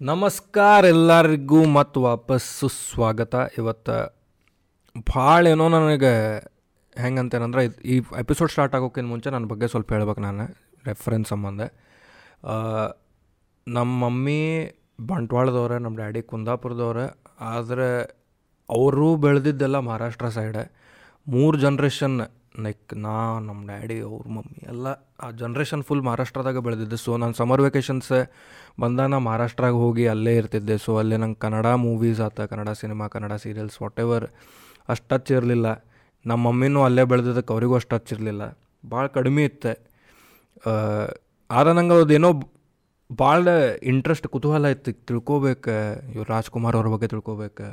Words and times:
ನಮಸ್ಕಾರ 0.00 0.84
ಎಲ್ಲರಿಗೂ 0.84 1.60
ಮತ್ತು 1.66 1.98
ವಾಪಸ್ಸು 2.02 2.66
ಸ್ವಾಗತ 2.68 3.34
ಇವತ್ತು 3.58 3.96
ಭಾಳ 5.14 5.40
ಏನೋ 5.46 5.64
ನನಗೆ 5.68 6.12
ಹೆಂಗಂತೇನಂದ್ರೆ 6.96 7.62
ಈ 7.84 7.96
ಎಪಿಸೋಡ್ 8.18 8.50
ಸ್ಟಾರ್ಟ್ 8.50 8.74
ಆಗೋಕ್ಕಿಂತ 8.74 9.08
ಮುಂಚೆ 9.08 9.30
ನನ್ನ 9.30 9.46
ಬಗ್ಗೆ 9.46 9.68
ಸ್ವಲ್ಪ 9.68 9.92
ಹೇಳ್ಬೇಕು 9.92 10.20
ನಾನು 10.20 10.44
ರೆಫರೆನ್ಸ್ 10.84 11.28
ಸಂಬಂಧ. 11.28 11.60
ನಮ್ಮ 13.66 13.90
ಮಮ್ಮಿ 14.04 14.38
ಬಂಟ್ವಾಳದವ್ರೆ 15.06 15.78
ನಮ್ಮ 15.78 15.96
ಡ್ಯಾಡಿ 15.96 16.22
ಕುಂದಾಪುರದವ್ರೆ, 16.22 17.06
ಆದರೆ 17.40 17.88
ಅವರು 18.68 19.08
ಬೆಳೆದಿದ್ದೆಲ್ಲ 19.16 19.78
ಮಹಾರಾಷ್ಟ್ರ 19.78 20.28
ಸೈಡೆ 20.28 20.64
ಮೂರು 21.26 21.58
ಜನ್ರೇಷನ್ 21.58 22.18
ಲೈಕ್ 22.64 22.94
ನಾ 23.04 23.14
ನಮ್ಮ 23.46 23.60
ಡ್ಯಾಡಿ, 23.70 23.96
ಅವ್ರ 24.08 24.24
ಮಮ್ಮಿ 24.36 24.60
ಎಲ್ಲ 24.72 24.86
ಆ 25.24 25.26
ಜನ್ರೇಷನ್ 25.42 25.82
ಫುಲ್ 25.88 26.02
ಮಹಾರಾಷ್ಟ್ರದಾಗ 26.08 26.58
ಬೆಳೆದಿದ್ದೆ. 26.66 26.98
ಸೊ 27.04 27.10
ನಾನು 27.22 27.34
ಸಮರ್ 27.40 27.62
ವೆಕೇಷನ್ಸ್ 27.66 28.12
ಬಂದಾಗ 28.82 29.08
ನಾ 29.14 29.18
ಮಹಾರಾಷ್ಟ್ರಾಗ 29.28 29.74
ಹೋಗಿ 29.84 30.04
ಅಲ್ಲೇ 30.14 30.34
ಇರ್ತಿದ್ದೆ. 30.40 30.76
ಸೊ 30.84 30.92
ಅಲ್ಲೇ 31.02 31.18
ನಂಗೆ 31.22 31.40
ಕನ್ನಡ 31.44 31.66
ಮೂವೀಸ್ 31.86 32.20
ಆತ, 32.26 32.38
Kannada 32.52 32.72
cinema 32.82 33.06
Kannada 33.14 33.34
serials 33.44 33.78
whatever 34.04 34.26
ಅಷ್ಟು 34.92 35.06
ಟಚ್ 35.12 35.32
ಇರಲಿಲ್ಲ. 35.38 35.66
ನಮ್ಮ 36.26 36.40
ಮಮ್ಮಿನೂ 36.48 36.80
ಅಲ್ಲೇ 36.88 37.04
ಬೆಳೆದಿದ್ದಕ್ಕೆ 37.12 37.52
ಅವರಿಗೂ 37.54 37.74
ಅಷ್ಟು 37.78 37.90
ಟಚ್ 37.94 38.12
ಇರಲಿಲ್ಲ. 38.14 38.42
ಭಾಳ 38.84 39.04
ಕಡಿಮೆ 39.18 39.42
ಇತ್ತು. 39.50 39.72
ಆದ್ರೆ 41.50 41.72
ನಂಗೆ 41.78 41.96
ಅದೇನೋ 42.04 42.30
ಭಾಳ 43.10 43.48
ಇಂಟ್ರೆಸ್ಟ್ 43.90 44.26
ಕುತೂಹಲ 44.34 44.66
ಇತ್ತು. 44.74 44.92
ತಿಳ್ಕೊಬೇಕು, 45.08 45.74
ಇವ್ರು 46.14 46.28
ರಾಜ್ಕುಮಾರ್ 46.34 46.76
ಅವ್ರ 46.78 46.88
ಬಗ್ಗೆ 46.94 47.08
ತಿಳ್ಕೊಬೇಕು. 47.12 47.68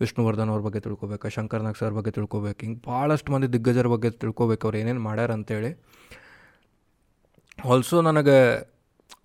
ವಿಷ್ಣುವರ್ಧನ್ 0.00 0.50
ಅವ್ರ 0.52 0.62
ಬಗ್ಗೆ 0.66 0.80
ತಿಳ್ಕೊಬೇಕು, 0.86 1.30
ಶಂಕರ್ 1.36 1.62
ನಾಗ್ 1.66 1.78
ಸರ್ 1.80 1.94
ಬಗ್ಗೆ 1.98 2.12
ತಿಳ್ಕೊಬೇಕು, 2.18 2.58
ಹಿಂಗೆ 2.64 2.80
ಭಾಳಷ್ಟು 2.88 3.32
ಮಂದಿ 3.32 3.48
ದಿಗ್ಗಜರ 3.54 3.88
ಬಗ್ಗೆ 3.94 4.10
ತಿಳ್ಕೊಬೇಕು 4.22 4.64
ಅವ್ರು 4.66 4.78
ಏನೇನು 4.82 5.02
ಮಾಡ್ಯಾರ 5.08 5.30
ಅಂತೇಳಿ. 5.38 5.70
ಆಲ್ಸೋ 7.72 7.96
ನನಗೆ 8.08 8.38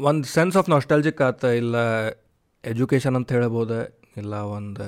ಒಂದು 0.10 0.26
ಸೆನ್ಸ್ 0.36 0.56
ಆಫ್ 0.62 0.70
ನಾಸ್ಟಾಲಜಿಕ್ 0.74 1.22
ಆತ 1.28 1.44
ಇಲ್ಲ 1.62 1.76
ಎಜುಕೇಷನ್ 2.64 3.18
ಅಂತ 3.20 3.32
ಹೇಳ್ಬೋದು, 3.38 3.80
ಇಲ್ಲ 4.22 4.36
ಒಂದು 4.58 4.88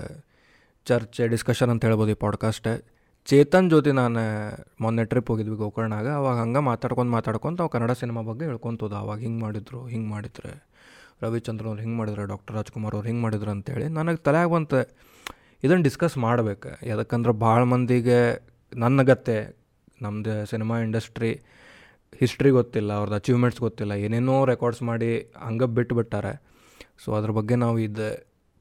ಚರ್ಚೆ 0.87 1.23
ಡಿಸ್ಕಷನ್ 1.33 1.71
ಅಂತ 1.73 1.83
ಹೇಳ್ಬೋದು 1.87 2.11
ಈ 2.15 2.19
ಪಾಡ್ಕಾಸ್ಟ್ 2.25 2.69
ಚೇತನ್ 3.27 3.67
ಜೊತೆ 3.71 3.91
ನಾನು 3.99 4.21
ಮೊನ್ನೆ 4.83 5.03
ಟ್ರಿಪ್ 5.11 5.29
ಹೋಗಿದ್ವಿ 5.31 5.57
ಗೋಕರ್ಣಾಗ, 5.61 6.07
ಅವಾಗ 6.19 6.35
ಹಂಗೆ 6.43 6.61
ಮಾತಾಡ್ಕೊಂಡು 6.69 7.11
ಮಾತಾಡ್ಕೊಂಡು 7.15 7.61
ಅವು 7.63 7.71
ಕನ್ನಡ 7.73 7.93
ಸಿನಿಮಾ 8.01 8.21
ಬಗ್ಗೆ 8.29 8.45
ಹೇಳ್ಕೊಂತದ 8.49 8.95
ಅವಾಗ 9.03 9.19
ಹಿಂಗೆ 9.25 9.41
ಮಾಡಿದ್ರು, 9.45 9.79
ಹಿಂಗೆ 9.93 10.09
ಮಾಡಿದ್ರೆ 10.13 10.51
ರವಿಚಂದ್ರನ್ 11.23 11.69
ಅವ್ರು 11.71 11.81
ಹಿಂಗೆ 11.83 11.97
ಮಾಡಿದ್ರು 11.99 12.23
ಡಾಕ್ಟರ್ 12.31 12.55
ರಾಜ್ಕುಮಾರ್ 12.57 12.95
ಅವ್ರು 12.97 13.07
ಹಿಂಗೆ 13.09 13.23
ಮಾಡಿದ್ರು 13.25 13.51
ಅಂತೇಳಿ 13.55 13.85
ನನಗೆ 13.97 14.19
ತಲೆಯಾಗ 14.27 14.49
ಬಂತು 14.55 14.79
ಇದನ್ನು 15.63 15.83
ಡಿಸ್ಕಸ್ 15.83 16.15
ಮಾಡ್ಬೇಕು. 16.17 16.69
ಯಾಕಂದ್ರೆ 16.85 17.33
ಭಾಳ 17.45 17.61
ಮಂದಿಗೆ 17.73 18.19
ನನ್ನ 18.73 19.01
ಗತ್ತೆ 19.01 19.37
ನಮ್ಮದು 20.01 20.33
ಸಿನಿಮಾ 20.45 20.75
ಇಂಡಸ್ಟ್ರಿ 20.79 21.31
ಹಿಸ್ಟ್ರಿ 22.19 22.49
ಗೊತ್ತಿಲ್ಲ 22.49 22.91
ಅವ್ರದ್ದು 22.93 23.15
ಅಚೀವ್ಮೆಂಟ್ಸ್ 23.15 23.61
ಗೊತ್ತಿಲ್ಲ, 23.61 23.93
ಏನೇನೋ 24.05 24.35
ರೆಕಾರ್ಡ್ಸ್ 24.45 24.81
ಮಾಡಿ 24.89 25.09
ಹಂಗೆ 25.45 25.67
ಬಿಟ್ಟು 25.77 25.95
ಬಿಟ್ಟಾರೆ 25.95 26.33
ಸೊ 27.03 27.07
ಅದ್ರ 27.13 27.31
ಬಗ್ಗೆ 27.31 27.55
ನಾವು 27.55 27.77
ಇದು 27.79 28.07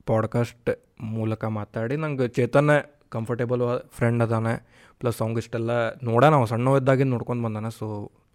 ಪಾಡ್ಕಾಸ್ಟ್ 0.07 0.71
ಮೂಲಕ 1.15 1.45
ಮಾತಾಡಿ 1.59 1.97
ನಂಗೆ 1.97 2.27
ಚೇತನ 2.29 2.71
ಕಂಫರ್ಟೇಬಲ್ 3.09 3.63
ಫ್ರೆಂಡ್ 3.97 4.23
ಅದಾನೆ. 4.23 4.55
ಪ್ಲಸ್ 5.01 5.19
ಅವ್ಗೆ 5.23 5.41
ಇಷ್ಟೆಲ್ಲ 5.45 5.73
ನೋಡೋಣ 6.09 6.31
ನಾವು 6.35 6.47
ಸಣ್ಣ 6.47 6.77
ಇದ್ದಾಗಿಂದ 6.81 7.11
ನೋಡ್ಕೊಂಡು 7.11 7.43
ಬಂದಾನೆ. 7.45 7.71
So 7.79 7.87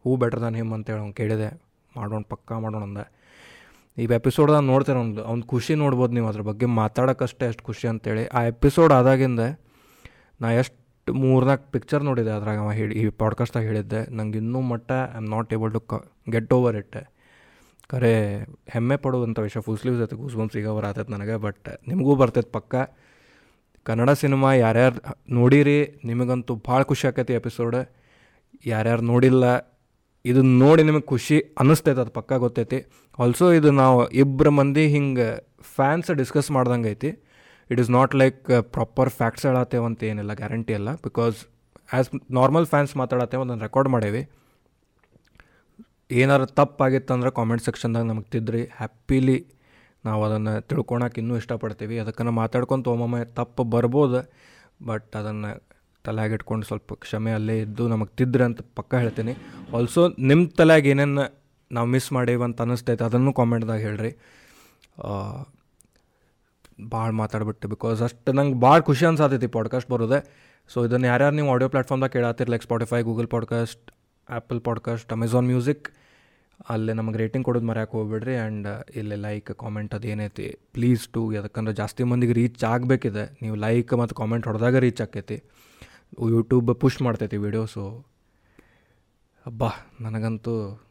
who 0.05 0.11
better 0.15 0.41
than 0.41 0.55
him 0.55 0.73
ಅಂತೇಳಿ 0.73 0.99
ಅವ್ನು 0.99 1.13
ಕೇಳಿದೆ. 1.13 1.49
ಮಾಡೋಣ, 1.97 2.21
ಪಕ್ಕಾ 2.29 2.55
ಮಾಡೋಣ 2.59 2.83
ಅಂದೆ. 2.83 3.05
ಈ 3.97 4.05
ಎಪಿಸೋಡ್ದಾಗ 4.17 4.63
ನೋಡ್ತಾರೆ 4.71 4.99
ಅವ್ನು 4.99 5.23
ಅವ್ನ 5.29 5.41
ಖುಷಿ 5.53 5.73
ನೋಡ್ಬೋದು 5.75 6.13
ನೀವು 6.17 6.27
ಅದ್ರ 6.31 6.43
ಬಗ್ಗೆ. 6.49 6.65
ಮಾತಾಡೋಕ್ಕಷ್ಟೇ 6.81 7.45
ಎಷ್ಟು 7.51 7.63
ಖುಷಿ 7.69 7.85
ಅಂತೇಳಿ. 7.87 8.23
ಆ 8.27 8.41
ಎಪಿಸೋಡ್ 8.53 8.93
ಆದಾಗಿಂದ 8.99 9.41
ನಾ 10.41 10.49
ಎಷ್ಟು 10.61 10.77
ಮೂರ್ನಾಲ್ಕು 11.07 11.65
ಪಿಕ್ಚರ್ 11.71 12.03
ನೋಡಿದೆ 12.09 12.31
ಅದ್ರಾಗ 12.31 12.59
ಅವ 12.65 12.71
ಹೇಳಿ, 12.79 12.93
ಈ 13.01 13.03
ಪಾಡ್ಕಾಸ್ಟಾಗ 13.21 13.63
ಹೇಳಿದ್ದೆ. 13.63 14.01
ನಂಗೆ 14.17 14.37
ಇನ್ನೂ 14.37 14.59
ಮಟ್ಟ 14.71 14.91
I 15.13 15.17
am 15.21 15.29
not 15.35 15.49
able 15.57 15.71
to 15.77 15.81
get 16.35 16.53
over 16.57 16.77
it 16.81 16.97
ಖರೆ 17.91 18.11
ಹೆಮ್ಮೆ 18.73 18.97
ಪಡುವಂಥ 19.05 19.39
ವಿಷಯ. 19.39 19.61
ಫುಲ್ 19.61 19.79
ಸ್ಲೀವ್ಸ್ 19.81 20.01
ಐತೆ 20.03 20.17
ಗೂಸ್ 20.21 20.35
ಬಂಪ್ಸ್ 20.39 20.57
ಈಗ 20.57 20.67
ಅವ್ರು 20.73 20.85
ಆತೈತೆ 20.87 21.11
ನನಗೆ 21.11 21.35
ಬಟ್ 21.45 21.67
ನಿಮಗೂ 21.87 22.13
ಬರ್ತೈತೆ 22.21 22.51
ಪಕ್ಕ. 22.57 22.75
ಕನ್ನಡ 23.83 24.09
ಸಿನಿಮಾ 24.21 24.49
ಯಾರ್ಯಾರು 24.53 24.99
ನೋಡಿರಿ, 25.33 25.79
ನಿಮಗಂತೂ 26.05 26.55
ಭಾಳ 26.67 26.81
ಖುಷಿ 26.91 27.05
ಆಕೈತಿ 27.07 27.33
ಎಪಿಸೋಡ್ 27.33 27.77
ಯಾರ್ಯಾರು 28.65 29.03
ನೋಡಿಲ್ಲ 29.11 29.43
ಇದು 30.25 30.41
ನೋಡಿ 30.61 30.81
ನಿಮಗೆ 30.87 31.05
ಖುಷಿ 31.11 31.37
ಅನ್ನಿಸ್ತೈತೆ, 31.61 31.99
ಅದು 32.03 32.11
ಪಕ್ಕ 32.17 32.33
ಗೊತ್ತೈತಿ. 32.43 32.79
ಆಲ್ಸೋ 33.23 33.45
ಇದು 33.59 33.69
ನಾವು 33.83 33.97
ಇಬ್ಬರು 34.23 34.51
ಮಂದಿ 34.59 34.83
ಹಿಂಗೆ 34.95 35.27
ಫ್ಯಾನ್ಸ್ 35.75 36.09
ಡಿಸ್ಕಸ್ 36.19 36.49
ಮಾಡ್ದಂಗೆ 36.57 36.89
ಐತಿ. 36.95 37.11
It 37.71 37.79
is 37.83 37.91
not 37.97 38.13
like 38.21 38.39
proper 38.75 39.11
facts 39.19 39.45
ಹೇಳತ್ತೇವೆ 39.49 39.85
ಅಂತ 39.89 40.03
ಏನಿಲ್ಲ 40.11 40.33
ಗ್ಯಾರಂಟಿ 40.41 40.73
ಅಲ್ಲ. 40.79 40.91
ಬಿಕಾಸ್ 41.07 41.39
ಆ್ಯಸ್ 41.95 42.09
ನಾರ್ಮಲ್ 42.39 42.67
ಫ್ಯಾನ್ಸ್ 42.73 42.93
ಮಾತಾಡತ್ತೇವೆ, 43.01 43.41
ಅದನ್ನು 43.45 43.63
ರೆಕಾರ್ಡ್ 43.67 43.89
ಮಾಡೇವಿ. 43.95 44.21
ಏನಾರು 46.21 46.45
ತಪ್ಪಾಗಿತ್ತಂದ್ರೆ 46.59 47.29
ಕಾಮೆಂಟ್ 47.39 47.63
ಸೆಕ್ಷನ್ದಾಗ 47.67 48.05
ನಮಗೆ 48.11 48.29
ತಿದ್ರಿ. 48.35 48.63
ಹ್ಯಾಪಿಲಿ 48.79 49.37
ನಾವು 50.07 50.21
ಅದನ್ನು 50.27 50.53
ತಿಳ್ಕೊಳಕ್ಕೆ 50.69 51.19
ಇನ್ನೂ 51.21 51.35
ಇಷ್ಟಪಡ್ತೀವಿ. 51.41 51.95
ಅದಕ್ಕನ್ನು 52.03 52.33
ಮಾತಾಡ್ಕೊಂಡು 52.41 52.89
ಒಮ್ಮೊಮ್ಮೆ 52.93 53.21
ತಪ್ಪು 53.39 53.63
ಬರ್ಬೋದು. 53.73 54.21
ಬಟ್ 54.89 55.11
ಅದನ್ನು 55.19 55.51
ತಲೆಯಾಗ 56.05 56.31
ಇಟ್ಕೊಂಡು 56.31 56.65
ಸ್ವಲ್ಪ 56.65 56.93
ಕ್ಷಮೆ 56.93 57.31
ಅಲ್ಲೇ 57.31 57.55
ಇದ್ದು 57.59 57.87
ನಮಗೆ 57.87 58.15
ತಿದ್ರೆ 58.15 58.43
ಅಂತ 58.43 58.61
ಪಕ್ಕ 58.75 58.95
ಹೇಳ್ತೀನಿ. 58.95 59.33
ಆಲ್ಸೋ 59.75 60.01
ನಿಮ್ಮ 60.19 60.43
ತಲೆಯಾಗ 60.47 60.85
ಏನೇನು 60.85 61.23
ನಾವು 61.71 61.87
ಮಿಸ್ 61.87 62.13
ಮಾಡೇವಿ 62.13 62.43
ಅಂತ 62.43 62.61
ಅನ್ನಿಸ್ತೈತೆ 62.61 63.03
ಅದನ್ನು 63.03 63.33
ಕಾಮೆಂಟ್ದಾಗ 63.33 63.79
ಹೇಳ್ರಿ. 63.79 64.11
ಭಾಳ 66.91 67.09
ಮಾತಾಡ್ಬಿಟ್ಟು 67.11 67.67
ಬಿಕಾಸ್ 67.67 68.01
ಅಷ್ಟು 68.01 68.31
ನಂಗೆ 68.33 68.59
ಭಾಳ 68.59 68.79
ಖುಷಿ 68.79 69.05
ಅನ್ಸಾತೈತಿ 69.05 69.47
ಪಾಡ್ಕಾಸ್ಟ್ 69.47 69.89
ಬರೋದೆ. 69.91 70.19
ಸೊ 70.69 70.85
ಇದನ್ನು 70.85 71.07
ಯಾರ್ಯಾರು 71.07 71.35
ನೀವು 71.35 71.49
ಆಡಿಯೋ 71.51 71.69
ಪ್ಲಾಟ್ಫಾರ್ಮ್ದಾಗ 71.69 72.11
ಕೇಳಾತಿರ್ 72.11 72.49
like 72.49 72.63
Spotify 72.63 73.01
Google 73.01 73.27
podcast 73.27 73.91
Apple 74.29 74.61
podcast 74.61 75.13
Amazon 75.13 75.47
music 75.47 75.85
ಅಲ್ಲೇ 76.69 76.93
ನಮಗೆ 76.93 77.17
ರೇಟಿಂಗ್ 77.17 77.45
ಕೊಡೋದು 77.45 77.65
ಮರ್ಯಾಕೆ 77.65 77.91
ಹೋಗ್ಬೇಡ್ರಿ 77.91 78.35
ಆ್ಯಂಡ್ 78.35 78.67
ಇಲ್ಲಿ 78.95 79.15
ಲೈಕ್ 79.15 79.49
ಕಾಮೆಂಟ್ 79.55 79.95
ಅದು 79.95 80.07
ಏನೈತಿ. 80.07 80.47
ಪ್ಲೀಸ್ 80.73 81.07
ಟು 81.07 81.21
ಯಾಕಂದ್ರೆ 81.33 81.73
ಜಾಸ್ತಿ 81.75 82.03
ಮಂದಿಗೆ 82.03 82.33
ರೀಚ್ 82.33 82.63
ಆಗಬೇಕಿದೆ. 82.63 83.23
ನೀವು 83.41 83.55
ಲೈಕ್ 83.55 83.93
ಮತ್ತು 83.93 84.15
ಕಾಮೆಂಟ್ 84.15 84.47
ಹೊಡೆದಾಗ 84.47 84.75
ರೀಚ್ 84.75 85.01
ಆಕೈತಿ. 85.01 85.37
ಯೂಟ್ಯೂಬ್ 86.19 86.75
ಪುಷ್ 86.79 87.01
ಮಾಡ್ತೈತಿ 87.01 87.37
ವೀಡಿಯೋಸು 87.37 87.73
ಸೊ 87.73 88.05
ಅಬ್ಬಾ 89.45 89.69
ನನಗಂತೂ 90.01 90.81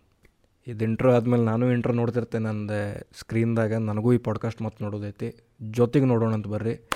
ಇದು 0.67 0.85
ಇಂಟ್ರೋ 0.85 1.17
ಆದಮೇಲೆ 1.17 1.45
ನಾನು 1.45 1.73
ಇಂಟ್ರೋ 1.73 1.93
ನೋಡ್ತಿರ್ತೇನೆ 1.93 2.45
ನಂದು 2.45 3.01
ಸ್ಕ್ರೀನ್ದಾಗ 3.19 3.75
ನನಗೂ 3.75 4.13
ಈ 4.13 4.19
ಪಾಡ್ಕಾಸ್ಟ್ 4.19 4.63
ಮತ್ತೆ 4.63 4.85
ನೋಡೋದೈತಿ. 4.85 5.49
ಜೊತೆಗೆ 5.63 6.07
ನೋಡೋಣ 6.07 6.35
ಅಂತ 6.35 6.47
ಬರ್ರಿ. 6.47 6.89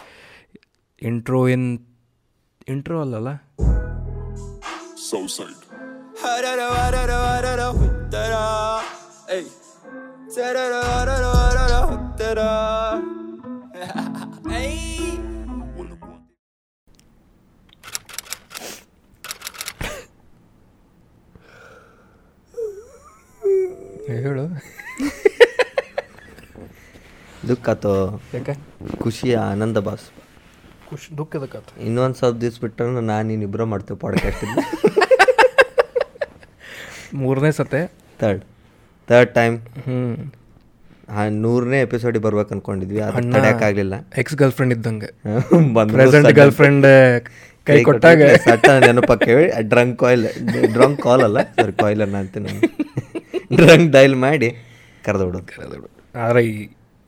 ಇಂಟ್ರೋ 1.02 1.48
ಇನ್ 1.48 1.86
ಇಂಟ್ರೋ 2.68 3.00
ಅಲ್ಲಲ್ಲ? 3.00 3.28
Southside. 5.12 5.64
ಹೇಳು. 24.08 24.44
ದುಃಖ 27.48 27.66
ಅಥವಾ 27.74 27.96
ಯಾಕೆ? 28.34 28.52
ಖುಷಿ 29.02 29.28
ಆನಂದ 29.42 29.78
ಬಾಸ್ 29.86 30.04
ಖುಷಿ 30.88 31.08
ದುಃಖದಕ್ಕಾತ 31.18 31.66
ಇನ್ನೊಂದು 31.86 32.16
ಸ್ವಲ್ಪ 32.20 32.36
ದಿವ್ಸ 32.42 32.58
ಬಿಟ್ಟರೆ 32.62 33.02
ನಾನು 33.10 33.24
ನೀನು 33.30 33.42
ಇಬ್ಬರು 33.48 33.66
ಮಾಡ್ತೇವೆ 33.72 33.98
ಪಾಡ್ಕಾಸ್ಟ್ 34.04 34.44
ಮೂರನೇ 37.22 37.50
ಸತೆ. 37.58 37.80
ತರ್ಡ್ 38.20 38.42
ತರ್ಡ್ 39.08 39.32
ಟೈಮ್ 39.34 39.56
ಹ್ಞೂ 39.84 39.98
ಹಾಂ 41.14 41.28
ನೂರನೇ 41.44 41.78
ಎಪಿಸೋಡಿಗೆ 41.86 42.24
ಬರ್ಬೇಕು 42.26 42.52
ಅನ್ಕೊಂಡಿದ್ವಿ. 42.54 43.00
ಆಗಲಿಲ್ಲ 43.06 43.34
ತಡೆಯೋಕ್ಕಾಗಲಿಲ್ಲ 43.36 43.94
ಎಕ್ಸ್ 44.22 44.36
ಗರ್ಲ್ 44.40 44.54
ಫ್ರೆಂಡ್ 44.58 44.74
ಇದ್ದಂಗೆ. 44.76 45.10
ಪ್ರೆಸೆಂಟ್ 45.94 46.30
ಗರ್ಲ್ 46.38 46.54
ಫ್ರೆಂಡ್ 46.60 46.86
ಕೈ 47.66 47.76
ಕೊಟ್ಟಾಗ. 47.88 48.20
ಸಟ್ಟ 48.46 48.66
ನೆನಪಕ್ಕೆ 48.86 49.34
ಡ್ರಂಕ್ 49.72 49.96
ಕಾಯಿಲ್ 50.02 50.24
ಡ್ರಂಕ್ 50.76 51.00
ಕಾಲ್ 51.02 51.24
ಅಲ್ಲ. 51.28 51.38
ಸರ್ 51.58 51.74
ಕಾಯಿಲ್ 51.82 52.02
ಅನ್ನ 52.06 52.16
ಅಂತೀನಿ 52.24 52.54
ಡ್ರಂಕ್ 53.56 53.88
ಡೈಲ್ 53.96 54.16
ಮಾಡಿ 54.26 54.48
ಕರೆದು 55.04 55.24
ಬಿಡೋದು 55.26 55.88
ಆದರೆ 56.24 56.42
ಈ 56.46 56.56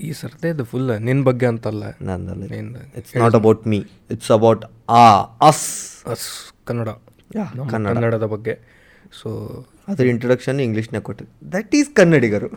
ಈ 0.06 0.09
ಸರ್ತೆ 0.21 0.49
ಇದು 0.55 0.65
ಫುಲ್ 0.71 0.88
ನಿನ್ನ 1.00 1.23
ಬಗ್ಗೆ 1.29 1.47
ಅಂತಲ್ಲ. 1.47 1.85
ನಂದಲ್ಲ. 2.09 2.43
ನಿಂದ 2.55 2.76
it's 2.97 3.12
not 3.23 3.37
about 3.41 3.62
me 3.73 3.79
it's 4.15 4.31
about 4.37 4.65
ಆ 4.99 5.05
ಅಸ್ 5.49 5.67
ಅಸ್ 6.12 6.26
ಕನ್ನಡ. 6.69 6.88
ಕನ್ನಡದ 7.73 8.26
ಬಗ್ಗೆ. 8.35 8.55
ಸೊ 9.21 9.29
ಅದ್ರ 9.88 10.05
ಇಂಟ್ರೊಡಕ್ಷನ್ 10.06 10.61
ಇಂಗ್ಲೀಷ್ನಾಗ 10.61 11.03
ಕೊಟ್ಟು 11.03 11.25
ದಟ್ 11.53 11.73
ಈಸ್ 11.75 11.91
ಕನ್ನಡಿಗರು. 12.00 12.49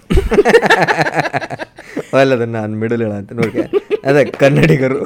ಅಲ್ಲ 2.20 2.32
ಅದನ್ನು 2.38 2.56
ನಾನು 2.60 2.76
ಮಿಡಲ್ 2.84 3.02
ಹೇಳ 3.06 3.14
ಅಂತ 3.22 3.34
ನೋಡಿ 3.40 3.62
ಅದೇ 4.06 4.24
ಕನ್ನಡಿಗರು. 4.44 5.00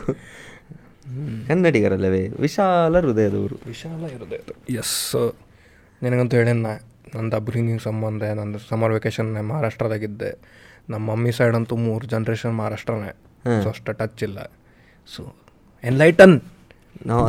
ಕನ್ನಡಿಗರಲ್ಲವೇ? 1.47 2.21
ವಿಶಾಲ 2.43 2.93
ಹೃದಯದವರು. 3.05 3.55
ವಿಶಾಲ 3.67 4.01
ಹೃದಯದವರು 4.13 4.55
ಎಸ್ 4.73 4.97
ನಿನಗಂತೂ 6.01 6.35
ಹೇಳೇನ 6.37 6.71
ನಂದು 7.15 7.35
ಅಬ್ರಿಂಗಿಂಗ್ 7.39 7.83
ಸಂಬಂಧ 7.89 8.23
ನಂದು 8.39 8.59
ಸಮರ್ 8.71 8.93
ವೆಕೇಶನ್ 8.97 9.29
ಮಹಾರಾಷ್ಟ್ರದಾಗಿದ್ದೆ. 9.51 10.31
ನಮ್ಮ 10.91 11.03
ಮಮ್ಮಿ 11.11 11.31
ಸೈಡ್ 11.37 11.55
ಅಂತೂ 11.59 11.75
ಮೂರು 11.87 12.05
ಜನ್ರೇಷನ್ 12.13 12.53
ಮಹಾರಾಷ್ಟ್ರನೇ. 12.59 13.13
ಸೊ 13.63 13.69
ಅಷ್ಟು 13.73 13.93
ಟಚ್ 14.01 14.23
ಇಲ್ಲ. 14.27 14.39
So 15.13 15.21
enlighten 15.91 16.35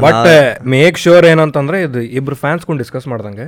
but 0.04 0.26
make 0.72 0.96
sure 1.02 1.25
ಏನಂತಂದ್ರೆ 1.31 1.78
ಇದು 1.86 2.00
ಇಬ್ರು 2.19 2.36
ಫ್ಯಾನ್ಸ್ 2.42 2.64
ಕೂಡ 2.69 2.76
ಡಿಸ್ಕಸ್ 2.82 3.06
ಮಾಡ್ದಂಗೆ. 3.12 3.46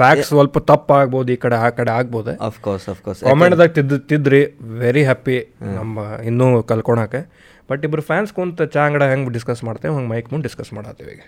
ಫ್ಯಾಕ್ಟ್ಸ್ 0.00 0.28
ಸ್ವಲ್ಪ 0.32 0.58
ತಪ್ಪ 0.70 0.88
ಆಗ್ಬೋದು 1.02 1.32
ಈ 1.34 1.36
ಕಡೆ 1.44 1.56
ಆ 1.66 1.68
ಕಡೆ 1.78 1.90
ಆಗ್ಬೋದು. 1.98 2.32
ಆಫ್ 2.48 2.58
ಕೋರ್ಸ್ 2.66 2.86
ಆಫ್ 2.92 3.00
ಕೋರ್ಸ್ 3.06 3.20
ಕಾಮೆಂಟ್ದಾಗ 3.28 3.70
ತಿದ್ದು 3.78 3.98
ತಿದ್ರಿ. 4.10 4.42
ವೆರಿ 4.82 5.02
ಹ್ಯಾಪಿ 5.08 5.38
ನಮ್ಮ 5.78 5.98
ಇನ್ನೂ 6.30 6.48
ಕಲ್ಕೊಳಕ್ಕೆ. 6.72 7.22
ಬಟ್ 7.70 7.82
ಇಬ್ರು 7.88 8.04
ಫ್ಯಾನ್ಸ್ 8.10 8.32
ಕುಂತ 8.38 8.62
ಚಾ 8.74 8.82
ಅಂಗಡ 8.88 9.02
ಹೆಂಗೆ 9.12 9.32
ಡಿಸ್ಕಸ್ 9.38 9.64
ಮಾಡ್ತೇವೆ 9.68 9.94
ಹಂಗೆ 9.96 10.10
ಮೈಕ್ 10.14 10.28
ಮುಂದೆ 10.32 10.46
ಡಿಸ್ಕಸ್ 10.48 10.72
ಮಾಡತ್ತೀವಿ 10.78 11.12
ಈಗ. 11.16 11.24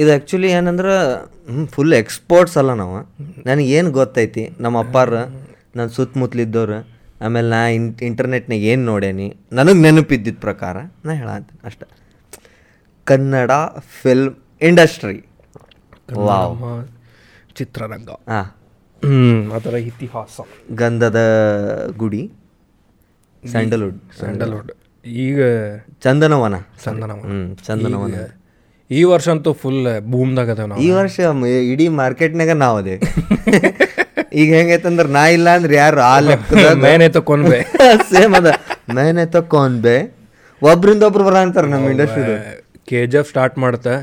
ಇದು 0.00 0.10
ಆ್ಯಕ್ಚುಲಿ 0.10 0.48
ಏನಂದ್ರೆ 0.58 0.94
ಫುಲ್ 1.74 1.94
ಎಕ್ಸ್ಪೋರ್ಟ್ಸ್ 2.02 2.56
ಅಲ್ಲ 2.60 2.72
ನಾವು. 2.82 2.98
ನನಗೇನು 3.46 3.90
ಗೊತ್ತೈತಿ 3.98 4.44
ನಮ್ಮ 4.64 4.76
ಅಪ್ಪಾರ 4.84 5.12
ನನ್ನ 5.76 5.88
ಸುತ್ತಮುತ್ತಲಿದ್ದವ್ರು 5.96 6.78
ಆಮೇಲೆ 7.26 7.48
ನಾ 7.54 7.60
ಇನ್ 7.76 7.86
ಇಂಟರ್ನೆಟ್ನಾಗ 8.08 8.62
ಏನು 8.72 8.84
ನೋಡೇನಿ 8.90 9.26
ನನಗೆ 9.58 9.80
ನೆನಪಿದ್ದಿದ್ದ 9.84 10.40
ಪ್ರಕಾರ 10.46 10.76
ನಾ 11.04 11.10
ಹೇಳತ್ತೀನಿ 11.20 11.60
ಅಷ್ಟೆ. 11.68 11.86
ಕನ್ನಡ 13.06 13.50
ಫಿಲ್ಮ್ 14.02 14.34
ಇಂಡಸ್ಟ್ರಿ 14.68 15.18
ವಾವ್ 16.28 16.56
ಚಿತ್ರರಂಗ. 17.58 18.10
ಹಾಂ 18.32 19.50
ಅದರ 19.56 19.74
ಇತಿಹಾಸ. 19.90 20.40
ಗಂಧದ 20.80 21.20
ಗುಡಿ 22.02 22.22
ಸ್ಯಾಂಡಲ್ವುಡ್ 23.42 23.98
ಸ್ಯಾಂಡಲ್ವುಡ್ 24.18 24.70
ಈಗ 25.26 25.40
ಚಂದನವನ. 26.04 26.56
ಚಂದನವನ. 26.84 27.24
ಹ್ಞೂ 27.30 27.54
ಚಂದನವನ. 27.66 28.14
ಈ 28.90 29.00
ವರ್ಷ 29.04 29.28
ಅಂತೂ 29.28 29.50
ಫುಲ್ 29.62 29.80
ಬೂಮ್ದಾಗ 30.12 30.50
ಅದಾವ 30.54 30.66
ನಾವು. 30.70 30.80
ಈ 30.84 30.90
ವರ್ಷ 30.98 31.16
ಇಡೀ 31.72 31.86
ಮಾರ್ಕೆಟ್ನಾಗ 32.00 32.52
ನಾವು 32.64 32.76
ಅದೇ. 32.82 32.96
ಈಗ 34.40 34.48
ಹೆಂಗೈತಂದ್ರೆ 34.58 35.08
ನಾ 35.08 35.22
ಇಲ್ಲ 35.36 35.48
ಅಂದ್ರೆ 35.56 35.74
ಯಾರು 35.76 36.00
ಆ 36.10 36.16
ಲೆಕ್ಕದಾಗ 36.26 36.74
ಮೇನೆ 36.84 37.06
ತಕೊಂಡ್ಬೆ 37.08 37.58
ಸೇಮ್ 38.12 38.34
ಅದ. 38.34 38.48
ಮೇನೆ 38.96 39.24
ತಕೊಂಡ್ಬೆ 39.36 39.96
ಒಬ್ರಿಂದ 40.62 41.02
ಒಬ್ರು 41.08 41.24
ಬರ 41.24 41.36
ಅಂತಾರೆ 41.46 41.68
ನಮ್ಮ 41.68 41.92
industry 41.94 42.24
K 42.88 43.00
G 43.06 43.18
F 43.20 43.28
start 43.28 43.56
ಮಾಡ್ತಾ. 43.58 43.94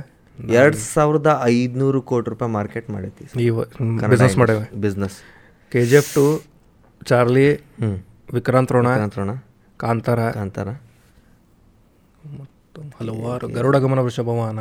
ಎರಡು 0.56 0.78
ಸಾವಿರದ 0.94 1.30
ಐದ್ನೂರು 1.54 2.00
ಕೋಟಿ 2.12 2.30
ರೂಪಾಯಿ 2.30 2.52
ಮಾರ್ಕೆಟ್ 2.52 2.88
ಮಾಡೈತಿ 2.90 3.26
ಈ 3.44 3.50
business 4.14 4.38
ಮಾಡೇವೆ 4.42 4.66
business 4.86 5.18
K 5.72 5.84
G 5.92 5.98
F 6.02 6.12
to 6.16 6.26
Charlie 7.02 7.48
Vikrant 8.34 8.74
Rona. 8.76 8.88
Kantara. 9.80 10.22
Kantara. 10.38 10.70
ಹಲವಾರು 12.82 13.48
ಗರುಡ 13.48 13.78
ಗಮನ 13.78 14.00
ವೃಷಭವಾನ 14.00 14.60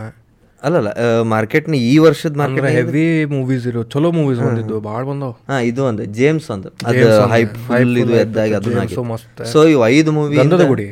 ಅಲ್ಲಲ್ಲ 0.62 1.20
ಮಾರ್ಕೆಟ್ನ 1.22 1.74
ಈ 1.74 1.98
ವರ್ಷದ 1.98 2.36
ಮಾರ್ಕೆಟ್ 2.36 2.64
ಹೆವಿ 2.66 3.24
ಮೂವೀಸ್ 3.24 3.66
ಇರೋ 3.66 3.82
ಚಲೋ 3.82 4.12
ಮೂವೀಸ್ 4.12 4.40
ಬಂದಿದ್ದು 4.40 4.80
ಭಾಳ 4.80 5.04
ಬಂದವು. 5.04 5.30
ಹಾ 5.30 5.58
ಇದು 5.60 5.84
ಒಂದು 5.84 6.04
ಜೇಮ್ಸ್ 6.04 6.50
ಒಂದು. 6.50 6.68
ಅದು 6.68 7.26
ಹೈಪ್ 7.26 7.54
ಫುಲ್ 7.54 7.98
ಇದು 7.98 8.12
ಎದ್ದಾಗ 8.20 8.54
ಅದನ್ನ. 8.54 8.80
ಸೊ 9.44 9.64
ಇವು 9.64 9.88
ಐದು 9.88 10.12
ಮೂವಿ 10.12 10.36
ಗಂಧದ 10.36 10.66
ಗುಡಿ. 10.66 10.90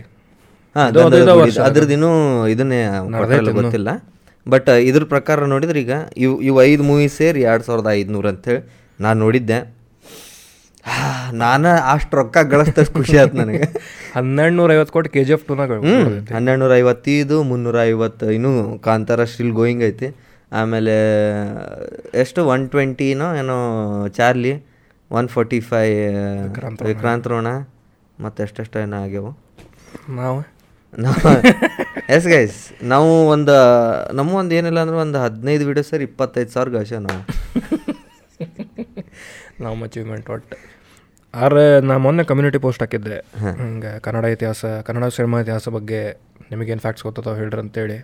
ಹಾ. 0.74 0.90
ಅದ್ರದಿನ್ನೂ 1.62 2.46
ಇದನ್ನೇ 2.46 2.84
ಗೊತ್ತಿಲ್ಲ. 3.62 3.88
ಬಟ್ 4.48 4.68
ಇದ್ರ 4.68 5.04
ಪ್ರಕಾರ 5.04 5.44
ನೋಡಿದ್ರೆ 5.44 5.80
ಈಗ 5.80 5.92
ಇವು 6.16 6.42
ಇವು 6.42 6.62
ಐದು 6.62 6.82
ಮೂವಿ 6.82 7.08
ಸೇರಿ 7.08 7.40
ಎರಡು 7.40 7.64
ಸಾವಿರದ 7.64 7.86
ಐದುನೂರು 7.90 8.28
ಅಂತೇಳಿ 8.28 8.70
ನಾನು 9.00 9.20
ನೋಡಿದ್ದೆ. 9.20 9.81
ನಾನು 11.32 11.68
ಅಷ್ಟು 11.92 12.16
ರೊಕ್ಕ 12.16 12.38
ಗಳಿಸ್ತಷ್ಟು 12.52 12.94
ಖುಷಿ 12.94 13.16
ಆಯ್ತು 13.18 13.36
ನನಗೆ. 13.36 13.66
ಹನ್ನೆರಡು 14.16 14.54
ನೂರ 14.56 14.70
ಐವತ್ತು 14.72 14.92
ಕೋಟಿ 14.92 15.08
ಕೆ 15.08 15.22
ಜಿ 15.24 15.32
ಎಫ್ 15.32 15.44
ಟೂನಾಗ 15.48 15.72
ಹನ್ನೆರಡು 16.34 16.60
ನೂರ 16.62 16.72
ಐವತ್ತೈದು 16.76 17.36
ಮುನ್ನೂರ 17.42 17.78
ಐವತ್ತು 17.92 18.26
ಇನ್ನೂ 18.30 18.52
ಕಾಂತಾರ 18.78 19.24
ಸ್ಟಿಲ್ 19.24 19.52
ಗೋಯಿಂಗ್ 19.52 19.84
ಐತಿ. 19.84 20.08
ಆಮೇಲೆ 20.52 20.94
ಎಷ್ಟು 22.14 22.40
ಒನ್ 22.46 22.64
ಟ್ವೆಂಟಿನೋ 22.68 23.28
ಏನೋ 23.34 23.56
Charlie 24.08 24.52
one 25.10 25.28
forty 25.28 25.60
five 25.60 25.86
Vikrant 26.90 27.28
Rona 27.32 27.48
ಮತ್ತು 28.18 28.42
ಎಷ್ಟೆಷ್ಟು 28.42 28.78
ಏನೋ 28.78 28.96
ಆಗ್ಯಾವು. 28.96 29.30
ನಾವು? 30.20 30.40
ನಾವು 30.98 31.18
ಎಸ್ 32.16 32.26
ಗೈಸ್ 32.26 32.56
ನಾವು 32.82 33.10
ಒಂದು 33.26 33.54
ನಮ್ಮ 34.12 34.30
ಒಂದು 34.34 34.54
ಏನಿಲ್ಲ 34.54 34.78
ಅಂದ್ರೆ 34.80 34.96
ಒಂದು 34.96 35.18
ಹದಿನೈದು 35.18 35.66
ವಿಡಿಯೋ 35.66 35.84
ಸರ್ 35.90 36.02
ಇಪ್ಪತ್ತೈದು 36.02 36.50
ಸಾವಿರ 36.50 36.70
ಗಳಿಸ 36.76 36.92
ನಾವು. 37.06 37.20
ನಾವು 39.60 39.82
ಅಚೀವ್ಮೆಂಟ್ 39.82 40.30
ಒಟ್ಟು 40.30 40.56
ಆದ್ರೆ 41.34 41.80
ನಾ 41.80 41.96
ಮೊನ್ನೆ 41.96 42.24
ಕಮ್ಯುನಿಟಿ 42.24 42.58
ಪೋಸ್ಟ್ 42.58 42.82
ಹಾಕಿದ್ದೆ. 42.82 43.18
ಹಿಂಗೆ 43.56 44.00
ಕನ್ನಡ 44.00 44.24
ಇತಿಹಾಸ 44.24 44.64
ಕನ್ನಡ 44.64 45.04
ಸಿನಿಮಾ 45.04 45.40
ಇತಿಹಾಸ 45.40 45.68
ಬಗ್ಗೆ 45.68 46.18
ನಿಮಗೇನು 46.50 46.80
ಫ್ಯಾಕ್ಟ್ಸ್ 46.80 47.04
ಗೊತ್ತದೋ 47.04 47.34
ಹೇಳ್ರಿ 47.34 47.60
ಅಂತೇಳಿ. 47.60 47.98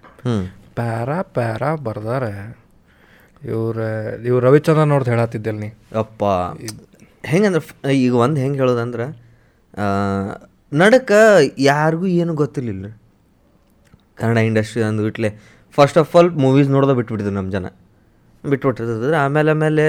ಪ್ಯಾರಾ 0.75 1.23
ಪ್ಯಾರಾ 1.23 1.75
ಬರ್ದಾರೆ. 1.75 2.59
ಇವ್ರ 3.45 3.79
ಇವ್ರು 4.27 4.41
ರವಿಚಂದ್ರ 4.41 4.83
ನೋಡ್ದು 4.83 5.11
ಹೇಳತ್ತಿದ್ದೆಲ್ 5.11 5.57
ನೀ. 5.57 5.69
ಅಪ್ಪ. 5.99 6.25
ಹೆಂಗಂದ್ರೆ 7.25 7.95
ಈಗ 7.95 8.15
ಒಂದು 8.15 8.41
ಹೆಂಗೆ 8.41 8.59
ಹೇಳೋದಂದ್ರೆ 8.59 9.07
ನಡಕ 10.73 11.13
ಯಾರಿಗೂ 11.59 12.07
ಏನು 12.07 12.35
ಗೊತ್ತಿರಲಿಲ್ಲ 12.35 12.87
ಕನ್ನಡ 14.15 14.37
ಇಂಡಸ್ಟ್ರಿ 14.37 14.83
ಅಂದ್ಬಿಟ್ಲೆ 14.83 15.31
ಫಸ್ಟ್ 15.71 15.99
ಆಫ್ 15.99 16.17
ಆಲ್ 16.17 16.31
ಮೂವೀಸ್ 16.31 16.69
ನೋಡೋದ 16.69 16.93
ಬಿಟ್ಬಿಟ್ಟಿದ್ರು 16.93 17.37
ನಮ್ಮ 17.37 17.51
ಜನ. 17.51 17.67
ಬಿಟ್ಬಿಟ್ಟಿರ್ತದೆ 18.45 19.17
ಆಮೇಲೆ 19.17 19.51
ಆಮೇಲೆ 19.51 19.85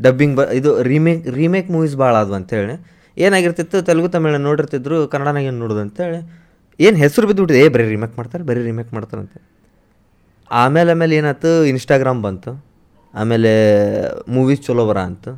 ಡಬ್ಬಿಂಗ್ 0.00 0.36
ಬ 0.36 0.42
ಇದು 0.42 0.82
ರೀಮೇಕ್ 0.82 1.28
ರೀಮೇಕ್ 1.28 1.70
ಮೂವೀಸ್ 1.70 1.96
ಭಾಳ 1.96 2.16
ಅದು 2.16 2.34
ಅಂತೇಳಿ. 2.34 2.74
ಏನಾಗಿರ್ತಿತ್ತು, 3.18 3.82
ತೆಲುಗು, 3.82 4.08
ತಮಿಳು 4.08 4.38
ನೋಡಿರ್ತಿದ್ರು, 4.38 5.08
ಕನ್ನಡನಾಗ 5.08 5.44
ಏನು 5.44 5.58
ನೋಡೋದು 5.58 5.80
ಅಂತೇಳಿ. 5.80 6.18
ಏನು 6.80 6.96
ಹೆಸರು 6.96 7.26
ಬಿದ್ದುಬಿಟ್ಟಿದೆ, 7.26 7.60
ಏ, 7.64 7.68
ಬರೀ 7.68 7.88
ರೀಮೇಕ್ 7.88 8.16
ಮಾಡ್ತಾರೆ, 8.16 8.44
ಬರೀ 8.44 8.62
ರೀಮೇಕ್ 8.62 8.94
ಮಾಡ್ತಾರಂತೆ 8.94 9.40
ಆಮೇಲೆ 10.50 10.90
ಆಮೇಲೆ 10.90 11.16
ಏನಾಯ್ತು 11.16 11.64
ಇನ್ಸ್ಟಾಗ್ರಾಮ್ 11.64 12.22
ಬಂತು. 12.22 12.64
ಆಮೇಲೆ 13.14 13.52
ಮೂವೀಸ್ 14.28 14.62
ಚಲೋ 14.62 14.86
ಬರ 14.86 14.98
ಅಂತ. 14.98 15.28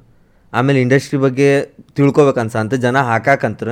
ಆಮೇಲೆ 0.53 0.81
ಇಂಡಸ್ಟ್ರಿ 0.81 1.19
ಬಗ್ಗೆ 1.19 1.49
ತಿಳ್ಕೊಬೇಕನ್ಸ 1.97 2.57
ಅಂತ 2.57 2.75
ಜನ 2.75 2.97
ಹಾಕಾಕಂತ್ರ 2.97 3.69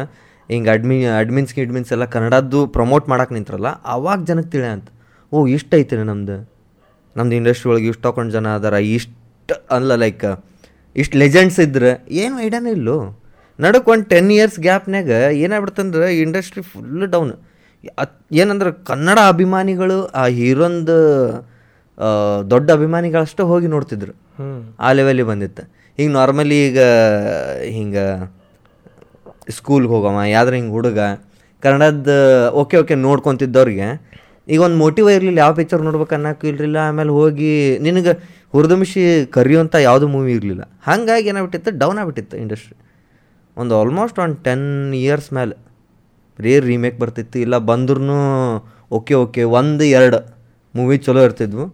ಹಿಂಗೆ 0.51 0.71
ಅಡ್ಮಿ 0.71 1.07
ಅಡ್ಮಿನ್ಸ್ 1.07 1.55
ಗಿಡ್ಮಿನ್ಸ್ 1.55 1.93
ಎಲ್ಲ 1.93 2.05
ಕನ್ನಡದ್ದು 2.05 2.67
ಪ್ರಮೋಟ್ 2.67 3.09
ಮಾಡೋಕೆ 3.09 3.35
ನಿಂತ್ರಲ್ಲ, 3.35 3.67
ಅವಾಗ 3.67 4.25
ಜನಕ್ಕೆ 4.25 4.51
ತಿಳಿ 4.51 4.67
ಅಂತ. 4.67 4.89
ಓ, 5.33 5.47
ಇಷ್ಟ 5.47 5.75
ಐತೆ 5.75 5.97
ನಮ್ದು. 5.97 6.51
ನಮ್ದು 7.17 7.35
ಇಂಡಸ್ಟ್ರಿ 7.35 7.71
ಒಳಗೆ 7.73 7.87
ಇಷ್ಟು 7.87 8.03
ತೊಕೊಂಡು 8.03 8.33
ಜನ 8.33 8.55
ಅದಾರ, 8.55 8.73
ಇಷ್ಟು 8.73 9.67
ಅಲ್ಲ 9.71 9.95
ಲೈಕ್ 9.95 10.25
ಇಷ್ಟು 10.97 11.17
ಲೆಜೆಂಡ್ಸ್ 11.23 11.59
ಇದ್ರೆ 11.67 11.91
ಏನು 12.23 12.35
ಐಡಿಯಾನೇ 12.47 12.73
ಇಲ್ಲೋ. 12.79 12.97
ನಡಕ್ಕೆ 13.59 13.91
ಒಂದು 13.95 14.07
ಟೆನ್ 14.13 14.31
ಇಯರ್ಸ್ 14.37 14.59
ಗ್ಯಾಪ್ನಾಗ 14.67 15.11
ಏನಾಗ್ಬಿಡ್ತಂದ್ರೆ 15.45 16.07
ಇಂಡಸ್ಟ್ರಿ 16.25 16.63
ಫುಲ್ 16.71 17.07
ಡೌನ್ 17.15 17.33
ಏನಂದ್ರೆ 18.43 18.71
ಕನ್ನಡ 18.91 19.19
ಅಭಿಮಾನಿಗಳು 19.33 19.99
ಆ 20.21 20.23
ಹೀರೋಂದು 20.39 20.97
ದೊಡ್ಡ 22.53 22.69
ಅಭಿಮಾನಿಗಳಷ್ಟೇ 22.79 23.43
ಹೋಗಿ 23.51 23.69
ನೋಡ್ತಿದ್ರು. 23.75 24.15
ಆ 24.87 24.89
ಲೆವೆಲಿಗೆ 24.99 25.29
ಬಂದಿತ್ತು. 25.33 25.63
ಈಗ 25.99 26.09
ನಾರ್ಮಲಿ 26.19 26.57
ಈಗ 26.69 26.81
ಹಿಂಗೆ 27.77 28.05
ಸ್ಕೂಲ್ಗೆ 29.57 29.91
ಹೋಗವ 29.95 30.23
ಯಾವ್ದ್ರ 30.37 30.55
ಹಿಂಗೆ 30.59 30.75
ಹುಡುಗ 30.79 30.99
ಕನ್ನಡದ 31.63 32.13
ಓಕೆ 32.63 32.77
ಓಕೆ 32.83 32.95
ನೋಡ್ಕೊತಿದ್ದವ್ರಿಗೆ 33.07 33.89
ಈಗ 34.53 34.61
ಒಂದು 34.67 34.79
ಮೋಟಿವ್ 34.85 35.07
ಇರಲಿಲ್ಲ, 35.17 35.39
ಯಾವ 35.45 35.53
ಪಿಕ್ಚರ್ 35.59 35.83
ನೋಡ್ಬೇಕು 35.89 36.15
ಅನ್ನೋಕ್ಕೂ 36.17 36.47
ಇರಲಿಲ್ಲ. 36.53 36.79
ಆಮೇಲೆ 36.89 37.13
ಹೋಗಿ 37.19 37.51
ನಿನಗೆ 37.87 38.13
ಹುರಿದುಂಬಿಸಿ 38.55 39.03
ಕರೆಯುವಂಥ 39.37 39.75
ಯಾವುದೂ 39.89 40.07
ಮೂವಿ 40.15 40.33
ಇರಲಿಲ್ಲ. 40.39 40.65
ಹಾಗಾಗಿ 40.89 41.29
ಏನಾಗ್ಬಿಟ್ಟಿತ್ತು? 41.33 41.71
ಡೌನ್ 41.83 41.99
ಆಗ್ಬಿಟ್ಟಿತ್ತು 42.01 42.37
ಇಂಡಸ್ಟ್ರಿ 42.45 42.77
ಒಂದು 43.57 43.73
ಆಲ್ಮೋಸ್ಟ್ 43.81 44.19
ಒಂದು 44.25 44.39
ಟೆನ್ 44.47 44.69
ಇಯರ್ಸ್ 45.05 45.31
ಮೇಲೆ 45.39 45.55
ರೇರ್ 46.45 46.65
ರೀಮೇಕ್ 46.71 46.97
ಬರ್ತಿತ್ತು. 47.03 47.37
ಇಲ್ಲ 47.45 47.57
ಬಂದ್ರೂ 47.71 48.19
ಓಕೆ 48.99 49.15
ಓಕೆ 49.25 49.43
ಒಂದು, 49.59 49.85
ಎರಡು 49.97 50.21
ಮೂವಿ 50.75 50.97
ಚಲೋ 51.07 51.23
ಇರ್ತಿದ್ವು. 51.29 51.65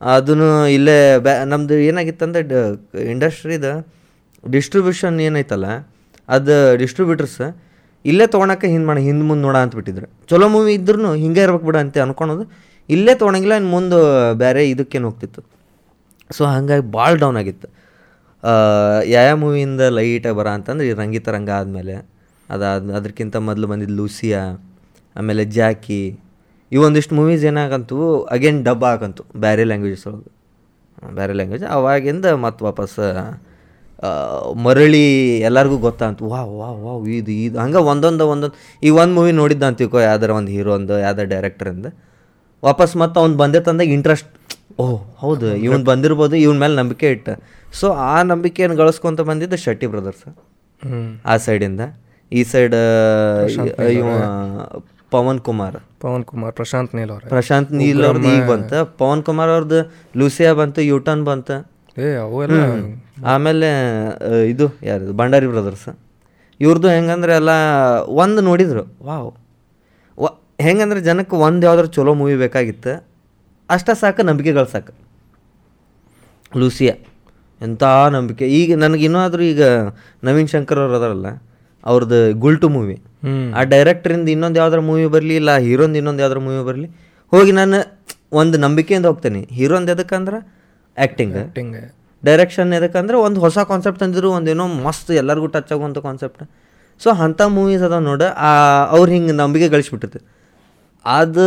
ಅದನ್ನು 0.00 0.48
ಇಲ್ಲೇ 0.76 0.98
ಬ್ಯಾ 1.24 1.34
ನಮ್ಮದು 1.52 1.76
ಏನಾಗಿತ್ತಂದ್ರೆ 1.88 2.42
ಡ 2.50 2.52
ಇಂಡಸ್ಟ್ರಿದ 3.14 3.66
ಡಿಸ್ಟ್ರಿಬ್ಯೂಷನ್ 4.44 5.16
ಏನೈತಲ್ಲ 5.26 5.66
ಅದು 6.36 6.54
ಡಿಸ್ಟ್ರಿಬ್ಯೂಟರ್ಸ್ 6.82 7.40
ಇಲ್ಲೇ 8.04 8.26
ತೊಗೊಳಕ್ಕೆ 8.32 8.68
ಹಿಂದೆ 8.74 8.86
ಮಾಡಿ, 8.90 9.00
ಹಿಂದೆ 9.08 9.24
ಮುಂದೆ 9.30 9.42
ನೋಡ 9.46 9.56
ಅಂತ 9.64 9.74
ಬಿಟ್ಟಿದ್ರು. 9.78 10.06
ಚಲೋ 10.30 10.46
ಮೂವಿ 10.54 10.72
ಇದ್ರೂ 10.78 11.10
ಹಿಂಗೆ 11.22 11.42
ಇರ್ಬೇಕು 11.46 11.66
ಬಿಡ 11.68 11.78
ಅಂತ 11.84 11.98
ಅನ್ಕೊಳೋದು. 12.04 12.44
ಇಲ್ಲೇ 12.88 13.12
ತೊಗೊಳಂಗಿಲ್ಲ 13.20 13.56
ಇನ್ನು 13.60 13.70
ಮುಂದೆ 13.76 13.98
ಬೇರೆ 14.42 14.62
ಇದಕ್ಕೇನು 14.70 15.06
ಹೋಗ್ತಿತ್ತು. 15.08 15.40
ಸೊ 16.30 16.42
ಹಾಗಾಗಿ 16.52 16.84
ಭಾಳ 16.96 17.12
ಡೌನ್ 17.22 17.38
ಆಗಿತ್ತು. 17.42 17.68
ಯಾವ 19.14 19.28
ಮೂವಿಯಿಂದ 19.42 19.82
ಲೈಟಾಗಿ 19.98 20.36
ಬರ 20.38 20.48
ಅಂತಂದ್ರೆ 20.58 20.86
ಈ 20.88 20.92
ರಂಗಿತ 21.00 21.28
ರಂಗ 21.36 21.50
ಆದಮೇಲೆ 21.60 21.94
ಅದಾದ 22.48 22.94
ಅದಕ್ಕಿಂತ 22.98 23.36
ಮೊದಲು 23.48 23.66
ಬಂದಿದ್ದು 23.72 23.96
ಲೂಸಿಯಾ, 24.00 24.42
ಆಮೇಲೆ 25.16 25.44
ಜಾಕಿ, 25.58 26.02
ಇವೊಂದಿಷ್ಟು 26.72 27.14
ಮೂವೀಸ್ 27.18 27.44
ಏನಾಗಂತು 27.50 27.98
ಅಗೇನ್ 28.36 28.60
ಡಬ್ 28.68 28.84
ಆಗಂತು 28.92 29.22
ಬೇರೆ 29.44 29.62
ಲ್ಯಾಂಗ್ವೇಜಸ್ 29.70 30.06
ಒಳಗೆ. 30.10 30.30
ಬೇರೆ 31.18 31.32
ಲ್ಯಾಂಗ್ವೇಜ್ 31.38 31.64
ಅವಾಗಿಂದ 31.76 32.26
ಮತ್ತೆ 32.44 32.62
ವಾಪಸ್ 32.68 32.96
ಮರಳಿ 34.64 35.04
ಎಲ್ಲರಿಗೂ 35.48 35.76
ಗೊತ್ತಂತ 35.86 36.18
ವಾ 36.32 36.40
ವಾ 36.58 36.68
ವಾ 36.84 36.92
ಇದು 37.18 37.32
ಇದು. 37.46 37.56
ಹಂಗೆ 37.62 37.80
ಒಂದೊಂದು 37.92 38.24
ಒಂದೊಂದು 38.32 38.56
ಈಗ 38.86 38.92
ಒಂದು 39.02 39.14
ಮೂವಿ 39.18 39.32
ನೋಡಿದ್ದ 39.40 39.64
ಅಂತಿಕೋ 39.70 39.98
ಯಾವ್ದಾರ 40.08 40.30
ಒಂದು 40.40 40.50
ಹೀರೋಂದು 40.56 40.94
ಯಾವ್ದಾರ 41.06 41.26
ಡೈರೆಕ್ಟ್ರಿಂದ 41.34 41.88
ವಾಪಸ್ 42.62 42.94
ಮತ್ತೆ 43.02 43.18
ಅವ್ನು 43.22 43.36
ಬಂದೆ 43.42 43.60
ತಂದಾಗ 43.66 43.92
ಇಂಟ್ರೆಸ್ಟ್ 43.98 44.30
ಓಹ್ 44.82 44.98
ಹೌದು 45.22 45.48
ಇವನು 45.66 45.84
ಬಂದಿರ್ಬೋದು 45.90 46.34
ಇವನ 46.44 46.56
ಮೇಲೆ 46.64 46.74
ನಂಬಿಕೆ 46.80 47.08
ಇಟ್ಟ. 47.16 47.28
ಸೊ 47.80 47.86
ಆ 48.10 48.14
ನಂಬಿಕೆಯನ್ನು 48.30 48.76
ಗಳಿಸ್ಕೊಂತ 48.82 49.20
ಬಂದಿದ್ದು 49.30 49.56
ಶೆಟ್ಟಿ 49.64 49.86
ಬ್ರದರ್ಸ್. 49.94 50.24
ಆ 51.30 51.34
ಸೈಡಿಂದ 51.46 51.82
ಈ 52.32 52.42
ಸೈಡ್ 52.52 52.76
ಇವ 53.98 54.06
ಪವನ್ 55.14 55.40
ಕುಮಾರ್. 55.48 55.78
ಪವನ್ 56.04 56.24
ಕುಮಾರ್ 56.30 56.52
ಪ್ರಶಾಂತ್ 56.60 56.92
ನೀಲ್ 56.98 57.10
ಅವ್ರ. 57.14 57.22
ಪ್ರಶಾಂತ್ 57.34 57.70
ನೀಲ್ 57.80 58.02
ಅವ್ರದ್ದು 58.08 58.30
ಈಗ 58.36 58.44
ಬಂತ. 58.52 58.72
ಪವನ್ 59.00 59.22
ಕುಮಾರ್ 59.28 59.50
ಅವ್ರದ್ದು 59.54 59.80
ಲೂಸಿಯಾ 60.20 60.52
ಬಂತು 60.60 60.80
ಯೂಟರ್ನ್ 60.92 61.24
ಬಂತು. 61.30 61.56
ಏ 61.96 62.08
ಅವೆಲ್ಲ 62.24 62.58
ಆಮೇಲೆ 63.26 63.68
ಇದು 64.48 64.66
ಯಾರು 64.82 65.12
ಭಂಡಾರಿ 65.12 65.46
ಬ್ರದರ್ಸ್. 65.46 65.98
ಇವ್ರದ್ದು 66.60 66.88
ಹೆಂಗಂದ್ರೆ 66.88 67.32
ಎಲ್ಲ 67.32 67.48
ಒಂದು 68.08 68.40
ನೋಡಿದ್ರು. 68.40 68.96
ವಾವ್. 69.02 69.32
ವ 70.18 70.26
ಹೆಂಗಂದ್ರೆ 70.60 71.00
ಜನಕ್ಕೆ 71.00 71.36
ಒಂದು 71.36 71.66
ಯಾವ್ದಾದ್ರು 71.66 71.92
ಚಲೋ 71.92 72.14
ಮೂವಿ 72.14 72.36
ಬೇಕಾಗಿತ್ತು. 72.36 73.06
ಅಷ್ಟ 73.70 73.90
ಸಾಕು 73.90 74.22
ನಂಬಿಕೆ 74.22 74.52
ಸಾಕು. 74.72 74.92
ಲೂಸಿಯಾ. 76.58 76.94
ಎಂಥ 77.62 77.82
ನಂಬಿಕೆ. 78.10 78.46
ಈಗ 78.48 78.78
ನನಗೆ 78.78 79.04
ಇನ್ನೂ 79.04 79.18
ಆದರೂ 79.18 79.42
ಈಗ 79.42 79.62
ನವೀನ್ 80.24 80.48
ಶಂಕರ್ 80.48 80.78
ಅವ್ರು 80.78 80.96
ಅದರಲ್ಲ 80.96 81.26
ಅವ್ರದ್ದು 81.84 82.38
ಗುಲ್ಟು 82.38 82.68
ಮೂವಿ 82.68 83.02
ಆ 83.54 83.62
ಡೈರೆಕ್ಟ್ರಿಂದ 83.62 84.28
ಇನ್ನೊಂದು 84.28 84.60
ಯಾವ್ದಾರು 84.60 84.82
ಮೂವಿ 84.82 85.06
ಬರಲಿ 85.06 85.36
ಇಲ್ಲ 85.36 85.56
ಹೀರೋಂದು 85.56 85.96
ಇನ್ನೊಂದು 85.96 86.20
ಯಾವ್ದಾರು 86.20 86.40
ಮೂವಿ 86.40 86.66
ಬರಲಿ 86.66 86.86
ಹೋಗಿ 87.30 87.52
ನಾನು 87.52 88.00
ಒಂದು 88.32 88.58
ನಂಬಿಕೆಯಿಂದ 88.58 89.06
ಹೋಗ್ತೇನೆ. 89.06 89.48
ಹೀರೋಂದು 89.50 89.92
ಎದಕ್ಕಂದ್ರೆ? 89.92 90.38
ಆ್ಯಕ್ಟಿಂಗ್ 90.98 91.36
ಆ್ಯಕ್ಟಿಂಗ್ 91.36 91.76
ಡೈರೆಕ್ಷನ್ 92.28 92.72
ಎದಕ್ಕಂದ್ರೆ 92.78 93.16
ಒಂದು 93.26 93.38
ಹೊಸ 93.44 93.58
ಕಾನ್ಸೆಪ್ಟ್ 93.70 94.00
ತಂದಿದ್ರು 94.02 94.30
ಒಂದೇನೋ 94.38 94.64
ಮಸ್ತ್ 94.86 95.12
ಎಲ್ಲರಿಗೂ 95.20 95.48
ಟಚ್ 95.54 95.70
ಆಗುವಂಥ 95.76 95.98
ಕಾನ್ಸೆಪ್ಟ್ 96.08 96.42
ಸೊ 97.02 97.10
ಅಂಥ 97.24 97.40
ಮೂವೀಸ್ 97.56 97.82
ಅದಾವ 97.86 98.02
ನೋಡ 98.10 98.22
ಅವ್ರು 98.96 99.10
ಹಿಂಗೆ 99.14 99.34
ನಂಬಿಕೆ 99.42 99.68
ಗಳಿಸ್ಬಿಟ್ಟಿತ್ತು. 99.74 100.20
ಅದು 101.06 101.44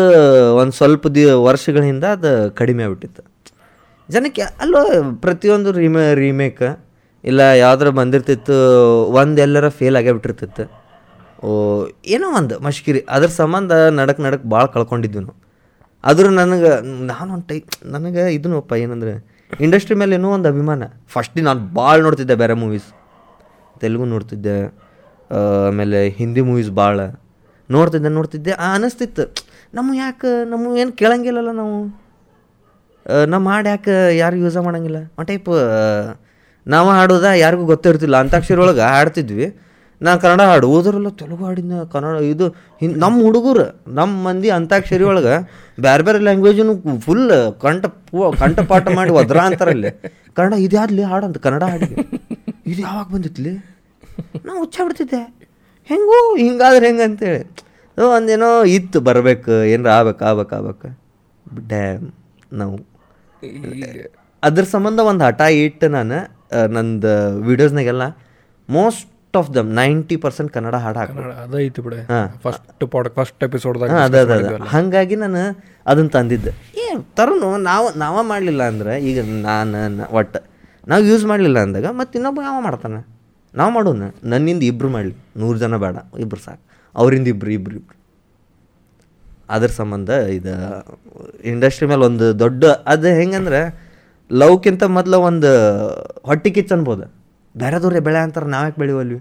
ಒಂದು 0.60 0.74
ಸ್ವಲ್ಪ 0.80 1.08
ದಿ 1.16 1.24
ವರ್ಷಗಳ 1.50 1.84
ಹಿಂದೆ 1.90 2.08
ಅದು 2.16 2.32
ಕಡಿಮೆ 2.60 2.82
ಆಗ್ಬಿಟ್ಟಿತ್ತು. 2.86 3.24
ಜನಕ್ಕೆ 4.10 4.44
ಅಲ್ಲೋ 4.64 4.80
ಪ್ರತಿಯೊಂದು 5.26 5.72
ರೀಮೇ 5.82 6.06
ರೀಮೇಕ್ 6.22 6.64
ಇಲ್ಲ 7.24 7.42
ಯಾವ್ದಾರ 7.64 7.90
ಬಂದಿರ್ತಿತ್ತು, 8.00 8.56
ಒಂದು 9.20 9.40
ಎಲ್ಲರ 9.46 9.68
ಫೇಲ್ 9.78 9.98
ಆಗೇ 10.00 10.14
ಬಿಟ್ಟಿರ್ತಿತ್ತು. 10.16 10.64
ಓ, 11.46 11.50
ಏನೋ 12.16 12.28
ಒಂದು 12.40 12.56
ಮಶ್ಕಿರಿ, 12.66 13.02
ಅದ್ರ 13.16 13.30
ಸಂಬಂಧ 13.42 13.72
ನಡಕ್ 14.00 14.20
ನಡಕ್ 14.26 14.44
ಭಾಳ 14.54 14.66
ಕಳ್ಕೊಂಡಿದ್ವಿ 14.76 15.22
ನಾವು. 15.28 15.38
ಆದ್ರೂ 16.04 16.30
ನನಗೆ 16.42 16.72
ನಾನು 17.12 17.30
ಒಂದು 17.36 17.48
ಟೈ, 17.52 17.60
ನನಗೆ 17.96 18.24
ಇದನ್ನಪ್ಪ 18.38 18.74
ಏನಂದ್ರೆ 18.84 19.14
ಇಂಡಸ್ಟ್ರಿ 19.60 19.96
ಮೇಲೆ 19.96 20.16
ಏನೋ 20.16 20.32
ಒಂದು 20.32 20.50
ಅಭಿಮಾನ. 20.50 20.84
ಫಸ್ಟ್ 21.08 21.38
ನಾನು 21.38 21.68
ಭಾಳ 21.68 22.02
ನೋಡ್ತಿದ್ದೆ 22.02 22.36
ಬೇರೆ 22.36 22.54
ಮೂವೀಸ್ 22.54 22.84
ತೆಲುಗು 23.80 24.06
ನೋಡ್ತಿದ್ದೆ 24.06 24.76
ಆಮೇಲೆ 25.68 26.10
ಹಿಂದಿ 26.10 26.42
ಮೂವೀಸ್ 26.42 26.72
ಭಾಳ 26.72 27.00
ನೋಡ್ತಿದ್ದೆ 27.70 28.10
ನೋಡ್ತಿದ್ದೆ 28.10 28.52
ಆ, 28.52 28.74
ಅನಿಸ್ತಿತ್ತು. 28.76 29.36
ನಮ್ಮ 29.74 29.94
ಯಾಕೆ 29.94 30.50
ನಮ್ಮ 30.50 30.78
ಏನು 30.78 30.92
ಕೇಳಂಗಿಲ್ಲಲ್ಲ 30.92 31.52
ನಾವು. 31.52 32.04
ನಮ್ಮ 33.28 33.50
ಹಾಡು 33.50 33.70
ಯಾಕೆ 33.70 34.18
ಯಾರು 34.18 34.36
ಯೂಸ 34.36 34.58
ಮಾಡಂಗಿಲ್ಲ. 34.58 34.96
ಆ 35.20 35.24
ಟೈಪ್ 35.24 35.50
ನಾವು 36.68 36.90
ಹಾಡೋದ 36.90 37.24
ಯಾರಿಗೂ 37.24 37.66
ಗೊತ್ತಿರ್ತಿಲ್ಲ. 37.66 38.18
ಅಂತಾಕ್ಷರಿ 38.18 38.58
ಒಳಗೆ 38.58 38.82
ಹಾಡ್ತಿದ್ವಿ. 38.82 39.60
ನಾನು 40.06 40.18
ಕನ್ನಡ 40.24 40.42
ಹಾಡು 40.50 40.68
ಓದ್ರಲ್ಲ 40.76 41.10
ತೆಲುಗು 41.20 41.44
ಹಾಡಿನ 41.48 41.84
ಕನ್ನಡ 41.94 42.16
ಇದು 42.34 42.46
ಹಿಂದ್ 42.82 42.98
ನಮ್ಮ 43.04 43.18
ಹುಡುಗರು, 43.26 43.66
ನಮ್ಮ 44.00 44.14
ಮಂದಿ 44.28 44.50
ಅಂತಾಕ್ಷರಿ 44.58 45.06
ಒಳಗೆ 45.12 45.36
ಬೇರೆ 45.86 46.04
ಬೇರೆ 46.08 46.20
ಲ್ಯಾಂಗ್ವೇಜನ್ನು 46.28 46.76
ಫುಲ್ 47.06 47.28
ಕಂಠ 47.64 47.86
ಕಂಠಪಾಠ 48.42 48.86
ಮಾಡಿ 49.00 49.12
ಒದ್ರ 49.20 49.40
ಅಂತಾರಲ್ಲಿ. 49.50 49.92
ಕನ್ನಡ 50.38 50.54
ಇದ್ಯಾದ್ಲಿ 50.66 51.04
ಹಾಡಂತ 51.12 51.40
ಕನ್ನಡ 51.46 51.64
ಹಾಡಿ 51.74 51.90
ಇದು 52.72 52.80
ಯಾವಾಗ 52.88 53.06
ಬಂದಿತ್ಲಿ? 53.14 53.54
ನಾನು 54.46 54.58
ಹುಚ್ಚ 54.64 54.78
ಬಿಡ್ತಿದ್ದೆ. 54.86 55.22
ಹೆಂಗೂ 55.90 56.20
ಹಿಂಗಾದ್ರೆ 56.44 56.84
ಹೆಂಗೆ 56.88 57.06
ಅಂತೇಳಿ. 57.10 57.42
ಒಂದೇನೋ 58.16 58.50
ಇತ್ತು, 58.78 58.98
ಬರಬೇಕು, 59.08 59.56
ಏನಾರ 59.72 59.92
ಆಗ್ಬೇಕು 59.98 60.24
ಆಗ್ಬೇಕು 60.30 60.54
ಆಗ್ಬೇಕು. 60.58 60.88
ಡ್ಯಾಮ್, 61.72 62.06
ನಾವು. 62.62 62.78
ಅದ್ರ 64.44 64.64
ಸಂಬಂಧ 64.76 65.00
ಒಂದು 65.12 65.24
ಹಠ 65.28 65.42
ಇಟ್ಟು 65.66 65.88
ನಾನು 65.96 66.18
ನಂದು 66.76 67.12
ವೀಡಿಯೋಸ್ನಾಗೆಲ್ಲ 67.48 68.06
most 68.70 69.04
of 69.40 69.50
them 69.56 69.70
ninety 69.74 70.16
percent 70.16 70.52
Kannada 70.52 70.76
ಹಾಡು 70.76 71.00
ಹಾಕ 71.00 71.12
ಅದೈತಿ 71.44 71.82
ಬಿಡೆ. 71.82 72.00
ಫಸ್ಟ್ 72.44 72.86
ಫಸ್ಟ್ 73.16 73.44
ಎಪಿಸೋಡ್ದಾಗ 73.44 73.90
ಹಾಂ 73.92 74.02
ಅದ 74.02 74.16
ಅದ 74.16 74.32
ಅದ. 74.32 74.60
ಹಾಗಾಗಿ 74.74 75.16
ನಾನು 75.16 75.42
ಅದನ್ನು 75.88 76.10
ತಂದಿದ್ದೆ. 76.10 76.52
ಏ 76.84 76.88
ತರುನು 77.18 77.58
ನಾವು 77.58 77.98
ನಾವ 77.98 78.24
ಮಾಡಲಿಲ್ಲ 78.24 78.64
ಅಂದ್ರೆ 78.64 79.00
ಈಗ 79.00 79.20
ನಾನು 79.46 80.14
ಒಟ್ಟು 80.14 80.40
ನಾವು 80.88 81.04
ಯೂಸ್ 81.04 81.26
ಮಾಡಲಿಲ್ಲ 81.26 81.60
ಅಂದಾಗ 81.60 81.86
ಮತ್ತೆ 81.86 82.18
ಇನ್ನೊಬ್ಬ 82.20 82.40
ಯಾವ 82.44 82.62
ಮಾಡ್ತಾನೆ? 82.62 83.00
ನಾವು 83.54 83.72
ಮಾಡೋಣ. 83.72 84.04
ನನ್ನಿಂದ 84.24 84.64
ಇಬ್ಬರು 84.64 84.90
ಮಾಡಲಿ. 84.90 85.16
ನೂರು 85.38 85.58
ಜನ 85.58 85.78
ಬೇಡ. 85.78 85.98
ಇಬ್ಬರು 86.20 86.42
ಸಾಕು. 86.42 86.62
ಅವರಿಂದ 86.96 87.28
ಇಬ್ಬರು 87.28 87.52
ಇಬ್ಬರು 87.52 87.76
ಇಬ್ಬರು 87.76 88.00
ಅದ್ರ 89.50 89.68
ಸಂಬಂಧ 89.68 90.10
ಇದು 90.10 90.54
ಇಂಡಸ್ಟ್ರಿ 91.44 91.88
ಮೇಲೆ 91.88 92.04
ಒಂದು 92.06 92.40
ದೊಡ್ಡ 92.40 92.66
ಅದು 92.66 93.08
ಹೆಂಗಂದ್ರೆ 93.08 93.60
ಲವ್ಕಿಂತ 94.32 94.84
ಮೊದಲು 94.84 95.18
ಒಂದು 95.22 95.52
ಹೊಟ್ಟೆ 96.24 96.50
ಕಿಚ್ 96.50 96.72
ಅನ್ಬೋದು 96.72 97.23
ಬೇರೆದವ್ರೆ 97.56 98.00
ಬೆಳೆ 98.08 98.20
ಅಂತಾರೆ 98.26 98.48
ನಾವ್ಯಾಕೆ 98.56 98.80
ಬೆಳೆಯುವಲ್ವಿ? 98.82 99.20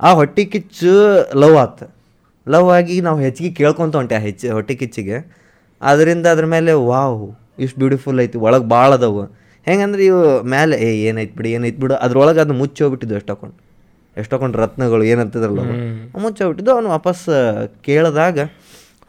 ಆ 0.00 0.10
ಹೊಟ್ಟೆ 0.18 0.44
ಕಿಚ್ಚು 0.52 0.92
ಲವ್ 1.42 1.56
ಆತು. 1.64 1.86
ಲವ್ 2.46 2.68
ಆಗಿ 2.76 2.94
ನಾವು 3.00 3.18
ಹೆಚ್ಚಿಗೆ 3.26 3.50
ಕೇಳ್ಕೊತ 3.60 3.96
ಹೊಂಟೆ 3.96 4.14
ಆ 4.18 4.22
ಹೆಚ್ಚು 4.26 4.52
ಹೊಟ್ಟೆ 4.56 4.74
ಕಿಚ್ಚಿಗೆ. 4.82 5.18
ಅದರಿಂದ 5.82 6.26
ಅದ್ರ 6.34 6.46
ಮೇಲೆ 6.54 6.72
ವಾವ್ 6.90 7.22
ಇಷ್ಟು 7.64 7.78
ಬ್ಯೂಟಿಫುಲ್ 7.82 8.20
ಐತಿ 8.24 8.38
ಒಳಗೆ 8.46 8.66
ಭಾಳ 8.74 8.90
ಅದಾವು. 8.98 9.22
ಹೆಂಗಂದ್ರೆ 9.66 10.02
ಇವು 10.10 10.22
ಮೇಲೆ 10.54 10.74
ಏ 10.86 10.88
ಏನೈತೆ 11.08 11.34
ಬಿಡಿ 11.38 11.50
ಏನೈತೆ 11.56 11.78
ಬಿಡು 11.82 11.94
ಅದ್ರೊಳಗೆ 12.04 12.40
ಅದು 12.44 12.54
ಮುಚ್ಚಿ 12.60 12.80
ಹೋಗ್ಬಿಟ್ಟಿದ್ದು 12.84 13.16
ಎಷ್ಟೊಕೊಂಡು 13.20 13.56
ಎಷ್ಟೊಕೊಂಡು 14.16 14.56
ರತ್ನಗಳು 14.62 15.04
ಏನಂತಿದ್ರಲ್ಲ 15.12 15.60
ಮುಚ್ಚೋಗ್ಬಿಟ್ಟಿದ್ದು 16.24 16.72
ಅವನು 16.76 16.88
ವಾಪಸ್ 16.96 17.24
ಕೇಳಿದಾಗ 17.86 18.38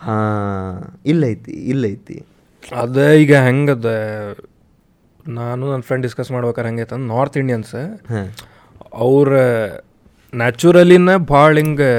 ಹಾಂ 0.05 0.77
ಇಲ್ಲೈತಿ 1.11 1.53
ಇಲ್ಲೈತಿ. 1.71 2.17
ಅದೇ 2.81 3.07
ಈಗ 3.23 3.33
ಹೆಂಗದ 3.47 3.89
ನಾನು 5.37 5.63
ನನ್ನ 5.71 5.83
ಫ್ರೆಂಡ್ 5.87 6.03
ಡಿಸ್ಕಸ್ 6.05 6.31
ಮಾಡ್ಬೇಕಾರೆ 6.35 6.67
ಹೆಂಗೈತೆ 6.69 6.97
ನಾರ್ತ್ 7.11 7.37
ಇಂಡಿಯನ್ಸ್ 7.43 7.73
ಹಾಂ. 8.11 8.27
ಅವ್ರ 8.97 9.31
ನ್ಯಾಚುರಲಿನ 10.33 11.11
ಭಾಳ 11.29 11.51
ಹಿಂಗೆ 11.57 11.91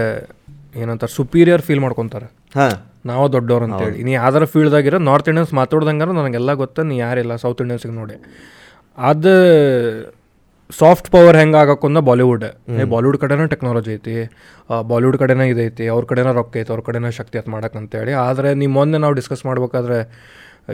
ಏನಂತಾರೆ 0.76 1.12
ಸುಪೀರಿಯರ್ 1.12 1.62
ಫೀಲ್ 1.62 1.80
ಮಾಡ್ಕೊತಾರೆ. 1.80 2.26
ಹಾಂ. 2.54 2.74
ನಾವು 3.04 3.24
ದೊಡ್ಡವ್ರು 3.32 3.64
ಅಂತೇಳಿ 3.66 3.98
ನೀ 4.04 4.12
ಯಾವ್ದಾರ 4.12 4.44
ಫೀಲ್ಡ್ದಾಗಿರೋ 4.44 4.98
ನಾರ್ತ್ 5.08 5.28
ಇಂಡಿಯನ್ಸ್ 5.28 5.52
ಮಾತಾಡ್ದಂಗಾರ 5.54 6.10
ನನಗೆಲ್ಲ 6.18 6.52
ಗೊತ್ತ 6.62 6.86
ನೀ 6.88 6.96
ಯಾರಿಲ್ಲ 6.98 7.34
ಸೌತ್ 7.44 7.60
ಇಂಡಿಯನ್ಸಿಗೆ 7.60 7.94
ನೋಡಿ. 7.94 8.16
ಅದು 8.98 9.34
ಸಾಫ್ಟ್ 10.70 11.08
ಪವರ್ 11.10 11.36
ಹೆಂಗೆ 11.36 11.58
ಆಗಕ್ಕೊಂದ 11.60 11.98
ಬಾಲಿವುಡ್ 12.06 12.46
ಬಾಲಿವುಡ್ 12.90 13.18
ಕಡೆನ 13.22 13.44
ಟೆಕ್ನಾಲಜಿ 13.52 13.92
ಐತಿ 13.94 14.14
ಬಾಲಿವುಡ್ 14.86 15.18
ಕಡೆನೇ 15.18 15.44
ಇದೈತಿ 15.48 15.84
ಅವ್ರ 15.88 16.04
ಕಡೆನ 16.04 16.30
ರೊಕ್ಕ 16.32 16.56
ಐತಿ 16.56 16.70
ಅವ್ರ 16.72 16.82
ಕಡೆನ 16.86 17.10
ಶಕ್ತಿ 17.18 17.38
ಆಯ್ತು 17.38 17.50
ಮಾಡಕ್ಕೆ 17.50 17.78
ಅಂತೇಳಿ 17.78 18.12
ಆದರೆ 18.24 18.50
ನೀವು 18.54 18.72
ಮೊನ್ನೆ 18.72 18.98
ನಾವು 18.98 19.14
ಡಿಸ್ಕಸ್ 19.14 19.44
ಮಾಡ್ಬೇಕಾದ್ರೆ 19.46 19.98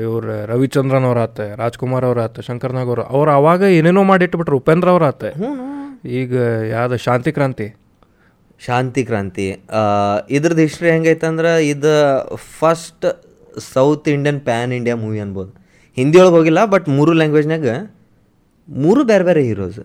ಇವ್ರು 0.02 0.20
ರವಿಚಂದ್ರನ್ 0.46 1.06
ಅವ್ರ 1.08 1.18
ಆತ 1.20 1.40
ರಾಜ್ಕುಮಾರ್ 1.58 2.06
ಅವ್ರ 2.08 2.20
ಆತ 2.20 2.40
ಶಂಕರ್ನಾಗ್ 2.40 2.88
ಅವರು 2.88 3.02
ಅವ್ರು 3.04 3.18
ಅವ್ರು 3.18 3.32
ಅವಾಗ 3.40 3.62
ಏನೇನೋ 3.76 4.02
ಮಾಡಿಟ್ಬಿಟ್ರು 4.10 4.56
ಉಪೇಂದ್ರ 4.56 4.88
ಅವ್ರ 4.90 5.04
ಆತ. 5.04 5.24
ಈಗ 6.04 6.34
ಯಾವುದು 6.74 6.96
ಶಾಂತಿ 7.06 7.30
ಕ್ರಾಂತಿ? 7.36 7.66
ಶಾಂತಿ 8.66 9.02
ಕ್ರಾಂತಿ. 9.08 9.46
ಇದ್ರದ್ದು 10.36 10.62
ಹಿಸ್ಟ್ರಿ 10.66 10.88
ಹೆಂಗೈತಂದ್ರೆ 10.94 11.52
ಇದು 11.72 11.92
first 12.58 13.06
South 13.74 14.08
Indian 14.14 14.40
pan 14.48 14.72
India 14.78 14.94
movie 15.04 15.18
ಅನ್ಬೋದು. 15.24 15.52
ಹಿಂದಿ 15.98 16.18
ಒಳಗೆ 16.20 16.34
ಹೋಗಿಲ್ಲ 16.36 16.60
ಬಟ್ 16.74 16.86
ಮೂರು 16.98 17.12
ಲ್ಯಾಂಗ್ವೇಜ್ನಾಗ 17.20 17.68
ಮೂರು 18.68 19.00
ಬೇರೆ 19.10 19.24
ಬೇರೆ 19.28 19.40
ಹೀರೋಸ್ 19.48 19.80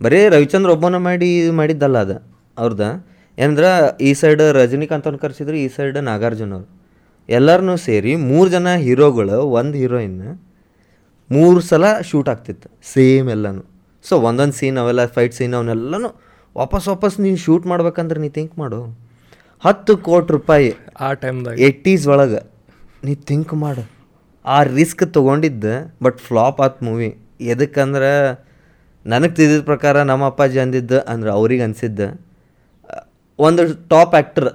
ಬರೀ 0.00 0.18
ರವಿಚಂದ್ರ 0.34 0.68
ಒಬ್ಬನ 0.76 0.96
ಮಾಡಿ, 1.06 1.30
ಮಾಡಿದ್ದಲ್ಲ 1.60 1.98
ಅದು 2.06 2.16
ಅವ್ರದ್ದು 2.56 2.90
ಏನಂದ್ರೆ 3.38 3.70
ಈ 4.08 4.10
ಸೈಡ್ 4.20 4.42
ರಜನಿಕಾಂತ್ 4.58 5.06
ಕರೆಸಿದ್ರು 5.06 5.20
ಕರ್ಸಿದ್ರು, 5.24 5.56
ಈ 5.64 5.68
ಸೈಡ್ 5.76 5.98
ನಾಗಾರ್ಜುನ 6.10 6.52
ಅವರು. 6.58 6.68
ಎಲ್ಲರನ್ನೂ 7.28 7.74
ಸೇರಿ 7.86 8.12
ಮೂರು 8.30 8.48
ಜನ 8.54 8.68
ಹೀರೋಗಳು 8.84 9.38
ಒಂದು 9.60 9.76
ಹೀರೋಯಿನ್ 9.82 10.20
ಮೂರು 11.30 11.60
ಸಲ 11.70 11.84
ಶೂಟ್ 12.10 12.28
ಆಗ್ತಿತ್ತು. 12.32 12.68
ಸೇಮ್ 12.92 13.28
ಎಲ್ಲನೂ. 13.36 13.62
ಸೊ 14.04 14.14
ಒಂದೊಂದು 14.28 14.56
ಸೀನ್ 14.58 14.78
ಅವೆಲ್ಲ 14.82 15.02
ಫೈಟ್ 15.16 15.34
ಸೀನ್ 15.38 15.54
ಅವನ್ನೆಲ್ಲನೂ 15.58 16.10
ವಾಪಸ್ 16.56 16.86
ವಾಪಸ್ 16.92 17.16
ನೀನು 17.24 17.38
ಶೂಟ್ 17.44 17.64
ಮಾಡ್ಬೇಕಂದ್ರೆ 17.70 18.18
ನೀ 18.24 18.28
ಥಿಂಕ್ 18.38 18.54
ಮಾಡು. 18.62 18.78
ಹತ್ತು 19.64 19.92
ಕೋಟಿ 20.08 20.30
ರೂಪಾಯಿ 20.36 20.68
ಆ 21.06 21.08
ಟೈಮ್ದಾಗ 21.22 21.56
ಏಯ್ಟೀಸ್ 21.66 22.04
ಒಳಗೆ 22.12 22.40
ನೀ 23.06 23.14
ಥಿಂಕ್ 23.30 23.52
ಮಾಡು. 23.62 23.82
ಆ 24.44 24.58
ರಿಸ್ಕ್ 24.76 25.04
ತೊಗೊಂಡಿದ್ದೆ 25.16 25.74
ಬಟ್ 26.04 26.18
ಫ್ಲಾಪ್ 26.26 26.60
ಆತ್ 26.66 26.78
ಮೂವಿ 26.86 27.10
ಎದಕ್ಕಂದ್ರೆ 27.52 28.12
ನನಗೆ 29.06 29.34
ತಿಳಿದ 29.38 29.60
ಪ್ರಕಾರ 29.70 29.96
ನಮ್ಮ 30.10 30.24
ಅಪ್ಪಾಜಿ 30.30 30.58
ಅಂದಿದ್ದು 30.64 30.98
ಅಂದ್ರೆ 31.12 31.30
ಅವ್ರಿಗೆ 31.38 31.62
ಅನಿಸಿದ್ದೆ. 31.66 32.08
ಒಂದು 33.38 33.62
ಟಾಪ್ 33.92 34.14
ಆ್ಯಕ್ಟರ್ 34.18 34.48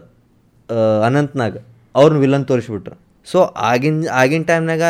ಅನಂತ್ನಾಗ್ 1.07 1.57
ಅವ್ರನ್ನ 1.95 2.19
ವಿಲನ್ 2.25 2.45
ತೋರಿಸ್ಬಿಟ್ರು. 2.51 2.95
ಸೊ 3.27 3.39
ಆಗಿನ 3.71 4.05
ಆಗಿನ 4.21 4.43
ಟೈಮ್ನಾಗ 4.51 4.83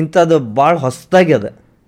ಇಂಥದ್ದು 0.00 0.36
ಭಾಳ 0.58 0.72
ಹೊಸದಾಗಿ 0.84 1.32
ಅದ 1.38 1.46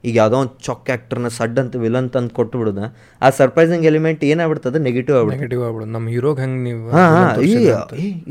ಈಗ 0.08 0.14
ಯಾವುದೋ 0.20 0.36
ಒಂದು 0.42 0.54
ಚೊಕ್ಕ 0.66 0.86
ಆ್ಯಕ್ಟರ್ನ 0.94 1.28
ಸಡ್ 1.38 1.58
ಅಂತ 1.62 1.76
ವಿಲನ್ 1.84 2.08
ತಂದು 2.14 2.32
ಕೊಟ್ಟು 2.38 2.56
ಬಿಡೋದ 2.60 2.82
ಆ 3.20 3.30
ಸರ್ಪ್ರೈಸಿಂಗ್ 3.38 3.84
ಎಲಿಮೆಂಟ್ 3.90 4.22
ಏನಾಗ್ಬಿಡ್ತದೆ? 4.30 4.78
ನೆಗೆಟಿವ್ 4.88 5.16
ಆಗ್ಬಿಡ್ತದೆ. 5.18 5.38
ನೆಗೆಟಿವ್ 5.40 5.62
ಆಗ್ಬಿಡೋದು. 5.66 5.92
ನಮ್ಮ 5.96 6.08
ಹೀರೋಗೆ 6.14 6.42
ಹೆಂಗೆ 6.44 6.62
ನೀವು 6.68 6.82
ಹಾಂ 6.96 7.42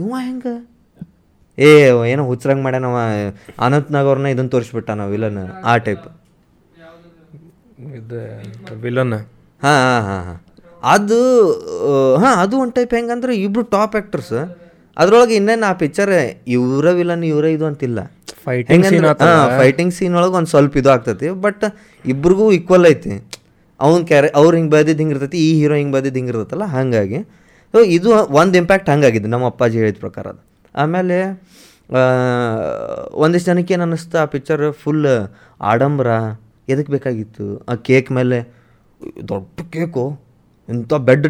ಇವ 0.01 0.11
ಹೆಂಗೆ? 0.27 0.55
ಏ 1.57 1.69
ಏನೋ 2.11 2.23
ಹುಚ್ಚರಂಗ್ 2.29 2.63
ಮಾಡ್ಯಾನವ. 2.65 2.97
ಅನಂತ್ 3.65 3.91
ಅವ್ರನ್ನ 4.03 4.27
ಇದನ್ನ 4.35 4.49
ತೋರಿಸ್ಬಿಟ್ಟ 4.55 4.89
ನಾವು 4.99 5.11
ವಿಲನ್ 5.15 5.39
ಆ 5.71 5.75
ಟೈಪ್ 5.87 6.05
ಇದು 7.99 8.19
ವಿಲನ್ 8.85 9.13
ಹಾಂ 9.61 9.77
ಹಾಂ 9.85 10.03
ಹಾಂ 10.09 10.21
ಹಾಂ. 10.27 10.37
ಅದು 10.83 11.19
ಹಾಂ 12.23 12.33
ಅದು 12.43 12.55
ಒಂದು 12.63 12.73
ಟೈಪ್ 12.77 12.93
ಹೆಂಗಂದ್ರೆ 12.97 13.33
ಇಬ್ರು 13.45 13.63
ಟಾಪ್ 13.75 13.95
ಆ್ಯಕ್ಟರ್ಸ್ 13.95 14.33
ಅದ್ರೊಳಗೆ 15.01 15.33
ಇನ್ನೇನು 15.39 15.65
ಆ 15.69 15.73
ಪಿಕ್ಚರ್ 15.81 16.11
ಇವರ 16.55 16.91
ವಿಲನ್ 16.99 17.23
ಇವರ 17.31 17.45
ಇದು 17.55 17.65
ಅಂತಿಲ್ಲ. 17.69 17.99
ಫೈಟಿಂಗ್ 18.45 18.85
ಹಾಂ 18.85 19.05
ಆತಲ್ಲ. 19.11 19.33
ಫೈಟಿಂಗ್ 19.59 19.93
ಸೀನ್ 19.97 20.15
ಒಳಗೆ 20.19 20.35
ಒಂದು 20.39 20.51
ಸ್ವಲ್ಪ 20.53 20.77
ಇದು 20.81 20.89
ಆಗ್ತೈತಿ 20.93 21.29
ಬಟ್ 21.45 21.65
ಇಬ್ರಿಗೂ 22.13 22.45
ಈಕ್ವಲ್ 22.57 22.87
ಐತಿ. 22.93 23.13
ಅವ್ನ 23.79 23.99
ಕ್ಯಾರೆ 24.11 24.29
ಅವ್ರು 24.39 24.53
ಹಿಂಗೆ 24.57 24.71
ಬದಿದ್ದು 24.75 25.01
ಹಿಂಗೆ 25.03 25.15
ಇರ್ತೈತಿ 25.15 25.39
ಈ 25.47 25.49
ಹೀರೋ 25.59 25.75
ಹಿಂಗೆ 25.81 25.93
ಬದಿದ್ದು 25.97 26.17
ಹಿಂಗೆ 26.19 26.31
ಇರ್ತತಲ್ಲ 26.33 26.65
ಹಾಗಾಗಿ. 26.75 27.19
ಸೊ 27.73 27.79
ಇದು 27.97 28.09
ಒಂದು 28.41 28.55
ಇಂಪ್ಯಾಕ್ಟ್ 28.61 28.89
ಹಂಗಾಗಿದೆ 28.93 29.29
ನಮ್ಮ 29.33 29.45
ಅಪ್ಪಾಜಿ 29.51 29.77
ಹೇಳಿದ 29.81 29.99
ಪ್ರಕಾರ. 30.05 30.25
ಅದು 30.33 30.41
ಆಮೇಲೆ 30.83 31.17
ಒಂದಿಷ್ಟು 33.23 33.47
ಜನಕ್ಕೆ 33.49 33.73
ಏನು 33.75 33.83
ಅನ್ನಿಸ್ತು 33.87 34.17
ಆ 34.21 34.25
ಪಿಕ್ಚರ್ 34.33 34.63
ಫುಲ್ 34.83 35.05
ಆಡಂಬರ 35.71 36.07
ಎದಕ್ಕೆ 36.73 36.91
ಬೇಕಾಗಿತ್ತು? 36.95 37.45
ಆ 37.71 37.75
ಕೇಕ್ 37.89 38.09
ಮೇಲೆ 38.17 38.37
ದೊಡ್ಡ 39.29 39.67
ಕೇಕು 39.75 40.03
ಇಂಥ 40.69 40.93
ಬೆಡ್ 41.07 41.27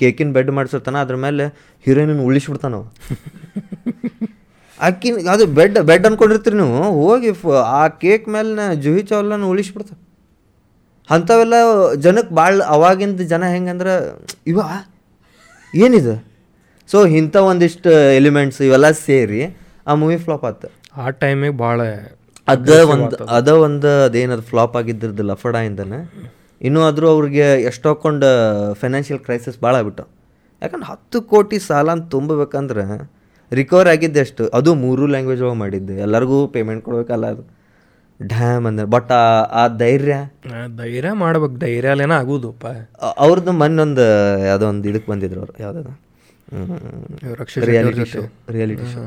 ಕೇಕಿನ 0.00 0.30
ಬೆಡ್ 0.36 0.52
ಮಾಡಿಸಿರ್ತಾನ 0.58 0.98
ಅದ್ರ 1.04 1.16
ಮೇಲೆ 1.26 1.46
ಹೀರೋಯಿನ್ 1.86 2.22
ಉಳಿಸ್ಬಿಡ್ತಾನ 2.28 2.74
ಅವ 2.80 2.86
ಆಕಿ 4.80 5.08
ಅದು 5.32 5.44
ಬೆಡ್ 5.56 5.74
ಬೆಡ್ 5.88 6.04
ಅನ್ಕೊಂಡಿರ್ತೀರಿ 6.08 6.56
ನೀವು 6.60 6.76
ಹೋಗಿ 7.00 7.30
ಆ 7.78 7.82
ಕೇಕ್ 8.04 8.26
ಮೇಲೆ 8.36 8.66
ಜುಹಿ 8.84 9.02
ಚಾವ್ಲಾನ 9.10 9.48
ಉಳಿಸ್ಬಿಡ್ತ 9.52 9.90
ಅಂಥವೆಲ್ಲ 11.08 11.54
ಜನಕ್ಕೆ 12.04 12.32
ಭಾಳ 12.34 12.62
ಅವಾಗಿಂದ 12.74 13.22
ಜನ 13.32 13.44
ಹೆಂಗಂದ್ರೆ 13.54 13.94
ಇವ 14.52 14.58
ಏನಿದು? 15.74 16.14
ಸೊ 16.88 16.98
ಇಂಥ 17.20 17.36
ಒಂದಿಷ್ಟು 17.50 17.90
ಎಲಿಮೆಂಟ್ಸ್ 18.18 18.60
ಇವೆಲ್ಲ 18.66 18.88
ಸೇರಿ 19.06 19.42
ಆ 19.86 19.94
ಮೂವಿ 20.02 20.18
ಫ್ಲಾಪ್ 20.24 20.44
ಆತು. 20.50 20.68
ಆ 20.96 21.04
ಟೈಮಿಗೆ 21.22 21.56
ಭಾಳ 21.64 21.78
ಅದ 22.48 22.70
ಒಂದು 22.94 23.16
ಅದ 23.38 23.48
ಒಂದು 23.66 23.90
ಅದೇನದು 24.06 24.44
ಫ್ಲಾಪ್ 24.50 24.76
ಆಗಿದ್ದಿರದು 24.80 25.24
ಲಫಡಾ 25.30 25.60
ಇಂದನೆ. 25.70 25.98
ಇನ್ನೂ 26.60 26.82
ಆದರೂ 26.82 27.08
ಅವ್ರಿಗೆ 27.08 27.62
ಎಷ್ಟೊಕ್ಕೊಂಡು 27.62 28.26
ಫೈನಾನ್ಷಿಯಲ್ 28.74 29.20
ಕ್ರೈಸಿಸ್ 29.20 29.60
ಭಾಳ 29.60 29.76
ಆಗ್ಬಿಟ್ಟು 29.76 30.20
ಯಾಕಂದ್ರೆ 30.62 30.90
ಹತ್ತು 30.90 31.22
ಕೋಟಿ 31.22 31.58
ಸಾಲ 31.58 31.94
ತುಂಬಬೇಕಂದ್ರೆ 31.94 33.10
ರಿಕವರ್ 33.52 33.88
ಆಗಿದ್ದೆ 33.88 34.20
ಅಷ್ಟು. 34.20 34.48
ಅದು 34.48 34.74
ಮೂರು 34.74 35.06
ಲ್ಯಾಂಗ್ವೇಜ್ 35.06 35.42
ಒಳಗೆ 35.42 35.56
ಮಾಡಿದ್ದೆ. 35.56 35.94
ಎಲ್ಲರಿಗೂ 35.94 36.46
ಪೇಮೆಂಟ್ 36.46 36.84
ಕೊಡ್ಬೇಕಲ್ಲ 36.84 37.26
ಅದು. 37.26 37.60
ಡ್ಯಾಮ್ 38.22 38.66
ಅಂದ್ರೆ 38.66 38.86
ಬಟ್ 38.86 39.12
ಆ 39.52 39.68
ಧೈರ್ಯ. 39.78 40.14
ಧೈರ್ಯ 40.76 41.12
ಮಾಡ್ಬೇಕು. 41.12 41.56
ಧೈರ್ಯ 41.56 41.88
ಅಲ್ಲೇನ 41.88 42.12
ಆಗುದಪ್ಪ. 42.12 42.66
ಅ- 42.66 43.14
ಅವ್ರದ್ದು 43.18 43.52
ಮೊನ್ನೊಂದು 43.52 44.38
ಯಾವುದೋ 44.38 44.68
ಒಂದು 44.68 44.88
ಇದಕ್ಕೆ 44.88 45.12
ಬಂದಿದ್ರು 45.12 45.40
ಅವ್ರು 45.40 45.62
ಯಾವುದದು? 45.62 46.10
Reality 47.60 48.04
show 48.04 48.18
reality 48.50 48.92
show 48.92 49.00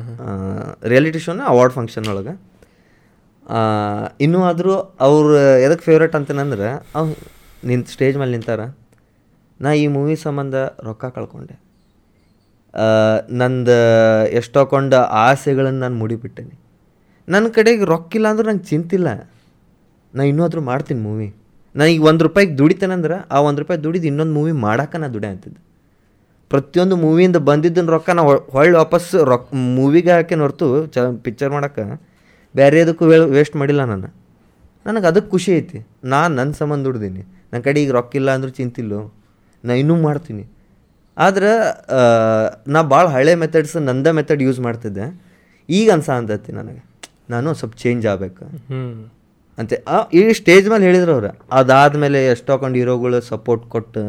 reality 0.87 1.19
ಶೋನ 1.19 1.41
award 1.45 1.73
function 1.73 2.05
ಒಳಗೆ. 2.05 2.41
ಇನ್ನೂ 4.21 4.43
ಆದರೂ 4.43 4.73
ಅವ್ರು 4.99 5.37
ಎದಕ್ಕೆ 5.37 5.85
ಫೇವ್ರೇಟ್ 5.85 6.15
ಅಂತಂದ್ರೆ 6.15 6.87
ಅವ್ 6.95 7.13
ನಿಂತು 7.65 7.91
ಸ್ಟೇಜ್ 7.91 8.17
ಮೇಲೆ 8.17 8.31
ನಿಂತಾರ? 8.31 8.61
ನಾ 9.61 9.71
ಈ 9.81 9.85
ಮೂವಿ 9.87 10.15
ಸಂಬಂಧ 10.15 10.55
ರೊಕ್ಕ 10.87 11.05
ಕಳ್ಕೊಂಡೆ. 11.17 11.55
ನಂದು 13.31 13.75
ಎಷ್ಟೊಕೊಂಡ 14.39 14.93
ಆಸೆಗಳನ್ನು 14.93 15.79
ನಾನು 15.79 15.95
ಮುಡಿಬಿಟ್ಟೇನೆ. 15.95 16.55
ನನ್ನ 17.29 17.47
ಕಡೆಗೆ 17.47 17.85
ರೊಕ್ಕಿಲ್ಲ 17.85 18.27
ಅಂದ್ರೆ 18.27 18.47
ನಂಗೆ 18.47 18.63
ಚಿಂತಿಲ್ಲ. 18.63 19.09
ನಾ 20.15 20.23
ಇನ್ನೂ 20.23 20.43
ಆದರೂ 20.43 20.61
ಮಾಡ್ತೀನಿ 20.61 21.01
ಮೂವಿ. 21.01 21.27
ನಾನು 21.75 21.89
ಈಗ 21.91 22.03
ಒಂದು 22.11 22.23
ರೂಪಾಯಿಗೆ 22.23 22.57
ದುಡಿತೇನಂದ್ರೆ 22.57 23.15
ಆ 23.31 23.39
ಒಂದು 23.49 23.59
ರೂಪಾಯಿ 23.61 23.79
ದುಡಿದು 23.83 24.07
ಇನ್ನೊಂದು 24.07 24.33
ಮೂವಿ 24.33 24.51
ಮಾಡೋಕೆ 24.65 24.97
ನಾ 24.97 25.07
ದುಡಿ 25.15 25.27
ಅಂತಿದ್ದೆ. 25.27 25.61
ಪ್ರತಿಯೊಂದು 26.49 26.95
ಮೂವಿಯಿಂದ 26.95 27.37
ಬಂದಿದ್ದನ್ನು 27.49 27.91
ರೊಕ್ಕ 27.91 28.09
ನಾ 28.17 28.23
ಹೊಳ್ಳಿ 28.55 28.75
ವಾಪಸ್ 28.77 29.07
ರೊಕ್ಕ 29.31 29.55
ಮೂವಿಗೆ 29.55 30.11
ಹಾಕಿ 30.11 30.35
ಹೊರ್ತು 30.35 30.67
ಚ, 30.87 30.97
ಪಿಕ್ಚರ್ 31.23 31.51
ಮಾಡೋಕೆ 31.51 31.85
ಬೇರೆ 32.55 32.81
ಅದಕ್ಕೂ 32.81 33.05
ವೇಸ್ಟ್ 33.37 33.55
ಮಾಡಿಲ್ಲ 33.55 33.83
ನಾನು. 33.83 34.09
ನನಗೆ 34.85 35.07
ಅದಕ್ಕೆ 35.11 35.31
ಖುಷಿ 35.31 35.51
ಐತಿ. 35.57 35.79
ನಾನು 36.03 36.35
ನನ್ನ 36.35 36.51
ಸಂಬಂಧ 36.51 36.83
ದುಡ್ದೀನಿ. 36.83 37.23
ನನ್ನ 37.53 37.61
ಕಡೆ 37.63 37.79
ಈಗ 37.83 37.91
ರೊಕ್ಕ 37.97 38.15
ಇಲ್ಲ 38.19 38.29
ಅಂದ್ರೆ 38.37 38.51
ಚಿಂತಿಲ್ಲ. 38.59 38.93
ನಾ 39.63 39.73
ಇನ್ನೂ 39.81 39.95
ಮಾಡ್ತೀನಿ. 40.07 40.43
ಆದ್ರೆ 41.17 41.51
ನಾ 42.73 42.79
ಭಾಳ 42.93 43.05
ಹಳೆ 43.15 43.33
ಮೆಥಡ್ಸ್ 43.43 43.75
ನಂದ 43.89 44.07
ಮೆಥಡ್ 44.19 44.41
ಯೂಸ್ 44.47 44.59
ಮಾಡ್ತಿದ್ದೆ. 44.67 45.05
ಈಗ 45.69 45.87
ಅನ್ಸ 45.95 46.09
ಅಂತೈತಿ 46.19 46.51
ನನಗೆ. 46.59 46.81
ನಾನು 47.29 47.49
ಸ್ವಲ್ಪ 47.59 47.75
ಚೇಂಜ್ 47.83 48.05
ಆಗ್ಬೇಕು. 48.11 48.45
ಅಂತೆ 49.57 49.75
ಈ 50.19 50.21
ಸ್ಟೇಜ್ 50.39 50.67
ಮೇಲೆ 50.73 50.83
ಹೇಳಿದ್ರು 50.87 51.11
ಅವ್ರು. 51.17 51.31
ಅದಾದಮೇಲೆ 51.59 52.19
ಎಷ್ಟೊಂದು 52.25 52.77
ಹೀರೋಗಳು 52.79 53.17
ಸಪೋರ್ಟ್ 53.31 53.65
ಕೊಟ್ಟು 53.73 54.03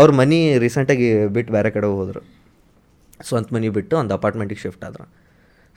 ಅವ್ರ 0.00 0.10
ಮನಿ 0.20 0.38
ರೀಸೆಂಟಾಗಿ 0.64 1.08
ಬಿಟ್ಟು 1.36 1.52
ಬೇರೆ 1.52 1.70
ಕಡೆ 1.76 1.88
ಹೋದ್ರು. 1.98 2.20
ಸ್ವಂತ 3.28 3.48
ಮನಿ 3.54 3.68
ಬಿಟ್ಟು 3.76 3.94
ಒಂದು 4.02 4.12
ಅಪಾರ್ಟ್ಮೆಂಟಿಗೆ 4.14 4.60
ಶಿಫ್ಟ್ 4.64 4.84
ಆದ್ರು. 4.88 5.06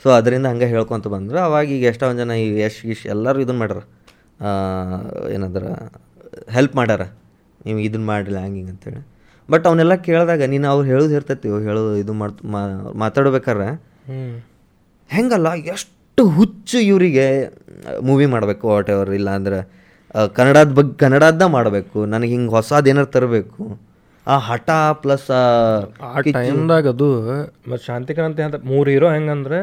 ಸೊ 0.03 0.07
ಅದರಿಂದ 0.17 0.45
ಹಂಗೆ 0.51 0.67
ಹೇಳ್ಕೊತ 0.73 1.07
ಬಂದರು. 1.13 1.37
ಅವಾಗ 1.47 1.65
ಈಗ 1.75 1.83
ಎಷ್ಟೊಂದು 1.91 2.19
ಜನ 2.21 2.31
ಈ 2.43 2.47
ಯಶ್ 2.65 2.81
ಗಿಶ್ 2.87 3.05
ಎಲ್ಲರೂ 3.13 3.39
ಇದನ್ನು 3.45 3.59
ಮಾಡ್ಯಾರ. 3.59 3.83
ಏನಂದ್ರ 5.35 5.63
ಹೆಲ್ಪ್ 6.55 6.75
ಮಾಡ್ಯಾರ 6.75 7.03
ನೀವು 7.65 7.79
ಇದನ್ನ 7.79 8.05
ಮಾಡಿಲ್ಲ 8.05 8.39
ಹಂಗೆ 8.39 8.57
ಹಿಂಗೆ 8.57 8.71
ಅಂತೇಳಿ. 8.71 9.01
ಬಟ್ 9.49 9.65
ಅವನ್ನೆಲ್ಲ 9.67 9.95
ಕೇಳಿದಾಗ 10.05 10.43
ನೀನು 10.43 10.67
ಅವ್ರು 10.67 10.85
ಹೇಳೋದು 10.87 11.13
ಇರ್ತೈತಿ 11.13 11.49
ಹೇಳೋದು 11.63 11.91
ಇದು 11.97 12.13
ಮಾಡ್ 12.13 12.37
ಮಾತಾಡ್ಬೇಕಾರೆ 12.95 13.67
ಹೆಂಗಲ್ಲ 15.09 15.49
ಎಷ್ಟು 15.73 16.23
ಹುಚ್ಚು 16.31 16.77
ಇವರಿಗೆ 16.83 17.27
ಮೂವಿ 18.01 18.25
ಮಾಡಬೇಕು 18.25 18.67
ವಾಟ್ 18.67 18.89
ಎವರ್ 18.89 19.11
ಇಲ್ಲ 19.13 19.29
ಅಂದ್ರೆ 19.35 19.59
ಕನ್ನಡದ 20.35 20.71
ಬಗ್ಗೆ 20.73 20.93
ಕನ್ನಡದ 20.97 21.43
ಮಾಡಬೇಕು 21.47 22.05
ನನಗೆ 22.05 22.31
ಹಿಂಗೆ 22.31 22.49
ಹೊಸದು 22.49 22.89
ಏನಾರು 22.89 23.05
ತರಬೇಕು 23.07 23.63
ಆ 24.27 24.37
ಹಠ 24.39 24.69
ಪ್ಲಸ್ 24.93 25.27
ಆ 25.31 26.21
ಟೈಮ್ದಾಗ 26.33 26.87
ಅದು 26.87 27.07
ಮತ್ತು 27.69 27.83
ಶಾಂತಿಕ್ರಾಂತಿ 27.85 28.41
ಅಂತ 28.41 28.55
ಮೂರು 28.63 28.89
ಹೀರೋ 28.89 29.09
ಹೆಂಗಂದ್ರೆ 29.13 29.59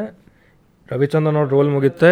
ರವಿಚಂದ್ರನ್ 0.89 1.37
ಅವ್ರ 1.37 1.49
ರೋಲ್ 1.49 1.69
ಮುಗಿತೆ 1.69 2.11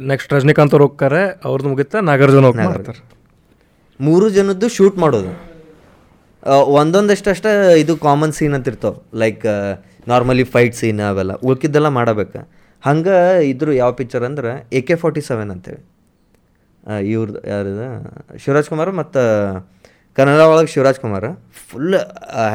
ನೆಕ್ಸ್ಟ್ 0.00 0.32
ರಜನಿಕಾಂತ್ 0.32 0.74
ಅವ್ರು 0.74 0.86
ಹೋಗ್ತಾರೆ 0.86 1.22
ಅವ್ರದ್ದು 1.44 1.68
ಮುಗಿತೆ 1.68 2.00
ನಾಗಾರ್ಜುನ 2.00 2.46
ಹೋಗ್ತಾರೆ 2.50 3.17
ಮೂರು 4.06 4.26
ಜನದ್ದು 4.36 4.66
ಶೂಟ್ 4.76 4.96
ಮಾಡೋದು. 5.04 5.32
ಒಂದೊಂದಷ್ಟಷ್ಟೇ 6.80 7.52
ಇದು 7.82 7.92
ಕಾಮನ್ 8.06 8.34
ಸೀನ್ 8.38 8.54
ಅಂತ 8.56 8.70
ಇರ್ತಾವೆ. 8.72 8.98
ಲೈಕ್ 9.22 9.44
ನಾರ್ಮಲಿ 10.10 10.44
ಫೈಟ್ 10.54 10.76
ಸೀನ್ 10.80 11.00
ಅವೆಲ್ಲ. 11.08 11.32
ಉಳ್ಕಿದ್ದೆಲ್ಲ 11.48 11.88
ಮಾಡಬೇಕು. 11.98 12.40
ಹಂಗೆ 12.86 13.16
ಇದ್ರು 13.52 13.72
ಯಾವ 13.82 13.90
ಪಿಕ್ಚರ್ 14.00 14.24
ಅಂದ್ರೆ 14.28 14.52
ಎ 14.78 14.80
ಕೆ 14.88 14.96
ಫಾರ್ಟಿ 15.02 15.22
ಸೆವೆನ್ 15.28 15.50
ಅಂತೇಳಿ 15.54 15.82
ಇವ್ರದ್ದು 17.12 17.40
ಯಾರದ? 17.52 17.82
ಶಿವರಾಜ್ 18.42 18.68
ಕುಮಾರ್ 18.72 18.90
ಮತ್ತು 19.00 19.22
ಕನ್ನಡ 20.18 20.42
ಒಳಗೆ 20.52 20.70
ಶಿವರಾಜ್ 20.74 21.00
ಕುಮಾರ್. 21.04 21.28
ಫುಲ್ 21.68 21.96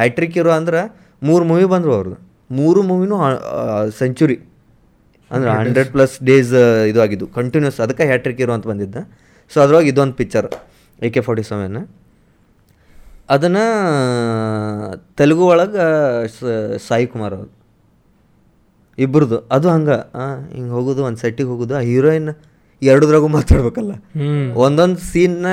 ಹ್ಯಾಟ್ರಿಕ್ 0.00 0.36
ಇರೋ 0.40 0.52
ಅಂದ್ರೆ 0.60 0.80
ಮೂರು 1.28 1.44
ಮೂವಿ 1.50 1.66
ಬಂದರು 1.74 1.92
ಅವ್ರದ್ದು 1.98 2.18
ಮೂರು 2.58 2.80
ಮೂವಿನೂ 2.90 3.16
ಸೆಂಚುರಿ 4.00 4.36
ಅಂದ್ರೆ 5.30 5.50
ಹಂಡ್ರೆಡ್ 5.60 5.90
ಪ್ಲಸ್ 5.94 6.16
ಡೇಸ್ 6.28 6.54
ಇದು 6.90 7.00
ಆಗಿದ್ದು. 7.04 7.26
ಕಂಟಿನ್ಯೂಸ್ 7.38 7.78
ಅದಕ್ಕೆ 7.84 8.04
ಹ್ಯಾಟ್ರಿಕ್ 8.10 8.40
ಇರೋ 8.44 8.52
ಅಂತ 8.56 8.66
ಬಂದಿದ್ದ. 8.72 8.96
ಸೊ 9.52 9.56
ಅದ್ರೊಳಗೆ 9.64 9.90
ಇದೊಂದು 9.92 10.16
picture 10.20 10.48
A 11.02 11.10
K 11.14 11.20
forty 11.26 11.44
seven. 11.50 11.78
ಅದನ್ನು 13.34 13.64
ತೆಲುಗು 15.18 15.44
ಒಳಗೆ 15.52 15.84
ಸಾಯಿ 16.88 17.06
ಕುಮಾರ್ 17.12 17.34
ಅವರು. 17.38 17.50
ಇಬ್ಬರದು 19.04 19.38
ಅದು 19.56 19.66
ಹಂಗೆ 19.74 19.96
ಹಿಂಗೆ 20.56 20.72
ಹೋಗೋದು 20.76 21.02
ಒಂದು 21.08 21.20
ಸೆಟ್ಟಿಗೆ 21.22 21.48
ಹೋಗೋದು 21.52 21.74
ಆ 21.78 21.82
ಹೀರೋಯಿನ್ 21.90 22.30
ಎರಡದ್ರಾಗೂ 22.90 23.28
ಮಾತಾಡ್ಬೇಕಲ್ಲ. 23.36 23.92
ಒಂದೊಂದು 24.64 25.00
ಸೀನ್ನ 25.10 25.46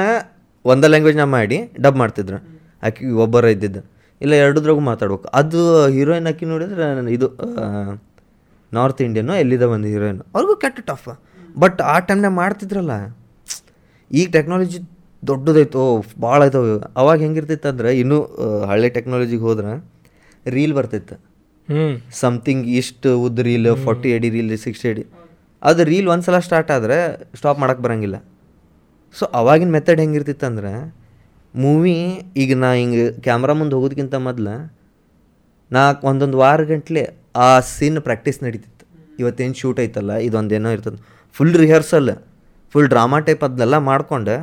ಒಂದೇ 0.71 0.87
ಲ್ಯಾಂಗ್ವೇಜ್ನ 0.91 1.25
ಮಾಡಿ 1.37 1.57
ಡಬ್ 1.85 1.97
ಮಾಡ್ತಿದ್ರು. 2.01 2.39
ಆಕಿ 2.87 3.11
ಒಬ್ಬರ 3.23 3.45
ಇದ್ದಿದ್ದು. 3.55 3.81
ಇಲ್ಲ 4.23 4.33
ಎರಡದ್ರಾಗೂ 4.43 4.81
ಮಾತಾಡ್ಬೇಕು. 4.91 5.27
ಅದು 5.39 5.59
ಹೀರೋಯಿನ್ 5.95 6.27
ಆಕಿ 6.31 6.45
ನೋಡಿದ್ರೆ 6.53 6.83
ನಾನು 6.97 7.11
ಇದು 7.17 7.27
ನಾರ್ತ್ 8.77 9.01
ಇಂಡಿಯನು 9.07 9.33
ಎಲ್ಲಿದೆ 9.43 9.67
ಒಂದು 9.75 9.87
ಹೀರೋಯಿನ್. 9.93 10.19
ಅವ್ರಿಗೂ 10.33 10.55
ಕೆಟ್ಟ 10.63 10.79
ಟಫ್ 10.89 11.09
ಬಟ್ 11.63 11.79
ಆ 11.93 11.95
ಟೈಮ್ನಾಗ 12.09 12.33
ಮಾಡ್ತಿದ್ರಲ್ಲ. 12.41 12.93
ಈಗ 14.19 14.27
ಟೆಕ್ನಾಲಜಿ 14.35 14.79
ದೊಡ್ಡದೈತು 15.23 15.81
ಭಾಳ 16.21 16.39
ಆಯ್ತವ 16.45 16.65
ಅವಾಗ 16.97 17.17
ಹೆಂಗಿರ್ತಿತ್ತು 17.25 17.67
ಅಂದ್ರೆ 17.71 17.89
ಇನ್ನೂ 18.01 18.17
ಹಳೆ 18.69 18.87
ಟೆಕ್ನಾಲಜಿಗೆ 18.95 19.43
ಹೋದ್ರೆ 19.47 19.73
ರೀಲ್ 20.45 20.73
ಬರ್ತಿತ್ತು 20.73 21.15
ಸಮಥಿಂಗ್ 22.21 22.65
ಇಷ್ಟು 22.79 23.09
ಉದ್ದ 23.25 23.45
ರೀಲ್ 23.47 23.69
ಫಾರ್ಟಿ 23.85 24.09
ಎಡಿ 24.15 24.29
ರೀಲ್ 24.35 24.51
ಸಿಕ್ಸ್ಟಿ 24.63 24.87
ಎಡಿ 24.91 25.03
ಅದು 25.61 25.81
ರೀಲ್ 25.91 26.07
ಒಂದ್ಸಲ 26.13 26.37
ಸ್ಟಾರ್ಟ್ 26.47 26.71
ಆದರೆ 26.75 26.97
ಸ್ಟಾಪ್ 27.39 27.59
ಮಾಡೋಕ್ಕೆ 27.61 27.83
ಬರೋಂಗಿಲ್ಲ. 27.83 28.17
ಸೊ 29.15 29.23
ಅವಾಗಿನ 29.39 29.71
ಮೆಥಡ್ 29.77 29.99
ಹೆಂಗಿರ್ತಿತ್ತು 30.03 30.45
ಅಂದ್ರೆ 30.45 30.71
ಮೂವಿ 31.53 31.95
ಈಗ 32.41 32.57
ನಾ 32.57 32.69
ಹಿಂಗೆ 32.79 33.05
ಕ್ಯಾಮ್ರಾ 33.25 33.53
ಮುಂದೆ 33.59 33.75
ಹೋಗೋದಕ್ಕಿಂತ 33.75 34.15
ಮೊದಲು 34.27 34.55
ನಾಲ್ಕು 35.71 36.07
ಒಂದೊಂದು 36.07 36.37
ವಾರ 36.37 36.63
ಗಂಟ್ಲೆ 36.71 37.03
ಆ 37.35 37.47
ಸೀನ್ 37.73 37.99
ಪ್ರಾಕ್ಟೀಸ್ 38.07 38.39
ನಡೀತಿತ್ತು. 38.43 38.85
ಇವತ್ತೇನು 39.19 39.55
ಶೂಟ್ 39.61 39.79
ಐತಲ್ಲ 39.79 40.13
ಇದೊಂದೇನೋ 40.27 40.69
ಇರ್ತದೆ. 40.75 40.97
Full 41.35 41.55
rehearsal 41.63 42.11
full 42.73 42.89
drama 42.93 43.19
type 43.27 43.43
ಅದನ್ನೆಲ್ಲ 43.47 43.77
ಮಾಡ್ಕೊಂಡು. 43.89 44.35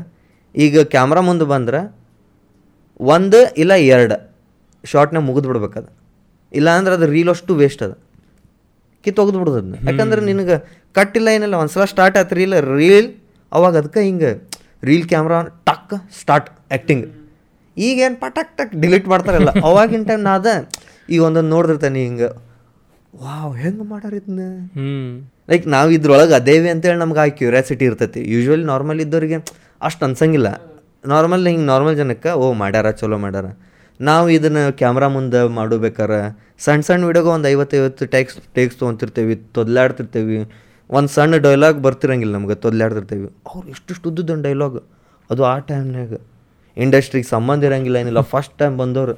ಈಗ 0.55 0.83
ಕ್ಯಾಮ್ರಾ 0.95 1.21
ಮುಂದೆ 1.21 1.45
ಬಂದ್ರೆ 1.45 1.81
ಒಂದು 3.01 3.39
ಇಲ್ಲ 3.57 3.73
ಎರಡು. 3.95 4.17
ಶಾರ್ಟ್ನಾಗ 4.85 5.25
ಮುಗಿದು 5.25 5.49
ಬಿಡ್ಬೇಕದು 5.49 5.89
ಇಲ್ಲ 6.53 6.69
ಅಂದ್ರೆ 6.79 6.95
ಅದು 6.95 7.07
ರೀಲ್ 7.07 7.31
ಅಷ್ಟು 7.31 7.55
ವೇಸ್ಟ್ 7.55 7.83
ಅದ. 7.83 7.93
ಕಿತ್ತೊಗ್ದು 9.05 9.39
ಬಿಡೋದು 9.39 9.59
ಅದನ್ನ. 9.59 9.77
ಯಾಕಂದ್ರೆ 9.89 10.21
ನಿನಗೆ 10.21 10.57
ಕಟ್ಟಿಲ್ಲ 10.97 11.29
ಏನಿಲ್ಲ 11.29 11.55
ಒಂದ್ಸಲ 11.55 11.85
ಸ್ಟಾರ್ಟ್ 11.85 12.17
ಆಯ್ತು 12.19 12.35
ರೀಲ್ 12.35 12.55
ರೀಲ್ 12.77 13.09
ಅವಾಗ 13.53 13.75
ಅದಕ್ಕೆ 13.77 14.01
ಹಿಂಗೆ 14.01 14.31
ರೀಲ್ 14.83 15.07
ಕ್ಯಾಮ್ರಾ 15.09 15.39
ಟಕ್ 15.69 15.93
ಸ್ಟಾರ್ಟ್ 16.21 16.49
ಆ್ಯಕ್ಟಿಂಗ್ 16.71 17.05
ಈಗೇನು 17.77 18.17
ಪಟಕ್ 18.17 18.53
ಟಕ್ 18.59 18.73
ಡಿಲೀಟ್ 18.81 19.07
ಮಾಡ್ತಾರಲ್ಲ 19.09 19.51
ಅವಾಗಿನ 19.65 20.03
ಟೈಮ್ 20.03 20.23
ನಾ 20.23 20.35
ಅದ 20.35 20.49
ಈಗ 21.09 21.21
ಒಂದೊಂದು 21.23 21.49
ನೋಡಿದಿರ್ತಾನೆ 21.49 22.01
ಹಿಂಗೆ 22.05 22.29
ವಾವ್ 23.15 23.53
ಹೆಂಗೆ 23.57 23.83
ಮಾಡ್ಯಾರ 23.83 24.15
ಇದನ್ನ 24.15 24.41
ಲೈಕ್ 25.49 25.67
ನಾವು 25.67 25.91
ಇದ್ರೊಳಗೆ 25.91 26.35
ಅದೇವಿ 26.35 26.69
ಅಂತೇಳಿ 26.71 26.99
ನಮ್ಗೆ 26.99 27.21
ಆ 27.21 27.27
ಕ್ಯೂರಿಯಾಸಿಟಿ 27.39 27.85
ಇರ್ತೈತಿ. 27.85 28.21
ಯೂಶ್ವಲಿ 28.33 28.65
ನಾರ್ಮಲ್ 28.65 29.01
ಇದ್ದವರಿಗೆ 29.01 29.39
ಅಷ್ಟು 29.81 30.05
ಅನ್ಸಂಗಿಲ್ಲ. 30.07 30.49
ನಾರ್ಮಲ್ 31.07 31.47
ಹಿಂಗೆ 31.47 31.67
ನಾರ್ಮಲ್ 31.67 31.97
ಜನಕ್ಕೆ, 31.97 32.31
ಓ 32.31 32.53
ಮಾಡ್ಯಾರ, 32.53 32.91
ಚಲೋ 32.91 33.19
ಮಾಡ್ಯಾರ. 33.19 33.49
ನಾವು 34.01 34.31
ಇದನ್ನು 34.31 34.77
ಕ್ಯಾಮ್ರಾ 34.77 35.09
ಮುಂದೆ 35.09 35.49
ಮಾಡಬೇಕಾರೆ 35.49 36.19
ಸಣ್ಣ 36.64 36.81
ಸಣ್ಣ 36.81 37.05
ವಿಡಿಯೋಗೆ 37.05 37.29
ಒಂದು 37.29 37.49
ಐವತ್ತೈವತ್ತು 37.49 38.07
ಟೇಕ್ಸ್ 38.07 38.37
ಟೇಕ್ಸ್ 38.55 38.79
ತೊಗೊಂತಿರ್ತೇವೆ, 38.79 39.35
ತೊದ್ಲಾಡ್ತಿರ್ತೀವಿ. 39.35 40.38
ಒಂದು 40.91 41.09
ಸಣ್ಣ 41.09 41.37
ಡೈಲಾಗ್ 41.37 41.79
ಬರ್ತಿರಂಗಿಲ್ಲ 41.79 42.35
ನಮ್ಗೆ, 42.35 42.55
ತೊದ್ಲಾಡ್ತಿರ್ತೀವಿ. 42.55 43.29
ಅವ್ರು 43.47 43.69
ಇಷ್ಟಿಷ್ಟು 43.69 44.11
ಉದ್ದದೊಂದು 44.11 44.43
ಡೈಲಾಗ್ 44.43 44.79
ಅದು 45.31 45.45
ಆ 45.45 45.59
ಟೈಮ್ನಾಗ 45.59 46.21
ಇಂಡಸ್ಟ್ರಿಗೆ 46.77 47.29
ಸಂಬಂಧ 47.29 47.64
ಇರಂಗಿಲ್ಲ, 47.64 47.97
ಏನಿಲ್ಲ 47.97 48.21
ಫಸ್ಟ್ 48.21 48.59
ಟೈಮ್ 48.59 48.79
ಬಂದವರು. 48.79 49.14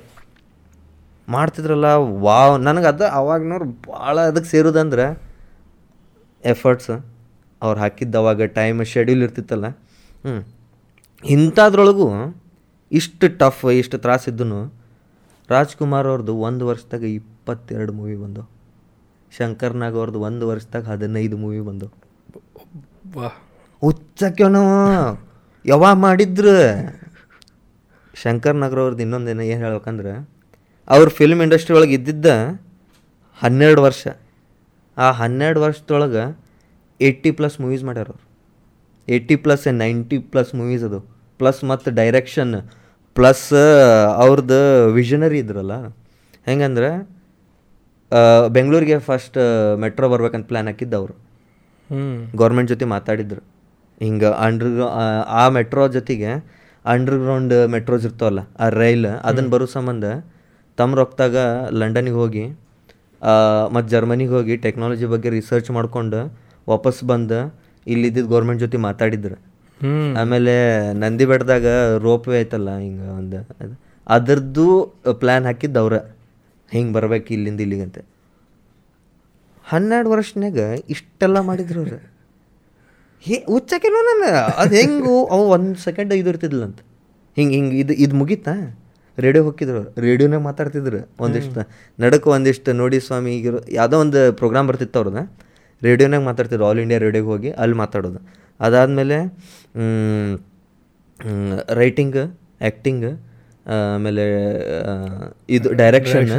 ಮಾಡ್ತಿದ್ರಲ್ಲ, 1.28 1.88
ವಾವ್, 2.26 2.60
ನನಗೆ 2.60 2.86
ಅದು 2.86 3.04
ಅವಾಗ್ನವ್ರು 3.04 3.64
ಭಾಳ 3.64 4.20
ಅದಕ್ಕೆ 4.20 4.50
ಸೇರೋದಂದ್ರೆ 4.50 5.06
ಎಫರ್ಟ್ಸ್ 6.44 6.90
ಅವ್ರು 7.62 7.80
ಹಾಕಿದ್ದ 7.80 8.14
ಅವಾಗ 8.14 8.42
ಟೈಮ್ 8.42 8.84
ಶೆಡ್ಯೂಲ್ 8.84 9.22
ಇರ್ತಿತ್ತಲ್ಲ. 9.22 9.64
ಹ್ಞೂ 10.24 10.48
ಇಂಥದ್ರೊಳಗೂ 11.24 12.36
ಇಷ್ಟು 12.92 13.38
ಟಫ್ 13.38 13.72
ಇಷ್ಟು 13.72 13.98
ತ್ರಾಸಿದ್ದೂ 13.98 14.74
ರಾಜ್ಕುಮಾರ್ 15.50 16.06
ಅವ್ರದ್ದು 16.06 16.36
ಒಂದು 16.36 16.66
ವರ್ಷದಾಗ 16.66 17.02
ಇಪ್ಪತ್ತೆರಡು 17.02 17.92
ಮೂವಿ 17.92 18.16
ಬಂದವು. 18.16 18.50
ಶಂಕರ್ನಾಗ್ 19.36 19.94
ಅವ್ರದ್ದು 19.94 20.20
ಒಂದು 20.20 20.48
ವರ್ಷದಾಗ 20.48 20.84
ಹದಿನೈದು 20.84 21.36
ಮೂವಿ 21.36 21.60
ಬಂದವು. 21.60 21.92
ವಾ. 23.14 23.28
ನಾವು 24.40 24.72
ಯಾವಾಗ 25.64 25.96
ಮಾಡಿದ್ರು. 25.96 26.56
ಶಂಕರ್ 28.14 28.56
ನಗರ್ 28.56 28.78
ಅವ್ರದ್ದು 28.78 29.02
ಇನ್ನೊಂದು 29.02 29.30
ಏನು 29.30 29.40
ಹೇಳ್ಬೇಕಂದ್ರೆ 29.40 30.28
ಅವ್ರ 30.88 31.08
ಫಿಲ್ಮ್ 31.08 31.42
ಇಂಡಸ್ಟ್ರಿ 31.42 31.76
ಒಳಗೆ 31.76 31.94
ಇದ್ದಿದ್ದ 31.94 32.26
ಹನ್ನೆರಡು 33.34 33.82
ವರ್ಷ. 33.82 34.06
ಆ 34.96 35.10
ಹನ್ನೆರಡು 35.10 35.60
ವರ್ಷದೊಳಗೆ 35.60 36.38
ಏಯ್ಟಿ 37.00 37.30
ಪ್ಲಸ್ 37.30 37.60
ಮೂವೀಸ್ 37.60 37.84
ಮಾಡ್ಯಾರ 37.84 38.06
ಅವ್ರು. 38.06 38.29
Eighty 39.10 39.36
plus 39.44 39.64
ninety 39.82 40.18
plus 40.32 40.52
movies 40.60 40.84
ಅದು. 40.88 40.98
ಪ್ಲಸ್ 41.40 41.60
ಮತ್ತು 41.70 41.88
ಡೈರೆಕ್ಷನ್ 42.00 42.54
ಪ್ಲಸ್ 43.16 43.46
ಅವ್ರದ್ದು 44.24 44.58
ವಿಷನರಿ 44.98 45.38
ಇದ್ರಲ್ಲ. 45.44 45.74
ಹೆಂಗಂದ್ರೆ 46.46 46.90
ಆ, 48.12 48.20
ಬೆಂಗಳೂರಿಗೆ 48.56 48.96
ಫಸ್ಟ್ 49.08 49.36
ಮೆಟ್ರೋ 49.82 50.06
ಬರ್ಬೇಕಂತ 50.12 50.44
ಪ್ಲ್ಯಾನ್ 50.50 50.68
ಹಾಕಿದ್ದು 50.70 50.96
ಅವರು 50.96 51.14
ಹ್ಞೂ 51.90 52.00
ಗೌರ್ಮೆಂಟ್ 52.40 52.68
ಜೊತೆ 52.72 52.86
ಮಾತಾಡಿದ್ರು. 52.94 53.42
ಹಿಂಗೆ 54.00 54.28
ಅಂಡರ್ 54.46 54.72
ಆ 55.40 55.44
ಮೆಟ್ರೋ 55.56 55.82
ಜೊತೆಗೆ 55.88 56.30
ಅಂಡರ್ಗ್ರೌಂಡ್ 56.84 57.54
ಮೆಟ್ರೋಸ್ 57.74 58.04
ಇರ್ತಾವಲ್ಲ 58.08 58.40
ಆ 58.60 58.68
ರೈಲ್ 58.80 59.08
ಅದನ್ನು 59.28 59.50
ಬರೋ 59.50 59.66
ಸಂಬಂಧ 59.76 60.04
ತಮ್ಮ 60.78 60.98
ರೊಕ್ಕದಾಗ 61.00 61.36
ಲಂಡನಿಗೆ 61.80 62.18
ಹೋಗಿ 62.20 62.44
ಮತ್ತು 63.74 63.88
ಜರ್ಮನಿಗೆ 63.90 64.32
ಹೋಗಿ 64.36 64.54
ಟೆಕ್ನಾಲಜಿ 64.56 65.06
ಬಗ್ಗೆ 65.06 65.30
ರಿಸರ್ಚ್ 65.30 65.70
ಮಾಡ್ಕೊಂಡು 65.70 66.20
ವಾಪಸ್ 66.68 67.00
ಬಂದು 67.04 67.40
ಇಲ್ಲಿದ್ದಿದ್ದು 67.86 68.30
ಗೌರ್ಮೆಂಟ್ 68.30 68.60
ಜೊತೆ 68.60 68.76
ಮಾತಾಡಿದ್ರು. 68.76 69.36
ಆಮೇಲೆ 70.20 70.54
ನಂದಿ 70.92 71.26
ಬೆಟ್ಟದಾಗ 71.26 71.66
ರೋಪ್ 71.98 72.28
ವೇ 72.28 72.40
ಐತಲ್ಲ 72.40 72.78
ಹಿಂಗೆ 72.78 73.08
ಒಂದು 73.08 73.36
ಅದರದ್ದು 73.36 73.76
ಅದ್ರದ್ದು 74.06 74.94
ಪ್ಲ್ಯಾನ್ 75.12 75.44
ಹಾಕಿದ್ದು 75.44 75.80
ಅವ್ರ. 75.80 75.96
ಹಿಂಗೆ 76.70 76.92
ಬರ್ಬೇಕು 76.92 77.34
ಇಲ್ಲಿಂದ 77.34 77.60
ಇಲ್ಲಿಗಂತೆ. 77.60 78.04
ಹನ್ನೆರಡು 79.64 80.10
ವರ್ಷನಾಗ 80.10 80.58
ಇಷ್ಟೆಲ್ಲ 80.88 81.40
ಮಾಡಿದ್ರು 81.40 81.80
ಅವ್ರು. 81.80 81.98
ಹೇ 83.20 83.44
ಹುಚ್ಚಕೇನೋ 83.46 84.00
ನಾನು 84.02 84.34
ಅದು 84.34 84.74
ಹೆಂಗು 84.74 85.24
ಅವು 85.24 85.48
ಒಂದು 85.48 85.78
ಸೆಕೆಂಡ್ 85.80 86.14
ಇದು 86.14 86.30
ಇರ್ತಿದ್ಲ 86.30 86.64
ಅಂತ 86.64 86.80
ಹಿಂಗೆ 87.36 87.54
ಹಿಂಗೆ 87.54 87.78
ಇದು 87.78 87.92
ಇದು 87.92 88.16
ಮುಗೀತಾ? 88.16 88.54
ರೇಡಿಯೋ 89.18 89.44
ಹೋಗಿದ್ರು 89.44 89.76
ಅವ್ರು. 89.76 90.00
ರೇಡಿಯೋನಾಗ 90.00 90.40
ಮಾತಾಡ್ತಿದ್ರು 90.40 91.10
ಒಂದಿಷ್ಟು. 91.20 91.68
ನಡಕ್ಕೆ 92.00 92.30
ಒಂದಿಷ್ಟು 92.30 92.72
ನೋಡಿ 92.72 93.00
ಸ್ವಾಮಿ 93.00 93.36
ಈಗಿರೋ 93.36 93.58
ಯಾವುದೋ 93.70 94.00
ಒಂದು 94.00 94.32
ಪ್ರೋಗ್ರಾಮ್ 94.32 94.68
ಬರ್ತಿತ್ತು 94.68 94.98
ಅವ್ರದ್ದು 94.98 95.49
ರೇಡಿಯೋನಾಗ 95.86 96.22
ಮಾತಾಡ್ತಿದ್ರು 96.28 96.66
ಆಲ್ 96.68 96.80
ಇಂಡಿಯಾ 96.84 97.00
ರೇಡಿಯೋಗೆ 97.04 97.30
ಹೋಗಿ 97.34 97.50
ಅಲ್ಲಿ 97.62 97.76
ಮಾತಾಡೋದು. 97.82 98.20
ಅದಾದಮೇಲೆ 98.60 99.18
ರೈಟಿಂಗ್ 101.82 102.18
ಆ್ಯಕ್ಟಿಂಗ್ 102.20 103.06
ಆಮೇಲೆ 103.94 104.24
ಇದು 105.56 105.68
ಡೈರೆಕ್ಷನ್ 105.80 106.30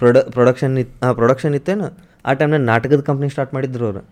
ಪ್ರೊಡ 0.00 0.16
ಪ್ರೊಡಕ್ಷನ್ 0.34 0.74
ಇತ್ತು 0.82 1.06
ಹಾಂ 1.06 1.14
ಪ್ರೊಡಕ್ಷನ್ 1.20 1.54
ಇತ್ತೇನು? 1.58 1.86
ಆ 2.26 2.32
ಟೈಮ್ನಾಗ 2.40 2.62
ನಾಟಕದ 2.70 3.00
ಕಂಪ್ನಿ 3.08 3.28
ಸ್ಟಾರ್ಟ್ 3.34 3.52
ಮಾಡಿದ್ರು 3.56 3.84
ಅವ್ರು. 3.88 4.02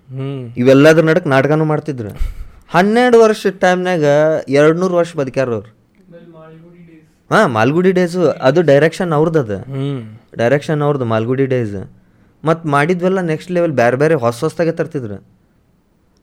ಇವೆಲ್ಲದ್ರ 0.61 1.05
ನಡಕ್ 1.11 1.29
ನಾಟಕನೂ 1.35 1.67
ಮಾಡ್ತಿದ್ರು. 1.73 2.13
ಹನ್ನೆರಡು 2.75 3.19
ವರ್ಷದ 3.23 3.55
ಟೈಮ್ನಾಗ 3.65 4.05
ಎರಡು 4.59 4.77
ನೂರು 4.81 4.95
ವರ್ಷ 5.01 5.11
ಬದುಕ್ಯಾರ 5.21 5.49
ಅವ್ರು. 5.59 5.71
ಹಾಂ 7.33 7.47
ಮಾಲ್ಗುಡಿ 7.57 7.93
ಡೇಸು. 7.99 8.23
ಅದು 8.49 8.61
ಡೈರೆಕ್ಷನ್ 8.71 9.13
ಅವ್ರದ್ದು. 9.19 9.41
ಅದು 9.43 9.59
ಡೈರೆಕ್ಷನ್ 10.43 10.83
ಅವ್ರದ್ದು 10.87 11.07
ಮಾಲ್ಗುಡಿ 11.13 11.47
ಡೇಸ್. 11.55 11.79
ಮತ್ತು 12.45 12.65
ಮಾಡಿದ್ವೆಲ್ಲ 12.69 13.21
ನೆಕ್ಸ್ಟ್ 13.33 13.51
ಲೆವೆಲ್ 13.57 13.75
ಬೇರೆ 13.83 13.97
ಬೇರೆ 14.03 14.15
ಹೊಸ 14.25 14.39
ಹೊಸ್ದಾಗೆ 14.45 14.73
ತರ್ತಿದ್ರು. 14.81 15.19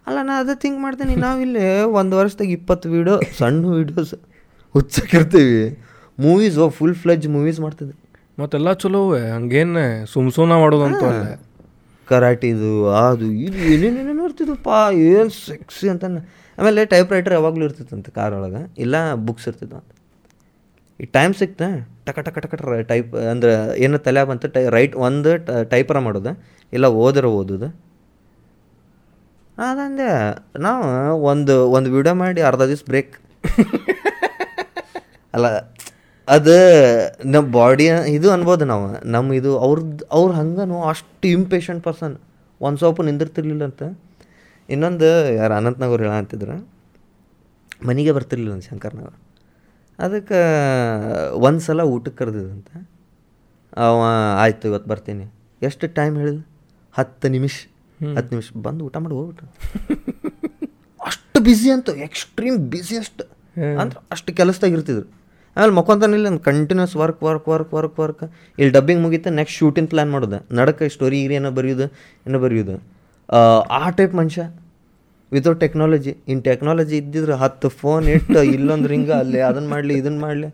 ಅಲ್ಲ 0.08 0.18
ನಾನು 0.30 0.40
ಅದೇ 0.44 0.56
ಥಿಂಕ್ 0.64 0.80
ಮಾಡ್ತೀನಿ. 0.86 1.16
ನಾವಿಲ್ಲಿ 1.26 1.66
ಒಂದು 2.00 2.14
ವರ್ಷದಾಗ 2.20 2.50
ಇಪ್ಪತ್ತು 2.58 2.88
ವೀಡಿಯೋ 2.96 3.16
ಸಣ್ಣ 3.40 3.72
ವೀಡಿಯೋಸ್ 3.78 4.14
ಹುಚ್ಚಕ್ಕಿರ್ತೀವಿ. 4.76 5.60
ಮೂವೀಸ್ 6.18 6.58
ಫುಲ್ 6.78 6.96
ಫ್ಲೆಜ್ 7.04 7.28
ಮೂವೀಸ್ 7.36 7.60
ಮಾಡ್ತಿದ್ದೆ. 7.66 7.96
ಮತ್ತೆಲ್ಲ 8.40 8.72
ಚಲೋ 8.84 9.02
ಹಂಗೇನೆ 9.36 9.86
ಸುಮ್ 10.14 10.30
ಸುಮ್ನ 10.38 10.56
ಮಾಡೋದಂತ 10.64 11.04
ಕರಾಟಿದು 12.08 12.72
ಅದು 13.04 13.28
ಇದು 13.46 13.58
ಏನೇನೇನೇನು 13.74 14.56
ಪಾ 14.68 14.80
ಏನು 15.12 15.32
ಸೆಕ್ಸಿ 15.46 15.88
ಅಂತ 15.94 16.06
ಆಮೇಲೆ 16.58 16.84
ಟೈಪ್ 16.94 17.10
ರೈಟರ್ 17.16 17.34
ಯಾವಾಗಲೂ 17.38 17.64
ಇರ್ತಿತ್ತಂತೆ 17.66 18.12
ಕಾರ್ 18.12 18.34
ಒಳಗೆ 18.38 18.62
ಇಲ್ಲ 18.84 18.96
ಬುಕ್ಸ್ 19.28 19.48
ಇರ್ತಿದ್ವು 19.50 19.78
ಅಂತ 19.80 19.92
ಈ 21.02 21.06
ಟೈಮ್ 21.18 21.34
ಸಿಕ್ತಾ, 21.42 21.68
ಟಕ 22.06 22.20
ಟಕ 22.28 22.38
ಟಕ 22.46 22.56
ಟೈಪ್ 22.92 23.12
ಅಂದ್ರೆ 23.32 23.54
ಏನು 23.86 23.98
ತಲೆ 24.06 24.22
ಬಂತು, 24.30 24.48
ಟೈ 24.56 24.64
ರೈಟ್ 24.76 24.96
ಒಂದು 25.08 25.32
ಟೈಪರ 25.74 25.98
ಮಾಡೋದು, 26.06 26.32
ಇಲ್ಲ 26.74 26.86
ಓದಿರೋ 27.04 27.30
ಓದೋದು. 27.40 27.70
ಅದಂದೆ, 29.68 30.10
ನಾವು 30.66 30.86
ಒಂದು 31.32 31.54
ಒಂದು 31.76 31.90
ವಿಡಿಯೋ 31.96 32.14
ಮಾಡಿ 32.24 32.42
ಅರ್ಧ 32.50 32.64
ದಿವ್ಸ 32.72 32.86
ಬ್ರೇಕ್ 32.90 33.14
ಅಲ್ಲ, 35.34 35.48
ಅದು 36.28 36.56
ನಮ್ಮ 37.34 37.46
ಬಾಡಿ 37.60 37.86
ಇದು 38.18 38.28
ಅನ್ಬೋದು 38.36 38.64
ನಾವು 38.72 38.88
ನಮ್ಮ 39.16 39.38
ಇದು 39.40 39.52
ಅವ್ರದ್ದು 39.66 40.04
ಅವ್ರು 40.18 40.34
ಹಂಗನು 40.40 40.78
ಅಷ್ಟು 40.92 41.28
ಇಂಪೇಷಂಟ್ 41.38 41.82
ಪರ್ಸನ್ 41.88 42.16
ಒಂದು 42.62 42.80
ಸ್ವಲ್ಪ 42.82 43.02
ನಿಂದಿರ್ತಿರ್ಲಿಲ್ಲ 43.10 43.64
ಅಂತ 43.70 43.84
ಇನ್ನೊಂದು 44.70 45.10
ಯಾರು 45.40 45.54
ಅನಂತ್ನಾಗ್ 45.60 45.94
ಹೇಳ 46.04 46.12
ಅಂತಿದ್ರು, 46.22 46.58
ಮನೆಗೆ 47.90 48.14
ಬರ್ತಿರ್ಲಿಲ್ಲ 48.18 48.56
ಅಂತ 48.58 48.66
ಶಂಕರ್ನಾಗ 48.72 49.12
ಅದಕ್ಕೆ 50.00 50.40
ಒಂದು 51.32 51.60
ಸಲ 51.60 51.82
ಊಟಕ್ಕೆ 51.82 52.18
ಕರೆದಿದಂತ. 52.18 52.68
ಅವ 53.78 54.04
ಆಯಿತು 54.38 54.68
ಇವತ್ತು 54.68 54.90
ಬರ್ತೀನಿ. 54.90 55.26
ಎಷ್ಟು 55.62 55.88
ಟೈಮ್ 55.88 56.18
ಹೇಳಿದ 56.18 56.46
ಹತ್ತು 56.92 57.28
ನಿಮಿಷ. 57.28 57.66
ಹತ್ತು 58.16 58.36
ನಿಮಿಷ 58.36 58.50
ಬಂದು 58.62 58.86
ಊಟ 58.86 58.98
ಮಾಡಿ 58.98 59.16
ಹೋಗ್ಬಿಟ್ಟು 59.16 59.46
ಅಷ್ಟು 61.06 61.44
ಬ್ಯುಸಿ 61.44 61.72
ಅಂತ 61.72 61.90
ಎಕ್ಸ್ಟ್ರೀಮ್ 61.90 62.58
ಬ್ಯುಸಿಯೆಸ್ಟ್ 62.58 63.22
ಅಂದ್ರೆ 63.80 64.00
ಅಷ್ಟು 64.12 64.34
ಕೆಲಸದಾಗ 64.34 64.72
ಇರ್ತಿದ್ರು. 64.72 65.18
ಆಮೇಲೆ 65.58 65.72
ಮಕ್ಕೊಂತಾನಿಲ್ಲ 65.72 66.38
continuous 66.38 66.96
work 66.96 67.24
work 67.24 67.48
work 67.48 67.74
work 67.74 68.00
work 68.00 68.24
ಇಲ್ಲಿ 68.60 68.70
ಡಬ್ಬಿಂಗ್ 68.74 69.04
ಮುಗಿತು 69.04 69.30
ನೆಕ್ಸ್ಟ್ 69.30 69.60
ಶೂಟಿಂಗ್ 69.60 69.90
ಪ್ಲ್ಯಾನ್ 69.90 70.12
ಮಾಡೋದು. 70.12 70.56
ನಡಕ 70.56 70.84
ಸ್ಟೋರಿ 70.84 71.22
ಗೀರಿ 71.22 71.34
ಏನೋ 71.34 71.52
ಬರೆಯೋದು 71.52 71.84
ಏನೋ 72.28 72.40
ಬರೆಯೋದು. 72.40 72.84
ಆ, 73.34 73.38
ಆ 73.60 73.90
ಟೈಪ್ 73.90 74.16
ಮನುಷ್ಯ. 74.16 74.50
ವಿತೌಟ್ 75.32 75.60
ಟೆಕ್ನಾಲಜಿ 75.64 76.12
ಇನ್ 76.32 76.42
ಟೆಕ್ನಾಲಜಿ 76.48 76.96
ಇದ್ದಿದ್ರೆ 77.02 77.36
ಹತ್ತು 77.44 77.68
ಫೋನ್ 77.80 78.06
ಇಟ್ಟು 78.16 78.40
ಇಲ್ಲೊಂದು 78.56 78.88
ರಿಂಗ 78.94 79.12
ಅಲ್ಲಿ 79.24 79.40
ಅದನ್ನು 79.50 79.70
ಮಾಡಲಿ 79.74 79.96
ಇದನ್ನು 80.02 80.22
ಮಾಡಲಿ. 80.28 80.50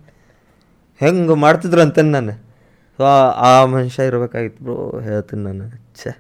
ಹೆಂಗೆ 1.02 1.36
ಮಾಡ್ತಿದ್ರು 1.46 1.82
ಅಂತೇನೆ 1.86 2.12
ನಾನು. 2.18 2.34
ಸೊ 3.00 3.04
ಆ 3.50 3.52
ಮನುಷ್ಯ 3.74 4.08
ಇರಬೇಕಾಗಿತ್ತು 4.10 4.62
ಬ್ರೋ 4.66 4.76
ಹೇಳ್ತೀನಿ 5.08 5.44
ನಾನು. 5.50 5.66
ಛೆ 6.00 6.12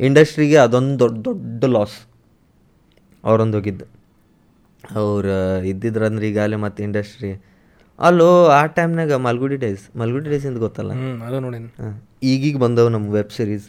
ಇಂಡಸ್ಟ್ರಿಗೆ 0.00 0.58
ಅದೊಂದು 0.66 0.94
ದೊಡ್ಡ 1.02 1.22
ದೊಡ್ಡ 1.28 1.64
ಲಾಸ್ 1.76 1.96
ಅವ್ರೊಂದು 3.24 3.56
ಹೋಗಿದ್ದು. 3.58 3.86
ಅವ್ರು 5.00 5.34
ಈಗ 6.30 6.38
ಅಲೆ 6.46 6.58
ಮತ್ತು 6.66 6.80
ಇಂಡಸ್ಟ್ರಿ 6.88 7.32
ಅಲ್ಲೋ 7.98 8.28
ಆ 8.58 8.60
ಟೈಮ್ನಾಗ 8.76 9.14
ಮಲ್ಗುಡಿ 9.24 9.56
ಡೇಸ್ 9.64 9.82
ಮಲ್ಗುಡಿ 10.00 10.28
ಡೇಸ್ 10.32 10.46
ಅಂತ 10.50 10.58
ಗೊತ್ತಲ್ಲ? 10.66 10.92
ಈಗೀಗ 12.32 12.56
ಬಂದವು 12.64 12.88
ನಮ್ಮ 12.94 13.06
ವೆಬ್ 13.16 13.32
ಸಿರೀಸ್ 13.38 13.66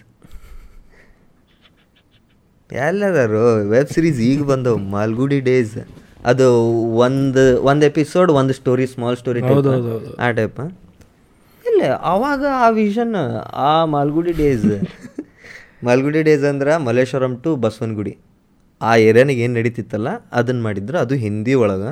ಎಲ್ಲದಾರು 2.72 3.42
ವೆಬ್ 3.70 3.90
ಸಿರೀಸ್ 3.90 4.20
ಈಗ 4.22 4.44
ಬಂದವು 4.44 4.78
ಮಾಲ್ಗುಡಿ 4.90 5.40
ಡೇಸ್ 5.40 5.78
ಅದು 6.26 6.46
ಒಂದು 6.98 7.64
ಒಂದು 7.64 7.86
ಎಪಿಸೋಡ್ 7.86 8.32
ಒಂದು 8.32 8.54
ಸ್ಟೋರಿ 8.54 8.88
ಸ್ಮಾಲ್ 8.88 9.18
ಸ್ಟೋರಿ. 9.18 9.42
ಆ? 10.20 10.32
ಟೈಪ್ 10.32 10.60
ಇಲ್ಲ 11.66 11.82
ಅವಾಗ 12.04 12.46
ಆ 12.54 12.70
ವಿಷನ್ 12.70 13.16
ಆ 13.62 13.86
ಮಾಲ್ಗುಡಿ 13.86 14.32
ಡೇಸ್ 14.34 14.66
ಮಾಲ್ಗುಡಿ 15.84 16.24
ಡೇಸ್ 16.24 16.44
ಅಂದ್ರೆ 16.44 16.78
ಮಲ್ಲೇಶ್ವರಂ 16.78 17.36
ಟು 17.36 17.56
ಬಸವನಗುಡಿ. 17.56 18.18
ಆ 18.82 18.96
ಏರಿಯಾನಿಗೆ 18.98 19.42
ಏನು 19.42 19.54
ನಡೀತಿತ್ತಲ್ಲ 19.54 20.10
ಅದನ್ನು 20.32 20.62
ಮಾಡಿದ್ರು. 20.62 20.98
ಅದು 20.98 21.16
ಹಿಂದಿ 21.16 21.54
ಒಳಗೆ 21.54 21.92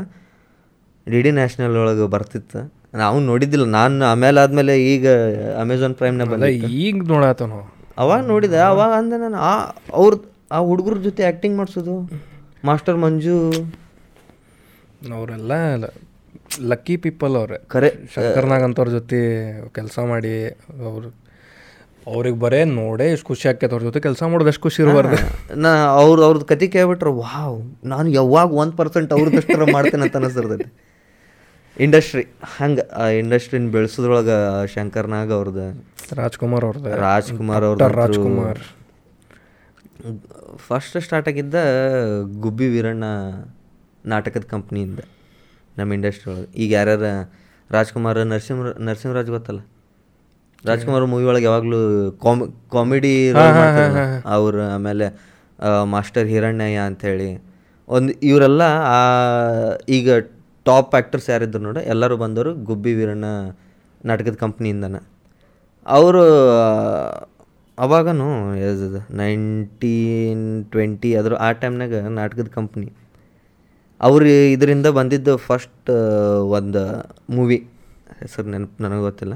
ಡಿ 1.07 1.21
ಡಿ 1.21 1.31
ನ್ಯಾಷನಲ್ 1.31 1.77
ಒಳಗೆ 1.77 2.07
ಬರ್ತಿತ್ತು. 2.07 2.59
ನಾವು 2.93 3.19
ನೋಡಿದ್ದಿಲ್ಲ. 3.19 3.65
ನಾನು 3.65 4.05
ಆಮೇಲೆ 4.05 4.39
ಆದಮೇಲೆ 4.39 4.85
ಈಗ 4.85 5.07
ಅಮೆಝಾನ್ 5.61 5.95
ಪ್ರೈಮ್ನ 5.95 6.23
ಬಂದ 6.23 6.43
ಈಗ 6.83 7.03
ನೋಡಾತ 7.07 7.41
ನಾವು 7.43 7.65
ಅವಾಗ 7.97 8.25
ನೋಡಿದೆ. 8.25 8.57
ಅವಾಗ 8.57 8.91
ಅಂದ 8.91 9.13
ನಾನು 9.19 9.37
ಆ 9.37 9.53
ಅವ್ರ 9.93 10.13
ಆ 10.55 10.59
ಹುಡುಗರ 10.69 10.97
ಜೊತೆ 11.07 11.21
ಆ್ಯಕ್ಟಿಂಗ್ 11.23 11.55
ಮಾಡಿಸೋದು? 11.57 11.95
ಮಾಸ್ಟರ್ 12.67 12.97
ಮಂಜು? 13.03 13.35
ಅವರೆಲ್ಲ 15.17 15.51
ಲಕ್ಕಿ 16.71 16.95
ಪೀಪಲ್ 17.05 17.33
ಅವ್ರೆ. 17.41 17.57
ಖರೆ 17.73 17.89
ಶಂಕರ್ನಾಗ್ 18.13 18.63
ಅಂತವ್ರ 18.67 18.89
ಜೊತೆ 18.89 19.19
ಕೆಲಸ 19.77 19.99
ಮಾಡಿ 20.11 20.31
ಅವರು 20.87 21.09
ಅವ್ರಿಗೆ 22.13 22.37
ಬರೇ 22.43 22.59
ನೋಡೇ 22.79 23.05
ಎಷ್ಟು 23.13 23.27
ಖುಷಿ 23.27 23.45
ಆಕೈತೆ 23.49 23.73
ಅವ್ರ 23.75 23.83
ಜೊತೆ 23.87 23.99
ಕೆಲಸ 24.07 24.21
ಮಾಡೋದು 24.31 24.49
ಎಷ್ಟು 24.51 24.63
ಖುಷಿ 24.67 24.79
ಇರಬಾರ್ದು. 24.83 25.17
ನಾ 25.63 25.71
ಅವ್ರು 26.01 26.19
ಅವ್ರದ್ದು 26.27 26.47
ಕತೆ 26.51 26.67
ಕೇಳ್ಬಿಟ್ರೆ 26.75 27.11
ವಾವ್ 27.21 27.57
ನಾನು 27.93 28.07
ಯಾವಾಗ 28.19 28.49
ಒಂದು 28.61 28.75
ಪರ್ಸೆಂಟ್ 28.79 29.13
ಅವ್ರದ್ದಷ್ಟರ 29.17 29.67
ಮಾಡ್ತೇನೆ 29.75 30.03
ಅಂತ 30.07 30.17
ಅನಿಸ್ತರ್ತೈತಿ 30.21 30.69
ಇಂಡಸ್ಟ್ರಿ 31.77 32.23
ಹಂಗೆ 32.57 32.85
ಆ 33.01 33.05
ಇಂಡಸ್ಟ್ರಿನ 33.21 33.69
ಬೆಳೆಸೋದ್ರೊಳಗೆ 33.75 34.37
ಶಂಕರ್ನಾಗ್ 34.75 35.31
ಅವ್ರದ್ದು 35.37 35.67
ರಾಜ್ಕುಮಾರ್ 36.21 36.65
ಅವ್ರದ್ದು 36.69 36.91
ರಾಜ್ಕುಮಾರ್. 37.07 37.65
ಅವ್ರದ್ದು 37.69 37.95
ರಾಜ್ಕುಮಾರ್. 38.01 38.61
ಫಸ್ಟ್ 40.67 40.97
ಸ್ಟಾರ್ಟ್ 41.05 41.27
ಆಗಿದ್ದ 41.31 41.55
ಗುಬ್ಬಿ 42.43 42.67
ವೀರಣ್ಣ 42.73 43.05
ನಾಟಕದ 44.13 44.45
ಕಂಪ್ನಿಯಿಂದ 44.53 44.99
ನಮ್ಮ 45.77 45.97
ಇಂಡಸ್ಟ್ರಿ 45.97 46.27
ಒಳಗೆ. 46.33 46.47
ಈಗ 46.63 46.71
ಯಾರ್ಯಾರ 46.77 47.07
ರಾಜ್ಕುಮಾರ್ 47.69 48.19
ನರಸಿಂಹ 48.31 48.71
ನರಸಿಂಹರಾಜ್ 48.87 49.29
ಗೊತ್ತಲ್ಲ? 49.35 49.61
ರಾಜ್ಕುಮಾರ್ 50.69 51.05
ಮೂವಿ 51.11 51.25
ಒಳಗೆ 51.31 51.45
ಯಾವಾಗಲೂ 51.49 51.81
ಕಾಮಿ 52.23 52.45
ಕಾಮಿಡಿ 52.71 53.13
ಅವ್ರು 54.35 54.61
ಆಮೇಲೆ 54.75 55.07
ಮಾಸ್ಟರ್ 55.93 56.27
ಹಿರಣ್ಯಯ್ಯ 56.33 56.87
ಅಂಥೇಳಿ. 56.89 57.29
ಒಂದು 57.87 58.11
ಇವರೆಲ್ಲ 58.29 58.63
ಆ 58.95 58.99
ಈಗ 59.97 60.09
ಟಾಪ್ 60.69 60.93
ಆ್ಯಕ್ಟರ್ಸ್ 60.95 61.27
ಯಾರಿದ್ರು 61.33 61.61
ನೋಡಿ 61.67 61.83
ಎಲ್ಲರೂ 61.93 62.17
ಬಂದವರು 62.23 62.51
ಗುಬ್ಬಿ 62.69 62.91
ವೀರಣ್ಣ 62.99 63.25
ನಾಟಕದ 64.05 64.37
ಕಂಪ್ನಿಯಿಂದನ 64.45 64.97
ಅವರು 65.85 66.23
ಅವಾಗನು 67.85 68.27
ನೈನ್ಟೀನ್ 69.21 70.45
ಟ್ವೆಂಟಿ 70.71 71.09
ಅದ್ರ 71.19 71.33
ಆ 71.47 71.49
ಟೈಮ್ನಾಗ 71.61 71.95
ನಾಟಕದ 72.19 72.49
ಕಂಪ್ನಿ 72.57 72.87
ಅವ್ರು 74.01 74.25
ಇದರಿಂದ 74.55 74.87
ಬಂದಿದ್ದು 74.97 75.33
ಫಸ್ಟ್ 75.47 75.91
ಒಂದು 76.57 76.83
ಮೂವಿ 77.35 77.57
ಹೆಸರು 78.19 78.47
ನೆನಪು 78.53 78.83
ನನಗೆ 78.83 79.03
ಗೊತ್ತಿಲ್ಲ. 79.07 79.35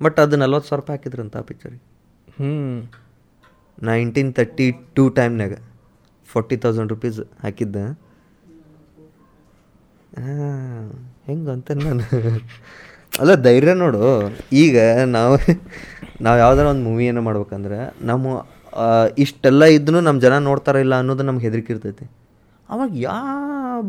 ಬಟ್ 0.00 0.18
ಅದು 0.24 0.36
ನಲ್ವತ್ತು 0.42 0.68
ಸಾವಿರ 0.68 0.80
ರೂಪಾಯಿ 0.80 0.96
ಹಾಕಿದ್ರಂತ 0.98 1.36
ಆ 1.40 1.44
ಪಿಕ್ಚರಿಗೆ 1.48 1.84
ಹ್ಞೂ 2.36 2.52
ನೈನ್ಟೀನ್ 3.88 4.30
ತರ್ಟಿ 4.38 4.66
ಟೂ 4.96 5.04
ಟೈಮ್ನಾಗ 5.18 5.54
ಫೋರ್ಟಿ 6.28 6.56
ತೌಸಂಡ್ 6.62 6.90
ರುಪೀಸ್ 6.94 7.20
ಹಾಕಿದ್ದ. 7.44 7.76
ಹೆಂಗಂತ 11.26 11.70
ಅಂತ 11.72 11.84
ನಾನು. 11.86 12.04
ಅಲ್ಲ 13.20 13.32
ಧೈರ್ಯ 13.46 13.72
ನೋಡು. 13.84 14.02
ಈಗ 14.62 14.78
ನಾವು 15.16 15.36
ನಾವು 16.20 16.38
ಯಾವ್ದಾರ 16.38 16.66
ಒಂದು 16.66 16.82
ಮೂವಿಯನ್ನು 16.82 17.22
ಮಾಡ್ಬೇಕಂದ್ರೆ 17.22 17.78
ನಮ್ಮ 18.02 18.26
ಇಷ್ಟೆಲ್ಲ 19.18 19.64
ಇದ್ದೂ 19.64 20.00
ನಮ್ಮ 20.00 20.20
ಜನ 20.20 20.38
ನೋಡ್ತಾರ 20.38 20.76
ಇಲ್ಲ 20.76 20.94
ಅನ್ನೋದು 20.94 21.22
ನಮ್ಗೆ 21.22 21.44
ಹೆದರಿಕೆ 21.44 21.72
ಇರ್ತೈತಿ 21.72 22.06
ಅವಾಗ 22.68 22.90
ಯಾ 22.94 23.18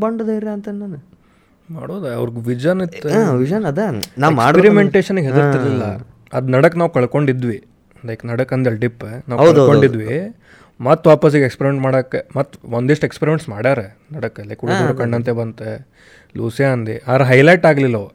ಬಂಡ 0.03 0.21
ಧೈರ್ಯ 0.21 0.49
ಅಂತ 0.49 0.69
ನಾನು? 0.69 0.99
ಮಾಡೋದು 1.69 2.07
ಅವ್ರಿಗೆ 2.13 2.41
ವಿಷನ್ 2.49 2.81
ಇತ್ತು. 2.81 3.09
ವಿಷನ್ 3.37 3.65
ಅದ. 3.65 3.79
ನಾ 4.17 4.27
ಎಕ್ಸ್ಪೆರಿಮೆಂಟೇಷನ್ಗೆ 4.29 5.25
ಹೆದರ್ತಿರ್ಲಿಲ್ಲ. 5.25 5.83
ಅದು 6.33 6.47
ನಡಕ್ 6.51 6.77
ನಾವು 6.77 6.91
ಕಳ್ಕೊಂಡಿದ್ವಿ. 6.91 7.57
ಲೈಕ್ 8.05 8.25
ನಡಕ್ 8.25 8.53
ಅಂದ್ರೆ 8.53 8.75
ಡಿಪ್ 8.77 9.03
ನಾವು 9.29 9.39
ಕಳ್ಕೊಂಡಿದ್ವಿ. 9.53 10.07
ಮತ್ತೆ 10.79 11.09
ವಾಪಸ್ಸಿಗೆ 11.09 11.45
ಎಕ್ಸ್ಪೆರಿಮೆಂಟ್ 11.45 11.83
ಮಾಡಕ್ಕೆ 11.83 12.19
ಮತ್ತೆ 12.35 12.71
ಒಂದಿಷ್ಟು 12.77 13.05
ಎಕ್ಸ್ಪೆರಿಮೆಂಟ್ಸ್ 13.05 13.49
ಮಾಡ್ಯಾರ 13.49 13.79
ನಡಕ್ಕೆ 14.11 14.43
ಲೈಕ್ 14.49 14.61
ಹುಡುಗರು 14.61 14.95
ಕಣ್ಣಂತೆ 14.97 15.31
ಬಂತೆ 15.31 15.69
ಲೂಸೆ 16.35 16.65
ಅಂದೆ. 16.75 17.03
ಆದ್ರೆ 17.07 17.23
ಹೈಲೈಟ್ 17.23 17.65
ಆಗಲಿಲ್ಲ 17.65 17.97
ಅವು. 17.97 18.09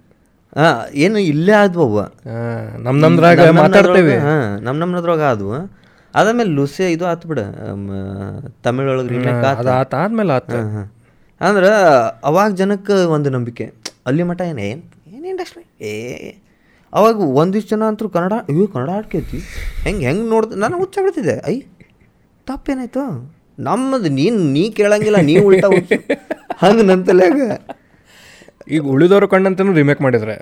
ಏನು 1.05 1.19
ಇಲ್ಲೇ 1.31 1.55
ಆದ್ವವ 1.63 2.01
ನಮ್ಮ 2.27 2.85
ನಮ್ 2.87 2.99
ನಮ್ದ್ರಾಗ 3.05 3.47
ಮಾತಾಡ್ತೇವೆ. 3.61 4.17
ಹಾಂ 4.27 4.45
ನಮ್ಮ 4.67 4.77
ನಮ್ದ್ರಾಗ 4.83 5.23
ಆದ್ವು. 5.33 5.57
ಅದಾದ್ಮೇಲೆ 6.15 6.53
ಲುಸಿ 6.59 6.83
ಇದು 6.97 7.05
ಆತು 7.13 7.29
ಬಿಡ 7.31 7.41
ತಮಿಳೊಳಗೆ 8.67 9.09
ರೀಮೇಕ್ 9.15 9.45
ಆತ. 9.51 9.95
ಆದ್ಮೇಲೆ 10.03 10.33
ಆತ. 10.39 10.53
ಅಂದ್ರೆ 11.41 11.71
ಅವಾಗ 12.31 12.49
ಜನಕ್ಕೆ 12.63 12.97
ಒಂದು 13.17 13.29
ನಂಬಿಕೆ 13.37 13.67
ಅಲ್ಲಿ 14.09 14.25
ಮಠ 14.31 14.41
ಏನು 14.53 14.63
ಏನು 14.71 14.83
ಏನು 15.15 15.27
ಇಂಡಸ್ಟ್ರಿ 15.33 15.65
ಏ 15.91 15.93
ಅವಾಗ 16.93 17.17
ಒಂದಿಷ್ಟು 17.41 17.71
ಜನ 17.75 17.85
ಅಂತೂ 17.91 18.09
ಕನ್ನಡ 18.17 18.35
ಇವು 18.53 18.65
ಕನ್ನಡ 18.73 18.91
ಆಡ್ಕೈತಿ. 18.99 19.39
ಹೆಂಗೆ 19.87 20.05
ಹೆಂಗೆ 20.09 20.27
ನೋಡ್ದೆ 20.33 20.57
ನಾನು 20.65 20.75
ಹುಚ್ಚ 20.83 20.97
ಬಿಡ್ತಿದ್ದೆ. 21.05 21.37
ಐ 21.53 21.57
ತಪ್ಪೇನಾಯ್ತು? 22.47 23.05
ನಮ್ಮದು 23.69 24.09
ನೀನು 24.19 24.39
ನೀ 24.55 24.63
ಕೇಳಂಗಿಲ್ಲ 24.79 25.19
ನೀ 25.29 25.35
ಉಲ್ಟಾ 25.49 25.69
ಹಂಗೆ 26.63 26.85
ನನ್ನ 26.91 27.01
ತಲೆಯಾಗ. 27.11 27.41
ಈಗ 28.75 28.83
ಉಳಿದವರು 28.95 29.27
ಕಣ್ಣಂತನೂ 29.35 29.73
ರಿಮೇಕ್ 29.81 30.03
ಮಾಡಿದ್ರೆ 30.07 30.35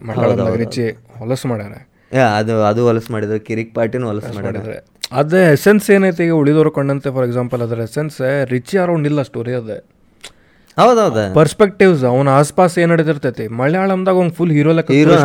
ರಿಚಿ 0.63 0.85
ಹೊಲಸು 1.21 1.47
ಮಾಡ್ಯಾರ. 1.53 1.75
ಅದು 2.39 2.55
ಅದು 2.71 2.81
ಹೊಲಸು 2.89 3.11
ಮಾಡಿದ್ರು 3.15 3.39
ಕಿರಿಕ್ 3.49 3.73
ಪಾರ್ಟಿನೂ 3.79 4.07
ಹೊಲಸು 4.11 4.33
ಮಾಡಿದ್ರು. 4.37 4.75
ಅದೇ 5.21 5.41
ಎಸೆನ್ಸ್ 5.55 5.87
ಏನೈತೆ 5.95 6.23
ಈಗ 6.27 6.35
ಉಳಿದವರು 6.43 6.71
ಕಣ್ಣಂತೆ 6.77 7.09
ಫಾರ್ 7.15 7.25
ಎಕ್ಸಾಂಪಲ್ 7.29 7.63
ಅದರ 7.67 7.81
ಎಸೆನ್ಸ್ 7.89 8.19
ರಿಚಿ 8.53 8.77
ಅರೌಂಡ್ 8.85 9.07
ಇಲ್ಲ 9.11 9.23
ಸ್ಟೋರಿ 9.31 9.55
ಅದ. 9.61 9.73
ಹೌದೌದ. 10.81 11.23
ಪರ್ಸ್ಪೆಕ್ಟಿವ್ಸ್ 11.39 12.03
ಅವನ 12.11 12.29
ಆಸ್ಪಾಸ್ 12.41 12.75
ಏನ್ 12.83 12.91
ನಡೀತಿರ್ತೈತಿ? 12.93 13.47
ಮಲಯಾಳಂದಾಗ 13.61 14.17
ಅವ್ನು 14.21 14.33
ಫುಲ್ 14.39 14.53
ಹೀರೋ 14.59 14.73
ಲೆಕ್ಕ 14.79 14.95
ಹೀರೋ 14.99 15.17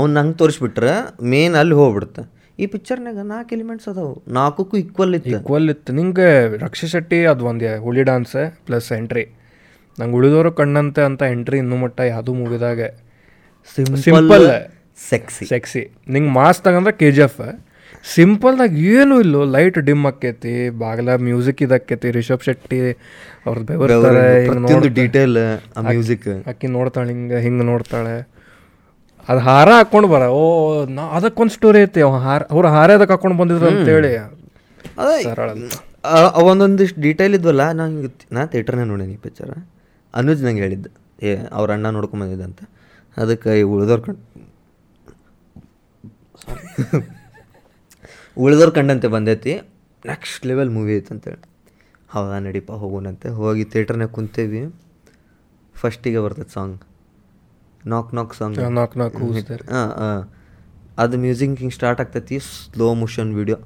ಅವ್ನ 0.00 0.14
ಹಂಗೆ 0.20 0.36
ತೋರಿಸ್ಬಿಟ್ರೆ 0.42 0.92
ಮೇನ್ 1.32 1.56
ಅಲ್ಲಿ 1.60 1.76
ಹೋಗ್ಬಿಡುತ್ತೆ. 1.80 2.22
ಈ 2.62 2.66
ಪಿಕ್ಚರ್ನಾಗ 2.74 3.18
ನಾಲ್ಕು 3.30 3.52
ಎಲಿಮೆಂಟ್ಸ್ 3.56 3.88
ಅದಾವು. 3.92 4.12
ನಾಲ್ಕಕ್ಕೂ 4.36 4.74
ಈಕ್ವಲ್ 4.82 5.14
ಇತ್ತು. 5.18 5.30
ಈಕ್ವಲ್ 5.38 5.66
ಇತ್ತು. 5.74 5.92
ನಿಂಗೆ 5.98 6.28
ರಕ್ಷಿ 6.66 6.88
ಶೆಟ್ಟಿ 6.92 7.18
ಅದು 7.32 7.44
ಒಂದು 7.52 7.72
ಹುಳಿ 7.86 8.04
ಡಾನ್ಸ್ 8.10 8.36
ಪ್ಲಸ್ 8.68 8.90
ಎಂಟ್ರಿ 8.98 9.24
ನಂಗೆ 9.98 10.16
ಉಳಿದವರು 10.18 10.50
ಕಣ್ಣಂತೆ 10.60 11.02
ಅಂತ 11.08 11.22
ಎಂಟ್ರಿ 11.34 11.58
ಇನ್ನೂ 11.62 11.76
ಮಟ್ಟ 11.84 12.00
ಯಾವುದು 12.12 12.32
ಮೂವಿದಾಗ 12.40 12.80
ಸಿಂಪಲ್ 14.06 14.46
ಸೆಕ್ಸಿ 15.10 15.44
ಸೆಕ್ಸಿ 15.52 15.82
ನಿಂಗೆ 16.14 16.32
ಮಾಸ್ 16.38 16.60
ತಗಂದ್ರೆ 16.66 16.92
ಕೆ 17.02 17.08
ಜಿ 17.10 17.22
ಎಫ್ 17.26 17.40
ಸಿಂಪಲ್ದಾಗ 18.14 18.72
ಏನೂ 18.94 19.14
ಇಲ್ಲೋ 19.24 19.40
ಲೈಟ್ 19.56 19.78
ಡಿಮ್ 19.88 20.04
ಆಕೈತಿ 20.10 20.54
ಬಾಗಿಲ 20.82 21.10
ಮ್ಯೂಸಿಕ್ 21.28 21.60
ಇದಕ್ಕೈತಿ 21.66 22.08
ರಿಷಬ್ 22.16 22.42
ಶೆಟ್ಟಿ 22.46 22.78
ಅವ್ರದ್ದು 23.46 23.66
ಬೆವರ್ತಾರೆ 23.70 24.26
ಡೀಟೇಲ್ 25.00 25.38
ಮ್ಯೂಸಿಕ್ 25.88 26.28
ಅಕ್ಕಿ 26.52 26.68
ನೋಡ್ತಾಳೆ 26.76 27.08
ಹಿಂಗೆ 27.14 27.40
ಹಿಂಗೆ 27.46 27.66
ನೋಡ್ತಾಳೆ. 27.72 28.14
ಅದು 29.28 29.40
ಹಾರ 29.48 29.68
ಹಾಕೊಂಡು 29.78 30.08
ಬರ. 30.14 30.22
ಓ 30.38 30.42
ನಾ 30.96 31.02
ಅದಕ್ಕೊಂದು 31.18 31.52
ಸ್ಟೋರಿ 31.56 31.78
ಐತಿ 31.84 32.00
ಅವ 32.06 32.16
ಹಾರ 32.26 32.40
ಅವ್ರು 32.54 32.68
ಹಾರ 32.74 32.88
ಅದಕ್ಕೆ 32.98 33.14
ಹಾಕೊಂಡು 33.14 33.36
ಬಂದಿದ್ರು 33.40 33.68
ಅಂತೇಳಿ. 33.72 34.12
ಒಂದೊಂದಿಷ್ಟು 36.50 37.00
ಡೀಟೇಲ್ 37.06 37.34
ಇದ್ವಲ್ಲ 37.38 37.64
ನಾ 37.78 37.84
ಹಿಂಗೆ 37.92 38.10
ನಾ 38.36 38.42
ಥಿಯೇಟ್ರ್ನೇ 38.52 38.84
ನೋಡೀನಿ 38.92 39.16
ಪಿಕ್ಚರ 39.24 39.50
ಅನುಜ್ 40.14 40.42
ನಂಗೆ 40.44 40.62
ಹೇಳಿದ್ದ 40.64 40.86
ಏ 41.22 41.30
ಅವ್ರ 41.58 41.68
ಅಣ್ಣ 41.76 41.90
ನೋಡ್ಕೊಂಬಂದಿದ್ದ 41.96 42.44
ಅಂತ. 42.48 42.60
ಅದಕ್ಕೆ 43.16 43.50
ಈ 43.60 43.64
ಉಳಿದೋರು 43.74 44.02
ಕಂಡು 44.06 44.22
ಉಳಿದೋರು 48.36 48.72
ಕಂಡಂತೆ 48.76 49.08
ಬಂದೈತಿ 49.14 49.52
ನೆಕ್ಸ್ಟ್ 50.02 50.44
ಲೆವೆಲ್ 50.50 50.70
ಮೂವಿ 50.76 50.92
ಐತೆ 50.96 51.10
ಅಂತೇಳಿ 51.14 51.40
ಹೌದಾ 52.14 52.36
ನಡೀಪ 52.46 52.70
ಹೋಗೋಣಂತೆ 52.82 53.28
ಹೋಗಿ 53.38 53.64
ಥಿಯೇಟ್ರ್ನಾಗ 53.72 54.10
ಕುಂತೇವಿ. 54.16 54.62
ಫಸ್ಟಿಗೆ 55.74 56.20
ಬರ್ತೈತೆ 56.24 56.52
ಸಾಂಗ್. 56.56 56.76
ನಾಕ್ 57.84 58.10
ನಾಕ್ 58.18 58.34
ಸಾಂಗ್ 58.38 58.58
ನಾಕ್ 58.78 58.94
ನಾಕ್ 59.00 59.16
ಹಾಂ 59.72 59.88
ಹಾಂ 60.00 60.20
ಅದು 61.02 61.16
ಮ್ಯೂಸಿಕ್ 61.24 61.56
ಹಿಂಗೆ 61.60 61.76
ಸ್ಟಾರ್ಟ್ 61.78 62.00
ಆಗ್ತೈತಿ 62.04 62.36
ಸ್ಲೋ 62.48 62.88
ಮೋಷನ್ 63.02 63.30
ವಿಡಿಯೋ 63.40 63.58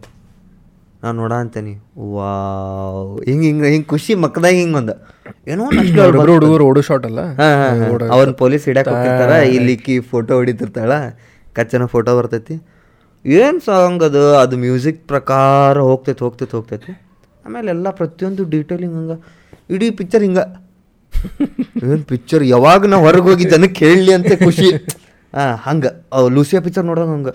ನಾನು 1.03 1.15
ನೋಡ 1.21 1.33
ಅಂತೀನಿ. 1.43 1.73
ವಾವ್. 2.15 3.11
ಹಿಂಗೆ 3.29 3.47
ಹಿಂಗೆ 3.51 3.69
ಹಿಂಗೆ 3.73 3.89
ಖುಷಿ 3.93 4.13
ಮಕ್ಕದಾಗ 4.25 4.55
ಹಿಂಗೆ 4.61 4.77
ಒಂದು 4.81 4.95
ಏನೋ 5.53 5.65
ಹುಡುಗರು 6.21 6.65
ಓಡೋ 6.71 6.81
ಶಾಟ್ 6.89 7.05
ಅಲ್ಲ? 7.09 7.21
ಅವನ್ 8.15 8.33
ಪೊಲೀಸ್ 8.43 8.65
ಹಿಡ್ಯಾಕ್ 8.69 8.89
ಹೋಗ್ತಿರ್ತಾರ 8.93 9.35
ಇಲ್ಲಿ 9.57 9.75
ಕಿ 9.85 9.95
ಫೋಟೋ 10.13 10.33
ಹೊಡಿತಿರ್ತಾಳ 10.39 10.93
ಕಚ್ಚನ 11.57 11.85
ಫೋಟೋ 11.95 12.11
ಬರ್ತೈತಿ. 12.19 12.57
ಏನು 13.25 13.59
ಸಾಂಗ್ 13.67 14.03
ಅದು? 14.09 14.23
ಅದು 14.43 14.57
ಮ್ಯೂಸಿಕ್ 14.65 15.01
ಪ್ರಕಾರ 15.13 15.75
ಹೋಗ್ತೈತಿ 15.89 16.23
ಹೋಗ್ತೈತಿ 16.25 16.55
ಹೋಗ್ತೈತಿ. 16.57 16.93
ಆಮೇಲೆ 17.47 17.69
ಎಲ್ಲ 17.75 17.91
ಪ್ರತಿಯೊಂದು 18.01 18.43
ಡೀಟೇಲಿಂಗ್ 18.55 18.95
ಹಿಂಗೆ 18.99 19.17
ಇಡೀ 19.75 19.89
ಪಿಕ್ಚರ್ 20.01 20.23
ಹಿಂಗೆ. 20.27 20.45
ಏನು 21.85 22.03
ಪಿಕ್ಚರ್ 22.13 22.43
ಯಾವಾಗ 22.55 22.87
ನಾ 22.93 22.97
ಹೊರಗೆ 23.07 23.27
ಹೋಗಿದ್ದನ್ನು 23.31 23.69
ಕೇಳಲಿ 23.81 24.13
ಅಂತ 24.19 24.33
ಖುಷಿ. 24.45 24.69
ಹಾಂ 25.37 25.55
ಹಂಗೆ. 25.67 25.91
ಲೂಸಿಯಾ 26.35 26.61
ಪಿಕ್ಚರ್ 26.67 26.87
ನೋಡೋದು 26.91 27.13
ಹಂಗೆ. 27.13 27.35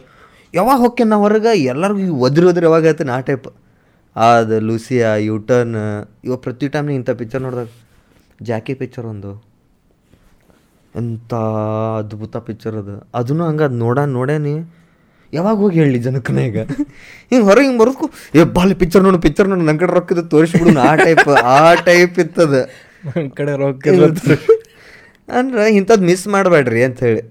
ಯಾವಾಗ 0.53 0.77
ಹೋಗ್ಕೆ 0.83 1.03
ನಾವು 1.11 1.23
ಹೊರಗೆ? 1.25 1.51
ಎಲ್ಲರಿಗೂ 1.71 2.15
ಒದ್ರಿ 2.25 2.45
ಒದ್ರಿ 2.49 2.65
ಯಾವಾಗ 2.67 2.85
ಆಯ್ತು 2.91 3.05
ಆ 3.17 3.19
ಟೈಪ್ 3.29 3.47
ಅದು 4.15 4.55
ಲೂಸಿಯಾ 4.67 5.15
ಯೂಟರ್ನ್ 5.29 5.77
ಇವಾಗ 6.25 6.37
ಪ್ರತಿ 6.39 6.67
ಟೈಮ್ 6.73 6.89
ಇಂಥ 6.97 7.11
ಪಿಕ್ಚರ್ 7.21 7.41
ನೋಡಿದಾಗ 7.41 7.69
ಜಾಕಿ 8.49 8.73
ಪಿಕ್ಚರ್ 8.81 9.05
ಒಂದು. 9.05 9.31
ಎಂಥ 10.95 11.33
ಅದ್ಭುತ 11.99 12.37
ಪಿಕ್ಚರ್ 12.47 12.75
ಅದು. 12.75 12.95
ಅದನ್ನು 13.19 13.43
ಹಂಗೆ 13.49 13.63
ಅದು 13.63 13.77
ನೋಡ 13.85 13.99
ನೋಡೇನಿ 14.17 14.55
ಯಾವಾಗ 15.33 15.55
ಹೋಗಿ 15.55 15.77
ಹೇಳಿ 15.79 15.99
ಜನಕ್ಕನ 15.99 16.39
ಈಗ? 16.49 16.59
ಹಿಂಗೆ 17.29 17.45
ಹೊರಗೆ 17.49 17.65
ಹಿಂಗೆ 17.67 17.79
ಬರೋದಕ್ಕೂ 17.83 18.07
ಏ 18.39 18.43
ಬಾಲಿ 18.57 18.75
ಪಿಕ್ಚರ್ 18.81 19.03
ನೋಡು 19.03 19.19
ಪಿಕ್ಚರ್ 19.19 19.47
ನೋಡು 19.51 19.63
ನನ್ನ 19.65 19.77
ಕಡೆ 19.77 19.93
ರೊಕ್ಕದ 19.93 20.21
ತೋರಿಸ್ಬಿಡು 20.33 20.79
ಆ 20.79 20.95
ಟೈಪ್ 20.95 21.29
ಆ 21.55 21.73
ಟೈಪ್ 21.87 22.19
ಇತ್ತದ. 22.19 22.53
ನನ್ನ 23.05 23.27
ಕಡೆ 23.39 23.53
ರೊಕ್ಕ 23.63 23.87
ಅಂದ್ರೆ 25.29 25.63
ಇಂಥದ್ದು 25.75 26.05
ಮಿಸ್ 26.05 26.27
ಮಾಡಬೇಡ್ರಿ 26.27 26.83
ಅಂತ 26.83 26.99
ಹೇಳಿ. 27.03 27.23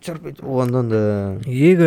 ಪಿಕ್ಚರ್ 0.00 0.20
ಪಿಕ್ಚರ್ 0.24 0.46
ಒಂದೊಂದು 0.60 0.98
ಈಗ 1.68 1.80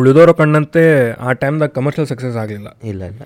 ಉಳಿದೋರ 0.00 0.30
ಕಣ್ಣಂತೆ 0.38 0.82
ಆ 1.26 1.32
ಟೈಮ್ದಾಗ 1.40 1.70
ಕಮರ್ಷಿಯಲ್ 1.78 2.06
ಸಕ್ಸಸ್ 2.10 2.36
ಆಗಲಿಲ್ಲ. 2.42 2.68
ಇಲ್ಲ 2.90 3.02
ಇಲ್ಲ 3.10 3.22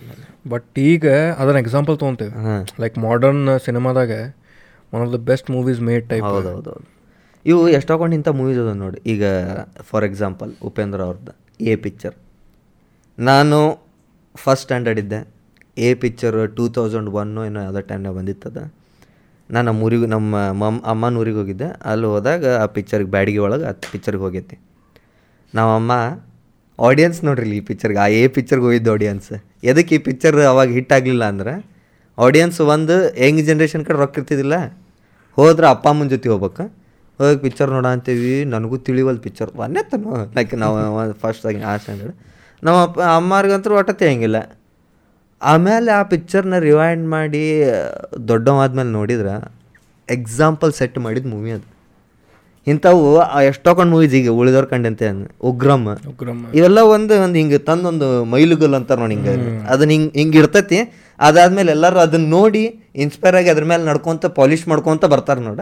ಬಟ್ 0.53 0.79
ಈಗ 0.93 1.07
ಅದನ್ನ 1.40 1.59
ಎಕ್ಸಾಂಪಲ್ 1.64 1.97
ತೊಗೊತೀವಿ. 2.01 2.33
ಹಾಂ. 2.47 2.62
Like 2.83 2.97
modern 3.05 3.45
ಸಿನಿಮಾದಾಗ 3.66 4.11
one 4.93 5.03
of 5.05 5.12
the 5.14 5.21
best 5.31 5.51
movies 5.57 5.81
made 5.88 6.05
type 6.12 6.27
ಹೌದು 6.31 6.51
ಹೌದು 6.57 6.75
ಇವು 7.45 7.61
ಎಷ್ಟೊಂದು 7.79 8.16
ಇಂಥ 8.19 8.29
ಮೂವೀಸ್ 8.40 8.59
ಅದ 8.64 8.73
ನೋಡಿ. 8.83 9.01
ಈಗ 9.12 9.23
ಫಾರ್ 9.90 10.07
ಎಕ್ಸಾಂಪಲ್ 10.09 10.51
ಉಪೇಂದ್ರ 10.71 11.01
ಅವ್ರದ್ದು 11.09 11.35
ಎ 11.73 11.77
ಪಿಕ್ಚರ್ 11.87 12.16
ನಾನು 13.19 13.61
ಫಸ್ಟ್ 14.35 14.64
ಸ್ಟ್ಯಾಂಡರ್ಡ್ 14.66 15.03
ಇದ್ದೆ. 15.05 15.23
A 15.87 15.95
picture 16.05 16.40
two 16.59 16.66
thousand 16.79 17.11
one 17.21 17.40
ಏನೋ 17.51 17.62
ಯಾವುದೋ 17.66 17.85
ಟೈಮ್ನಾಗ 17.93 18.14
ಬಂದಿತ್ತದ. 18.21 18.59
ನಾನು 19.55 19.65
ನಮ್ಮ 19.69 19.87
ಊರಿಗೆ 19.87 20.09
ನಮ್ಮ 20.15 20.35
ಮಮ್, 20.63 20.79
ಅಮ್ಮನ 20.93 21.21
ಊರಿಗೆ 21.23 21.39
ಹೋಗಿದ್ದೆ. 21.43 21.69
ಅಲ್ಲಿ 21.91 22.07
ಹೋದಾಗ 22.07 22.45
ಆ 22.63 22.67
ಪಿಕ್ಚರ್ಗೆ 22.77 23.11
ಬ್ಯಾಡಿಗೆ 23.15 23.41
ಒಳಗೆ 23.47 23.65
ಆ 23.71 23.73
ಪಿಕ್ಚರ್ಗೆ 23.93 24.23
ಹೋಗೈತಿ. 24.27 24.57
ನಾವು 25.55 25.71
ಅಮ್ಮ 25.79 25.93
ಆಡಿಯನ್ಸ್ 26.79 27.19
ನೋಡ್ರಿ 27.29 27.57
ಈ 27.57 27.63
ಪಿಕ್ಚರ್ಗೆ 27.71 27.99
ಆ 28.05 28.07
ಏ 28.19 28.21
ಪಿಕ್ಚರ್ಗೆ 28.37 28.67
ಹೋಗಿದ್ದು 28.69 28.91
ಆಡಿಯನ್ಸ್ 28.97 29.31
ಎದಕ್ಕೆ 29.71 29.95
ಈ 29.99 30.01
ಪಿಕ್ಚರ್ 30.09 30.37
ಅವಾಗ 30.53 30.69
ಹಿಟ್ 30.77 30.93
ಆಗಲಿಲ್ಲ 30.97 31.25
ಅಂದ್ರೆ 31.33 31.55
ಆಡಿಯನ್ಸ್ 32.19 32.59
ಒಂದು, 32.75 32.97
ಯಂಗ್ 33.25 33.43
ಜನ್ರೇಷನ್ 33.49 33.85
ಕಡೆ 33.89 33.99
ರೊಕ್ಕ 34.03 34.19
ಇರ್ತಿದ್ದಿಲ್ಲ. 34.21 34.57
ಹೋದ್ರೆ 35.39 35.67
ಅಪ್ಪ 35.75 35.87
ಅಮ್ಮನ 35.93 36.09
ಜೊತೆ 36.15 36.29
ಹೋಗ್ಬೇಕು. 36.33 36.65
ಹೋಗಿ 37.21 37.39
ಪಿಕ್ಚರ್ 37.45 37.71
ನೋಡ 37.77 37.87
ಅಂತೀವಿ, 37.95 38.33
ನನಗೂ 38.55 38.77
ತಿಳಿವಲ್ 38.87 39.19
ಪಿಕ್ಚರ್ 39.27 39.51
ಒಂದೇ 39.65 39.83
ಲೈಕ್ 40.37 40.53
ನಾವು 40.63 40.77
ಫಸ್ಟ್ 41.23 41.45
ಆಗಿ 41.51 41.61
ಆ 41.71 41.75
ಸ್ಟ್ಯಾಂಡರ್ಡ್ 41.83 42.15
ನಮ್ಮ 42.65 42.79
ಅಪ್ಪ, 42.87 42.99
ಅಮ್ಮರಿಗಂತೂ 43.19 43.77
ಒಟ್ಟತೆ 43.81 43.99
ತೆಗಿಯಂಗಿಲ್ಲ. 44.01 44.39
ಆಮೇಲೆ 45.42 45.90
ಆ 45.90 46.03
ಪಿಕ್ಚರ್ನ 46.03 46.59
ರಿವೈಂಡ್ 46.59 47.09
ಮಾಡಿ 47.09 47.62
ದೊಡ್ಡವಾದ್ಮೇಲೆ 48.29 48.90
ನೋಡಿದ್ರೆ 48.90 49.53
ಎಕ್ಸಾಂಪಲ್ 50.11 50.72
ಸೆಟ್ 50.72 50.98
ಮಾಡಿದ 50.98 51.26
ಮೂವಿ 51.26 51.50
ಅದು. 51.50 51.66
ಇಂಥವು 52.66 53.18
ಎಷ್ಟೊಂದು 53.42 53.85
ಮೂವೀಸ್ 53.85 54.14
ಈಗ 54.14 54.31
ಉಳಿದವ್ರ 54.31 54.64
ಕಂಡಂತೆ 54.64 55.07
ಉಗ್ರಮ್ 55.40 56.09
ಉಗ್ರಮ್ 56.09 56.46
ಇವೆಲ್ಲ 56.55 56.79
ಒಂದು 56.79 57.22
ಒಂದು 57.22 57.35
ಹಿಂಗೆ 57.35 57.59
ತಂದೊಂದು 57.59 58.24
ಮೈಲುಗಲ್ 58.24 58.74
ಅಂತಾರೆ 58.74 59.00
ನೋಡಿ 59.00 59.14
ಹಿಂಗೆ 59.14 59.59
ಅದನ್ನ 59.64 59.90
ಹಿಂಗೆ 59.90 60.18
ಹಿಂಗೆ 60.18 60.38
ಇರ್ತೈತಿ. 60.38 60.79
ಅದಾದ್ಮೇಲೆ 61.18 61.70
ಎಲ್ಲರೂ 61.70 61.98
ಅದನ್ನ 61.98 62.31
ನೋಡಿ 62.31 62.81
ಇನ್ಸ್ಪೈರ್ 62.94 63.37
ಆಗಿ 63.37 63.48
ಅದ್ರ 63.48 63.64
ಮೇಲೆ 63.64 63.85
ನಡ್ಕೊಂತ 63.85 64.26
ಪಾಲಿಷ್ 64.26 64.68
ಮಾಡ್ಕೊಂತ 64.68 65.05
ಬರ್ತಾರೆ 65.05 65.40
ನೋಡ. 65.40 65.61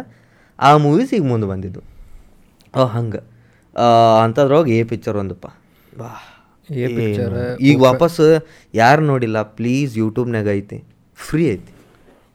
ಆ 0.58 0.76
ಮೂವೀಸ್ 0.76 1.14
ಈಗ 1.14 1.22
ಮುಂದೆ 1.22 1.46
ಬಂದಿದ್ದು. 1.46 1.80
ಓ 2.76 2.86
ಹಂಗೆ. 2.86 3.18
ಅಂಥದ್ರೊಳಗೆ 4.22 4.76
ಏ 4.76 4.82
ಪಿಕ್ಚರ್ 4.82 5.16
ಒಂದಪ್ಪ. 5.16 5.46
ಬಾ 5.98 6.37
ಈಗ 7.60 7.82
ವಾಪಸ್ 7.82 8.20
ಯಾರು 8.74 9.02
ನೋಡಿಲ್ಲ 9.02 9.42
ಪ್ಲೀಸ್ 9.42 9.98
ಯೂಟ್ಯೂಬ್ನಾಗ 9.98 10.48
ಐತಿ. 10.48 10.84
ಫ್ರೀ 11.14 11.50
ಐತಿ. 11.50 11.72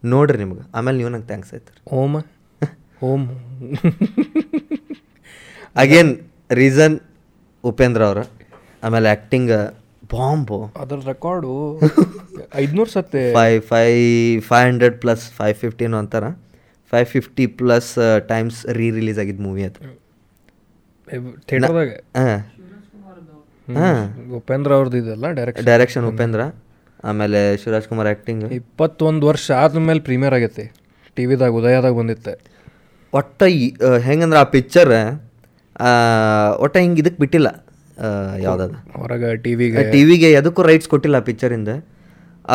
ನೋಡ್ರಿ 0.06 0.38
ನಿಮ್ಗೆ. 0.38 0.62
ಆಮೇಲೆ 0.76 0.98
ನೀವು 0.98 1.10
ನಂಗೆ 1.10 1.26
ಥ್ಯಾಂಕ್ಸ್ 1.26 1.54
ಆಯ್ತು. 1.54 1.96
ಓಮ. 1.96 2.18
ಓಮ್. 3.04 3.30
ಅಗೇನ್ 5.76 6.20
ರೀಸನ್ 6.52 7.00
ಉಪೇಂದ್ರ 7.64 8.06
ಅವರ. 8.06 8.18
ಆಮೇಲೆ 8.84 9.10
ಆ್ಯಕ್ಟಿಂಗ್ 9.10 9.52
ಬಾಂಬು 10.14 10.72
ಅದ್ರ 10.78 10.98
ರೆಕಾರ್ಡು 11.06 11.80
ಐದುನೂರು 12.56 12.90
ಸತ್ತೆ. 12.90 13.34
Five 13.34 13.60
five 13.60 13.86
five 14.40 14.70
hundred 14.70 15.02
plus 15.02 15.32
five 15.32 15.56
ಫಿಫ್ಟಿನೋ 15.56 15.98
ಅಂತಾರ. 15.98 16.24
Five 16.92 17.06
fifty 17.06 17.46
plus 17.48 18.22
times 18.28 18.66
re 18.66 18.92
release 18.92 19.20
ಆಗಿದ್ದು 19.20 19.44
ಮೂವಿ 19.44 19.64
ಅದು. 19.64 20.04
ಥಿಯೇಟರ್ದಾಗ 21.48 21.90
ಹಾಂ. 22.18 22.44
ಉಪೇಂದ್ರ 24.40 24.72
ಅವ್ರದ್ದು 24.78 24.98
ಇದೆಲ್ಲ 25.04 25.28
ಡೈರೆಕ್ಟ್ 25.40 25.66
ಡೈರೆಕ್ಷನ್ 25.72 26.06
ಉಪೇಂದ್ರ 26.12 26.42
ಆಮೇಲೆ 27.10 27.40
ಶಿವರಾಜ್ 27.62 27.88
ಕುಮಾರ್ 27.92 28.08
ಆ್ಯಕ್ಟಿಂಗ್ 28.12 28.44
ಇಪ್ಪತ್ತೊಂದು 28.60 29.24
ವರ್ಷ 29.30 29.48
ಆದ್ಮೇಲೆ 29.62 30.02
ಪ್ರೀಮಿಯರ್ 30.08 30.36
ಆಗೈತಿ. 30.38 30.66
ಟಿ 31.18 31.24
ವಿದಾಗ 31.30 31.54
ಉದಯದಾಗ 31.60 31.94
ಬಂದಿತ್ತೆ. 32.02 32.34
ಒಟ್ಟ 33.20 33.40
ಹೆಂಗಂದ್ರೆ 34.08 34.40
ಆ 34.44 34.46
ಪಿಕ್ಚರ್ 34.56 34.92
ಒಟ್ಟ 36.64 36.76
ಹಿಂಗೆ 36.84 37.02
ಇದಕ್ಕೆ 37.04 37.20
ಬಿಟ್ಟಿಲ್ಲ 37.24 37.50
ಯಾವುದಾದ್ರು 38.46 38.80
ಹೊರಗೆ 39.02 39.30
ಟಿ 39.44 39.52
ವಿಗೆ 39.60 39.84
ಟಿ 39.94 40.02
ವಿಗೆ 40.10 40.30
ಎದಕ್ಕೂ 40.40 40.62
ರೈಟ್ಸ್ 40.70 40.90
ಕೊಟ್ಟಿಲ್ಲ 40.94 41.18
ಆ 41.22 41.26
ಪಿಕ್ಚರಿಂದ 41.30 41.72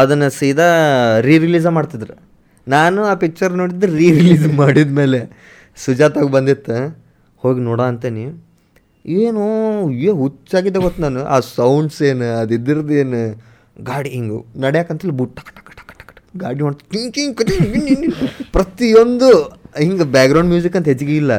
ಅದನ್ನು 0.01 0.29
ಸೀದಾ 0.39 0.69
ರೀ 1.27 1.35
ರಿಲೀಸ 1.45 1.67
ಮಾಡ್ತಿದ್ರು. 1.77 2.17
ನಾನು 2.67 3.01
ಆ 3.11 3.15
ಪಿಕ್ಚರ್ 3.23 3.53
ನೋಡಿದ್ದು 3.61 3.87
ರೀ 4.01 4.09
ರಿಲೀಸ್ 4.19 4.47
ಮಾಡಿದ್ಮೇಲೆ 4.63 5.21
ಸುಜಾತಾಗ 5.85 6.29
ಬಂದಿತ್ತು. 6.37 6.77
ಹೋಗಿ 7.43 7.61
ನೋಡ 7.69 7.81
ಅಂತೀನಿ 7.93 8.25
ಏನು 9.23 9.45
ಏ 10.07 10.13
ಹುಚ್ಚಾಗಿದ್ದೆ 10.23 10.81
ಗೊತ್ತು 10.87 11.01
ನಾನು. 11.07 11.21
ಆ 11.35 11.39
ಸೌಂಡ್ಸ್ 11.57 12.01
ಏನು 12.11 12.27
ಅದು 12.41 12.53
ಇದ್ರದ್ದು 12.59 12.95
ಏನು 13.03 13.21
ಗಾಡಿ 13.89 14.11
ಹಿಂಗು 14.17 14.39
ನಡ್ಯಾಕಂತಲ್ಲಿ 14.65 15.15
ಬುಟ್ 15.21 15.33
ಟಕ 15.39 15.49
ಟಕ 15.59 15.69
ಟಕ 15.71 15.91
ಟಕ 15.91 16.11
ಟಕ 16.11 16.23
ಗಾಡಿ 16.43 16.63
ಹೊಂಟ್ 16.67 16.83
ಕಿಂಗ್. 17.17 17.43
ಪ್ರತಿಯೊಂದು 18.57 19.29
ಹಿಂಗೆ 19.83 20.07
ಬ್ಯಾಕ್ಗ್ರೌಂಡ್ 20.17 20.51
ಮ್ಯೂಸಿಕ್ 20.55 20.77
ಅಂತ 20.79 20.89
ಹೆಚ್ಚಿಗೆ 20.93 21.15
ಇಲ್ಲ. 21.23 21.33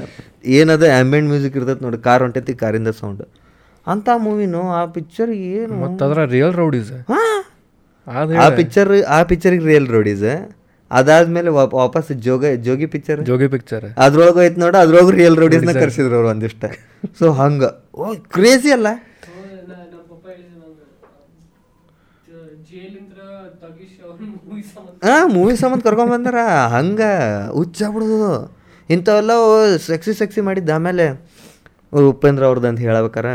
ಏನದ 0.58 0.84
ಆ್ಯಂಬಿಯಂಟ್ 0.96 1.30
ಮ್ಯೂಸಿಕ್ 1.32 1.56
ಇರ್ತೈತೆ 1.60 1.84
ನೋಡಿ 1.86 2.00
ಕಾರ್ 2.08 2.24
ಹೊಂಟೈತಿ 2.26 2.54
ಕಾರಿಂದ 2.64 2.92
ಸೌಂಡ್ 3.02 3.24
ಅಂಥ 3.88 4.10
ಮೂವಿನೂ 4.26 4.62
ಆ 4.80 4.82
ಪಿಕ್ಚರ್ 4.96 5.32
ಏನು? 5.52 5.74
ಮತ್ತು 5.84 6.02
ಅದರ 6.08 6.24
ರಿಯಲ್ 6.36 6.54
ರೌಡೀಸ್ 6.62 6.92
ಹಾಂ. 7.12 7.38
ಆ 8.44 8.48
ಪಿಕ್ಚರ್ 8.60 8.90
ಆ 9.18 9.20
ಪಿಕ್ಚರಿಗೆ 9.32 9.66
ರಿಯಲ್ 9.72 9.88
ರೋಡೀಸ್ 9.96 10.26
ಅದಾದ್ಮೇಲೆ 10.92 11.50
ವಾಪ್- 11.50 11.76
ವಾಪಸ್ 11.76 12.12
ಜೋಗ 12.18 12.46
ಜೋಗಿ 12.46 12.86
ಪಿಕ್ಚರ್ 12.86 13.22
ಜೋಗಿ 13.22 13.48
ಪಿಕ್ಚರ್ 13.48 13.86
ಅದ್ರೊಳಗ 13.98 14.40
ಐತೆ 14.40 14.60
ನೋಡ 14.60 14.76
ಅದ್ರೊಳಗೆ 14.76 15.12
ರಿಯಲ್ 15.12 15.38
ರೋಡೀಸ್ನ 15.38 15.72
ಕರ್ಸಿದ್ರು 15.80 16.16
ಅವ್ರು 16.16 16.30
ಒಂದಿಷ್ಟ. 16.30 16.66
ಸೊ 17.20 17.32
ಹಂಗ. 17.32 17.64
ಓ 17.96 18.14
ಕ್ರೇಜಿ 18.30 18.72
ಅಲ್ಲ? 18.72 18.88
ಹಾ 25.04 25.28
ಮೂವಿ 25.28 25.56
ಸಂಬಂಧ 25.56 25.84
ಕರ್ಕೊಂಡ್ 25.84 26.12
ಬಂದಾರ. 26.12 26.36
ಹಂಗ. 26.68 27.02
ಹುಚ್ಚಾಗ್ಬಿಡುದು 27.52 28.20
ಇಂಥವೆಲ್ಲ 28.90 29.32
ಸೆಕ್ಸಿ 29.78 30.14
ಸೆಕ್ಸಿ 30.14 30.42
ಮಾಡಿದ್ದ. 30.42 30.70
ಆಮೇಲೆ 30.70 31.06
ಉಪೇಂದ್ರ 32.08 32.46
ಅವ್ರದ್ದು 32.46 32.68
ಅಂತ 32.68 32.80
ಹೇಳಬೇಕಾರ. 32.80 33.26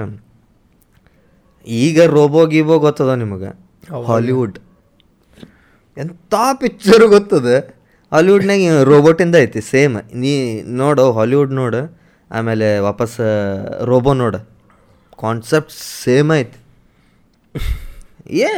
ಈಗ 1.66 2.02
ರೋಬೋ 2.02 2.46
ಗೀಬೋ 2.46 2.78
ಗೊತ್ತದ 2.78 3.08
ನಿಮಗೆ? 3.08 3.50
ಹಾಲಿವುಡ್ 4.06 4.58
ಎಂಥ 5.96 6.34
ಪಿಕ್ಚರ್ 6.60 7.04
ಗೊತ್ತದೆ? 7.14 7.56
ಹಾಲಿವುಡ್ನಾಗ 8.12 8.82
ರೋಬೋಟಿಂದ 8.90 9.36
ಐತಿ 9.44 9.60
ಸೇಮ್ 9.70 9.96
ನೀ 10.22 10.32
ನೋಡು 10.80 11.04
ಹಾಲಿವುಡ್ 11.16 11.52
ನೋಡು, 11.60 11.80
ಆಮೇಲೆ 12.30 12.68
ವಾಪಸ್ 12.86 13.16
ರೋಬೋ 13.90 14.12
ನೋಡು. 14.22 14.40
ಕಾನ್ಸೆಪ್ಟ್ 15.22 15.74
ಸೇಮ್ 16.04 16.30
ಐತಿ. 16.40 16.58
ಏ 18.42 18.48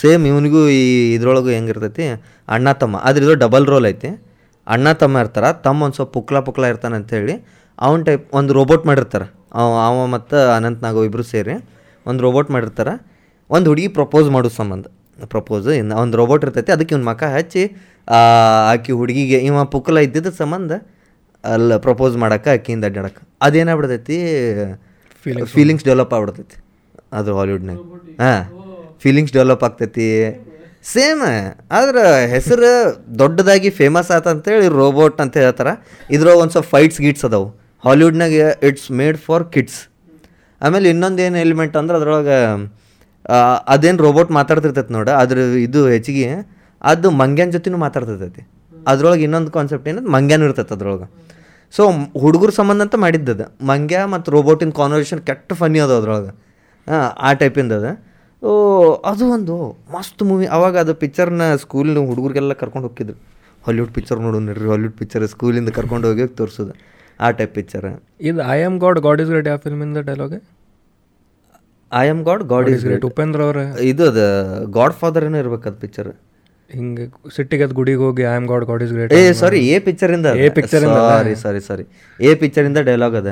ಸೇಮ್ 0.00 0.24
ಇವನಿಗೂ 0.26 0.62
ಈ 0.78 0.82
ಇದ್ರೊಳಗೂ 1.14 1.50
ಹೆಂಗಿರ್ತೈತಿ? 1.56 2.06
ಅಣ್ಣ, 2.54 2.72
ತಮ್ಮ. 2.82 2.96
ಆದ್ರೆ 3.06 3.22
ಇದು 3.24 3.34
ಡಬಲ್ 3.44 3.66
ರೋಲ್ 3.72 3.86
ಐತಿ. 3.92 4.10
ಅಣ್ಣ, 4.66 4.92
ತಮ್ಮ 5.02 5.22
ಇರ್ತಾರೆ, 5.24 5.50
ತಮ್ಮ 5.66 5.82
ಒಂದು 5.86 5.96
ಸ್ವಲ್ಪ 5.98 6.12
ಪುಕ್ಲ 6.16 6.40
ಪುಕ್ಲ 6.48 6.64
ಇರ್ತಾನೆ 6.72 6.96
ಅಂತೇಳಿ 7.00 7.34
ಅವನ 7.78 8.02
ಟೈಪ್ 8.08 8.24
ಒಂದು 8.38 8.52
ರೋಬೋಟ್ 8.58 8.84
ಮಾಡಿರ್ತಾರೆ. 8.90 9.26
ಅವ 9.58 9.66
ಅವ 9.86 10.06
ಮತ್ತು 10.14 10.36
ಅನಂತ್ 10.56 10.80
ನಾಗೋ 10.82 11.02
ಇಬ್ಬರು 11.08 11.24
ಸೇರಿ 11.32 11.54
ಒಂದು 12.06 12.20
ರೋಬೋಟ್ 12.26 12.50
ಮಾಡಿರ್ತಾರೆ. 12.56 12.94
ಒಂದು 13.50 13.66
ಹುಡುಗಿ 13.70 13.88
ಪ್ರಪೋಸ್ 13.98 14.28
ಮಾಡೋ 14.34 14.48
ಸಂಬಂಧ. 14.60 14.86
ಪ್ರಪೋಸ್ 15.28 15.68
ಇನ್ನು 15.74 15.94
ಒಂದು 15.96 16.16
ರೋಬೋಟ್ 16.16 16.44
ಇರ್ತೈತಿ 16.44 16.72
ಅದಕ್ಕೆ 16.72 16.94
ಇವ್ನ 16.94 17.06
ಮಕ 17.08 17.22
ಹಚ್ಚಿ 17.34 17.62
ಆ, 18.08 18.18
ಆಕಿ 18.70 18.92
ಹುಡುಗಿಗೆ 18.92 19.38
ಇವ 19.40 19.64
ಪುಕ್ಕಲ 19.72 19.98
ಇದ್ದಿದ್ದ 20.06 20.30
ಸಂಬಂಧ 20.38 20.72
ಅಲ್ಲ 21.44 21.76
ಪ್ರಪೋಸ್ 21.78 22.14
ಮಾಡೋಕೆ 22.16 22.50
ಆಕಿಯಿಂದ 22.50 22.84
ಅಡ್ಡಾಡಕ್ಕೆ 22.84 23.22
ಅದೇನಾಗ್ಬಿಡ್ತೈತಿ 23.40 24.16
ಫೀಲಿಂಗ್ಸ್ 25.52 25.84
ಡೆವಲಪ್ 25.84 26.12
ಆಗ್ಬಿಡ್ತೈತಿ 26.14 26.56
ಅದು 27.12 27.30
ಹಾಲಿವುಡ್ನಾಗ 27.36 27.78
ಹಾಂ 28.20 28.40
ಫೀಲಿಂಗ್ಸ್ 29.02 29.32
ಡೆವಲಪ್ 29.32 29.62
ಆಗ್ತೈತಿ. 29.64 30.06
ಸೇಮ್ 30.84 31.20
ಆದ್ರೆ 31.72 32.02
ಹೆಸರು 32.30 32.70
ದೊಡ್ಡದಾಗಿ 33.18 33.70
ಫೇಮಸ್ 33.70 34.10
ಆತ 34.10 34.26
ಅಂತೇಳಿ 34.28 34.68
ರೋಬೋಟ್ 34.76 35.18
ಅಂತ 35.20 35.36
ಹೇಳ್ತಾರೆ. 35.38 35.72
ಇದ್ರೊಳಗೆ 36.10 36.40
ಒಂದು 36.42 36.52
ಸ್ವಲ್ಪ 36.52 36.68
ಫೈಟ್ಸ್ 36.70 37.00
ಗೀಟ್ಸ್ 37.00 37.24
ಅದಾವು. 37.24 37.46
ಹಾಲಿವುಡ್ನಾಗ 37.84 38.32
ಇಟ್ಸ್ 38.68 38.88
ಮೇಡ್ 38.92 39.18
ಫಾರ್ 39.18 39.44
ಕಿಡ್ಸ್ 39.54 39.78
ಆಮೇಲೆ 40.60 40.86
ಇನ್ನೊಂದು 40.90 41.22
ಏನು 41.22 41.38
ಎಲಿಮೆಂಟ್ 41.38 41.76
ಅಂದ್ರೆ 41.76 41.96
ಅದ್ರೊಳಗೆ 41.96 42.38
ಅದೇನು 43.72 44.00
ರೋಬೋಟ್ 44.06 44.30
ಮಾತಾಡ್ತಿರ್ತೈತೆ 44.38 44.92
ನೋಡ, 44.98 45.08
ಅದ್ರ 45.22 45.38
ಇದು 45.66 45.80
ಹೆಚ್ಚಿಗೆ 45.94 46.28
ಅದು 46.90 47.08
ಮಂಗ್ಯಾನ 47.20 47.50
ಜೊತೆನೂ 47.56 47.78
ಮಾತಾಡ್ತಿರ್ತೈತಿ. 47.86 48.42
ಅದ್ರೊಳಗೆ 48.90 49.22
ಇನ್ನೊಂದು 49.28 49.50
ಕಾನ್ಸೆಪ್ಟ್ 49.56 49.86
ಏನಂದ್ರೆ 49.90 50.12
ಮಂಗ್ಯಾನು 50.16 50.44
ಇರ್ತೈತೆ 50.48 50.72
ಅದ್ರೊಳಗೆ. 50.76 51.06
ಸೊ 51.74 51.82
ಹುಡುಗರ 52.22 52.50
ಸಂಬಂಧ 52.58 52.80
ಅಂತ 52.86 52.96
ಮಾಡಿದ್ದದ 53.04 53.42
ಮಂಗ್ಯ 53.70 53.98
ಮತ್ತು 54.12 54.28
ರೋಬೋಟಿನ 54.36 54.72
ಕಾನ್ವರ್ಸೇಷನ್ 54.80 55.20
ಕೆಟ್ಟ 55.30 55.52
ಫನಿ 55.60 55.78
ಅದ 55.86 55.92
ಅದ್ರೊಳಗೆ. 56.00 56.32
ಹಾಂ 56.86 57.08
ಆ 57.26 57.30
ಟೈಪಿಂದ 57.40 57.72
ಅದ. 57.80 57.88
ಓ 58.42 58.50
ಅದು 59.10 59.24
ಒಂದು 59.36 59.54
ಮಸ್ತ್ 59.94 60.22
ಮೂವಿ 60.28 60.46
ಅವಾಗ 60.56 60.74
ಅದು 60.84 60.92
ಪಿಕ್ಚರ್ನ 61.02 61.42
ಸ್ಕೂಲ್ 61.62 61.90
ಹುಡುಗರಿಗೆಲ್ಲ 62.10 62.54
ಕರ್ಕೊಂಡು 62.60 62.88
ಹೋಗಿದ್ರು 62.88 63.16
ಹಾಲಿವುಡ್ 63.66 63.92
ಪಿಕ್ಚರ್ 63.96 64.18
ನೋಡು, 64.26 64.38
ನೋಡ್ರಿ 64.48 64.68
ಹಾಲಿವುಡ್ 64.72 64.96
ಪಿಕ್ಚರ್ 65.00 65.24
ಸ್ಕೂಲಿಂದ 65.32 65.70
ಕರ್ಕೊಂಡು 65.78 66.06
ಹೋಗಿ 66.10 66.26
ತೋರಿಸೋದು. 66.40 66.74
ಆ 67.20 67.28
ಟೈಪ್ 67.38 67.52
ಪಿಕ್ಚರ್ 67.58 67.86
ಇದು 68.28 68.40
I 68.56 68.58
am 68.68 68.76
god 68.84 69.00
god 69.06 69.20
is 69.24 69.30
great 69.32 69.48
film 69.48 69.62
ಫಿಲ್ಮಿಂದ 69.64 70.00
dialogue 70.08 70.36
I 71.92 72.06
am 72.12 72.22
god 72.28 72.42
god 72.52 72.68
is 72.72 72.82
great 72.86 73.04
Upendra 73.10 73.40
ಅವ್ರ? 73.48 73.60
ಇದು 73.90 74.02
ಅದು 74.10 74.24
ಗಾಡ್ 74.78 74.94
ಫಾದರ್ 75.00 75.24
ಏನೋ 75.28 75.38
ಇರ್ಬೇಕು 75.42 75.66
ಅದು 75.70 75.78
ಪಿಕ್ಚರ್ 75.84 76.10
ಹಿಂಗೆ 76.70 77.04
ಸಿಟ್ಟಿಗೆ 77.36 77.64
ಅದು 77.66 77.74
ಗುಡಿಗೆ 77.78 78.02
ಹೋಗಿ 78.06 78.22
I 78.22 78.34
am 78.40 78.48
god 78.50 78.64
god 78.70 78.82
is 78.86 78.92
great 78.96 79.12
ಏ 79.18 79.22
ಸಾರಿ 79.42 79.60
ಎ 79.68 79.74
ಎ 79.74 79.80
picture 79.86 80.10
ಇಂದ 80.16 80.26
ಅಲ್ಲ? 80.32 81.08
ಸಾರಿ 81.12 81.34
ಸಾರಿ 81.44 81.60
ಸಾರಿ 81.68 81.84
ಎ 82.20 82.32
ಪಿಕ್ಚರಿಂದ 82.42 82.80
ಡೈಲಾಗ್ 82.88 83.16
ಅದ. 83.22 83.30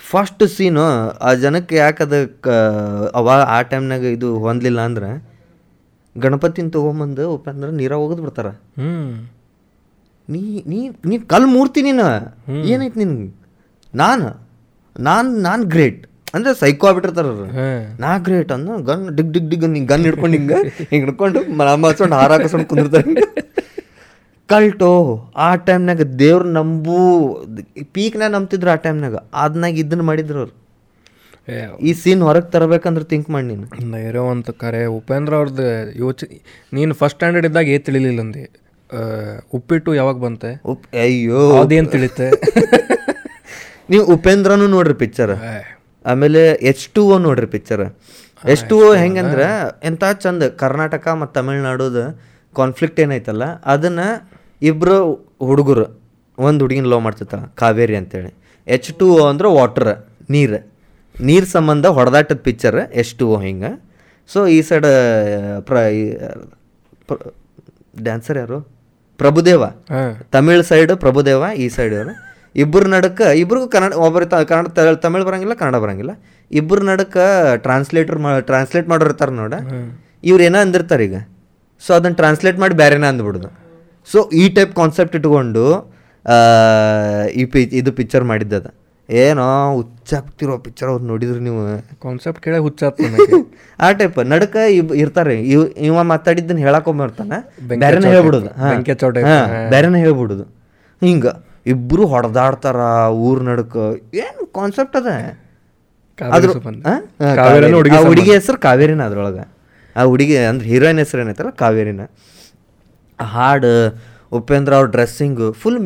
ಫಸ್ಟ್ 0.00 0.42
ಸೀನು 0.54 0.84
ಆ 1.20 1.32
ಜನಕ್ಕೆ 1.42 1.74
ಯಾಕೆ 1.76 2.02
ಅದಕ್ಕೆ 2.06 2.54
ಅವ 3.14 3.26
ಆ 3.56 3.58
ಟೈಮ್ನಾಗ 3.70 4.04
ಇದು 4.16 4.28
ಹೊಂದಲಿಲ್ಲ 4.44 4.80
ಅಂದ್ರೆ 4.88 5.10
ಗಣಪತಿನ 6.14 6.68
ತೊಗೊಂಬಂದು 6.76 7.24
ಉಪೇಂದ್ರ 7.34 7.68
ನೀರ 7.80 7.92
ಹೋಗದ್ 8.02 8.22
ಬಿಡ್ತಾರ. 8.24 8.48
ಹ್ಞೂ 8.80 8.92
ನೀ 10.28 10.40
ನೀ 10.66 10.78
ನೀ 11.10 11.14
ಕಲ್ 11.32 11.46
ಮೂರ್ತಿ 11.54 11.80
ನೀನು. 11.88 12.06
ಏನೈತಿ 12.72 12.98
ನಿನ್ಗೆ? 13.02 13.28
ನಾನು 13.92 14.26
ನಾನು 14.96 15.28
ನಾನು 15.46 15.62
ಗ್ರೇಟ್ 15.74 16.02
ಅಂದ್ರೆ 16.34 16.52
ಸೈಕೋ 16.54 16.86
ಆಗ್ಬಿಟ್ಟಿರ್ತಾರ 16.88 17.28
ನಾ 17.98 18.10
ಗ್ರೇಟ್ 18.26 18.52
ಅಂದ 18.52 18.76
ಗನ್ 18.88 19.02
ಡಿಗ್ 19.16 19.30
ಡಿಗ್ 19.32 19.48
ಡಿಗ್ 19.52 19.64
ಗನ್ 19.92 20.04
ಹಿಡ್ಕೊಂಡು 20.04 20.36
ಹಿಂಗೆ 20.36 20.58
ಹಿಂಗ 20.92 21.02
ಹಿಡ್ಕೊಂಡು 21.04 21.40
ಮಾಸ್ಕೊಂಡು 21.56 22.16
ಹಾರಾಕಸ್ಕೊಂಡು 22.16 22.16
ಹಾರ 22.16 22.30
ಹಾಕಿಸ್ಕೊಂಡು 22.32 22.66
ಕುಂದಿರ್ತಾರೆ 22.66 23.14
ಕಲ್ಟೋ 24.48 24.92
ಆ 25.36 25.48
ಟೈಮ್ನಾಗ 25.66 26.02
ದೇವ್ರ 26.22 26.44
ನಂಬು 26.58 26.96
ಪೀಕ್ನಾಗ 27.92 28.30
ನಂಬ್ತಿದ್ರು 28.32 28.70
ಆ 28.70 28.78
ಟೈಮ್ನಾಗ 28.86 29.16
ಅದ್ನಾಗ 29.34 29.74
ಇದನ್ನ 29.78 30.02
ಮಾಡಿದ್ರು 30.02 30.38
ಅವ್ರು. 30.38 30.54
ಈ 31.80 31.92
ಸೀನ್ 31.92 32.22
ಹೊರಗೆ 32.22 32.48
ತರಬೇಕಂದ್ರೆ 32.50 33.04
ಥಿಂಕ್ 33.04 33.28
ಮಾಡಿ 33.30 33.46
ನೀನು. 33.46 33.66
ಇರೋ 34.08 34.24
ಅಂತ 34.30 34.50
ಕರೆ 34.62 34.84
ಉಪೇಂದ್ರ 34.98 35.34
ಅವ್ರದ್ದು 35.34 35.66
ಯೋಚ 35.98 36.24
ನೀನು 36.72 36.94
ಫಸ್ಟ್ 36.94 37.16
ಸ್ಟ್ಯಾಂಡರ್ಡ್ 37.16 37.46
ಇದ್ದಾಗ 37.46 37.68
ಏ 37.68 37.78
ತಿಳಿಲಿಲ್ಲ 37.78 38.20
ಅಂದಿ. 38.20 38.42
ಉಪ್ಪಿಟ್ಟು 39.54 39.90
ಯಾವಾಗ 39.94 40.16
ಬಂತೆ? 40.16 40.50
ಉಪ್ 40.64 40.86
ಅಯ್ಯೋ. 40.96 41.42
ಅದೇನು 41.62 41.88
ತಿಳಿತೆ? 41.88 42.28
ನೀವು 43.90 44.04
ಉಪೇಂದ್ರನು 44.14 44.66
ನೋಡ್ರಿ 44.68 44.94
ಪಿಕ್ಚರ್ 44.94 45.32
ಆಮೇಲೆ 46.04 46.50
ಎಚ್ 46.52 46.88
ಟು 46.88 47.08
ಓ 47.08 47.18
ನೋಡ್ರಿ 47.18 47.46
ಪಿಕ್ಚರ್ 47.46 47.96
ಎಚ್ 48.48 48.64
ಟು 48.68 48.90
ಓ 48.90 48.94
ಹೆಂಗಂದ್ರೆ 48.94 49.46
ಎಂಥ 49.84 50.04
ಚಂದ 50.04 50.42
ಕರ್ನಾಟಕ 50.42 51.08
ಮತ್ತು 51.08 51.40
ತಮಿಳ್ನಾಡುದ 51.40 52.18
ಕಾನ್ಫ್ಲಿಕ್ಟ್ 52.54 53.00
ಏನೈತಲ್ಲ 53.00 53.44
ಅದನ್ನು 53.44 54.30
ಇಬ್ಬರು 54.62 55.14
ಹುಡುಗರು 55.38 56.00
ಒಂದು 56.38 56.64
ಹುಡುಗಿನ 56.64 56.84
ಲೋ 56.84 57.00
ಮಾಡ್ತಿರ್ತಾಳೆ 57.00 57.54
ಕಾವೇರಿ 57.54 57.96
ಅಂತೇಳಿ. 57.96 58.34
ಎಚ್ 58.66 58.94
ಟು 58.94 59.14
ಓ 59.14 59.26
ಅಂದ್ರೆ 59.26 59.48
ವಾಟರ್ 59.48 60.08
ನೀರು. 60.30 60.70
ನೀರು 61.22 61.46
ಸಂಬಂಧ 61.46 61.86
ಹೊಡೆದಾಟದ 61.86 62.36
ಪಿಕ್ಚರ್ 62.36 62.76
ಎಚ್ 62.76 63.14
ಟು 63.14 63.28
ಓ 63.28 63.40
ಹಿಂಗೆ. 63.40 63.82
ಸೊ 64.32 64.46
ಈ 64.46 64.62
ಸೈಡ್ 64.62 64.86
ಪ್ರ 65.60 65.76
ಡ್ಯಾನ್ಸರ್ 68.02 68.38
ಯಾರು? 68.38 68.60
ಪ್ರಭುದೇವ. 69.18 69.62
ತಮಿಳ್ 70.32 70.64
ಸೈಡ್ 70.64 70.96
ಪ್ರಭುದೇವ 70.96 71.44
ಈ 71.56 71.68
ಸೈಡ್ 71.68 71.94
ಇವರು. 71.94 72.29
ಇಬ್ಬರು 72.54 72.86
ನಡಕ್ಕೆ 72.86 73.38
ಇಬ್ರಿಗೂ 73.38 73.68
ಕನ್ನಡ 73.68 73.92
ಒಬ್ಬರು 73.92 74.26
ತ 74.26 74.34
ಕನ್ನಡ 74.34 74.66
ತಮಿಳು 74.94 75.24
ಬರಂಗಿಲ್ಲ 75.24 75.54
ಕನ್ನಡ 75.54 75.76
ಬರಂಗಿಲ್ಲ. 75.76 76.10
ಇಬ್ಬರು 76.50 76.84
ನಡಕ್ಕೆ 76.84 77.56
ಟ್ರಾನ್ಸ್ಲೇಟರ್ 77.56 78.18
ಮಾ 78.18 78.38
ಟ್ರಾನ್ಸ್ಲೇಟ್ 78.40 78.88
ಮಾಡಿರ್ತಾರೆ 78.88 79.32
ನೋಡ. 79.32 79.54
ಇವ್ರು 80.24 80.42
ಏನೋ 80.42 80.58
ಅಂದಿರ್ತಾರೆ 80.58 81.04
ಈಗ? 81.04 81.16
ಸೊ 81.82 81.94
ಅದನ್ನು 81.94 82.16
ಟ್ರಾನ್ಸ್ಲೇಟ್ 82.16 82.58
ಮಾಡಿ 82.58 82.74
ಬೇರೆನ 82.74 83.04
ಅಂದ್ಬಿಡೋದು. 83.04 83.48
ಸೊ 84.08 84.30
ಈ 84.32 84.48
ಟೈಪ್ 84.48 84.74
ಕಾನ್ಸೆಪ್ಟ್ 84.74 85.16
ಇಟ್ಕೊಂಡು 85.16 85.64
ಆ, 86.26 86.34
ಈ 87.34 87.44
ಪಿ 87.44 87.62
ಇದು 87.72 87.92
ಪಿಕ್ಚರ್ 87.92 88.24
ಮಾಡಿದ್ದದ. 88.24 88.66
ಏನೋ 89.08 89.74
ಹುಚ್ಚಾಗ್ತಿರೋ 89.74 90.58
ಪಿಕ್ಚರ್ 90.58 90.88
ಅವ್ರು 90.88 91.04
ನೋಡಿದ್ರಿ 91.04 91.40
ನೀವು. 91.40 91.62
ಕಾನ್ಸೆಪ್ಟ್ 92.02 92.44
ಕೇಳಿ 92.44 92.58
ಹುಚ್ಚಾತ್ 92.58 93.00
ಆ 93.80 93.92
ಟೈಪ್ 93.92 94.18
ನಡಕ 94.24 94.56
ಇಬ್ 94.70 94.92
ಇರ್ತಾರೆ. 94.92 95.40
ಇವ್ 95.44 95.68
ಇವ 95.78 96.02
ಮಾತಾಡಿದ್ದನ್ನ 96.02 96.58
ಹೇಳಕೊಂಬರ್ತಾನೆ 96.58 97.38
ಬೇರೆನೇ 97.78 98.08
ಹೇಳ್ಬಿಡುದು. 98.08 98.46
ಹಾ. 98.56 98.70
ಬೇರೆನ 99.70 99.96
ಹೇಳ್ಬಿಡುದು. 99.96 100.44
ಹಿಂಗ. 101.02 101.26
ಇಬ್ರು 101.66 102.06
ಹೊಡೆದಾಡ್ತಾರ 102.06 102.76
ಊರ್ 103.20 103.44
ನಡಕ. 103.44 103.76
ಏನು 104.14 104.52
ಕಾನ್ಸೆಪ್ಟ್ 104.52 104.96
ಅದ? 104.96 105.06
ಅದ್ರ. 106.18 106.50
ಆ? 106.86 106.94
ಹುಡುಗಿ 108.04 108.32
ಹೆಸರು 108.32 108.58
ಕಾವೇರಿನ 108.58 109.02
ಅದ್ರೊಳಗ. 109.02 109.38
ಆ 109.96 110.02
ಹುಡುಗಿ 110.04 110.36
ಅಂದ್ರೆ 110.44 110.68
ಹೀರೋಯಿನ್ 110.68 110.98
ಹೆಸರು 110.98 111.20
ಏನೈತಲ್ಲ 111.20 111.50
ಕಾವೇರಿನ. 111.50 112.02
ಹಾಡು 113.18 113.72
ಉಪೇಂದ್ರ 114.32 114.74
ಅವ್ರ 114.74 114.88
ಡ್ರೆಸ್ಸಿಂಗು 114.88 115.52
ಫುಲ್ 115.52 115.78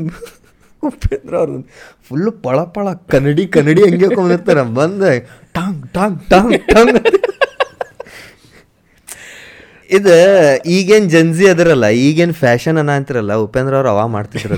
ಉಪೇಂದ್ರ 0.82 1.36
ಅವ್ರ 1.36 1.50
ಫುಲ್ 2.08 2.42
ಪಳ 2.42 2.60
ಪಳ 2.74 2.88
ಕನ್ನಡಿ 3.10 3.46
ಕನ್ನಡಿ 3.46 3.82
ಹಂಗೆ 3.82 4.14
ಕೊಂಡಿರ್ತಾರ 4.14 4.62
ಬಂದ 4.72 5.02
ಟಾಂಗ್ 5.54 5.92
ಟಾಂಗ್ 5.92 6.18
ಟಾಂಗ್ 6.30 6.54
ಟಾಂಗ್. 6.74 6.98
ಇದು 9.90 10.14
ಈಗೇನು 10.66 11.08
ಜನ್ಜಿ 11.08 11.46
ಅದರಲ್ಲ 11.48 11.86
ಈಗೇನು 12.00 12.32
ಫ್ಯಾಷನ್ 12.34 12.78
ಅನ್ನ 12.78 12.90
ಅಂತಿರಲ್ಲ 12.90 13.32
ಉಪೇಂದ್ರ 13.34 13.74
ಅವ್ರು 13.74 13.90
ಅವಾ 13.90 14.06
ಮಾಡ್ತಿದ್ರು 14.06 14.56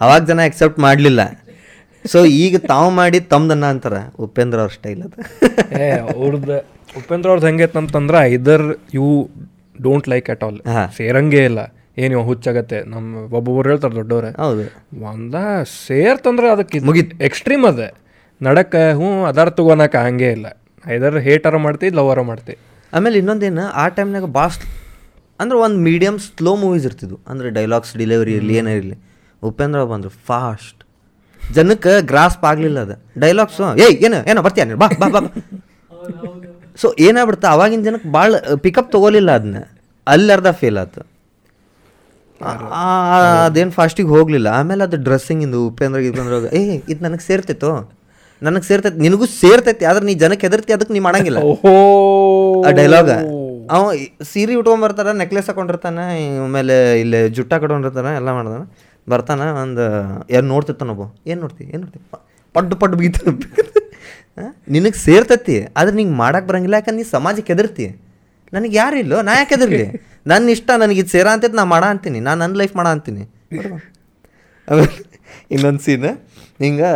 ಅವಾಗ 0.00 0.24
ಜನ 0.24 0.38
ಎಕ್ಸೆಪ್ಟ್ 0.38 0.78
ಮಾಡಲಿಲ್ಲ. 0.78 1.20
ಸೊ 2.06 2.24
ಈಗ 2.24 2.56
ತಾವು 2.56 2.90
ಮಾಡಿ 2.90 3.20
ತಮ್ದನ್ನ 3.20 3.66
ಅಂತಾರ 3.66 3.92
ಉಪೇಂದ್ರ 4.18 4.58
ಅವ್ರ 4.58 4.70
ಸ್ಟೈಲ್ 4.70 5.02
ಅದು. 5.02 5.22
ಅವ್ರದ್ದು 6.18 6.58
ಉಪೇಂದ್ರ 6.98 7.28
ಅವ್ರದ್ದು 7.28 7.46
ಹೆಂಗೆ 7.46 7.64
ಅಂತಂದ್ರೆ 7.64 8.18
either 8.18 8.76
you 8.94 9.30
don't 9.82 10.08
like 10.08 10.30
at 10.30 10.44
all 10.44 10.60
ಹಾ. 10.66 10.86
ಸೇರಂಗೇ 10.96 11.44
ಇಲ್ಲ. 11.44 11.58
ಏನು 11.98 12.22
ಹುಚ್ಚಾಗತ್ತೆ? 12.22 12.80
ನಮ್ಮ 12.80 13.16
ಒಬ್ಬೊಬ್ಬರು 13.16 13.70
ಹೇಳ್ತಾರೆ 13.70 13.94
ದೊಡ್ಡವ್ರೆ. 13.94 14.30
ಹೌದು. 14.30 14.86
ಒಂದ 15.04 15.34
ಸೇರ್ತಂದ್ರೆ 15.86 16.50
ಅದಕ್ಕೆ 16.50 16.78
ಮುಗಿತ್. 16.78 17.22
ಎಕ್ಸ್ಟ್ರೀಮ್ 17.22 17.64
ಅದ. 17.64 17.92
ನಡಕ 18.42 18.76
ಹ್ಞೂ 18.94 19.24
ಅದಾರ 19.24 19.50
ತಗೋನಕ 19.50 19.96
ಹಂಗೆ 19.96 20.30
ಇಲ್ಲ. 20.30 20.46
ಐದರ್ 20.88 21.18
ಹೇಟರ 21.18 21.56
ಮಾಡ್ತಿ 21.56 21.88
ಲವರ 21.88 22.20
ಮಾಡ್ತಿ. 22.20 22.56
ಆಮೇಲೆ 22.92 23.18
ಇನ್ನೊಂದೇನು 23.18 23.62
ಆ 23.62 23.88
ಟೈಮ್ನಾಗ 23.88 24.24
ಬಾಸ್ಟ್ 24.24 24.64
ಅಂದ್ರೆ 25.40 25.58
ಒಂದು 25.58 25.76
ಮೀಡಿಯಮ್ 25.76 26.18
ಸ್ಲೋ 26.18 26.56
ಮೂವೀಸ್ 26.56 26.84
ಇರ್ತಿದ್ವು. 26.84 27.20
ಅಂದ್ರೆ 27.28 27.50
ಡೈಲಾಗ್ಸ್ 27.50 27.96
ಡೆಲಿವರಿ 27.96 28.32
ಇರಲಿ 28.32 28.54
ಏನೇ 28.54 28.74
ಇರಲಿ. 28.74 28.94
ಉಪೇಂದ್ರ 29.48 29.80
ಬಂದರು 29.90 30.12
ಫಾಸ್ಟ್ 30.28 30.80
ಜನಕ್ಕೆ 31.42 31.92
ಗ್ರಾಸ್ಪ್ 32.10 32.44
ಆಗಲಿಲ್ಲ 32.50 32.78
ಅದು. 32.86 32.94
ಡೈಲಾಗ್ಸು 33.20 33.64
ಏಯ್ 33.84 33.96
ಏನು 34.06 34.18
ಏನೋ 34.30 34.40
ಬರ್ತೀಯ 34.46 34.64
ನೀನು? 34.64 34.78
ಬಾ 34.82 34.88
ಬಾ 35.02 35.08
ಬಾ 35.14 35.20
ಸೊ 36.78 36.86
ಏನಾಗ್ಬಿಡ್ತಾ 37.06 37.48
ಅವಾಗಿನ 37.54 37.82
ಜನಕ್ಕೆ 37.82 38.08
ಭಾಳ 38.16 38.30
ಪಿಕಪ್ 38.64 38.88
ತೊಗೊಲಿಲ್ಲ 38.94 39.30
ಅದನ್ನ 39.38 39.58
ಅಲ್ಲಿ 40.06 40.30
ಅರ್ಧ 40.32 40.48
ಫೇಲ್ 40.60 40.78
ಆಯ್ತು 40.78 41.02
ಅದೇನು 43.44 43.72
ಫಾಸ್ಟಿಗೆ 43.72 44.10
ಹೋಗಲಿಲ್ಲ. 44.14 44.48
ಆಮೇಲೆ 44.58 44.82
ಅದು 44.84 44.96
ಡ್ರೆಸ್ಸಿಂಗಿಂದು 45.04 45.60
ಉಪೇಂದ್ರ 45.68 46.00
ಇದ್ರ 46.08 46.22
ಏ 46.52 46.60
ಇದು 46.92 47.00
ನನಗೆ 47.06 47.24
ಸೇರ್ತಿತ್ತು 47.28 47.70
ನನಗೆ 48.42 48.66
ಸೇರ್ತೈತಿ 48.68 48.98
ನಿನಗೂ 48.98 49.26
ಸೇರ್ತೈತಿ 49.36 49.84
ಆದ್ರೆ 49.90 50.04
ನೀ 50.04 50.14
ಜನಕ್ಕೆ 50.22 50.44
ಹೆದರ್ತಿ 50.46 50.72
ಅದಕ್ಕೆ 50.76 50.94
ನೀ 50.94 51.00
ಮಾಡಂಗಿಲ್ಲ. 51.06 51.38
ಓಹೋ! 51.50 51.72
ಆ 52.66 52.72
ಡೈಲಾಗ 52.78 53.10
ಅವ 53.70 53.84
ಸೀರೆ 54.30 54.54
ಉಟ್ಕೊಂಬರ್ತಾರ 54.60 55.12
ನೆಕ್ಲೆಸ್ 55.22 55.48
ಹಾಕೊಂಡಿರ್ತಾನೆ 55.50 56.02
ಆಮೇಲೆ 56.44 56.74
ಇಲ್ಲಿ 57.00 57.20
ಜುಟ್ಟ 57.36 57.52
ಕಟ್ಕೊಂಡಿರ್ತಾನೆ 57.54 58.10
ಎಲ್ಲ 58.20 58.30
ಮಾಡ್ದಾನ. 58.36 58.62
ಬರ್ತಾನ 59.12 59.40
ಒಂದು 59.64 59.84
ಏನು 60.36 60.46
ನೋಡ್ತಿರ್ತಾನೊಬ್ಬ 60.54 61.04
ಏನು 61.30 61.38
ನೋಡ್ತಿ? 61.44 61.64
ಏನು 61.72 61.80
ನೋಡ್ತಿ? 61.84 62.00
ಪಡ್ಡು 62.56 62.74
ಪಡ್ಡು 62.82 62.94
ಬಿಗಿತಾನ 63.00 63.34
ನಿನಗೆ 64.74 64.98
ಸೇರ್ತತಿ, 65.04 65.54
ಆದ್ರೆ 65.78 65.94
ನಿಂಗೆ 65.98 66.14
ಮಾಡಕ್ಕೆ 66.22 66.46
ಬರಂಗಿಲ್ಲ, 66.48 66.76
ಯಾಕಂದ್ರೆ 66.78 66.98
ನೀ 67.00 67.04
ಸಮಾಜಕ್ಕೆ 67.16 67.50
ಹೆದರ್ತಿ. 67.52 67.86
ನನಗೆ 68.54 68.74
ಯಾರು 68.80 68.96
ಇಲ್ಲೋ? 69.02 69.18
ನಾ 69.28 69.32
ಯಾಕೆ 69.38 69.52
ಹೆದರ್ಲಿ? 69.56 69.86
ನನ್ನ 70.30 70.54
ಇಷ್ಟ, 70.56 70.68
ನನಗೆ 70.82 70.98
ಇದು 71.02 71.10
ಸೇರ 71.14 71.26
ಅಂತೈತೆ, 71.34 71.56
ನಾ 71.60 71.64
ಮಾಡ 71.74 71.84
ಅಂತೀನಿ. 71.94 72.18
ನಾನು 72.26 72.38
ನನ್ನ 72.42 72.54
ಲೈಫ್ 72.62 72.74
ಮಾಡ 72.80 72.88
ಅಂತೀನಿ. 72.96 73.24
ಇನ್ನೊಂದು 75.54 75.82
ಸೀನ್ 75.86 76.06
ಹಿಂಗೆ 76.64 76.90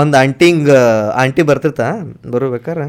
ಒಂದು 0.00 0.14
ಆಂಟಿ 0.20 0.46
ಹಿಂಗೆ 0.50 0.78
ಆಂಟಿ 1.22 1.42
ಬರ್ತಿರ್ತಾ 1.50 1.88
ಬರ್ಬೇಕಾರೆ 2.34 2.86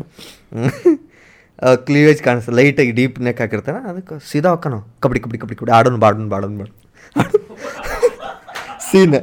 ಕ್ಲೀವೇಜ್ 1.87 2.21
ಕಾಣಿಸ್ತದೆ 2.27 2.55
ಲೈಟಾಗಿ 2.59 2.93
ಡೀಪ್ 2.99 3.17
ನೆಕ್ 3.27 3.41
ಹಾಕಿರ್ತಾನೆ. 3.43 3.79
ಅದಕ್ಕೆ 3.91 4.15
ಸೀದಾ 4.31 4.51
ಹಾಕೋಣ 4.53 4.77
ಕಬಡ್ಡಿ 5.03 5.21
ಕಬಡ್ಡಿ 5.23 5.39
ಕಬಡ್ಡಿ 5.41 5.57
ಕಬಡ್ಡಿ. 5.59 5.75
ಆಡೋನು 5.79 5.99
ಬಾಡೋನು 6.05 6.29
ಬಾಡೋನು 6.33 6.57
ಬಾಡು 6.61 6.73
ಸೀನ್. 8.93 9.15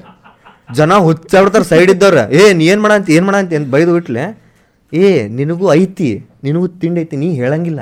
ಜನ 0.75 0.95
ಹುಚ್ಚಾಡ್ತಾರೆ 0.95 1.65
ಸೈಡ್ 1.65 1.91
ಇದ್ದವ್ರ. 1.91 2.33
ಏ, 2.33 2.53
ನೀ 2.53 2.67
ಏನು 2.67 2.83
ಮಾಡ 2.83 2.93
ಅಂತ 2.93 3.11
ಏನು 3.11 3.27
ಮಾಡ 3.27 3.35
ಅಂತ 3.35 3.53
ಬೈದು 3.71 3.93
ಬಿಟ್ಲೆ. 3.93 4.43
ಏ, 4.93 5.29
ನಿನಗೂ 5.29 5.73
ಐತಿ, 5.73 6.27
ನಿನಗೂ 6.45 6.69
ತಿಂಡಿ 6.69 7.01
ಐತಿ, 7.01 7.17
ನೀ 7.17 7.35
ಹೇಳಂಗಿಲ್ಲ. 7.35 7.81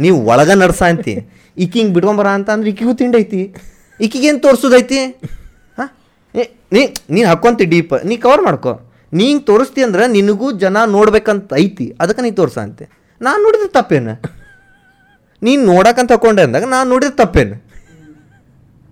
ನೀವು 0.00 0.24
ಒಳಗ 0.24 0.50
ನಡ್ಸ 0.50 0.82
ಅಂತಿ. 0.82 1.28
ಈಕಿ 1.58 1.78
ಹಿಂಗೆ 1.78 1.94
ಬಿಟ್ಕೊಂಬರ 1.94 2.26
ಅಂತ 2.26 2.50
ಅಂದ್ರೆ 2.50 2.70
ಈಕಿಗೂ 2.70 2.94
ತಿಂಡಿ 2.94 3.18
ಐತಿ. 3.18 3.54
ಈಕಿಗೇನು 4.00 4.38
ತೋರ್ಸೋದೈತಿ? 4.38 4.98
ಹಾಂ? 5.78 5.90
ಏ, 6.34 6.42
ನೀ, 6.72 6.86
ನೀನು 7.10 7.28
ಹಾಕ್ಕೊಂತಿ 7.28 7.64
ಡೀಪ್. 7.64 8.06
ನೀ 8.06 8.16
ಕವರ್ 8.16 8.42
ಮಾಡ್ಕೊ. 8.42 8.80
ನೀ 9.12 9.26
ಹಿಂಗೆ 9.26 9.44
ತೋರಿಸ್ತಿ 9.44 9.82
ಅಂದ್ರೆ 9.82 10.06
ನಿನಗೂ 10.06 10.52
ಜನ 10.52 10.84
ನೋಡ್ಬೇಕಂತ 10.84 11.54
ಐತಿ. 11.54 11.96
ಅದಕ್ಕೆ 12.00 12.22
ನೀ 12.22 12.30
ತೋರ್ಸ 12.30 12.58
ಅಂತೆ. 12.58 12.88
ನಾನು 13.22 13.42
ನೋಡಿದ್ರೆ 13.42 13.68
ತಪ್ಪೇನು? 13.68 14.22
ನೀನು 15.42 15.64
ನೋಡಕ್ಕಂತ 15.64 16.12
ಹಾಕೊಂಡೆ 16.12 16.42
ಅಂದಾಗ 16.42 16.64
ನಾನು 16.64 16.90
ನೋಡಿದ್ರೆ 16.90 17.16
ತಪ್ಪೇನು? 17.16 17.67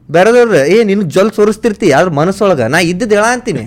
ಬೇರೆದವ್ರು 0.09 0.59
ಏ 0.75 0.77
ನಿನ್ನ 0.91 1.05
ಜಲ್ 1.17 1.31
ಸೋರಿಸ್ತಿರ್ತಿ 1.39 1.89
ಆದ್ರೆ 1.99 2.13
ಮನಸ್ಸೊಳಗೆ? 2.21 2.67
ನಾ 2.75 2.79
ಇದ್ದಿದ್ದು 2.91 3.15
ಹೇಳ 3.19 3.27
ಅಂತೀನಿ. 3.37 3.65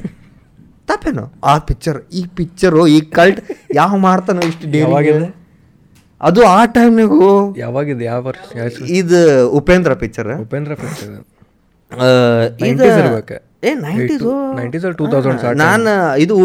ತಪ್ಪೇನು? 0.89 1.23
ಆ 1.51 1.53
ಪಿಕ್ಚರ್ 1.69 1.99
ಈ 2.19 2.21
ಪಿಕ್ಚರು 2.37 2.83
ಈ 2.95 2.99
ಕಲ್ಟ್ 3.17 3.41
ಯಾವ 3.79 3.91
ಮಾಡ್ತಾನೋ 4.07 4.41
ಇಷ್ಟು? 4.51 4.67
ಡೇವಾಗಿದೆ 4.75 5.27
ಅದು 6.21 6.41
ಆ 6.55 6.61
ಟೈಮ್ನಾಗೂ 6.77 7.27
ಯಾವಾಗಿದೆ 7.63 8.03
ಯಾವ 8.11 8.21
ವರ್ಷ? 8.29 8.79
ಇದು 8.99 9.19
ಉಪೇಂದ್ರ 9.59 9.93
ಪಿಕ್ಚರ್ 10.03 10.31
ಉಪೇಂದ್ರ 10.45 10.73
ಪಿಕ್ಚರ್ 10.81 11.11
ಇದು 11.11 11.21
90s 12.63 12.97
ಇರ್ಬೇಕು. 13.03 13.37
ಏ 13.63 13.71
ನೈಂಟೀಸು 13.77 14.29
90s 14.57 14.83
ಅಲ್ಲಿ 14.83 14.97
2000s 14.99 15.41
ಆ 15.43 15.51
ನಾನು 15.61 15.93
ಇದು 16.17 16.35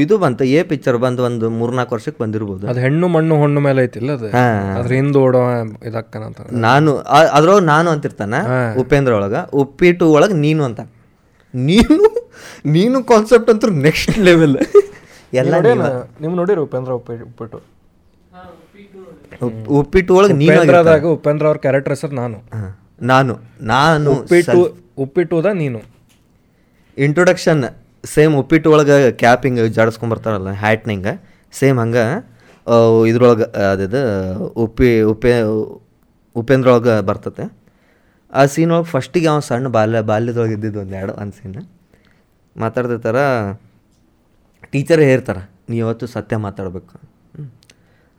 ಇದು 0.00 0.14
ಬಂತು 0.18 0.44
ಏ 0.50 0.62
ಪಿಕ್ಚರ್ 0.62 0.96
ಬಂದು 0.96 1.22
ಒಂದು 1.24 1.46
ಮೂರ್ನಾಲ್ಕು 1.50 1.92
ವರ್ಷಕ್ಕೆ 1.94 2.20
ಬಂದಿರ್ಬೋದು. 2.22 2.64
ಅದು 2.66 2.80
ಹೆಣ್ಣು 2.80 3.06
ಮಣ್ಣು 3.08 3.36
ಹೊಣ್ಣು 3.36 3.60
ಮೇಲೆ 3.60 3.80
ಐತಿಲ್ಲ 3.82 4.10
ಅದು. 4.12 4.28
ಅದ್ರ 4.76 4.92
ಹಿಂದೆ 4.94 5.18
ಓಡೋ 5.18 5.40
ಇದಕ್ಕನಂತ 5.84 6.46
ನಾನು 6.64 6.92
ಅದ್ರೊಳಗೆ 7.32 7.66
ನಾನು 7.66 7.90
ಅಂತಿರ್ತಾನೆ 7.90 8.40
ಉಪೇಂದ್ರ 8.80 9.12
ಒಳಗ. 9.14 9.34
ಉಪ್ಪಿಟ್ಟು 9.62 10.06
ಒಳಗೆ 10.12 10.36
ನೀನು 10.40 10.64
ಅಂತ. 10.64 10.80
ನೀನು 11.54 11.96
ನೀನು 12.68 12.98
ಕಾನ್ಸೆಪ್ಟ್ 13.04 13.50
ಅಂತೂ 13.50 13.70
ನೆಕ್ಸ್ಟ್ 13.82 14.12
ಲೆವೆಲ್ 14.20 14.56
ಎಲ್ಲ 15.40 15.54
ನೀವ. 15.66 15.82
ನೋಡಿರಿ 16.36 16.60
ಉಪೇಂದ್ರ 16.60 16.92
ಉಪ್ಪಿಟ್ಟು 16.92 17.24
ಉಪ್ಪಿಟ್ಟು? 17.28 17.58
ಉಪ್- 19.42 19.66
ಉಪ್ಪಿಟ್ಟು 19.78 20.12
ಒಳಗೆ 20.16 20.34
ನೀನು 20.34 20.58
ಉಪೇಂದ್ರ 21.14 21.44
ಅವ್ರ 21.46 21.58
ಕ್ಯಾರೆಕ್ಟರ್ 21.58 21.94
ಹೆಸರು 21.94 22.14
ನಾನು. 22.16 22.38
ನಾನು 23.04 23.34
ನಾನು 23.66 24.10
ಉಪ್ಪಿಟ್ಟು 24.14 24.60
ಉಪ್ಪಿಟ್ಟುದ 24.98 25.50
ನೀನು. 25.54 25.80
ಇಂಟ್ರೊಡಕ್ಷನ್ 26.96 27.62
ಸೇಮ್ 28.14 28.34
ಉಪ್ಪಿಟ್ಟು 28.40 28.68
ಒಳಗೆ 28.74 28.96
ಕ್ಯಾಪ್ 29.22 29.42
ಹಿಂಗೆ 29.46 29.62
ಜಾಡಿಸ್ಕೊಂಬರ್ತಾರಲ್ಲ 29.78 30.52
ಹ್ಯಾಟ್ನ 30.62 30.90
ಹಿಂಗೆ 30.94 31.14
ಸೇಮ್ 31.60 31.78
ಹಂಗೆ 31.82 32.04
ಇದ್ರೊಳಗೆ 33.10 33.46
ಅದಿದು 33.72 34.00
ಉಪ್ಪಿ 34.64 34.90
ಉಪೇ 35.12 35.32
ಉಪ್ಪೇಂದ್ರೊಳಗೆ 36.36 36.90
ಒಳಗೆ 36.90 37.06
ಬರ್ತತೆ. 37.08 37.44
ಆ 38.32 38.42
ಸೀನ್ 38.52 38.70
ಒಳಗೆ 38.74 38.88
ಫಸ್ಟಿಗೆ 38.94 39.28
ಅವ್ನು 39.32 39.44
ಸಣ್ಣ 39.48 39.68
ಬಾಲ್ಯ, 39.76 40.00
ಬಾಲ್ಯದೊಳಗೆ 40.10 40.54
ಇದ್ದಿದ್ದು 40.58 40.78
ಒಂದು 40.82 40.94
ಎರಡು, 41.00 41.14
ಒಂದು 41.22 41.34
ಸೀನ್ 41.38 41.56
ಮಾತಾಡ್ತಿರ್ತಾರ 42.56 43.18
ಟೀಚರ್ 44.72 45.02
ಹೇರ್ತಾರೆ 45.10 45.42
ನೀ 45.70 45.76
ಇವತ್ತು 45.84 46.06
ಸತ್ಯ 46.16 46.36
ಮಾತಾಡಬೇಕು. 46.46 46.94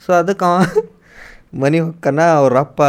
ಸೊ 0.03 0.11
ಅದಕ್ಕೆ 0.21 0.45
ಅವ 0.49 0.57
ಮನೆ 1.61 1.79
ಹೊಕ್ಕನ 1.85 2.21
ಅವ್ರ 2.37 2.53
ಅಪ್ಪ 2.65 2.81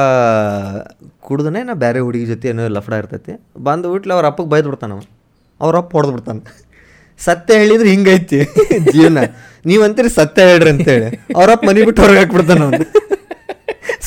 ಕುಡ್ದನೇ 1.26 1.60
ನಾ 1.68 1.72
ಬೇರೆ 1.82 2.00
ಹುಡುಗಿ 2.06 2.26
ಜೊತೆ 2.30 2.48
ಏನೋ 2.52 2.62
ಲಫಡ 2.76 2.94
ಇರ್ತೈತಿ. 3.02 3.32
ಬಂದು 3.66 3.86
ಬಿಟ್ಲೆ 3.94 4.12
ಅವ್ರ 4.16 4.26
ಅಪ್ಪಗೆ 4.32 4.50
ಅವ 5.64 5.68
ಅವ್ರ 5.68 5.76
ಅಪ್ಪ 5.82 5.92
ಹೊಡೆದು 5.96 6.12
ಬಿಡ್ತಾನೆ. 6.14 6.42
ಸತ್ಯ 7.26 7.56
ಹೇಳಿದ್ರೆ 7.60 7.88
ಹಿಂಗೈತಿ. 7.94 8.38
ಜೀವನ. 8.92 9.18
ನೀವಂತೀರಿ 9.70 10.10
ಸತ್ಯ 10.18 10.46
ಹೇಳ್ರಿ 10.50 10.70
ಅಂತೇಳಿ. 10.74 11.08
ಅವ್ರಪ್ಪ 11.38 11.64
ಮನೆ 11.68 11.84
ಬಿಟ್ಟು 11.88 12.02
ಹೊರಗೆ 12.02 12.18
ಹಾಕ್ಬಿಡ್ತಾನೆ 12.20 12.62
ಅವನು. 12.66 12.84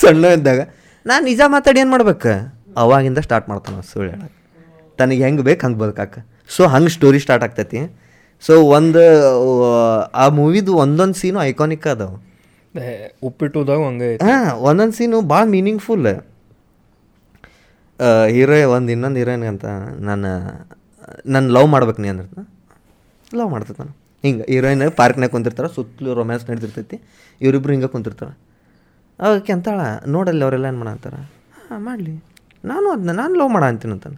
ಸಣ್ಣ 0.01 0.25
ಇದ್ದಾಗ 0.37 0.61
ನಾನು 1.05 1.23
ನಿಜ 1.29 1.41
ಮಾತಾಡಿ 1.55 1.79
ಏನು 1.83 1.91
ಮಾಡ್ಬೇಕು? 1.93 2.33
ಅವಾಗಿಂದ 2.83 3.19
ಸ್ಟಾರ್ಟ್ 3.27 3.47
ಮಾಡ್ತಾನೆ 3.49 3.81
ಸುಳ್ಳು 3.91 4.09
ಹೇಳಕ್ಕೆ 4.13 4.35
ತನಗೆ 4.99 5.21
ಹೆಂಗೆ 5.25 5.43
ಬೇಕು 5.47 5.61
ಹಂಗೆ 5.65 5.79
ಬದುಕಾಕ. 5.83 6.13
ಸೊ 6.55 6.61
ಹಂಗೆ 6.73 6.91
ಸ್ಟೋರಿ 6.95 7.19
ಸ್ಟಾರ್ಟ್ 7.25 7.43
ಆಗ್ತೈತಿ. 7.47 7.79
ಸೊ 8.43 8.53
ಒಂದು 8.77 9.03
ಆ 10.23 10.25
ಮೂವಿದು 10.39 10.71
ಒಂದೊಂದು 10.83 11.17
ಸೀನು 11.21 11.39
ಐಕಾನಿಕ್ 11.51 11.87
ಅದಾವ. 11.93 12.13
ಉಪ್ಪಿಟ್ಟು 12.73 13.25
ಉಪ್ಪಿಟ್ಟುದಾಗ 13.27 13.79
ಹಂಗೆ 13.87 14.09
ಹಾಂ 14.27 14.47
ಒಂದೊಂದು 14.67 14.95
ಸೀನು 14.97 15.19
ಭಾಳ 15.31 15.43
ಮೀನಿಂಗ್ಫುಲ್ 15.55 16.07
ಹೀರೋ 18.35 18.57
ಒಂದು 18.75 18.89
ಇನ್ನೊಂದು 18.95 19.19
ಹೀರೋಯಿನ್ 19.21 19.45
ಅಂತ 19.51 19.65
ನಾನು 20.09 20.31
ನಾನು 21.25 21.49
ಲವ್ 21.49 21.67
ಮಾಡ್ಬೇಕು 21.67 22.01
ನೀ 22.01 22.07
ಅಂದ್ರೆ 22.07 22.27
ಲವ್ 23.37 23.49
ಮಾಡ್ತೈತೆ 23.51 23.83
ನಾನು. 23.83 23.95
ಹಿಂಗೆ 24.23 24.43
ಹೀರೋಯಿನ್ 24.49 24.91
ಪಾರ್ಕ್ನಾಗ 24.91 25.29
ಕುಂತಿರ್ತಾರೆ 25.29 25.69
ಸುತ್ತಲೂ 25.75 26.13
ರೊಮ್ಯಾನ್ಸ್ 26.13 26.49
ನಡೀತಿರ್ತೈತಿ 26.49 27.01
ಇವರಿಬ್ಬರು 27.41 27.73
ಹಿಂಗೆ 27.73 27.87
ಕುಂತಿರ್ತಾರೆ 27.87 28.33
ಅವಕ್ಕೆ 29.19 29.53
ಅಂತಾಳ, 29.53 29.79
ನೋಡಲ್ಲಿ 30.07 30.43
ಅವರೆಲ್ಲ 30.43 30.65
ಏನು 30.65 30.77
ಮಾಡಂತಾರೆ 30.77 31.17
ಹಾಂ, 31.69 31.85
ಮಾಡಲಿ. 31.85 32.23
ನಾನು 32.65 32.89
ಅದನ್ನ 32.89 33.11
ನಾನು 33.11 33.35
ಲವ್ 33.35 33.49
ಮಾಡ 33.49 33.63
ಅಂತೀನಿ 33.63 33.93
ಅಂತಾನೆ 33.93 34.17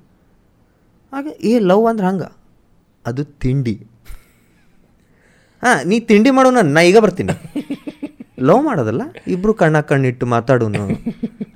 ಹಾಗೆ, 1.13 1.37
ಏ, 1.41 1.59
ಲವ್ 1.59 1.87
ಅಂದ್ರೆ 1.87 2.07
ಹಂಗೆ? 2.07 2.35
ಅದು 3.05 3.23
ತಿಂಡಿ. 3.23 3.87
ಹಾಂ, 5.63 5.87
ನೀ 5.87 5.99
ತಿಂಡಿ 5.99 6.29
ಮಾಡೋಣ 6.29 6.57
ನಾ 6.61 6.81
ಈಗ 6.81 6.97
ಬರ್ತೀನಿ. 6.97 7.33
ಲವ್ 8.39 8.63
ಮಾಡೋದಲ್ಲ? 8.63 9.01
ಇಬ್ಬರು 9.27 9.53
ಕಣ್ಣ 9.53 9.79
ಕಣ್ಣಿಟ್ಟು 9.79 10.25
ಮಾತಾಡೋನು. 10.25 10.87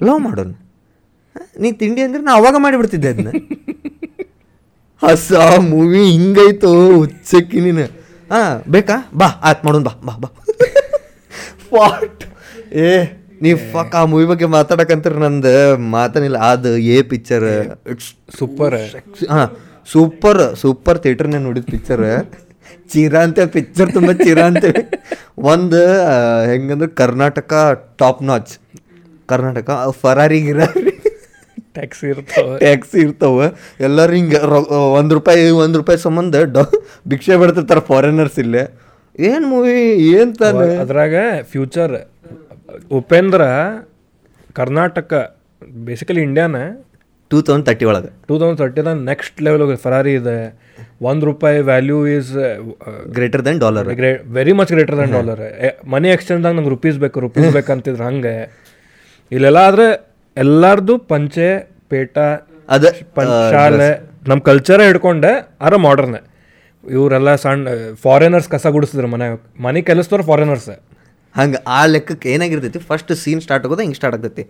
ಲವ್ 0.04 0.20
ಮಾಡೋನು? 0.20 0.56
ನೀ 1.60 1.72
ತಿಂಡಿ 1.72 2.02
ಅಂದ್ರೆ 2.02 2.24
ನಾ 2.24 2.34
ಅವಾಗ 2.36 2.56
ಮಾಡಿಬಿಡ್ತಿದ್ದೆ 2.58 3.08
ಅದನ್ನ 3.08 3.28
ಹೊಸ 5.02 5.32
ಮೂವಿ 5.72 6.04
ಹಿಂಗೈತು 6.12 6.70
ಹುಚ್ಚಕ್ಕಿ 7.00 7.60
ನೀನು. 7.66 7.86
ಹಾಂ 8.34 8.54
ಬೇಕಾ? 8.76 8.96
ಬಾ 9.20 9.28
ಆಯ್ತು 9.48 9.64
ಮಾಡೋಣ 9.66 9.84
ಬಾ 9.88 9.94
ಬಾ 10.08 10.14
ಬಾ. 10.24 10.30
ಫಾಟ್ 11.70 12.24
ಏ 12.86 12.90
ನೀವು 13.44 13.58
ಫಕ್ 13.74 13.96
ಆ 14.00 14.02
ಮೂವಿ 14.12 14.26
ಬಗ್ಗೆ 14.32 14.48
ಮಾತಾಡಕಂತೀರಿ 14.56 15.20
ನಂದು 15.24 15.54
ಮಾತನಿಲ್ಲ. 15.96 16.38
ಅದು 16.54 16.72
ಏ 16.96 16.98
ಪಿಕ್ಚರ್ 17.12 17.46
ಇಟ್ಸ್ 17.94 18.10
ಸೂಪರ್ 18.40 18.78
ಹಾಂ 19.36 19.48
ಸೂಪರ್ 19.94 20.42
ಸೂಪರ್ 20.64 21.00
ಥಿಯೇಟರ್ನೇ 21.04 21.40
ನೋಡಿದ 21.48 21.66
ಪಿಕ್ಚರ್ 21.74 22.06
ಚೀರ 22.92 23.14
ಅಂತ 23.28 23.40
ಪಿಕ್ಚರ್ 23.56 23.90
ತುಂಬ 23.96 24.10
ಚೀರ 24.24 24.40
ಅಂತೇಳಿ 24.50 24.84
ಒಂದು 25.54 25.82
ಹೆಂಗಂದ್ರೆ 26.52 26.90
Karnataka 27.02 27.54
top 28.02 28.22
notch 28.30 28.54
Karnataka 29.32 29.70
Ferrari 30.02 30.40
ಗಿರಾರಿ. 30.46 30.93
Taxi 31.78 32.06
ಇರ್ತಾವ. 32.14 32.48
ಟ್ಯಾಕ್ಸಿ 32.64 32.98
ಇರ್ತಾವ. 33.06 33.50
ಎಲ್ಲರೂ 33.88 34.14
ಹಿಂಗೆ 34.20 34.40
ಒಂದು 35.00 35.14
ರೂಪಾಯಿ 35.18 35.44
ಒಂದು 35.66 35.78
ರೂಪಾಯಿ 35.82 36.00
ಸಂಬಂಧ 36.08 36.44
ಡ 36.56 36.66
ಭಿಕ್ಷೆ 37.12 37.38
ಬಿಡ್ತಿರ್ತಾರೆ 37.42 37.84
ಫಾರಿನರ್ಸ್ 37.92 38.40
ಇಲ್ಲೇ. 38.44 38.64
ಏನು 39.32 39.46
ಮೂವಿ 39.54 39.76
ಏನು 40.18 40.34
ತಾನೆ? 40.42 40.68
ಅದ್ರಾಗ 40.84 41.16
ಫ್ಯೂಚರ್ 41.54 41.96
ಉಪೇಂದ್ರ 43.00 43.42
ಕರ್ನಾಟಕ 44.60 45.14
ಬೇಸಿಕಲಿ 45.88 46.22
ಇಂಡಿಯಾನ 46.28 46.56
ಟೂ 47.32 47.38
ತೌಸಂಡ್ 47.46 47.66
ತರ್ಟಿ 47.68 47.86
ಒಳಗೆ. 47.90 48.10
ಟೂ 48.30 48.36
ತೌಸಂಡ್ 48.40 48.60
ತರ್ಟಿದ 48.62 48.90
ನೆಕ್ಸ್ಟ್ 49.12 49.38
ಲೆವೆಲ್ 49.46 49.78
ಫರಾರಿ 49.86 50.14
ಇದೆ. 50.22 50.38
ಒಂದು 51.10 51.24
ರೂಪಾಯಿ 51.30 51.58
value 51.70 52.00
is 52.16 52.34
greater 53.16 53.44
than 53.48 53.60
dollar 53.64 53.88
very 54.38 54.54
much 54.60 54.72
greater 54.76 54.98
than 55.00 55.14
dollar 55.18 55.44
money 55.94 56.10
ಎಕ್ಸ್ಚೇಂಜ್ದಾಗ 56.16 56.54
ನಂಗೆ 56.58 56.72
ರುಪೀಸ್ 56.76 56.98
ಬೇಕು 57.04 57.20
ರುಪೀಸ್ 57.26 57.50
ಬೇಕಂತಿದ್ರು 57.58 58.06
ಹಂಗೆ. 58.10 58.36
ಇಲ್ಲೆಲ್ಲ 59.32 59.60
ಆದ್ರೆ 59.70 59.88
ಎಲ್ಲಾರ್ದು 60.38 60.94
ಪಂಚೆ 61.12 61.48
ಪೇಟ 61.92 62.18
ಅದ 62.76 62.86
ಶಾಲೆ 63.54 63.90
ನಮ್ಮ 64.30 64.40
ಕಲ್ಚರ 64.50 64.82
ಹಿಡ್ಕೊಂಡೆ 64.90 65.32
ಅರ 65.68 65.76
ಮಾಡರ್ನ್ 65.86 66.20
ಇವರೆಲ್ಲ 66.84 67.30
ಸಣ್ಣ 67.44 67.74
ಫಾರಿನರ್ಸ್ 68.04 68.48
ಕಸ 68.54 68.68
ಗುಡಿಸಿದ್ರು 68.76 69.10
ಮನೆ 69.14 69.28
ಮನೆ 69.66 69.82
ಕೆಲಸದವ್ರು 69.90 70.26
ಫಾರಿನರ್ಸ್ 70.30 70.70
ಹಂಗೆ 71.36 71.60
ಆ 71.78 71.80
ಲೆಕ್ಕಕ್ಕೆ 71.94 72.28
ಏನಾಗಿರ್ತೈತಿ? 72.34 72.80
ಫಸ್ಟ್ 72.90 73.12
ಸೀನ್ 73.22 73.42
ಸ್ಟಾರ್ಟ್ 73.46 73.64
ಆಗೋದು 73.68 73.82
ಹಿಂಗೆ 73.84 73.98
ಸ್ಟಾರ್ಟ್ 74.00 74.16
ಆಗ್ತೈತಿ. 74.18 74.44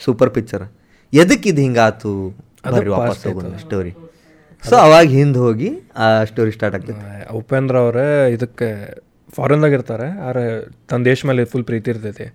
ಸೂಪರ್ 0.00 0.30
ಪಿಕ್ಚರ್ 0.36 0.64
ಎದಕ್ಕೆ 1.12 1.48
ಇದು 1.52 1.60
ಹಿಂಗಾತು 1.66 2.12
ವಾಪಸ್ 2.94 3.20
ಸ್ಟೋರಿ 3.64 3.92
ಸೊ 4.62 4.74
ಅವಾಗ 4.84 5.04
ಹಿಂದೆ 5.18 5.40
ಹೋಗಿ 5.46 5.68
ಆ 6.04 6.06
ಸ್ಟೋರಿ 6.30 6.52
ಸ್ಟಾರ್ಟ್ 6.56 6.76
ಆಗ್ತೈತಿ. 6.78 7.04
ಉಪೇಂದ್ರ 7.40 7.76
ಅವರೇ 7.84 8.06
ಇದಕ್ಕೆ 8.36 8.68
ಫಾರಿನ್ದಾಗ 9.36 9.72
ಇರ್ತಾರೆ 9.78 10.08
ಆದ್ರೆ 10.26 10.44
ತನ್ನ 10.90 11.00
ದೇಶ 11.10 11.26
ಮೇಲೆ 11.30 11.44
ಫುಲ್ 11.52 11.66
ಪ್ರೀತಿ 11.70 11.88
ಇರ್ತೈತಿ. 11.92 12.26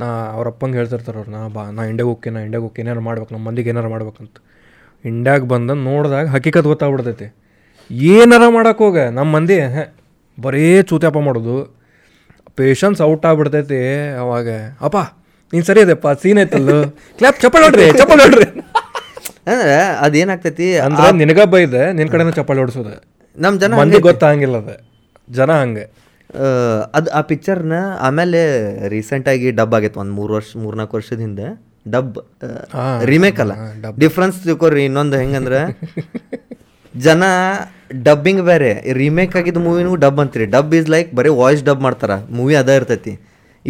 ನಾ 0.00 0.06
ಅವ್ರ 0.36 0.46
ಅಪ್ಪಂಗೆ 0.52 0.76
ಹೇಳ್ತಿರ್ತಾರೆ 0.80 1.18
ಅವ್ರು 1.20 1.30
ನಾ 1.36 1.40
ಬಾ 1.56 1.62
ನಾ 1.76 1.82
ಇಂಡ್ಯಾಗ 1.90 2.08
ಹೋಗ್ಕೆ 2.12 2.30
ನಾ 2.34 2.40
ಇಂಡ್ಯಾಗ 2.46 2.62
ಹೋಗ್ಕೆ 2.66 2.80
ಏನಾರು 2.84 3.02
ಮಾಡ್ಬೇಕು 3.08 3.32
ನಮ್ಮ 3.34 3.44
ಮಂದಿಗೆ 3.48 3.68
ಏನಾರು 3.72 3.90
ಮಾಡ್ಬೇಕಂತ. 3.94 4.36
ಇಂಡ್ಯಾಗ 5.10 5.42
ಬಂದ 5.52 5.70
ನೋಡಿದಾಗ 5.88 6.26
ಹಕೀಕತ್ 6.34 6.68
ಗೊತ್ತಾಗ್ಬಿಡ್ತೈತಿ. 6.72 7.26
ಏನಾರ 8.14 8.44
ಮಾಡೋಕೆ 8.56 8.82
ಹೋಗ 8.86 8.98
ನಮ್ಮ 9.18 9.28
ಮಂದಿ 9.36 9.56
ಬರೇ 9.62 9.84
ಬರೀ 10.38 10.64
ಚೂತ್ಯಾಪ 10.90 11.18
ಮಾಡೋದು. 11.26 11.56
ಪೇಷನ್ಸ್ 12.58 13.00
ಔಟ್ 13.08 13.24
ಆಗ್ಬಿಡ್ತೈತಿ 13.30 13.80
ಅವಾಗ 14.22 14.48
ಅಪ್ಪ 14.86 14.98
ನೀನು 15.52 15.64
ಸರಿ 15.68 15.80
ಅದಪ್ಪ 15.86 16.08
ಸೀನ್ 16.22 16.38
ಐತಲ್ಲ 16.42 16.70
ಕ್ಲಾಪ್ 17.18 17.38
ಚಪ್ಪಲ್ 17.42 17.64
ಹೊಡ್ರಿ 17.66 17.86
ಚಪ್ಪಲ್ 18.00 18.20
ಹೊಡ್ರಿ. 18.24 18.46
ಅಂದ್ರೆ 19.50 19.76
ಅದೇನಾಗ್ತೈತಿ 20.04 20.68
ಅಂದ್ರೆ 20.86 21.08
ನಿನಗ 21.22 21.40
ಬೈದೆ 21.54 21.82
ನಿನ್ನ 21.96 22.08
ಕಡೆನ 22.14 22.32
ಚಪ್ಪಲ್ 22.38 22.60
ಹೊಡ್ಸೋದು. 22.62 22.94
ನಮ್ಮ 23.44 23.54
ಜನ 23.62 23.78
ಮಂದಿ 23.82 23.98
ಗೊತ್ತಾಗಂಗಿಲ್ಲ 24.08 24.56
ಅದು 24.64 24.76
ಜನ 25.28 25.50
ಹಂಗೆ. 25.62 25.84
ಅದು 26.98 27.08
ಆ 27.18 27.20
ಪಿಕ್ಚರ್ನ 27.30 27.76
ಆಮೇಲೆ 28.06 28.40
ರೀಸೆಂಟಾಗಿ 28.94 29.48
ಡಬ್ 29.60 29.74
ಆಗೈತೆ 29.78 29.98
ಒಂದು 30.02 30.14
ಮೂರು 30.20 30.32
ವರ್ಷ 30.36 30.50
ಮೂರ್ನಾಲ್ಕು 30.64 30.94
ವರ್ಷದ 30.98 31.20
ಹಿಂದೆ. 31.26 31.46
ಡಬ್ 31.94 32.16
ರಿಮೇಕ್ 33.12 33.38
ಅಲ್ಲ. 33.44 33.54
ಡಿಫ್ರೆನ್ಸ್ 34.02 34.36
ತಿಳ್ಕೊರಿ 34.44 34.84
ಇನ್ನೊಂದು 34.88 35.16
ಹೆಂಗಂದ್ರೆ 35.22 35.60
ಜನ 36.94 37.22
ಡಬ್ಬಿಂಗ್ 38.08 38.42
ಬೇರೆ. 38.50 38.70
ರಿಮೇಕ್ 39.00 39.34
ಆಗಿದ್ದ 39.38 39.60
ಮೂವಿನೂ 39.68 39.92
ಡಬ್ 40.04 40.20
ಅಂತೀರಿ. 40.22 40.46
ಡಬ್ 40.56 40.74
ಈಸ್ 40.78 40.88
ಲೈಕ್ 40.94 41.08
ಬರೀ 41.18 41.30
ವಾಯ್ಸ್ 41.40 41.62
ಡಬ್ 41.68 41.82
ಮಾಡ್ತಾರೆ. 41.86 42.16
ಮೂವಿ 42.38 42.54
ಅದ 42.62 42.76
ಇರ್ತೈತಿ. 42.80 43.14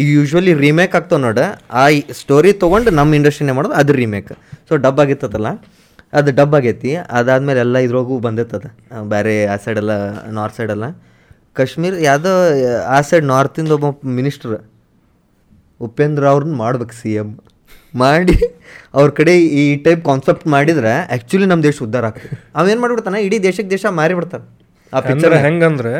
ಈಗ 0.01 0.07
ಯೂಶ್ವಲಿ 0.19 0.53
ರಿಮೇಕ್ 0.65 0.93
ಆಗ್ತಾವ 0.99 1.19
ನೋಡ. 1.25 1.39
ಆ 1.81 1.83
ಸ್ಟೋರಿ 2.21 2.51
ತೊಗೊಂಡು 2.63 2.91
ನಮ್ಮ 2.99 3.19
ಇಂಡಸ್ಟ್ರಿನೇ 3.19 3.53
ಮಾಡೋದು 3.57 3.75
ಅದು 3.81 3.93
ರಿಮೇಕ್ 4.01 4.31
ಸೊ 4.69 4.75
ಡಬ್ 4.85 4.99
ಆಗಿತ್ತದಲ್ಲ. 5.03 5.51
ಅದು 6.19 6.31
ಡಬ್ 6.39 6.55
ಆಗೈತಿ. 6.59 6.91
ಅದಾದ್ಮೇಲೆ 7.17 7.59
ಎಲ್ಲ 7.65 7.77
ಇದ್ರೊಳಗೂ 7.85 8.15
ಬಂದಿತ್ತದ. 8.27 8.65
ಬೇರೆ 9.13 9.35
ಆ 9.53 9.55
ಸೈಡೆಲ್ಲ 9.65 9.93
ನಾರ್ತ್ 10.37 10.57
ಸೈಡ್ 10.59 10.73
ಎಲ್ಲ. 10.77 10.87
ಕಾಶ್ಮೀರ್ 11.57 11.97
ಯಾವುದೋ 12.07 12.31
ಆ 12.95 12.99
ಸೈಡ್ 13.09 13.25
ನಾರ್ತಿಂದ 13.33 13.71
ಒಬ್ಬ 13.77 13.89
ಮಿನಿಸ್ಟರ್ 14.19 14.55
ಉಪೇಂದ್ರ 15.87 16.25
ಅವ್ರನ್ನ 16.33 16.55
ಮಾಡ್ಬೇಕು 16.63 16.95
ಸಿ 17.01 17.11
ಎಂ 17.21 17.29
ಮಾಡಿ 18.01 18.35
ಅವ್ರ 18.97 19.07
ಕಡೆ 19.19 19.33
ಈ 19.61 19.63
ಟೈಪ್ 19.85 20.01
ಕಾನ್ಸೆಪ್ಟ್ 20.09 20.45
ಮಾಡಿದ್ರೆ 20.53 20.93
ಆ್ಯಕ್ಚುಲಿ 21.13 21.47
ನಮ್ಮ 21.51 21.63
ದೇಶ 21.67 21.77
ಉದ್ಧಾರ 21.85 22.05
ಆಗ್ತದೆ. 22.09 22.37
ಅವೇನು 22.59 22.79
ಮಾಡಿಬಿಡ್ತಾನೆ? 22.83 23.19
ಇಡೀ 23.27 23.37
ದೇಶಕ್ಕೆ 23.47 23.71
ದೇಶ 23.75 23.85
ಮಾರಿಬಿಡ್ತಾನೆ 23.99 24.45
ಆ 24.93 24.99
ಪಿಕ್ಚರ್ 25.07 25.35
ಹೆಂಗಂದ್ರೆ 25.45 25.93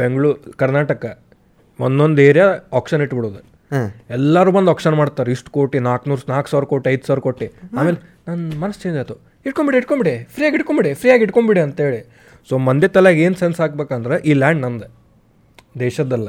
ಬೆಂಗಳೂರು 0.00 0.52
ಕರ್ನಾಟಕ 0.62 1.04
ಒಂದೊಂದು 1.86 2.22
ಏರಿಯಾ 2.28 2.46
ಆಕ್ಷನ್ 2.78 3.02
ಇಟ್ಬಿಡೋದು. 3.06 3.40
ಎಲ್ಲರೂ 4.16 4.50
ಬಂದು 4.56 4.70
ಆಕ್ಷನ್ 4.74 4.96
ಮಾಡ್ತಾರೆ. 5.00 5.30
ಇಷ್ಟು 5.36 5.50
ಕೋಟಿ 5.56 5.78
ನಾಲ್ಕುನೂರು 5.88 6.30
ನಾಲ್ಕು 6.32 6.50
ಸಾವಿರ 6.52 6.66
ಕೋಟಿ 6.72 6.86
ಐದು 6.94 7.04
ಸಾವಿರ 7.08 7.20
ಕೋಟಿ. 7.28 7.46
ಆಮೇಲೆ 7.78 7.98
ನನ್ನ 8.28 8.40
ಮನಸ್ಸು 8.62 8.80
ಚೇಂಜ್ 8.84 8.98
ಆಯ್ತು. 9.02 9.16
ಇಟ್ಕೊಂಬಿಡಿ 9.48 9.78
ಇಟ್ಕೊಂಬಿಡಿ. 9.80 10.14
ಫ್ರೀಯಾಗಿ 10.34 10.56
ಇಟ್ಕೊಂಬಿಡಿ 10.60 10.90
ಫ್ರೀಯಾಗಿ 11.02 11.24
ಇಟ್ಕೊಂಬಿಡಿ 11.26 11.60
ಅಂತೇಳಿ. 11.66 12.00
ಸೊ 12.48 12.54
ಮಂದಿ 12.68 12.88
ತಲೆಗೆ 12.96 13.20
ಏನು 13.26 13.36
ಸೆನ್ಸ್ 13.42 13.58
ಹಾಕ್ಬೇಕಂದ್ರೆ 13.62 14.16
ಈ 14.30 14.34
ಲ್ಯಾಂಡ್ 14.42 14.60
ನಂದು 14.64 14.88
ದೇಶದ್ದಲ್ಲ. 15.80 16.28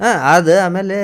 ಹಾಂ 0.00 0.18
ಅದು 0.34 0.54
ಆಮೇಲೆ 0.64 0.96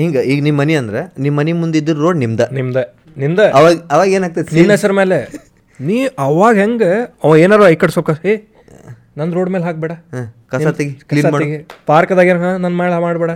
ಹಿಂಗೆ 0.00 0.20
ಈಗ 0.30 0.38
ನಿಮ್ಮ 0.46 0.58
ಮನೆ 0.62 0.74
ಅಂದ್ರೆ 0.82 1.00
ನಿಮ್ಮ 1.24 1.34
ಮನೆ 1.40 1.52
ಮುಂದಿದ್ದ 1.62 1.96
ರೋಡ್ 2.04 2.18
ನಿಮ್ದ. 2.24 2.42
ನಿಮ್ದ. 2.58 2.78
ನಿಂದ 3.22 3.40
ಅವಾಗ 3.58 3.74
ಅವಾಗ 3.94 4.08
ಏನಾಗ್ತೈತಿ 4.16 4.54
ನಿನ್ನ 4.58 4.70
ಹೆಸರು 4.76 4.94
ಮೇಲೆ. 5.00 5.18
ನೀ 5.80 5.96
ಅವಾಗ 6.26 6.54
ಹೆಂಗೆ 6.62 6.92
ಅವ 7.24 7.32
ಏನಾರು 7.44 7.64
ಐ 7.72 7.74
ಕಡೆ 7.82 7.92
ಸೊಕ್ಕ 7.96 8.10
ಏ 8.32 8.34
ನನ್ನ 9.18 9.28
ರೋಡ್ 9.38 9.50
ಮೇಲೆ 9.54 9.64
ಹಾಕ್ಬೇಡ. 9.68 9.92
ಕಸ 10.52 10.66
ತೆಗಿ 10.78 10.94
ಕ್ಲೀನ್ 11.10 11.30
ಮಾಡಿ. 11.34 11.46
ಪಾರ್ಕ್ದಾಗ 11.90 12.36
ಹಾಂ 12.44 12.54
ನನ್ನ 12.64 12.74
ಮೇಲೆ 12.82 12.98
ಮಾಡಬೇಡ. 13.06 13.32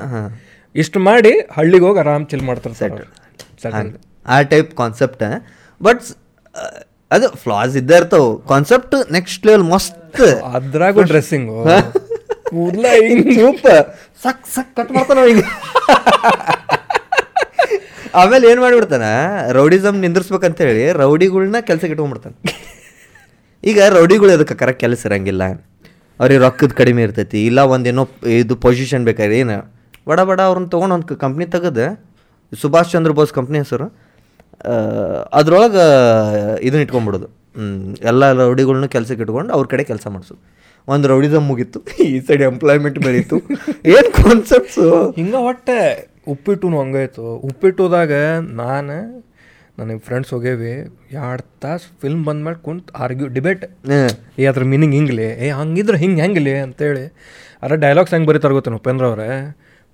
ಇಷ್ಟು 0.74 0.98
ಮಾಡಿ 1.08 1.32
ಹಳ್ಳಿಗೆ 1.56 1.84
ಹೋಗಿ 1.86 2.00
ಆರಾಮ್ 2.02 2.26
ಚಿಲ್ 2.32 2.44
ಮಾಡ್ತಾರೆ 2.50 2.76
ಸೆಟ್ 2.82 3.96
ಆ 4.34 4.36
ಟೈಪ್ 4.52 4.70
ಕಾನ್ಸೆಪ್ಟ್ 4.80 5.24
ಬಟ್ 5.80 6.02
ಅದು 7.14 7.28
ಫ್ಲಾಸ್ 7.42 7.76
ಇದ್ದೇ 7.76 7.96
ಇರ್ತಾವ. 7.96 8.26
ಕಾನ್ಸೆಪ್ಟ್ 8.52 8.94
ನೆಕ್ಸ್ಟ್ 9.12 9.46
ಲೆವೆಲ್ 9.46 9.64
ಮಸ್ತ್. 9.72 10.22
ಅದ್ರಾಗು 10.54 11.02
ಡ್ರೆಸ್ಸಿಂಗ್ 11.02 11.50
ಕೂದ್ಲ 12.48 12.84
ಸೂಪರ್. 13.40 13.84
ಸಕ್ 14.24 14.46
ಸಕ್ 14.54 14.72
ಕಟ್ 14.76 14.92
ಮಾಡ್ತಾನ 14.92 15.18
ಆಮೇಲೆ 18.20 18.44
ಏನು 18.50 18.60
ಮಾಡಿಬಿಡ್ತಾನ? 18.60 19.04
ರೌಡಿಸಮ್ 19.52 19.98
ನಿಂದಿರ್ಸ್ಬೇಕಂತ 20.00 20.60
ಹೇಳಿ 20.60 20.92
ರೌಡಿಗಳನ್ನ 20.92 21.56
ಕೆಲ್ಸಕ್ಕೆ 21.60 21.92
ಇಟ್ಕೊಂಡ್ಬಿಡ್ತಾನೆ. 21.92 22.36
ಈಗ 23.64 23.80
ರೌಡಿಗಳು 23.88 24.32
ಅದಕ್ಕೆ 24.32 24.54
ಕರೆಕ್ಟ್ 24.54 24.80
ಕೆಲಸ 24.80 25.06
ಇರಂಗಿಲ್ಲ. 25.06 25.42
ಅವ್ರಿಗೆ 26.20 26.40
ರೊಕ್ಕದ 26.40 26.72
ಕಡಿಮೆ 26.80 27.02
ಇರ್ತೈತಿ. 27.02 27.46
ಇಲ್ಲ 27.46 27.60
ಒಂದೇನೋ 27.60 28.08
ಇದು 28.40 28.56
ಪೊಸಿಷನ್ 28.56 29.04
ಬೇಕಾದ್ರೆ 29.04 29.38
ಏನು? 29.38 29.56
ಬಡ 30.08 30.20
ಬಡ 30.20 30.40
ಅವ್ರನ್ನ 30.40 30.66
ತೊಗೊಂಡು 30.66 30.94
ಒಂದು 30.94 31.16
ಕಂಪ್ನಿ 31.16 31.46
ತೆಗೆದು. 31.46 31.86
ಸುಭಾಷ್ 32.62 32.92
ಚಂದ್ರ 32.92 33.12
ಬೋಸ್ 33.12 33.32
ಕಂಪ್ನಿ 33.32 33.58
ಹೆಸರು. 33.58 33.86
ಅದ್ರೊಳಗೆ 35.38 35.84
ಇದನ್ನ 36.62 36.82
ಇಟ್ಕೊಂಡ್ಬಿಡೋದು. 36.82 37.28
ಎಲ್ಲ 38.10 38.32
ರೌಡಿಗಳ್ನ 38.32 38.86
ಕೆಲಸಕ್ಕೆ 38.86 39.22
ಇಟ್ಕೊಂಡು 39.22 39.52
ಅವ್ರ 39.52 39.66
ಕಡೆ 39.66 39.84
ಕೆಲಸ 39.84 40.06
ಮಾಡಿಸೋದು 40.06 40.40
ಒಂದು 40.88 41.06
ರೌಡಿಸಮ್ 41.08 41.44
ಮುಗೀತು 41.46 41.80
ಈ 42.04 42.20
ಸೈಡ್ 42.20 42.42
ಎಂಪ್ಲಾಯ್ಮೆಂಟ್ 42.42 42.98
ಬೆಳೀತು. 42.98 43.36
ಏನು 43.94 44.08
ಕಾನ್ಸೆಪ್ಟ್ಸು 44.22 44.86
ಹಿಂಗೆ 45.18 45.40
ಒಟ್ಟೆ 45.50 45.78
ಉಪ್ಪಿಟ್ಟು 46.28 46.68
ಹಂಗಾಯ್ತು 46.80 47.24
ಉಪ್ಪಿಟ್ಟುದಾಗ 47.48 48.12
ನಾನು 48.62 48.96
ನನಗೆ 49.78 49.98
ಫ್ರೆಂಡ್ಸ್ 49.98 50.30
ಹೋಗೇವಿ 50.34 50.72
ಎರಡು 51.18 51.44
ತಾಸು 51.60 51.86
ಫಿಲ್ಮ್ 52.02 52.24
ಬಂದ್ಮೇಲೆ 52.24 52.58
ಕುಂತು 52.64 52.90
ಆರ್ಗ್ಯೂ 53.02 53.28
ಡಿಬೇಟ್ 53.28 53.64
ಏ 54.38 54.46
ಅದ್ರ 54.46 54.64
ಮೀನಿಂಗ್ 54.64 54.94
ಹಿಂಗ್ಲಿ? 54.94 55.28
ಏ 55.44 55.48
ಹಂಗಿದ್ರೆ 55.60 55.98
ಹಿಂಗೆ 55.98 56.22
ಹೆಂಗಿಲಿ 56.22 56.54
ಅಂತೇಳಿ. 56.58 57.04
ಅದ್ರ 57.62 57.74
ಡೈಲಾಗ್ಸ್ 57.74 58.14
ಹೆಂಗೆ 58.14 58.28
ಬರೀತಾರೆ 58.28 58.54
ಗೊತ್ತೇನು 58.54 58.76
ಉಪೇಂದ್ರ 58.76 59.04
ಅವರೇ? 59.06 59.28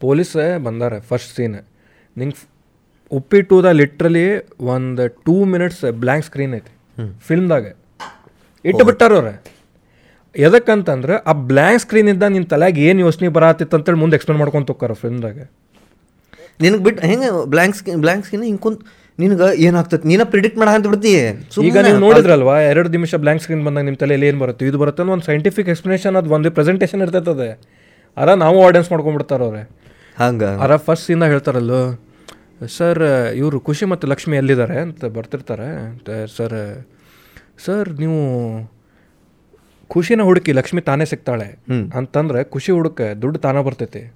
ಪೊಲೀಸ್ 0.01 0.37
ಬಂದಾರೆ 0.67 0.99
ಫಸ್ಟ್ 1.01 1.37
ಸೀನ್ 1.37 1.57
ನಿಂಗೆ 2.17 2.37
ಉಪ್ಪಿಟ್ಟುದ 3.11 3.69
ಲಿಟ್ರಲಿ 3.81 4.25
ಒಂದು 4.75 5.05
ಟೂ 5.27 5.37
ಮಿನಿಟ್ಸ್ 5.53 5.85
ಬ್ಲ್ಯಾಂಕ್ 6.03 6.27
ಸ್ಕ್ರೀನ್ 6.29 6.55
ಐತಿ 6.59 6.73
ಫಿಲ್ಮ್ದಾಗ 7.29 7.67
ಇಟ್ಟು 8.65 8.85
ಬಿಟ್ಟಾರವ್ರೆ 8.89 9.35
ಎದಕ್ಕಂತಂದ್ರೆ 10.35 11.15
ಆ 11.31 11.33
ಬ್ಲ್ಯಾಂಕ್ 11.51 11.83
ಸ್ಕ್ರೀನ್ 11.85 12.09
ಇದ್ದಾಗ 12.13 12.31
ನಿನ್ನ 12.37 12.49
ತಲೆಗೆ 12.55 12.81
ಏನು 12.89 13.01
ಯೋಚನೆ 13.07 13.29
ಬರತ್ತಿತ್ತು 13.37 13.77
ಅಂತೇಳಿ 13.79 14.01
ಮುಂದೆ 14.03 14.17
ಎಕ್ಸ್ಪ್ಲೇನ್ 14.19 14.41
ಮಾಡ್ಕೊಂತ 14.43 14.71
ಹೋಗ್ತಾರ 14.73 14.95
ಫಿಲ್ಮ್ದಾಗ 15.03 15.39
ನಿನಗೆ 16.63 16.83
ಬಿಟ್ಟು 16.87 17.01
ಹೆಂಗೆ 17.11 17.29
ಬ್ಲ್ಯಾಂಕ್ 17.55 17.77
ಸ್ಕ್ರೀನ್ 17.79 18.01
ಬ್ಲ್ಯಾಂಕ್ 18.05 18.25
ಸ್ಕ್ರೀನ್ 18.27 18.45
ಹಿಂಗೆ 18.49 18.63
ಕುಂತ 18.65 18.81
ನಿನಗೆ 19.19 19.47
ಏನಾಗ್ತೈತಿ? 19.67 20.07
ನೀನ 20.11 20.23
ಪ್ರಿಡಿಕ್ಟ್ 20.33 20.59
ಮಾಡ 20.61 20.69
ಅಂತ 20.79 20.89
ಬಿಡ್ತಿ. 20.91 21.13
ಈಗ 21.69 21.79
ನೀವು 21.87 21.99
ನೋಡಿದ್ರಲ್ವಾ 22.05 22.57
ಎರಡು 22.71 22.89
ನಿಮಿಷ 22.97 23.15
ಬ್ಲ್ಯಾಂಕ್ 23.23 23.43
ಸ್ಕ್ರೀನ್ 23.45 23.63
ಬಂದಾಗ 23.67 23.85
ನಿಮ್ಮ 23.89 23.99
ತಲೆಯಲ್ಲಿ 24.03 24.27
ಏನು 24.31 24.39
ಬರುತ್ತೆ? 24.43 24.67
ಇದು 24.71 24.79
ಬರುತ್ತೆ 24.83 25.09
ಒಂದು 25.15 25.27
ಸೈಂಟಿಫಿಕ್ 25.31 25.69
ಎಕ್ಸ್ಪ್ಲನೇಷನ್ 25.73 26.17
ಅದು 26.21 26.31
ಒಂದು 26.37 26.51
ಪ್ರೆಸೆಂಟೇಷನ್ 26.59 27.03
ಇರ್ತೈತದೆ. 27.07 27.49
ಅರ 28.17 28.29
ನಾವು 28.45 28.59
ಆಡಿಯನ್ಸ್ 28.67 28.91
ಮಾಡ್ಕೊಂಡ್ಬಿಡ್ತಾರವ್ರೆ 28.93 29.63
ಹಂಗೆ. 30.23 30.51
ಅರ 30.65 30.77
ಫಸ್ಟ್ 30.87 31.05
ಸೀನ 31.09 31.27
ಹೇಳ್ತಾರಲ್ಲೋ 31.33 31.81
ಸರ್ 32.67 33.03
ಇವರು 33.35 33.61
ಖುಷಿ 33.61 33.85
ಮತ್ತು 33.85 34.07
ಲಕ್ಷ್ಮಿ 34.09 34.37
ಎಲ್ಲಿದ್ದಾರೆ 34.37 34.79
ಅಂತ 34.79 35.05
ಬರ್ತಿರ್ತಾರೆ. 35.05 35.87
ಅಂತ 35.89 36.11
ಸರ್ 36.37 36.87
ಸರ್ 37.65 37.89
ನೀವು 37.89 38.19
ಖುಷಿನ 39.89 40.23
ಹುಡುಕಿ 40.23 40.53
ಲಕ್ಷ್ಮಿ 40.53 40.81
ತಾನೇ 40.81 41.05
ಸಿಗ್ತಾಳೆ 41.05 41.59
ಅಂತಂದ್ರೆ 41.97 42.45
ಖುಷಿ 42.45 42.73
ಹುಡುಕ 42.73 43.01
ದುಡ್ಡು 43.23 43.39
ತಾನೇ 43.39 43.63
ಬರ್ತೈತಿ. 43.63 44.13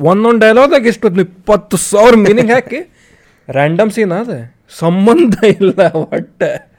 ಒಂದೊಂದು 0.00 0.40
ಡೈಲಾಗ್ದಾಗ 0.40 0.86
ಎಷ್ಟು 0.86 1.06
ಒಂದು 1.08 1.20
ಇಪ್ಪತ್ತು 1.20 1.76
ಸಾವಿರ 1.76 2.14
ಮೀನಿಂಗ್ 2.16 2.52
ಹಾಕಿ 2.52 2.92
ರ್ಯಾಂಡಮ್ 3.50 3.90
ಸೀನ್ 3.90 4.12
ಅದೇ. 4.12 4.54
ಸಂಬಂಧ 4.78 5.44
ಇಲ್ಲ 5.44 5.80
ಒಟ್ಟೆ 5.94 6.76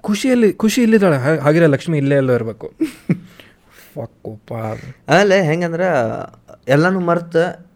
ಖುಷಿಯಲ್ಲಿ 0.00 0.52
ಖುಷಿ 0.52 0.82
ಇಲ್ಲಿದ್ದಾಳೆ. 0.82 1.16
ಹಾಗಿರ 1.38 1.66
ಲಕ್ಷ್ಮಿ 1.66 1.98
ಇಲ್ಲೇ 1.98 2.14
ಎಲ್ಲೋ 2.14 2.34
ಇರಬೇಕು. 2.34 2.72
ಆಮೇಲೆ 5.08 5.42
ಹೆಂಗಂದ್ರೆ 5.42 5.86
ಎಲ್ಲನೂ 6.68 7.00
ಮರ್ತು 7.00 7.73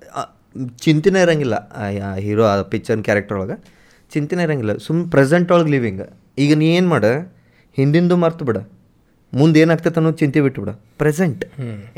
ಚಿಂತೆನೇ 0.85 1.21
ಇರಂಗಿಲ್ಲ. 1.27 1.57
ಹೀರೋ 2.27 2.45
ಆ 2.51 2.55
ಪಿಕ್ಚರ್ 2.73 3.03
ಕ್ಯಾರೆಕ್ಟರ್ 3.09 3.37
ಒಳಗೆ 3.41 3.57
ಚಿಂತೆನೇ 4.13 4.43
ಇರಂಗಿಲ್ಲ. 4.49 4.75
ಸುಮ್ಮನೆ 4.87 5.07
ಪ್ರೆಸೆಂಟ್ 5.15 5.49
ಒಳಗೆ 5.55 5.71
ಲಿವಿಂಗ್ 5.75 6.05
ಈಗ 6.45 6.53
ನೀ 6.61 6.67
ಏನು 6.77 6.89
ಮಾಡ? 6.95 7.05
ಹಿಂದಿಂದು 7.79 8.17
ಮರ್ತು 8.25 8.45
ಬಿಡ. 8.49 8.59
ಮುಂದೆ 9.33 9.59
ಏನಾಗ್ತೈತೆ 9.65 9.99
ಅನ್ನೋದು 10.01 10.19
ಚಿಂತೆ 10.23 10.41
ಬಿಟ್ಟು 10.47 10.75
ಪ್ರೆಸೆಂಟ್ 11.03 11.43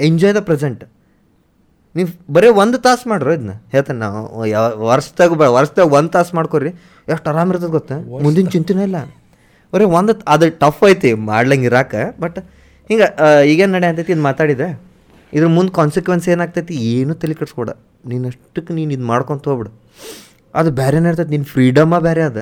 ಎಂಜಾಯ್ 0.06 0.34
ದ 0.38 0.40
ಪ್ರೆಸೆಂಟ್ 0.48 0.82
ನೀವು 1.94 2.10
ಬರೀ 2.34 2.48
ಒಂದು 2.62 2.78
ತಾಸು 2.86 3.04
ಮಾಡ್ರಿ 3.10 3.32
ಇದನ್ನ 3.36 3.54
ಹೇಳ್ತಾನೆ 3.74 3.98
ನಾವು 4.02 4.46
ಯಾವ 4.54 4.66
ವರ್ಷದಾಗ 4.90 5.36
ಬ 5.40 5.46
ವರ್ಷದಾಗ 5.58 5.86
ಒಂದು 5.98 6.10
ತಾಸು 6.16 6.32
ಮಾಡ್ಕೊರಿ. 6.38 6.70
ಎಷ್ಟು 7.12 7.26
ಆರಾಮ 7.30 7.52
ಇರ್ತದೆ 7.52 7.72
ಗೊತ್ತಾ? 7.76 7.96
ಮುಂದಿನ 8.24 8.48
ಚಿಂತೆನೇ 8.54 8.84
ಇಲ್ಲ. 8.88 8.98
ಬರೀ 9.72 9.86
ಒಂದು 9.98 10.12
ಅದು 10.34 10.46
ಟಫ್ 10.62 10.82
ಐತಿ 10.90 11.10
ಮಾಡ್ಲಂಗೆ 11.30 11.66
ಇರಾಕ. 11.70 11.94
ಬಟ್ 12.24 12.38
ಹಿಂಗೆ 12.90 13.06
ಈಗೇನು 13.52 13.72
ನಡೆ 13.76 13.88
ಅಂತೈತಿ 13.92 14.12
ಇದು 14.16 14.24
ಮಾತಾಡಿದೆ. 14.28 14.68
ಇದ್ರ 15.36 15.48
ಮುಂದೆ 15.56 15.72
ಕಾನ್ಸಿಕ್ವೆನ್ಸ್ 15.80 16.26
ಏನಾಗ್ತೈತಿ 16.34 16.76
ಏನು 16.92 17.14
ತಲೆ 17.22 17.34
ಕೆಡ್ಸ್ಕೊಡ 17.40 17.70
ನೀನು 18.04 18.24
ಅಷ್ಟಕ್ಕೆ 18.32 18.72
ನೀನು 18.78 18.92
ಇದು 18.96 19.04
ಮಾಡ್ಕೊಂತ 19.12 19.48
ಹೋಗ್ಬಿಡು. 19.50 19.70
ಅದು 20.60 20.70
ಬೇರೆನೇ 20.80 21.08
ಇರ್ತೈತೆ 21.10 21.32
ನಿನ್ನ 21.34 21.46
ಫ್ರೀಡಮ 21.54 21.98
ಬೇರೆ 22.08 22.22
ಅದ. 22.30 22.38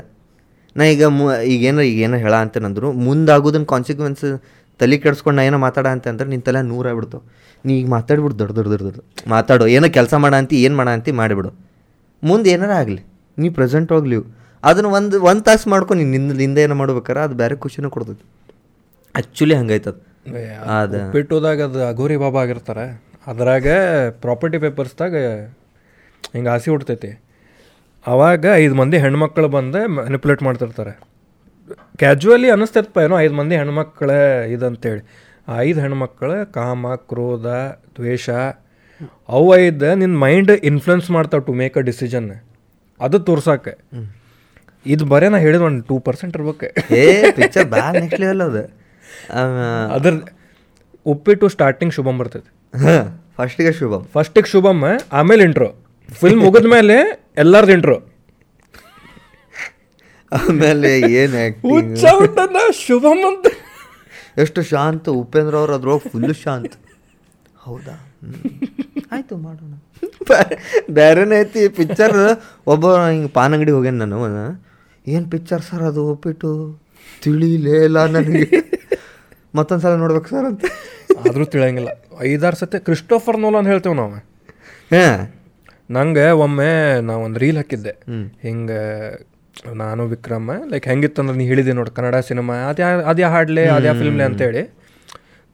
ನಾ 0.77 0.85
ಈಗ 0.95 1.05
ಮು 1.19 1.25
ಈಗೇನೋ 1.55 1.83
ಈಗೇನೋ 1.93 2.17
ಹೇಳ 2.25 2.35
ಅಂತೇನಂದ್ರು 2.45 2.89
ಮುಂದಾಗೋದನ್ನ 3.07 3.67
ಕಾನ್ಸಿಕ್ವೆನ್ಸ್ 3.75 4.25
ತಲೆ 4.81 4.97
ಕೆಡ್ಸ್ಕೊಂಡು 5.05 5.37
ನಾ 5.39 5.45
ಏನೋ 5.49 5.59
ಮಾತಾಡ 5.67 5.87
ಅಂತ 5.95 6.07
ಅಂದ್ರೆ 6.13 6.29
ನಿನ್ನ 6.33 6.45
ತಲೆ 6.49 6.61
ನೂರಾಗ್ಬಿಡ್ತಾವೆ 6.73 7.25
ನೀ 7.65 7.73
ಈಗ 7.81 7.89
ಮಾತಾಡ್ಬಿಡು 7.97 8.35
ದೊಡ್ಡ 8.41 8.53
ದೊಡ್ಡ 8.59 8.69
ದೊಡ್ಡ 8.73 8.85
ದೊಡ್ಡ. 8.89 9.01
ಮಾತಾಡು 9.35 9.65
ಏನೋ 9.77 9.89
ಕೆಲಸ 9.99 10.15
ಮಾಡ 10.25 10.35
ಅಂತ 10.43 10.53
ಏನು 10.67 10.75
ಮಾಡ 10.81 10.89
ಅಂತ 10.99 11.15
ಮಾಡಿಬಿಡು. 11.23 11.51
ಮುಂದೆ 12.23 12.51
ಏನಾರ 12.57 12.73
ಆಗಲಿ 12.83 13.01
ನೀ 13.39 13.49
ಪ್ರೆಸೆಂಟ್ 13.59 13.91
ಹೋಗ್ಲಿ 13.95 14.19
ಅದನ್ನು 14.63 14.91
ಒಂದು 14.99 15.17
ಒಂದು 15.31 15.43
ತಾಸು 15.49 15.67
ಮಾಡ್ಕೊ 15.73 15.93
ನೀನು 16.01 16.11
ನಿಂದ 16.17 16.33
ನಿಂದ 16.43 16.59
ಏನೋ 16.67 16.77
ಮಾಡ್ಬೇಕಾರೆ 16.83 17.21
ಅದು 17.27 17.35
ಬೇರೆ 17.43 17.57
ಖುಷಿನೂ 17.65 17.89
ಕೊಡ್ತೈತಿ. 17.97 18.25
ಆ್ಯಕ್ಚುಲಿ 19.15 19.55
ಹಂಗೈತದ. 19.61 19.97
ಬಿಟ್ಟು 21.17 21.33
ಹೋದಾಗ 21.37 21.61
ಅದು 21.69 21.81
ಅಘೋರಿ 21.91 22.17
ಬಾಬಾ 22.25 22.39
ಆಗಿರ್ತಾರೆ. 22.45 22.87
ಅದ್ರಾಗ 23.29 23.69
ಪ್ರಾಪರ್ಟಿ 24.25 24.59
ಪೇಪರ್ಸ್ದಾಗ 24.65 25.17
ಹಿಂಗೆ 26.35 26.51
ಆಸೆ 26.55 26.69
ಹುಡ್ತೈತಿ 26.75 27.11
ಅವಾಗ 28.07 28.47
ಐದು 28.63 28.75
ಮಂದಿ 28.81 28.97
ಹೆಣ್ಮಕ್ಳು 29.05 29.49
ಬಂದು 29.57 29.81
ಮ್ಯಾನಿಪುಲೇಟ್ 29.97 30.43
ಮಾಡ್ತಿರ್ತಾರೆ. 30.47 30.93
ಕ್ಯಾಜುವಲಿ 32.01 32.49
ಅನ್ನಿಸ್ತೈತಪ್ಪ 32.55 32.99
ಏನೋ 33.07 33.17
ಐದು 33.25 33.35
ಮಂದಿ 33.41 33.55
ಹೆಣ್ಮಕ್ಳ 33.61 34.11
ಇದಂತೇಳಿ. 34.55 35.03
ಆ 35.49 35.55
ಐದು 35.69 35.79
ಹೆಣ್ಮಕ್ಳು 35.85 36.39
ಕಾಮ 36.53 36.95
ಕ್ರೋಧ 37.11 37.47
ದ್ವೇಷ 37.97 38.29
ಅವು 39.37 39.49
ಐದು 39.57 39.89
ನಿನ್ನ 40.03 40.15
ಮೈಂಡ್ 40.25 40.53
ಇನ್ಫ್ಲುಯೆನ್ಸ್ 40.71 41.09
ಮಾಡ್ತಾವೆ 41.17 41.45
ಟು 41.49 41.55
ಮೇಕ್ 41.63 41.77
ಅ 41.81 41.85
ಡಿಸಿಷನ್ 41.91 42.29
ಅದು 43.01 43.19
ತೋರ್ಸಾಕೆ. 43.29 43.75
ಇದು 44.95 45.05
ಬರೇ 45.13 45.29
ನಾ 45.35 45.39
ಹೇಳಿದ 45.47 45.63
ಒಂದು 45.69 45.83
ಟೂ 45.91 45.97
ಪರ್ಸೆಂಟ್ 46.09 46.35
ಇರ್ಬೇಕು. 46.37 46.69
ಏ 47.01 47.05
ಪಿಕ್ಚರ್ 47.39 47.67
ಭಾಳ 47.75 47.93
ನೆಕ್ಸ್ಟ್ 48.03 48.21
ಲೆವೆಲ್ 48.25 48.43
ಅದು. 48.49 48.63
ಅದ್ರ 49.97 50.13
ಉಪ್ಪಿಟ್ಟು 51.07 51.49
ಸ್ಟಾರ್ಟಿಂಗ್ 51.57 51.93
ಶುಭಂ 51.97 52.17
ಬರ್ತೈತಿ. 52.21 52.51
ಫಸ್ಟಿಗೆ 53.39 53.73
ಶುಭಮ್ 53.73 54.05
ಫಸ್ಟಿಗೆ 54.15 54.51
ಶುಭಮ್ 54.51 54.85
ಆಮೇಲೆ 55.13 55.43
ಇಂಟ್ರೋ 55.45 55.69
ಫಿಲ್ಮ್ 56.21 56.41
ಮುಗಿದ 56.45 56.67
ಮೇಲೆ 56.67 56.97
ಎಲ್ಲಾರ್ದು 57.37 57.73
ಇಂಟ್ರೋ 57.73 57.97
ಆಮೇಲೆ 60.33 60.91
ಏನು 61.01 61.39
ಶುಭಮ್ 62.87 63.23
ಅಂತ. 63.29 63.47
ಎಷ್ಟು 64.39 64.63
ಶಾಂತ 64.63 65.09
ಉಪೇಂದ್ರ 65.09 65.55
ಅವ್ರು 65.57 65.73
ಅದ್ರೊಳಗೆ 65.75 66.09
ಫುಲ್ 66.09 66.35
ಶಾಂತ. 66.35 66.73
ಹೌದಾ? 67.57 67.95
ಆಯಿತು 69.13 69.37
ಮಾಡೋಣ. 69.37 69.75
ಬೇರೆನೇ 70.91 71.41
ಐತಿ 71.41 71.69
ಪಿಕ್ಚರ್ 71.69 72.17
ಒಬ್ಬ 72.67 72.97
ಹಿಂಗೆ 72.97 73.29
ಪಾನ್ 73.29 73.55
ಅಂಗಡಿ 73.55 73.71
ಹೋಗ್ಯಾನ 73.71 73.97
ನಾನು. 74.03 74.21
ಏನು 75.07 75.27
ಪಿಕ್ಚರ್ 75.31 75.63
ಸರ್ 75.63 75.83
ಅದು 75.83 76.05
ಒಪ್ಪಿಟ್ಟು? 76.07 76.51
ತಿಳಿಲೇ 77.23 77.85
ಇಲ್ಲ 77.85 78.07
ನನಗೆ. 78.07 78.45
ಮತ್ತೊಂದು 79.55 79.83
ಸಲ 79.83 79.95
ನೋಡ್ಬೇಕು 79.95 80.29
ಸರ್ 80.29 80.45
ಅಂತ. 80.45 80.65
ಆದರೂ 81.29 81.45
ತಿಳಿಯಂಗಿಲ್ಲ. 81.45 81.89
ಐದಾರು 82.21 82.57
ಸತಿ 82.57 82.85
ಕ್ರಿಸ್ಟೋಫರ್ 82.85 83.39
ನೋಲನ್ 83.39 83.67
ಹೇಳ್ತೇವೆ 83.67 83.95
ನಾವು. 83.95 84.13
ಹಾಂ. 84.95 85.35
ನಂಗೆ 85.91 86.31
ಒಮ್ಮೆ 86.31 87.01
ನಾ 87.01 87.13
ಒಂದು 87.13 87.41
ರೀಲ್ 87.41 87.57
ಹಾಕಿದ್ದೆ. 87.57 87.91
ಹಿಂಗೆ 88.43 88.81
ನಾನು 89.75 90.07
ವಿಕ್ರಮ 90.07 90.51
ಲೈಕ್ 90.71 90.87
ಹೆಂಗಿತ್ತಂದ್ರೆ 90.89 91.37
ನೀ 91.37 91.47
ಹೇಳಿದೆ 91.47 91.73
ನೋಡಿ 91.73 91.91
ಕನ್ನಡ 91.91 92.17
ಸಿನಿಮಾ 92.17 92.55
ಅದ್ಯಾ 92.55 92.89
ಅದ್ಯಾ 92.89 93.29
ಹಾಡ್ಲೆ 93.29 93.67
ಅದ್ಯಾ 93.69 93.93
ಫಿಲ್ಮ್ಲೆ 93.93 94.25
ಅಂತೇಳಿ. 94.25 94.63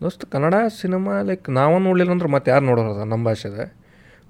ದೋಸ್ತ್ 0.02 0.30
ಕನ್ನಡ 0.30 0.54
ಸಿನಿಮಾ 0.80 1.22
ಲೈಕ್ 1.22 1.50
ನಾವು 1.50 1.78
ನೋಡಲಿಲ್ಲ 1.78 2.12
ಅಂದ್ರೆ 2.12 2.28
ಮತ್ತೆ 2.28 2.50
ಯಾರು 2.50 2.64
ನೋಡೋರದ 2.64 3.02
ನಮ್ಮ 3.04 3.24
ಭಾಷೆದ. 3.24 3.72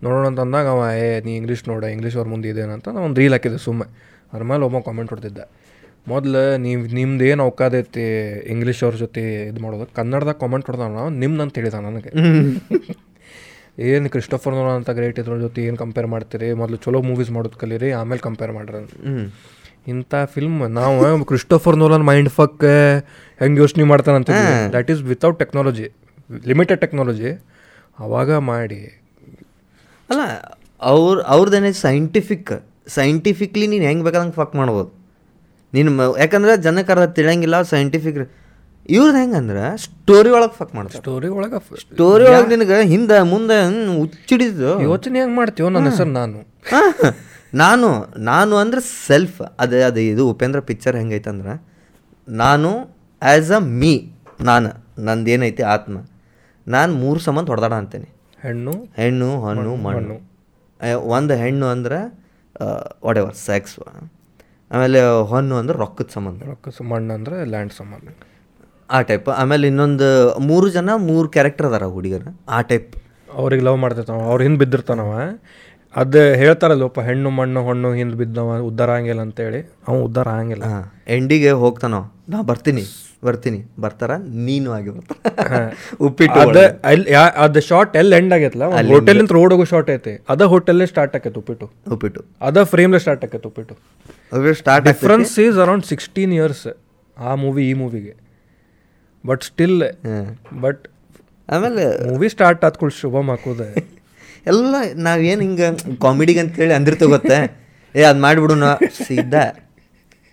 ನೋಡೋಣ 0.02 0.26
ಅಂತ 0.26 0.40
ಅಂದಾಗ 0.40 0.66
ಅವ 0.66 0.90
ಏ 0.98 1.20
ನೀ 1.20 1.36
ಇಂಗ್ಲೀಷ್ 1.36 1.68
ನೋಡ 1.68 1.84
ಇಂಗ್ಲೀಷ್ 1.84 2.16
ಅವ್ರ 2.16 2.28
ಮುಂದೆ 2.28 2.48
ಇದೇನಂತ 2.48 2.88
ನಾನು 2.88 3.04
ಒಂದು 3.04 3.20
ರೀಲ್ 3.20 3.32
ಹಾಕಿದ್ದೆ 3.32 3.58
ಸುಮ್ಮನೆ. 3.58 3.90
ಅದ್ರ 4.32 4.44
ಮೇಲೆ 4.44 4.62
ಒಬ್ಬ 4.62 4.78
ಕಾಮೆಂಟ್ 4.78 5.10
ಹೊಡ್ತಿದ್ದೆ. 5.10 5.63
ಮೊದ್ಲು 6.12 6.42
ನೀವು 6.64 6.80
ನಿಮ್ದು 6.98 7.24
ಏನು 7.30 7.42
ಅವಕಾದೈತಿ 7.46 8.04
ಇಂಗ್ಲೀಷ್ 8.52 8.80
ಅವ್ರ 8.86 8.96
ಜೊತೆ 9.02 9.22
ಇದು 9.50 9.60
ಮಾಡೋದು 9.64 9.86
ಕನ್ನಡದಾಗ 9.98 10.36
ಕಾಮೆಂಟ್ 10.42 10.64
ಕೊಡ್ತಾನ 10.68 11.04
ನಿಮ್ದು 11.22 11.42
ಅಂತ 11.44 11.54
ಹೇಳಿದ 11.60 11.78
ನನಗೆ. 11.88 12.10
ಏನು 13.90 14.08
ಕ್ರಿಸ್ಟೋಫರ್ 14.14 14.54
ನೋಲನ್ 14.58 14.76
ಅಂತ 14.80 14.90
ಗ್ರೇಟ್ 14.98 15.18
ಇದ್ರ 15.20 15.36
ಜೊತೆ 15.44 15.60
ಏನು 15.68 15.78
ಕಂಪೇರ್ 15.82 16.08
ಮಾಡ್ತೀರಿ? 16.14 16.48
ಮೊದಲು 16.60 16.76
ಚಲೋ 16.84 16.98
ಮೂವೀಸ್ 17.10 17.30
ಮಾಡೋದು 17.36 17.58
ಕಲೀರಿ 17.62 17.88
ಆಮೇಲೆ 18.00 18.22
ಕಂಪೇರ್ 18.26 18.52
ಮಾಡ್ರಿ 18.56 18.80
ಇಂಥ 19.92 20.14
ಫಿಲ್ಮ್ 20.34 20.58
ನಾವು 20.78 21.24
ಕ್ರಿಸ್ಟೋಫರ್ 21.30 21.76
ನೋಲನ್ 21.82 22.04
ಮೈಂಡ್ 22.10 22.30
ಫಕ್ 22.36 22.62
ಹೆಂಗೆ 23.40 23.58
ಯೋಚನೆ 23.62 23.86
ಮಾಡ್ತಾನಂತ 23.92 24.30
that 24.74 24.90
is 24.94 25.02
without 25.12 25.38
technology 25.42 25.88
limited 26.50 26.80
technology 26.84 27.32
ಅವಾಗ 27.98 28.30
ಮಾಡಿ. 28.50 28.80
ಅಲ್ಲ 30.10 30.22
ಅವ್ರ 30.92 31.16
ಅವ್ರದ್ದೇನೆ 31.34 31.72
ಸೈಂಟಿಫಿಕ್ 31.86 32.52
ಸೈಂಟಿಫಿಕ್ಲಿ 32.96 33.66
ನೀನು 33.72 33.84
ಹೆಂಗೆ 33.88 34.04
ಬೇಕಾದಂಗೆ 34.06 34.36
ಫಕ್ 34.40 34.54
ಮಾಡ್ಬೋದು. 34.60 34.90
ನೀನು 35.74 35.90
ಮ- 35.92 36.14
ಯಾಕಂದ್ರೆ 36.18 36.52
ಜನಕ್ಕೆ 36.62 36.92
ಅರ್ಧ 36.92 37.06
ತಿಳಿಯಂಗಿಲ್ಲ 37.12 37.56
ಸೈಂಟಿಫಿಕ್ 37.70 38.18
ಇವ್ರದ್ದು 38.88 39.18
ಹೆಂಗಂದ್ರೆ 39.18 39.62
ಸ್ಟೋರಿ 39.78 40.30
ಒಳಗೆ 40.30 40.54
ಫಕ್ 40.54 40.72
ಮಾಡ್ತಾರೆ. 40.74 41.00
ಸ್ಟೋರಿ 41.00 41.28
ಒಳಗೆ 41.30 41.58
ಸ್ಟೋರಿ 41.82 42.24
ಒಳಗೆ 42.26 42.48
ನಿನಗೆ 42.48 42.78
ಹಿಂದೆ 42.88 43.18
ಮುಂದೆ 43.30 43.56
ಹುಚ್ಚಿಡಿದು 43.98 44.70
ಯೋಚನೆ 44.82 45.18
ಹೆಂಗೆ 45.20 45.36
ಮಾಡ್ತೀವೋ 45.36 45.68
ನನ್ನ 45.68 45.88
ಹೆಸರು 45.90 46.12
ನಾನು. 46.12 46.40
ನಾನು 47.54 47.88
ನಾನು 48.24 48.54
ಅಂದ್ರೆ 48.56 48.80
ಸೆಲ್ಫ್ 49.06 49.38
ಅದೇ 49.58 49.80
ಅದು 49.82 50.00
ಇದು 50.06 50.30
ಉಪೇಂದ್ರ 50.30 50.60
ಪಿಕ್ಚರ್ 50.62 50.96
ಹೆಂಗೈತಂದ್ರೆ 50.96 51.54
ನಾನು 52.28 52.70
ಆ್ಯಸ್ 53.22 53.50
ಅ 53.52 53.60
ಮೀ 53.74 53.92
ನಾನು 54.42 54.70
ನಂದು 55.00 55.30
ಏನೈತಿ 55.30 55.62
ಆತ್ಮ. 55.68 55.96
ನಾನು 56.66 56.92
ಮೂರು 56.94 57.20
ಸಂಬಂಧ 57.20 57.48
ಹೊಡೆದಾಡ 57.48 57.72
ಅಂತೇನೆ. 57.74 58.08
ಹೆಣ್ಣು 58.42 58.72
ಹೆಣ್ಣು 58.96 59.28
ಹಣ್ಣು 59.44 59.72
ಮಣ್ಣು 59.78 60.16
ಒಂದು 61.10 61.34
ಹೆಣ್ಣು 61.34 61.66
ಅಂದ್ರೆ 61.66 61.98
ಒಡೆವರ್ 63.02 63.36
ಸೆಕ್ಸ್ 63.44 63.76
ಆಮೇಲೆ 64.74 65.00
ಹೊನ್ನು 65.32 65.54
ಅಂದ್ರೆ 65.56 65.76
ರೊಕ್ಕದ 65.78 66.08
ಸಂಬಂಧ. 66.14 66.42
ರೊಕ್ಕ 66.52 66.82
ಮಣ್ಣು 66.92 67.12
ಅಂದರೆ 67.14 67.36
ಲ್ಯಾಂಡ್ 67.44 67.72
ಸಂಬಂಧ. 67.80 68.08
ಆ 68.90 68.98
ಟೈಪ್ 69.08 69.28
ಆಮೇಲೆ 69.40 69.64
ಇನ್ನೊಂದು 69.66 70.08
ಮೂರು 70.50 70.66
ಜನ 70.68 70.90
ಮೂರು 71.10 71.28
ಕ್ಯಾರೆಕ್ಟರ್ 71.28 71.66
ಅದಾರ 71.66 71.84
ಹುಡುಗರು 71.96 72.30
ಆ 72.48 72.60
ಟೈಪ್ 72.70 72.90
ಅವ್ರಿಗೆ 73.40 73.62
ಲವ್ 73.66 73.78
ಮಾಡ್ತಿರ್ತಾವ. 73.84 74.18
ಅವ್ರ 74.30 74.42
ಹಿಂದೆ 74.42 74.58
ಬಿದ್ದಿರ್ತಾನವ. 74.58 75.12
ಅದು 75.96 76.20
ಹೇಳ್ತಾರಲ್ಲಪ್ಪ 76.40 77.00
ಹೆಣ್ಣು 77.00 77.30
ಮಣ್ಣು 77.30 77.60
ಹೊಣ್ಣು 77.62 77.88
ಹಿಂದೆ 77.92 78.16
ಬಿದ್ದವ 78.16 78.56
ಉದ್ದಾರ 78.68 78.90
ಆಗಂಗಿಲ್ಲ 78.90 79.20
ಅಂತೇಳಿ. 79.20 79.60
ಅವ್ನು 79.88 80.00
ಉದ್ದಾರ 80.04 80.28
ಆಗಂಗಿಲ್ಲ 80.36 80.64
ಹಾಂ 80.72 80.84
ಎಂಡಿಗೆ 81.16 81.50
ಹೋಗ್ತಾನೋ 81.62 82.00
ನಾ 82.28 82.38
ಬರ್ತೀನಿ. 82.50 82.84
ಬರ್ತೀನಿ. 83.26 83.58
ಬರ್ತಾರ? 83.84 84.12
ನೀನು 84.46 84.68
ಆಗಿ 84.76 84.90
ಬರ್ತಾರ. 84.96 85.58
ಉಪ್ಪಿಟ್ಟು 86.06 86.38
ಅದ 86.44 86.58
ಅಲ್ಲಿ 86.90 87.06
ಯಾ 87.16 87.22
ಅದ 87.44 87.58
ಶಾರ್ಟ್ 87.68 87.94
ಎಲ್ಲಿ 88.00 88.14
ಎಂಡ್ 88.20 88.34
ಆಗೈತಲ್ಲ 88.36 88.66
ಹೋಟೆಲ್ 88.92 89.20
ಅಂತ 89.22 89.32
ರೋಡ್ 89.38 89.52
ಹೋಗೋ 89.54 89.66
ಶಾರ್ಟ್ 89.72 89.90
ಐತಿ. 89.94 90.14
ಅದ 90.34 90.42
ಹೋಟೆಲ್ 90.52 90.86
ಸ್ಟಾರ್ಟ್ 90.92 91.14
ಆಕೈತೆ 91.18 91.38
ಉಪ್ಪಿಟ್ಟು. 91.42 91.66
ಉಪ್ಪಿಟ್ಟು. 91.94 92.22
ಅದ 92.48 92.64
ಫ್ರೇಮ್ಲೆ 92.72 93.00
ಸ್ಟಾರ್ಟ್ 93.04 93.24
ಆಕೈತೆ 93.26 93.48
ಉಪ್ಪಿಟ್ಟು. 93.50 93.74
Start 94.62 94.86
difference 94.90 95.34
is 95.46 95.58
around 95.64 95.86
sixteen 95.92 96.34
years 96.38 96.66
ಆ 97.16 97.34
ಮೂವಿ 97.44 97.64
ಈ 97.70 97.74
ಮೂವಿಗೆ 97.82 98.14
ಬಟ್ 99.26 99.42
ಸ್ಟಿಲ್ 99.50 99.76
ಬಟ್ 100.64 100.82
ಆಮೇಲೆ 101.48 101.84
ಮೂವಿ 102.10 102.28
ಸ್ಟಾರ್ಟ್ 102.36 102.62
ಆದ್ಕೂಡ್ 102.64 102.94
ಶುಭಮ್ 103.02 103.30
ಹಾಕೋದೆ. 103.30 103.68
ಎಲ್ಲ 104.50 104.74
ನಾವೇನು 104.94 105.42
ಹಿಂಗೆ 105.46 105.68
ಕಾಮಿಡಿಗೆ 106.02 106.40
ಅಂತ 106.40 106.52
ಕೇಳಿ 106.56 106.74
ಅಂದಿರ್ತೀವಿ 106.74 107.10
ಗೊತ್ತೇ? 107.10 107.38
ಏ 107.94 108.02
ಅದು 108.08 108.20
ಮಾಡಿಬಿಡೋಣ 108.20 108.66
ಸೀದಾ. 109.06 109.44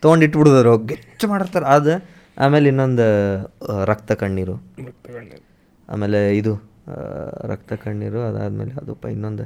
ತೊಗೊಂಡು 0.04 0.26
ಇಟ್ಬಿಡುದ್ರು 0.26 0.74
ಗೆಚ್ಚ 0.89 1.26
ಮಾಡಿರ್ತಾರೆ 1.26 1.66
ಅದು 1.76 1.94
ಆಮೇಲೆ 2.38 2.67
ಇನ್ನೊಂದು 2.69 3.05
ರಕ್ತ 3.86 4.11
ಕಣ್ಣೀರು. 4.11 4.55
ಆಮೇಲೆ 5.89 6.38
ಇದು 6.38 6.53
ರಕ್ತ 7.43 7.73
ಕಣ್ಣೀರು 7.73 8.21
ಅದಾದಮೇಲೆ 8.21 8.71
ಅದಪ್ಪ 8.71 9.05
ಇನ್ನೊಂದು. 9.05 9.45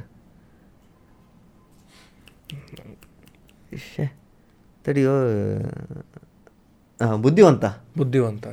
ತಡಿಯೋ 4.84 5.14
ಹಾಂ 7.04 7.22
ಬುದ್ಧಿವಂತ. 7.22 7.64
ಬುದ್ಧಿವಂತ. 7.98 8.46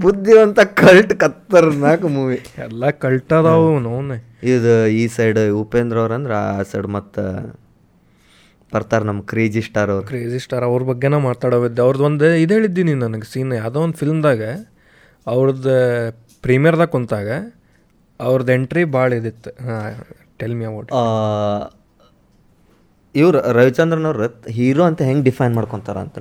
ಬುದ್ಧಿವಂತ 0.00 0.60
ಕಲ್ಟ್ 0.60 1.14
ಕತ್ತರ್ನಾಕ್ 1.20 2.04
ಮೂವಿ. 2.04 2.38
ಎಲ್ಲ 2.58 2.90
ಕಲ್ಟದಾವು 2.90 3.80
ನೋನೆ 3.80 4.38
ಇದು 4.42 4.86
ಈ 4.86 5.06
ಸೈಡ್ 5.06 5.50
ಉಪೇಂದ್ರ 5.50 5.98
ಅವ್ರಂದ್ರೆ 5.98 6.34
ಆ 6.34 6.62
ಸೈಡ್ 6.62 6.86
ಮತ್ತು 6.86 7.22
ಬರ್ತಾರೆ 8.74 9.04
ನಮ್ಮ 9.10 9.20
ಕ್ರೇಜಿ 9.30 9.62
ಸ್ಟಾರ್ 9.68 9.90
ಅವ್ರು. 9.94 10.06
ಕ್ರೇಜಿ 10.10 10.38
ಸ್ಟಾರ್ 10.44 10.64
ಅವ್ರ 10.68 10.82
ಬಗ್ಗೆನ 10.90 11.16
ಮಾತಾಡೋವಿದ್ದೆ 11.28 11.82
ಅವ್ರದ್ದು 11.86 12.06
ಒಂದು 12.10 12.28
ಇದು 12.44 12.54
ಹೇಳಿದ್ದೀನಿ 12.56 12.94
ನನಗೆ 13.04 13.26
ಸೀನ್ 13.32 13.52
ಯಾವುದೋ 13.60 13.80
ಒಂದು 13.86 13.98
ಫಿಲ್ಮ್ದಾಗ 14.02 14.42
ಅವ್ರದ್ದು 15.26 15.74
ಪ್ರೀಮಿಯರ್ದಾಗ 16.44 16.90
ಕುಂತಾಗ 16.94 17.30
ಅವ್ರದ್ದು 18.20 18.52
ಎಂಟ್ರಿ 18.56 18.82
ಭಾಳ 18.96 19.10
ಇದಿತ್ತು. 19.20 19.50
ಹಾಂ 19.66 20.04
ಟೆಲ್ 20.40 20.54
ಮಿ 20.60 20.64
ಅಬೌಟ್ 20.70 20.90
ಇವ್ರು 23.14 23.38
ರವಿಚಂದ್ರನ್ 23.58 24.06
ಅವ್ರು 24.10 24.28
ಹೀರೋ 24.56 24.82
ಅಂತ 24.90 25.00
ಹೆಂಗೆ 25.08 25.24
ಡಿಫೈನ್ 25.28 25.54
ಮಾಡ್ಕೊತಾರ 25.58 25.98
ಅಂತ. 26.04 26.18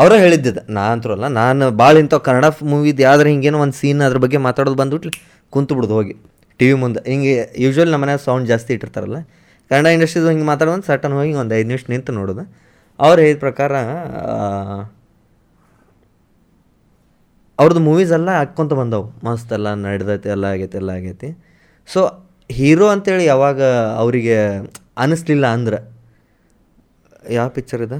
ಅವರೇ 0.00 0.16
ಹೇಳಿದ್ದಿದ್ದೆ 0.24 0.62
ನಾ 0.76 0.82
ಅಂತೂ 0.94 1.12
ಅಲ್ಲ 1.14 1.26
ನಾನು 1.40 1.64
ಭಾಳ 1.80 1.94
ಇಂಥವು 2.02 2.22
ಕನ್ನಡ 2.28 2.46
ಮೂವಿದು 2.72 3.02
ಯಾವ್ದಾರು 3.06 3.28
ಹಿಂಗೇನೋ 3.32 3.58
ಒಂದು 3.64 3.76
ಸೀನ್ 3.80 4.00
ಅದ್ರ 4.08 4.18
ಬಗ್ಗೆ 4.24 4.38
ಮಾತಾಡೋದು 4.46 4.78
ಬಂದ್ಬಿಟ್ಲಿ 4.80 5.12
ಕುಂತು 5.52 5.72
ಬಿಡೋದು 5.76 5.94
ಹೋಗಿ. 5.98 6.14
ಟಿ 6.60 6.66
ವಿ 6.68 6.76
ಮುಂದೆ. 6.82 7.00
ಹಿಂಗೆ 7.10 7.32
ಯೂಶ್ವಲಿ 7.64 7.90
ನಮ್ಮ 7.94 8.02
ಮನ್ಯಾಗ 8.04 8.20
ಸೌಂಡ್ 8.26 8.46
ಜಾಸ್ತಿ 8.52 8.70
ಇಟ್ಟಿರ್ತಾರಲ್ಲ 8.74 9.18
ಕನ್ನಡ 9.70 9.86
ಇಂಡಸ್ಟ್ರೀಸ್ 9.96 10.28
ಹಿಂಗೆ 10.28 10.44
ಮಾತಾಡೋದು 10.44 10.82
ಸಟನ್ 10.82 11.12
ಹೋಗಿ 11.12 11.32
ಒಂದು 11.42 11.54
ಐದು 11.54 11.68
ನಿಮಿಷ 11.68 11.84
ನಿಂತು 11.88 12.12
ನೋಡೋದು. 12.12 12.44
ಅವ್ರು 12.98 13.18
ಹೇಳಿದ 13.22 13.38
ಪ್ರಕಾರ 13.38 13.72
ಅವ್ರದ್ದು 17.58 17.80
ಮೂವೀಸ್ 17.80 18.12
ಎಲ್ಲ 18.12 18.30
ಹಾಕ್ಕೊಂತ 18.30 18.72
ಬಂದವು. 18.72 19.04
ಮಸ್ತ್ 19.26 19.52
ಎಲ್ಲ 19.52 19.68
ನಡೆದೈತಿ, 19.74 20.28
ಎಲ್ಲ 20.28 20.44
ಆಗೈತಿ 20.44 20.76
ಎಲ್ಲ 20.76 20.90
ಆಗೈತಿ. 20.90 21.28
ಸೊ 21.92 22.00
ಹೀರೋ 22.50 22.86
ಅಂತೇಳಿ 22.88 23.24
ಯಾವಾಗ 23.24 23.62
ಅವರಿಗೆ 24.02 24.36
ಅನ್ನಿಸ್ಲಿಲ್ಲ 24.98 25.46
ಅಂದ್ರೆ, 25.46 25.78
ಯಾವ 27.30 27.48
ಪಿಕ್ಚರ್ 27.48 27.82
ಇದೆ? 27.82 27.98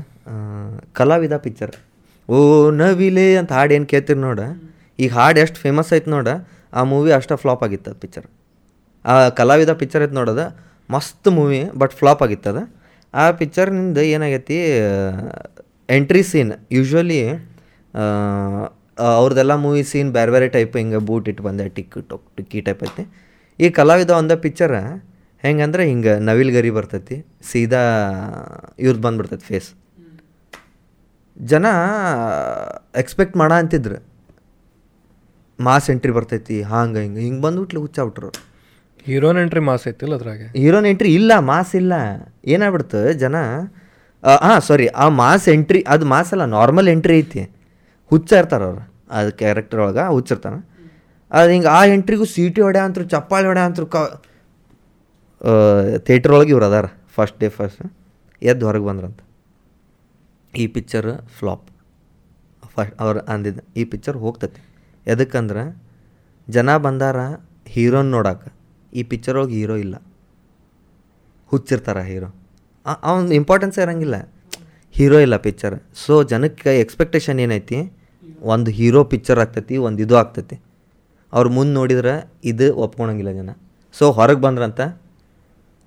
ಕಲಾವಿದ 0.92 1.36
ಪಿಕ್ಚರ್ 1.36 1.74
ಓ, 2.28 2.36
ನವಿಲೆ 2.70 3.26
ಅಂತ 3.36 3.52
ಹಾಡು 3.52 3.74
ಏನು 3.74 3.86
ಕೇಳ್ತೀರಿ 3.86 4.18
ನೋಡ? 4.18 4.40
ಈಗ 4.98 5.10
ಹಾಡು 5.12 5.38
ಎಷ್ಟು 5.40 5.58
ಫೇಮಸ್ 5.64 5.90
ಐತೆ 5.92 6.10
ನೋಡ, 6.10 6.28
ಆ 6.72 6.82
ಮೂವಿ 6.82 7.10
ಅಷ್ಟು 7.12 7.36
ಫ್ಲಾಪ್ 7.36 7.62
ಆಗಿತ್ತು 7.64 7.94
ಪಿಕ್ಚರ್ 7.94 8.26
ಆ 9.04 9.28
ಕಲಾವಿದ 9.28 9.72
ಪಿಕ್ಚರ್ 9.82 10.02
ಐತೆ 10.02 10.14
ನೋಡೋದ 10.20 10.42
ಮಸ್ತ್ 10.90 11.28
ಮೂವಿ 11.38 11.60
ಬಟ್ 11.80 11.94
ಫ್ಲಾಪ್ 12.00 12.22
ಆಗಿತ್ತು 12.26 12.48
ಅದು. 12.52 12.62
ಆ 13.14 13.24
ಪಿಕ್ಚರ್ನಿಂದ 13.40 14.00
ಏನಾಗೈತಿ 14.14 14.58
ಎಂಟ್ರಿ 15.96 16.22
ಸೀನ್ 16.30 16.52
ಯೂಶ್ವಲಿ 16.76 17.20
ಅವ್ರದ್ದೆಲ್ಲ 19.18 19.54
ಮೂವಿ 19.64 19.82
ಸೀನ್ 19.90 20.10
ಬೇರೆ 20.16 20.30
ಬೇರೆ 20.34 20.46
ಟೈಪ್ 20.56 20.74
ಹಿಂಗೆ 20.80 21.00
ಬೂಟ್ 21.08 21.26
ಇಟ್ಟು 21.30 21.42
ಬಂದೆ 21.46 21.64
ಟಿಕ್ 21.76 21.96
ಟೊಕ್ 22.10 22.26
ಟಿಕ್ಕಿ 22.36 22.60
ಟೈಪ್ 22.68 22.82
ಐತಿ. 22.88 23.04
ಈ 23.58 23.68
ಕಲಾವಿದ 23.78 24.12
ಒಂದ 24.20 24.32
ಹೆಂಗೆ 24.44 24.82
ಹೆಂಗಂದ್ರೆ 25.44 25.82
ಹಿಂಗೆ 25.90 26.12
ನವಿಲ್ 26.28 26.50
ಗರಿ 26.56 26.70
ಬರ್ತೈತಿ, 26.76 27.16
ಸೀದಾ 27.50 27.82
ಇವ್ರದ್ದು 28.84 29.02
ಬಂದ್ಬಿಡ್ತೈತಿ 29.06 29.46
ಫೇಸ್ 29.50 29.68
ಜನ 31.50 31.66
ಎಕ್ಸ್ಪೆಕ್ಟ್ 33.02 33.36
ಮಾಡ 33.40 33.52
ಅಂತಿದ್ರು. 33.62 33.98
ಮಾಸ್ 35.58 35.88
ಎಂಟ್ರಿ 35.94 36.12
ಬರ್ತೈತಿ, 36.18 36.56
ಹಾಂಗೆ 36.70 37.00
ಹಿಂಗೆ 37.04 37.22
ಹಿಂಗೆ 37.26 37.42
ಬಂದ್ಬಿಟ್ಲಿ 37.46 37.80
ಹುಚ್ಚಾಬಿಟ್ರು 37.84 38.30
ಹೀರೋನ್ 39.06 39.38
ಎಂಟ್ರಿ 39.42 39.60
ಮಾಸ್ 39.60 39.88
ಐತಿಲ್ಲ 39.88 40.14
ಅದ್ರಾಗೆ? 40.18 40.46
ಹೀರೋನ್ 40.60 40.86
ಎಂಟ್ರಿ 40.86 41.10
ಇಲ್ಲ 41.14 41.32
ಮಾಸ್ 41.50 41.74
ಇಲ್ಲ. 41.80 41.94
ಏನಾಗ್ಬಿಡ್ತು 42.44 43.12
ಜನ? 43.12 43.36
ಹಾಂ 44.44 44.60
ಸಾರಿ 44.68 44.86
ಆ 44.86 45.08
ಮಾಸ್ 45.08 45.48
ಎಂಟ್ರಿ 45.48 45.80
ಅದು 45.88 46.06
ಮಾಸ್ 46.06 46.30
ಅಲ್ಲ 46.34 46.44
ನಾರ್ಮಲ್ 46.44 46.88
ಎಂಟ್ರಿ 46.88 47.18
ಐತಿ. 47.18 47.42
ಹುಚ್ಚ 48.10 48.32
ಇರ್ತಾರೆ 48.32 48.64
ಅವ್ರು. 48.64 48.82
ಅದು 49.10 49.32
ಕ್ಯಾರೆಕ್ಟರ್ 49.32 49.80
ಒಳಗೆ 49.80 50.06
ಹುಚ್ಚಿರ್ತಾನೆ. 50.14 50.58
ಅದು 51.32 51.50
ಹಿಂಗೆ 51.50 51.68
ಆ 51.68 51.84
ಎಂಟ್ರಿಗೂ 51.84 52.24
ಸೀಟಿ 52.24 52.60
ಹೊಡೆ 52.60 52.78
ಅಂತರು, 52.78 53.04
ಚಪ್ಪಾಳಿ 53.04 53.46
ಹೊಡೆ 53.46 53.60
ಅಂತರು 53.60 53.86
ಕ 53.86 53.96
ಥಿಯೇಟ್ರ್ 56.06 56.32
ಒಳಗೆ 56.32 56.50
ಇವ್ರು 56.50 56.66
ಅದಾರ. 56.66 56.86
ಫಸ್ಟ್ 57.16 57.40
ಡೇ 57.40 57.48
ಫಸ್ಟ್ 57.48 57.82
ಎದ್ದು 58.42 58.66
ಹೊರಗೆ 58.66 58.84
ಬಂದ್ರಂತ. 58.84 59.20
ಈ 60.56 60.66
ಪಿಕ್ಚರ್ 60.66 61.08
ಫ್ಲಾಪ್ 61.38 61.66
ಫಸ್ಟ್ 62.74 62.94
ಅವ್ರು 63.00 63.20
ಅಂದಿದ್ದ 63.32 63.60
ಈ 63.76 63.84
ಪಿಕ್ಚರ್ 63.84 64.16
ಹೋಗ್ತೈತಿ. 64.16 64.60
ಎದಕ್ಕಂದ್ರೆ 65.06 65.62
ಜನ 66.48 66.76
ಬಂದಾರ 66.76 67.18
ಹೀರೋನ್ 67.66 68.10
ನೋಡಕ್ಕೆ 68.10 68.55
ಈ 68.96 69.02
ಪಿಕ್ಚರ್ 69.10 69.36
ಒಳಗೆ 69.40 69.54
ಹೀರೋ 69.60 69.76
ಇಲ್ಲ. 69.84 69.96
ಹುಚ್ಚಿರ್ತಾರ 71.52 71.98
ಹೀರೋ 72.10 72.28
ಅವನ 73.02 73.32
ಇಂಪಾರ್ಟೆನ್ಸ್ 73.32 73.78
ಇರಂಗಿಲ್ಲ. 73.84 74.16
ಹೀರೋ 74.94 75.18
ಇಲ್ಲ 75.24 75.36
ಪಿಕ್ಚರ್ 75.46 75.76
ಸೊ 76.06 76.14
ಜನಕ್ಕೆ 76.32 76.72
ಎಕ್ಸ್ಪೆಕ್ಟೇಷನ್ 76.80 77.40
ಏನೈತಿ? 77.40 77.78
ಒಂದು 78.52 78.70
ಹೀರೋ 78.78 79.00
ಪಿಕ್ಚರ್ 79.12 79.38
ಆಗ್ತೈತಿ, 79.38 79.76
ಒಂದು 79.86 80.00
ಇದು 80.02 80.14
ಆಗ್ತೈತಿ. 80.16 80.56
ಅವ್ರು 81.32 81.50
ಮುಂದೆ 81.50 81.72
ನೋಡಿದ್ರೆ 81.72 82.14
ಇದು 82.44 82.66
ಒಪ್ಕೊಳಂಗಿಲ್ಲ 82.84 83.32
ಜನ. 83.40 83.50
ಸೊ 83.94 84.04
ಹೊರಗೆ 84.18 84.40
ಬಂದ್ರಂತ 84.40 84.80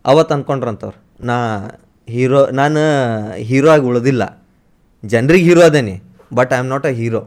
ಅವತ್ತು 0.05 0.33
ಅಂದ್ಕೊಂಡ್ರಂತವ್ರು 0.35 0.99
ನಾ 1.29 1.35
ಹೀರೋ 2.07 2.41
ನಾನು 2.59 2.81
ಹೀರೋ 3.49 3.69
ಆಗಿ 3.69 3.85
ಉಳಿದಿಲ್ಲ. 3.91 4.23
ಜನರಿಗೆ 5.03 5.45
hero 5.49 5.61
ಅದೇನಿ 5.61 5.95
but 6.33 6.53
I 6.53 6.57
am 6.57 6.69
not 6.73 6.85
a 6.85 6.93
hero 6.99 7.21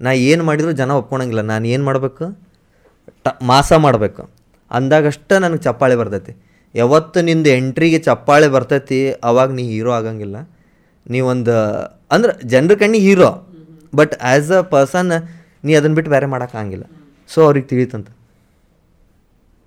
ನಾ 0.00 0.10
ಏನು 0.30 0.42
ಮಾಡಿದರೂ 0.44 0.72
ಜನ 0.80 0.90
ಒಪ್ಕೊಳಂಗಿಲ್ಲ. 1.00 1.42
ನಾನು 1.52 1.64
ಏನು 1.74 1.84
ಮಾಡಬೇಕು? 1.84 2.24
ಟ, 3.24 3.28
ಮಾಸ 3.42 3.72
ಮಾಡಬೇಕು. 3.86 4.22
ಅಂದಾಗಷ್ಟೇ 4.72 5.38
ನನಗೆ 5.38 5.58
ಚಪ್ಪಾಳೆ 5.58 5.96
ಬರ್ತೈತಿ. 5.96 6.36
ಯಾವತ್ತು 6.74 7.20
ನಿಂದು 7.20 7.50
ಎಂಟ್ರಿಗೆ 7.50 7.98
ಚಪ್ಪಾಳೆ 7.98 8.48
ಬರ್ತೈತಿ, 8.48 9.12
ಅವಾಗ 9.12 9.50
ನೀ 9.50 9.62
ಹೀರೋ 9.62 9.92
ಆಗಂಗಿಲ್ಲ. 9.92 10.36
ನೀವೊಂದು 11.10 11.56
ಅಂದ್ರೆ 12.10 12.32
ಜನರ 12.44 12.74
ಕಣ್ಣಿಗೆ 12.74 13.04
hero 13.04 13.48
but 13.94 14.14
as 14.22 14.50
a 14.50 14.60
person 14.60 15.12
ನೀ 15.64 15.74
ಅದನ್ನು 15.74 15.94
ಬಿಟ್ಟು 15.94 16.10
ಬೇರೆ 16.10 16.26
ಮಾಡೋಕ್ಕಾಗಿಲ್ಲ 16.26 16.84
ಸೊ 17.28 17.44
ಅವ್ರಿಗೆ 17.44 17.66
ತಿಳಿತಂತ. 17.66 18.08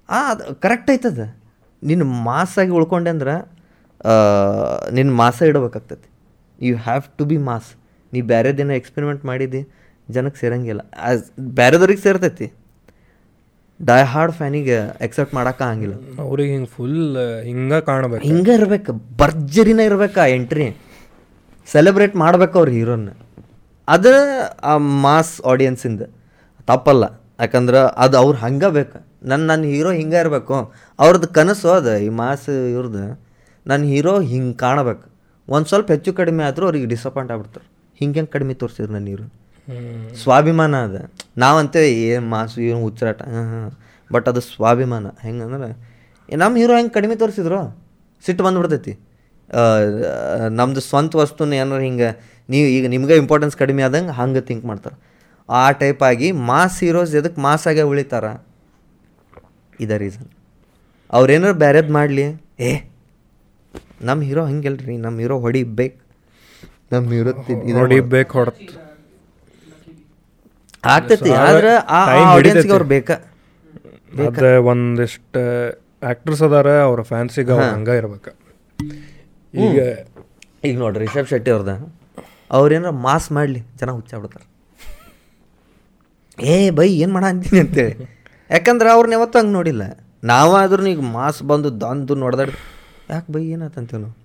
ಆ, 0.10 0.32
ಅದು 0.32 0.56
ಕರೆಕ್ಟ್ 0.56 0.92
ಐತದ. 0.92 1.36
ನಿನ್ನ 1.84 2.04
ಮಾಸಾಗಿ 2.04 2.70
ಉಳ್ಕೊಂಡೆ 2.70 3.10
ಅಂದ್ರೆ 3.10 3.52
ನಿನ್ನ 4.92 5.12
ಮಾಸ 5.12 5.42
ಇಡಬೇಕಾಗ್ತೈತಿ. 5.42 6.10
You 6.68 6.78
have 6.78 7.04
to 7.18 7.26
be 7.26 7.38
mass. 7.38 7.76
ನೀ 8.14 8.22
ಬೇರೆದೇನೋ 8.22 8.74
ಎಕ್ಸ್ಪೆರಿಮೆಂಟ್ 8.74 9.26
ಮಾಡಿದ್ದು 9.26 9.70
ಜನಕ್ಕೆ 10.10 10.40
ಸೇರಂಗಿಲ್ಲ. 10.40 10.82
ಆ್ಯಸ್ 11.00 11.24
ಬೇರೆದವ್ರಿಗೆ 11.40 12.02
ಸೇರ್ತೈತಿ. 12.02 12.54
ಡೈ 13.82 14.04
ಹಾರ್ಡ್ 14.04 14.34
ಫ್ಯಾನಿಗೆ 14.34 14.76
ಎಕ್ಸೆಪ್ಟ್ 15.02 15.34
ಮಾಡೋಕ್ಕಾಗಿಲ್ಲ 15.36 15.94
ಅವ್ರಿಗೆ 16.20 16.52
ಹಿಂಗೆ 16.52 16.68
ಫುಲ್ 16.68 17.18
ಹಿಂಗೆ 17.44 17.82
ಕಾಣಬೇಕು. 17.82 18.24
ಹಿಂಗೆ 18.24 18.54
ಇರ್ಬೇಕು 18.54 18.94
ಭರ್ಜರಿನ 19.18 19.80
ಇರ್ಬೇಕು 19.80 20.20
ಆ 20.20 20.26
ಎಂಟ್ರಿ 20.26 20.78
ಸೆಲೆಬ್ರೇಟ್ 21.72 22.16
ಮಾಡ್ಬೇಕು 22.16 22.60
ಅವ್ರ 22.60 22.70
ಹೀರೋನ 22.70 23.10
ಅದು 23.88 24.14
ಆ 24.64 24.78
ಮಾಸ್ 24.78 25.42
ಆಡಿಯನ್ಸಿಂದ 25.42 26.02
ತಪ್ಪಲ್ಲ. 26.68 27.22
ಯಾಕಂದ್ರೆ 27.40 27.78
ಅದು 27.98 28.18
ಅವ್ರು 28.18 28.38
ಹಂಗೆ 28.38 28.72
ಬೇಕು. 28.72 29.06
ನನ್ನ 29.24 29.48
ನನ್ನ 29.48 29.64
ಹೀರೋ 29.64 29.92
ಹಿಂಗೆ 29.92 30.16
ಇರಬೇಕು. 30.16 30.74
ಅವ್ರದ್ದು 31.00 31.28
ಕನಸು 31.28 31.70
ಅದು 31.70 31.98
ಈ 31.98 32.10
ಮಾಸ್ 32.10 32.50
ಇವ್ರದ್ದು 32.50 33.22
ನನ್ನ 33.68 33.84
ಹೀರೋ 33.84 34.20
ಹಿಂಗೆ 34.20 34.54
ಕಾಣಬೇಕು. 34.54 35.10
ಒಂದು 35.50 35.66
ಸ್ವಲ್ಪ 35.66 35.92
ಹೆಚ್ಚು 35.92 36.14
ಕಡಿಮೆ 36.14 36.44
ಆದರೂ 36.44 36.66
ಅವ್ರಿಗೆ 36.66 36.86
ಡಿಸಪಾಯಿಂಟ್ 36.86 37.32
ಆಗ್ಬಿಡ್ತಾರೆ. 37.32 37.68
ಹಿಂಗೆ 38.00 38.20
ಹೆಂಗೆ 38.20 38.32
ಕಡಿಮೆ 38.32 38.54
ತೋರಿಸಿದ್ರು 38.54 38.94
ನನ್ನ 38.94 39.08
ಹೀರೋ 39.08 39.26
ಸ್ವಾಭಿಮಾನ 40.24 40.76
ಅದ. 40.84 41.12
ನಾವಂತೆ 41.44 41.82
ಏನು 42.10 42.26
ಮಾಸು 42.34 42.58
ಏನು 42.70 42.80
ಹುಚ್ಚಾಟ 42.86 43.20
ಹಾಂ 43.34 43.46
ಹಾಂ. 43.54 43.70
ಬಟ್ 44.14 44.28
ಅದು 44.32 44.42
ಸ್ವಾಭಿಮಾನ. 44.52 45.08
ಹೆಂಗಂದ್ರೆ 45.26 45.70
ನಮ್ಮ 46.30 46.54
ಹೀರೋ 46.62 46.74
ಹೆಂಗೆ 46.78 46.94
ಕಡಿಮೆ 46.98 47.16
ತೋರಿಸಿದ್ರು? 47.24 47.60
ಸಿಟ್ಟು 48.24 48.42
ಬಂದ್ಬಿಡ್ತೈತಿ. 48.46 48.94
ನಮ್ಮದು 50.60 50.82
ಸ್ವಂತ 50.90 51.12
ವಸ್ತುನ 51.22 51.54
ಏನಾರು 51.64 51.84
ಹಿಂಗೆ 51.88 52.10
ನೀವು 52.50 52.68
ಈಗ 52.78 52.86
ನಿಮಗೆ 52.94 53.16
ಇಂಪಾರ್ಟೆನ್ಸ್ 53.24 53.56
ಕಡಿಮೆ 53.62 53.82
ಆದಂಗೆ 53.88 54.14
ಹಂಗೆ 54.20 54.42
ಥಿಂಕ್ 54.50 54.66
ಮಾಡ್ತಾರೆ. 54.70 54.98
ಆ 55.50 55.64
ಟೈಪ್ 55.82 56.02
ಆಗಿ 56.10 56.28
ಮಾಸ್ 56.50 56.78
ಹೀರೋಸ್ 56.86 57.14
ಎದಕ್ಕೆ 57.20 57.40
ಮಾಸ್ 57.48 57.66
ಆಗೇ 57.72 57.84
ಉಳಿತಾರ? 57.92 58.26
ಇದ 59.84 59.92
ರೀಸನ್ 60.04 60.30
ಅವ್ರೇನಾರು 61.18 61.58
ಬೇರೆದು 61.66 61.92
ಮಾಡಲಿ? 61.98 62.26
ಏ 62.68 62.72
ನಮ್ಮ 64.08 64.20
ಹೀರೋ 64.30 64.42
ಹಂಗಿಲ್ರಿ 64.50 64.96
ನಮ್ಮ 65.06 65.16
ಹೀರೋ 65.24 65.36
ಹೊಡಿಬೇಕು 65.46 66.00
ನಮ್ಮ 66.94 67.06
ಹೀರೋ 67.16 67.32
ಹೊಡಿಬೇಕು 67.82 68.34
ಹೊಡ್ತು. 68.40 68.74
ಆಗ್ತೈತಿ 70.94 71.32
ಆದ್ರೆ 71.48 71.72
ಆ 71.98 72.00
ಆಡಿಯನ್ಸ್ಗೆ. 72.34 72.72
ಅವ್ರು 72.76 72.88
ಬೇಕಾ? 72.96 73.16
ಅದ 74.28 74.50
ಒಂದಿಷ್ಟು 74.72 75.42
ಆಕ್ಟರ್ಸ್ 76.12 76.42
ಅದಾರ 76.48 76.70
ಅವ್ರ 76.88 77.02
ಫ್ಯಾನ್ಸಿಗೆ 77.12 77.52
ಅವ್ರು 77.56 77.68
ಹಂಗ 77.76 77.90
ಇರ್ಬೇಕು. 78.02 78.32
ಈಗ 79.54 79.78
ಈಗ 80.68 80.76
ನೋಡ್ರಿ 80.84 81.02
ರಿಷಬ್ 81.06 81.30
ಶೆಟ್ಟಿ 81.32 81.52
ಅವ್ರದ. 81.56 81.74
ಅವ್ರೇನಾರ 82.58 82.94
ಮಾಸ್ 83.08 83.28
ಮಾಡಲಿ 83.38 83.62
ಜನ 83.80 83.90
ಹುಚ್ಚಾಬಿಡ್ತಾರೆ 83.98 84.46
ಏ 86.54 86.56
ಬೈ 86.78 86.88
ಏನು 87.04 87.12
ಮಾಡ 87.16 87.26
ಅಂತೀನಿ 87.34 87.60
ಅಂತೇಳಿ. 87.66 87.96
ಯಾಕಂದ್ರೆ 88.50 88.90
ಅವ್ರನ್ನ 88.96 89.14
ಯಾವತ್ತೂ 89.18 89.38
ಹಂಗೆ 89.40 89.54
ನೋಡಿಲ್ಲ. 89.60 89.84
ನಾವಾದ್ರೂ 90.32 90.88
ಈಗ 90.94 91.04
ಮಾಸ್ 91.18 91.40
ಬಂದು 91.52 91.70
ದಂದು 91.82 92.16
ನೋಡ್ದಾಡ್ 92.24 92.54
ಯಾಕೆ 93.14 93.28
ಬೈ 93.34 93.44
ಏನಾತಂತೀವಿ 93.56 94.02
ನಾವು? 94.04 94.16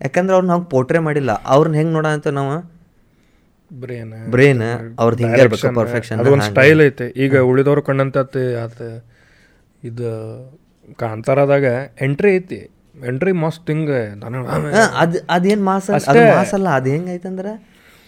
ಯಾಕಂದ್ರೆ 0.00 0.34
ಅವ್ರನ್ನ 0.36 0.52
ಹಂಗೆ 0.54 0.68
ಪೋಟ್ರೆ 0.74 1.00
ಮಾಡಿಲ್ಲ. 1.06 1.32
ಅವ್ರನ್ನ 1.54 1.76
ಹೆಂಗೆ 1.80 1.94
ನೋಡ 1.96 2.06
ಅಂತ 2.16 2.28
ನಾವು 2.38 2.54
ಬ್ರೇನ್ 3.82 4.12
ಬ್ರೇನ್ 4.34 4.62
ಅವ್ರದ್ದು 4.98 5.22
ಹಿಂಗೆ 5.24 5.40
ಇರ್ಬೇಕು 5.42 5.74
ಪರ್ಫೆಕ್ಷನ್ 5.80 6.18
ಅದೊಂದು 6.20 6.44
ಸ್ಟೈಲ್ 6.44 6.82
ಐತೆ. 6.86 7.06
ಈಗ 7.24 7.42
ಉಳಿದವ್ರು 7.50 7.82
ಕಂಡಂತ 7.82 8.16
ಅದು 8.64 8.88
ಇದು 9.82 10.08
ಕಾಂತಾರದಾಗ 10.98 11.66
ಎಂಟ್ರಿ 12.02 12.30
ಐತಿ. 12.36 12.60
ಎಂಟ್ರಿ 13.08 13.32
ಮಸ್ತ್ 13.42 13.70
ಹಿಂಗೆ 13.70 14.00
ಅದು 15.02 15.18
ಅದೇನು 15.30 15.64
ಮಾಸ್ 15.64 15.88
ಅದು 16.10 16.24
ಮಾಸ್ 16.36 16.54
ಅಲ್ಲ 16.54 16.68
ಅದು 16.78 16.90
ಹೆಂಗೈತಂದ್ರೆ 16.90 17.52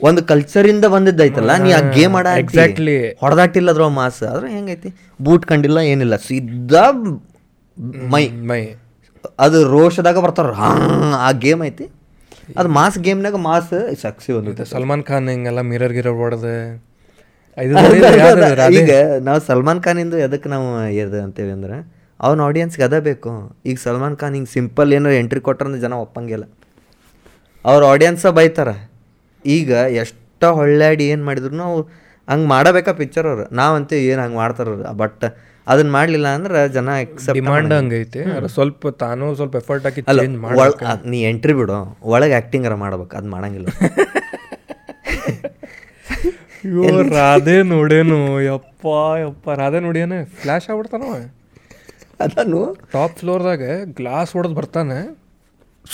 ಒಂದು 0.00 0.24
ಕಲ್ಚರಿಂದ 0.24 0.84
ಬಂದಿದ್ದೈತಲ್ಲ 0.84 1.52
ನೀ 1.56 1.70
ಆ 1.72 1.80
ಗೇಮ್ 1.90 2.14
ಆಡ 2.16 2.26
ಎಕ್ಸಾಕ್ಟ್ಲಿ 2.38 2.96
ಹೊಡೆದಾಟಿಲ್ಲ 3.20 3.70
ಅದ್ರ 3.70 3.86
ಮಾಸ್ 4.00 4.22
ಆದ್ರೆ 4.22 4.48
ಹೆಂಗೈತಿ 4.52 4.90
ಬೂಟ್ 5.22 5.46
ಕಂಡಿಲ್ಲ 5.46 5.78
ಏನಿಲ್ಲ 5.92 6.16
ಸಿದ್ದ 6.28 6.74
ಮೈ. 8.12 8.24
ಮೈ. 8.50 8.60
ಅದು 9.38 9.58
ರೋಷದಾಗ 9.70 10.18
ಬರ್ತಾರ 10.18 10.50
ಆ 11.18 11.30
ಗೇಮ್ 11.44 11.62
ಐತಿ. 11.64 11.86
ಅದು 12.48 12.68
ಮಾಸ್ 12.68 12.98
ಗೇಮ್ನಾಗ 12.98 13.36
ಮಾಸ್ 13.48 13.74
ಸಕ್ಸಿ 14.02 14.30
ಒಂದು 14.32 14.64
ಸಲ್ಮಾನ್ 14.74 15.04
ಖಾನ್ 15.04 15.28
ಹಿಂಗೆಲ್ಲ 15.28 15.60
ಮಿರರ್ 15.60 15.92
ಗಿರರ್ 15.92 16.18
ಹೊಡೆದ 16.22 16.48
ಇದು 17.58 17.74
ಈಗ 18.80 18.92
ನಾವು 19.28 19.40
ಸಲ್ಮಾನ್ 19.40 19.82
ಖಾನಿಂದು 19.82 20.16
ಎದಕ್ಕೆ 20.18 20.48
ನಾವು 20.48 20.66
ಇದು 21.02 21.20
ಅಂತೇವಿ 21.26 21.50
ಅಂದ್ರೆ 21.50 21.76
ಅವ್ನ 22.20 22.40
ಆಡಿಯನ್ಸ್ಗೆ 22.40 22.82
ಅದ 22.82 22.98
ಬೇಕು. 22.98 23.30
ಈಗ 23.66 23.76
ಸಲ್ಮಾನ್ 23.78 24.16
ಖಾನ್ 24.16 24.34
ಹಿಂಗೆ 24.34 24.50
ಸಿಂಪಲ್ 24.50 24.90
ಏನೋ 24.92 25.10
ಎಂಟ್ರಿ 25.20 25.40
ಕೊಟ್ರಂದ್ರೆ 25.40 25.80
ಜನ 25.80 25.94
ಒಪ್ಪಂಗಿಲ್ಲ. 26.04 26.44
ಅವ್ರ 27.64 27.84
ಆಡಿಯನ್ಸ 27.92 28.26
ಬೈತಾರ. 28.26 28.70
ಈಗ 29.44 29.70
ಎಷ್ಟೋ 30.02 30.52
ಹೊಳ್ಳಾಡಿ 30.54 31.04
ಏನು 31.04 31.24
ಮಾಡಿದ್ರು 31.24 31.54
ನಾವು 31.56 31.76
ಹಂಗೆ 32.30 32.48
ಮಾಡಬೇಕಾ 32.48 32.92
ಪಿಕ್ಚರ್ 32.92 33.26
ಅವ್ರು? 33.26 33.44
ನಾವಂತೂ 33.54 33.96
ಏನು 34.10 34.22
ಹಂಗೆ 34.22 34.36
ಮಾಡ್ತಾರ 34.36 34.68
ಬಟ್ 35.02 35.24
ಅದನ್ನ 35.66 35.90
ಮಾಡಲಿಲ್ಲ 35.90 36.28
ಅಂದ್ರೆ 36.36 36.58
ಜನ 36.68 36.88
ಎಕ್ಸೆಪ್ಟ್ 37.00 37.40
ಡಿಮಾಂಡ್ 37.40 37.72
ಹಂಗೈತಿ. 37.74 38.20
ಸ್ವಲ್ಪ 38.54 38.88
ತಾನು 39.02 39.34
ಸ್ವಲ್ಪ 39.34 39.56
ಎಫರ್ಟ್ 39.56 39.84
ಹಾಕಿ 39.84 40.02
ನೀ 41.10 41.18
ಎಂಟ್ರಿ 41.30 41.52
ಬಿಡು. 41.52 41.78
ಒಳಗೆ 42.14 42.32
ಆ್ಯಕ್ಟಿಂಗ್ 42.32 42.66
ಅರ 42.66 42.74
ಮಾಡ್ಬೇಕು. 42.74 43.16
ಅದು 43.16 43.28
ಮಾಡಂಗಿಲ್ಲ. 43.28 43.68
ರಾಧೆ 47.16 47.62
ನೋಡೇನು. 47.62 48.20
ಯಪ್ಪ 48.42 48.86
ಯಪ್ಪ. 49.24 49.50
ರಾಧೆ 49.62 49.80
ನೋಡ್ಯಾನ 49.80 50.12
ಫ್ಲ್ಯಾಶ್ 50.40 50.70
ಆಗ್ಬಿಡ್ತಾನವ. 50.70 51.12
ಅದನ್ನು 52.24 52.60
ಟಾಪ್ 52.92 53.16
ಫ್ಲೋರ್ದಾಗ 53.18 53.62
ಗ್ಲಾಸ್ 53.96 54.32
ಹೊಡೆದು 54.32 54.54
ಬರ್ತಾನೆ. 54.54 54.98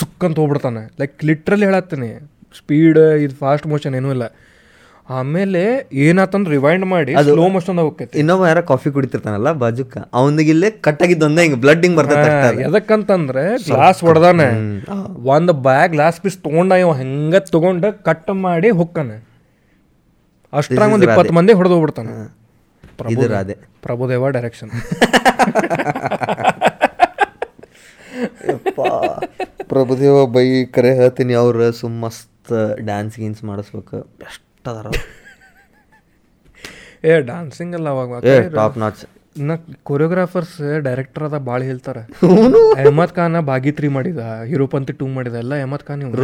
ಸುಕ್ಕಂತ 0.01 0.37
ಹೋಗ್ಬಿಡ್ತಾನೆ. 0.39 0.83
ಲೈಕ್ 1.01 1.25
ಲಿಟ್ರಲಿ 1.25 1.65
ಹೇಳತ್ತೀನಿ. 1.65 2.11
ಸ್ಪೀಡ್ 2.59 2.99
ಇದು 3.25 3.35
ಫಾಸ್ಟ್ 3.35 3.67
ಮೋಷನ್ 3.67 3.95
ಏನೂ 3.95 4.11
ಇಲ್ಲ. 4.11 4.27
ಆಮೇಲೆ 5.19 5.63
ಏನಾತಂದ್ 6.07 6.49
ರಿವೈಂಡ್ 6.55 6.87
ಮಾಡಿ 6.93 7.13
ಸ್ಲೋ 7.29 7.47
ಮೋಷನ್ 7.55 7.79
ಹೋಗ್ತೈತಿ. 7.85 8.15
ಇನ್ನೊಬ್ಬ 8.23 8.43
ಯಾರ 8.51 8.61
ಕಾಫಿ 8.71 8.89
ಕುಡಿತಿರ್ತಾನಲ್ಲ 8.97 9.53
ಬಾಜುಕ 9.63 9.95
ಅವನಿಗೆ 10.21 10.51
ಇಲ್ಲೇ 10.55 10.71
ಒಂದೇ 11.29 11.43
ಹಿಂಗೆ 11.45 11.59
ಬ್ಲಡ್ 11.65 11.83
ಹಿಂಗ್ 11.87 11.97
ಬರ್ತೈತೆ 12.01 12.31
ಅದು. 12.51 12.61
ಎದಕ್ಕಂತಂದ್ರೆ 12.69 13.45
ಗ್ಲಾಸ್ 13.69 14.01
ಹೊಡೆದಾನೆ. 14.09 14.49
ಒಂದು 15.37 15.55
ಬ್ಯಾಗ್ 15.69 15.93
ಗ್ಲಾಸ್ 15.97 16.21
ಪೀಸ್ 16.25 16.39
ತೊಗೊಂಡ 16.47 16.73
ಇವ 16.85 16.93
ಹೆಂಗ 17.03 17.35
ತಗೊಂಡ 17.55 17.85
ಕಟ್ 18.09 18.31
ಮಾಡಿ 18.47 18.71
ಹೊಕ್ಕಾನೆ. 18.81 19.17
ಅಷ್ಟ್ರಾಗ 20.61 20.93
ಒಂದು 20.99 21.07
ಇಪ್ಪತ್ತು 21.09 21.35
ಮಂದಿ 21.41 21.53
ಹೊಡೆದು 21.61 21.75
ಹೋಗ್ಬಿಡ್ತಾನೆ. 21.77 22.15
ರಾಧೆ. 23.37 23.57
ಪ್ರಭುದೇವ 23.87 24.29
ಡೈರೆಕ್ಷನ್ 24.37 24.71
ಪ್ರಭುದೇವ 29.71 30.17
ಬೈ 30.37 30.47
ಕರೆ 30.75 30.91
ಹೇಳ್ತೀನಿ 31.01 31.35
ಅವ್ರು 31.43 31.67
ಸುಮ್ಮ 31.81 32.05
ಮಸ್ತ್ 32.07 32.53
ಡ್ಯಾನ್ಸ್ 32.89 33.15
ಗೀನ್ಸ್ 33.21 33.43
ಮಾಡಿಸ್ಬೇಕು. 33.51 33.99
ಬೆಸ್ಟ್. 34.23 34.45
ಅದಾರ. 34.67 34.87
ಏ 37.05 37.21
ಡಾನ್ಸಿಂಗ್ 37.21 37.75
ಅಲ್ಲ 37.75 37.89
ಅವಾಗ. 37.89 38.11
ಟಾಪ್ 38.55 38.79
ನಾಚ್ 38.79 39.07
ಇನ್ನ 39.37 39.53
ಕೊರಿಯೋಗ್ರಾಫರ್ಸ್ 39.83 40.83
ಡೈರೆಕ್ಟರ್ 40.83 41.25
ಅದ 41.25 41.39
ಭಾಳ 41.39 41.63
ಹೇಳ್ತಾರೆ. 41.63 42.01
ಅಹಮದ್ 42.81 43.11
ಖಾನ್ 43.11 43.77
ತ್ರೀ 43.77 43.89
ಮಾಡಿದ 43.89 44.45
ಹೀರೋಪಂತಿ 44.45 44.93
ಟೂ 44.93 45.07
ಮಾಡಿದ 45.07 45.35
ಎಲ್ಲ 45.35 45.61
ಅಹಮದ್ 45.61 45.83
ಖಾನ್ 45.83 46.15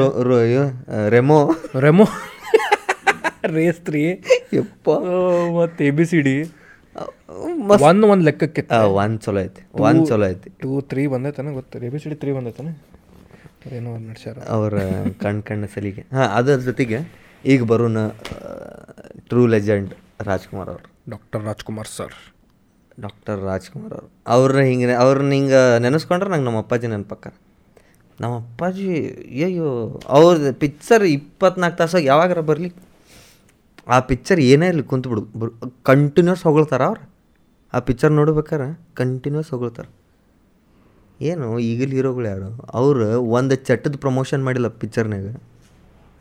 ರೆಮೋ. 1.09 1.55
ರೆಮೋ. 1.81 2.05
ರೇಸ್ 3.47 3.81
ತ್ರೀ 3.81 4.25
ಯಪ್ಪ. 4.55 4.91
ಮತ್ತೆ 5.63 5.87
ಎ 5.87 5.91
ಬಿ 5.91 6.05
ಸಿ 6.05 6.21
ಡಿ 6.21 6.51
ಒಂದು 7.83 8.07
ಒಂದು 8.07 8.25
ಲೆಕ್ಕಕ್ಕೆ. 8.25 8.75
ಒನ್ 8.75 8.93
ಒಂದ್ 8.93 9.21
ಚಲೋ 9.21 9.41
ಐತಿ. 9.41 9.71
ಒಂದ್ 9.75 10.07
ಚಲೋ 10.07 10.27
ಐತಿ. 10.27 10.51
ಟೂ 10.51 10.81
ತ್ರೀ 10.81 11.07
ಬಂದೈತಾನೆ 11.07 11.53
ಗೊತ್ತು. 11.53 11.79
A 11.79 11.89
B 11.89 11.99
C 11.99 12.09
D 12.09 12.15
three 12.15 12.33
ಬಂದೈತಾನೆ. 12.33 12.99
ಏನೋ 13.77 13.91
ಒಂದು 13.91 14.11
ನಡ್ಸ್ಯಾರ. 14.11 14.49
ಅವ್ರ 14.49 14.79
ಕಣ್ 15.23 15.43
ಕಣ್ಣ 15.43 15.65
ಸಲಿಗೆ. 15.65 16.07
ಹಾಂ 16.13 16.29
ಅದ್ರ 16.29 16.55
ಜೊತೆಗೆ 16.55 17.28
ಈಗ 17.45 17.65
ಬರೋಣ 17.65 18.09
ಟ್ರೂ 19.19 19.47
ಲೆಜೆಂಡ್ 19.47 19.95
ರಾಜ್ಕುಮಾರ್ 20.21 20.69
ಅವರು. 20.69 21.11
Doctor 21.11 21.45
Rajkumar 21.45 21.89
sir 21.97 22.35
doctor 23.01 23.45
Rajkumar 23.45 23.93
ಅವರು. 23.93 24.11
ಅವ್ರನ್ನ 24.27 24.61
ಹಿಂಗೆ 24.61 24.93
ಅವ್ರನ್ನ 24.93 25.31
ಹಿಂಗೆ 25.31 25.79
ನೆನೆಸ್ಕೊಂಡ್ರೆ 25.79 26.31
ನಂಗೆ 26.31 26.45
ನಮ್ಮ 26.45 26.59
ಅಪ್ಪಾಜಿ 26.59 26.87
ನೆನಪಕ್ಕ. 26.87 27.35
ನಮ್ಮ 28.21 28.37
ಅಪ್ಪಾಜಿ 28.37 29.09
ಅಯ್ಯೋ 29.45 30.01
ಅವ್ರದ್ದು 30.09 30.55
ಪಿಕ್ಚರ್ 30.55 31.05
ಇಪ್ಪತ್ನಾಲ್ಕು 31.05 31.79
ತಾಸಾಗ 31.79 32.05
ಯಾವಾಗಾರ 32.05 32.41
ಬರಲಿ? 32.41 32.73
ಆ 33.89 34.01
ಪಿಕ್ಚರ್ 34.01 34.41
ಏನೇ 34.41 34.67
ಇರಲಿ 34.67 34.83
ಕುಂತ್ಬಿಡು 34.83 35.53
ಕಂಟಿನ್ಯೂಸ್ 35.83 36.43
ಹೊಗಳ್ತಾರ 36.43 36.83
ಅವ್ರು. 36.85 37.11
ಆ 37.75 37.79
ಪಿಕ್ಚರ್ 37.79 38.13
ನೋಡ್ಬೇಕಾರೆ 38.13 38.81
ಕಂಟಿನ್ಯೂಸ್ 38.95 39.51
ಹೊಗಳ್ತಾರೆ. 39.51 39.89
ಏನು 41.21 41.59
ಈಗಲ್ಲಿ 41.59 41.97
ಹೀರೋಗಳು 41.97 42.27
ಯಾರು? 42.27 42.61
ಅವರು 42.73 43.21
ಒಂದು 43.23 43.55
ಚಟ್ಟದ 43.55 43.95
ಪ್ರಮೋಷನ್ 43.97 44.45
ಮಾಡಿಲ್ಲ 44.45 44.69
ಪಿಕ್ಚರ್ನಾಗ 44.69 45.29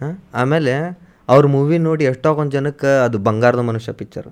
ಹಾಂ? 0.01 0.23
ಆಮೇಲೆ 0.33 1.06
ಅವ್ರ 1.29 1.45
ಮೂವಿ 1.47 1.77
ನೋಡಿ 1.77 2.03
ಎಷ್ಟೋ 2.03 2.29
ಒಂದು 2.33 2.51
ಜನಕ್ಕೆ 2.51 3.03
ಅದು 3.05 3.17
ಬಂಗಾರದ 3.17 3.59
ಮನುಷ್ಯ 3.59 3.93
ಪಿಕ್ಚರ್ 3.93 4.27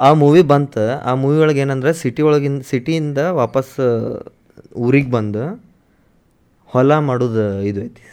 ಆ 0.00 0.12
ಮೂವಿ 0.12 0.42
ಬಂತು, 0.42 1.00
ಆ 1.04 1.14
ಮೂವಿ 1.14 1.38
ಒಳಗೆ 1.38 1.60
ಏನಂದ್ರೆ 1.60 1.92
ಸಿಟಿ 1.92 2.22
ಒಳಗಿನ 2.22 2.60
ಸಿಟಿಯಿಂದ 2.60 3.18
ವಾಪಸ್ 3.32 3.74
ಊರಿಗೆ 4.76 5.10
ಬಂದು 5.10 5.44
ಹೊಲ 6.66 6.98
ಮಾಡೋದು 6.98 7.62
ಇದು 7.62 7.80
ಐತಿ 7.84 8.04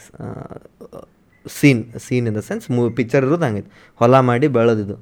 scene 1.49 1.83
scene 1.99 2.27
in 2.27 2.35
the 2.35 2.39
sense 2.39 2.71
movie 2.71 2.95
picture 2.95 3.23
ಇರೋದು 3.25 3.45
ಹಂಗೈತಿ 3.45 3.69
ಹೊಲ 3.95 4.19
ಮಾಡಿ 4.19 4.47
ಬೆಳೆದಿದ್ದು 4.47 4.97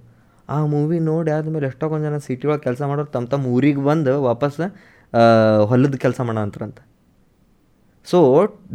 ಆ 0.50 0.66
ಮೂವಿ 0.66 1.00
ನೋಡಿ 1.00 1.32
ಆದಮೇಲೆ 1.32 1.68
ಒಂದು 1.86 2.04
ಜನ 2.04 2.18
ಸಿಟಿ 2.18 2.48
ಒಳಗೆ 2.48 2.64
ಕೆಲಸ 2.64 2.82
ಮಾಡೋರು 2.82 3.12
ತಮ್ಮ 3.12 3.28
ತಮ್ಮ 3.28 3.48
ಊರಿಗೆ 3.48 3.82
ಬಂದು 3.82 4.24
ವಾಪಸ್ 4.24 4.60
ಹೊಲದ 5.66 5.96
ಕೆಲಸ 5.96 6.22
ಮಾಡೋ 6.22 6.40
ಅಂತಾರಂತ 6.40 6.80
ಸೊ 8.06 8.20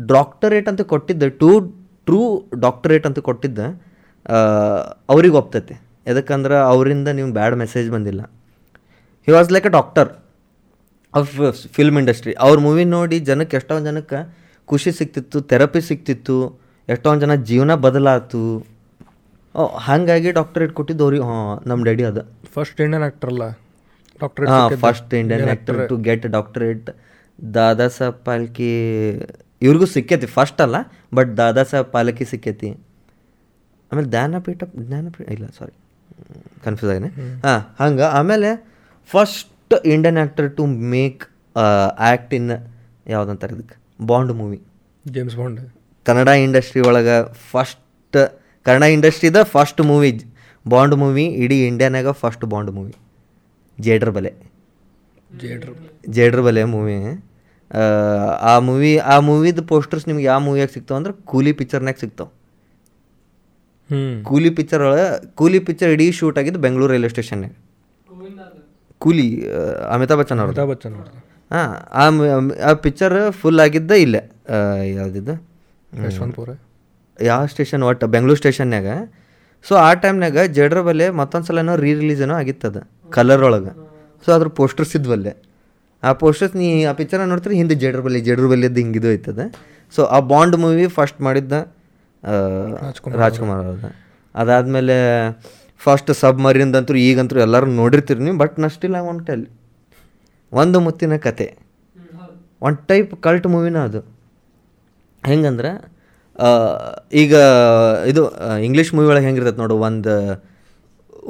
ಡಾಕ್ಟರೇಟ್ 0.06 0.68
ಅಂತ 0.68 0.80
ಕೊಟ್ಟಿದ್ದ 0.82 1.22
ಟೂ 1.28 1.50
ಟ್ರೂ 2.06 2.20
ಡಾಕ್ಟರೇಟ್ 2.64 3.06
ಅಂತ 3.08 3.20
ಕೊಟ್ಟಿದ್ದ 3.28 3.60
ಅವ್ರಿಗೆ 5.12 5.36
ಒಪ್ತೈತಿ. 5.40 5.74
ಯಾಕಂದ್ರೆ 6.06 6.56
ಅವರಿಂದ 6.72 7.08
ನೀವು 7.18 7.28
ಬ್ಯಾಡ್ 7.38 7.56
ಮೆಸೇಜ್ 7.62 7.88
ಬಂದಿಲ್ಲ. 7.96 8.22
He 9.28 9.32
was 9.36 9.50
like 9.54 9.66
a 9.70 9.72
doctor 9.78 10.10
of 11.14 11.32
film 11.76 11.96
industry 12.00 12.32
ಅವ್ರ 12.44 12.56
ಮೂವಿ 12.66 12.84
ನೋಡಿ 12.96 13.16
ಜನಕ್ಕೆ 13.30 13.56
ಎಷ್ಟೊಂದು 13.60 13.86
ಜನಕ್ಕೆ 13.90 14.20
ಖುಷಿ 14.68 14.90
ಸಿಕ್ತಿತ್ತು 15.00 15.38
ಥೆರಪಿ 15.50 15.80
ಸಿಕ್ತಿತ್ತು 15.90 16.36
ಎಷ್ಟೊಂದು 16.88 17.20
ಜನ 17.24 17.34
ಜೀವನ 17.48 17.72
ಬದಲಾತು 17.86 18.42
ಹಾಗಾಗಿ 19.86 20.30
ಡಾಕ್ಟರೇಟ್ 20.38 20.72
ಕೊಟ್ಟಿದ್ದು 20.78 21.02
ಅವ್ರಿಗೆ 21.06 21.24
ಹಾಂ 21.30 21.48
ನಮ್ಮ 21.70 21.80
ಡ್ಯಾಡಿ 21.88 22.04
ಅದ. 22.10 22.20
ಫಸ್ಟ್ 22.54 22.78
ಇಂಡಿಯನ್ 22.84 23.04
ಆಕ್ಟರ್ 23.08 23.30
ಅಲ್ಲ? 23.32 23.44
ಡಾಕ್ಟರ್ 24.20 24.46
ಹಾಂ 24.52 24.76
first 24.84 25.12
Indian 25.20 25.44
actor 25.48 25.80
to 25.90 25.96
get 26.08 26.24
doctorate 26.36 26.88
Dada 27.38 27.86
Saheb 27.96 28.18
Phalke 28.28 28.70
ಇವ್ರಿಗೂ 29.64 29.86
ಸಿಕ್ಕೈತಿ. 29.94 30.26
ಫಸ್ಟ್ 30.36 30.60
ಅಲ್ಲ 30.64 30.76
ಬಟ್ 31.18 31.30
ದಾದಾ 31.40 31.62
ಸಾಹೇಬ್ 31.70 31.88
ಪಾಲಕಿ 31.96 32.24
ಸಿಕ್ಕೈತಿ. 32.32 32.70
ಆಮೇಲೆ 33.90 34.08
ಜ್ಞಾನಪೀಠ 34.12 34.62
ಜ್ಞಾನಪೀಠ 34.88 35.26
ಇಲ್ಲ 35.36 35.46
ಸಾರಿ 35.58 35.74
ಕನ್ಫ್ಯೂಸ್ 36.64 36.90
ಆಗಿನಿ. 36.94 37.10
ಹಾಂ 37.46 37.60
ಹಂಗೆ. 37.80 38.06
ಆಮೇಲೆ 38.18 38.50
first 39.12 39.74
Indian 39.94 40.18
actor 40.22 40.48
to 40.58 40.64
make 40.94 41.22
act 42.08 42.32
in 42.38 42.50
ಯಾವುದಂತಾರೆ 43.14 43.52
ಇದಕ್ಕೆ? 43.56 43.76
Bond 44.10 44.32
movie 44.40 44.58
James 45.14 45.36
Bond 45.40 45.60
Kannada 46.06 46.30
industry 46.46 46.80
ಒಳಗೆ 46.88 47.16
ಫಸ್ಟ್ 47.52 48.18
ಕನ್ನಡ 48.66 48.84
ಇಂಡಸ್ಟ್ರಿದ 48.96 49.38
ಫಸ್ಟ್ 49.54 49.80
ಮೂವಿ 49.90 50.10
ಬಾಂಡ್ 50.66 50.94
ಮೂವಿ 51.02 51.24
ಇಡೀ 51.44 51.56
ಇಂಡಿಯಾನಾಗ 51.68 52.10
first 52.22 52.44
Bond 52.52 52.70
movie 52.78 52.94
Jedara 53.78 54.10
Bale. 54.16 54.32
Jedara 55.32 55.68
Jedara 56.16 56.40
ಬಲೆ 56.46 56.62
ಮೂವಿ 56.74 56.96
ಆ 58.50 58.54
ಮೂವಿ 58.68 58.90
ಆ 59.12 59.14
ಮೂವಿದ 59.28 59.60
ಪೋಸ್ಟರ್ಸ್ 59.72 60.06
ನಿಮ್ಗೆ 60.08 60.24
ಯಾವ 60.30 60.40
ಮೂವಿಯಾಗ 60.46 60.70
ಸಿಗ್ತಾವ 60.76 60.96
ಅಂದ್ರೆ 61.00 61.14
ಕೂಲಿ 61.30 61.52
ಪಿಕ್ಚರ್ನಾಗ 61.58 61.96
ಸಿಗ್ತಾವ. 62.04 62.28
ಕೂಲಿ 64.28 64.50
ಪಿಕ್ಚರ್ 64.58 64.82
ಒಳಗೆ 64.86 65.06
ಕೂಲಿ 65.40 65.58
ಪಿಕ್ಚರ್ 65.68 65.90
ಇಡೀ 65.94 66.06
ಶೂಟ್ 66.18 66.38
ಆಗಿದ್ದು 66.40 66.60
ಬೆಂಗಳೂರು 66.64 66.90
ರೈಲ್ವೆ 66.94 67.10
ಸ್ಟೇಷನ್ನಾಗ 67.14 67.54
ಕೂಲಿ 69.04 69.26
ಅಮಿತಾಬ್ 69.94 70.18
ಬಚ್ಚನ್ 70.20 70.40
ಅವರು 70.42 70.50
ಅಮಿತಾಬ್ 70.52 70.70
ಬಚ್ಚನ್ 70.72 70.94
ಅವ್ರದ್ದು. 70.98 71.20
ಹಾಂ 71.54 71.72
ಆ 72.02 72.04
ಆ 72.68 72.72
ಪಿಕ್ಚರ್ 72.84 73.16
ಫುಲ್ 73.40 73.60
ಆಗಿದ್ದ 73.64 73.92
ಇಲ್ಲೇ. 74.04 74.22
ಯಾವ್ದಿದ್ದು 74.96 75.34
ಯಶವಂತಪುರ. 76.06 76.50
ಯಾವ 77.30 77.42
ಸ್ಟೇಷನ್ 77.54 77.82
ಒಟ್ಟು 77.88 78.06
ಬೆಂಗಳೂರು 78.14 78.40
ಸ್ಟೇಷನ್ನಾಗ 78.42 78.86
ಸೊ 79.64 79.72
ಆ 79.86 79.88
ಟೈಮ್ನಾಗ 80.02 80.38
ಜಡ್ರ 80.58 80.78
ಬಲ್ಲೆ 80.86 81.06
ಮತ್ತೊಂದು 81.20 81.46
ಸಲ 81.48 81.58
ಏನೋ 81.64 81.74
ರೀ 81.82 81.90
ರಿಲೀಸ್ 81.98 82.22
ಏನೋ 82.26 82.34
ಆಗಿತ್ತದ 82.42 82.78
ಕಲರ್ 83.16 83.42
ಒಳಗೆ. 83.48 83.72
ಸೊ 84.24 84.28
ಅದ್ರ 84.36 84.48
ಪೋಸ್ಟರ್ಸ್ 84.60 84.94
ಇದ್ವಲ್ಲೇ. 84.98 85.32
ಆ 86.02 86.10
ಪೋಸ್ಟರ್ಸ್ 86.22 86.54
ನೀ 86.56 86.68
ಆ 86.90 86.92
ಪಿಕ್ಚರ್ 86.98 87.20
ನೋಡ್ತೀರಿ? 87.32 87.56
ಹಿಂದೆ 87.60 87.74
ಜಡ್ರ 87.82 88.00
ಬಲ್ಲಿ 88.06 88.20
ಜಡ್ರ 88.28 88.46
ಬಲ್ಲಿದ್ದು 88.52 88.80
ಹಿಂಗಿದು 88.80 89.08
ಐತದ 89.12 89.42
ಸೊ 89.94 90.02
ಆ 90.16 90.18
ಬಾಂಡ್ 90.32 90.56
ಮೂವಿ 90.64 90.86
ಫಸ್ಟ್ 90.96 91.20
ಮಾಡಿದ್ದ 91.26 91.52
ರಾಜ್ಕುಮಾರ್ 93.20 93.60
ಅವ್ರದ 93.66 93.88
ಅದಾದಮೇಲೆ 94.34 94.96
ಫಸ್ಟ್ 95.84 96.10
ಸಬ್ 96.12 96.18
ಸಬ್ಮರೀನ್ದಂತೂ 96.20 96.94
ಈಗಂತೂ 97.08 97.40
ಎಲ್ಲರೂ 97.46 97.68
ನೋಡಿರ್ತೀರಿ 97.80 98.20
ನೀವು 98.26 98.38
ಬಟ್ 98.42 98.56
ನಷ್ಟಿಲ್ಲ 98.64 98.96
ಒನ್ 99.10 99.20
ಟೆಲ್ 99.26 99.44
ಒಂದು 100.52 100.78
ಮುತ್ತಿನ 100.80 101.14
ಕತೆ. 101.26 101.46
ಒನ್ 102.66 102.76
ಟೈಪ್ 102.90 103.12
ಕಲ್ಟ್ 103.26 103.46
ಮೂವಿನ 103.54 103.78
ಅದು. 103.88 104.00
ಹೆಂಗಂದ್ರೆ 105.30 105.70
ಈಗ 107.22 107.34
ಇದು 108.10 108.22
ಇಂಗ್ಲೀಷ್ 108.66 108.90
ಮೂವಿ 108.94 109.08
ಒಳಗೆ 109.08 109.26
ಹೆಂಗಿರ್ತೈತೆ 109.26 109.60
ನೋಡು 109.62 109.76
ಒಂದು 109.86 110.14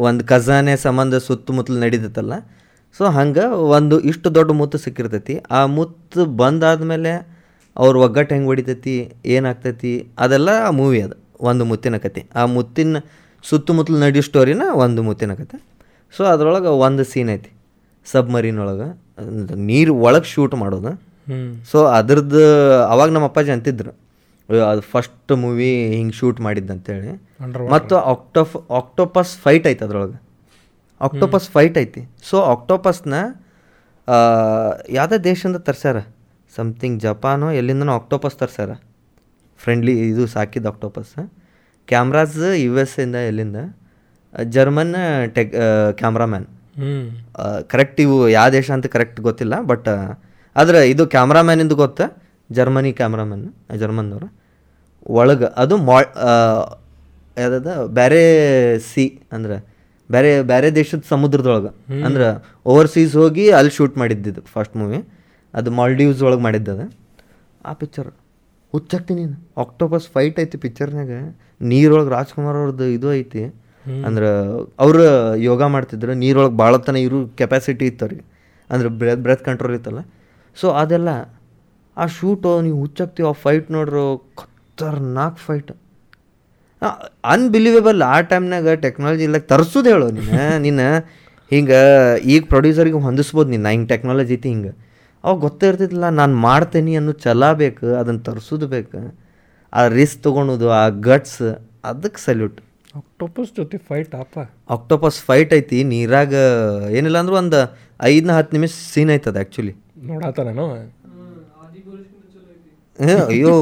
ಒಂದು 0.06 0.22
ಖಜಾನೆ 0.26 0.74
ಸಂಬಂಧ 0.86 1.14
ಸುತ್ತಮುತ್ತಲು 1.28 1.78
ನಡೀತೈತಲ್ಲ 1.84 2.34
ಸೊ 2.98 3.04
ಹಂಗೆ 3.16 3.44
ಒಂದು 3.76 4.00
ಇಷ್ಟು 4.10 4.28
ದೊಡ್ಡ 4.34 4.50
ಮುತ್ತು 4.60 4.78
ಸಿಕ್ಕಿರ್ತೈತಿ. 4.78 5.34
ಆ 5.50 5.60
ಮುತ್ತು 5.76 6.26
ಬಂದಾದ್ಮೇಲೆ 6.40 7.12
ಅವ್ರ 7.76 7.96
ಒಗ್ಗಟ್ಟು 7.96 8.32
ಹೆಂಗೆ 8.34 8.50
ಹೊಡಿತೈತಿ 8.52 8.94
ಏನಾಗ್ತೈತಿ 9.26 9.92
ಅದೆಲ್ಲ 10.18 10.50
ಆ 10.66 10.70
ಮೂವಿ 10.70 10.98
ಅದು 11.02 11.16
ಒಂದು 11.40 11.64
ಮುತ್ತಿನ 11.64 11.96
ಕತೆ. 11.96 12.22
ಆ 12.34 12.44
ಮುತ್ತಿನ 12.56 12.96
ಸುತ್ತಮುತ್ತಲು 13.44 13.98
ನಡೆಯೋ 13.98 14.22
ಸ್ಟೋರಿನ 14.22 14.62
ಒಂದು 14.84 15.02
ಮುತ್ತಿನ 15.02 15.34
ಕತೆ. 15.34 15.56
ಸೊ 16.16 16.24
ಅದರೊಳಗೆ 16.24 16.70
ಒಂದು 16.86 17.04
ಸೀನ್ 17.04 17.30
ಐತಿ 17.30 17.52
ಸಬ್ಮರೀನ್ 18.12 18.58
ಒಳಗೆ 18.58 18.88
ನೀರು 19.70 19.94
ಒಳಗೆ 20.06 20.28
ಶೂಟ್ 20.34 20.54
ಮಾಡೋದು. 20.54 20.92
ಸೊ 21.70 21.84
ಅದ್ರದ್ದು 21.98 22.42
ಅವಾಗ 22.92 23.08
ನಮ್ಮ 23.10 23.26
ಅಪ್ಪಾಜಿ 23.30 23.50
ಅಂತಿದ್ರು 23.50 23.92
ಅದು 24.70 24.82
ಫಸ್ಟ್ 24.92 25.32
ಮೂವಿ 25.42 25.70
ಹಿಂಗೆ 25.94 26.14
ಶೂಟ್ 26.18 26.40
ಮಾಡಿದ್ದಂತೇಳಿ. 26.40 27.12
ಮತ್ತು 27.74 27.94
ಆಕ್ಟೋಫ್ 28.12 28.54
ಆಕ್ಟೋಪಸ್ 28.70 29.32
ಫೈಟ್ 29.44 29.66
ಐತೆ 29.66 29.84
ಅದ್ರೊಳಗೆ. 29.84 30.18
ಆಕ್ಟೋಪಸ್ 31.06 31.46
ಫೈಟ್ 31.54 31.76
ಐತಿ. 31.82 32.02
ಸೊ 32.28 32.36
ಆಕ್ಟೋಪಸ್ನ 32.52 33.14
ಯಾವುದೇ 34.96 35.18
ದೇಶದಿಂದ 35.28 35.58
ತರ್ಸ್ಯಾರ? 35.68 35.98
ಸಮಥಿಂಗ್ 36.56 36.96
ಜಪಾನು 37.04 37.46
ಎಲ್ಲಿಂದನೋ 37.58 37.92
ಆಕ್ಟೋಪಸ್ 38.00 38.36
ತರ್ಸ್ಯಾರ. 38.42 38.72
ಫ್ರೆಂಡ್ಲಿ 39.60 39.94
ಇದು 40.10 40.24
ಸಾಕಿದ್ದು 40.34 40.68
ಆಕ್ಟೋಪಸ್ 40.72 41.14
ಕ್ಯಾಮ್ರಾಸ್ 41.88 42.38
ಯು 42.64 42.72
ಎಸ್ 42.82 42.96
ಇಂದ 43.04 43.16
ಎಲ್ಲಿಂದ? 43.30 43.58
ಜರ್ಮನ್ 44.54 44.94
ಟೆಕ್ 45.36 45.52
ಕ್ಯಾಮ್ರಾಮ್ಯಾನ್ 46.00 46.46
ಕರೆಕ್ಟ್ 47.72 47.98
ಇವು 48.04 48.16
ಯಾವ 48.36 48.46
ದೇಶ 48.56 48.68
ಅಂತ 48.76 48.86
ಕರೆಕ್ಟ್ 48.94 49.18
ಗೊತ್ತಿಲ್ಲ 49.28 49.54
ಬಟ್ 49.70 49.88
ಆದ್ರೆ 50.56 50.78
ಇದು 50.92 51.02
ಕ್ಯಾಮ್ರಾಮ್ಯಾನಿಂದು 51.14 51.76
ಗೊತ್ತ 51.82 52.00
ಜರ್ಮನಿ 52.50 52.92
ಕ್ಯಾಮ್ರಾಮನ್ 53.00 53.44
ಜರ್ಮನ್ದವ್ರು 53.80 54.28
ಒಳಗೆ 55.18 55.46
ಅದು 55.62 55.74
ಮಾ 55.88 55.98
ಯಾವ್ದದ? 57.36 57.70
ಬೇರೆ 57.98 58.22
ಸಿ 58.90 59.04
ಅಂದ್ರೆ 59.36 59.56
ಬೇರೆ 60.14 60.30
ಬೇರೆ 60.42 60.68
ದೇಶದ 60.80 61.02
ಸಮುದ್ರದೊಳಗೆ. 61.08 62.02
ಅಂದ್ರೆ 62.02 62.26
ಓವರ್ಸೀಸ್ 62.66 63.14
ಹೋಗಿ 63.16 63.44
ಅಲ್ಲಿ 63.58 63.72
ಶೂಟ್ 63.76 63.96
ಮಾಡಿದ್ದಿದ್ದು 64.02 64.42
ಫಸ್ಟ್ 64.54 64.76
ಮೂವಿ 64.76 64.98
ಅದು 65.54 65.70
ಮಾಲ್ಡೀವ್ಸ್ 65.70 66.22
ಒಳಗೆ 66.22 66.42
ಮಾಡಿದ್ದದ. 66.42 66.82
ಆ 67.66 67.72
ಪಿಕ್ಚರ್ 67.72 68.10
ಹುಚ್ಚಾಕ್ತಿ 68.72 69.14
ನೀನು. 69.14 69.34
ಆಕ್ಟೋಪಸ್ 69.60 70.06
ಫೈಟ್ 70.14 70.38
ಐತಿ 70.40 70.58
ಪಿಕ್ಚರ್ನಾಗ 70.58 71.10
ನೀರೊಳಗೆ 71.60 72.10
ರಾಜ್ಕುಮಾರ್ 72.10 72.56
ಅವ್ರದ್ದು 72.56 72.86
ಇದು 72.96 73.08
ಐತಿ. 73.14 73.42
ಅಂದ್ರೆ 74.06 74.28
ಅವರು 74.78 75.04
ಯೋಗ 75.50 75.62
ಮಾಡ್ತಿದ್ರು. 75.74 76.12
ನೀರೊಳಗೆ 76.14 76.56
ಭಾಳ 76.56 76.76
ತನ 76.76 76.96
ಇರು 76.96 77.18
ಕೆಪಾಸಿಟಿ 77.38 77.84
ಇತ್ತು 77.86 78.04
ಅವ್ರಿಗೆ. 78.04 78.24
ಅಂದ್ರೆ 78.70 78.88
ಬ್ರೆತ್ 79.00 79.20
ಬ್ರೆತ್ 79.20 79.44
ಕಂಟ್ರೋಲ್ 79.44 79.74
ಇತ್ತಲ್ಲ. 79.74 80.02
ಸೊ 80.60 80.66
ಅದೆಲ್ಲ 80.80 81.10
ಆ 81.96 82.06
ಶೂಟು 82.06 82.50
ನೀವು 82.62 82.78
ಹುಚ್ಚಾಕ್ತೀವಿ 82.80 83.28
ಆ 83.28 83.32
ಫೈಟ್ 83.32 83.70
ನೋಡ್ರು 83.70 84.04
ಖತರ್ನಾಕ್ 84.38 85.38
ಫೈಟ್ 85.46 85.72
ಅನ್ಬಿಲೀವೇಬಲ್ 87.32 88.00
ಆ 88.04 88.16
ಟೈಮ್ನಾಗ 88.30 88.74
ಟೆಕ್ನಾಲಜಿ 88.84 89.24
ಇಲ್ಲ 89.24 89.38
ತರಿಸೋದು 89.50 89.88
ಹೇಳು 89.92 90.06
ನೀನು. 90.16 90.32
ನೀನು 90.64 90.86
ಹಿಂಗೆ 91.50 91.80
ಈಗ 92.32 92.42
ಪ್ರೊಡ್ಯೂಸರಿಗೆ 92.50 92.98
ಹೊಂದಿಸ್ಬೋದು 93.06 93.50
ನೀನು 93.50 93.68
ಹಿಂಗೆ 93.68 93.88
ಟೆಕ್ನಾಲಜಿ 93.88 94.34
ಐತಿ 94.34 94.48
ಹಿಂಗೆ. 94.48 94.72
ಅವಾಗ 95.24 95.36
ಗೊತ್ತೇ 95.40 95.66
ಇರ್ತಿದ್ದಿಲ್ಲ 95.70 96.06
ನಾನು 96.16 96.34
ಮಾಡ್ತೇನೆ 96.42 96.94
ಅನ್ನೋ 96.96 97.12
ಚಲ 97.24 97.52
ಬೇಕು 97.60 97.86
ಅದನ್ನು 98.00 98.22
ತರಿಸೋದು 98.28 98.66
ಬೇಕು. 98.68 99.00
ಆ 99.72 99.82
ರಿಸ್ಕ್ 99.92 100.20
ತೊಗೊಳೋದು 100.24 100.66
ಆ 100.74 100.84
ಗಟ್ಸ್ 101.06 101.42
ಅದಕ್ಕೆ 101.84 102.20
ಸಲ್ಯೂಟ್ 102.24 102.58
ಆಕ್ಟೋಪಸ್ 102.94 103.50
ಜೊತೆ 103.56 103.76
ಫೈಟ್ 103.86 104.14
ಅಪ್ಪ 104.14 104.36
ಆಕ್ಟೋಪಸ್ 104.70 105.18
ಫೈಟ್ 105.24 105.52
ಐತಿ 105.56 105.78
ನೀರಾಗ 105.90 106.32
ಏನಿಲ್ಲ 106.96 107.18
ಅಂದ್ರೆ 107.22 107.36
ಒಂದು 107.38 107.60
ಐದನ 108.06 108.32
ಹತ್ತು 108.36 108.54
ನಿಮಿಷ 108.56 108.72
ಸೀನ್ 108.90 109.12
ಐತದ 109.14 109.38
ಆ್ಯಕ್ಚುಲಿ 109.38 109.72
ನೋಡಾತಾನೇನೋ 110.08 110.66
ಏ, 112.98 113.12
ಅಯ್ಯೋ 113.26 113.52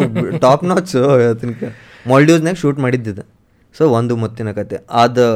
ಟಾಪ್ 0.43 0.65
ನಾಚ್ 0.65 0.95
ತನಕ 1.41 1.63
ಮಾಲ್ಡೀವ್ಸ್ನಾಗ 2.07 2.55
ಶೂಟ್ 2.55 2.79
ಮಾಡಿದ್ದಿದ್ದು 2.79 3.25
ಸೊ 3.79 3.89
ಒಂದು 3.89 4.17
ಮುತ್ತಿನ 4.17 4.53
ಕತೆ. 4.53 4.77
ಅದು 4.91 5.27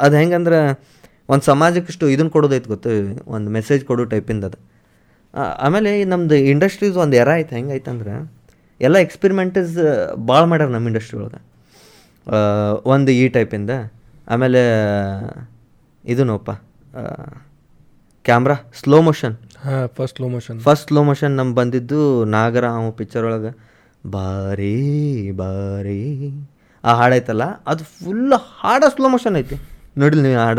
ಅದು 0.00 0.14
ಹೆಂಗಂದ್ರೆ 0.16 0.58
ಒಂದು 1.28 1.44
ಸಮಾಜಕ್ಕಿಷ್ಟು 1.44 2.08
ಇದನ್ನ 2.08 2.28
ಕೊಡೋದೈತೆ 2.28 2.68
ಗೊತ್ತು 2.68 2.90
ಒಂದು 3.30 3.50
ಮೆಸೇಜ್ 3.50 3.84
ಕೊಡೋ 3.84 4.04
ಟೈಪಿಂದ 4.04 4.44
ಅದು. 4.44 4.58
ಆಮೇಲೆ 5.34 6.04
ನಮ್ಮದು 6.04 6.34
ಇಂಡಸ್ಟ್ರೀಸ್ 6.34 6.96
ಒಂದು 6.96 7.16
ಎರ 7.16 7.30
ಐತೆ 7.34 7.56
ಹೆಂಗೈತಂದ್ರೆ 7.56 8.14
ಎಲ್ಲ 8.80 8.96
ಎಕ್ಸ್ಪಿರಿಮೆಂಟಸ್ 8.98 9.74
ಭಾಳ 10.28 10.44
ಮಾಡ್ಯಾರ 10.44 10.70
ನಮ್ಮ 10.70 10.88
ಇಂಡಸ್ಟ್ರಿ 10.88 11.18
ಒಳಗೆ. 11.20 11.40
ಒಂದು 12.84 13.10
ಈ 13.12 13.28
ಟೈಪಿಂದ 13.28 13.70
ಆಮೇಲೆ 14.28 14.62
ಇದು 16.04 16.24
ನೋಪ್ಪ 16.24 16.50
ಕ್ಯಾಮ್ರಾ 18.24 18.54
ಸ್ಲೋ 18.82 19.02
ಮೋಷನ್ 19.02 19.34
ಹಾಂ 19.60 19.88
first 19.88 20.16
slow 20.16 20.28
motion 20.28 20.60
first 20.60 20.88
slow 20.88 21.02
motion 21.02 21.30
ನಮ್ಗೆ 21.30 21.54
ಬಂದಿದ್ದು 21.54 22.24
ನಾಗರ 22.24 22.64
ಅವ 22.68 22.90
ಪಿಕ್ಚರ್ 22.90 23.24
ಒಳಗೆ. 23.24 23.71
ಬಾರಿ 24.04 24.76
ಬಾರಿ. 25.30 26.02
ಆ 26.84 26.92
ಹಾಡೈತಲ್ಲ 26.94 27.44
ಅದು 27.66 27.82
ಫುಲ್ 27.96 28.32
ಹಾಡ 28.60 28.84
ಸ್ಲೋ 28.94 29.08
ಮೋಷನ್ 29.08 29.36
ಐತಿ. 29.36 29.56
ನೋಡಿಲ್ಲ 29.98 30.22
ನೀವು 30.22 30.40
ಹಾಡ? 30.44 30.58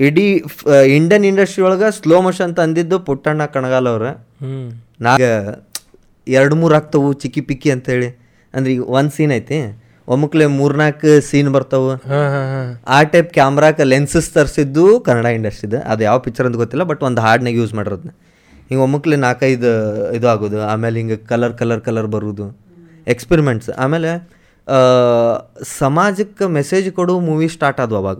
ಇಡೀ 0.00 0.26
ಇಂಡಿಯನ್ 0.96 1.24
ಇಂಡಸ್ಟ್ರಿ 1.24 1.64
ಒಳಗೆ 1.64 1.88
ಸ್ಲೋ 2.00 2.16
ಮೋಷನ್ 2.26 2.46
ಅಂತ 2.48 2.60
ಅಂದಿದ್ದು 2.60 2.98
ಪುಟ್ಟಣ್ಣ 2.98 3.44
ಕಣಗಾಲ್ 3.54 3.88
ಅವ್ರ. 3.92 4.06
ನಾಗ 5.00 5.20
ಎರಡು 6.26 6.54
ಮೂರು 6.56 6.74
ಆಗ್ತವು 6.74 7.12
ಚಿಕ್ಕಿ 7.12 7.40
ಪಿಕ್ಕಿ 7.40 7.70
ಅಂತೇಳಿ. 7.70 8.08
ಅಂದ್ರೆ 8.54 8.70
ಈಗ 8.72 8.82
ಒಂದು 8.98 9.12
ಸೀನ್ 9.16 9.32
ಐತಿ. 9.32 9.58
ಒಮ್ಮಕ್ಲೆ 10.08 10.44
ಮೂರ್ನಾಲ್ಕು 10.46 11.10
ಸೀನ್ 11.30 11.50
ಬರ್ತಾವು. 11.56 11.90
ಆ 12.88 12.98
ಟೈಪ್ 13.02 13.30
ಕ್ಯಾಮ್ರಾಕ 13.32 13.80
ಲೆನ್ಸಸ್ 13.92 14.30
ತರಿಸಿದ್ದು 14.34 14.84
ಕನ್ನಡ 15.00 15.26
ಇಂಡಸ್ಟ್ರಿದು 15.38 15.80
ಅದು 15.92 16.02
ಯಾವ 16.04 16.18
ಪಿಕ್ಚರ್ 16.18 16.46
ಅಂತ 16.46 16.56
ಗೊತ್ತಿಲ್ಲ 16.56 16.84
ಬಟ್ 16.84 17.02
ಒಂದು 17.02 17.20
ಹಾಡ್ನಾಗ 17.20 17.54
ಯೂಸ್ 17.54 17.74
ಮಾಡಿರೋದನ್ನ 17.74 18.14
ಹಿಂಗೆ 18.68 18.82
ಒಮ್ಮಕ್ಲೆ 18.84 19.16
ನಾಲ್ಕೈದು 19.16 19.70
ಇದು 20.16 20.26
ಆಗೋದು 20.28 20.58
ಆಮೇಲೆ 20.72 20.96
ಹಿಂಗೆ 21.00 21.16
ಕಲರ್ 21.30 21.54
ಕಲರ್ 21.60 21.80
ಕಲರ್ 21.86 22.08
ಬರೋದು. 22.14 22.46
ಎಕ್ಸ್ಪೆರಿಮೆಂಟ್ಸ್ 23.06 23.70
ಆಮೇಲೆ 23.84 24.10
ಸಮಾಜಕ್ಕೆ 25.78 26.46
ಮೆಸೇಜ್ 26.58 26.88
ಕೊಡೋ 26.98 27.14
ಮೂವಿ 27.28 27.48
ಸ್ಟಾರ್ಟ್ 27.48 27.80
ಆದವು 27.80 27.98
ಅವಾಗ. 28.02 28.18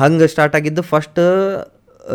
ಹಂಗೆ 0.00 0.26
ಸ್ಟಾರ್ಟ್ 0.32 0.56
ಆಗಿದ್ದು 0.56 0.82
ಫಸ್ಟ್ 0.92 1.20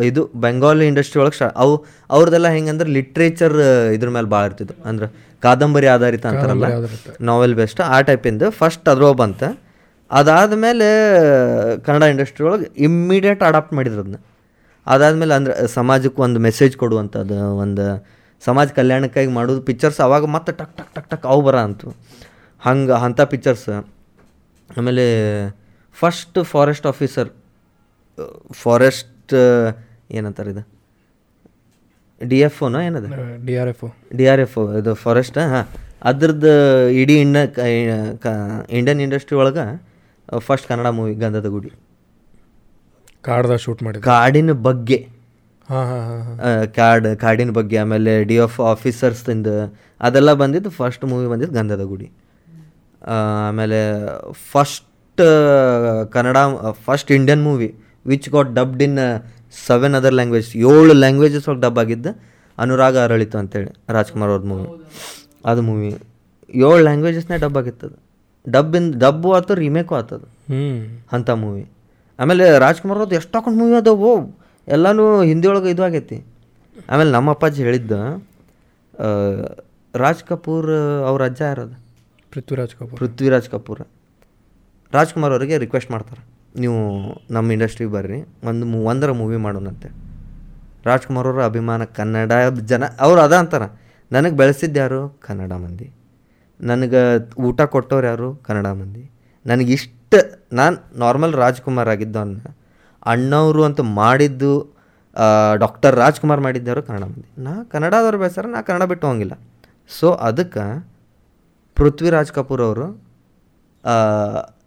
ಇದು 0.04 0.22
ಬೆಂಗಾಲಿ 0.44 0.86
ಇಂಡಸ್ಟ್ರಿ 0.88 1.20
ಒಳಗೆ 1.22 1.36
ಸ್ಟಾರ್ಟ್ 1.36 1.58
ಅವು 1.58 1.74
ಅವ್ರದ್ದೆಲ್ಲ 2.10 2.50
ಹೆಂಗಂದ್ರೆ 2.56 2.90
ಲಿಟ್ರೇಚರ್ 2.90 3.56
ಇದ್ರ 3.96 4.10
ಮೇಲೆ 4.16 4.28
ಭಾಳ 4.34 4.44
ಇರ್ತಿದ್ದು 4.50 4.76
ಅಂದ್ರೆ 4.90 5.08
ಕಾದಂಬರಿ 5.44 5.88
ಆಧಾರಿತ 5.88 6.26
ಅಂತಾರಲ್ಲ 6.32 6.66
ನಾವೆಲ್ 7.30 7.56
ಬೆಸ್ಟ್ 7.56 7.82
ಆ 7.96 8.00
ಟೈಪಿಂದ 8.10 8.44
ಫಸ್ಟ್ 8.60 8.86
ಅದ್ರೊಳಗೆ 8.90 9.18
ಬಂತ. 9.18 9.44
ಅದಾದಮೇಲೆ 10.12 10.88
ಕನ್ನಡ 11.86 12.04
ಇಂಡಸ್ಟ್ರಿ 12.14 12.44
ಒಳಗೆ 12.48 12.68
ಇಮ್ಮಿಡಿಯೇಟ್ 12.84 13.44
ಅಡಾಪ್ಟ್ 13.50 13.74
ಮಾಡಿದ್ರು 13.74 14.02
ಅದನ್ನ 14.02 14.20
ಅದಾದಮೇಲೆ 14.88 15.34
ಅಂದ್ರೆ 15.36 15.54
ಸಮಾಜಕ್ಕೆ 15.76 16.22
ಒಂದು 16.22 16.40
ಮೆಸೇಜ್ 16.40 16.76
ಕೊಡುವಂಥದ್ದು 16.78 17.38
ಒಂದು 17.64 17.86
ಸಮಾಜ 18.44 18.68
ಕಲ್ಯಾಣಕ್ಕಾಗಿ 18.80 19.32
ಮಾಡೋದು 19.38 19.62
ಪಿಕ್ಚರ್ಸ್ 19.62 20.00
ಅವಾಗ 20.06 20.26
ಮತ್ತೆ 20.36 20.52
ಟಕ್ 20.60 20.74
ಟಕ್ 20.78 20.92
ಟಕ್ 20.96 21.10
ಟಕ್ 21.10 21.26
ಅವು 21.26 21.42
ಬರ 21.48 21.58
ಅಂತು 21.68 21.90
ಹಂಗೆ 22.62 22.96
ಅಂಥ 23.06 23.22
ಪಿಕ್ಚರ್ಸ್ 23.34 23.68
ಆಮೇಲೆ 24.70 25.06
ಫಸ್ಟ್ 25.98 26.40
ಫಾರೆಸ್ಟ್ 26.52 26.88
ಆಫೀಸರ್ 26.92 27.30
ಫಾರೆಸ್ಟ್ 28.64 29.34
ಏನಂತಾರೆ 30.18 30.50
ಇದು? 30.54 30.64
ಡಿ 32.22 32.40
ಎಫ್ 32.48 32.60
ಒನ 32.66 32.76
ಏನದ? 32.88 33.06
D 33.48 33.54
R 33.62 33.70
F 33.74 33.84
O 33.86 33.90
D 34.18 34.26
R 34.32 34.42
F 34.46 34.56
O 34.62 34.64
ಇದು 34.80 34.94
ಫಾರೆಸ್ಟ್ 35.04 35.38
ಹಾಂ. 35.54 35.66
ಅದ್ರದ್ದು 36.10 36.52
ಇಡೀ 37.02 37.16
ಇಂಡ 37.24 37.38
ಇಂಡಿಯನ್ 38.80 39.02
ಇಂಡಸ್ಟ್ರಿ 39.06 39.38
ಒಳಗೆ 39.42 39.66
first 40.48 40.68
Kannada 40.70 40.90
movie 40.98 41.14
Gandhada 41.24 41.48
Gudi. 41.56 41.72
ಕಾಡ್ದಾಗ 43.22 43.56
shoot 43.56 43.84
ಮಾಡಿ 43.84 44.02
ಕಾಡಿನ 44.02 44.52
ಬಗ್ಗೆ. 44.52 45.08
ಹಾಂ 45.70 45.86
ಹಾಂ 45.86 46.00
ಹಾಂ 46.00 46.22
ಹಾಂ. 46.22 46.62
ಆ, 46.62 46.66
ಕಾಡ್ 46.66 47.16
ಕಾಡಿನ 47.16 47.52
ಬಗ್ಗೆ 47.52 47.78
ಆಮೇಲೆ 47.78 48.24
ಡಿ 48.24 48.36
ಎಫ್ 48.36 48.60
ಆಫೀಸರ್ಸ್ದಿಂದ 48.60 49.48
ಅದೆಲ್ಲ 50.02 50.34
ಬಂದಿದ್ದು 50.34 50.70
ಫಸ್ಟ್ 50.70 51.06
ಮೂವಿ 51.06 51.28
ಬಂದಿದ್ದು 51.28 51.54
ಗಂಧದ 51.54 51.82
ಗುಡಿ. 51.82 52.12
ಆಮೇಲೆ 53.08 53.80
first 54.52 55.22
Kannada 56.12 56.38
first 56.72 57.12
Indian 57.12 57.44
movie 57.44 57.76
which 58.06 58.30
got 58.30 58.54
dubbed 58.54 58.84
in 58.84 59.00
seven 59.68 59.96
other 59.96 60.14
language 60.14 60.58
ಏಳು 60.58 60.94
ಲ್ಯಾಂಗ್ವೇಜಸ್ 60.94 61.50
ಒಳಗೆ 61.50 61.62
ಡಬ್ 61.62 61.80
ಆಗಿದ್ದ 61.80 62.06
ಅನುರಾಗ 62.58 62.98
ಅರಳಿತು 62.98 63.38
ಅಂತೇಳಿ 63.38 63.72
ರಾಜ್ಕುಮಾರ್ 63.90 64.32
ಅವ್ರ 64.32 64.42
ಮೂವಿ 64.42 64.68
ಅದು 65.46 65.62
ಮೂವಿ 65.62 65.88
ಏಳು 66.50 66.78
ಲ್ಯಾಂಗ್ವೇಜಸ್ನೇ 66.78 67.38
ಡಬ್ 67.38 67.58
ಆಗಿತ್ತದು. 67.58 67.96
ಇನ್ 68.78 69.00
ಡಬ್ಬು 69.00 69.34
ಆತು 69.34 69.54
ರೀಮೇಕು 69.54 69.96
ಆತದು. 69.96 70.26
ಹ್ಞೂ 70.26 71.04
ಅಂಥ 71.12 71.30
ಮೂವಿ 71.30 71.72
ಆಮೇಲೆ 72.22 72.46
ರಾಜ್ಕುಮಾರ್ 72.66 73.00
ಅವ್ರದ್ದು 73.00 73.16
ಎಷ್ಟು 73.20 73.36
ಹಾಕೊಂಡು 73.38 73.58
ಮೂವಿ 73.60 73.76
ಅದಾವು 73.82 74.12
ಎಲ್ಲನೂ 74.68 75.06
ಹಿಂದಿ 75.30 75.48
ಒಳಗೆ 75.52 75.70
ಇದು 75.74 75.84
ಆಗೈತಿ. 75.88 76.18
ಆಮೇಲೆ 76.90 77.12
ನಮ್ಮ 77.12 77.30
ಅಪ್ಪಾಜಿ 77.36 77.62
ಹೇಳಿದ್ದ 77.68 77.92
ರಾಜ್ 79.94 80.22
ಕಪೂರ್ 80.30 80.70
ಅವ್ರ 81.10 81.22
ಅಜ್ಜ 81.30 81.42
ಯಾರದ? 81.50 81.74
ಪೃಥ್ವಿರಾಜ್ 82.34 82.74
ಕಪೂರ್. 82.80 82.98
ಪೃಥ್ವಿರಾಜ್ 83.00 83.48
ಕಪೂರ್. 83.54 83.82
ರಾಜ್ಕುಮಾರ್ 84.94 85.34
ಅವರಿಗೆ 85.34 85.58
ರಿಕ್ವೆಸ್ಟ್ 85.64 85.92
ಮಾಡ್ತಾರೆ 85.92 86.22
ನೀವು 86.62 86.80
ನಮ್ಮ 87.34 87.48
ಇಂಡಸ್ಟ್ರಿಗೆ 87.52 87.92
ಬರ್ರಿ 87.92 88.20
ಒಂದು 88.50 88.64
ಮೂ 88.72 88.80
ಒಂದರ 88.92 89.12
ಮೂವಿ 89.22 89.38
ಮಾಡೋಣಂತೆ. 89.46 89.90
ರಾಜ್ಕುಮಾರ್ 90.86 91.28
ಅವರ 91.28 91.44
ಅಭಿಮಾನ 91.52 91.84
ಕನ್ನಡ 91.98 92.32
ಜನ 92.72 92.84
ಅವ್ರು 93.06 93.20
ಅದ 93.22 93.34
ಅಂತಾರೆ 93.42 93.68
ನನಗೆ 94.12 94.36
ಬೆಳೆಸಿದ್ದು 94.42 94.80
ಯಾರು? 94.80 95.02
ಕನ್ನಡ 95.28 95.52
ಮಂದಿ. 95.64 95.88
ನನಗೆ 96.60 97.02
ಊಟ 97.48 97.62
ಕೊಟ್ಟವ್ರು 97.76 98.08
ಯಾರು? 98.08 98.30
ಕನ್ನಡ 98.48 98.68
ಮಂದಿ. 98.82 99.04
ನನಗೆ 99.46 99.72
ಇಷ್ಟ 99.78 99.92
ನಾನು 100.52 101.00
ನಾರ್ಮಲ್ 101.00 101.34
ರಾಜ್ಕುಮಾರ್ 101.34 101.90
ಆಗಿದ್ದವನ್ನ 101.90 102.40
ಅಣ್ಣವರು 103.06 103.64
ಅಂತ 103.64 103.80
ಮಾಡಿದ್ದು 103.82 104.52
ಡಾಕ್ಟರ್ 105.58 105.96
ರಾಜ್ಕುಮಾರ್ 105.96 106.42
ಮಾಡಿದ್ದವರು 106.42 106.84
ಕನ್ನಡ 106.84 107.04
ಮಂದಿ. 107.04 107.28
ನಾ 107.38 107.64
ಕನ್ನಡದವ್ರು 107.64 108.18
ಬೇಸರ 108.18 108.46
ನಾ 108.48 108.62
ಕನ್ನಡ 108.62 108.84
ಬಿಟ್ಟು 108.84 109.08
ಹೋಗಿಲ್ಲ. 109.08 109.34
ಸೊ 109.90 110.12
ಅದಕ್ಕೆ 110.12 110.66
ಪೃಥ್ವಿರಾಜ್ 111.78 112.32
ಕಪೂರ್ 112.32 112.62
ಅವರು 112.62 112.88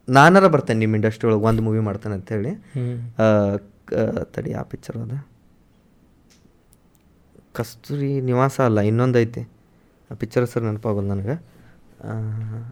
ನಾನಾರ 0.09 0.47
ಬರ್ತೇನೆ 0.47 0.81
ನಿಮ್ಮ 0.81 0.97
ಇಂಡಸ್ಟ್ರಿ 0.97 1.31
ಒಳಗೆ 1.31 1.45
ಒಂದು 1.45 1.63
ಮೂವಿ 1.63 1.79
ಮಾಡ್ತೇನೆ 1.81 2.53
ಆ, 3.19 3.27
ತಡಿ 4.33 4.53
ಆ 4.53 4.63
ಪಿಕ್ಚರ್ 4.63 4.97
ಅದ. 4.97 5.15
ಕಸ್ತೂರಿ 7.53 8.21
ನಿವಾಸ 8.21 8.61
ಅಲ್ಲ 8.61 8.81
ಇನ್ನೊಂದು 8.81 9.19
ಐತಿ 9.19 9.43
ಆ 10.11 10.15
ಪಿಕ್ಚರ್ 10.15 10.43
ಹೆಸರು 10.43 10.65
ನೆನಪಾಗಲ್ಲ 10.65 11.09
ನನಗೆ. 11.09 11.35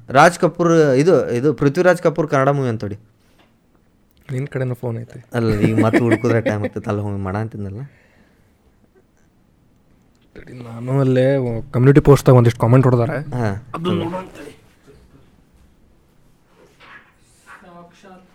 ರಾಜ್ 0.09 0.39
ಕಪೂರ್ 0.39 0.73
ಇದು 1.03 1.31
ಇದು 1.31 1.55
ಪೃಥ್ವಿರಾಜ್ 1.55 2.03
ಕಪೂರ್ 2.03 2.29
ಕನ್ನಡ 2.29 2.49
ಮೂವಿ 2.49 2.69
ಅಂತೋಡಿ 2.69 2.99
ನಿನ್ನ 4.31 4.47
ಕಡೆನೂ 4.51 4.75
ಫೋನ್ 4.75 4.99
ಐತೆ. 4.99 5.25
ಅಲ್ಲ 5.35 5.61
ಈಗ 5.61 5.85
ಮತ್ತೆ 5.85 5.99
ಹುಡುಕಿದ್ರೆ 5.99 6.41
ಟೈಮ್ 6.41 6.65
ಆಗ್ತೈತೆ 6.65 6.91
ಅಲ್ಲ 6.91 7.01
ಹೋಗಿ 7.01 7.21
ಮಾಡ 7.23 7.37
ಅಂತಿದ್ನಲ್ಲ. 7.37 7.81
ನಾನು 10.63 11.01
ಅಲ್ಲೇ 11.01 11.25
ಕಮ್ಯುನಿಟಿ 11.73 12.01
ಪೋಸ್ಟ್ದಾಗ 12.01 12.35
ಒಂದಿಷ್ಟು 12.35 12.61
ಕಾಮೆಂಟ್ 12.61 12.87
ಹೊಡೆದಾರೆ. 12.87 13.17
ಹಾಂ 13.37 13.55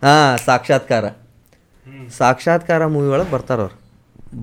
ಹಾಂ. 0.03 0.37
ಸಾಕ್ಷಾತ್ಕಾರ. 0.45 1.05
ಸಾಕ್ಷಾತ್ಕಾರ 2.09 2.85
ಮೂವಿ 2.85 3.09
ಒಳಗೆ 3.09 3.31
ಬರ್ತಾರೆ 3.31 3.61
ಅವ್ರು. 3.61 3.77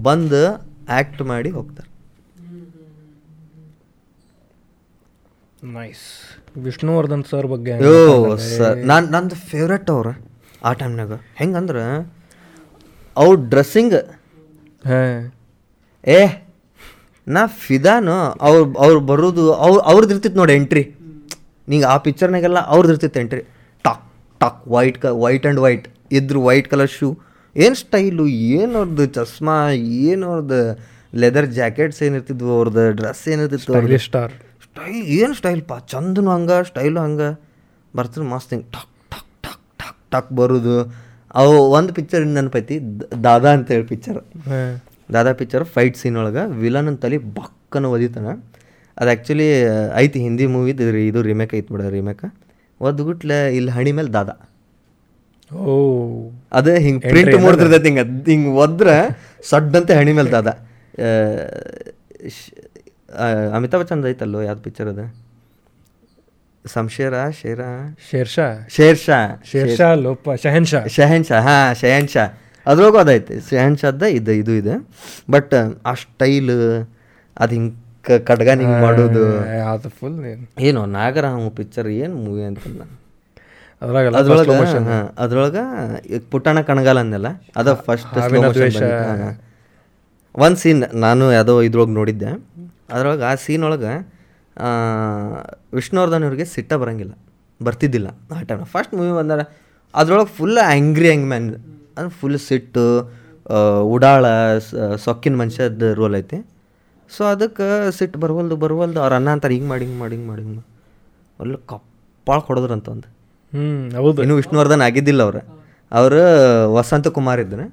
ಬಂದು 0.02 0.42
ಆ್ಯಕ್ಟ್ 0.88 1.22
ಮಾಡಿ 1.22 1.50
ಹೋಗ್ತಾರೆ. 1.50 1.90
ನೈಸ್ 5.72 6.33
ವಿಷ್ಣುವರ್ಧನ್ 6.54 7.24
ಸರ್ 7.30 7.46
ಬಗ್ಗೆ 7.46 7.74
ಓ 7.88 7.94
ಸರ್ 8.48 8.76
ನಾನು 8.90 9.06
ನಂದು 9.10 9.36
ಫೇವ್ರೆಟ್ 9.48 9.88
ಅವ್ರು 9.90 10.12
ಆ 10.62 10.72
ಟೈಮ್ನಾಗ 10.80 11.14
ಹೆಂಗಂದ್ರೆ 11.36 11.82
ಅವ್ರ 13.16 13.34
ಡ್ರೆಸ್ಸಿಂಗ್ 13.48 13.94
ಹಾಂ. 14.84 15.18
ಏ 16.04 16.20
ನಾ 17.26 17.42
ಫಿದಾನು 17.60 18.14
ಅವ್ರು 18.46 18.62
ಅವ್ರು 18.78 19.00
ಬರೋದು 19.10 19.44
ಅವ್ರು 19.60 19.80
ಅವ್ರದ್ದು 19.90 20.12
ಇರ್ತಿತ್ತು 20.14 20.38
ನೋಡಿ 20.40 20.54
ಎಂಟ್ರಿ 20.56 20.82
ನಿಂಗೆ 21.68 21.86
ಆ 21.86 21.96
ಪಿಕ್ಚರ್ನಾಗೆಲ್ಲ 22.04 22.58
ಅವ್ರದ್ದು 22.68 22.92
ಇರ್ತಿತ್ತು 22.94 23.20
ಎಂಟ್ರಿ 23.20 23.42
ಟಾಕ್ 23.84 24.02
ಟಾಕ್ 24.40 24.60
ವೈಟ್ 24.74 24.98
ಕ 24.98 25.12
ವೈಟ್ 25.22 25.44
ಆ್ಯಂಡ್ 25.46 25.60
ವೈಟ್ 25.60 25.86
ಇದ್ರು 26.12 26.40
ವೈಟ್ 26.44 26.68
ಕಲರ್ 26.68 26.92
ಶೂ 26.94 27.08
ಏನು 27.56 27.76
ಸ್ಟೈಲು 27.80 28.24
ಏನು 28.54 28.74
ಅವ್ರದ್ದು 28.78 29.06
ಚಸ್ಮಾ 29.16 29.56
ಏನು 30.04 30.26
ಅವ್ರದ್ದು 30.30 30.60
ಲೆದರ್ 31.14 31.48
ಜಾಕೆಟ್ಸ್ 31.54 32.00
ಏನಿರ್ತಿದ್ವು 32.02 32.52
ಅವ್ರದ್ದು 32.56 32.84
ಡ್ರೆಸ್ 32.92 33.22
ಏನಿರ್ತಿತ್ತು 33.28 33.98
ಸ್ಟಾರ್ 34.06 34.32
ಸ್ಟೈಲ್ 34.74 35.02
ಏನು 35.16 35.34
ಸ್ಟೈಲ್ಪ 35.38 35.72
ಚಂದನು 35.90 36.30
ಹಂಗೆ 36.34 36.56
ಸ್ಟೈಲು 36.68 36.98
ಹಂಗೆ. 37.04 37.28
ಬರ್ತಾರೆ 37.96 38.24
ಮಸ್ತ್ 38.30 38.52
ಹಿಂಗೆ 38.52 38.66
ಟಕ್ 38.76 38.88
ಟಕ್ 39.12 39.28
ಟಕ್ 39.44 39.60
ಟಕ್ 39.80 40.00
ಟಕ್ 40.14 40.30
ಬರೋದು. 40.38 40.74
ಅವು 41.40 41.52
ಒಂದು 41.76 41.90
ಪಿಕ್ಚರ್ 41.98 42.24
ನೆನಪೈತಿ 42.36 42.76
ದಾದಾ 43.26 43.50
ಅಂತೇಳಿ 43.56 43.86
picture 43.92 44.18
Dada 45.14 45.32
picture 45.40 45.64
fight 45.74 45.96
scene 46.00 46.16
ಒಳಗೆ 46.22 46.42
ವಿಲನ್ 46.62 46.90
ತಲೆ 47.04 47.18
ಬಕ್ಕನ 47.38 47.84
ಒದಿತಾನ. 47.94 48.26
ಅದು 48.96 49.08
ಆ್ಯಕ್ಚುಲಿ 49.12 49.48
ಐತಿ 50.02 50.18
ಹಿಂದಿ 50.26 50.48
ಮೂವಿದು 50.54 50.88
ಇದು 51.10 51.22
ರಿಮೇಕ್ 51.30 51.54
ಐತಿ 51.60 51.70
ಬಿಡ 51.74 51.86
ರಿಮೇಕ್ 51.98 52.26
ಒದ್ಗುಟ್ಲೆ 52.80 53.38
ಇಲ್ಲಿ 53.58 53.72
ಹಣಿ 53.78 53.92
ಮೇಲೆ 54.00 54.12
ದಾದಾ. 54.18 54.36
ಓ. 55.50 55.74
ಅದೇ 56.58 56.74
ಹಿಂಗೆ 56.86 57.02
ಪ್ರಿಂಟ್ 57.12 57.36
ಮೂಡ್ತಿರ್ತೈತಿ 57.44 57.88
ಹಿಂಗೆ 57.90 58.04
ಹಿಂಗೆ 58.32 58.52
ಒದ್ರೆ 58.64 58.96
ಸಡ್ಡಂತೆ 59.52 59.94
ಹಣಿ 60.00 60.14
ಮೇಲೆ 60.20 60.32
ದಾದಾ. 60.36 60.54
ಅಮಿತಾಬ್ 63.56 63.80
ಬಚ್ಚನ್ 63.82 64.02
ಐತಲ್ಲೋ 64.12 64.40
ಯಾವ್ದು 64.48 64.62
ಪಿಕ್ಚರ್ 64.66 64.88
ಅದ? 64.92 65.02
ಸಂಶೇರ 66.64 67.14
ಶೇರ? 67.40 67.60
ಶೇರ್ಷಾ. 68.10 68.46
ಶೇರ್ಷಾ. 68.76 69.18
ಶೇರ್ಷಾ 69.50 69.88
ಲೋಪ 70.04 70.34
ಶಹನ್ಶಾ 70.42 70.80
ಹಾ 70.80 70.88
ಶಹನ್ಶಾ 70.96 71.38
ಹಾಂ 71.46 71.74
ಶಹನ್ 71.80 72.08
ಶಾ 72.14 72.24
ಅದ್ರೊಳಗೂ 72.66 72.98
ಅದೈತೆ 73.04 73.34
ಶಹನ್ಶಾದ 73.48 74.02
ಇದು 74.18 74.32
ಇದು 74.42 74.52
ಇದೆ. 74.60 74.74
ಬಟ್ 75.30 75.54
ಆ 75.90 75.92
ಸ್ಟೈಲ್ 76.02 76.52
ಅದು 77.36 77.52
ಹಿಂಗೆ 77.56 78.18
ಕಡ್ಗ 78.28 78.48
ಹಿಂಗೆ 78.62 78.78
ಮಾಡೋದು. 78.86 79.24
ಅದು 79.72 79.88
ಫುಲ್ 79.98 80.16
ಏನು 80.68 80.80
ನಾಗರಾಮ 80.96 81.48
ಪಿಕ್ಚರ್ 81.58 81.88
ಏನು 82.02 82.16
ಮೂವಿ 82.24 82.44
ಅಂತ 82.50 82.58
ಅದ್ರೊಳಗ 83.82 84.14
ಅದ್ರೊಳಗೆ 85.24 85.62
ಪುಟ್ಟಣ 86.32 86.58
ಕಣಗಾಲ 86.68 86.98
ಅಂದಲ್ಲ 87.04 87.28
ಅದ 87.56 87.72
ಫಸ್ಟ್ 87.86 88.18
ಒಂದು 90.44 90.58
ಸೀನ್ 90.60 90.82
ನಾನು 90.94 91.24
ಯಾವುದೋ 91.32 91.54
ಇದ್ರೊಳಗೆ 91.62 91.94
ನೋಡಿದ್ದೆ. 91.98 92.30
ಅದ್ರೊಳಗೆ 92.94 93.24
ಆ 93.30 93.34
ಸೀನ್ 93.44 93.64
ಒಳಗೆ 93.68 93.92
ವಿಷ್ಣುವರ್ಧನ್ 95.76 96.24
ಇವ್ರಿಗೆ 96.26 96.46
ಸಿಟ್ಟ 96.54 96.72
ಬರಂಗಿಲ್ಲ. 96.82 97.14
ಬರ್ತಿದ್ದಿಲ್ಲ 97.60 98.08
ಆ 98.36 98.40
ಟೈಮ್ 98.48 98.64
ಫಸ್ಟ್ 98.74 98.92
ಮೂವಿ 98.98 99.12
ಬಂದಾರ 99.18 99.42
ಅದ್ರೊಳಗೆ 99.94 100.30
ಫುಲ್ 100.38 100.58
ಆ್ಯಂಗ್ರಿ 100.64 101.08
ಆ್ಯಂಗ್ 101.10 101.26
ಮ್ಯಾನ್ 101.32 101.48
ಅಂದ್ರೆ 101.96 102.12
ಫುಲ್ 102.20 102.38
ಸಿಟ್ಟು 102.48 102.84
ಉಡಾಳ 103.94 104.24
ಸೊಕ್ಕಿನ 105.06 105.34
ಮನುಷ್ಯದ 105.40 105.88
ರೋಲ್ 106.00 106.16
ಐತಿ. 106.20 106.38
ಸೊ 107.10 107.22
ಅದಕ್ಕೆ 107.32 107.66
ಸಿಟ್ಟು 107.98 108.18
ಬರವಲ್ದು 108.22 108.56
ಬರವಲ್ದು 108.62 108.98
ಅವ್ರು 109.02 109.14
ಅನ್ನ 109.18 109.28
ಅಂತಾರೆ 109.36 109.54
ಹಿಂಗೆ 109.56 109.68
ಮಾಡಿ 109.72 109.84
ಹಿಂಗೆ 109.84 109.98
ಮಾಡಿ 110.02 110.14
ಹಿಂಗೆ 110.16 110.28
ಮಾಡಿ 110.30 110.42
ಹಿಂಗೆ 110.44 111.58
ಕಪ್ಪಾಳ 111.72 112.38
ಕೊಡೋದ್ರಂತ 112.48 112.86
ಒಂದು. 112.94 113.08
ಹ್ಞೂ 113.52 114.02
ಹೌದು. 114.02 114.18
ಇನ್ನು 114.24 114.36
ವಿಷ್ಣುವರ್ಧನ್ 114.40 114.82
ಆಗಿದ್ದಿಲ್ಲ 114.88 115.22
ಅವ್ರು. 115.28 115.42
ಅವರು 115.92 116.20
ವಸಂತ 116.76 117.08
ಕುಮಾರ್ 117.16 117.40
ಇದ್ದಾನೆ 117.40 117.66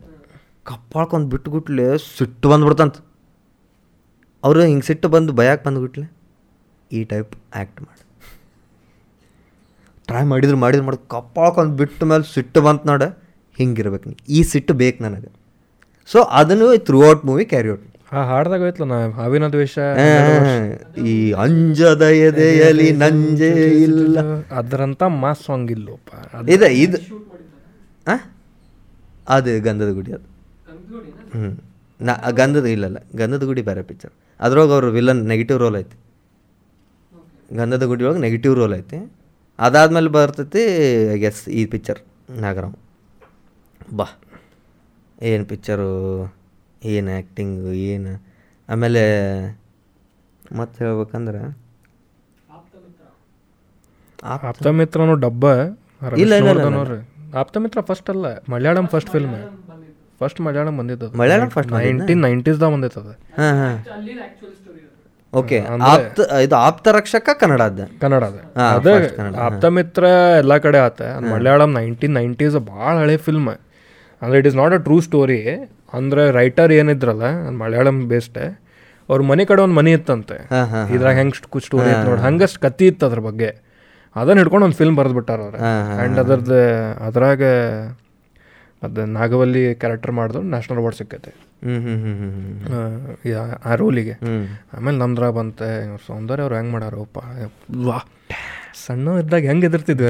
ಕಪ್ಪಾಳ್ಕೊಂಡು 0.70 1.28
ಬಿಟ್ಟುಗುಟ್ಲೆ 1.34 1.86
ಸಿಟ್ಟು 2.18 2.50
ಬಂದ್ಬಿಡ್ತಂತ. 2.52 2.98
ಅವರು 4.44 4.64
ಹಿಂಗೆ 4.64 4.86
ಸಿಟ್ಟು 4.86 5.10
ಬಂದು 5.10 5.34
ಭಯಕ್ಕೆ 5.34 5.66
ಬಂದುಬಿಟ್ಲೆ? 5.66 6.08
ಈ 6.92 7.04
ಟೈಪ್ 7.04 7.34
ಆ್ಯಕ್ಟ್ 7.56 7.82
ಮಾಡಿ. 7.82 8.02
ಟ್ರೈ 10.08 10.24
ಮಾಡಿದ್ರು 10.24 10.58
ಮಾಡಿದ್ರು 10.58 10.86
ಮಾಡಿ 10.86 10.98
ಕಪ್ಪಾಕೊಂಡು 11.08 11.74
ಬಿಟ್ಟ 11.76 12.04
ಮೇಲೆ 12.04 12.24
ಸಿಟ್ಟು 12.34 12.62
ಬಂತು 12.62 12.88
ನೋಡ 12.88 13.04
ಹಿಂಗಿರ್ಬೇಕು 13.60 14.10
ನೀ. 14.10 14.16
ಈ 14.30 14.44
ಸಿಟ್ಟು 14.44 14.74
ಬೇಕು 14.74 15.04
ನನಗೆ. 15.04 15.30
ಸೊ 16.10 16.20
ಅದನ್ನು 16.32 16.78
through 16.86 17.10
out 17.10 17.26
movie 17.26 17.46
carry 17.46 17.70
out 17.70 17.86
ಆ 18.14 18.22
ಹಾಡ್ದಾಗ 18.24 18.62
ಹೋಯ್ತಲ್ಲ 18.62 18.88
ನಾ 18.92 19.10
ಹಾವಿನ 19.12 19.48
ದ್ವೇಷ 19.48 19.76
ಈ 21.06 21.14
ಅಂಜದ 21.38 22.02
ಎದೆಯಲಿ 22.20 22.92
ನಂಜೆ 22.94 23.52
ಇಲ್ಲ. 23.84 24.16
ಅದರಂತ 24.52 25.04
ಮಾಸ್ 25.20 25.46
ಸಾಂಗ್ 25.46 25.72
ಇಲ್ಲಪ್ಪ 25.72 26.10
ಇದೆ 26.50 26.70
ಇದು 26.78 27.00
ಆ? 28.08 28.16
ಅದು 29.28 29.62
ಗಂಧದ 29.64 29.92
ಗುಡಿ 29.92 30.12
ಅದು. 30.12 30.28
ಹ್ಞೂ 31.34 31.52
ನಾ 32.08 32.14
ಗಂಧದ 32.40 32.68
ಇಲ್ಲಲ್ಲ 32.76 32.98
ಗಂಧದ 33.20 33.44
ಗುಡಿ 33.50 33.62
ಬೇರೆ 33.70 33.82
ಪಿಕ್ಚರ್ 33.90 34.14
ಅದ್ರೊಳಗೆ 34.40 34.74
ಅವರು 34.78 34.88
ವಿಲನ್ 34.98 35.22
ನೆಗೆಟಿವ್ 35.32 35.60
ರೋಲ್ 35.64 35.78
ಐತಿ. 35.82 35.98
ಗಂಧದ 37.60 37.84
ಗುಡಿ 37.92 38.04
ಒಳಗೆ 38.08 38.22
ನೆಗೆಟಿವ್ 38.26 38.54
ರೋಲ್ 38.60 38.76
ಐತಿ. 38.80 39.00
ಅದಾದ್ಮೇಲೆ 39.60 40.10
ಬರ್ತೈತಿ 40.18 40.64
ಎಸ್ 41.30 41.42
ಈ 41.60 41.64
ಪಿಕ್ಚರ್ 41.74 42.00
ನಾಗರಾಮ್. 42.44 42.76
ಬಾ. 44.00 44.08
ಏನು 45.30 45.44
ಪಿಕ್ಚರು 45.52 45.90
ಏನು 46.94 47.10
ಆ್ಯಕ್ಟಿಂಗು 47.18 47.72
ಏನು? 47.94 48.14
ಆಮೇಲೆ 48.70 49.04
ಮತ್ತೆ 50.60 50.78
ಹೇಳ್ಬೇಕಂದ್ರೆ? 50.86 51.42
ಆಪ್ತಮಿತ್ರನು 54.50 55.16
ಡಬ್ಬ 55.26 55.46
ಇಲ್ಲ, 56.24 56.34
ಅವ್ರು 56.80 56.98
ಆಪ್ತಮಿತ್ರ 57.42 57.80
ಫಸ್ಟ್ 57.90 58.10
ಅಲ್ಲ 58.14 58.26
Malayalam 58.54 58.88
first 58.94 59.12
film 59.16 59.36
first 60.22 60.40
Malayalam 60.48 60.76
ಬಂದಿತ್ತು 60.82 61.08
ಮಲಯಾಳಂ 61.22 61.50
ಫಸ್ಟ್ 61.56 61.72
ನೈನ್ಟೀನ್ 61.78 62.22
ನೈಂಟೀಸ್ದಾಗ 62.28 62.72
ಬಂದಿತ್ತದ 62.76 63.12
ಹಾಂ 63.40 63.54
ಹಾಂ. 63.62 63.76
ಓಕೆ 65.34 65.58
ಆಪ್ತ 65.90 66.20
ಇದು 66.46 66.56
ಆಪ್ತ 66.68 66.88
ರಕ್ಷಕ 66.98 67.30
ಕನ್ನಡ 67.42 67.62
ಅದ. 67.72 67.82
ಕನ್ನಡ 68.02 68.24
ಅದ 68.32 68.40
ಅದ 68.78 68.88
ಆಪ್ತ 69.46 69.66
ಮಿತ್ರ 69.78 70.04
ಎಲ್ಲ 70.42 70.54
ಕಡೆ 70.66 70.80
ಆತ. 70.88 71.00
ಅದ್ 71.18 71.28
ಮಲಯಾಳಂ 71.34 71.72
ನೈನ್ಟೀನ್ 71.80 72.14
ನೈಂಟೀಸ್ 72.20 72.58
ಭಾಳ 72.72 72.94
ಹಳೆ 73.04 73.16
ಫಿಲ್ಮ್ 73.28 73.48
ಅಂದ್ರೆ 74.22 74.40
it 74.42 74.50
is 74.50 74.58
not 74.62 74.74
a 74.78 74.82
true 74.88 74.98
story 75.08 75.40
ಅಂದ್ರೆ 75.98 76.24
ರೈಟರ್ 76.40 76.72
ಏನಿದ್ರಲ್ಲ 76.80 77.26
ಅದ್ 77.48 77.58
ಮಲಯಾಳಂ 77.62 77.98
ಬೇಸ್ಡ್ 78.12 78.42
ಅವ್ರ 79.10 79.22
ಮನೆ 79.32 79.44
ಕಡೆ 79.50 79.62
ಒಂದು 79.66 79.76
ಮನೆ 79.80 79.92
ಇತ್ತಂತೆ. 79.98 80.38
ಹಾಂ 80.52 80.66
ಹಾಂ 80.74 80.86
ಇದ್ರಾಗ 80.96 81.16
ಹೆಂಗ್ 81.22 81.36
ಸ್ಟೋರಿ 81.66 81.90
ಇತ್ತು 81.94 82.06
ನೋಡಿ. 82.10 82.22
ಹಂಗಷ್ಟು 82.28 82.60
ಕತಿ 82.66 82.86
ಇತ್ತು 82.92 83.06
ಅದ್ರ 83.10 83.22
ಬಗ್ಗೆ. 83.30 83.50
ಅದನ್ನ 84.16 84.38
ಹಿಡ್ಕೊಂಡು 84.42 84.66
ಒಂದು 84.68 84.78
ಫಿಲ್ಮ್ 84.82 84.96
ಬರೆದ್ಬಿಟ್ಟಾರ 85.00 85.40
ಅವ್ರು. 85.48 85.58
ಆ್ಯಂಡ್ 85.70 86.20
ಅದ್ರದ್ದು 86.24 86.60
ಅದ್ರಾಗ 87.08 87.42
ಅದು 88.84 89.06
ನಾಗವಲ್ಲಿ 89.06 89.76
ಕ್ಯಾರೆಕ್ಟರ್ 89.76 90.12
ಮಾಡಿದ್ರು 90.12 90.42
ನ್ಯಾಷನಲ್ 90.42 90.80
ಅವಾರ್ಡ್ 90.80 90.98
ಸಿಕ್ಕೈತೆ. 90.98 91.32
ಆ, 93.66 93.76
ರೋಲಿಗೆ. 93.76 94.12
ಆಮೇಲೆ 94.78 94.98
ನಮ್ದ್ರ 94.98 95.30
ಬಂತೆ 95.30 95.98
ಸೌಂದರ್ಯ 96.08 96.42
ಅವ್ರು 96.42 96.56
ಹೆಂಗೆ 96.56 96.72
ಮಾಡಾರಪ್ಪ 96.72 97.18
ವಾ 97.86 98.00
ಸಣ್ಣ 98.88 99.10
ಇದ್ದಾಗ 99.10 99.42
ಹೆಂಗೆ 99.42 99.66
ಎದಿರ್ತಿದ್ವಿ 99.66 100.10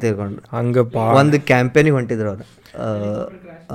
ತಿಳ್ಕೊಂಡು 0.00 0.56
ಹಂಗೆ 0.56 0.80
ಬಾ 0.80 1.00
ಒಂದು 1.00 1.40
ಕ್ಯಾಂಪೇನಿಗೆ 1.40 1.94
ಹೊಂಟಿದ್ರು 1.94 2.28
ಅವ್ರು. 2.28 2.44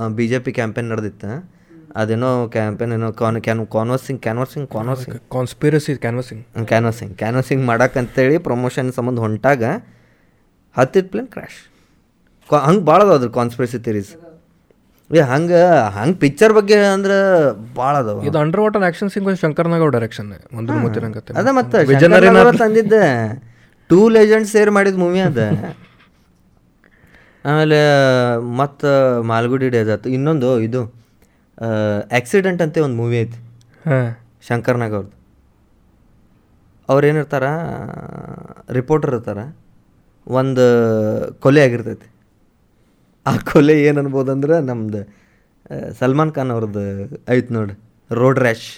ಬಿ 0.08 0.28
ಜೆ 0.28 0.38
ಪಿ 0.38 0.52
ಕ್ಯಾಂಪೇನ್ 0.52 0.88
ನಡೆದಿತ್ತು. 0.88 1.52
ಅದೇನೋ 1.96 2.48
ಕ್ಯಾಂಪೇನ್ 2.48 2.92
ಏನೋ 2.92 3.12
con 3.12 3.42
can 3.42 3.66
conversing 3.66 4.22
conversing 4.22 4.70
conversing 4.70 5.20
conspiracy 5.30 5.94
conversing 5.94 6.66
canvassing 6.66 7.18
canvassing 7.18 7.66
ಮಾಡಕ್ಕಂತೇಳಿ 7.66 8.38
promotion 8.38 8.92
ಸಂಬಂಧ 8.92 9.18
ಹೊಂಟಾಗ 9.18 9.62
ಹತ್ತಿದ 10.76 11.06
ಪ್ಲೇನ್ 11.12 11.28
ಕ್ರ್ಯಾಶ್ 11.34 11.58
ಹಂಗೆ 12.66 12.84
ಭಾಳ 12.90 12.98
ಅದಾವ 13.04 13.16
ಅದ್ರ 13.20 13.28
ಕಾನ್ಸ್ಪಿರಸಿ 13.38 13.78
ಥಿರೀಸ್ 13.86 14.12
ಏ 15.10 15.20
ಹಂಗೆ 15.32 15.60
ಹಂಗೆ 15.96 16.16
ಪಿಕ್ಚರ್ 16.24 16.52
ಬಗ್ಗೆ 16.58 16.76
ಅಂದ್ರೆ 16.94 17.16
ಭಾಳ 17.78 17.94
ಅದಾವ. 18.02 18.18
ಇದು 18.28 18.38
ಅಂಡರ್ 18.42 18.60
ವಾಟರ್ 18.64 18.84
ಆಕ್ಷನ್ 18.88 19.10
ಸಿಂಗ್ 19.14 19.28
ಶಂಕರ್ನಾಗ 19.42 19.88
ಡೈರೆಕ್ಷನ್ 19.96 20.28
ಒಂದು 20.58 20.78
ಮೂತಿರಂಗತ್ತೆ 20.84 21.34
ಅದ 21.40 21.48
ಮತ್ತೆ 21.58 21.78
ತಂದಿದ್ದೆ 22.62 23.04
ಟೂ 23.90 23.98
ಲೆಜೆಂಡ್ 24.16 24.48
ಸೇರ್ 24.54 24.70
ಮಾಡಿದ 24.76 24.98
ಮೂವಿ 25.04 25.20
ಅದ. 25.28 25.38
ಆಮೇಲೆ 27.44 27.78
ಮತ್ತು 28.60 28.90
ಮಾಲ್ಗುಡಿ 29.30 29.68
ಡೇಸ್ 29.74 29.90
ಆಯ್ತು. 29.94 30.08
ಇನ್ನೊಂದು 30.16 30.50
ಇದು 30.66 30.82
ಆಕ್ಸಿಡೆಂಟ್ 32.18 32.62
ಅಂತ 32.64 32.84
ಒಂದು 32.86 32.96
ಮೂವಿ 33.00 33.16
ಐತಿ. 33.22 33.38
ಹಾಂ. 33.88 34.06
ಶಂಕರ್ನಾಗ್ 34.48 34.94
ಅವ್ರದ್ದು 34.98 35.16
ಅವ್ರು 36.88 37.04
ಏನಿರ್ತಾರ 37.10 37.44
ರಿಪೋರ್ಟರ್ 38.78 39.12
ಇರ್ತಾರ. 39.14 39.40
ಒಂದು 40.26 40.64
ಕೊಲೆ 41.40 41.64
ಆಗಿರ್ತೈತಿ. 41.64 42.08
ಆ 43.26 43.36
ಕೊಲೆ 43.52 43.82
ಏನು 43.82 44.00
ಅನ್ಬೋದಂದ್ರೆ 44.00 44.60
ನಮ್ದು 44.60 45.00
ಆ, 45.02 45.76
ಸಲ್ಮಾನ್ 46.00 46.32
ಖಾನ್ 46.32 46.50
ಅವ್ರದ್ದು 46.50 46.82
ಐತ್ 47.28 47.52
ನೋಡಿ 47.52 47.74
ರೋಡ್ 48.10 48.38
ರ್ಯಾಶ್. 48.38 48.68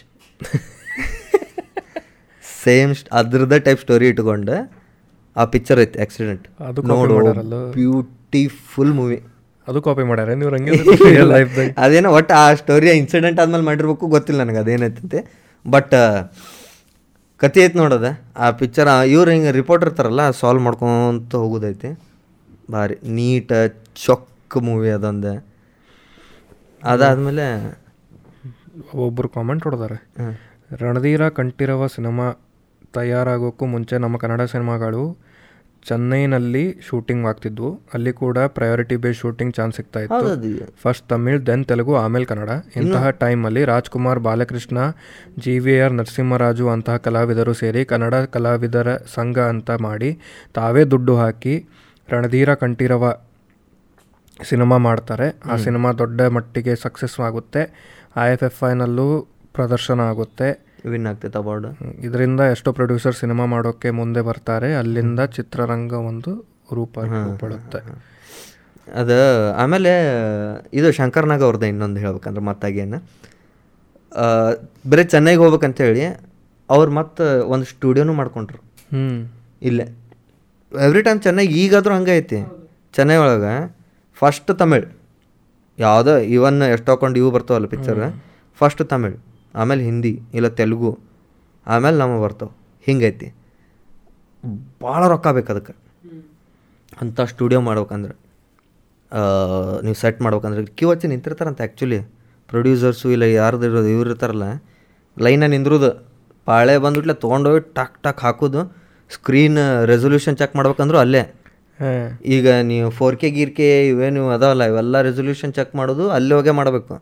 ಸೇಮ್ 2.65 2.95
ಅದ್ರದ್ದೇ 3.13 3.59
ಟೈಪ್ 3.59 3.81
ಸ್ಟೋರಿ 3.81 4.09
ಇಟ್ಕೊಂಡು 4.09 4.57
ಆ 5.37 5.45
ಪಿಕ್ಚರ್ 5.45 5.81
ಐತಿ 5.81 6.01
ಆಕ್ಸಿಡೆಂಟ್ 6.01 6.45
ನೋಡು. 6.87 7.33
ಬ್ಯೂಟಿಫುಲ್ 7.73 8.93
ಮೂವಿ 8.93 9.19
ಅದು 9.69 9.83
ಕಾಪಿ 9.83 10.03
ಮಾಡ್ಯಾರ 10.03 10.33
ನೀವು 10.35 10.51
ಅದೇನೋ 11.77 12.11
ಒಟ್ಟು 12.13 12.35
ಆ 12.35 12.55
ಸ್ಟೋರಿ 12.55 12.91
ಇನ್ಸಿಡೆಂಟ್ 12.91 13.41
ಆದ್ಮೇಲೆ 13.41 13.65
ಮಾಡಿರ್ಬೇಕು 13.65 14.07
ಗೊತ್ತಿಲ್ಲ 14.07 14.43
ನನಗೆ 14.43 14.59
ಅದೇನೈತಂತೆ. 14.59 15.21
ಬಟ್ 15.65 15.95
ಕತೆ 17.45 17.61
ಐತೆ 17.65 17.79
ನೋಡೋದೆ. 17.79 18.11
ಆ 18.37 18.51
ಪಿಕ್ಚರ್ 18.51 18.89
ಇವ್ರು 19.07 19.31
ಹಿಂಗೆ 19.31 19.51
ರಿಪೋರ್ಟ್ 19.51 19.85
ಇರ್ತಾರಲ್ಲ 19.85 20.31
ಸಾಲ್ವ್ 20.31 20.63
ಮಾಡ್ಕೊತ 20.63 21.35
ಹೋಗೋದೈತಿ. 21.35 21.99
ಭಾರಿ 22.73 22.95
ನೀಟ 23.09 23.53
ಚೊಕ್ಕ 23.95 24.59
ಮೂವಿ 24.59 24.91
ಅದೊಂದು. 24.91 25.47
ಅದಾದಮೇಲೆ 26.85 27.47
ಒಬ್ಬರು 28.95 29.29
ಕಾಮೆಂಟ್ 29.29 29.65
ಹೊಡೆದಾರೆ. 29.65 29.99
ರಣಧೀರ 30.81 31.29
ಕಂಠೀರವ 31.29 31.87
ಸಿನಿಮಾ 31.87 32.27
ತಯಾರಾಗೋಕ್ಕೂ 32.95 33.67
ಮುಂಚೆ 33.67 33.99
ನಮ್ಮ 33.99 34.17
ಕನ್ನಡ 34.17 34.43
ಸಿನಿಮಾಗಳು 34.43 35.03
ಚೆನ್ನೈನಲ್ಲಿ 35.89 36.63
ಶೂಟಿಂಗ್ 36.87 37.25
ಆಗ್ತಿದ್ವು. 37.31 37.71
ಅಲ್ಲಿ 37.95 38.13
ಕೂಡ 38.21 38.39
ಪ್ರಯಾರಿಟಿ 38.57 38.97
ಬೇಸ್ 39.03 39.19
ಶೂಟಿಂಗ್ 39.23 39.53
ಚಾನ್ಸ್ 39.59 39.77
ಸಿಗ್ತಾ 39.79 40.01
ಇತ್ತು. 40.05 40.67
ಫಸ್ಟ್ 40.83 41.05
ತಮಿಳ್ 41.13 41.41
ದೆನ್ 41.49 41.65
ತೆಲುಗು 41.71 41.95
ಆಮೇಲೆ 42.03 42.27
ಕನ್ನಡ. 42.31 42.51
ಇಂತಹ 42.83 43.11
ಟೈಮಲ್ಲಿ 43.23 43.65
Rajkumar 43.73 44.21
Balakrishna 44.29 44.79
G 45.45 45.55
V 45.67 45.75
R 45.85 45.95
Narasimharaju 46.01 46.67
ಅಂತಹ 46.75 46.97
ಕಲಾವಿದರು 47.07 47.55
ಸೇರಿ 47.63 47.85
ಕನ್ನಡ 47.93 48.15
ಕಲಾವಿದರ 48.37 48.97
ಸಂಘ 49.17 49.39
ಅಂತ 49.53 49.71
ಮಾಡಿ 49.89 50.11
ತಾವೇ 50.59 50.85
ದುಡ್ಡು 50.95 51.17
ಹಾಕಿ 51.23 51.57
ರಣಧೀರ 52.09 52.51
ಕಂಠೀರವ 52.63 53.05
ಸಿನಿಮಾ 54.51 54.77
ಮಾಡ್ತಾರೆ. 54.89 55.27
ಆ 55.53 55.57
ಸಿನಿಮಾ 55.65 55.91
ದೊಡ್ಡ 56.01 56.21
ಮಟ್ಟಿಗೆ 56.37 56.75
ಸಕ್ಸಸ್ 56.85 57.19
ಆಗುತ್ತೆ. 57.27 57.63
ಐ 58.23 58.27
ಎಫ್ 58.37 58.45
ಎಫ್ 58.49 58.61
ಐನಲ್ಲೂ 58.71 59.09
ಪ್ರದರ್ಶನ 59.57 60.01
ಆಗುತ್ತೆ. 60.13 60.49
ವಿನ್ 60.93 61.07
ಆಗ್ತೈತೆ 61.07 61.39
ಅವಾರ್ಡ್ 61.39 61.67
ಇದರಿಂದ 62.07 62.43
ಎಷ್ಟೋ 62.55 62.71
ಪ್ರೊಡ್ಯೂಸರ್ 62.79 63.17
ಸಿನಿಮಾ 63.21 63.45
ಮಾಡೋಕ್ಕೆ 63.55 63.91
ಮುಂದೆ 64.01 64.21
ಬರ್ತಾರೆ. 64.21 64.69
ಅಲ್ಲಿಂದ 64.75 65.21
ಚಿತ್ರರಂಗ 65.37 65.93
ಒಂದು 66.11 66.33
ರೂಪ 66.75 66.99
ಪಡುತ್ತೆ 67.43 67.81
ಅದು 69.01 69.17
ಆಮೇಲೆ 69.63 69.93
ಇದು 70.79 70.89
ಶಂಕರ್ನಾಗ್ 70.93 71.43
ಅವ್ರದ್ದು 71.43 71.67
ಇನ್ನೊಂದು 71.67 72.01
ಹೇಳ್ಬೇಕಂದ್ರೆ 72.01 72.45
ಮತ್ತಾಗೇನು. 72.45 72.99
ಬರೀ 74.91 75.05
ಚೆನ್ನೈಗೆ 75.05 75.41
ಹೋಗ್ಬೇಕಂತೇಳಿ 75.43 76.05
ಅವ್ರು 76.71 76.91
ಮತ್ತೆ 76.99 77.25
ಒಂದು 77.55 77.67
ಸ್ಟುಡಿಯೋನು 77.73 78.13
ಮಾಡ್ಕೊಂಡ್ರು. 78.13 78.59
ಹ್ಞೂ 78.93 79.07
ಇಲ್ಲೇ. 79.69 79.87
ಎವ್ರಿ 80.87 81.03
ಟೈಮ್ 81.03 81.21
ಚೆನ್ನೈ 81.21 81.45
ಈಗಾದರೂ 81.63 81.95
ಹಂಗೆ 81.95 82.13
ಐತಿ. 82.19 82.41
ಚೆನ್ನೈ 82.97 83.17
ಒಳಗೆ 83.17 83.55
ಫಸ್ಟ್ 84.21 84.51
ತಮಿಳ್. 84.59 84.87
ಯಾವುದೋ 85.79 86.15
ಇವನ್ 86.37 86.59
ಎಷ್ಟು 86.63 86.91
ಹಾಕೊಂಡು 86.93 87.19
ಇವು 87.19 87.31
ಬರ್ತಾವಲ್ಲ 87.31 87.69
ಪಿಕ್ಚರ್ 87.75 88.01
ಫಸ್ಟ್ 88.59 88.83
ತಮಿಳ್. 88.93 89.17
ಆಮೇಲೆ 89.55 89.83
ಹಿಂದಿ 89.89 90.13
ಇಲ್ಲ 90.39 90.49
ತೆಲುಗು 90.61 90.93
ಆಮೇಲೆ 91.67 91.97
ನಮ್ಮ 92.03 92.15
ಬರ್ತಾವೆ. 92.25 92.53
ಹಿಂಗೈತಿ. 92.87 93.29
ಭಾಳ 94.85 95.03
ರೊಕ್ಕ 95.13 95.29
ಬೇಕು 95.37 95.51
ಅದಕ್ಕೆ. 95.55 95.75
ಅಂಥ 97.03 97.21
ಸ್ಟುಡಿಯೋ 97.33 97.61
ಮಾಡ್ಬೇಕಂದ್ರೆ 97.69 98.15
ನೀವು 99.85 99.97
ಸೆಟ್ 100.03 100.21
ಮಾಡ್ಬೇಕಂದ್ರೆ 100.25 100.63
ಕ್ಯೂ 100.79 100.89
ಹಚ್ಚಿ 100.93 101.07
ನಿಂತಿರ್ತಾರಂತ 101.13 101.61
ಆ್ಯಕ್ಚುಲಿ 101.65 101.99
ಪ್ರೊಡ್ಯೂಸರ್ಸು 102.49 103.07
ಇಲ್ಲ 103.15 103.25
ಯಾರ್ದು 103.41 103.65
ಇರೋದು 103.69 103.91
ಇವ್ರು 103.95 104.09
ಇರ್ತಾರಲ್ಲ 104.11 104.47
ಲೈನ 105.17 105.47
ನಿಂದ್ರುದು. 105.55 105.91
ಪಾಳೆ 106.47 106.75
ಬಂದ್ಬಿಟ್ಲೆ 106.85 107.15
ತೊಗೊಂಡೋಗಿ 107.25 107.61
ಟಕ್ 107.79 107.97
ಟಕ್ 108.05 108.21
ಹಾಕೋದು. 108.27 108.61
ಸ್ಕ್ರೀನ್ 109.11 109.59
ರೆಸೊಲ್ಯೂಷನ್ 109.93 110.37
ಚೆಕ್ 110.41 110.55
ಮಾಡ್ಬೇಕಂದ್ರೂ 110.59 110.99
ಅಲ್ಲೇ. 111.05 111.23
ಈಗ 112.37 112.49
ನೀವು 112.71 112.89
ಫೋರ್ 112.99 113.17
ಕೆ 113.21 113.29
ಗೀರ್ 113.37 113.53
ಕೆ 113.59 113.69
ಇವೇನು 113.93 114.23
ಅದಾವಲ್ಲ 114.37 114.65
ಇವೆಲ್ಲ 114.73 115.01
ರೆಸೊಲ್ಯೂಷನ್ 115.09 115.53
ಚೆಕ್ 115.59 115.73
ಮಾಡೋದು 115.81 116.05
ಅಲ್ಲೇ 116.17 116.35
ಹೋಗೇ 116.39 116.53
ಮಾಡಬೇಕು. 116.61 116.95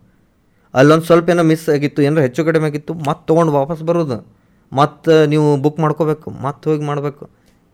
ಅಲ್ಲೊಂದು 0.74 1.06
ಸ್ವಲ್ಪ 1.08 1.26
ಏನೋ 1.34 1.44
ಮಿಸ್ 1.50 1.66
ಆಗಿತ್ತು 1.74 2.00
ಏನೋ 2.08 2.20
ಹೆಚ್ಚು 2.26 2.42
ಕಡಿಮೆ 2.48 2.66
ಆಗಿತ್ತು 2.70 2.92
ಮತ್ತೆ 3.08 3.24
ತೊಗೊಂಡು 3.30 3.52
ವಾಪಸ್ 3.60 3.82
ಬರೋದು. 3.90 4.18
ಮತ್ತು 4.72 5.14
ನೀವು 5.32 5.46
ಬುಕ್ 5.64 5.78
ಮಾಡ್ಕೋಬೇಕು 5.84 6.28
ಮತ್ತೆ 6.46 6.64
ಹೋಗಿ 6.70 6.84
ಮಾಡಬೇಕು. 6.90 7.24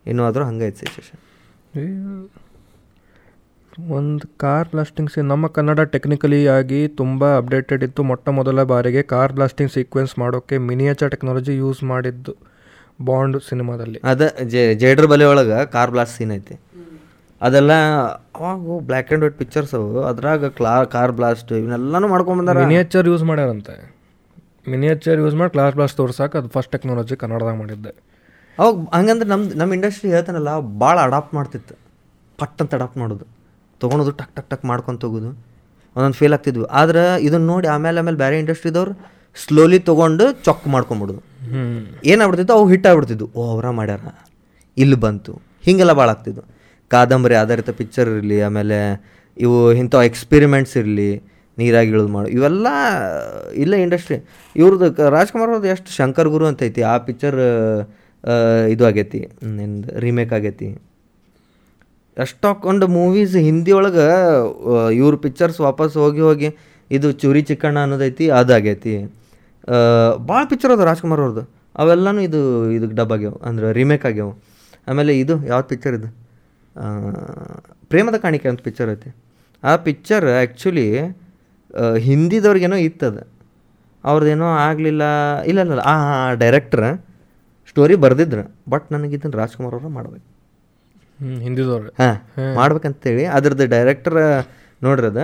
ಇನ್ನೂ 0.05 0.23
ಆದರೂ 0.29 0.43
ಹಂಗೈತೆ 0.49 0.79
ಸಿಚುವೇಶನ್ 0.81 1.21
ಒಂದು 3.97 4.25
ಕಾರ್ 4.43 4.69
ಬ್ಲಾಸ್ಟಿಂಗ್ 4.71 5.11
ಸೀನ್ 5.13 5.27
ನಮ್ಮ 5.31 5.47
ಕನ್ನಡ 5.57 5.81
ಟೆಕ್ನಿಕಲಿ 5.93 6.39
ಆಗಿ 6.55 6.79
ತುಂಬ 7.01 7.21
ಅಪ್ಡೇಟೆಡ್ 7.41 7.83
ಇತ್ತು. 7.87 8.01
ಮೊಟ್ಟ 8.09 8.25
ಮೊದಲ 8.39 8.63
ಬಾರಿಗೆ 8.71 9.01
ಕಾರ್ 9.13 9.33
ಬ್ಲಾಸ್ಟಿಂಗ್ 9.37 9.71
ಸೀಕ್ವೆನ್ಸ್ 9.75 10.13
ಮಾಡೋಕ್ಕೆ 10.21 10.55
ಮಿನಿಯೇಚರ್ 10.69 11.11
ಟೆಕ್ನಾಲಜಿ 11.13 11.53
ಯೂಸ್ 11.63 11.81
ಮಾಡಿದ್ದು 11.91 12.33
ಬಾಂಡ್ 13.09 13.37
ಸಿನಿಮಾದಲ್ಲಿ. 13.49 13.99
ಅದೇ 14.11 14.27
ಜೇಡ್ರ 14.53 14.73
ಜೇಡ್ರ್ 14.81 15.07
ಬಲೆ 15.11 15.27
ಒಳಗೆ 15.31 15.59
ಕಾರ್ 15.75 15.91
ಬ್ಲಾಸ್ಟ್ 15.95 16.15
ಸೀನ್ 16.17 16.33
ಐತಿ. 16.37 16.57
ಅದೆಲ್ಲ 17.41 17.73
ಅವಾಗ 18.11 18.81
ಬ್ಲ್ಯಾಕ್ 18.81 19.07
ಆ್ಯಂಡ್ 19.09 19.23
ವೈಟ್ 19.25 19.37
ಪಿಕ್ಚರ್ಸ್ 19.37 19.73
ಅವು. 19.73 20.03
ಅದ್ರಾಗ 20.03 20.45
ಕ್ಲಾ 20.45 20.83
ಕಾರ್ 20.83 21.11
ಬ್ಲಾಸ್ಟ್ 21.11 21.51
ಇವನ್ನೆಲ್ಲನೂ 21.51 22.07
ಮಾಡ್ಕೊಂಬಂದಾರ 22.07 22.57
ಮಿನಿಯೇಚರ್ 22.57 23.07
ಯೂಸ್ 23.07 23.23
ಮಾಡ್ಯಾರಂತೆ. 23.23 23.95
ಮಿನಿಯೇಚರ್ 24.69 25.19
ಯೂಸ್ 25.19 25.35
ಮಾಡಿ 25.35 25.51
ಕ್ಲಾಸ್ 25.51 25.75
ಬ್ಲಾಸ್ಟ್ 25.75 25.97
ತೋರ್ಸಕ್ಕೆ 25.97 26.37
ಅದು 26.37 26.49
ಫಸ್ಟ್ 26.49 26.71
ಟೆಕ್ನಾಲಜಿ 26.71 27.15
ಕನ್ನಡದಾಗ 27.15 27.55
ಮಾಡಿದ್ದೆ. 27.55 27.89
ಅವಾಗ 28.59 28.75
ಹಂಗಂದ್ರೆ 28.93 29.29
ನಮ್ಮ 29.29 29.51
ನಮ್ಮ 29.55 29.73
ಇಂಡಸ್ಟ್ರಿ 29.73 30.11
ಹೇಳ್ತಾನಲ್ಲ 30.11 30.59
ಭಾಳ 30.59 30.99
ಅಡಾಪ್ಟ್ 30.99 31.33
ಮಾಡ್ತಿತ್ತು. 31.33 31.75
ಪಟ್ 32.37 32.61
ಅಂತ 32.61 32.75
ಅಡಾಪ್ಟ್ 32.75 32.97
ಮಾಡೋದು. 32.97 33.25
ತೊಗೊಳೋದು 33.79 34.11
ಟಕ್ 34.11 34.35
ಟಕ್ 34.35 34.49
ಟಕ್ 34.49 34.65
ಮಾಡ್ಕೊಂಡು 34.65 35.07
ಹೋಗೋದು. 35.07 35.29
ಒಂದೊಂದು 35.95 36.13
ಫೇಲ್ 36.13 36.33
ಆಗ್ತಿದ್ವು. 36.33 36.65
ಆದ್ರೆ 36.65 37.21
ಇದನ್ನ 37.21 37.45
ನೋಡಿ 37.45 37.67
ಆಮೇಲೆ 37.67 37.99
ಆಮೇಲೆ 37.99 38.17
ಬೇರೆ 38.17 38.39
ಇಂಡಸ್ಟ್ರಿದವ್ರು 38.39 38.93
ಸ್ಲೋಲಿ 39.35 39.79
ತೊಗೊಂಡು 39.79 40.31
ಚೊಕ್ 40.31 40.67
ಮಾಡ್ಕೊಂಬಿಡೋದು. 40.67 41.19
ಹ್ಞೂ 41.19 42.01
ಏನಾಗ್ಬಿಡ್ತಿತ್ತು? 42.05 42.53
ಅವು 42.53 42.69
ಹಿಟ್ 42.69 42.87
ಆಗ್ಬಿಡ್ತಿದ್ವು. 42.87 43.29
ಓ 43.35 43.51
ಅವರ 43.51 43.69
ಮಾಡ್ಯಾರ. 43.69 43.99
ಇಲ್ಲಿ 44.77 44.95
ಬಂತು. 44.95 45.41
ಹೀಗೆಲ್ಲ 45.61 45.93
ಭಾಳ 45.93 46.09
ಆಗ್ತಿದ್ವು. 46.09 46.58
ಕಾದಂಬರಿ 46.93 47.35
ಆಧಾರಿತ 47.43 47.71
ಪಿಕ್ಚರ್ 47.79 48.09
ಇರಲಿ, 48.15 48.37
ಆಮೇಲೆ 48.47 48.77
ಇವು 49.37 49.57
ಇಂಥ 49.81 49.95
ಎಕ್ಸ್ಪೆರಿಮೆಂಟ್ಸ್ 50.09 50.75
ಇರಲಿ, 50.81 51.11
ನೀರಾಗಿ 51.57 51.89
ಇಳಿದು 51.93 52.11
ಮಾಡು, 52.15 52.27
ಇವೆಲ್ಲ 52.37 52.67
ಇಲ್ಲ 53.63 53.73
ಇಂಡಸ್ಟ್ರಿ 53.85 54.17
ಇವ್ರದ್ದು 54.55 55.09
ರಾಜ್ಕುಮಾರ್ 55.17 55.49
ಅವ್ರದ್ದು 55.51 55.69
ಎಷ್ಟು 55.75 55.89
ಶಂಕರ್ 55.99 56.29
ಗುರು 56.35 56.45
ಅಂತ 56.51 56.61
ಐತಿ, 56.67 56.83
ಆ 56.91 56.93
ಪಿಕ್ಚರ್ 57.07 57.37
ಇದು 58.73 58.83
ಆಗೈತಿ 58.89 59.19
ರೀಮೇಕ್ 60.05 60.33
ಆಗೈತಿ. 60.37 60.69
ಒಂದು 62.71 62.85
ಮೂವೀಸ್ 62.97 63.35
ಹಿಂದಿ 63.47 63.73
ಒಳಗೆ 63.79 64.07
ಇವ್ರ 65.01 65.13
ಪಿಕ್ಚರ್ಸ್ 65.25 65.59
ವಾಪಸ್ 65.67 65.93
ಹೋಗಿ 66.03 66.21
ಹೋಗಿ 66.27 66.49
ಇದು 66.91 67.07
ಚೂರಿ 67.21 67.41
ಚಿಕ್ಕಣ್ಣ 67.49 67.77
ಅನ್ನೋದೈತಿ 67.85 68.25
ಅದಾಗೈತಿ 68.39 68.93
ಭಾಳ 70.29 70.41
ಪಿಕ್ಚರ್ 70.51 70.71
ಅದ 70.75 70.83
ರಾಜ್ಕುಮಾರ್ 70.89 71.21
ಅವ್ರದ್ದು 71.23 71.43
ಅವೆಲ್ಲನೂ 71.81 72.21
ಇದು 72.27 72.39
ಇದಕ್ಕೆ 72.77 72.95
ಡಬ್ 72.99 73.13
ಆಗ್ಯಾವ, 73.15 73.35
ಅಂದ್ರೆ 73.47 73.67
ರೀಮೇಕ್ 73.79 74.05
ಆಗ್ಯಾವ. 74.09 74.31
ಆಮೇಲೆ 74.89 75.13
ಇದು 75.23 75.35
ಯಾವ 75.51 75.59
ಪಿಕ್ಚರ್ 75.71 75.95
ಇದು? 75.99 76.09
ಪ್ರೇಮದ 77.91 78.17
ಕಾಣಿಕೆ 78.23 78.47
ಅಂತ 78.51 78.61
ಪಿಕ್ಚರ್ 78.67 78.89
ಐತಿ. 78.93 79.09
ಆ 79.63 79.71
ಪಿಕ್ಚರ್ 79.87 80.25
ಆ್ಯಕ್ಚುಲಿ 80.39 80.87
ಹಿಂದಿದವ್ರಿಗೇನೋ 82.07 82.77
ಇತ್ತದ. 82.87 83.17
ಅವ್ರದ್ದೇನೋ 84.03 84.47
ಆಗಲಿಲ್ಲ 84.67 85.03
ಇಲ್ಲ 85.51 85.59
ಇಲ್ಲ 85.65 85.83
ಆ 85.93 85.95
ಡೈರೆಕ್ಟ್ರ 86.43 86.83
ಸ್ಟೋರಿ 87.71 87.95
ಬರೆದಿದ್ರು 88.03 88.43
ಬಟ್ 88.73 88.85
ನನಗೆ 88.93 89.13
ಇದನ್ನು 89.17 89.37
ರಾಜ್ಕುಮಾರ್ 89.41 89.75
ಅವರು 89.77 89.89
ಮಾಡ್ಬೇಕು. 89.97 90.25
ಹ್ಞೂ 91.19 91.35
ಹಿಂದಿದವ್ರು. 91.45 91.89
ಹಾಂ 92.01 92.15
ಮಾಡ್ಬೇಕಂತೇಳಿ. 92.59 93.23
ಅದ್ರದ್ದು 93.37 93.65
ಡೈರೆಕ್ಟರ್ 93.75 94.19
ನೋಡ್ರದ 94.81 95.21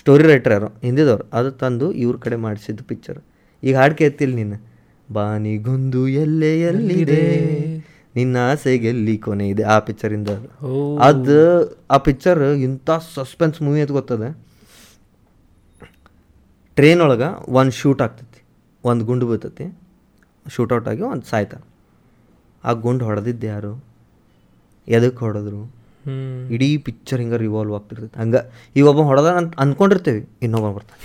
ಸ್ಟೋರಿ 0.00 0.24
ರೈಟರ್ 0.32 0.52
ಯಾರು 0.56 0.68
ಹಿಂದಿದವ್ರು. 0.86 1.24
ಅದು 1.38 1.50
ತಂದು 1.62 1.86
ಇವ್ರ 2.02 2.16
ಕಡೆ 2.24 2.36
ಮಾಡಿಸಿದ್ದು 2.46 2.84
ಪಿಕ್ಚರ್ 2.90 3.20
ಈಗ 3.62 3.74
ಹಾಡು 3.80 3.94
ಕೇಳ್ತಿಲ್ಲ 4.00 4.34
ನೀನು? 4.40 4.58
ಬಾನಿಗೊಂದು 5.08 6.00
ಎಲ್ಲೆ 6.22 6.50
ನಿನ್ನ 8.18 8.36
ಆಸೆಗೆಲ್ಲಿ 8.52 9.14
ಕೊನೆ 9.24 9.46
ಇದೆ 9.48 9.64
ಆ 9.74 9.76
ಪಿಕ್ಚರಿಂದ 9.86 10.28
ಅದು 10.28 10.74
ಅದು 11.08 11.38
ಆ 11.90 11.96
ಪಿಕ್ಚರ್ 12.06 12.42
ಇಂಥ 12.66 12.90
ಸಸ್ಪೆನ್ಸ್ 13.14 13.58
ಮೂವಿ 13.62 13.80
ಅಂತ 13.84 13.92
ಗೊತ್ತದೆ? 13.98 14.28
ಟ್ರೈನ್ 16.76 17.00
ಒಳಗೆ 17.00 17.28
ಒಂದು 17.58 17.74
ಶೂಟ್ 17.80 18.02
ಆಗ್ತೈತಿ 18.02 18.40
ಒಂದು 18.84 19.02
ಗುಂಡು 19.04 19.24
ಬೀಳ್ತೈತಿ 19.28 19.66
ಶೂಟೌಟ್ 20.54 20.86
ಆಗಿ 20.88 21.02
ಒಂದು 21.12 21.26
ಸಾಯ್ತ. 21.30 21.54
ಆ 22.64 22.72
ಗುಂಡು 22.84 23.04
ಹೊಡೆದಿದ್ದು 23.04 23.46
ಯಾರು? 23.46 23.72
ಎದಕ್ಕೆ 24.88 25.20
ಹೊಡೆದ್ರು? 25.24 25.62
ಇಡೀ 26.50 26.68
ಪಿಕ್ಚರ್ 26.86 27.20
ಹಿಂಗೆ 27.20 27.38
ರಿವಾಲ್ವ್ 27.38 27.74
ಆಗ್ತಿರ್ತೈತಿ. 27.74 28.16
ಹಂಗೆ 28.20 28.40
ಈ 28.76 28.82
ಒಬ್ಬ 28.90 29.00
ಹೊಡೆದ 29.08 29.28
ಅಂತ 29.40 29.52
ಅಂದ್ಕೊಂಡಿರ್ತೇವೆ 29.58 30.22
ಇನ್ನೊಬ್ಬ 30.42 30.68
ಬರ್ತಾನೆ. 30.76 31.04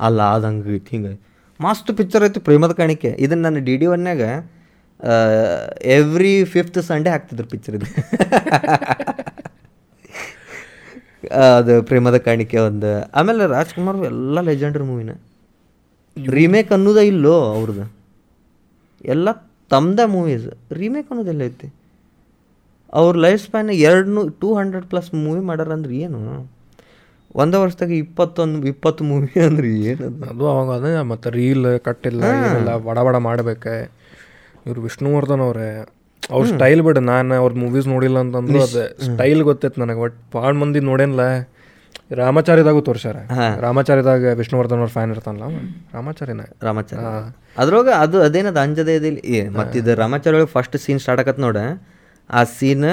ಅಲ್ಲ 0.00 0.20
ಅದು 0.34 0.46
ಹಂಗೆ 0.46 0.74
ಐತಿ 0.74 0.90
ಹಿಂಗೆ 0.90 1.14
ಮಸ್ತ್ 1.60 1.90
ಪಿಕ್ಚರ್ 1.96 2.24
ಐತಿ 2.24 2.40
ಪ್ರೇಮದ 2.40 2.74
ಕಾಣಿಕೆ. 2.80 3.10
ಇದನ್ನು 3.18 3.42
ನಾನು 3.42 3.60
ಡಿ 3.64 3.74
ಡಿ 3.76 3.86
ಒನ್ಯಾಗ 3.94 4.22
ಎವ್ರಿ 5.96 6.32
ಫಿಫ್ತ್ 6.54 6.78
ಸಂಡೇ 6.90 7.10
ಹಾಕ್ತಿದ್ರು 7.10 7.46
ಪಿಕ್ಚರ್ 7.52 7.76
ಇದು 7.78 7.88
ಅದು 11.58 11.72
ಪ್ರೇಮದ 11.82 12.16
ಕಾಣಿಕೆ 12.26 12.58
ಒಂದು. 12.68 12.90
ಆಮೇಲೆ 13.18 13.44
ರಾಜ್ಕುಮಾರ್ 13.54 13.98
ಎಲ್ಲ 14.10 14.40
ಲೆಜೆಂಡ್ರಿ 14.48 14.84
ಮೂವಿನ 14.90 15.12
ರೀಮೇಕ್ 16.16 16.70
ಅನ್ನೋದೇ 16.72 17.02
ಇಲ್ಲೋ 17.12 17.34
ಅವ್ರದ್ದು 17.56 17.84
ಎಲ್ಲ 19.14 19.28
ತಮ್ಮದೇ 19.70 20.04
ಮೂವೀಸ್ 20.14 20.46
ರೀಮೇಕ್ 20.78 21.08
ಅನ್ನೋದೆಲ್ಲ 21.12 21.42
ಐತಿ. 21.50 21.68
ಅವ್ರ 22.92 23.14
ಲೈಫ್ 23.26 23.40
ಸ್ಪ್ಯಾನ್ 23.44 23.70
ಎರಡು 23.88 24.10
ನೂ 24.16 24.22
ಟೂ 24.42 24.48
ಹಂಡ್ರೆಡ್ 24.58 24.86
ಪ್ಲಸ್ 24.92 25.10
ಮೂವಿ 25.24 25.40
ಮಾಡ್ಯಾರ 25.48 25.72
ಅಂದ್ರೆ 25.78 25.96
ಏನು? 26.06 26.20
ಒಂದೇ 27.34 27.58
ವರ್ಷದಾಗ 27.64 27.92
ಇಪ್ಪತ್ತೊಂದು 28.04 28.66
ಇಪ್ಪತ್ತು 28.72 29.02
ಮೂವಿ 29.10 29.40
ಅಂದ್ರೆ 29.48 29.68
ಏನದು? 29.90 30.22
ಅದು 30.32 30.44
ಅವಾಗ 30.52 30.70
ಅದೇ 30.78 30.92
ಮತ್ತು 31.12 31.30
ರೀಲ್ 31.38 31.66
ಕಟ್ಟಿಲ್ಲ 31.88 32.22
ಬಡ 32.88 32.98
ಬಡ 33.08 33.16
ಮಾಡಬೇಕೆ. 33.28 33.74
ಇವ್ರು 34.68 34.80
ವಿಷ್ಣುವರ್ಧನ್ 34.88 35.42
ಅವರೇ 35.46 35.68
ಅವ್ರ 36.22 36.44
ಸ್ಟೈಲ್ 36.54 36.80
ಬಿಡ 36.86 36.98
ನಾನು 37.10 37.34
ಅವ್ರ 37.42 37.52
ಮೂವೀಸ್ 37.64 37.86
ನೋಡಿಲ್ಲ 37.94 38.18
ಅಂತಂದ್ರೆ 38.24 38.60
ಅದು 38.66 38.82
ಸ್ಟೈಲ್ 39.06 39.42
ಗೊತ್ತೈತೆ 39.48 39.80
ನನಗೆ 39.82 40.00
ಬಟ್ 40.04 40.16
ಭಾಳ 40.34 40.52
ಮಂದಿ 40.62 40.80
ನೋಡೇನಿಲ್ಲ 40.90 41.24
ರಾಮಾಚಾರ್ಯದಾಗೂ 42.20 42.80
ತೋರ್ಸ್ಯಾರ. 42.88 43.18
ರಾಮಾಚಾರ್ಯದಾಗ 43.64 44.24
ವಿಷ್ಣುವರ್ಧನ್ 44.40 44.80
ಅವ್ರ 44.82 44.90
ಫ್ಯಾನ್ 44.94 45.10
ಇರ್ತಾನಲ್ಲ. 45.14 45.46
ರಾಮಾಚಾರ್ಯನ 45.96 46.42
ರಾಮಾಚಾರ್ಯ 46.66 47.04
ಅದ್ರೊಳಗೆ 47.62 47.92
ಅದು 48.04 48.16
ಅದೇನದ 48.26 48.58
ಅಂಜದೇ 48.66 48.94
ಇದಿಲ್ಲ 49.00 49.18
ಮತ್ತಿದು 49.58 49.94
ರಾಮಾಚಾರ್ಯ 50.02 50.36
ಒಳಗೆ 50.38 50.50
ಫಸ್ಟ್ 50.54 50.76
ಸೀನ್ 50.84 51.00
ಸ್ಟಾರ್ಟ್ 51.04 51.22
ಆಗತ್ತೆ 51.22 51.42
ನೋಡ 51.46 51.58
ಆ 52.30 52.42
ಸೀನ್ 52.58 52.88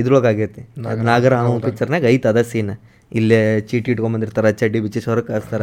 ಇದ್ರೊಳಗೆ 0.00 0.28
ಆಗೈತಿ. 0.32 0.62
ನಾಗರ 1.10 1.32
ಪಿಕ್ಚರ್ನಾಗ 1.66 2.04
ಐತಿ 2.14 2.28
ಅದ 2.32 2.42
ಸೀನ್ 2.52 2.72
ಇಲ್ಲೇ 3.18 3.40
ಚೀಟಿ 3.68 3.88
ಇಟ್ಕೊಂಬಂದಿರ್ತಾರ 3.94 4.46
ಚಡ್ಡಿ 4.60 4.78
ಬಿಚ್ಚಿ 4.84 5.00
ಸೊರ 5.06 5.20
ಕಾಸ್ತಾರ 5.30 5.62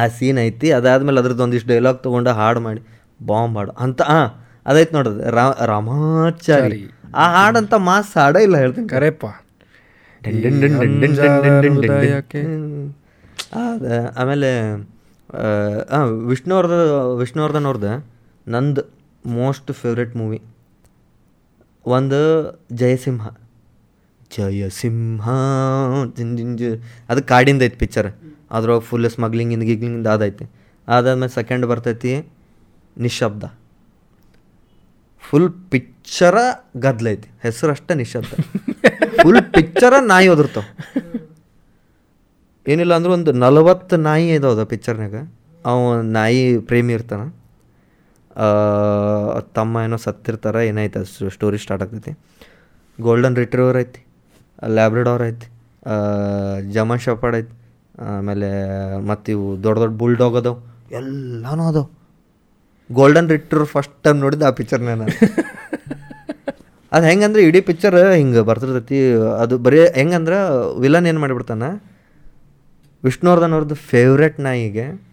ಆ 0.00 0.04
ಸೀನ್ 0.18 0.38
ಐತಿ 0.48 0.68
ಅದಾದ್ಮೇಲೆ 0.78 1.20
ಅದ್ರದ್ದು 1.22 1.44
ಒಂದಿಷ್ಟು 1.46 1.68
ಡೈಲಾಗ್ 1.72 1.98
ತೊಗೊಂಡು 2.06 2.32
ಹಾಡು 2.40 2.60
ಮಾಡಿ. 2.66 2.82
ಬಾಂಬ್ 3.26 3.56
ಹಾಡು 3.58 3.72
ಅಂತ 3.84 4.02
ಹಾ 4.02 4.20
ಅದೈತೆ 4.66 4.92
ನೋಡೋದು 4.96 5.20
ರಾಮಾಚಾರಿ. 5.66 6.80
ಆ 7.14 7.24
ಹಾಡಂತ 7.34 7.74
ಮಾಸ್ 7.74 8.16
ಹಾಡ 8.18 8.36
ಇಲ್ಲ 8.36 8.56
ಹೇಳ್ತೀನಿ. 8.56 8.88
ಕರೆಪ್ಪ. 8.88 9.26
ಅದ 13.54 14.14
ಆಮೇಲೆ 14.18 14.50
ಹಾಂ 15.90 16.06
ವಿಷ್ಣುವರ್ಧ 16.28 16.70
ವಿಷ್ಣುವರ್ಧನ್ 17.20 17.66
ಅವ್ರದ್ದು 17.66 17.92
ನಂದು 18.46 18.82
ಮೋಸ್ಟ್ 19.26 19.72
ಫೇವ್ರೆಟ್ 19.72 20.16
ಮೂವಿ. 20.16 20.40
ಒಂದು 21.86 22.20
ಜಯಸಿಂಹ. 22.72 23.26
ಜಯಸಿಂಹ 24.36 25.28
ಅದು 27.08 27.22
ಕಾಡಿಂದ 27.22 27.62
ಐತಿ 27.62 27.76
ಪಿಕ್ಚರ್ 27.76 28.08
ಅದ್ರೊಳಗೆ 28.50 28.84
ಫುಲ್ 28.84 29.10
ಸ್ಮಗ್ಲಿಂಗಿಂದ 29.10 29.62
ಗಿಗ್ಲಿಂಗಿಂದ 29.62 30.06
ಅದೈತೆ 30.06 30.44
ಅದಾದ್ಮೇಲೆ 30.88 31.34
ಸೆಕೆಂಡ್ 31.34 31.66
ಬರ್ತೈತಿ 31.66 32.12
ನಿಶಬ್ದ. 32.98 33.44
ಫುಲ್ 35.28 35.50
ಪಿಕ್ಚರ 35.70 36.36
ಗದ್ಲೈತಿ 36.76 37.28
ಹೆಸರು 37.42 37.70
ಅಷ್ಟೇ 37.70 37.94
ನಿಶಬ್ದ. 37.94 38.32
ಫುಲ್ 39.22 39.42
ಪಿಕ್ಚರ 39.54 39.94
ನಾಯಿ 40.06 40.28
ಒದರ್ತಾವ. 40.28 40.64
ಏನಿಲ್ಲ 42.68 42.94
ಅಂದ್ರೆ 42.96 43.12
ಒಂದು 43.12 43.32
ನಲವತ್ತು 43.32 43.96
ನಾಯಿ 43.96 44.28
ಇದಾವ 44.34 44.64
ಪಿಕ್ಚರ್ನಾಗ 44.64 45.14
ಅವ 45.66 46.00
ನಾಯಿ 46.00 46.58
ಪ್ರೇಮಿ 46.58 46.92
ಇರ್ತಾನ. 46.92 47.22
ತಮ್ಮ 49.54 49.80
ಏನೋ 49.84 49.96
ಸತ್ತಿರ್ತಾರ, 49.96 50.56
ಏನೈತೆ 50.56 51.28
ಸ್ಟೋರಿ 51.28 51.58
ಸ್ಟಾರ್ಟ್ 51.58 51.84
ಆಗ್ತೈತಿ. 51.84 52.12
ಗೋಲ್ಡನ್ 53.00 53.36
ರಿಟ್ರೀವರ್ 53.36 53.78
ಐತಿ. 53.78 54.00
ಲ್ಯಾಬ್ರಿಡೋರ್ 54.66 55.22
ಐತಿ. 55.22 55.48
ಜಮಾ 56.72 56.96
ಶಪಾಡ್ 56.96 57.36
ಐತಿ. 57.36 57.54
ಆಮೇಲೆ 58.00 58.48
ಮತ್ತು 59.06 59.32
ಇವು 59.32 59.62
ದೊಡ್ಡ 59.62 59.78
ದೊಡ್ಡ 59.78 59.94
ಬುಲ್ಡಾಗ್ 59.98 60.36
ಅದಾವ. 60.36 60.56
ಎಲ್ಲನೂ 60.92 61.64
ಅದಾವ. 61.68 61.86
ಗೋಲ್ಡನ್ 62.92 63.30
ರಿಟ್ರ್ 63.30 63.64
ಫಸ್ಟ್ 63.64 64.02
ಟೈಮ್ 64.02 64.18
ನೋಡಿದ್ದು 64.18 64.46
ಆ 64.46 64.50
ಪಿಕ್ಚರ್ನ 64.50 64.88
ನಾನು. 64.88 65.06
ಅದು 66.92 67.06
ಹೆಂಗಂದ್ರೆ 67.06 67.42
ಇಡೀ 67.42 67.60
ಪಿಕ್ಚರ್ 67.60 68.12
ಹಿಂಗೆ 68.14 68.40
ಬರ್ತಿರ್ತೈತಿ. 68.40 69.12
ಅದು 69.12 69.58
ಬರೀ 69.58 69.80
ಹೆಂಗಂದ್ರೆ 69.80 70.36
ವಿಲನ್ 70.80 71.06
ಏನು 71.06 71.20
ಮಾಡಿಬಿಡ್ತಾನೆ? 71.20 71.98
ವಿಷ್ಣುವರ್ಧನ್ 73.04 73.52
ಅವ್ರದ್ದು 73.52 73.74
ಫೇವ್ರೆಟ್ 73.74 74.40
ನಾಯಿಗೆ 74.40 75.08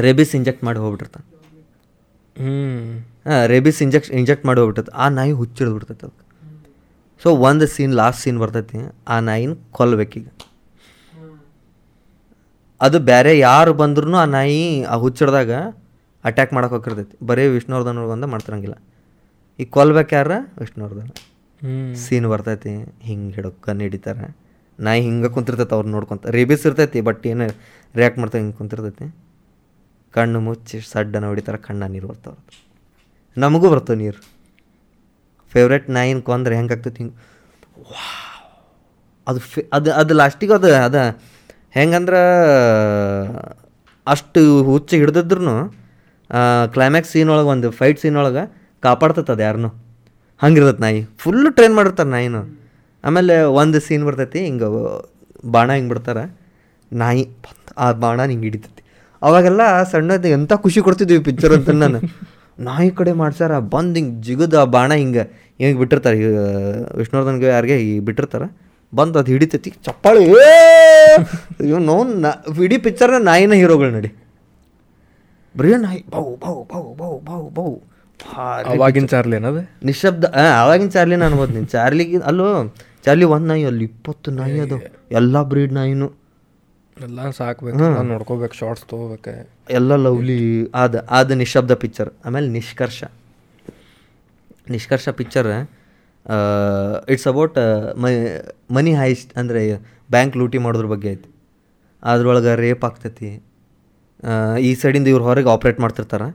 ರೇಬಿಸ್ 0.00 0.34
ಇಂಜೆಕ್ಟ್ 0.34 0.64
ಮಾಡಿ 0.64 0.78
ಹೋಗ್ಬಿಟ್ಟಿರ್ತಾನೆ. 0.78 1.36
ಹ್ಞೂ 2.42 2.98
ಹಾಂ 3.30 3.46
ರೇಬಿಸ್ 3.46 3.82
ಇಂಜೆಕ್ಟ್ 3.82 4.10
ಇಂಜೆಕ್ಟ್ 4.10 4.46
ಮಾಡಿ 4.46 4.60
ಹೋಗ್ಬಿಟ್ಟೈತೆ 4.60 4.98
ಆ 4.98 5.08
ನಾಯಿ 5.08 5.32
ಹುಚ್ಚಿಡ್ದು 5.32 5.72
ಬಿಡ್ತೈತೆ 5.72 6.06
ಅದಕ್ಕೆ 6.06 6.26
ಸೊ 7.22 7.36
ಒಂದು 7.36 7.66
ಸೀನ್ 7.66 7.94
ಲಾಸ್ಟ್ 7.94 8.22
ಸೀನ್ 8.22 8.38
ಬರ್ತೈತಿ. 8.38 8.94
ಆ 9.08 9.20
ನಾಯಿನ 9.20 9.52
ಕೊಲ್ಬೇಕೀಗ. 9.70 10.28
ಅದು 12.80 12.98
ಬೇರೆ 12.98 13.38
ಯಾರು 13.38 13.74
ಬಂದ್ರೂ 13.74 14.16
ಆ 14.16 14.24
ನಾಯಿ 14.24 14.82
ಆ 14.82 14.94
ಹುಚ್ಚಿಡ್ದಾಗ 14.94 15.50
ಅಟ್ಯಾಕ್ 16.28 16.52
ಮಾಡೋಕೆ 16.56 16.74
ಹೋಗಿರ್ತೈತಿ 16.76 17.16
ಬರೀ 17.28 17.44
ವಿಷ್ಣುವರ್ಧನ್ 17.56 17.98
ಬಂದು 18.12 18.26
ಮಾಡ್ತಿರಂಗಿಲ್ಲ. 18.34 18.76
ಈಗ 19.60 19.68
ಕೊಲ್ಬೇಕು 19.76 20.12
ಯಾರ 20.18 20.32
ವಿಷ್ಣುವರ್ಧನ್. 20.62 21.10
ಸೀನ್ 22.02 22.26
ಬರ್ತೈತಿ 22.32 22.72
ಹಿಂಗೆ 23.08 23.32
ಹಿಡೋಕೆ 23.36 23.60
ಕಣ್ಣು 23.66 23.82
ಹಿಡಿತಾರೆ. 23.86 24.26
ನಾಯಿ 24.78 25.00
ಹಿಂಗೆ 25.06 25.28
ಕುಂತಿರ್ತೈತೆ 25.34 25.74
ಅವ್ರು 25.76 25.88
ನೋಡ್ಕೊಂತ. 25.96 26.22
ರೇಬಿಸ್ 26.36 26.64
ಇರ್ತೈತಿ 26.68 27.00
ಬಟ್ 27.08 27.22
ಏನು 27.32 27.46
ರಿಯಾಕ್ಟ್ 27.98 28.18
ಮಾಡ್ತಾ 28.22 28.38
ಹಿಂಗೆ 28.42 28.56
ಕುಂತಿರ್ತೈತಿ. 28.60 29.06
ಕಣ್ಣು 30.14 30.38
ಮುಚ್ಚಿ 30.46 30.76
ಸಡ್ಡನ 30.92 31.24
ಹೊಡಿತಾರೆ 31.30 31.58
ಕಣ್ಣ 31.68 31.84
ನೀರು 31.94 32.06
ಬರ್ತಾವ 32.12 32.34
ನಮಗೂ 33.36 33.66
ಬರ್ತವೆ 33.72 33.98
ನೀರು. 34.02 34.20
ಫೇವ್ರೆಟ್ 35.52 35.86
ನಾಯಿನ 35.96 36.20
ಕೊಂದ್ರೆ 36.28 36.54
ಹೆಂಗೆ 36.58 36.74
ಆಗ್ತೈತಿ 36.76 36.98
ಹಿಂಗೆ 37.02 37.16
ಅದು 39.26 39.40
ಫೆ 39.52 39.60
ಅದು 39.76 39.90
ಅದು 40.00 40.12
ಲಾಸ್ಟಿಗೆ 40.20 40.54
ಅದು 40.58 40.68
ಅದ 40.86 40.98
ಹೆಂಗಂದ್ರೆ 41.76 42.20
ಅಷ್ಟು 44.06 44.40
ಹುಚ್ಚು 44.68 44.94
ಹಿಡ್ದಿದ್ರು 45.02 45.56
ಕ್ಲೈಮ್ಯಾಕ್ಸ್ 46.74 47.12
ಸೀನ್ 47.12 47.30
ಒಳಗೆ 47.30 47.48
ಒಂದು 47.54 47.70
ಫೈಟ್ 47.70 48.00
ಸೀನ್ 48.00 48.16
ಒಳಗೆ 48.16 48.44
ಕಾಪಾಡ್ತದೆ 48.82 49.32
ಅದು 49.32 49.42
ಯಾರನ್ನೂ 49.42 49.70
ಹಂಗಿರ್ತೈತೆ 50.42 50.82
ನಾಯಿ. 50.82 51.00
ಫುಲ್ಲು 51.18 51.50
ಟ್ರೈನ್ 51.50 51.74
ಮಾಡಿರ್ತಾರೆ 51.74 52.10
ನಾಯಿನ. 52.10 52.36
ಆಮೇಲೆ 53.04 53.34
ಒಂದು 53.60 53.80
ಸೀನ್ 53.80 54.04
ಬರ್ತೈತಿ, 54.06 54.38
ಹಿಂಗೆ 54.38 54.68
ಬಾಣ 55.50 55.68
ಹಿಂಗೆ 55.72 55.88
ಬಿಡ್ತಾರೆ. 55.88 56.24
ನಾಯಿ 56.92 57.22
ಆ 57.78 57.86
ಬಾಣ 57.92 58.24
ಹಿಂಗೆ 58.24 58.46
ಹಿಡಿತೈತಿ. 58.48 58.82
ಅವಾಗೆಲ್ಲ 59.22 59.82
ಸಣ್ಣದ 59.82 60.24
ಎಂಥ 60.24 60.52
ಖುಷಿ 60.64 60.80
ಕೊಡ್ತಿದ್ವಿ 60.80 61.18
ಪಿಕ್ಚರ್ 61.28 61.52
ಅಂತ 61.52 61.70
ನಾನು. 61.70 62.00
ನಾಯಿ 62.64 62.90
ಕಡೆ 62.90 63.12
ಮಾಡ್ಸಾರ 63.12 63.58
ಬಂದು 63.58 63.96
ಹಿಂಗೆ 63.98 64.22
ಜಿಗದ 64.26 64.54
ಆ 64.54 64.64
ಬಾಣ 64.76 64.92
ಹಿಂಗೆ 64.92 65.24
ಹಿಂಗೆ 65.58 65.78
ಬಿಟ್ಟಿರ್ತಾರೆ. 65.78 66.18
ವಿಷ್ಣುವರ್ಧನ್ಗೆ 66.98 67.46
ಯಾರಿಗೆ 67.46 67.76
ಈ 67.88 67.98
ಬಿಟ್ಟಿರ್ತಾರೆ. 68.08 68.48
ಬಂದು 68.94 69.18
ಅದು 69.18 69.30
ಹಿಡಿತೈತಿ, 69.32 69.70
ಚಪ್ಪಾಳಿ 69.86 70.24
ಇವ್ 71.68 71.80
ನೋ, 71.80 71.96
ಇಡೀ 72.64 72.78
ಪಿಕ್ಚರ್ನ 72.78 73.18
ನಾಯಿನ 73.30 73.52
ಹೀರೋಗಳು 73.52 73.90
ನಡಿ. 73.90 74.10
ಬರೀ 75.58 75.70
ಹೈ 75.92 75.98
ಬೌ 76.14 76.24
ಬೌ 76.44 76.54
ಬೌ 76.72 76.82
ಬೌ 77.00 77.12
ಬೌ 77.28 77.42
ಬೌ. 77.58 77.68
ಅವಾಗಿನ 78.72 79.06
ಚಾರ್ಲಿ 79.12 79.34
ಏನದು? 79.38 79.62
ನಿಶಬ್ದ 79.88 80.24
ಅವಾಗಿನ 80.34 80.52
ಆವಾಗಿನ 80.60 80.88
ಚಾರ್ಲಿ 80.96 81.16
ನಾನು 81.22 81.32
ಅನ್ಬೋದು 81.34 81.52
ನೀನು 81.56 81.68
ಚಾರ್ಲಿಗೆ 81.74 82.18
ಅಲ್ಲೋ 82.30 82.46
ಚಾರ್ಲಿ 83.04 83.26
ಒಂದು 83.34 83.46
ನಾಯಿ 83.50 83.64
ಅಲ್ಲಿ 83.70 83.84
ಇಪ್ಪತ್ತು 83.90 84.28
ನಾಯಿ 84.38 84.58
ಅದು 84.66 84.76
ಎಲ್ಲ 85.18 85.42
ಬ್ರೀಡ್ 85.50 85.74
ನಾಯಿನು. 85.78 86.08
ಎಲ್ಲ 86.96 87.28
ಸಾಕ್ಬೇಕು 87.38 87.78
ನೋಡ್ಕೋಬೇಕು 88.10 88.54
ಶಾರ್ಟ್ಸ್ 88.60 88.84
ತೊಗೋಬೇಕು. 88.92 89.34
ಎಲ್ಲ 89.78 89.96
ಲವ್ಲಿ 90.04 90.38
ಆದ 90.82 91.04
ಆದ 91.18 91.30
ನಿಶಬ್ದ 91.42 91.74
ಪಿಕ್ಚರ್. 91.82 92.10
ಆಮೇಲೆ 92.26 92.48
Nishkarsha. 92.58 93.00
Nishkarsha 94.74 95.08
picture 95.20 95.50
it's 97.14 97.28
about 97.32 97.58
money 98.76 98.94
heist 99.02 99.32
ಅಂದರೆ 99.40 99.62
ಬ್ಯಾಂಕ್ 100.14 100.34
ಲೂಟಿ 100.40 100.58
ಮಾಡೋದ್ರ 100.66 100.88
ಬಗ್ಗೆ 100.94 101.10
ಐತಿ. 101.16 101.30
ಅದ್ರೊಳಗೆ 102.02 102.54
ರೇಪ್ 102.64 102.84
ಆಗ್ತೈತಿ. 102.88 103.30
ಈ 104.68 104.70
ಸೈಡಿಂದ 104.80 105.08
ಇವ್ರು 105.12 105.24
ಹೊರಗೆ 105.28 105.50
ಆಪ್ರೇಟ್ 105.54 105.78
ಮಾಡ್ತಿರ್ತಾರೆ. 105.84 106.28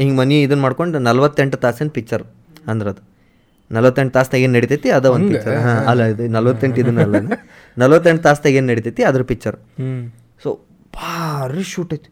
ಹಿಂಗೆ 0.00 0.16
ಮನಿ 0.20 0.36
ಇದನ್ನು 0.46 0.62
ಮಾಡ್ಕೊಂಡು 0.66 0.98
ನಲ್ವತ್ತೆಂಟು 1.08 1.56
ತಾಸಿನ 1.64 1.90
ಪಿಕ್ಚರ್ 1.96 2.24
ಅಂದ್ರೆ 2.72 2.90
ಅದು. 2.92 3.02
ನಲ್ವತ್ತೆಂಟು 3.70 4.12
ತಾಸ್ನಾಗ 4.16 4.40
ಏನು 4.46 4.54
ನಡಿತೈತಿ? 4.58 4.88
ಅದ 4.98 5.06
ಒಂದು 5.14 5.28
ಪಿಕ್ಚರ್ 5.32 5.56
ಹಾಂ 5.64 5.80
ಅಲ್ಲ 5.90 6.02
ಇದು 6.12 6.26
ನಲ್ವತ್ತೆಂಟು 6.36 6.78
ಇದನ್ನಲ್ಲ 6.82 7.16
ನಲ್ವತ್ತೆಂಟು 7.82 8.22
ತಾಸ್ನಾಗ 8.26 8.54
ಏನು 8.60 8.68
ನಡಿತೈತಿ? 8.72 9.02
ಅದ್ರ 9.08 9.22
ಪಿಕ್ಚರ್ 9.30 9.56
ಹ್ಞೂ 9.80 9.90
ಸೊ 10.44 10.50
ಭಾರಿ 10.98 11.64
ಶೂಟ್ 11.72 11.92
ಐತಿ. 11.96 12.10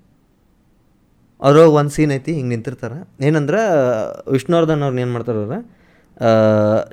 ಅವ್ರ 1.41 1.57
ಒಂದು 1.79 1.93
ಸೀನ್ 1.97 2.13
ಐತಿ 2.19 2.33
ಹಿಂಗೆ 2.39 2.51
ನಿಂತಿರ್ತಾರೆ. 2.55 2.99
ಏನಂದ್ರೆ 3.29 3.61
ವಿಷ್ಣುವರ್ಧನ್ 4.35 4.83
ಅವ್ರನ್ನ 4.87 5.03
ಏನು 5.05 5.13
ಮಾಡ್ತಾರೆ 5.17 5.59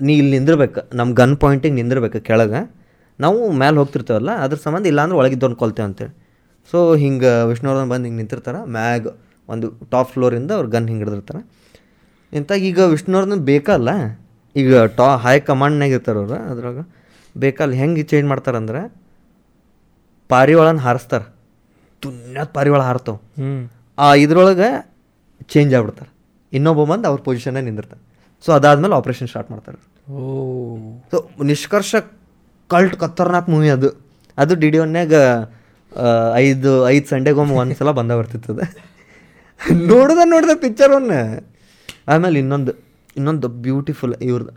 ನೀ 0.06 0.14
ಇಲ್ಲಿ 0.22 0.32
ನಿಂದಿರ್ಬೇಕು. 0.38 0.82
ನಮ್ಮ 1.00 1.10
ಗನ್ 1.22 1.36
ಪಾಯಿಂಟಿಗೆ 1.44 1.76
ನಿಂದಿರ್ಬೇಕು 1.80 2.20
ಕೆಳಗೆ. 2.30 2.62
ನಾವು 3.20 3.40
ಮೇಲೆ 3.62 3.76
ಹೋಗ್ತಿರ್ತೇವಲ್ಲ 3.82 4.32
ಅದ್ರ 4.46 4.58
ಸಂಬಂಧ 4.66 4.86
ಇಲ್ಲಾಂದ್ರೆ 4.92 5.18
ಒಳಗಿದ್ದವ್ನು 5.22 5.58
ಕೊಲ್ತೇವೆ 5.64 5.88
ಅಂತೇಳಿ 5.90 6.14
ಸೊ 6.72 6.80
ಹಿಂಗೆ 6.96 7.32
ವಿಷ್ಣುವರ್ಧನ್ 7.50 7.90
ಬಂದು 7.90 8.06
ಹಿಂಗೆ 8.08 8.20
ನಿಂತಿರ್ತಾರೆ. 8.22 8.60
ಮ್ಯಾಗ್ 8.76 9.08
ಒಂದು 9.50 9.68
ಟಾಪ್ 9.92 10.10
ಫ್ಲೋರಿಂದ 10.14 10.52
ಅವ್ರು 10.58 10.70
ಗನ್ 10.76 10.88
ಹಿಂಗೆ 10.88 11.04
ಹಿಡಿದಿರ್ತಾರೆ. 11.04 11.42
ಇಂತಾಗ 12.34 12.62
ಈಗ 12.72 12.80
ವಿಷ್ಣುವರ್ಧನ್ 12.94 13.42
ಬೇಕಲ್ಲ 13.52 13.90
ಈಗ 14.56 14.82
ಟಾ 15.00 15.08
ಹೈ 15.24 15.36
ಕಮಾಂಡ್ನಾಗ 15.40 15.92
ಇರ್ತಾರೆ 15.98 16.20
ಅವ್ರು 16.20 16.38
ಅದ್ರಾಗ 16.52 16.80
ಬೇಕಲ್ಲ 17.36 17.74
ಹೆಂಗೆ 17.74 18.04
ಚೇಂಜ್ 18.04 18.28
ಮಾಡ್ತಾರೆ 18.30 18.58
ಅಂದ್ರೆ 18.58 18.82
ಪಾರಿವಾಳನ 20.30 20.78
ಹಾರಿಸ್ತಾರೆ. 20.78 21.26
ತುನ್ಯದ 22.02 22.48
ಪಾರಿವಾಳ 22.54 22.82
ಹಾರ್ತವೆ. 22.82 23.20
ಆ 23.98 24.08
ಇದ್ರೊಳಗೆ 24.24 24.70
ಚೇಂಜ್ 25.50 25.72
ಆಗ್ಬಿಡ್ತಾರೆ. 25.76 26.12
ಇನ್ನೊಬ್ಬ 26.54 26.84
ಬಂದು 26.92 27.08
ಅವ್ರ 27.08 27.20
ಪೊಸಿಷನ್ನೇ 27.22 27.62
ನಿಂದಿರ್ತಾರೆ. 27.62 28.02
ಸೊ 28.46 28.52
ಅದಾದ್ಮೇಲೆ 28.52 28.96
ಆಪ್ರೇಷನ್ 28.96 29.28
ಸ್ಟಾರ್ಟ್ 29.28 29.50
ಮಾಡ್ತಾರೆ 29.52 29.78
ಓ. 30.14 30.22
ಸೊ 31.12 31.18
ನಿಷ್ಕರ್ಷ 31.44 31.96
ಕಲ್ಟ್ 32.68 32.96
ಖತರ್ನಾಕ್ 32.96 33.50
ಮೂವಿ 33.50 33.70
ಅದು. 33.70 33.90
ಅದು 34.38 34.54
ಡಿ 34.56 34.70
ಡಿ 34.70 34.78
ಒನ್ಯಾಗ 34.78 35.14
ಐದು 36.36 36.72
ಐದು 36.88 37.06
ಸಂಡೆಗೊಮ್ಮೆ 37.06 37.56
ಒಂದು 37.56 37.76
ಸಲ 37.76 37.92
ಬಂದ 37.92 38.12
ಬರ್ತಿರ್ತದೆ 38.12 38.66
ನೋಡ್ದ 39.88 40.20
ನೋಡ್ದೆ 40.26 40.56
ಪಿಕ್ಚರ್ 40.60 40.92
ಒನ್ 40.92 41.10
ಆಮೇಲೆ 42.08 42.40
ಇನ್ನೊಂದು 42.40 42.72
ಇನ್ನೊಂದು 43.18 43.48
ಬ್ಯೂಟಿಫುಲ್ 43.48 44.16
ಇವ್ರದ್ದು 44.22 44.54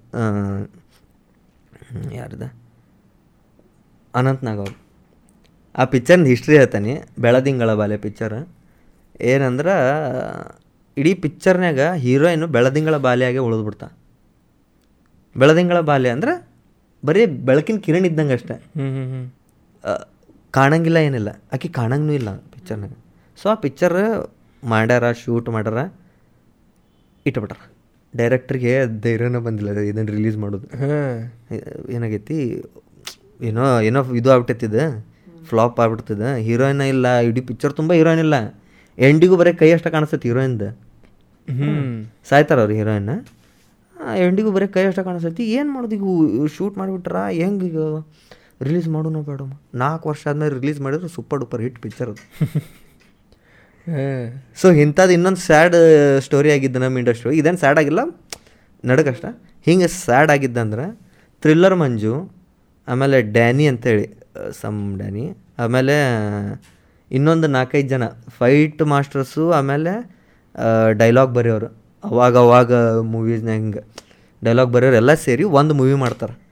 ಯಾರ್ದ? 2.15 2.45
ಅನಂತ್ 4.15 4.45
ನಾಗ್ 4.45 4.59
ಅವ್ರು. 4.59 4.77
ಆ 5.75 5.85
ಪಿಕ್ಚರ್ನ 5.85 6.25
ಹಿಸ್ಟ್ರಿ 6.25 6.57
ಹೇಳ್ತಾನೆ 6.57 6.93
ಬೆಳದಿಂಗಳ 7.19 7.75
ಬಾಲೆ 7.75 7.97
ಪಿಕ್ಚರ್ 7.97 8.37
ಏನಂದ್ರೆ 9.21 9.75
ಇಡೀ 10.97 11.15
ಪಿಕ್ಚರ್ನಾಗ 11.15 11.81
ಹೀರೋಯಿನು 11.97 12.47
ಬೆಳದಿಂಗಳ 12.47 12.97
ಬಾಲೆಯಾಗೆ 12.97 13.39
ಉಳಿದ್ಬಿಡ್ತಾ 13.39 13.89
ಬೆಳದಿಂಗಳ 15.37 15.81
ಬಾಲ್ಯ 15.81 16.09
ಅಂದ್ರೆ 16.09 16.35
ಬರೀ 17.05 17.27
ಬೆಳಕಿನ 17.27 17.77
ಕಿರಣ್ 17.77 18.07
ಇದ್ದಂಗೆ 18.07 18.33
ಅಷ್ಟೇ. 18.33 18.55
ಕಾಣಂಗಿಲ್ಲ 20.57 20.99
ಏನಿಲ್ಲ. 21.09 21.31
ಆಕೆ 21.55 21.69
ಕಾಣಂಗೂ 21.79 22.13
ಇಲ್ಲ 22.21 22.31
ಪಿಕ್ಚರ್ನಾಗ 22.55 22.95
ಸೊ 23.39 23.47
ಆ 23.53 23.57
ಪಿಕ್ಚರ್ 23.65 23.97
ಮಾಡ್ಯಾರ 24.63 25.05
ಶೂಟ್ 25.23 25.49
ಮಾಡ್ಯಾರ 25.57 25.81
ಇಟ್ಬಿಟ್ರ. 27.27 27.59
ಡೈರೆಕ್ಟ್ರಿಗೆ 28.15 28.73
ಧೈರ್ಯನೇ 29.05 29.41
ಬಂದಿಲ್ಲ 29.47 29.71
ಇದನ್ನು 29.91 30.13
ರಿಲೀಸ್ 30.17 30.39
ಮಾಡೋದು. 30.45 30.67
ಏನಾಗೈತಿ 31.97 32.39
ಏನೋ 33.49 33.65
ಏನೋ 33.89 34.01
ಇದು 34.21 34.29
ಆಗ್ಬಿಟ್ಟೈತಿದ 34.35 34.81
ಫ್ಲಾಪ್ 35.49 35.79
ಆಗ್ಬಿಡ್ತಿದೆ 35.83 36.29
ಹೀರೋಯಿನ 36.47 36.85
ಇಲ್ಲ 36.95 37.07
ಇಡೀ 37.29 37.43
ಪಿಕ್ಚರ್ 37.51 37.73
ತುಂಬ 37.81 37.93
ಹೀರೋಯಿನ್ 37.99 38.23
ಇಲ್ಲ. 38.27 38.37
ಎಂಡಿಗೂ 38.99 39.35
ಬರೀ 39.41 39.51
ಕೈ 39.63 39.69
ಅಷ್ಟೇ 39.77 39.91
ಕಾಣಿಸ್ತೈತಿ 39.97 40.27
ಹೀರೋಯಿನ್ದು 40.31 40.69
ಹ್ಞೂ 41.49 41.73
ಸಾಯ್ತಾರ 42.31 42.59
ಅವ್ರು 42.65 42.75
ಹೀರೋಯಿನ್ 42.81 43.11
ಎಂಡಿಗೂ 44.25 44.51
ಬರೀ 44.57 44.67
ಕೈ 44.77 44.85
ಅಷ್ಟೇ 44.91 45.03
ಕಾಣಿಸ್ತೈತಿ. 45.09 45.45
ಏನು 45.59 45.69
ಮಾಡೋದು 45.75 45.95
ಈಗ? 45.99 46.07
ಶೂಟ್ 46.57 46.75
ಮಾಡಿಬಿಟ್ರ 46.81 47.21
ಹೆಂಗೆ 47.41 47.67
ಈಗ? 47.71 47.79
ರಿಲೀಸ್ 48.61 48.89
ಮಾಡೋಣ 48.89 49.21
ಬೇಡ 49.21 49.41
ನಾಲ್ಕು 49.75 50.09
ವರ್ಷ 50.09 50.27
ಆದಮೇಲೆ 50.27 50.61
ರಿಲೀಸ್ 50.61 50.81
ಮಾಡಿದ್ರೆ 50.81 51.09
ಸೂಪರ್ 51.09 51.41
ಡೂಪರ್ 51.41 51.61
ಹಿಟ್ 51.61 51.79
ಪಿಕ್ಚರ್ 51.79 52.11
ಅದು. 52.11 52.41
ಸೊ 54.57 54.73
ಇಂಥದ್ದು 54.73 55.15
ಇನ್ನೊಂದು 55.15 55.41
ಸ್ಯಾಡ್ 55.41 55.77
ಸ್ಟೋರಿ 56.21 56.53
ಆಗಿದ್ದು 56.53 56.79
ನಮ್ಮ 56.79 56.99
ಇಂಡಸ್ಟ್ರಿ 56.99 57.37
ಇದೇನು 57.37 57.57
ಸ್ಯಾಡ್ 57.57 57.79
ಆಗಿಲ್ಲ? 57.79 58.01
ನಡಕಷ್ಟ 58.85 59.25
ಹಿಂಗೆ 59.65 59.87
ಸ್ಯಾಡ್ 59.87 60.31
ಆಗಿದ್ದಂದ್ರೆ 60.31 60.99
ಥ್ರಿಲ್ಲರ್ 61.41 61.75
ಮಂಜು 61.75 62.31
ಆಮೇಲೆ 62.89 63.23
ಡ್ಯಾನಿ 63.23 63.67
ಅಂತೇಳಿ 63.67 64.17
ಸಮ್ 64.61 64.99
ಡ್ಯಾನಿ 64.99 65.37
ಆಮೇಲೆ 65.59 65.93
ಇನ್ನೊಂದು 67.11 67.47
ನಾಲ್ಕೈದು 67.47 67.89
ಜನ 67.89 68.03
ಫೈಟ್ 68.39 68.83
ಮಾಸ್ಟರ್ಸು 68.83 69.51
ಆಮೇಲೆ 69.51 70.17
ಡೈಲಾಗ್ 70.93 71.35
ಬರೆಯೋರು. 71.35 71.67
ಅವಾಗ 72.05 72.37
ಅವಾಗ 72.37 73.01
ಮೂವೀಸ್ನ 73.01 73.49
ಹಿಂಗೆ 73.49 73.81
ಡೈಲಾಗ್ 74.45 74.71
ಬರೆಯೋರು 74.71 74.97
ಎಲ್ಲ 74.97 75.15
ಸೇರಿ 75.15 75.45
ಒಂದು 75.45 75.75
ಮೂವಿ 75.75 75.95
ಮಾಡ್ತಾರೆ. 75.95 76.46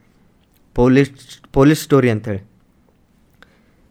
ಪೊಲೀಸ್ 0.75 1.11
ಪೊಲೀಸ್ 1.53 1.81
ಸ್ಟೋರಿ 1.81 2.09
ಅಂಥೇಳಿ 2.09 2.41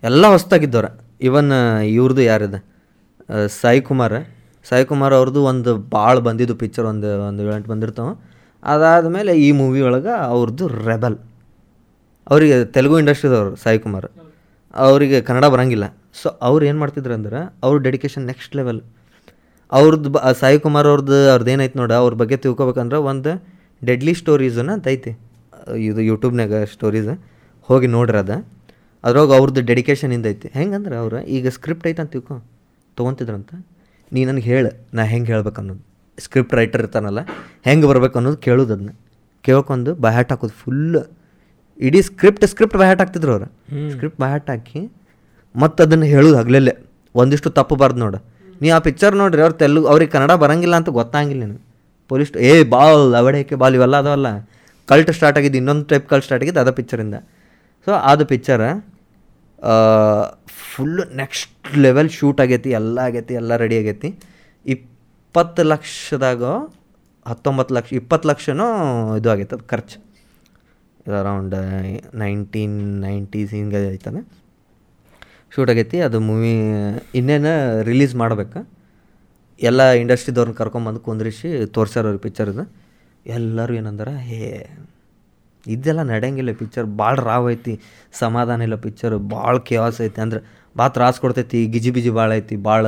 ಎಲ್ಲ 0.03 0.27
ಹೊಸ್ತಾಗಿದ್ದವ್ರ. 0.27 0.87
ಇವನ್ 1.21 1.51
ಇವ್ರದ್ದು 1.85 2.23
ಯಾರಿದೆ? 2.23 2.61
ಸಾಯಿ 3.61 3.81
ಕುಮಾರ್ 3.81 4.17
ಸಾಯಿ 4.69 4.85
ಕುಮಾರ್ 4.85 5.15
ಅವ್ರದ್ದು 5.15 5.43
ಒಂದು 5.43 5.77
ಭಾಳ 5.77 6.19
ಬಂದಿದ್ದು 6.19 6.55
ಪಿಕ್ಚರ್ 6.55 6.85
ಒಂದು 6.85 7.09
ಒಂದು 7.29 7.43
ಏಳೆಂಟು 7.43 7.71
ಬಂದಿರ್ತಾವೆ. 7.71 8.13
ಅದಾದಮೇಲೆ 8.63 9.33
ಈ 9.47 9.53
ಮೂವಿ 9.53 9.81
ಒಳಗೆ 9.81 10.13
ಅವ್ರದ್ದು 10.27 10.69
ರೆಬಲ್. 10.69 11.17
ಅವರಿಗೆ 12.31 12.65
ತೆಲುಗು 12.65 12.99
ಇಂಡಸ್ಟ್ರಿದವರು 12.99 13.57
ಸಾಯಿ 13.57 13.79
ಕುಮಾರ್ 13.79 14.07
ಅವರಿಗೆ 14.75 15.21
ಕನ್ನಡ 15.21 15.45
ಬರಂಗಿಲ್ಲ. 15.45 15.85
ಸೊ 16.23 16.29
ಅವ್ರು 16.29 16.67
ಏನು 16.67 16.79
ಮಾಡ್ತಿದ್ರು 16.79 17.15
ಅಂದ್ರೆ, 17.15 17.41
ಅವ್ರ 17.63 17.77
ಡೆಡಿಕೇಶನ್ 17.83 18.25
ನೆಕ್ಸ್ಟ್ 18.27 18.57
ಲೆವೆಲ್ 18.57 18.81
ಅವ್ರದ್ದು 19.73 20.11
ಸಾಯಿ 20.41 20.59
ಕುಮಾರ್ 20.61 20.87
ಅವ್ರದ್ದು 20.87 21.31
ಅವ್ರದ್ದು 21.31 21.51
ಏನಾಯ್ತು 21.51 21.79
ನೋಡ, 21.79 21.93
ಅವ್ರ 21.93 22.15
ಬಗ್ಗೆ 22.15 22.37
ತಿಳ್ಕೊಬೇಕಂದ್ರೆ 22.37 22.99
ಒಂದು 23.11 23.33
ಡೆಡ್ಲಿ 23.85 24.15
ಸ್ಟೋರೀಸನ್ನು 24.15 24.73
ಅಂತ 24.73 24.89
ಐತಿ. 24.89 25.13
ಇದು 25.89 26.01
ಯೂಟ್ಯೂಬ್ನಾಗ 26.01 26.55
ಸ್ಟೋರೀಸ್ 26.73 27.09
ಹೋಗಿ 27.69 27.87
ನೋಡ್ರಿ 27.87 28.19
ಅದ. 28.19 28.33
ಅದ್ರೊಳಗೆ 29.05 29.35
ಅವ್ರದ್ದು 29.39 29.61
ಡೆಡಿಕೇಶನಿಂದ 29.61 30.27
ಐತಿ. 30.27 30.49
ಹೆಂಗಂದ್ರೆ 30.49 30.97
ಅವ್ರು 30.97 31.21
ಈಗ 31.37 31.49
ಸ್ಕ್ರಿಪ್ಟ್ 31.49 31.87
ಐತೆ 31.87 32.03
ಅಂತ 32.03 32.13
ತಿಳ್ಕೊ 32.13 32.35
ತೊಗೊತಿದ್ರಂತ. 32.97 33.51
ನೀ 34.13 34.25
ನನಗೆ 34.25 34.47
ಹೇಳು 34.53 34.71
ನಾ 34.95 35.03
ಹೆಂಗೆ 35.03 35.33
ಹೇಳ್ಬೇಕು 35.33 35.61
ಅನ್ನೋದು. 35.61 35.83
ಸ್ಕ್ರಿಪ್ಟ್ 36.19 36.55
ರೈಟರ್ 36.55 36.83
ಇರ್ತಾನಲ್ಲ 36.83 37.21
ಹೆಂಗೆ 37.65 37.87
ಬರ್ಬೇಕು 37.87 38.19
ಅನ್ನೋದು 38.19 38.37
ಕೇಳೋದು 38.37 38.73
ಅದನ್ನ 38.75 38.91
ಕೇಳ್ಕೊಂಡು 39.43 39.95
ಬಯಾಟ್ 39.95 40.31
ಹಾಕೋದು 40.33 40.53
ಫುಲ್ 40.53 40.97
ಇಡೀ 41.79 42.03
ಸ್ಕ್ರಿಪ್ಟ್ 42.03 42.45
ಸ್ಕ್ರಿಪ್ಟ್ 42.45 42.77
ಬಯಾಟ್ 42.77 43.01
ಹಾಕ್ತಿದ್ರು 43.01 43.33
ಅವ್ರು. 43.33 43.49
ಸ್ಕ್ರಿಪ್ಟ್ 43.91 44.21
ಬಯಾಟ್ 44.21 44.51
ಹಾಕಿ 44.51 44.83
ಮತ್ತು 45.55 45.83
ಅದನ್ನು 45.83 46.07
ಹೇಳೋದು 46.07 46.37
ಹಗಲಲ್ಲೇ. 46.37 46.75
ಒಂದಿಷ್ಟು 47.15 47.51
ತಪ್ಪು 47.51 47.77
ಬಾರ್ದು 47.77 48.01
ನೋಡು. 48.01 48.19
ನೀ 48.63 48.69
ಆ 48.71 48.79
ಪಿಕ್ಚರ್ 48.79 49.15
ನೋಡ್ರಿ 49.17 49.43
ಅವ್ರು 49.43 49.55
ತೆಲುಗು 49.55 49.87
ಅವ್ರಿಗೆ 49.87 50.11
ಕನ್ನಡ 50.11 50.33
ಬರಂಗಿಲ್ಲ 50.33 50.77
ಅಂತ 50.77 50.89
ಗೊತ್ತಾಗಿಲ್ಲ 50.89 51.45
ನೀನು 51.45 51.61
ಪೊಲೀಸ್ 52.09 52.37
ಏ 52.37 52.63
ಬಾಲ್ 52.63 53.15
ಅವಡೇಕೆ 53.15 53.55
ಬಾಲ್ 53.55 53.75
ಇವೆಲ್ಲ 53.75 53.97
ಅದಾವಲ್ಲ. 53.97 54.29
ಕಲ್ಟ್ 54.91 55.11
ಸ್ಟಾರ್ಟ್ 55.17 55.39
ಆಗಿದ್ದು, 55.41 55.59
ಇನ್ನೊಂದು 55.63 55.85
ಟೈಪ್ 55.93 56.07
ಕಲ್ಟ್ 56.13 56.27
ಸ್ಟಾರ್ಟ್ 56.27 56.45
ಆಗಿದ್ದು, 56.45 56.61
ಅದ 56.65 56.71
ಪಿಕ್ಚರಿಂದ 56.79 57.17
ಸೊ 57.87 57.93
ಅದು 58.13 58.25
picture 58.33 58.63
full 60.71 61.01
next 61.23 61.69
level 61.85 62.11
shoot 62.17 62.41
ಆಗೈತಿ, 62.45 62.71
ಎಲ್ಲ 62.81 62.99
ಆಗೈತಿ, 63.09 63.35
ಎಲ್ಲ 63.41 63.57
ರೆಡಿ 63.63 63.77
ಆಗೈತಿ. 63.83 64.09
ಇಪ್ಪತ್ತು 64.75 65.63
ಲಕ್ಷದಾಗ, 65.73 66.43
ಹತ್ತೊಂಬತ್ತು 67.31 67.73
ಲಕ್ಷ, 67.77 67.91
ಇಪ್ಪತ್ತು 68.01 68.29
ಲಕ್ಷನೂ 68.31 68.67
ಇದು 69.19 69.29
ಆಗೈತೆ, 69.35 69.55
ಅದು 69.59 69.67
ಖರ್ಚು. 69.73 69.99
ಅರೌಂಡ್ 71.21 71.55
ನೈನ್ಟೀನ್ 72.23 72.77
ನೈಂಟೀಸ್ 73.07 73.53
ಹಿಂಗೆ 73.59 73.81
ಐತಾನೆ 73.97 74.21
ಶೂಟ್ 75.55 75.71
ಆಗೈತಿ, 75.73 75.99
ಅದು 76.07 76.19
ಮೂವಿ 76.29 76.53
ಇನ್ನೇನು 77.21 77.53
ರಿಲೀಸ್ 77.91 78.15
ಮಾಡ್ಬೇಕು. 78.23 78.61
ಎಲ್ಲ 79.61 79.83
ಇಂಡಸ್ಟ್ರಿದವ್ರನ್ನ 80.03 80.57
ಕರ್ಕೊಂಬಂದು 80.63 81.01
ಕುಂದ್ರಿಸಿ 81.09 81.49
ತೋರ್ಸ್ಯಾರ 81.77 82.05
ಪಿಕ್ಚರ್ 82.07 82.23
ಪಿಕ್ಚರ್ದು 82.27 82.65
ಎಲ್ಲರೂ 83.27 83.75
ಏನಂದ್ರೆ 83.75 84.13
ಹೇ 84.29 84.41
ಇದೆಲ್ಲ 85.67 86.03
ನಡೆಯಂಗಿಲ್ಲ 86.03 86.53
ಪಿಕ್ಚರ್ 86.53 86.87
ಭಾಳ 87.01 87.15
ರಾವ್ 87.31 87.47
ಐತಿ 87.53 87.75
ಸಮಾಧಾನ 88.13 88.63
ಇಲ್ಲ 88.63 88.75
ಪಿಕ್ಚರ್ 88.87 89.15
ಭಾಳ 89.35 89.55
ಕೇವಾಸ್ 89.59 90.01
ಐತಿ. 90.01 90.21
ಅಂದ್ರೆ 90.21 90.41
ಭಾಳ 90.79 90.89
ತ್ರಾಸ್ 90.89 91.21
ಕೊಡ್ತೈತಿ 91.21 91.67
ಗಿಜಿ 91.67 91.91
ಬಿಜಿ 91.91 92.11
ಭಾಳ 92.11 92.31
ಐತಿ 92.33 92.57
ಭಾಳ 92.69 92.87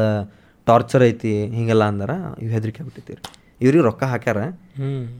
ಟಾರ್ಚರ್ 0.66 1.02
ಐತಿ 1.02 1.32
ಹಿಂಗೆಲ್ಲ 1.56 1.84
ಅಂದ್ರೆ 1.84 2.16
ಇವು 2.42 2.50
ಹೆದರಿಕೆ 2.50 2.80
ಆಗ್ಬಿಟ್ಟೈತಿ 2.82 3.14
ಇವ್ರಿಗೆ 3.60 3.84
ರೊಕ್ಕ 3.84 4.04
ಹಾಕ್ಯಾರ 4.04 4.38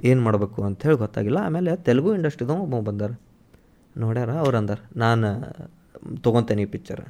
ಏನು 0.04 0.20
ಮಾಡಬೇಕು 0.22 0.58
ಅಂಥೇಳಿ 0.62 0.96
ಗೊತ್ತಾಗಿಲ್ಲ. 0.96 1.38
ಆಮೇಲೆ 1.38 1.76
ತೆಲುಗು 1.76 2.10
ಇಂಡಸ್ಟ್ರಿದಾಗ 2.14 2.58
ಒಬ್ಬ 2.66 2.80
ಬಂದಾರ. 2.88 3.12
ನೋಡ್ಯಾರ 3.96 4.30
ಅವ್ರು 4.44 4.56
ಅಂದಾರ 4.58 4.78
ನಾನು 4.96 5.28
ತೊಗೊತೇನೆ 6.22 6.62
ಈ 6.62 6.68
ಪಿಕ್ಚರ್ 6.74 7.04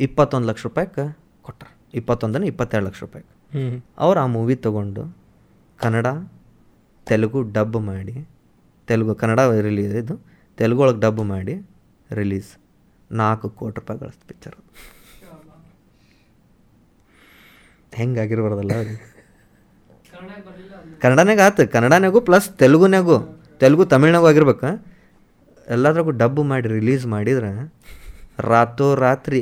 ಇಪ್ಪತ್ತೊಂದು 0.00 0.48
ಲಕ್ಷ 0.48 0.62
ರೂಪಾಯಿಗೆ 0.66 1.04
ಕೊಟ್ಟರು 1.42 1.70
ಇಪ್ಪತ್ತೊಂದನೇ 1.94 2.46
ಇಪ್ಪತ್ತೆರಡು 2.46 2.86
ಲಕ್ಷ 2.86 3.00
ರೂಪಾಯಿಗೆ 3.00 3.30
ಅವ್ರು 3.98 4.20
ಆ 4.20 4.26
ಮೂವಿ 4.26 4.54
ತೊಗೊಂಡು 4.66 5.02
ಕನ್ನಡ 5.80 6.06
ತೆಲುಗು 7.06 7.40
ಡಬ್ 7.56 7.78
ಮಾಡಿ 7.90 8.14
ತೆಲುಗು 8.88 9.14
ಕನ್ನಡ 9.14 9.40
ರಿಲೀಸ್ 9.68 9.94
ಇದು 10.02 10.14
ತೆಲುಗು 10.58 10.82
ಒಳಗೆ 10.82 11.00
ಡಬ್ 11.00 11.22
ಮಾಡಿ 11.32 11.54
ರಿಲೀಸ್ 12.10 12.50
ನಾಲ್ಕು 13.10 13.46
ಕೋಟಿ 13.58 13.76
ರೂಪಾಯಿ 13.80 13.98
ಗಳಿಸ್ತು 14.02 14.24
ಪಿಕ್ಚರ್ 14.26 14.56
ಹೆಂಗಾಗಿರ್ಬಾರ್ದಲ್ಲ 17.92 18.72
ಕನ್ನಡನಾಗ 21.02 21.40
ಆತು 21.40 21.62
ಕನ್ನಡನಾಗೂ 21.72 22.20
ಪ್ಲಸ್ 22.20 22.48
ತೆಲುಗುನಾಗೂ 22.60 23.16
ತೆಲುಗು 23.60 23.84
ತಮಿಳ್ನಾಗೂ 23.84 24.26
ಆಗಿರ್ಬೇಕು. 24.26 24.68
ಎಲ್ಲದ್ರಾಗೂ 25.68 26.12
ಡಬ್ 26.20 26.40
ಮಾಡಿ 26.50 26.68
ರಿಲೀಸ್ 26.68 27.04
ಮಾಡಿದ್ರೆ 27.06 27.50
ರಾತೋ 28.50 28.94
ರಾತ್ರಿ 29.04 29.40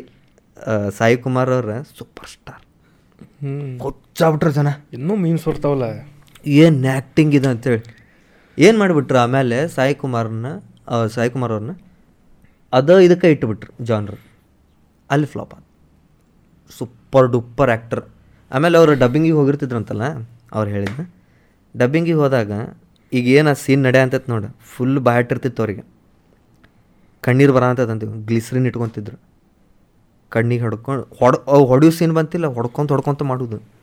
ಆ, 0.56 0.74
ಸಾಯಿ 0.89 1.16
ಕುಮಾರ್ 1.16 1.51
ಅವ್ರ 1.56 1.73
ಸೂಪರ್ 1.98 2.28
ಸ್ಟಾರ್ 2.31 2.62
ಹ್ಞೂ 3.43 3.52
ಕೊಚ್ಚಾಬಿಟ್ರು 3.78 4.51
ಜನ. 4.51 4.69
ಇನ್ನೂ 4.93 5.15
ಮೀನ್ಸ್ 5.16 5.44
ಬರ್ತಾವಲ್ಲ. 5.48 5.86
ಏನು 6.49 6.89
ಆ್ಯಕ್ಟಿಂಗ್ 6.89 7.35
ಇದೆ 7.35 7.49
ಅಂತೇಳಿ. 7.49 7.83
ಏನು 8.59 8.79
ಮಾಡಿಬಿಟ್ರು 8.79 9.19
ಆಮೇಲೆ 9.19 9.69
ಸಾಯಿ 9.69 9.95
ಕುಮಾರ್ನ 9.95 10.47
ಆ, 10.89 11.07
ಸಾಯಿ 11.07 11.31
ಕುಮಾರ್ 11.31 11.53
ಅವ್ರನ್ನ 11.53 11.70
ಅದು 12.73 13.01
ಇದಕ್ಕೆ 13.01 13.31
ಇಟ್ಬಿಟ್ರು 13.31 13.85
ಜಾನ್ರ್ 13.85 14.16
ಅಲ್ಲಿ 15.11 15.27
ಫ್ಲಾಪ್ 15.27 15.55
ಆದ. 15.55 15.62
ಸೂಪರ್ 16.79 17.29
ಡೂಪರ್ 17.29 17.70
ಆ್ಯಕ್ಟರ್ 17.70 18.03
ಆಮೇಲೆ 18.51 18.79
ಅವರು 18.79 18.95
ಡಬ್ಬಿಂಗಿಗೆ 18.95 19.35
ಹೋಗಿರ್ತಿದ್ರಂತಲ್ಲ 19.35 20.03
ಅವ್ರು 20.53 20.70
ಹೇಳಿದ್ನ. 20.70 21.01
ಡಬ್ಬಿಂಗಿಗೆ 21.77 22.19
ಹೋದಾಗ 22.19 22.53
ಈಗ 23.12 23.29
ಏನು 23.29 23.55
ಸೀನ್ 23.55 23.83
ನಡೆ 23.83 23.99
ಅಂತೈತೆ 23.99 24.33
ನೋಡು. 24.33 24.59
ಫುಲ್ 24.61 24.99
ಬಾಯಾಟಿರ್ತಿತ್ತು 24.99 25.62
ಅವ್ರಿಗೆ. 25.62 25.83
ಕಣ್ಣೀರು 27.20 27.53
ಬರ 27.53 27.65
ಅಂತಂತೀವಿ 27.65 28.27
ಗ್ಲಿಸ್ರಿನ್ 28.27 28.66
ಇಟ್ಕೊತಿದ್ರು. 28.66 29.20
ಕಣ್ಣಿಗೆ 30.29 30.62
ಹೊಡ್ಕೊಂಡು 30.62 31.16
ಹೊಡ್ 31.19 31.37
ಹೊಡೆಯೋ 31.66 31.93
ಸೀನ್ 31.93 32.12
ಬಂತಿಲ್ಲ. 32.12 32.47
ಹೊಡ್ಕೊಂತ 32.47 32.91
ಹೊಡ್ಕೊಂತ 32.91 33.23
ಮಾಡೋದು. 33.23 33.78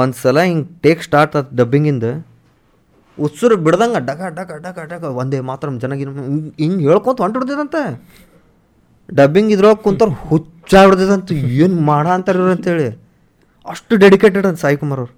ಒಂದು 0.00 0.16
ಸಲ 0.22 0.38
ಹಿಂಗೆ 0.50 0.66
ಟೇಕ್ 0.84 1.02
ಸ್ಟಾರ್ಟ್ 1.06 1.34
ಆತು 1.38 1.50
ಡಬ್ಬಿಂಗಿಂದ 1.60 2.06
ಉಸಿರು 3.18 3.56
ಬಿಡ್ದಂಗೆ 3.64 4.00
ಡಗ 4.10 4.22
ಡಗ 4.38 4.52
ಡಗ 4.66 4.78
ಡಗ 4.92 5.04
ಒಂದೇ 5.20 5.40
ಮಾತ್ರ 5.50 5.76
ಜನಗಿನ 5.84 6.10
ಹಿಂಗೆ 6.62 6.82
ಹೇಳ್ಕೊಂತ 6.88 7.18
ಹೊಂಟಿಡ್ದಿದಂತೆ. 7.24 7.82
ಡಬ್ಬಿಂಗ್ 9.08 9.50
ಇದ್ರೊಳಗೆ 9.54 9.80
ಕುಂತವ್ರು 9.86 10.14
ಹುಚ್ಚಾಡ್ದಿದಂತ 10.30 11.28
ಏನು 11.64 11.76
ಮಾಡ 11.90 12.06
ಅಂತಾರೆ 12.16 12.50
ಅಂತೇಳಿ. 12.56 12.88
ಅಷ್ಟು 13.66 13.94
ಡೆಡಿಕೇಟೆಡ್ 14.04 14.46
ಅಂತ 14.50 14.58
ಸಾಯಿ 14.64 14.76
ಕುಮಾರ್ 14.82 15.00
ಅವ್ರು. 15.02 15.14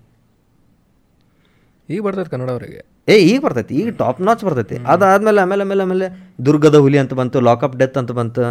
ಈಗ 1.89 2.01
ಬರ್ತೈತೆ 2.07 2.31
ಕನ್ನಡ 2.35 2.51
ಅವರಿಗೆ. 2.57 2.81
ಏ 3.13 3.17
ಈಗ 3.31 3.39
ಬರ್ತೈತಿ 3.45 3.75
ಈಗ 3.83 3.91
ಟಾಪ್ 4.03 4.21
ನಾಚ್ 4.29 4.43
ಬರ್ತೈತಿ. 4.47 4.77
ಅದಾದ್ಮೇಲೆ 4.93 5.41
ಆಮೇಲೆ 5.45 5.63
ಆಮೇಲೆ 5.67 5.83
ಆಮೇಲೆ 5.87 6.07
ದುರ್ಗದ 6.47 6.77
ಹುಲಿ 6.85 6.99
ಅಂತ 7.03 7.15
ಬಂತು 7.21 7.41
ಲಾಕಪ್ 7.49 7.77
ಡೆತ್ 7.83 7.99
ಅಂತ 8.03 8.13
ಬಂತು 8.21 8.45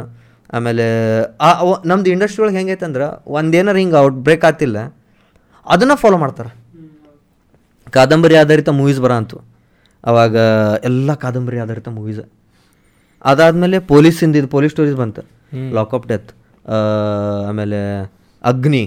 ಆಮೇಲೆ 0.50 0.86
ಆ 1.48 1.50
ನಮ್ದು 1.92 2.10
ಇಂಡಸ್ಟ್ರಿ 2.16 2.42
ಒಳಗೆ 2.44 2.58
ಹೆಂಗೈತೆ 2.60 2.86
ಅಂದ್ರೆ 2.90 3.06
ಒಂದೇನಾರು 3.38 3.80
ಹಿಂಗೆ 3.84 3.98
ಔಟ್ 4.06 4.20
ಬ್ರೇಕ್ 4.28 4.46
ಆಗ್ತಿಲ್ಲ 4.50 4.80
ಅದನ್ನು 5.74 5.96
ಫಾಲೋ 6.02 6.18
ಮಾಡ್ತಾರೆ. 6.24 6.52
ಕಾದಂಬರಿ 7.96 8.36
ಆಧಾರಿತ 8.44 8.70
ಮೂವೀಸ್ 8.80 9.00
ಬರ 9.06 9.14
ಅಂತು. 9.22 9.38
ಅವಾಗ 10.04 10.36
ಎಲ್ಲ 10.90 11.14
ಕಾದಂಬರಿ 11.24 11.58
ಆಧಾರಿತ 11.64 11.88
ಮೂವೀಸ್ 11.98 12.22
ಅದಾದಮೇಲೆ 13.32 13.78
ಪೊಲೀಸಿಂದ 13.92 14.36
ಇದು 14.42 14.50
ಪೊಲೀಸ್ 14.56 14.74
ಸ್ಟೋರೀಸ್ 14.76 14.98
ಬಂತು. 15.02 15.22
ಲಾಕ್ 15.78 15.94
ಆಫ್ 15.98 16.06
ಡೆತ್ 16.12 16.30
ಆಮೇಲೆ 17.50 17.80
ಅಗ್ನಿ 18.52 18.84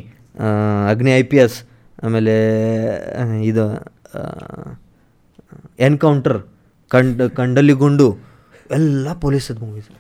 ಅಗ್ನಿ 0.93 1.11
ಐ 1.21 1.23
ಪಿ 1.31 1.39
ಎಸ್ 1.45 1.57
ಆಮೇಲೆ 2.05 2.35
ಇದು 3.51 3.65
ಎನ್ಕೌಂಟರ್ 5.89 6.39
ಕಂಡ್ 6.95 7.23
ಕಂಡಲ್ಲಿ 7.39 7.75
ಗುಂಡು 7.83 8.09
ಎಲ್ಲ 8.79 9.13
ಪೊಲೀಸದ 9.25 9.59
ಮೂವೀಸ್ 9.65 9.91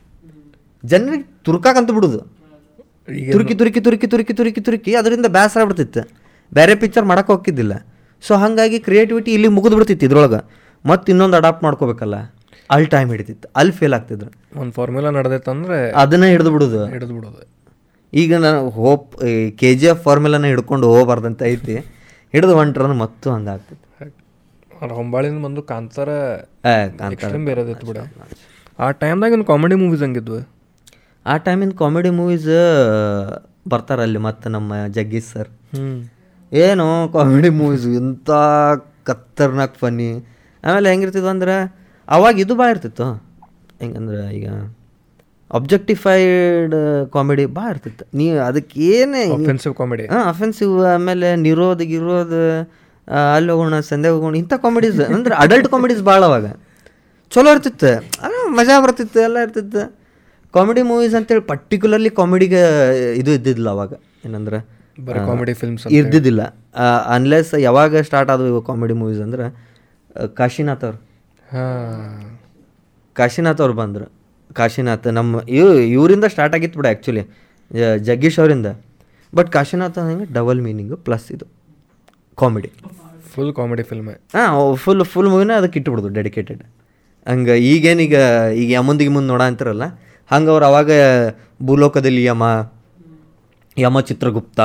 ಜನರಿಗೆ 0.84 1.26
ತುರ್ಕಾಕಂತ 1.46 1.90
ಬಿಡುದು. 1.96 2.20
ತುರುಕಿ 3.32 3.54
ತುರುಕಿ 3.60 3.80
ತುರುಕಿ 3.86 4.06
ತುರುಕಿ 4.12 4.34
ತುರುಕಿ 4.38 4.60
ತುರುಕಿ 4.66 4.92
ಅದರಿಂದ 5.00 5.26
ಬೇಸರ 5.36 5.60
ಆಗ್ಬಿಡ್ತಿತ್ತು. 5.62 6.02
ಬೇರೆ 6.52 6.74
ಪಿಕ್ಚರ್ 6.82 7.06
ಮಾಡೋಕ್ಕೆ 7.10 7.32
ಹೋಗಿದ್ದಿಲ್ಲ 7.32 7.74
ಸೊ 8.26 8.34
ಹಾಗಾಗಿ 8.42 8.78
ಕ್ರಿಯೇಟಿವಿಟಿ 8.86 9.30
ಇಲ್ಲಿ 9.36 9.48
ಮುಗಿದು 9.56 9.76
ಬಿಡ್ತಿತ್ತು 9.78 10.06
ಇದ್ರೊಳಗೆ. 10.06 10.40
ಮತ್ತು 10.84 11.06
ಇನ್ನೊಂದು 11.12 11.36
ಅಡಾಪ್ಟ್ 11.36 11.62
ಮಾಡ್ಕೋಬೇಕಲ್ಲ. 11.64 12.16
ಅಲ್ಲಿ 12.70 12.88
ಟೈಮ್ 12.94 13.10
ಹಿಡಿತಿತ್ತು. 13.10 13.46
ಅಲ್ಲಿ 13.56 13.72
ಫೇಲ್ 13.72 13.94
ಆಗ್ತಿದ್ರು. 13.94 14.30
ಒಂದು 14.60 14.72
ಫಾರ್ಮುಲಾ 14.78 15.10
ನಡೆದೈತಂದ್ರೆ 15.18 15.78
ಅದನ್ನೇ 16.02 16.28
ಹಿಡಿದು 16.30 16.50
ಬಿಡೋದು. 16.54 16.80
ಹಿಡಿದು 16.94 17.14
ಬಿಡೋದು. 17.14 17.42
ಈಗ 18.12 18.34
ನಾನು 18.46 18.60
ಹೋಪ್ 18.78 19.08
ಕೆ 19.60 19.70
ಜಿ 19.74 19.86
ಎಫ್ 19.86 20.02
ಫಾರ್ಮುಲಾನ 20.02 20.46
ಹಿಡ್ಕೊಂಡು 20.52 20.86
ಹೋಗಬಾರ್ದಂತ 20.92 21.42
ಐತಿ. 21.52 21.76
ಹಿಡಿದು 22.34 22.54
ಹೊಂಟ್ರೆ 22.58 22.96
ಮತ್ತು 23.04 23.28
ಹಂಗೆ 23.34 23.50
ಆಗ್ತಿತ್ತು. 23.54 23.86
ಹೊಂಬಾಳಿಂದ 24.98 25.40
ಬಂದು 25.44 25.62
ಕಾಂತಾರ 25.62 26.08
ಬೇರೆ 27.48 27.62
ಬಿಡ. 27.88 27.98
ಆ 28.78 28.90
ಟೈಮ್ದಾಗ 29.02 29.32
ಇನ್ನು 29.36 29.46
ಕಾಮಿಡಿ 29.52 29.74
ಮೂವೀಸ್ 29.74 30.02
ಹಂಗಿದ್ವು? 30.02 30.40
ಆ 31.26 31.36
ಟೈಮಿನ 31.46 31.72
ಕಾಮಿಡಿ 31.80 32.10
ಮೂವೀಸ್ 32.18 32.52
ಬರ್ತಾರಲ್ಲಿ 33.72 34.20
ಮತ್ತು 34.28 34.48
ನಮ್ಮ 34.56 34.72
ಜಗ್ಗೀಶ್ 34.96 35.28
ಸರ್ 35.32 35.50
ಹ್ಞೂ 35.74 35.88
ಏನು 36.52 37.12
ಕಾಮಿಡಿ 37.12 37.48
ಮೂವೀಸ್ 37.48 37.86
ಇಂಥ 37.86 38.30
ಕತ್ತರ್ನಾಕ್ 39.02 39.76
ಫನ್ನಿ 39.78 40.10
ಆಮೇಲೆ 40.64 40.90
ಹೆಂಗಿರ್ತಿದ್ವು 40.90 41.28
ಅಂದ್ರೆ 41.28 41.56
ಅವಾಗ 42.08 42.40
ಇದು 42.40 42.54
ಭಾಳ 42.56 42.68
ಇರ್ತಿತ್ತು. 42.70 43.06
ಹೆಂಗಂದ್ರೆ 43.80 44.36
ಈಗ 44.36 44.48
ಅಬ್ಜೆಕ್ಟಿಫೈಡ್ 45.58 46.74
ಕಾಮಿಡಿ 47.12 47.46
ಭಾಳ 47.46 47.68
ಇರ್ತಿತ್ತು. 47.70 48.04
ನೀವು 48.14 48.38
ಅದಕ್ಕೇನೇ 48.38 49.22
ಅಫೆನ್ಸಿವ್ 49.36 49.74
ಕಾಮಿಡಿ 49.74 50.06
ಹಾಂ 50.06 50.24
ಅಫೆನ್ಸಿವ್ 50.28 50.86
ಆಮೇಲೆ 50.86 51.36
ನಿರೋದು 51.36 51.84
ಗಿರೋಧ 51.84 52.32
ಅಲ್ಲಿ 53.34 53.52
ಹೋಗೋಣ 53.52 53.80
ಸಂದೆ 53.80 54.08
ಹೋಗೋಣ 54.08 54.36
ಇಂಥ 54.36 54.54
ಕಾಮಿಡೀಸ್ 54.64 55.00
ಅಂದ್ರೆ 55.00 55.34
ಅಡಲ್ಟ್ 55.34 55.68
ಕಾಮಿಡೀಸ್ 55.68 56.02
ಭಾಳ 56.02 56.22
ಅವಾಗ. 56.24 56.46
ಚಲೋ 57.30 57.50
ಇರ್ತಿತ್ತು. 57.50 57.92
ಅಲ್ಲ 58.24 58.34
ಮಜಾ 58.48 58.80
ಬರ್ತಿತ್ತು 58.80 59.20
ಎಲ್ಲ 59.20 59.38
ಇರ್ತಿತ್ತು. 59.38 59.82
ಕಾಮಿಡಿ 60.54 60.82
ಮೂವೀಸ್ 60.82 61.14
ಅಂತೇಳಿ 61.14 61.40
ಪರ್ಟಿಕ್ಯುಲರ್ಲಿ 61.40 62.10
ಕಾಮಿಡಿಗೆ 62.10 62.60
ಇದು 63.20 63.30
ಇದ್ದಿದ್ದಿಲ್ಲ 63.30 63.70
ಅವಾಗ. 63.70 63.92
ಏನಂದ್ರೆ 64.24 64.77
ಕಾಮಿಡಿ 65.28 65.54
ಫಿಲ್ಮ್ಸ್ 65.54 65.84
ಇರ್ದಿದ್ದಿಲ್ಲ. 65.98 66.42
ಅನ್ಲೆಸ್ 67.14 67.52
ಯಾವಾಗ 67.68 68.00
ಸ್ಟಾರ್ಟ್ 68.08 68.30
ಆದವು 68.30 68.48
ಇವಾಗ 68.52 68.64
ಕಾಮಿಡಿ 68.70 68.94
ಮೂವೀಸ್ 69.00 69.20
ಅಂದ್ರೆ 69.26 69.46
ಕಾಶಿನಾಥ್ 70.40 70.84
ಅವ್ರು. 70.88 70.98
ಹಾಂ. 71.52 72.38
ಕಾಶಿನಾಥ್ 73.16 73.60
ಅವ್ರು 73.64 73.74
ಬಂದರು. 73.74 74.06
ಕಾಶಿನಾಥ್ 74.54 75.06
ನಮ್ಮ 75.18 75.40
ಇವ್ 75.58 75.72
ಇವರಿಂದ 75.96 76.26
ಸ್ಟಾರ್ಟ್ 76.34 76.54
ಆಗಿತ್ತು 76.54 76.78
ಬಿಡ 76.80 76.86
ಆ್ಯಕ್ಚುಲಿ 76.86 77.22
ಜಗ್ಗೀಶ್ 78.08 78.38
ಅವರಿಂದ. 78.38 78.68
ಬಟ್ 79.34 79.48
ಕಾಶಿನಾಥ್ 79.56 79.98
ಹಂಗೆ 79.98 80.26
ಡಬಲ್ 80.32 80.60
ಮೀನಿಂಗು 80.66 80.96
ಪ್ಲಸ್ 81.06 81.26
ಇದು. 81.32 81.46
ಕಾಮಿಡಿ 82.38 82.70
ಫುಲ್ 83.32 83.52
ಕಾಮಿಡಿ 83.54 83.82
ಫಿಲ್ಮ್ 83.82 84.08
ಹಾಂ 84.34 84.74
ಫುಲ್ 84.82 85.04
ಫುಲ್ 85.04 85.28
ಮೂವಿನ 85.28 85.52
ಅದಕ್ಕೆ 85.56 85.78
ಇಟ್ಟುಬಿಡೋದು 85.78 86.10
ಡೆಡಿಕೇಟೆಡ್ 86.18 86.62
ಹಂಗೆ 87.26 87.54
ಈಗೇನೀಗ 87.70 88.16
ಈಗ 88.62 88.68
ಯಮುಂದಿಗೆ 88.70 89.10
ಮುಂದೆ 89.10 89.28
ನೋಡ 89.28 89.42
ಅಂತಿರಲ್ಲ 89.42 89.86
ಹಂಗೆ 90.30 90.50
ಅವ್ರು 90.50 90.66
ಅವಾಗ 90.66 90.90
ಭೂಲೋಕದಲ್ಲಿ 91.62 92.22
ಯಮ 92.24 92.44
ಯಮ 93.78 94.00
ಚಿತ್ರಗುಪ್ತ 94.00 94.60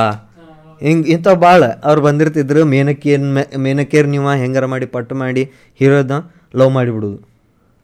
ಹಿಂಗೆ 0.82 1.12
ಇಂಥ 1.12 1.28
ಭಾಳ 1.28 1.64
ಅವ್ರು 1.84 2.00
ಬಂದಿರ್ತಿದ್ರು 2.00 2.64
ಮೇನಕೇನ್ 2.64 3.36
ಮೇನಕೇರ್ 3.58 4.06
ನೀವು 4.06 4.32
ಹೆಂಗಾರ 4.32 4.66
ಮಾಡಿ 4.66 4.86
ಪಟ್ಟು 4.86 5.14
ಮಾಡಿ 5.14 5.42
ಹೀರೋದ 5.80 6.10
ಲವ್ 6.56 6.70
ಮಾಡಿಬಿಡೋದು. 6.70 7.18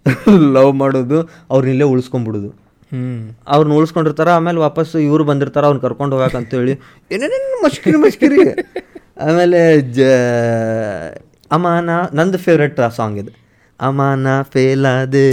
ಲವ್ 0.55 0.73
ಮಾಡೋದು 0.73 1.19
ಅವ್ರನ್ನ 1.51 1.71
ಇಲ್ಲೇ 1.71 1.85
ಉಳಿಸ್ಕೊಂಬಿಡೋದು. 1.85 2.49
ಹ್ಞೂ 2.93 3.35
ಅವ್ರನ್ನ 3.49 3.75
ಉಳಿಸ್ಕೊಂಡಿರ್ತಾರ 3.75 4.29
ಆಮೇಲೆ 4.29 4.59
ವಾಪಸ್ 4.59 4.97
ಇವ್ರು 4.97 5.25
ಬಂದಿರ್ತಾರ 5.25 5.65
ಅವ್ನ 5.65 5.79
ಕರ್ಕೊಂಡು 5.79 6.17
ಹೋಗಕ್ಕಂತೇಳಿ 6.17 6.73
ಏನೇನೇನು 7.11 7.65
ಮಸ್ಕಿರಿ 7.65 7.97
ಮಸ್ಕಿರಿ. 7.97 8.39
ಆಮೇಲೆ 9.27 9.81
ಜ 9.81 10.01
ಅಮಾನ 11.51 11.91
ನಂದು 12.15 12.39
ಫೇವ್ರೆಟ್ 12.39 12.81
ಸಾಂಗ್ 12.97 13.19
ಇದು. 13.19 13.33
ಅಮಾನ 13.81 14.27
ಫೇಲಾದೆ 14.43 15.29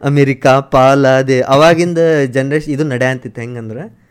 ಅಮೇರಿಕಾ 0.00 0.60
ಪಾಲಾದೆ 0.60 1.40
ಅವಾಗಿಂದ 1.40 1.98
ಜನ್ರೇಷನ್ 2.26 2.72
ಇದು 2.72 2.84
ನಡೆ 2.84 3.04
ಅಂತಿತ್ತು 3.04 3.40
ಹೆಂಗಂದ್ರೆ 3.40 4.05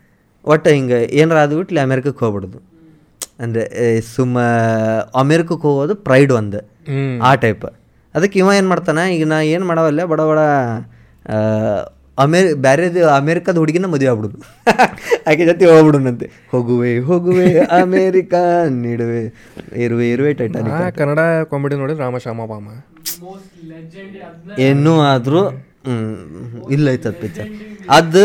ಒಟ್ಟು 0.46 0.68
ಹಿಂಗೆ 0.76 0.98
ಏನಾರ 1.20 1.38
ಆದ್ಬಿಟ್ಲಿ 1.44 1.80
ಅಮೇರಿಕಕ್ಕೆ 1.84 2.20
ಹೋಗ್ಬಿಡೋದು. 2.24 2.58
ಅಂದರೆ 3.44 3.62
ಸುಮ್ಮ 4.14 4.36
ಅಮೇರಿಕಕ್ಕೆ 5.22 5.66
ಹೋಗೋದು 5.68 5.94
ಪ್ರೈಡ್ 6.08 6.32
ಒಂದು. 6.40 6.60
ಆ 7.28 7.32
ಟೈಪ್ 7.44 7.66
ಅದಕ್ಕೆ 8.14 8.36
ಇವ 8.42 8.52
ಏನು 8.58 8.68
ಮಾಡ್ತಾನೆ 8.72 9.02
ಈಗ 9.14 9.24
ನಾ 9.32 9.38
ಏನು 9.54 9.64
ಮಾಡವಲ್ಲ 9.70 10.02
ಬಡ 10.12 10.20
ಬಡ 10.30 10.40
ಅಮೇರಿ 12.18 12.50
ಬ್ಯಾರೆದು 12.64 13.00
ಅಮೇರಿಕದ 13.16 13.56
ಹುಡುಗಿನ 13.62 13.86
ಮದುವೆ 13.94 14.08
ಆಗ್ಬಿಡುದು. 14.10 14.36
ಆಕೆ 15.30 15.44
ಜೊತೆ 15.48 15.64
ಹೋಗ್ಬಿಡುನಂತೆ. 15.70 16.26
ಹೋಗುವೆ 16.52 16.92
ಹೋಗುವೆ 17.08 17.48
ಅಮೇರಿಕಾ 17.78 18.40
ನೀಡುವೆ 18.84 19.20
ಇರುವೆ 19.84 20.06
ಇರುವೆ 20.14 20.30
ಟೈಟಾನಿಕ್ 20.40 20.78
ಕನ್ನಡ 21.00 21.18
ಕಾಮಿಡಿ 21.50 21.76
ನೋಡಿ 21.82 21.96
ರಾಮ 22.04 22.18
ಶ್ಯಾಮ 22.24 22.46
ಬಾಮ. 22.52 22.66
ಏನೂ 24.68 24.94
ಆದರೂ 25.12 25.42
ಇಲ್ಲ 26.76 26.86
ಐತದ 26.94 27.14
ಪಿಕ್ಚರ್ 27.22 27.50
ಅದು 27.96 28.24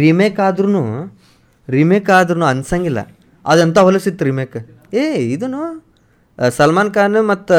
ರೀಮೇಕ್ 0.00 0.40
ಆದ್ರೂ 0.46 0.82
ರೀಮೇಕ್ 1.76 2.08
ಆದ್ರೂ 2.18 2.46
ಅನ್ಸಂಗಿಲ್ಲ. 2.54 3.00
ಅದಂತ 3.44 3.78
ಹೊಲಸಿತ್ತು 3.86 4.22
ರೀಮೇಕ್ 4.28 4.56
ಏ 5.00 5.04
ಇದನ್ನು 5.34 5.62
ಸಲ್ಮಾನ್ 6.58 6.90
ಖಾನ್ 6.96 7.20
ಮತ್ತು 7.32 7.56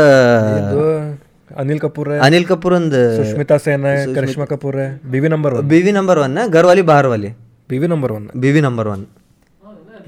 ಅನಿಲ್ 1.62 1.80
ಕಪೂರ್ 1.84 2.10
ಅನಿಲ್ 2.26 2.46
ಕಪೂರ್ 2.52 2.74
ಒಂದು 2.80 3.00
Sushmita 3.20 3.56
Sen 3.66 3.86
Karishma 4.18 4.46
Kapoor 4.54 4.78
Biwi 5.14 5.30
number 5.34 5.54
one. 5.58 5.64
Biwi 5.72 5.92
number 5.98 6.20
one 6.26 6.38
Gharwali 6.56 6.84
Baharwali 6.92 7.32
Biwi 7.82 7.88
number 7.94 8.14
one. 8.18 8.28
Biwi 8.44 8.62
number 8.68 8.88
one. 8.94 9.04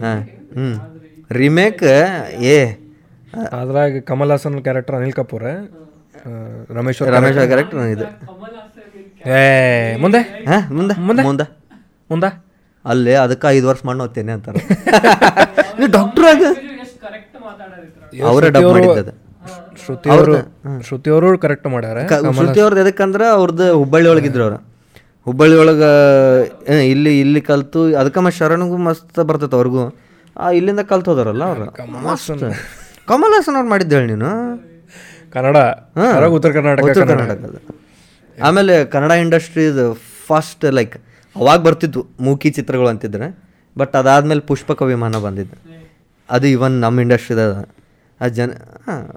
ಹಾಂ 0.04 0.20
ಹ್ಞೂ 0.58 0.70
ರೀಮೇಕ್ 1.40 1.84
ಏ 2.54 2.58
ಅದ್ರಾಗ 3.62 4.00
ಕಮಲ್ 4.12 4.32
ಹಾಸನ್ 4.34 4.58
ಕ್ಯಾರೆಕ್ಟರ್ 4.68 4.96
ಅನಿಲ್ 5.00 5.16
ಕಪೂರ್ 5.20 5.46
ರಮೇಶ್ 6.78 7.02
ರಮೇಶ್ 7.18 7.38
ಕ್ಯಾರೆಕ್ಟರ್ 7.52 7.80
ಇದು. 7.96 8.08
ಏ 9.36 9.42
ಮುಂದೆ? 10.04 10.22
ಹಾಂ 10.50 10.64
ಮುಂದೆ 10.78 10.96
ಮುಂದೆ? 11.08 11.24
ಮುಂದೆ. 11.30 11.46
ಮುಂದ? 12.12 12.26
ಅಲ್ಲೇ 12.86 13.14
ಅದಕ್ಕೆ 13.24 13.48
ಐದು 13.56 13.66
ವರ್ಷ 13.70 13.82
ಮಣ್ಣು 13.90 14.02
ಹೋಗ್ತೇನೆ 14.04 14.32
ಅಂತಾರೆ. 14.38 14.62
ಡಾಕ್ಟರ್ 15.82 15.92
ಡಾಕ್ಟ್ರ್ 15.98 16.26
ಆಗ 16.32 16.44
ಅವರೇ 18.32 18.48
ಡಬ್ 18.56 18.68
ಮಾಡಿದ್ದದು 18.76 19.14
ಶ್ರುತಿ 19.84 20.08
ಅವರು 20.16 20.34
ಶ್ರುತಿ 20.88 21.10
ಅವರು 21.14 21.28
ಕರೆಕ್ಟ್ 21.44 21.68
ಮಾಡ್ಯಾರ. 21.76 21.98
ಶ್ರುತಿಯವ್ರದ್ದು 22.08 22.38
ಶ್ರುತಿ 22.40 22.60
ಅವ್ರದ್ದು 22.64 22.82
ಎದಕ್ಕಂದ್ರೆ 22.86 23.26
ಅವ್ರದ್ದು 23.38 23.68
ಹುಬ್ಬಳ್ಳಿ 23.82 24.08
ಒಳಗಿದ್ರು 24.14 24.44
ಅವ್ರು. 24.48 24.60
ಹುಬ್ಬಳ್ಳಿ 25.28 25.56
ಒಳಗೆ 25.62 25.90
ಇಲ್ಲಿ 26.94 27.12
ಇಲ್ಲಿ 27.24 27.42
ಕಲ್ತು 27.50 27.82
ಅದಕ್ಕೆ 28.02 28.20
ಮತ್ತೆ 28.26 28.38
ಶರಣಗೂ 28.40 28.78
ಮಸ್ತ್ 28.88 29.20
ಬರ್ತೈತೆ 29.30 29.56
ಅವ್ರಿಗೂ. 29.60 29.84
ಆ 30.36 30.50
ಇಲ್ಲಿಂದ 30.60 30.82
ಕಲ್ತು 30.92 31.10
ಹೋದಾರಲ್ಲ 31.12 31.44
ಅವ್ರ. 31.52 31.66
ಕಮಲ್ 31.80 33.34
ಹಾಸನ್. 33.38 33.56
ಅವ್ರು 33.60 33.70
ಮಾಡಿದ್ದು 33.74 33.96
ಹೇಳಿ 33.98 34.10
ನೀನು? 34.14 34.32
ಕನ್ನಡ. 35.36 35.58
ಉತ್ತರ 36.38 36.52
ಕರ್ನಾಟಕ 36.58 36.84
ಉತ್ತರ 36.90 37.04
ಕನ್ನಡ. 37.12 37.30
ಕರ್ನಾಟಕದ 37.32 37.58
ಆಮೇಲೆ 38.48 38.76
ಕನ್ನಡ 38.94 39.12
ಇಂಡಸ್ಟ್ರಿ 39.26 39.66
ಫಸ್ಟ್ 40.28 40.66
ಲೈಕ್ 40.80 40.96
ಅವಾಗ 41.36 41.60
ಬರ್ತಿದ್ವು 41.60 42.08
ಮೂಕಿ 42.20 42.52
ಚಿತ್ರಗಳು 42.52 42.88
ಅಂತಿದ್ರೆ 42.88 43.52
ಬಟ್ 43.78 43.96
ಅದಾದ್ಮೇಲೆ 43.96 44.42
ಪುಷ್ಪಕ 44.42 44.82
ವಿಮಾನ 44.82 45.18
ಬಂದಿದ್ದು 45.18 45.58
ಅದು 46.30 46.48
ಇವನ್ 46.48 46.72
ನಮ್ಮ 46.72 47.02
ಇಂಡಸ್ಟ್ರಿದ 47.02 47.66
ಆ 48.22 48.28
ಜನ 48.28 48.52
ಹಾಂ. 48.88 49.08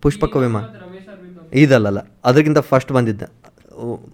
ಪುಷ್ಪಕ 0.00 0.36
ವಿಮಾನ. 0.36 0.64
ಇದಲ್ಲಲ್ಲ 1.54 2.10
ಅದಕ್ಕಿಂತ 2.24 2.58
ಫಸ್ಟ್ 2.58 2.92
ಬಂದಿದ್ದ. 2.92 3.22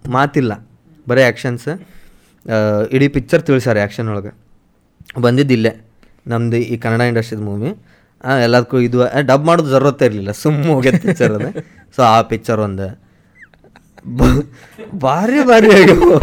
ಮಾತಿಲ್ಲ 0.07 0.67
ಬರೀ 1.07 1.21
ಆ್ಯಕ್ಷನ್ಸ್ 1.21 1.81
ಇಡೀ 2.91 3.07
ಪಿಕ್ಚರ್ 3.07 3.43
ತಿಳಿಸ್ಯಾರ 3.43 3.77
ಆ್ಯಕ್ಷನ್ 3.77 4.09
ಒಳಗೆ. 4.09 4.41
ಬಂದಿದ್ದಿಲ್ಲೇ 5.21 5.81
ನಮ್ದು 6.27 6.57
ಈ 6.57 6.77
ಕನ್ನಡ 6.77 7.01
ಇಂಡಸ್ಟ್ರಿದ 7.01 7.41
ಮೂವಿ 7.41 7.83
ಎಲ್ಲದಕ್ಕೂ 8.43 8.79
ಇದು 8.79 9.01
ಡಬ್ 9.19 9.45
ಮಾಡೋದು 9.45 9.69
ಜರೂರತ್ತೇ 9.69 10.05
ಇರಲಿಲ್ಲ 10.05 10.31
ಸುಮ್ಮ 10.31 10.65
ಹೋಗ್ಯದ 10.65 11.01
ಪಿಕ್ಚರ್ 11.01 11.31
ಅದೇ. 11.31 11.65
ಸೊ 11.95 12.03
ಆ 12.03 12.21
ಪಿಕ್ಚರ್ 12.21 12.59
ಒಂದು. 12.59 13.02
ಭಾರಿ 14.95 15.43
ಭಾರಿ 15.43 15.69
ಆಗ್ಯಾವ 15.73 16.17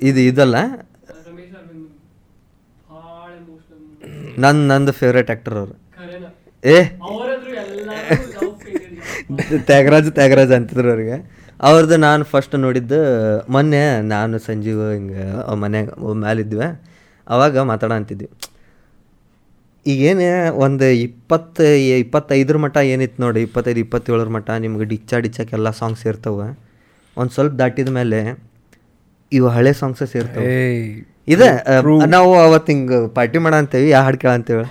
ಇದು 0.00 0.20
ಇದಲ್ಲ? 0.20 0.56
ನನ್ನ 4.38 4.72
ನಂದು 4.72 4.92
ಫೇವ್ರೇಟ್ 4.92 5.30
ಆ್ಯಕ್ಟರ್ 5.30 5.54
ಅವರು. 5.54 5.74
ಏ! 6.64 6.78
ತ್ಯಾಗರಾಜ್ 9.66 10.10
ತ್ಯಾಗರಾಜ್ 10.14 10.52
ಅಂತಿದ್ರು 10.52 10.90
ಅವ್ರಿಗೆ. 10.90 11.16
ಅವ್ರದ್ದು 11.60 11.96
ನಾನು 11.96 12.24
ಫಸ್ಟ್ 12.24 12.54
ನೋಡಿದ್ದು 12.56 12.98
ಮೊನ್ನೆ 13.52 13.82
ನಾನು 14.06 14.38
ಸಂಜೀವ್ 14.38 14.92
ಹಿಂಗೆ 14.92 15.24
ಮನ್ಯಾಗ 15.54 15.88
ಮ್ಯಾಲಿದ್ವಿ. 16.14 16.68
ಅವಾಗ 17.26 17.58
ಮಾತಾಡ 17.62 17.92
ಅಂತಿದ್ವಿ 17.92 18.28
ಈಗೇನು 19.92 20.28
ಒಂದು 20.64 20.86
ಇಪ್ಪತ್ತು 21.06 21.64
ಇಪ್ಪತ್ತೈದರ 22.02 22.56
ಮಟ್ಟ 22.64 22.76
ಏನಿತ್ತು 22.92 23.22
ನೋಡಿ 23.24 23.40
ಇಪ್ಪತ್ತೈದು 23.46 23.80
ಇಪ್ಪತ್ತೇಳರ 23.84 24.28
ಮಟ್ಟ 24.36 24.50
ನಿಮ್ಗೆ 24.64 24.86
ಡಿಚ್ಚ 24.92 25.14
ಡಿಚ್ಚಕ್ಕೆಲ್ಲ 25.24 25.70
ಸಾಂಗ್ಸ್ 25.80 26.04
ಇರ್ತವೆ. 26.10 26.46
ಒಂದು 27.16 27.32
ಸ್ವಲ್ಪ 27.34 27.54
ದಾಟಿದ 27.62 27.90
ಮೇಲೆ 27.98 28.20
ಇವು 29.32 29.48
ಹಳೆ 29.56 29.72
ಸಾಂಗ್ಸ 29.80 30.02
ಸೇರ್ತವೆ 30.12 30.54
ಇದೆ 31.34 31.50
ನಾವು 32.14 32.30
ಅವತ್ತು 32.46 32.70
ಹಿಂಗೆ 32.72 32.98
ಪಾರ್ಟಿ 33.18 33.38
ಮಾಡ 33.44 33.54
ಅಂತೇವಿ 33.62 33.88
ಯಾ 33.94 34.00
ಹಾಡು 34.06 34.18
ಕೇಳ 34.22 34.32
ಅಂತೇಳಿ. 34.38 34.66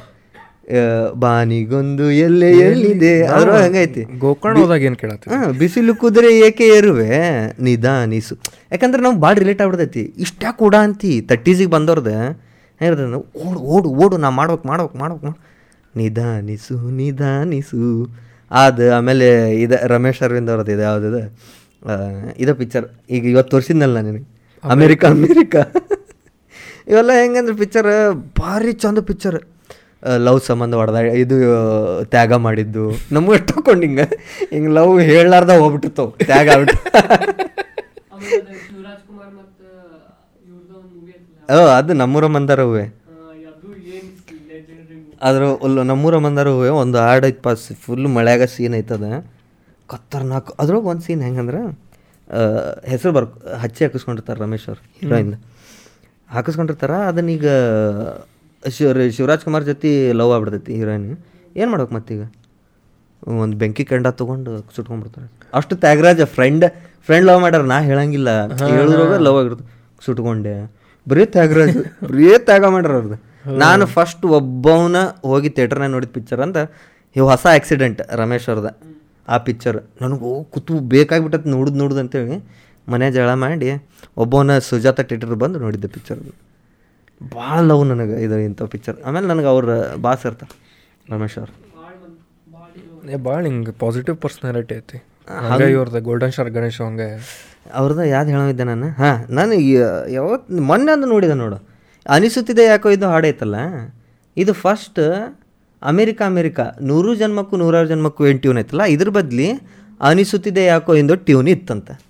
ಬಾನಿಗೊಂದು 1.24 2.06
ಎಲ್ಲೆ 2.26 2.50
ಎಲ್ಲಿದೆ 2.66 3.14
ಅದ್ರ 3.36 3.56
ಹಂಗೈತಿ 3.64 4.04
ಗೋಕರ್ಣ 4.24 4.56
ಹೋದಾಗ 4.64 4.88
ಏನು 4.90 4.98
ಕೇಳತ್ತೆ 5.02 5.40
ಬಿಸಿಲು 5.62 5.94
ಕುದುರೆ 6.02 6.30
ಏಕೆ 6.48 6.66
ಏರುವೆ? 6.76 7.10
ನಿಧಾನಿಸು. 7.68 8.36
ಯಾಕಂದ್ರೆ 8.74 9.02
ನಾವು 9.06 9.18
ಭಾಳ 9.24 9.34
ರಿಲೇಟ್ 9.44 9.62
ಆಗ್ಬಿಡ್ತೈತಿ. 9.66 10.04
ಇಷ್ಟ 10.26 10.44
ಕೂಡ 10.62 10.76
ಅಂತಿ 10.88 11.12
ತರ್ಟೀಸಿಗೆ 11.32 11.72
ಬಂದವ್ರದ್ದು 11.76 12.18
ಹೆಂಗಿರ್ತದೆ 12.80 13.16
ಓಡು 13.50 13.60
ಓಡು 13.60 13.90
ಓಡು 13.90 14.18
ನಾ 14.18 14.30
ಮಾಡ್ಬೇಕು 14.30 14.68
ಮಾಡ್ಬೇಕು 14.68 14.98
ಮಾಡ್ಬೇಕು 14.98 15.26
ಮಾಡ್- 15.26 15.40
ನಿಧಾನಿಸು 15.96 16.90
ನಿಧಾನಿಸು. 16.90 18.08
ಅದು 18.52 18.94
ಆಮೇಲೆ 18.94 19.52
ಇದು 19.62 19.88
ರಮೇಶ್ 19.88 20.22
ಅರವಿಂದ್ 20.22 20.50
ಅವ್ರದ್ದು 20.50 20.72
ಇದು 20.72 20.82
ಯಾವುದಿದೆ 20.82 21.22
ಇದು? 22.38 22.56
ಪಿಕ್ಚರ್ 22.56 22.86
ಈಗ 23.10 23.26
ಇವತ್ತು 23.26 23.52
ತೋರಿಸಿದ್ನಲ್ಲ 23.52 23.96
ನಾನು 23.96 24.12
ನಿನಗೆ? 24.12 24.28
America 24.64 25.08
America. 25.08 25.60
ಇವೆಲ್ಲ 26.88 27.12
ಹೆಂಗಂದ್ರೆ 27.12 27.56
ಪಿಕ್ಚರ್ 27.56 28.14
ಭಾರಿ 28.40 28.74
ಚಂದ 28.74 29.00
ಪಿಕ್ಚರ್ 29.00 29.42
ಲವ್ 30.18 30.42
ಸಂಬಂಧ 30.42 30.76
ಹೊಡೆದ 30.76 30.96
ಇದು, 30.96 31.36
ತ್ಯಾಗ 32.06 32.34
ಮಾಡಿದ್ದು. 32.34 32.92
ನಮಗೆ 33.12 33.40
ತಗೊಂಡು 33.40 33.82
ಹಿಂಗೆ 33.82 34.04
ಹಿಂಗೆ 34.50 34.70
ಲವ್ 34.70 35.02
ಹೇಳಾರ್ದ 35.02 35.50
ಹೋಗ್ಬಿಟ್ಟಿತ್ತು 35.50 36.16
ತ್ಯಾಗ 36.26 36.50
ಆಗ್ಬಿಟ್ಟು. 36.50 36.78
ಅದು 41.78 41.94
ನಮ್ಮೂರ 42.02 42.26
ಮಂದಾರ 42.36 42.62
ಹೂವೆ. 42.68 42.86
ಅದ್ರ 45.28 45.44
ನಮ್ಮೂರ 45.92 46.16
ಮಂದಾರ 46.26 46.48
ಹೂವೆ 46.56 46.70
ಒಂದು 46.82 46.98
ಹಾಡು 47.06 47.26
ಐತೆ 47.30 47.42
ಪಾಸ್ 47.48 47.64
ಫುಲ್ 47.84 48.08
ಮಳೆಯಾಗ 48.18 48.44
ಸೀನ್ 48.54 48.76
ಐತದ. 48.82 49.06
ಕತ್ತರ್ನಾಕ್ 49.90 50.50
ಅದ್ರೊಳಗೆ 50.62 50.88
ಒಂದು 50.94 51.04
ಸೀನ್ 51.08 51.22
ಹೆಂಗಂದ್ರೆ 51.28 51.62
ಹೆಸರು 52.92 53.12
ಬರ್ 53.18 53.28
ಹಚ್ಚಿ 53.64 53.82
ಹಾಕಿಸ್ಕೊಂಡಿರ್ತಾರೆ 53.86 54.40
ರಮೇಶ್ 54.44 54.68
ಅವ್ರು 54.72 54.82
ಹೀರೋಯಿಂದ 55.00 55.36
ಹಾಕಿಸ್ಕೊಂಡಿರ್ತಾರ 56.30 56.94
ಅದನ್ನೀಗ 57.12 57.48
ಶಿವ 58.64 58.92
ಶಿವರಾಜ್ 59.18 59.44
ಕುಮಾರ್ 59.48 59.66
ಜೊತೆ 59.72 59.90
ಲವ್ 60.20 60.32
ಆಗ್ಬಿಡ್ತೈತಿ 60.36 60.74
ಹೀರೋಯಿನ್ 60.80 61.08
ಏನು 61.60 61.70
ಮಾಡ್ಬೇಕು 61.72 61.94
ಮತ್ತೀಗ? 61.98 62.22
ಒಂದು 63.44 63.56
ಬೆಂಕಿ 63.62 63.84
ಕೆಂಡ 63.90 64.08
ತೊಗೊಂಡು 64.22 64.52
ಸುಟ್ಕೊಂಡ್ಬಿಡ್ತಾರೆ. 64.76 65.28
ಅಷ್ಟು 65.60 65.74
ತ್ಯಾಗರಾಜ 65.84 66.22
ಫ್ರೆಂಡ್ 66.36 66.66
ಫ್ರೆಂಡ್ 67.08 67.26
ಲವ್ 67.30 67.40
ಮಾಡ್ಯಾರ 67.44 67.66
ನಾ 67.74 67.78
ಹೇಳಂಗಿಲ್ಲ. 67.90 68.30
ಹೇಳಿದ್ರಾಗ 68.78 69.18
ಲವ್ 69.28 69.38
ಆಗಿರುತ್ತೆ. 69.42 69.66
ಸುಟ್ಕೊಂಡೆ. 70.06 70.56
ಬರೀ 71.06 71.24
ತ್ಯಾಗರಾಜ್ 71.26 71.78
ಬರೀ 72.04 72.28
ತ್ಯಾಗ 72.46 72.66
ಮಾಡ್ರ 72.68 72.92
ಅವ್ರದ್ದು 72.94 73.18
ನಾನು 73.60 73.84
ಫಸ್ಟ್ 73.88 74.26
ಒಬ್ಬವನ 74.38 74.98
ಹೋಗಿ 75.24 75.50
ಥಿಯೇಟರ್ನಾಗ 75.50 75.92
ನೋಡಿದ 75.92 76.12
ಪಿಕ್ಚರ್ 76.12 76.42
ಅಂತ 76.42 76.60
ಇವು 77.16 77.26
ಹೊಸ 77.30 77.46
ಆಕ್ಸಿಡೆಂಟ್ 77.56 78.00
ರಮೇಶ್ 78.14 78.48
ಅವ್ರದ. 78.50 78.70
ಆ 79.28 79.38
ಪಿಕ್ಚರ್ 79.38 79.78
ನನಗೆ 80.02 80.30
ಕುತು 80.52 80.74
ಬೇಕಾಗ್ಬಿಟ್ಟತ್ 80.94 81.48
ನೋಡುದು 81.48 81.78
ನೋಡುದು 81.78 82.00
ಅಂತೇಳಿ 82.00 82.38
ಮನೆ 82.88 83.12
ಜಗಳ 83.12 83.34
ಮಾಡಿ 83.44 83.68
ಒಬ್ಬವನ 84.18 84.58
ಸುಜಾತ 84.60 85.02
ಥಿಯೇಟರ್ 85.02 85.36
ಬಂದು 85.36 85.60
ನೋಡಿದ್ದೆ 85.60 85.88
ಪಿಕ್ಚರ್ 85.88 86.22
ಭಾಳ 87.22 87.60
ಲವ್ 87.62 87.84
ನನಗೆ 87.88 88.16
ಇದು 88.24 88.38
ಇಂಥ 88.40 88.62
ಪಿಕ್ಚರ್ 88.74 88.98
ಆಮೇಲೆ 89.06 89.28
ನನಗೆ 89.28 89.48
ಅವ್ರ 89.48 89.66
ಬಾಸ್ 89.98 90.26
ಇರ್ತ 90.26 90.44
ರಮೇಶ್ 91.06 91.38
ಅವ್ರು. 91.38 91.54
ಭಾಳ 93.24 93.42
ಹಿಂಗೆ 93.46 93.72
ಪಾಸಿಟಿವ್ 93.80 94.18
ಪರ್ಸ್ನಾಲಿಟಿ 94.18 94.76
ಐತಿ. 94.76 94.98
ಗೋಲ್ಡನ್ 96.04 96.32
ಸ್ಟಾರ್ 96.32 96.50
ಗಣೇಶ್ 96.50 96.82
ಹಂಗೆ 96.82 97.08
ಅವ್ರದ್ದು 97.74 98.06
ಯಾವ್ದು 98.06 98.32
ಹೇಳಿದ್ದೆ 98.32 98.64
ನಾನು? 98.64 98.88
ಹಾಂ 98.90 99.26
ನಾನು 99.30 99.54
ಯಾವತ್ತು 100.10 100.62
ಮೊನ್ನೆ 100.62 100.92
ಒಂದು 100.92 101.08
ನೋಡಿದೆ 101.08 101.34
ನೋಡು. 101.34 101.58
ಅನಿಸುತ್ತಿದೆ 102.10 102.64
ಯಾಕೋ 102.64 102.90
ಇದು 102.90 103.08
ಹಾಡೈತಲ್ಲ? 103.08 103.56
ಇದು 104.38 104.54
ಫಸ್ಟ್ 104.54 105.00
ಅಮೇರಿಕ 105.82 106.22
ಅಮೇರಿಕ. 106.26 106.60
ನೂರು 106.82 107.16
ಜನ್ಮಕ್ಕೂ 107.16 107.58
ನೂರಾರು 107.58 107.88
ಜನ್ಮಕ್ಕೂ 107.88 108.28
ಏನು 108.28 108.40
ಟ್ಯೂನ್ 108.40 108.60
ಐತಲ್ಲ? 108.60 108.84
ಇದ್ರ 108.84 109.10
ಬದಲಿ 109.10 109.52
ಅನಿಸುತ್ತಿದೆ 110.02 110.66
ಯಾಕೋ 110.66 110.96
ಎಂದು 110.96 111.16
ಟ್ಯೂನ್ 111.16 111.48
ಇತ್ತಂತೆ. 111.48 112.02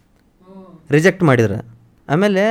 ರಿಜೆಕ್ಟ್ 0.91 1.23
ಮಾಡಿದ್ರೆ. 1.23 1.65
ಆಮೇಲೆ 2.09 2.43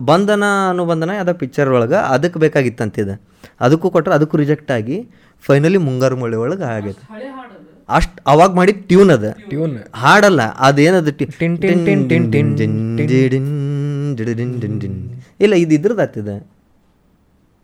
ಬಂಧನ 0.00 0.42
ಅನುಬಂಧನ 0.70 1.10
ಯಾವುದೋ 1.10 1.32
ಪಿಕ್ಚರ್ 1.32 1.70
ಒಳಗೆ 1.70 1.94
ಅದಕ್ಕೆ 1.94 2.40
ಬೇಕಾಗಿತ್ತಂತಿದೆ 2.40 3.20
ಅದಕ್ಕೂ 3.60 3.90
ಕೊಟ್ಟರೆ 3.90 4.14
ಅದಕ್ಕೂ 4.14 4.36
ರಿಜೆಕ್ಟ್ 4.36 4.70
ಆಗಿ 4.70 5.08
ಫೈನಲಿ 5.40 5.78
ಮುಂಗಾರು 5.78 6.16
ಮಳೆ 6.16 6.36
ಒಳಗೆ 6.36 6.62
ಆಗೈತೆ. 6.62 7.04
ಅಷ್ಟು 7.88 8.18
ಅವಾಗ 8.26 8.50
ಮಾಡಿ 8.54 8.72
ಟ್ಯೂನ್ 8.88 9.10
ಅದ. 9.10 9.26
ಟ್ಯೂನ್ 9.50 9.74
ಹಾಡಲ್ಲ 9.94 10.42
ಅದೇನದು 10.66 11.12
ಟಿನ್ 11.18 11.32
ಟಿನ್ 11.40 11.56
ಟಿನ್ 11.62 12.04
ಟಿನ್ 12.10 12.26
ಟಿನ್ 12.32 12.50
ಡಿನ್. 14.82 14.96
ಇಲ್ಲ 15.40 15.54
ಇದು 15.64 15.74
ಇದ್ರದ್ದು 15.74 16.02
ಆಗ್ತದೆ 16.02 16.36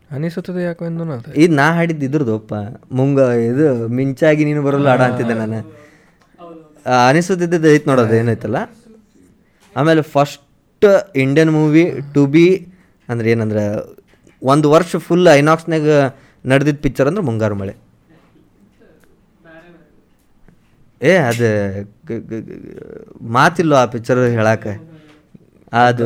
ಅನಿಸುತ್ತದೆ 0.09 0.61
ಯಾಕೋ 0.63 0.85
ಎಂದು 0.85 1.03
ಇದು 1.43 1.53
ನಾ 1.55 1.67
ಹಾಡಿದ್ದು 1.71 2.05
ಇದ್ರದ್ದು 2.05 2.35
ಅಪ್ಪ 2.35 2.53
ಮುಂಗ 2.91 3.19
ಇದು 3.49 3.65
ಮಿಂಚಾಗಿ 3.89 4.45
ನೀನು 4.45 4.61
ಬರಲ್ಲ 4.63 4.89
ಹಾಡ 4.89 5.01
ಅಂತಿದ್ದೆ 5.01 5.33
ನಾನು. 5.33 5.59
ಅನಿಸುತ್ತಿದ್ದದ್ದು 7.07 7.07
ಅನಿಸುತ್ತಿದ್ದು 7.09 7.67
ಐತೆ 7.75 7.89
ನೋಡೋದು 7.89 8.15
ಏನೈತಲ್ಲ 8.15 8.57
ಆಮೇಲೆ 9.75 10.01
first 10.15 10.85
Indian 11.15 11.51
movie 11.51 11.83
to 12.13 12.25
be 12.25 12.45
ಅಂದ್ರೆ 13.09 13.31
ಏನಂದ್ರೆ 13.31 13.63
ಒಂದು 14.41 14.67
ವರ್ಷ 14.71 14.95
ಫುಲ್ 14.97 15.27
ಐನಾಕ್ಸ್ನಾಗ 15.33 15.89
ನಡೆದಿದ್ದ 16.45 16.79
ಪಿಕ್ಚರ್ 16.81 17.07
ಅಂದ್ರೆ 17.07 17.23
ಮುಂಗಾರು 17.23 17.55
ಮಳೆ. 17.55 17.73
ಏ 21.01 21.13
ಅದು 21.29 21.47
ಮಾತಿಲ್ಲ 23.35 23.73
ಆ 23.75 23.87
ಪಿಕ್ಚರ್ 23.93 24.19
ಹೇಳಾಕ? 24.37 24.65
ಅದು 25.79 26.05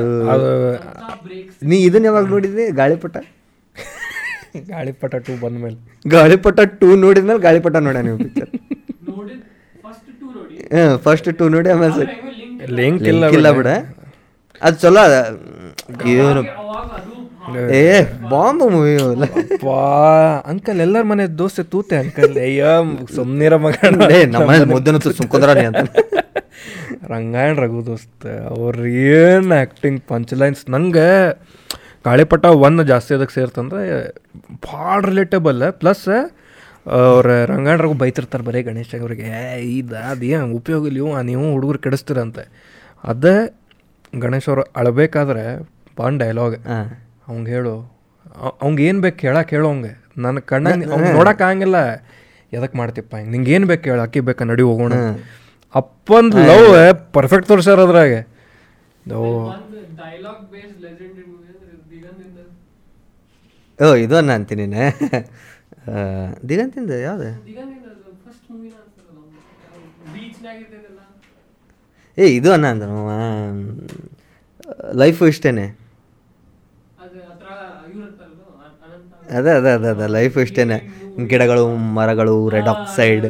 ನೀ 1.63 1.77
ಇದನ್ನ 1.87 2.05
ಯಾವಾಗ 2.09 2.25
ನೋಡಿದ್ರಿ 2.33 2.65
ಗಾಳಿಪಟ? 2.79 3.15
ಗಾಳಿಪಟ 4.69 5.15
ಟೂ 5.25 5.33
ಬಂದ 5.41 5.57
ಮೇಲೆ 5.63 5.77
ಗಾಳಿಪಟ 6.05 6.59
ಟೂ 6.79 6.87
ನೋಡಿದ್ಮೇಲೆ 7.03 7.41
ಗಾಳಿಪಟ 7.45 7.75
ನೋಡ 7.87 7.97
ನೀವು 8.07 8.17
ಪಿಕ್ಚರ್ 8.23 8.49
ಹಾಂ 10.73 10.91
ಫಸ್ಟ್ 11.05 11.29
ಟೂ 11.33 11.45
ನೋಡಿ 11.53 11.69
ಆಮೇಲೆ 11.73 12.05
ಲಿಂಕ್ 12.77 13.01
link 13.01 13.07
ಇಲ್ಲ 13.11 13.25
ಇಲ್ಲ 13.35 13.49
ಬಿಡ. 13.57 13.69
ಅದು 14.61 14.77
ಚಲೋ 14.81 15.01
ಅದ. 15.07 15.15
ಏನು 16.13 16.41
ಏ 17.80 17.84
ಬಾಂಬ್ 18.31 18.63
ಮೂವಿ 18.73 18.93
ಅಂಕಲ್ 20.51 20.80
ಎಲ್ಲರ 20.85 21.03
ಮನೆ 21.03 21.26
ದೋಸೆ 21.41 21.63
ತೂತೆ 21.63 21.95
ಅಂಕಲ್. 21.95 22.34
ಅಯ್ಯೋ 22.47 22.73
ಸುಮ್ನಿರ 23.15 23.55
ಮಗ. 23.55 23.76
ಏ 24.17 24.19
ನಮ್ಮ 24.26 24.99
ಸುಮ್ಕೊಂಡ್ರಾನಿ 25.19 25.65
ಅಂತ. 25.71 25.84
ರಂಗಾಯಣ 27.11 27.53
ರಘು 27.59 27.81
ದೋಸ್ತ 27.85 28.23
ಅವ್ರ 28.53 28.76
ಏನು 29.19 29.55
ಆ್ಯಕ್ಟಿಂಗ್ 29.55 29.99
ಪಂಚ್ 30.07 30.34
ಲೈನ್ಸ್ 30.34 30.63
ನಂಗೆ 30.69 31.07
ಗಾಳಿಪಟ 32.05 32.45
ಒನ್ 32.65 32.85
ಜಾಸ್ತಿ 32.85 33.11
ಅದಕ್ಕೆ 33.15 33.34
ಸೇರ್ತಂದ್ರೆ 33.34 33.84
ಭಾಳ 34.67 34.97
ರಿಲೇಟಬಲ್ 35.05 35.63
ಪ್ಲಸ್ 35.80 36.05
ಅವ್ರ 36.85 37.27
ರಂಗಾಯಣ 37.45 37.77
ರಘು 37.81 37.93
ಬೈತಿರ್ತಾರೆ 37.93 38.43
ಬರೀ 38.43 38.61
ಗಣೇಶ್ 38.61 38.93
ಅವ್ರಿಗೆ 39.01 39.26
ಏ 39.39 39.41
ಇದು 39.69 39.97
ಅದು 40.11 40.26
ಏನು 40.26 40.47
ಉಪಯೋಗ 40.55 40.88
ಇಲ್ಲ 40.88 41.21
ನೀವು 41.21 41.45
ಹುಡುಗರು 41.53 41.80
ಕೆಡಿಸ್ತೀರಂತೆ 41.80 42.45
ಅದೇ 43.03 43.35
ಗಣೇಶ್ 44.13 44.49
ಅವ್ರು 44.49 44.63
ಅಳಬೇಕಾದ್ರೆ 44.76 45.43
ಬಾನ್ 45.97 46.19
ಡೈಲಾಗ್ 46.19 46.57
ಅವ್ಗೆ 47.30 47.51
ಹೇಳು. 47.51 47.73
ಅವ್ಗೆ 48.61 48.84
ಏನು 48.85 49.01
ಬೇಕು 49.01 49.18
ಕೇಳಕ್ಕೆ 49.18 49.56
ಹೇಳು 49.56 49.68
ಅವಂಗೆ. 49.68 49.91
ನನ್ನ 50.18 50.39
ಕಣ್ಣಲ್ಲಿ 50.47 50.85
ಅವ್ನು 50.88 51.10
ನೋಡಕ್ಕೆ 51.14 51.43
ಆಗಂಗಿಲ್ಲ. 51.43 51.77
ಎದಕ್ಕೆ 52.51 52.77
ಮಾಡ್ತೀಪ್ಪ 52.77 53.14
ಹಿಂಗೆ? 53.15 53.31
ನಿಂಗೆ 53.31 53.51
ಏನು 53.51 53.68
ಬೇಕು 53.68 53.85
ಹೇಳು 53.89 54.01
ಅಕ್ಕಿ 54.01 54.19
ಬೇಕಾ 54.22 54.45
ನಡಿ 54.45 54.64
ಹೋಗೋಣ. 54.64 54.93
ಅಪ್ಪಂದು 55.76 56.38
ಲವ್ 56.47 56.68
ಪರ್ಫೆಕ್ಟ್ 57.14 57.47
ತೋರಿಸ್ಯಾರ 57.47 57.80
ಅದ್ರಾಗೆ. 57.81 58.19
ಓ 59.15 59.22
ಡೈಲಾಗ್ 59.99 60.41
ಬೇಸ್ಡ್ 60.51 60.80
ಲೆಜೆಂಡರಿ 60.81 61.23
ಮೂವಿ 61.26 61.47
ಅಂದ್ರೆ 61.51 61.76
ದಿಗಂದಿಂದ 61.91 62.39
ಓ 63.80 63.95
ಇದು 64.03 64.15
ಅನ್ನ 64.18 64.31
ಅಂತೀನಿ 64.38 64.65
ದಿಗಂತಿಂದ 66.49 66.91
ಯಾವ್ದು? 67.03 67.30
ಏ 72.18 72.26
ಇದು 72.38 72.49
ಅನ್ನ 72.53 72.68
ಅಂದ 72.68 72.84
ಲೈಫು 74.93 75.23
ಇಷ್ಟೇನೆ 75.27 75.65
ಅದು 77.01 77.19
ಹತ್ರ 77.22 77.47
ಇವ್ರು 77.89 78.03
ಇರ್ತಾರಲ್ಲ 78.03 78.41
ಅ- 78.60 78.73
ಅನಂತ 78.85 79.14
ಅದೇ 79.38 79.51
ಅದೇ 79.60 79.72
ಅದೇ 79.77 79.88
ಅದೇ 79.88 80.07
ಲೈಫ್ 80.18 80.38
ಇಷ್ಟೇನೆ 80.38 80.77
ಗಿಡಗಳು 81.31 81.64
ಮರಗಳು 81.97 82.35
ರೆಡ್ 82.49 82.69
ಆಕ್ಸೈಡ್ 82.73 83.26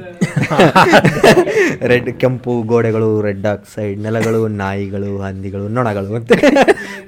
ರೆಡ್ 1.91 2.09
ಕೆಂಪು 2.21 2.53
ಗೋಡೆಗಳು 2.71 3.09
ರೆಡ್ 3.27 3.47
ಆಕ್ಸೈಡ್ 3.53 3.97
ನೆಲಗಳು 4.05 4.41
ನಾಯಿಗಳು 4.61 5.11
ಹಂದಿಗಳು 5.21 5.65
ನೊಣಗಳು 5.77 6.11
ಅಂತ 6.15 6.31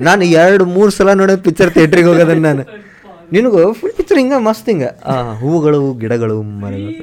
ನಾನು 0.08 0.26
ಎರಡು 0.44 0.66
ಮೂರು 0.76 0.92
ಸಲ 0.98 1.14
ನೋಡೋ 1.22 1.36
ಪಿಕ್ಚರ್ 1.48 1.72
ಥಿಯೇಟ್ರಿಗೆ 1.76 2.10
ಹೋಗೋದನ್ನ 2.10 2.46
ನಾನು. 2.48 2.66
ನಿನಗೂ 3.36 3.62
ಫುಲ್ 3.80 3.94
ಪಿಕ್ಚರ್ 3.98 4.18
ಹಿಂಗೆ 4.18 4.40
ಮಸ್ತ್ 4.48 4.70
ಹಿಂಗೆ. 4.70 4.90
ಹೂವುಗಳು 5.42 5.82
ಗಿಡಗಳು 6.02 6.38
ಮರಗಳು. 6.64 6.94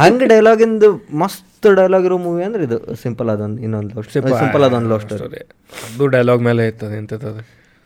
ಹಂಗೆ 0.00 0.26
ಡೈಲಾಗಿಂದು 0.32 0.88
ಮಸ್ತ್ 1.22 1.68
ಡೈಲಾಗ್ 1.78 2.06
ಇರೋ 2.08 2.18
ಮೂವಿ 2.26 2.42
ಅಂದ್ರೆ 2.48 2.62
ಇದು. 2.68 2.78
ಸಿಂಪಲ್ 3.02 3.30
ಅದೊಂದು 3.34 3.62
ಇನ್ನೊಂದು 3.66 3.94
ಲವ್ 3.96 4.04
ಸ್ಟೋರಿ 4.08 4.34
ಸಿಂಪಲ್ 4.42 4.64
ಅದೊಂದು 4.68 4.90
ಲವ್ 4.92 5.02
ಸ್ಟೋರಿ 5.06 5.40
ಅದು 5.86 6.06
ಡೈಲಾಗ್ 6.16 6.42
ಮೇಲೆ 6.48 6.64
ಇರ್ತದೆ 6.70 6.96
ಎಂತದ 7.02 7.26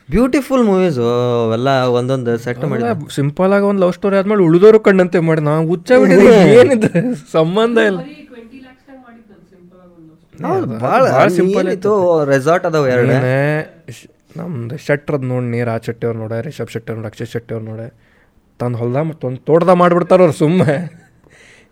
ಬ್ಯೂಟಿಫುಲ್ 0.09 0.65
ಮೂವೀಸ್ 0.69 0.99
ಅವೆಲ್ಲ 1.05 1.69
ಒಂದೊಂದು 1.99 2.33
ಸೆಟ್ 2.45 2.65
ಮಾಡಿ 2.71 2.83
ಸಿಂಪಲ್ 3.15 3.53
ಆಗಿ 3.57 3.67
ಒಂದು 3.71 3.81
ಲವ್ 3.85 3.93
ಸ್ಟೋರಿ 3.97 4.17
ಆದ್ಮೇಲೆ 4.19 4.43
ಉಳಿದೋರು 4.49 4.81
ಕಣ್ಣಂತೆ 4.87 5.21
ಮಾಡಿ 5.29 5.43
ನಾವು 5.49 5.63
ಹುಚ್ಚ 5.71 5.91
ಏನಿದೆ? 6.61 6.91
ಸಂಬಂಧ 7.33 7.77
ಇಲ್ಲ. 7.91 8.01
ಭಾಳ 10.83 11.01
ಭಾಳ 11.09 11.25
ಸಿಂಪಲ್ 11.37 11.69
ಇತ್ತು 11.75 11.93
ರೆಸಾರ್ಟ್ 12.31 12.65
ಅದಾವ 12.71 12.87
ಎರಡನೇ 12.95 13.35
ನಮ್ದು 14.37 14.77
ಶೆಟ್ರದ್ 14.87 15.27
ನೋಡಿ 15.31 15.49
ನೀರು 15.53 15.71
ಆ 15.75 15.79
ಶೆಟ್ಟಿ 15.87 16.05
ಅವ್ರು 16.09 16.19
ನೋಡ 16.23 16.35
ರಿಷಬ್ 16.47 16.71
ಶೆಟ್ಟಿ 16.75 16.91
ಅವ್ರು 16.93 17.09
ಅಕ್ಷಯ್ 17.11 17.29
ಶೆಟ್ಟಿ 17.35 17.53
ಅವ್ರು 17.55 17.67
ನೋಡೆ. 17.71 17.87
ತಂದು 18.61 18.79
ಹೊಲ್ದಾಗ 18.81 19.05
ಮತ್ತೊಂದು 19.11 19.31
ಒಂದು 19.31 19.43
ತೋಟದ 19.49 19.73
ಮಾಡ್ಬಿಡ್ತಾರ 19.83 20.21
ಅವ್ರು 20.25 20.37
ಸುಮ್ಮನೆ 20.43 20.77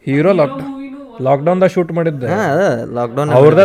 ಹೀರೋ 0.07 0.33
ಲಾಕ್ಡೌನ್ 0.41 0.71
ಲಾಕ್ಡೌನ್ದಾಗ 1.27 1.71
ಶೂಟ್ 1.75 1.93
ಮಾಡಿದ್ದೆ. 1.99 2.29
ಲಾಕ್ಡೌನ್ 2.99 3.31
ಅವ್ರದ 3.39 3.65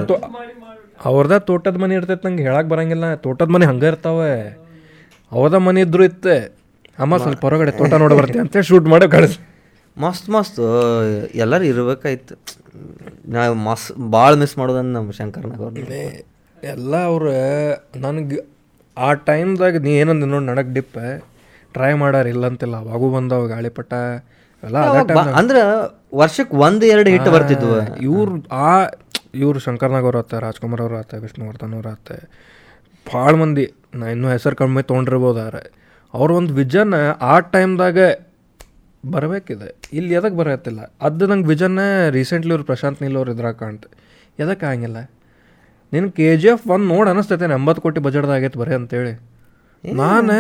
ಅವ್ರದ 1.06 1.38
ತೋಟದ 1.38 1.78
ಮನೆ 1.78 1.96
ಇರ್ತೈತೆ 1.96 2.28
ನಂಗೆ 2.28 2.44
ಹೇಳಕ್ಕೆ 2.44 2.70
ಬರಂಗಿಲ್ಲ. 2.70 3.16
ತೋಟದ 3.16 3.48
ಮನೆ 3.48 3.66
ಹಂಗೆ 3.66 3.88
ಇರ್ತಾವೆ. 3.88 4.60
ಅವ್ರದ 5.32 5.54
ಮನೆ 5.54 5.82
ಇದ್ರು 5.82 6.04
ಇತ್ತೆ. 6.04 6.38
ಅಮ್ಮ 7.00 7.18
ಸ್ವಲ್ಪ 7.18 7.42
ಹೊರಗಡೆ 7.42 7.72
ತೋಟ 7.72 7.94
ನೋಡಿ 7.94 8.16
ಬರ್ತೀವಿ 8.16 8.40
ಅಂತೇಳಿ 8.40 8.66
ಶೂಟ್ 8.66 8.86
ಮಾಡಿ 8.86 9.12
ಕಳಿಸ್. 9.12 9.40
ಮಸ್ತ್ 9.98 10.30
ಮಸ್ತ್. 10.30 10.60
ಎಲ್ಲರೂ 11.36 11.64
ಇರ್ಬೇಕಾಯ್ತು. 11.64 12.36
ನಾವು 13.28 13.56
ಮಸ್ 13.56 14.12
ಭಾಳ 14.12 14.36
ಮಿಸ್ 14.36 14.58
ಮಾಡೋದನ್ನ 14.58 14.94
ನಮ್ಮ 14.98 15.12
ಶಂಕರ್ 15.12 15.48
ನಗರ್ 15.48 16.24
ಎಲ್ಲ 16.64 16.96
ಅವ್ರು 17.04 17.32
ನನಗೆ 18.00 18.40
ಆ 18.98 19.14
ಟೈಮ್ದಾಗ 19.14 19.76
ನೀ 19.78 19.92
ಏನಂದ 19.92 20.24
ನೋಡಿ 20.24 20.46
ನನಗೆ 20.46 20.74
ಡಿಪ್ 20.74 20.98
ಟ್ರೈ 21.74 21.94
ಮಾಡಾರ 21.94 22.28
ಇಲ್ಲ 22.28 22.46
ಅಂತಿಲ್ಲ 22.48 22.76
ಅವಾಗೂ 22.76 23.10
ಬಂದವ 23.10 23.48
ಗಾಳಿಪಟ್ಟ 23.48 23.94
ಎಲ್ಲ 24.64 24.78
ಅಂದ್ರ 25.40 25.58
ವರ್ಷಕ್ಕೆ 26.16 26.56
ಒಂದು 26.56 26.86
ಎರಡು 26.86 27.10
ಹಿಟ್ 27.10 27.30
ಬರ್ತಿದ್ವು. 27.30 28.00
ಇವ್ರು 28.02 28.48
ಆ 28.52 28.86
ಇವ್ರು 29.44 29.60
ಶಂಕರ್ನಾಗ್ 29.66 30.06
ಅವ್ರು 30.10 30.20
ಆತ 30.22 30.40
ರಾಜ್ಕುಮಾರ್ 30.46 30.82
ಅವ್ರು 30.86 30.96
ಆತ 31.02 31.14
ವಿಷ್ಣುವರ್ಧನ್ 31.26 31.74
ಅವ್ರು 31.78 31.90
ಆತ 31.96 32.12
ಭಾಳ 33.08 33.32
ಮಂದಿ. 33.42 33.66
ನಾ 34.00 34.06
ಇನ್ನೂ 34.14 34.28
ಹೆಸರು 34.36 34.56
ಕಮ್ಮಿ 34.62 34.82
ತೊಗೊಂಡಿರ್ಬೋದಾರೆ 34.90 35.64
ಅವ್ರ 36.14 36.30
ಒಂದು 36.40 36.52
ವಿಜನ್ 36.62 36.94
ಆ 37.32 37.36
ಟೈಮ್ದಾಗ 37.54 37.98
ಬರಬೇಕಿದೆ. 39.14 39.70
ಇಲ್ಲಿ 39.98 40.14
ಎದಕ್ಕೆ 40.20 40.38
ಬರತ್ತಿಲ್ಲ 40.42 40.82
ಅದು 41.08 41.28
ನಂಗೆ 41.32 41.48
ವಿಜನ್ 41.54 41.78
ರೀಸೆಂಟ್ಲಿ 42.18 42.52
ಇವ್ರು 42.54 42.66
ಪ್ರಶಾಂತ್ 42.72 43.00
ನೀಲ್ 43.04 43.18
ಅವ್ರು 43.20 43.32
ಇದ್ರಾಗ 43.36 43.56
ಕಾಣ್ತೆ. 43.64 43.90
ಎದಕ್ಕೆ 44.44 44.66
ಆಗಂಗಿಲ್ಲ. 44.70 45.00
ನಿನ್ನ 45.94 46.08
ಕೆ 46.20 46.30
ಜಿ 46.42 46.48
ಎಫ್ 46.54 46.66
ಒಂದು 46.76 46.88
ನೋಡಿ 46.94 47.10
ಅನಿಸ್ತೈತೆ 47.14 47.48
ಎಂಬತ್ತು 47.58 47.82
ಕೋಟಿ 47.86 48.00
ಬಜೆಟ್ದಾಗೈತೆ 48.08 48.60
ಬರೀ 48.62 48.74
ಅಂತೇಳಿ. 48.80 49.14
ನಾನು 49.84 50.36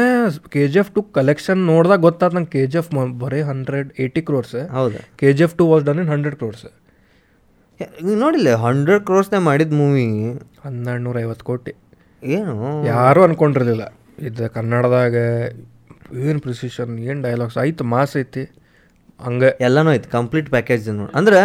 K 0.54 0.64
G 0.74 0.80
F 0.82 0.92
two 0.96 1.02
collection 1.18 1.62
ನೋಡ್ದಾಗ 1.72 2.00
ಗೊತ್ತಾದ 2.08 2.36
ನಂಗೆ 2.38 2.52
ಕೆ 2.56 2.64
ಜಿ 2.72 2.78
ಎಫ್ 2.82 2.92
ಬರೀ 3.24 3.42
ಹಂಡ್ರೆಡ್ 3.52 3.90
ಏಯ್ಟಿ 4.04 4.22
ಕ್ರೋರ್ಸ್ 4.30 4.56
ಹೌದು. 4.78 5.00
K 5.22 5.30
G 5.38 5.44
F 5.48 5.56
two 5.62 5.66
was 5.72 5.86
done 5.90 6.00
in 6.04 6.12
hundred 6.14 6.38
crores 6.42 6.66
ನೋಡಿಲ್ಲ 8.16 8.56
ಹಂಡ್ರೆಡ್ 8.56 9.04
ಕ್ರೋರ್ಸ್ನೇ 9.04 9.40
ಮಾಡಿದ 9.40 9.74
ಮೂವಿ 9.74 10.06
ಹನ್ನೆರಡು 10.66 11.04
ನೂರ 11.04 11.20
ಐವತ್ತು 11.20 11.46
ಕೋಟಿ. 11.46 11.74
ಏನು? 12.24 12.86
ಯಾರೂ 12.86 13.24
ಅನ್ಕೊಂಡಿರಲಿಲ್ಲ. 13.24 13.84
ಇದು 14.20 14.54
ಕನ್ನಡದಾಗ 14.54 15.16
ಏನು 16.28 16.40
ಪ್ರಿಸಿಷನ್ 16.40 17.00
ಏನು 17.00 17.22
ಡೈಲಾಗ್ಸ್ 17.22 17.58
ಆಯ್ತು 17.58 17.84
ಮಾಸ್ 17.84 18.18
ಐತಿ. 18.18 18.44
ಹಂಗೆ. 19.22 19.50
ಎಲ್ಲನೂ 19.62 19.92
ಐತಿ 19.94 20.10
ಕಂಪ್ಲೀಟ್ 20.10 20.50
ಪ್ಯಾಕೇಜ್ 20.50 20.90
ನೋಡಿ. 20.90 21.12
ಅಂದ್ರೆ 21.18 21.42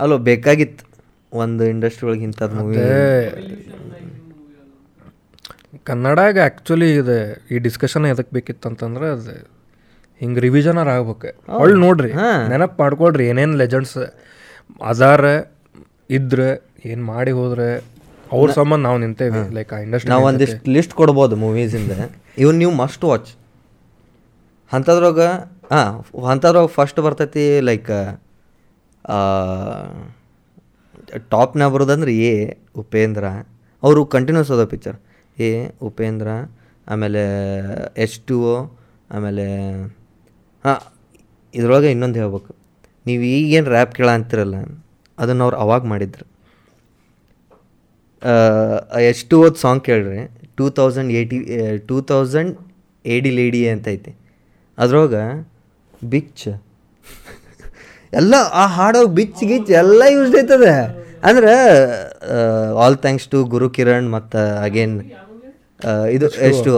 ಅಲ್ಲೋ 0.00 0.18
ಬೇಕಾಗಿತ್ತು 0.18 0.84
ಒಂದು 1.32 1.64
ಇಂಡಸ್ಟ್ರಿ 1.64 2.08
ಒಳಗೆ 2.08 2.24
ಇಂಥದ್ದು 2.24 2.56
ಮೂವಿ 2.56 2.76
ಕನ್ನಡಾಗ 5.84 6.38
ಆ್ಯಕ್ಚುಲಿ 6.38 6.94
ಇದು 6.94 7.16
ಈ 7.50 7.58
ಡಿಸ್ಕಷನ್ 7.58 8.06
ಎದಕ್ಕೆ 8.06 8.32
ಬೇಕಿತ್ತು 8.34 8.68
ಅಂತಂದ್ರೆ 8.68 9.06
ಅದು 9.06 9.34
ಹಿಂಗೆ 10.20 10.40
ರಿವಿಷನರ್ 10.40 10.88
ಆಗ್ಬೇಕು. 10.88 11.30
ಒಳ್ಳೆ 11.56 11.76
ನೋಡ್ರಿ 11.80 12.12
ನೆನಪು 12.48 12.82
ಮಾಡ್ಕೊಳ್ರಿ 12.82 13.24
ಏನೇನು 13.26 13.56
ಲೆಜೆಂಡ್ಸ್ 13.56 13.96
ಅದಾರ 14.80 15.24
ಇದ್ರೆ 16.10 16.48
ಏನು 16.90 17.04
ಮಾಡಿ 17.04 17.30
ಹೋದ್ರೆ 17.30 17.68
ಅವ್ರ 18.32 18.50
ಸಂಬಂಧ 18.52 18.82
ನಾವು 18.86 18.98
ನಿಂತೇವೆ 18.98 19.42
ಲೈಕ್ 19.54 19.72
ಆ 19.72 19.78
ಇಂಡಸ್ಟ್ರಿ 19.78 20.10
ನಾವು 20.10 20.24
ಒಂದಿಷ್ಟು 20.24 20.70
ಲಿಸ್ಟ್ 20.72 20.94
ಕೊಡ್ಬೋದು 20.94 21.36
ಮೂವೀಸಿಂದ 21.36 21.92
ಇವನ್ 22.38 22.58
ನೀವು 22.62 22.72
ಮಸ್ಟ್ 22.72 23.04
ವಾಚ್ 23.04 23.30
ಅಂಥದ್ರೊಳಗೆ 24.72 25.28
ಹಾಂ 25.72 25.90
ಅಂಥದ್ರೊಳಗೆ 26.32 26.72
ಫಸ್ಟ್ 26.74 27.00
ಬರ್ತೈತಿ 27.00 27.44
ಲೈಕ್ 27.60 27.90
ಟಾಪ್ನ 31.30 31.66
ಬರೋದಂದ್ರೆ 31.68 32.12
ಎ 32.18 32.34
ಉಪೇಂದ್ರ. 32.82 33.24
ಅವರು 33.82 34.00
ಕಂಟಿನ್ಯೂಸ್ 34.06 34.50
ಅದ 34.50 34.64
ಪಿಕ್ಚರ್ 34.64 34.98
ಎ 35.38 35.50
ಉಪೇಂದ್ರ 35.82 36.28
ಆಮೇಲೆ 36.88 37.22
ಎಚ್ 37.96 38.18
ಟು 38.20 38.38
ಆಮೇಲೆ 39.10 39.46
ಹಾಂ 40.64 40.80
ಇದ್ರೊಳಗೆ 41.54 41.90
ಇನ್ನೊಂದು 41.90 42.18
ಹೇಳ್ಬೇಕು. 42.20 42.50
ನೀವು 43.06 43.22
ಈಗೇನು 43.36 43.70
ರ್ಯಾಪ್ 43.74 43.92
ಕೇಳ 43.98 44.08
ಅಂತಿರಲ್ಲ 44.18 44.56
ಅದನ್ನು 45.18 45.42
ಅವ್ರು 45.46 45.56
ಅವಾಗ 45.64 45.82
ಮಾಡಿದ್ರು. 45.92 46.26
ಎಷ್ಟು 49.10 49.36
ಓದ್ 49.44 49.58
ಸಾಂಗ್ 49.64 49.82
ಕೇಳ್ರಿ 49.88 50.20
two 50.58 50.66
thousand 50.78 51.10
eighty 51.18 51.38
two 51.88 51.96
thousand 52.10 52.52
eighty 53.04 53.30
lady 53.38 53.62
ಅಂತ 53.74 53.86
ಐತಿ. 53.94 54.12
ಅದ್ರೊಳಗೆ 54.78 55.24
ಬಿಚ್ 56.12 56.46
ಎಲ್ಲ 58.20 58.34
ಆ 58.62 58.64
ಹಾಡೋ 58.76 59.00
ಬಿಚ್ 59.18 59.42
ಗಿಚ್ 59.50 59.70
ಎಲ್ಲ 59.82 60.02
ಯೂಸ್ 60.14 60.34
ಐತದ. 60.42 60.66
ಅಂದ್ರೆ 61.28 61.52
all 62.84 62.96
thanks 63.04 63.26
to 63.32 63.38
Guru 63.54 63.66
Kiran 63.76 64.08
ಮತ್ತು 64.16 64.40
ಅಗೇನ್ 64.66 64.94
ಇದು 66.16 66.26
ಎಷ್ಟು 66.50 66.72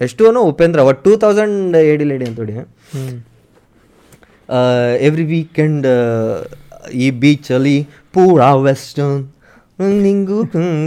ಎಷ್ಟು 0.00 0.22
ಅನ್ನೋ 0.28 0.42
ಉಪೇಂದ್ರ 0.50 0.80
ಒಟ್ಟು 0.90 1.02
ಟೂ 1.06 1.12
ತೌಸಂಡ್ 1.24 1.76
ಏಡಿ 1.92 2.04
ಲೇಡಿ 2.10 2.24
ಅಂತ 2.28 2.38
ನೋಡಿ. 2.42 2.54
ಎವ್ರಿ 5.00 5.24
ವೀಕೆಂಡ್ 5.24 5.86
ಈ 6.94 7.10
ಬೀಚಲ್ಲಿ 7.20 7.76
ಪೂರಾ 8.12 8.54
ವೆಸ್ಟರ್ನ್ 8.60 9.20
ನಿಂಗು 10.02 10.38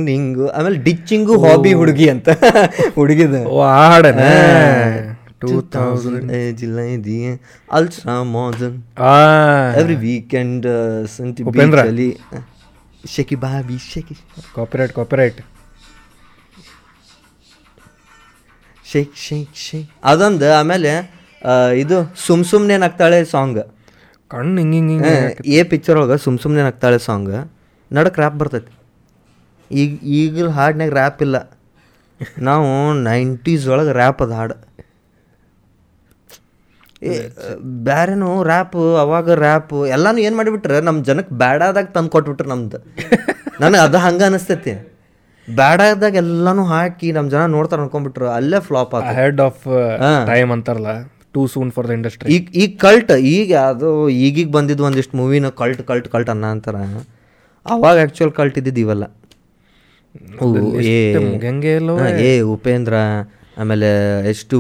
ನಿಂಗು 0.04 0.48
ಆಮೇಲೆ 0.48 0.78
ಡಿಚ್ಚಿಂಗು 0.78 1.42
ಹಾಬಿ 1.46 1.74
ಹುಡುಗಿ 1.74 2.10
ಅಂತ 2.10 2.30
ಹುಡುಗಿದ. 2.96 3.36
ಅಲ್ಟ್ರಾ 7.72 8.24
ಮೋಜನ್ 8.34 8.76
ಆ. 9.06 9.16
ಎವ್ರಿ 9.80 9.96
ವೀಕೆಂಡ್ 9.96 10.68
ಸಂತಿ. 11.18 11.44
ಬೀಚಲ್ಲಿ 11.80 12.10
shaky 13.08 13.36
baby 13.36 13.78
shaky 13.94 14.16
copyright 14.56 14.94
copyright 14.94 15.42
shake 18.86 19.16
shake 19.18 19.56
shake 19.56 19.90
ಅದೊಂದು 20.04 20.54
ಆಮೇಲೆ 20.54 20.92
ಇದು 21.84 21.98
ಸುಮ್ 22.26 22.44
ಸುಮ್ನೆ 22.52 22.76
ನಗ್ತಾಳೆ 22.86 23.20
ಸಾಂಗ್ 23.34 23.62
ಕಣ್ಣು 24.32 24.58
ಹಿಂಗೆ 24.62 24.78
ಹಿಂಗೆ 24.94 25.16
ಏ 25.58 25.64
ಪಿಕ್ಚರ್ 25.72 25.98
ಒಳಗೆ 26.02 26.18
ಸುಮ್ 26.26 26.38
ಸುಮ್ಮನೆ 26.44 26.64
ನಗ್ತಾಳೆ 26.68 27.00
ಸಾಂಗ್ 27.08 27.34
ನಡಕ್ಕೆ 27.92 28.20
ರ್ಯಾಪ್ 28.22 28.38
ಬರ್ತೈತಿ. 28.42 28.72
ಈಗ 29.72 29.92
ಈಗ 30.20 30.46
ಹಾಡ್ನಾಗ 30.58 30.92
ರ್ಯಾಪ್ 31.00 31.22
ಇಲ್ಲ. 31.26 31.38
ನಾವು 32.50 32.70
ನೈಂಟೀಸ್ 33.08 33.66
ಒಳಗೆ 33.74 33.94
ರ್ಯಾಪ್ 34.00 34.22
ಅದು 34.26 34.36
ಹಾಡು. 34.40 34.56
ಬ್ಯಾರೇನು 37.88 38.30
ರ್ಯಾಪ್ 38.50 38.76
ಅವಾಗ 39.04 39.30
ರ್ಯಾಪ್ 39.46 39.74
ಎಲ್ಲಾನು 39.96 40.20
ಏನು 40.26 40.36
ಮಾಡಿಬಿಟ್ರೆ 40.40 40.80
ನಮ್ಮ 40.88 41.00
ಜನಕ್ಕೆ 41.10 41.34
ಬ್ಯಾಡಾದಾಗ 41.44 41.88
ತಂದು 41.96 42.12
ಕೊಟ್ಬಿಟ್ರೆ 42.16 42.50
ನಮ್ದು. 42.54 42.80
ನನಗೆ 43.64 43.82
ಅದು 43.88 43.98
ಹಂಗೆ 44.06 44.26
ಅನಿಸ್ತೈತಿ. 44.30 44.74
ಬ್ಯಾಡಾದಾಗ 45.48 46.16
ಎಲ್ಲಾನು 46.24 46.64
ಹಾಕಿ 46.74 47.08
ನಮ್ಮ 47.16 47.28
ಜನ 47.34 47.42
ನೋಡ್ತಾರೆ 47.56 47.82
ಅನ್ಕೊಂಡ್ಬಿಟ್ರು 47.86 48.28
ಅಲ್ಲೇ 48.38 48.60
ಫ್ಲಾಪ್ 48.68 48.94
ಹೆಡ್ 49.20 49.42
ಆಫ್ 49.48 49.66
ಟೈಮ್ 50.32 50.52
ಅಂತಾರಲ್ಲ. 50.56 50.94
Too 51.36 51.42
soon 51.54 51.72
for 51.76 51.88
the 51.90 51.98
industry 51.98 52.30
ಈಗ 52.36 52.46
ಈಗ 52.62 52.72
ಕಲ್ಟ್ 52.86 53.12
ಈಗ 53.36 53.54
ಅದು 53.72 53.90
ಈಗೀಗ 54.26 54.50
ಬಂದಿದ್ದು 54.58 54.86
ಒಂದಿಷ್ಟು 54.90 55.18
ಮೂವಿನ 55.22 55.50
ಕಲ್ಟ್ 55.62 55.82
ಕಲ್ಟ್ 55.90 56.08
ಕಲ್ಟ್ 56.14 56.32
ಅನ್ನ 56.34 56.46
ಅಂತಾರ. 56.56 56.78
ಅವಾಗ 57.66 57.96
ಆ್ಯಕ್ಚುಯಲ್ 58.04 58.34
ಕಲ್ಟ್ 58.40 58.58
ಇದ್ದಿದ್ದು 58.62 58.82
ಇವೆಲ್ಲ. 58.86 59.06
ಏ 62.30 62.32
ಉಪೇಂದ್ರ 62.56 62.96
ಆಮೇಲೆ 63.62 63.90
ಎಷ್ಟು 64.32 64.58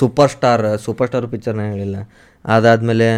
ಸೂಪರ್ 0.00 0.30
ಸ್ಟಾರ್ 0.34 0.64
ಸೂಪರ್ 0.86 1.08
ಸ್ಟಾರ್ 1.10 1.26
ಪಿಕ್ಚರ್ನ 1.34 1.64
ಹೇಳಿಲ್ಲ. 1.74 1.96
ಅದಾದಮೇಲೆ 2.44 3.08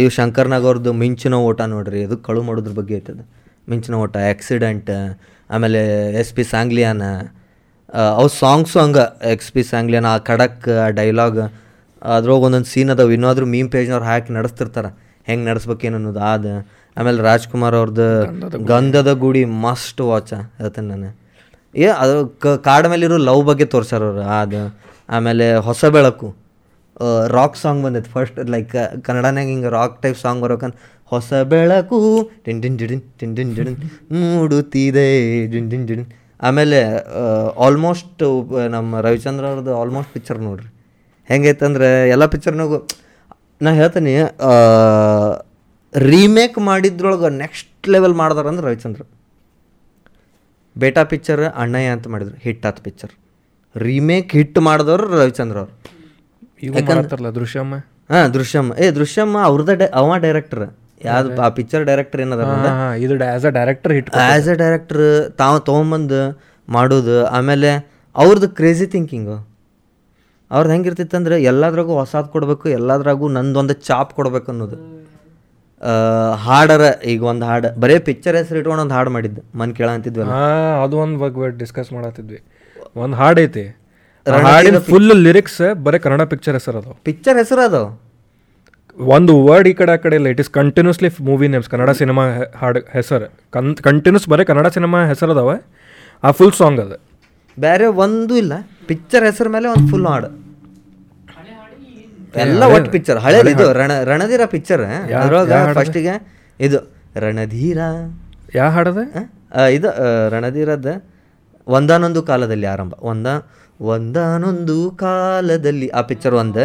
ಇವು 0.00 0.10
ಶಂಕರ್ನಾಗ್ 0.18 0.66
ಅವ್ರದ್ದು 0.68 0.92
ಮಿಂಚಿನ 1.02 1.34
ಓಟ 1.48 1.60
ನೋಡ್ರಿ 1.74 2.00
ಅದು 2.08 2.16
ಕಳು 2.28 2.42
ಮಾಡೋದ್ರ 2.48 2.72
ಬಗ್ಗೆ 2.78 2.94
ಐತದ? 3.00 3.20
ಮಿಂಚಿನ 3.70 3.94
ಓಟ 4.04 4.16
ಆಕ್ಸಿಡೆಂಟ್ 4.32 4.90
ಆಮೇಲೆ 5.54 5.80
ಎಸ್ 6.20 6.32
ಪಿ 6.36 6.44
ಸಾಂಗ್ಲಿಯಾನ 6.54 7.02
ಅವು 8.18 8.28
ಸಾಂಗ್ಸು 8.42 8.76
ಹಂಗೆ 8.82 9.04
ಎಕ್ಸ್ 9.34 9.50
ಪಿ 9.56 9.62
ಸಾಂಗ್ಲಿಯಾನ 9.72 10.06
ಆ 10.14 10.18
ಖಡಕ್ 10.28 10.64
ಆ 10.84 10.86
ಡೈಲಾಗ್ 10.98 11.40
ಅದ್ರೊಳಗೆ 12.06 12.44
ಒಂದೊಂದು 12.44 12.66
ಸೀನ್ 12.66 12.90
ಅದಾವೆ. 12.90 13.14
ಇನ್ನಾದ್ರೂ 13.14 13.46
ಮೀಮ್ 13.46 13.70
ಪೇಜ್ನವ್ರು 13.70 14.04
ಹಾಕಿ 14.04 14.32
ನಡೆಸ್ತಿರ್ತಾರೆ. 14.32 15.16
ಹೆಂಗೆ 15.24 15.50
ನಡೆಸ್ಬೇಕೇನು 15.50 15.96
ಅನ್ನೋದು. 15.96 16.20
ಆದ 16.20 16.46
ಆಮೇಲೆ 16.96 17.22
ರಾಜ್ಕುಮಾರ್ 17.22 17.74
ಅವ್ರದ್ದು 17.74 18.24
ಗಂಧದ 18.64 19.12
ಗುಡಿ. 19.12 19.44
ಮಸ್ಟ್ 19.44 20.00
ವಾಚ 20.00 20.32
ಹೇಳ್ತೇನೆ 20.32 20.88
ನಾನು. 20.88 21.16
ಏ 21.76 21.86
ಅದು 21.86 22.38
ಕ- 22.40 22.46
ಕಾಡ 22.46 22.86
ಮೇಲಿರೋ 22.86 23.16
ಲವ್ 23.16 23.44
ಬಗ್ಗೆ 23.44 23.64
ತೋರ್ಸ್ಯಾರ 23.64 24.02
ಅವ್ರು. 24.02 24.22
ಆದ 24.22 24.54
ಆಮೇಲೆ 25.08 25.54
ಹೊಸ 25.54 25.84
ಬೆಳಕು. 25.84 26.36
ರಾಕ್ 27.28 27.56
ಸಾಂಗ್ 27.56 27.84
ಬಂದೈತೆ. 27.84 28.10
ಫಸ್ಟ್ 28.10 28.50
ಲೈಕ್ 28.50 28.76
ಕನ್ನಡನಾಗ 29.02 29.44
ಹಿಂಗೆ 29.44 29.68
ರಾಕ್ 29.68 30.02
ಟೈಪ್ 30.02 30.18
ಸಾಂಗ್ 30.18 30.42
ಬರೋಕಂತ 30.42 30.74
ಹೊಸ 31.04 31.32
ಬೆಳಕು. 31.34 32.30
ಟಿನ್ 32.44 32.62
ಟಿನ್ 32.62 32.78
ಜಿಡಿನ್ 32.78 33.02
ಟಿನ್ 33.18 33.36
ಟಿನ್ 33.36 33.56
ಜಿಡಿನ್ 33.56 33.76
ಮೂಡುತ್ತಿದೆ. 34.12 35.46
ಜಿನ್ 35.46 35.70
ಟಿನ್ 35.70 35.88
ಜಿಡಿನ್ 35.88 36.06
ಆಮೇಲೆ 36.42 37.06
ಆಲ್ಮೋಸ್ಟ್ 37.64 38.48
ನಮ್ಮ 38.70 39.00
ರವಿಚಂದ್ರ 39.00 39.46
ಅವ್ರದ್ದು 39.46 39.80
ಆಲ್ಮೋಸ್ಟ್ 39.80 40.12
ಪಿಕ್ಚರ್ 40.12 40.38
ನೋಡ್ರಿ. 40.38 40.75
ಹೆಂಗೈತಂದ್ರೆ 41.30 41.88
ಎಲ್ಲ 42.14 42.24
ಪಿಕ್ಚರ್ನಾಗೂ 42.32 42.78
ನಾ 43.64 43.70
ಹೇಳ್ತೀನಿ 43.80 44.12
ರೀಮೇಕ್ 45.92 46.56
ಮಾಡಿದ್ರೊಳಗೆ 46.70 47.28
ನೆಕ್ಸ್ಟ್ 47.42 47.88
ಲೆವೆಲ್ 47.94 48.14
ಮಾಡ್ದಾರಂದ್ರೆ 48.22 48.64
ರವಿಚಂದ್ರ. 48.68 49.02
ಬೇಟಾ 50.76 51.02
ಪಿಕ್ಚರ್ 51.12 51.42
ಅಣ್ಣಯ್ಯ 51.62 51.92
ಅಂತ 51.96 52.06
ಮಾಡಿದ್ರು 52.14 52.36
ಹಿಟ್ 52.46 52.64
ಆತ 52.70 52.78
ಪಿಕ್ಚರ್ 52.86 53.12
ರೀಮೇಕ್ 53.76 54.30
ಹಿಟ್ 54.38 54.58
ಮಾಡಿದವರು 54.68 55.06
ರವಿಚಂದ್ರ 55.20 55.56
ಅವರು. 55.62 55.72
ದೃಶ್ಯಮ್ಮ? 57.38 57.74
ಹಾಂ 58.12 58.26
ದೃಶ್ಯಮ್ಮ. 58.36 58.72
ಏ 58.82 58.86
ದೃಶ್ಯಮ್ಮ 58.98 59.36
ಅವ್ರದ 59.50 59.72
ಡೈ 59.80 59.88
ಅವ 60.00 60.18
ಡೈರೆಕ್ಟರ್ 60.26 60.64
ಯಾವ್ದು 61.06 61.40
ಆ 61.46 61.48
ಪಿಕ್ಚರ್ 61.56 61.82
ಡೈರೆಕ್ಟರ್ 61.90 62.20
ಏನದ 62.24 62.42
ಇದು 63.04 63.14
as 63.30 63.46
a 63.50 63.52
director 63.58 63.92
hit 63.96 64.08
as 64.26 64.48
a 64.52 64.54
director 64.62 65.02
ತಾವು 65.40 65.58
ತೊಗೊಂಬಂದು 65.68 66.20
ಮಾಡೋದು 66.68 67.16
ಆಮೇಲೆ 67.36 67.70
ಅವ್ರದ್ದು 68.16 68.48
ಕ್ರೇಜಿ 68.58 68.86
ಥಿಂಕಿಂಗು 68.94 69.36
ಅವ್ರದ್ದು 70.50 70.72
ಹೆಂಗಿರ್ತಿತ್ತಂದ್ರೆ 70.74 71.36
ಎಲ್ಲದ್ರಾಗೂ 71.50 71.92
ಹೊಸದು 72.00 72.28
ಕೊಡಬೇಕು 72.34 72.66
ಎಲ್ಲದ್ರಾಗೂ 72.78 73.26
ನಂದೊಂದು 73.36 73.74
ಚಾಪ್ 73.88 74.12
ಕೊಡ್ಬೇಕು 74.18 74.48
ಅನ್ನೋದು. 74.52 74.76
ಹಾಡರ 76.44 76.84
ಈಗ 77.12 77.22
ಒಂದು 77.32 77.44
ಹಾಡು 77.48 77.68
ಬರೀ 77.82 77.94
ಪಿಕ್ಚರ್ 78.08 78.36
ಹೆಸರು 78.40 78.58
ಇಟ್ಕೊಂಡು 78.60 78.82
ಒಂದು 78.84 78.94
ಹಾಡು 78.98 79.10
ಮಾಡಿದ್ದೆ 79.16 79.42
ಮನ್ 79.60 79.72
ಕೇಳಂತಿದ್ವಿ 79.80 80.24
ಅದು 80.84 80.96
ಒಂದು 81.04 81.18
ಬಗ್ಗೆ 81.24 81.50
ಡಿಸ್ಕಸ್ 81.62 81.90
ಮಾಡತ್ತಿದ್ವಿ 81.96 82.38
ಒಂದು 83.04 83.16
ಹಾಡು 83.20 83.40
ಐತಿ. 83.46 83.64
ಹಾಡಿನ 84.46 84.78
ಫುಲ್ 84.90 85.12
ಲಿರಿಕ್ಸ್ 85.26 85.60
ಬರೀ 85.86 85.98
ಕನ್ನಡ 86.04 86.22
ಪಿಕ್ಚರ್ 86.32 86.54
ಹೆಸರು 86.58 86.78
ಅದು 86.82 86.92
ಪಿಕ್ಚರ್ 87.08 87.36
ಹೆಸರು 87.42 87.62
ಅದು? 87.68 87.82
ಒಂದು 88.98 89.32
ವರ್ಡ್ 89.46 89.68
ಈ 89.70 89.72
ಕಡೆ 89.80 89.92
ಆ 89.96 89.98
ಕಡೆ 90.04 90.16
ಇಲ್ಲ 90.18 90.28
it 90.34 90.40
is 90.44 90.50
continuously 90.50 91.08
movie 91.28 91.46
names 91.52 91.68
Kannada 91.72 91.90
cinema 92.00 92.22
ಹಾಡು 92.60 92.80
ಹೆಸರು. 92.92 93.26
ಕನ್ 93.54 93.68
ಕಂಟಿನ್ಯೂಸ್ 93.88 94.26
ಬರೀ 94.32 94.44
ಕನ್ನಡ 94.50 94.68
ಸಿನಿಮಾ 94.76 95.00
ಹೆಸರು 95.12 95.32
ಅದಾವೆ 95.36 95.56
ಆ 96.22 96.30
ಫುಲ್ 96.38 96.54
ಸಾಂಗ್ 96.60 96.80
ಅದು. 96.86 96.96
ಬೇರೆ 97.56 97.86
ಒಂದು 98.04 98.34
ಇಲ್ಲ. 98.42 98.54
ಪಿಕ್ಚರ್ 98.86 99.24
ಹೆಸರು 99.24 99.50
ಮೇಲೆ 99.50 99.68
ಒಂದು 99.68 99.86
ಫುಲ್ 99.90 100.06
ಹಾಡು. 100.06 100.28
ಎಲ್ಲ 102.44 102.62
ಒಟ್ಟು 102.64 102.90
ಪಿಕ್ಚರ್ 102.90 103.18
ಹಳೇದು 103.18 103.50
ಇದು 103.50 103.72
ರಣ 103.72 103.92
ರಣಧೀರ 104.04 104.44
ಪಿಕ್ಚರ್ 104.46 104.82
ಅದ್ರೊಳಗೆ 105.20 105.74
ಫಸ್ಟಿಗೆ 105.74 106.14
ಇದು 106.60 106.78
ರಣಧೀರ. 107.18 107.78
ಯಾವ 108.54 108.68
ಹಾಡದ? 108.70 108.98
ಇದು 109.72 109.88
ರಣಧೀರದ 110.28 110.88
ಒಂದಾನೊಂದು 111.66 112.22
ಕಾಲದಲ್ಲಿ 112.22 112.66
ಆರಂಭ. 112.66 112.94
ಒಂದ 113.02 113.26
ಒಂದಾನೊಂದು 113.80 114.90
ಕಾಲದಲ್ಲಿ 114.90 115.88
ಆ 115.88 116.00
ಪಿಕ್ಚರ್ 116.00 116.34
ಒಂದು 116.34 116.62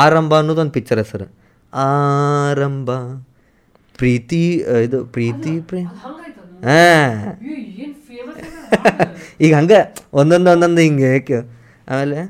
ಆರಂಭ 0.00 0.34
ಅನ್ನೋದು 0.34 0.60
ಒಂದು 0.60 0.72
ಪಿಕ್ಚರ್ 0.72 0.98
ಹೆಸರು. 0.98 1.26
ಆರಂಭ 1.72 2.90
ಪ್ರೀತಿ 3.98 4.42
ಇದು 4.84 5.04
ಪ್ರೀತಿ 5.04 5.60
ಪ್ರೀ 5.60 5.82
ಹಾಂ. 6.64 7.14
ಈಗ 9.40 9.54
ಹಂಗೆ 9.54 9.78
ಒಂದೊಂದು 10.12 10.50
ಒಂದೊಂದು 10.50 10.80
ಹಿಂಗೆ 10.80 11.06
ಏಕೆ 11.16 11.38
ಆಮೇಲೆ 11.90 12.20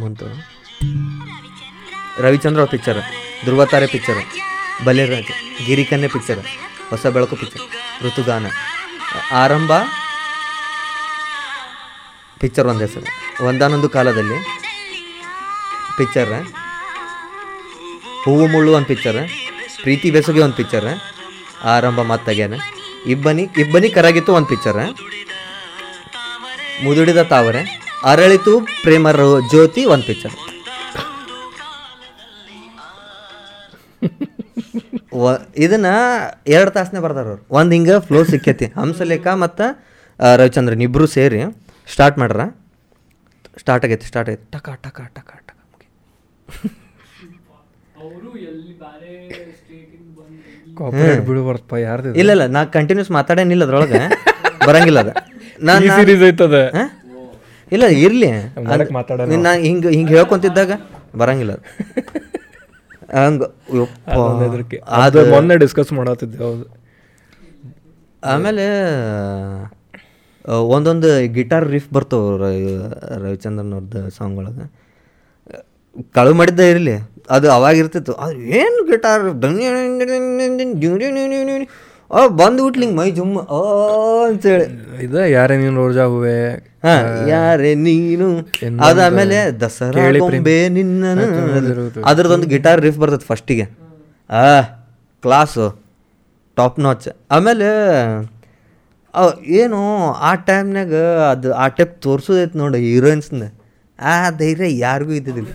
ಮುಂತು 0.00 0.26
Ravichandra 2.24 2.62
picture 2.64 3.00
Dhruvatare 3.44 3.86
picture 3.86 4.20
Baliraj 4.84 5.32
Girikanne 5.66 6.08
picture 6.08 6.40
Hosa 6.90 7.06
Belaku 7.06 7.36
picture 7.36 7.64
ಋತುಗಾನ 8.04 8.46
ಆರಂಭ 9.34 9.72
ಪಿಕ್ಚರ್ 12.40 12.66
ಒಂದು 12.66 12.82
ಹೆಸರು 12.86 13.08
ಒಂದಾನೊಂದು 13.46 13.88
ಕಾಲದಲ್ಲಿ 13.88 14.38
ಪಿಕ್ಚರ್ 15.98 16.32
ಹೂವು 18.24 18.44
ಮುಳ್ಳು 18.46 18.72
ಒಂದು 18.72 18.88
ಪಿಕ್ಚರ್ 18.88 19.20
ಪ್ರೀತಿ 19.82 20.08
ಬೆಸುಗೆ 20.10 20.40
ಒಂದು 20.40 20.56
ಪಿಕ್ಚರ್ 20.56 20.88
ಆರಂಭ 21.68 22.00
ಮತ್ತಾಗ್ಯಾನ 22.02 22.54
ಇಬ್ಬನಿ 23.06 23.44
ಇಬ್ಬನಿ 23.58 23.88
ಕರಗಿತ್ತು 23.90 24.32
ಒಂದು 24.32 24.50
ಪಿಕ್ಚರ್ 24.52 24.80
ಮುದುಡಿದ 26.84 27.22
ತಾವರೆ 27.32 27.60
ಅರಳಿತು 28.04 28.60
ಪ್ರೇಮರ 28.82 29.16
ಜ್ಯೋತಿ 29.50 29.84
ಒಂದು 29.84 30.06
ಪಿಕ್ಚರ್ 30.06 30.34
ಇದನ್ನ 35.56 35.86
ಎರಡು 36.46 36.70
ತಾಸನೇ 36.70 37.00
ಬರ್ದಾರ 37.00 37.26
ಅವ್ರು. 37.26 37.46
ಒಂದು 37.50 37.72
ಹಿಂಗೆ 37.72 37.94
ಫ್ಲೋ 38.06 38.24
ಸಿಕ್ಕೈತಿ. 38.24 38.66
ಹಂಸಲೇಖ 38.66 39.26
ಮತ್ತು 39.26 39.66
ರವಿಚಂದ್ರನ್ 40.36 40.82
ಇಬ್ಬರು 40.82 41.06
ಸೇರಿ 41.06 41.40
ಸ್ಟಾರ್ಟ್ 41.92 42.18
ಮಾಡ್ರ. 42.18 42.40
ಸ್ಟಾರ್ಟ್ 43.58 43.84
ಆಗೈತಿ 43.86 44.06
ಸ್ಟಾರ್ಟ್ 44.06 44.30
ಆಗೈತಿ. 44.30 44.46
ಟಕ 44.52 44.68
ಟಕ 44.86 45.00
ಟಕ 45.16 45.30
ಟಕ 45.48 45.50
ಇಲ್ಲ 52.16 52.30
ಇಲ್ಲ 52.30 52.46
ನಾ 52.46 52.64
ಕಂಟಿನ್ಯೂಸ್ 52.64 53.10
ಮಾತಾಡೇನಿಲ್ಲ 53.10 53.64
ಅದ್ರೊಳಗೆ. 53.64 54.00
ಬರಂಗಿಲ್ಲ 54.66 55.00
ಅದು. 55.00 55.31
ನಾನು 55.68 55.86
ಸೀರೀಸ್ 55.96 56.22
ಐತದ? 56.28 56.56
ಇಲ್ಲ 57.72 57.86
ಇರ್ಲಿ. 58.04 58.30
ಮಾತಾಡ 58.98 59.20
ನಿನ್ನ 59.32 59.48
ಹಿಂಗೆ 59.66 59.90
ಹಿಂಗೆ 59.96 60.12
ಹೇಳ್ಕೊಂತಿದ್ದಾಗ 60.16 60.72
ಬರಂಗಿಲ್ಲ 61.16 61.52
ಹಂಗೆ. 63.18 63.46
ಅದು 65.04 65.18
ಮೊನ್ನೆ 65.30 65.56
ಡಿಸ್ಕಸ್ 65.64 65.92
ಮಾಡತ್ತಿದ್ದೆ 65.98 66.38
ಹೌದು. 66.44 66.64
ಆಮೇಲೆ 68.24 68.64
ಒಂದೊಂದು 70.74 71.08
ಗಿಟಾರ್ 71.34 71.66
ರಿಫ್ 71.74 71.90
ಬರ್ತಾವ 71.94 72.36
ರವಿಚಂದ್ರನ್ 73.24 73.72
ಅವ್ರದ್ದು 73.72 74.00
ಸಾಂಗ್ 74.16 74.38
ಒಳಗೆ 74.38 74.64
ಕಳು 76.16 76.32
ಮಾಡಿದ್ದ 76.34 76.60
ಇರಲಿ. 76.72 76.94
ಅದು 77.30 77.46
ಅವಾಗ 77.52 77.74
ಇರ್ತಿತ್ತು 77.76 78.12
ಅದು 78.24 78.38
ಏನು 78.60 78.78
ಗಿಟಾರ್? 78.90 79.24
ಬಂದ್ಬಿಟ್ಲಿ 82.38 82.84
ಹಿಂಗೆ 82.86 82.98
ಮೈ 83.00 83.10
ಜುಮ್ಮ. 83.10 83.38
ಓ 83.58 83.60
ಅಂತೇಳಿ. 84.24 84.66
ಇದು 85.04 85.18
ಯಾರೇ 85.28 85.54
ನೀನು 85.56 85.76
ರೋಜಾ 85.76 86.04
ಹೂವೆ? 86.04 86.34
ಹಾ 86.84 86.94
ಯಾರೇ 87.28 87.70
ನೀನು? 87.86 88.28
ಅದಾದ್ಮೇಲೆ 88.88 89.38
ದಸರಾ 89.60 90.02
ಹೌದು. 90.06 92.02
ಅದ್ರದ್ದೊಂದು 92.04 92.48
ಗಿಟಾರ್ 92.52 92.80
ರಿಫ್ 92.80 92.98
ಬರ್ತದೆ 92.98 93.26
ಫಸ್ಟಿಗೆ. 93.30 93.66
ಆ 94.30 94.44
ಕ್ಲಾಸು 95.24 95.66
ಟಾಪ್ 96.56 96.80
ನಾಚ್ 96.80 97.08
ಆಮೇಲೆ 97.30 97.68
ಏನು 99.60 99.80
ಆ 100.28 100.34
ಟೈಮ್ನಾಗ 100.48 100.94
ಅದು 101.32 101.48
ಆ 101.54 101.68
ಟೈಪ್ 101.68 101.94
ತೋರ್ಸೋದೈತೆ 102.02 102.58
ನೋಡಿ 102.58 102.78
ಹೀರೋಯಿನ್ಸ್ನ. 102.78 103.42
ಆ 103.98 104.30
ಧೈರ್ಯ 104.30 104.68
ಯಾರಿಗೂ 104.78 105.12
ಇದ್ದಿದ್ದಿಲ್ಲ. 105.12 105.52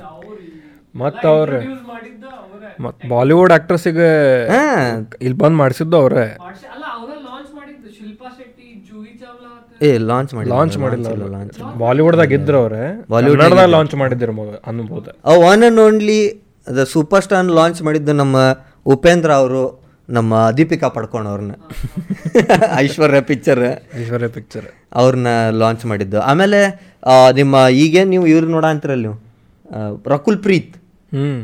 ಮತ್ತೆ 0.95 1.27
ಅವ್ರ 1.27 1.49
ಯೂಸ್ 2.77 2.85
ಮಾಡಿದ್ದ 2.85 2.85
ಅವರೇ 2.85 2.85
ಮತ್ 2.85 3.09
ಬಾಲಿವುಡ್ 3.13 3.53
ಆಕ್ಟ್ರೆಸ್ಸಿಗೆ 3.57 4.09
ಹಾ. 4.53 4.63
ಇಲ್ಲಿ 5.21 5.37
ಬಂದ್ 5.43 5.57
ಮಾಡಿಸಿದ್ದು 5.61 5.97
ಅವ್ರೆ. 6.01 6.25
ಮಾಡ್ಸಿ 6.43 6.67
ಅಲ್ಲ 6.73 6.85
ಅವರ 6.97 7.09
ಲಾಂಚ್ 7.27 7.51
ಮಾಡಿದ್ದು. 7.57 7.89
ಶಿಲ್ಪಾ 7.97 8.27
ಶೆಟ್ಟಿ 8.37 8.67
ಜೂಹಿ 8.89 9.13
ಚಾವ್ಲಾ 9.21 9.51
ಏ 9.81 9.91
ಲಾಂಚ್ 10.09 10.31
ಮಾಡಿ 10.35 10.49
ಲಾಂಚ್ 10.53 10.77
ಮಾಡಿಲ್ಲ 10.83 11.07
ಲಾಂಚ್ 11.35 11.57
ಬಾಲಿವುಡ್ದಾಗ 11.81 12.31
ಇದ್ರು 12.39 12.59
ಅವ್ರೆ. 12.63 12.83
ಬಾಲಿವುಡ್ 13.13 13.43
ಲಾಂಚ್ 13.75 13.95
ಮಾಡಿದ್ರು 14.01 14.33
ಅನ್ಬೋದು 14.69 15.11
ಅವ್ 15.31 15.41
one 15.49 15.63
and 15.67 15.81
only 15.85 16.19
the 16.67 16.83
super 16.93 17.23
star 17.25 17.51
launch 17.59 17.81
ಮಾಡಿದ್ದು 17.87 18.13
ನಮ್ಮ 18.21 18.37
ಉಪೇಂದ್ರ 18.85 19.31
ಅವರು 19.41 19.61
ನಮ್ಮ 20.09 20.33
ದೀಪಿಕಾ 20.57 20.87
ಪಡ್ಕೊಂಡವ್ರನ್ನ 20.95 21.53
ಐಶ್ವರ್ಯ 22.81 23.19
ಪಿಕ್ಚರ್ 23.29 23.61
ಐಶ್ವರ್ಯ 23.99 24.27
ಪಿಕ್ಚರ್ 24.35 24.67
ಅವ್ರನ್ನ 24.99 25.29
ಲಾಂಚ್ 25.61 25.83
ಮಾಡಿದ್ದು. 25.85 26.17
ಆಮೇಲೆ 26.29 26.59
ನಿಮ್ಮ 27.35 27.55
ಈಗೇನು 27.81 28.09
ನೀವು 28.13 28.25
ಇವ್ರು 28.33 28.47
ನೋಡ 28.53 28.65
ಅಂತಿರಲ್ಲ 28.73 29.03
ನೀವು? 29.07 29.17
ರಕುಲ್ 30.13 30.37
ಪ್ರೀತ್. 30.45 30.73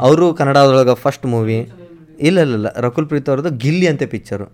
ಅವರು 0.02 0.34
ಕನ್ನಡದೊಳಗೆ 0.34 0.96
ಫಸ್ಟ್ 0.96 1.26
ಮೂವಿ 1.26 1.60
ಇಲ್ಲ 2.20 2.40
ಇಲ್ಲ 2.40 2.54
ಇಲ್ಲ. 2.54 2.68
ರಕುಲ್ 2.80 3.08
ಪ್ರೀತ್ 3.08 3.30
ಅವ್ರದ್ದು 3.30 3.50
ಗಿಲ್ಲಿ 3.58 3.88
ಅಂತೆ 3.88 4.06
ಪಿಕ್ಚರು 4.06 4.48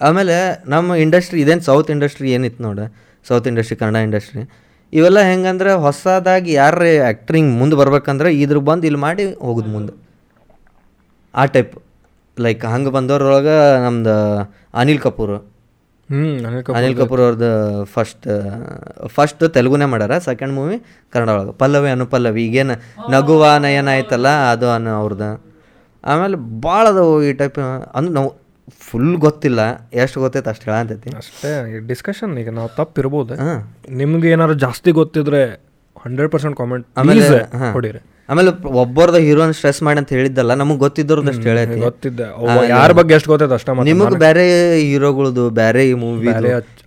ಆಮೇಲೆ 0.00 0.36
ನಮ್ಮ 0.66 0.94
ಇಂಡಸ್ಟ್ರಿ 0.94 1.40
ಇದೇನು 1.40 1.60
ಸೌತ್ 1.60 1.90
ಇಂಡಸ್ಟ್ರಿ 1.90 2.32
ಏನಿತ್ತು 2.32 2.62
ನೋಡಿ. 2.62 2.84
ಸೌತ್ 3.28 3.46
ಇಂಡಸ್ಟ್ರಿ 3.46 3.76
ಕನ್ನಡ 3.76 3.96
ಇಂಡಸ್ಟ್ರಿ 4.02 4.42
ಇವೆಲ್ಲ 4.92 5.20
ಹೆಂಗಂದ್ರೆ 5.20 5.72
ಹೊಸದಾಗಿ 5.72 6.52
ಯಾರೇ 6.52 6.98
ಆ್ಯಕ್ಟ್ರಿಂಗ್ 6.98 7.50
ಮುಂದೆ 7.58 7.76
ಬರ್ಬೇಕಂದ್ರೆ 7.76 8.30
ಇದ್ರ 8.40 8.58
ಬಂದು 8.58 8.86
ಇಲ್ಲಿ 8.86 9.00
ಮಾಡಿ 9.00 9.24
ಹೋಗುದು 9.46 9.68
ಮುಂದೆ. 9.68 9.92
ಆ 11.34 11.44
ಟೈಪ್ 11.44 11.74
ಲೈಕ್ 12.40 12.64
ಹಂಗೆ 12.64 12.90
ಬಂದವ್ರೊಳಗೆ 12.90 13.56
ನಮ್ದು 13.84 14.16
ಅನಿಲ್ 14.74 15.00
ಕಪೂರ್. 15.00 15.36
ಅನಿಲ್ 16.10 16.60
ಕಪೂರ್ 16.60 16.76
ಅನಿಲ್ 16.78 16.94
ಕಪೂರ್ 16.96 17.20
ಅವ್ರದ್ದು 17.20 17.50
ಫಸ್ಟ್ 17.92 18.26
ಫಸ್ಟ್ 19.12 19.42
ತೆಲುಗುನೇ 19.54 19.86
ಮಾಡ್ಯಾರ 19.86 20.14
ಸೆಕೆಂಡ್ 20.24 20.52
ಮೂವಿ 20.54 20.76
ಕನ್ನಡ 21.12 21.28
ಒಳಗೆ. 21.34 21.52
ಪಲ್ಲವಿ 21.58 21.88
ಅನುಪಲ್ಲವಿ 21.90 22.42
ಈಗೇನು 22.46 22.74
ನಗುವ 23.10 23.42
ನಯನ 23.58 23.88
ಆಯ್ತಲ್ಲ 23.88 24.28
ಅದು 24.50 24.68
ಅನ್ನೋ 24.70 24.92
ಅವ್ರದ್ದು 24.98 25.30
ಆಮೇಲೆ 26.04 26.36
ಭಾಳ 26.62 26.84
ಅದಾವು 26.88 27.14
ಈ 27.22 27.32
ಟೈಪ್ 27.40 27.58
ಅಂದ್ರೆ 27.94 28.12
ನಾವು 28.12 28.28
ಫುಲ್ 28.80 29.14
ಗೊತ್ತಿಲ್ಲ 29.18 29.60
ಎಷ್ಟು 29.96 30.18
ಗೊತ್ತೈತೆ 30.20 30.50
ಅಷ್ಟು 30.50 30.66
ಹೇಳಂತೈತಿ 30.68 31.10
ಅಷ್ಟೇ 31.18 31.50
ಡಿಸ್ಕಷನ್ 31.88 32.34
ಈಗ 32.38 32.50
ನಾವು 32.50 32.68
ತಪ್ಪಿರ್ಬೋದು. 32.76 33.34
ಹಾಂ. 33.42 33.60
ನಿಮ್ಗೆ 33.96 34.28
ಏನಾದ್ರು 34.30 34.56
ಜಾಸ್ತಿ 34.60 34.90
ಗೊತ್ತಿದ್ರೆ 34.98 35.42
ಹಂಡ್ರೆಡ್ 35.96 36.30
ಪರ್ಸೆಂಟ್ 36.32 36.56
ಕಾಮೆಂಟ್ 36.56 36.86
ಆಮೇಲೆ 36.96 37.22
ಆಮೇಲೆ 37.24 37.40
ಹಾ. 37.58 37.68
ಕೊಡಿರಿ 37.72 38.00
ಆಮೇಲೆ 38.30 38.50
ಒಬ್ಬರದ 38.82 39.18
ಹೀರೋನ್ 39.26 39.52
ಸ್ಟ್ರೆಸ್ 39.58 39.80
ಮಾಡಿ 39.86 39.98
ಅಂತ 40.00 40.10
ಹೇಳಿದ್ದಲ್ಲ 40.16 40.52
ನಮಗೆ 40.60 40.80
ಗೊತ್ತಿದ್ದವ್ರದ್ದು 40.84 41.30
ಅಷ್ಟು 41.32 41.46
ಹೇಳೈತಿ 41.50 41.78
ಗೊತ್ತಿದ್ದೆ. 41.86 42.26
ಯಾರ 42.72 42.90
ಬಗ್ಗೆ 42.98 43.12
ಎಷ್ಟು 43.16 43.28
ಗೊತ್ತೈತೆ 43.32 43.56
ಅಷ್ಟ 43.58 43.74
ನಿಮಗೆ 43.90 44.18
ಬೇರೆ 44.24 44.44
ಹೀರೋಗಳದು 44.90 45.44
ಬೇರೆ 45.60 45.82
ಈ 45.90 45.94
ಮೂವಿ 46.04 46.28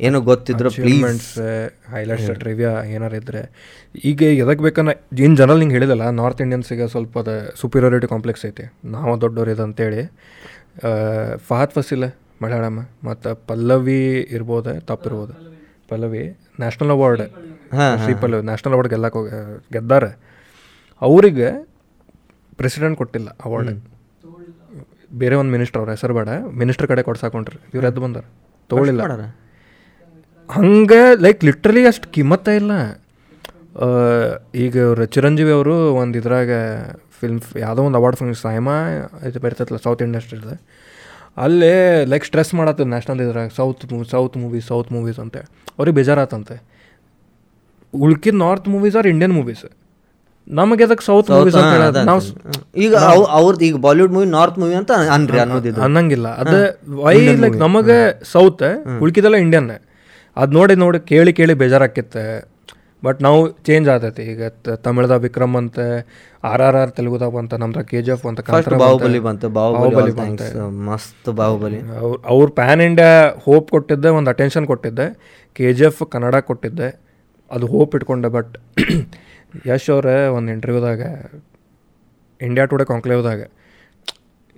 ಏನು 0.07 0.22
ಗೊತ್ತಿದ್ರು 0.32 0.72
ಪ್ಲೀಸ್ 0.84 1.28
ಹೈಲೈಟ್ಸ್ 1.95 2.32
ಟ್ರಿವಿಯಾ 2.44 2.72
ಏನಾರು 2.95 3.18
ಇದ್ರೆ. 3.22 3.44
ಈಗ 4.11 4.22
ಎದಕ್ಕೆ 4.44 4.64
ಬೇಕನ್ನ 4.68 4.94
ಇನ್ 5.28 5.38
ಜನರಲ್ 5.41 5.61
ನಿಂಗೆ 5.64 5.78
ಹೇಳಿದಲ್ಲ 5.80 6.07
ನಾರ್ತ್ 6.22 6.44
ಇಂಡಿಯನ್ಸಿಗೆ 6.45 6.88
ಸ್ವಲ್ಪ 6.95 7.18
ಅದು 7.24 7.36
ಸುಪೀರಿಯಾರಿಟಿ 7.61 8.10
ಕಾಂಪ್ಲೆಕ್ಸ್ 8.14 8.45
ಐತಿ. 8.49 8.65
ನಾವು 8.95 9.15
ದೊಡ್ಡವ್ರು 9.24 9.53
ಇದು 9.56 9.65
ಅಂತೇಳಿ. 9.68 10.03
ಫಹದ್ 11.49 11.74
ಫಸಿಲ್ 11.78 12.07
ಮಲಯಾಳಮ್ 12.44 12.80
ಮತ್ತು 13.10 13.32
ಪಲ್ಲವಿ 13.49 14.02
ಇರ್ಬೋದು 14.38 14.72
ತಪ್ಪಿರ್ಬೋದು. 14.91 15.34
Pallavi 15.91 16.24
national 16.61 16.94
award 16.95 17.24
Shri 18.03 18.14
Pallavi 18.22 18.44
national 18.49 18.74
award 18.76 18.90
ಗೆಲ್ಲಕ್ಕೆ 18.94 19.18
ಹೋಗಿ 19.20 19.32
ಗೆದ್ದಾರೆ. 19.76 20.10
ಅವರಿಗೆ 21.08 21.50
ಪ್ರೆಸಿಡೆಂಟ್ 22.60 22.98
ಕೊಟ್ಟಿಲ್ಲ 23.02 23.30
ಅವಾರ್ಡ್ 23.46 23.72
ಬೇರೆ 25.22 25.36
ಒಂದು 25.42 25.52
ಮಿನಿಸ್ಟರ್ 25.56 25.80
ಅವ್ರ 25.82 25.92
ಹೆಸರು 25.96 26.14
ಬೇಡ. 26.18 26.30
ಮಿನಿಸ್ಟರ್ 26.62 26.88
ಕಡೆ 26.92 27.02
ಕೊಡ್ಸಾಕೊಂಡ್ರಿ 27.08 27.58
ಇವ್ರು 27.74 27.86
ಎದ್ದು 27.90 28.02
ಬಂದಾರ. 28.06 28.26
ತೊಗೊಳಿಲ್ಲ 28.70 29.02
ಹಂಗೆ 30.50 31.02
ಲೈಕ್ 31.26 31.42
ಲಿಟ್ರಲಿ 31.48 31.82
ಅಷ್ಟು 31.92 32.08
ಕಿಮ್ಮತ್ತ 32.16 32.48
ಇಲ್ಲ. 32.62 32.72
ಈಗ 34.64 34.74
ಇವರು 34.86 35.06
ಚಿರಂಜೀವಿ 35.14 35.52
ಅವರು 35.58 35.76
ಒಂದು 36.02 36.16
ಇದ್ರಾಗ 36.22 36.52
ಫಿಲ್ಮ್ 37.20 37.40
ಯಾವುದೋ 37.64 37.82
ಒಂದು 37.88 37.98
ಅವಾರ್ಡ್ 38.00 38.18
ಫಂಕ್ಷನ್ 38.20 38.42
ಸಾಯಮಾ 38.46 38.76
ಇದು 39.30 39.40
ಬರ್ತೈತಲ್ಲ 39.46 39.80
ಸೌತ್ 39.86 40.02
ಇಂಡಸ್ಟ್ರಿದ 40.08 40.56
ಅಲ್ಲೇ 41.46 41.76
ಲೈಕ್ 42.12 42.26
ಸ್ಟ್ರೆಸ್ 42.30 42.52
ಮಾಡತ್ತದ 42.60 42.88
ನ್ಯಾಷನಲ್ 42.94 43.22
ಇದ್ರಾಗ 43.26 43.50
south 43.60 43.84
movie 43.92 44.06
south 44.16 44.36
movies 44.44 44.66
south 44.72 44.90
movies 44.96 45.20
ಅಂತೆ. 45.24 45.42
ಅವ್ರಿಗೆ 45.78 45.96
ಬೇಜಾರಾತಂತೆ. 46.00 46.58
ಉಳ್ಕಿದ 47.94 48.38
north 48.46 48.68
movies 48.74 48.98
or 49.02 49.10
Indian 49.14 49.34
movies 49.40 49.66
ನಮಗೆ 50.48 50.84
ಅದಕ್ಕೆ 50.84 51.06
ಸೌತ್ 51.06 51.28
ಮೂವೀಸ್ 51.32 51.56
ಅಂತ 51.56 51.74
ಹೇಳೋದು 51.76 52.02
ನಾವು 52.03 52.22
ಈಗ 52.78 52.94
ಅವ್- 53.10 53.28
ಅವ್ರದ್ದು 53.32 53.65
ಈಗ 53.65 53.78
ಬಾಲಿವುಡ್ 53.80 54.14
ಮೂವಿ 54.14 54.28
ನಾರ್ತ್ 54.32 54.57
ಮೂವಿ 54.57 54.76
ಅಂತ 54.76 54.91
ಅನ್ರಿ 55.11 55.40
ಅನ್ನೋದಿದ್ದು 55.40 55.82
ಅನ್ನಂಗಿಲ್ಲ. 55.82 56.28
ಅದು 56.41 56.57
ವೈ 57.02 57.14
ಲೈಕ್ 57.38 57.57
ನಮಗೆ 57.61 57.98
ಸೌತ್ 58.32 58.64
ಉಳ್ಕಿದೆಲ್ಲ 59.02 59.38
ಇಂಡಿಯನ್ 59.41 59.70
ಅದ್ 60.38 60.52
ನೋಡಿ 60.53 60.76
ನೋಡಿ 60.82 60.99
ಕೇಳಿ 61.10 61.34
ಕೇಳಿ 61.34 61.53
ಬೇಜಾರಾಕಿತ್ತೆ 61.53 62.24
ಬಟ್ 63.03 63.20
ನಾವು 63.22 63.40
ಚೇಂಜ್ 63.68 63.88
ಆತೈತಿ 63.90 64.24
ಈಗ 64.24 64.41
ತಮಿಳದ 64.44 64.78
ತಮಿಳ್ದಾಗ 64.84 65.20
ವಿಕ್ರಮ್ 65.22 65.56
ಅಂತ 65.57 65.80
ಆರ್ 66.44 66.61
ಆರ್ 66.61 66.76
ಆರ್ 66.76 66.91
ತೆಲುಗುದಾಗ 66.91 67.32
ಬಂತ 67.32 67.53
ನಮ್ದಾಗ 67.60 67.86
ಕೆ 67.86 68.02
ಜಿ 68.02 68.11
ಎಫ್ 68.11 68.24
ಅಂತ 68.30 68.40
ಬಾಹುಬಲಿ 68.84 69.20
ಬಂತು. 69.20 69.48
ಬಾಹುಬಲಿ 69.49 70.11
ಮಸ್ತ್ 70.88 71.30
ಬಾಹುಬಲಿ 71.34 71.80
ಅವ್ರ 71.99 72.15
ಅವ್ರು 72.34 72.49
ಪ್ಯಾನ್ 72.60 72.82
ಇಂಡಿಯಾ 72.82 73.11
ಹೋಪ್ 73.45 73.68
ಕೊಟ್ಟಿದ್ದೆ 73.72 74.11
ಒಂದು 74.18 74.30
ಅಟೆನ್ಷನ್ 74.30 74.68
ಕೊಟ್ಟಿದ್ದೆ. 74.72 75.07
ಕೆ 75.56 75.74
ಜಿ 75.74 75.86
ಎಫ್ 75.86 76.02
ಕನ್ನಡ 76.11 76.36
ಕೊಟ್ಟಿದ್ದೆ. 76.49 76.90
ಅದು 77.52 77.68
ಹೋಪ್ 77.68 77.94
ಇಟ್ಕೊಂಡೆ 77.95 78.30
ಬಟ್ 78.30 78.53
ಯಶ್ 79.68 79.90
ಅವರೇ 79.90 80.28
ಒಂದು 80.28 80.52
ಇಂಟರ್ವ್ಯೂದಾಗ 80.52 81.02
ಇಂಡಿಯಾ 82.42 82.66
ಟುಡೇ 82.66 82.86
ಕಾಂಕ್ಲೇವ್ದಾಗ 82.86 83.42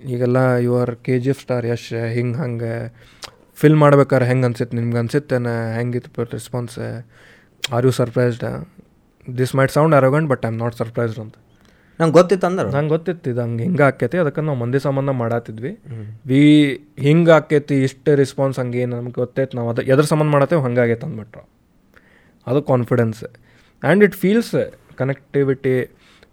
ಈಗೆಲ್ಲ 0.04 0.36
your 0.58 0.96
K 0.96 1.18
G 1.18 1.30
F 1.30 1.40
star 1.40 1.66
Yash 1.66 2.12
ಹಿಂಗೆ 2.14 2.38
ಹಂಗೆ 2.38 2.94
ಫಿಲ್ 3.54 3.76
ಮಾಡ್ಬೇಕಾದ್ರೆ 3.76 4.26
ಹೆಂಗೆ 4.28 4.44
ಅನ್ಸಿತ್ತು 4.44 4.76
ನಿಮ್ಗೆ 4.76 4.98
ಅನ್ಸಿತ್ತೇನೆ 4.98 5.76
ಹೆಂಗಿತ್ತು 5.76 6.24
response 6.24 6.78
are 7.72 7.86
you 7.86 7.90
surprised 7.90 8.44
this 9.38 9.56
might 9.56 9.72
sound 9.72 9.94
arrogant 9.94 10.28
but 10.30 10.46
I 10.46 10.48
am 10.48 10.58
not 10.58 10.74
surprised 10.74 11.18
ಅಂತ. 11.18 11.34
ನಂಗೆ 12.00 12.12
ಗೊತ್ತಿತ್ತು 12.12 12.46
ಅಂದ್ರೆ. 12.46 12.70
ನಂಗೆ 12.70 12.88
ಗೊತ್ತಿತ್ತು 12.88 13.30
ಇದು 13.30 13.40
ಹಂಗೆ 13.40 13.62
ಹಿಂಗೆ 13.62 13.82
ಆಕೈತಿ 13.82 14.18
ಅದಕ್ಕೆ 14.18 14.40
ನಾವು 14.40 14.58
ಮಂದಿ 14.58 14.80
ಸಂಬಂಧ 14.80 15.10
ಮಾಡತ್ತಿದ್ವಿ 15.10 15.78
ವಿ 16.26 16.40
ಹಿಂಗೆ 16.98 17.30
ಆಕೈತಿ 17.30 17.82
ಇಷ್ಟು 17.82 18.14
ರೆಸ್ಪಾನ್ಸ್ 18.14 18.58
ಹಂಗೆ 18.58 18.84
ನಮ್ಗೆ 18.86 19.12
ಗೊತ್ತೈತೆ 19.12 19.56
ನಾವು 19.56 19.70
ಅದು 19.70 19.82
ಎದ್ರ 19.82 20.02
ಸಂಬಂಧ 20.02 20.30
ಮಾಡತ್ತೇವೆ 20.30 20.62
ಹಂಗಾಗೈತೆ 20.62 20.92
ಆಗೈತೆ 20.92 21.06
ಅಂದ್ಬಿಟ್ರು. 21.06 21.48
ಅದು 22.46 22.62
confidence 22.62 23.24
and 23.24 24.04
it 24.04 24.14
feels 24.14 24.54
connectivity 25.00 25.76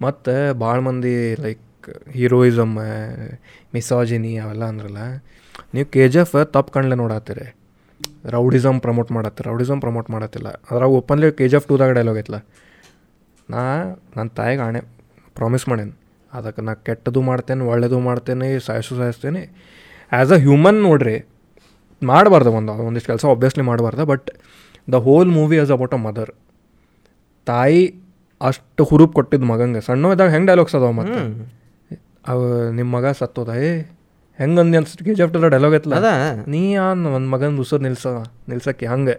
ಮತ್ತು 0.05 0.33
ಭಾಳ 0.63 0.77
ಮಂದಿ 0.87 1.15
ಲೈಕ್ 1.45 1.87
ಹೀರೋಯಿಸಮ್ 2.17 2.75
ಮಿಸಾಜಿನಿ 3.75 4.31
ಅವೆಲ್ಲ 4.43 4.63
ಅಂದ್ರಲ್ಲ, 4.71 5.01
ನೀವು 5.73 5.87
ಕೆ 5.95 6.03
ಜಿ 6.13 6.19
ಎಫ್ 6.23 6.35
ತಪ್ಪು 6.55 6.71
ಕಣ್ಲೆ 6.75 6.95
ನೋಡತ್ತೀರಿ 7.01 7.47
ರೌಡಿಸಮ್ 8.35 8.79
ಪ್ರಮೋಟ್ 8.85 9.09
ಮಾಡತ್ತೆ 9.17 9.41
ರೌಡಿಸಮ್ 9.49 9.81
ಪ್ರಮೋಟ್ 9.85 10.07
ಮಾಡತ್ತಿಲ್ಲ. 10.15 10.49
ಅದ್ರಾಗ 10.69 10.91
ಓಪನ್ಲಿ 10.99 11.27
ಕೆ 11.39 11.47
ಜಿ 11.51 11.57
ಎಫ್ 11.59 11.67
ಟೂದಾಗ 11.71 11.91
ಡೈಲಾಗ್ 11.97 12.19
ಐತಲ್ಲ 12.21 12.39
ನಾ 13.53 13.61
ನನ್ನ 14.17 14.29
ತಾಯಿಗೆ 14.39 14.63
ಆಣೆ 14.67 14.81
ಪ್ರಾಮಿಸ್ 15.39 15.65
ಮಾಡೇನಿ. 15.71 15.93
ಅದಕ್ಕೆ 16.37 16.61
ನಾ 16.67 16.73
ಕೆಟ್ಟದು 16.87 17.21
ಮಾಡ್ತೇನೆ, 17.29 17.63
ಒಳ್ಳೇದು 17.71 17.97
ಮಾಡ್ತೇನೆ, 18.07 18.47
ಸಾಯಿಸು 18.67 18.93
ಸಾಯಿಸ್ತೇನೆ. 19.01 19.41
ಆ್ಯಸ್ 20.11 20.31
ಅ 20.35 20.39
ಹ್ಯೂಮನ್ 20.45 20.79
ನೋಡ್ರಿ, 20.87 21.17
ಮಾಡಬಾರ್ದು 22.01 22.51
ಒಂದು, 22.59 22.73
ಒಂದಿಷ್ಟು 22.87 23.09
ಕೆಲಸ 23.11 23.25
ಒಬ್ವಿಯಸ್ಲಿ 23.33 23.65
ಮಾಡಬಾರ್ದು 23.71 24.05
but 24.13 24.29
the 24.93 24.99
whole 25.07 25.29
movie 25.39 25.57
as 25.63 25.71
about 25.75 25.93
a 25.97 25.99
mother 26.07 26.31
ತಾಯಿ 27.47 27.83
ಅಷ್ಟು 28.47 28.83
ಹುರುಪ್ 28.89 29.13
ಕೊಟ್ಟಿದ್ದು 29.17 29.47
ಮಗಂಗೆ. 29.51 29.81
ಸಣ್ಣ 29.87 30.11
ಇದ್ದಾಗ 30.15 30.29
ಹೆಂಗೆ 30.35 30.49
ಡೈಲಾಗ್ಸ್ 30.51 30.75
ಅದಾವ 30.79 30.93
ಮತ್ತೆ? 30.99 31.19
ಅವ 32.31 32.39
ನಿಮ್ಮ 32.77 32.89
ಮಗ 32.97 33.05
ಸತ್ತೋದ. 33.19 33.49
ಏ 33.67 33.69
ಹೆಂಗಂದು 34.39 34.77
ಅನ್ಸುತ್ತೆ 34.79 35.03
ಕೆ 35.07 35.13
ಜಿ 35.17 35.23
ಎಫ್ 35.25 35.33
ಡೈಲಾಗ್ 35.55 35.75
ಐತಲ್ಲ. 35.77 35.95
ಅದ? 36.01 36.09
ನೀ 36.53 36.61
ಆನ್ 36.85 37.01
ಒಂದು 37.17 37.29
ಮಗನ 37.33 37.59
ಉಸಿರು 37.63 37.83
ನಿಲ್ಸ 37.87 38.05
ನಿಲ್ಸಕ್ಕೆ 38.51 38.85
ಹಂಗೆ. 38.93 39.15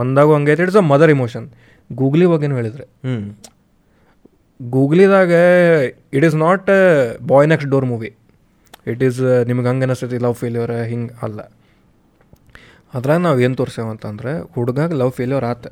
ಒಂದಾಗ 0.00 0.28
ಹಂಗೈತೆ 0.36 0.62
it's 0.66 0.78
a 0.82 0.84
mother 0.92 1.12
emotion 1.16 1.46
googly 1.90 2.26
ಬಗ್ಗೆನೂ 2.32 2.56
ಹೇಳಿದ್ರೆ. 2.60 2.86
ಹ್ಞೂ 3.06 3.16
ಗೂಗ್ಲಿದಾಗ 4.60 5.32
it 6.16 6.24
is 6.28 6.36
not 6.46 6.70
boy 7.30 7.46
next 7.52 7.70
door 7.74 7.86
movie 7.92 8.10
it 8.92 9.02
is 9.08 9.20
ನಿಮ್ಗೆ 9.48 9.68
ಹಂಗೆ 9.70 9.86
ಅನಿಸ್ತೈತಿ 9.88 10.18
ಲವ್ 10.24 10.36
ಫೇಲ್ಯೂರ್ 10.42 10.72
ಹಿಂಗೆ 10.90 11.14
ಅಲ್ಲ. 11.26 11.40
ಅದ್ರಾಗ 12.96 13.20
ನಾವು 13.26 13.38
ಏನು 13.46 13.56
ತೋರ್ಸೇವ 13.60 13.86
ಅಂತಂದ್ರೆ 13.94 14.32
ಹುಡುಗಾಗ 14.54 14.90
ಲವ್ 15.02 15.12
ಫೇಲ್ಯೂರ್ 15.18 15.46
ಆತ. 15.52 15.66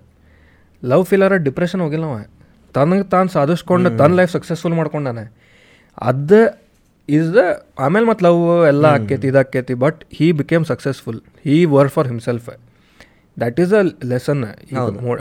ಲವ್ 0.82 1.04
ಫೇಲ್ಯೂರ್ 1.10 1.34
ಡಿಪ್ರೆಷನ್ 1.48 1.82
ಹೋಗಿಲ್ಲ 1.84 2.06
ಅವ. 2.12 2.18
ತನಗೆ 2.74 3.04
ತಾನು 3.14 3.28
ಸಾಧಿಸ್ಕೊಂಡು 3.36 3.90
ತನ್ನ 4.00 4.12
ಲೈಫ್ 4.20 4.32
ಸಕ್ಸಸ್ಫುಲ್ 4.36 4.74
ಮಾಡ್ಕೊಂಡಾನೆ 4.80 5.24
ಅದು 6.08 6.40
ಈಸ್ 7.08 7.30
ದ 7.36 7.42
ಆಮೇಲೆ 7.84 8.06
ಮತ್ತು 8.10 8.24
ಲವ್ 8.26 8.42
ಎಲ್ಲ 8.72 8.86
ಆಕೈತಿ 8.98 9.26
ಇದಾಕೈತಿ 9.32 9.74
but 9.84 10.00
he 10.18 10.26
became 10.42 10.64
successful 10.72 11.18
he 11.46 11.56
work 11.76 11.94
for 11.96 12.08
himself 12.12 12.48
that 13.36 13.58
is 13.64 13.72
a 13.80 13.82
lesson 14.12 14.40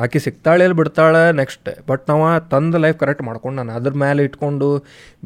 ಆಕೆ 0.05 0.19
ಸಿಗ್ತಾಳೆ 0.25 0.63
ಇಲ್ಲಿ 0.67 0.77
ಬಿಡ್ತಾಳೆ 0.79 1.21
ನೆಕ್ಸ್ಟ್ 1.41 1.69
ಬಟ್ 1.89 2.03
ನಾವು 2.11 2.23
ತಂದು 2.53 2.79
ಲೈಫ್ 2.85 2.97
ಕರೆಕ್ಟ್ 3.03 3.23
ಮಾಡ್ಕೊಂಡಾನೆ 3.29 3.71
ಅದ್ರ 3.77 3.93
ಮೇಲೆ 4.05 4.21
ಇಟ್ಕೊಂಡು 4.27 4.67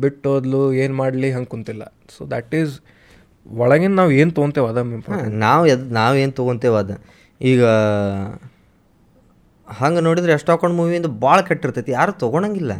ಬಿಟ್ಟು 0.04 0.30
ಹೋದ್ಲು 0.34 0.62
ಏನು 0.84 0.96
ಮಾಡಲಿ 1.02 1.30
ಹಂಗೆ 1.36 1.50
ಕುಂತಿಲ್ಲ. 1.54 1.84
ಸೊ 2.16 2.22
ದ್ಯಾಟ್ 2.34 2.54
ಈಸ್ 2.62 2.74
ಒಳಗಿನ 3.46 3.94
ನಾವು 4.02 4.12
ಏನು 4.22 4.32
ತೊಗೊಂತೇವೆ 4.38 4.68
ಅದ. 4.74 4.80
ನಾವು 5.46 5.64
ಎದ್ 5.74 5.86
ನಾವೇನು 6.00 6.34
ತೊಗೊಂತೇವೆ 6.40 6.78
ಅದು? 6.84 6.96
ಈಗ 7.42 7.62
ಹಂಗೆ 9.68 10.02
ನೋಡಿದ್ರೆ 10.02 10.34
ಎಷ್ಟು 10.34 10.52
ಹಾಕೊಂಡು 10.52 10.78
ಮೂವಿಯಿಂದ 10.78 11.06
ಭಾಳ 11.06 11.42
ಕೆಟ್ಟಿರ್ತೈತಿ 11.42 11.92
ಯಾರು 11.92 12.12
ತೊಗೊಳಂಗಿಲ್ಲ 12.12 12.74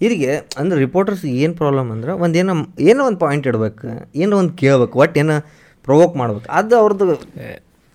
ಇದಕ್ಕೆ 0.00 0.44
ಅಂದ್ರೆ 0.58 0.80
ರಿಪೋರ್ಟರ್ಸ್ 0.80 1.24
ಏನು 1.24 1.54
ಪ್ರಾಬ್ಲಮ್ 1.54 1.92
ಅಂದ್ರೆ 1.92 2.12
ಒಂದು 2.12 2.38
ಏನೋ 2.38 2.66
ಏನೋ 2.80 3.04
ಒಂದು 3.04 3.18
ಪಾಯಿಂಟ್ 3.18 3.46
ಇಡ್ಬೇಕು 3.46 3.88
ಏನೋ 4.16 4.38
ಒಂದು 4.38 4.52
ಕೇಳ್ಬೇಕು 4.52 4.98
ಒಟ್ಟು 4.98 5.20
ಏನೋ 5.20 5.42
ಪ್ರೊವೋಕ್ 5.86 6.16
ಮಾಡ್ಬೇಕು 6.16 6.52
ಅದು 6.52 6.78
ಅವ್ರದ್ದು 6.78 7.16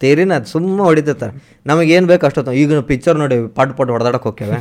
ತೇರಿನ 0.02 0.34
ಅದು 0.34 0.46
ಸುಮ್ಮ 0.46 0.84
ಹೊಡಿತಾರೆ 0.84 1.42
ನಮಗೆ 1.66 1.94
ಏನು 1.94 2.08
ಬೇಕು 2.08 2.26
ಅಷ್ಟೊತ್ತು 2.26 2.52
ಈಗ 2.52 2.80
ಪಿಕ್ಚರ್ 2.80 3.18
ನೋಡಿ 3.18 3.48
ಪಾಟ್ 3.48 3.78
ಪಾಟ್ 3.78 3.90
ಹೊಡೆದಾಡಕ್ಕೆ 3.90 4.30
ಹೋಗ್ಯವೆ 4.30 4.58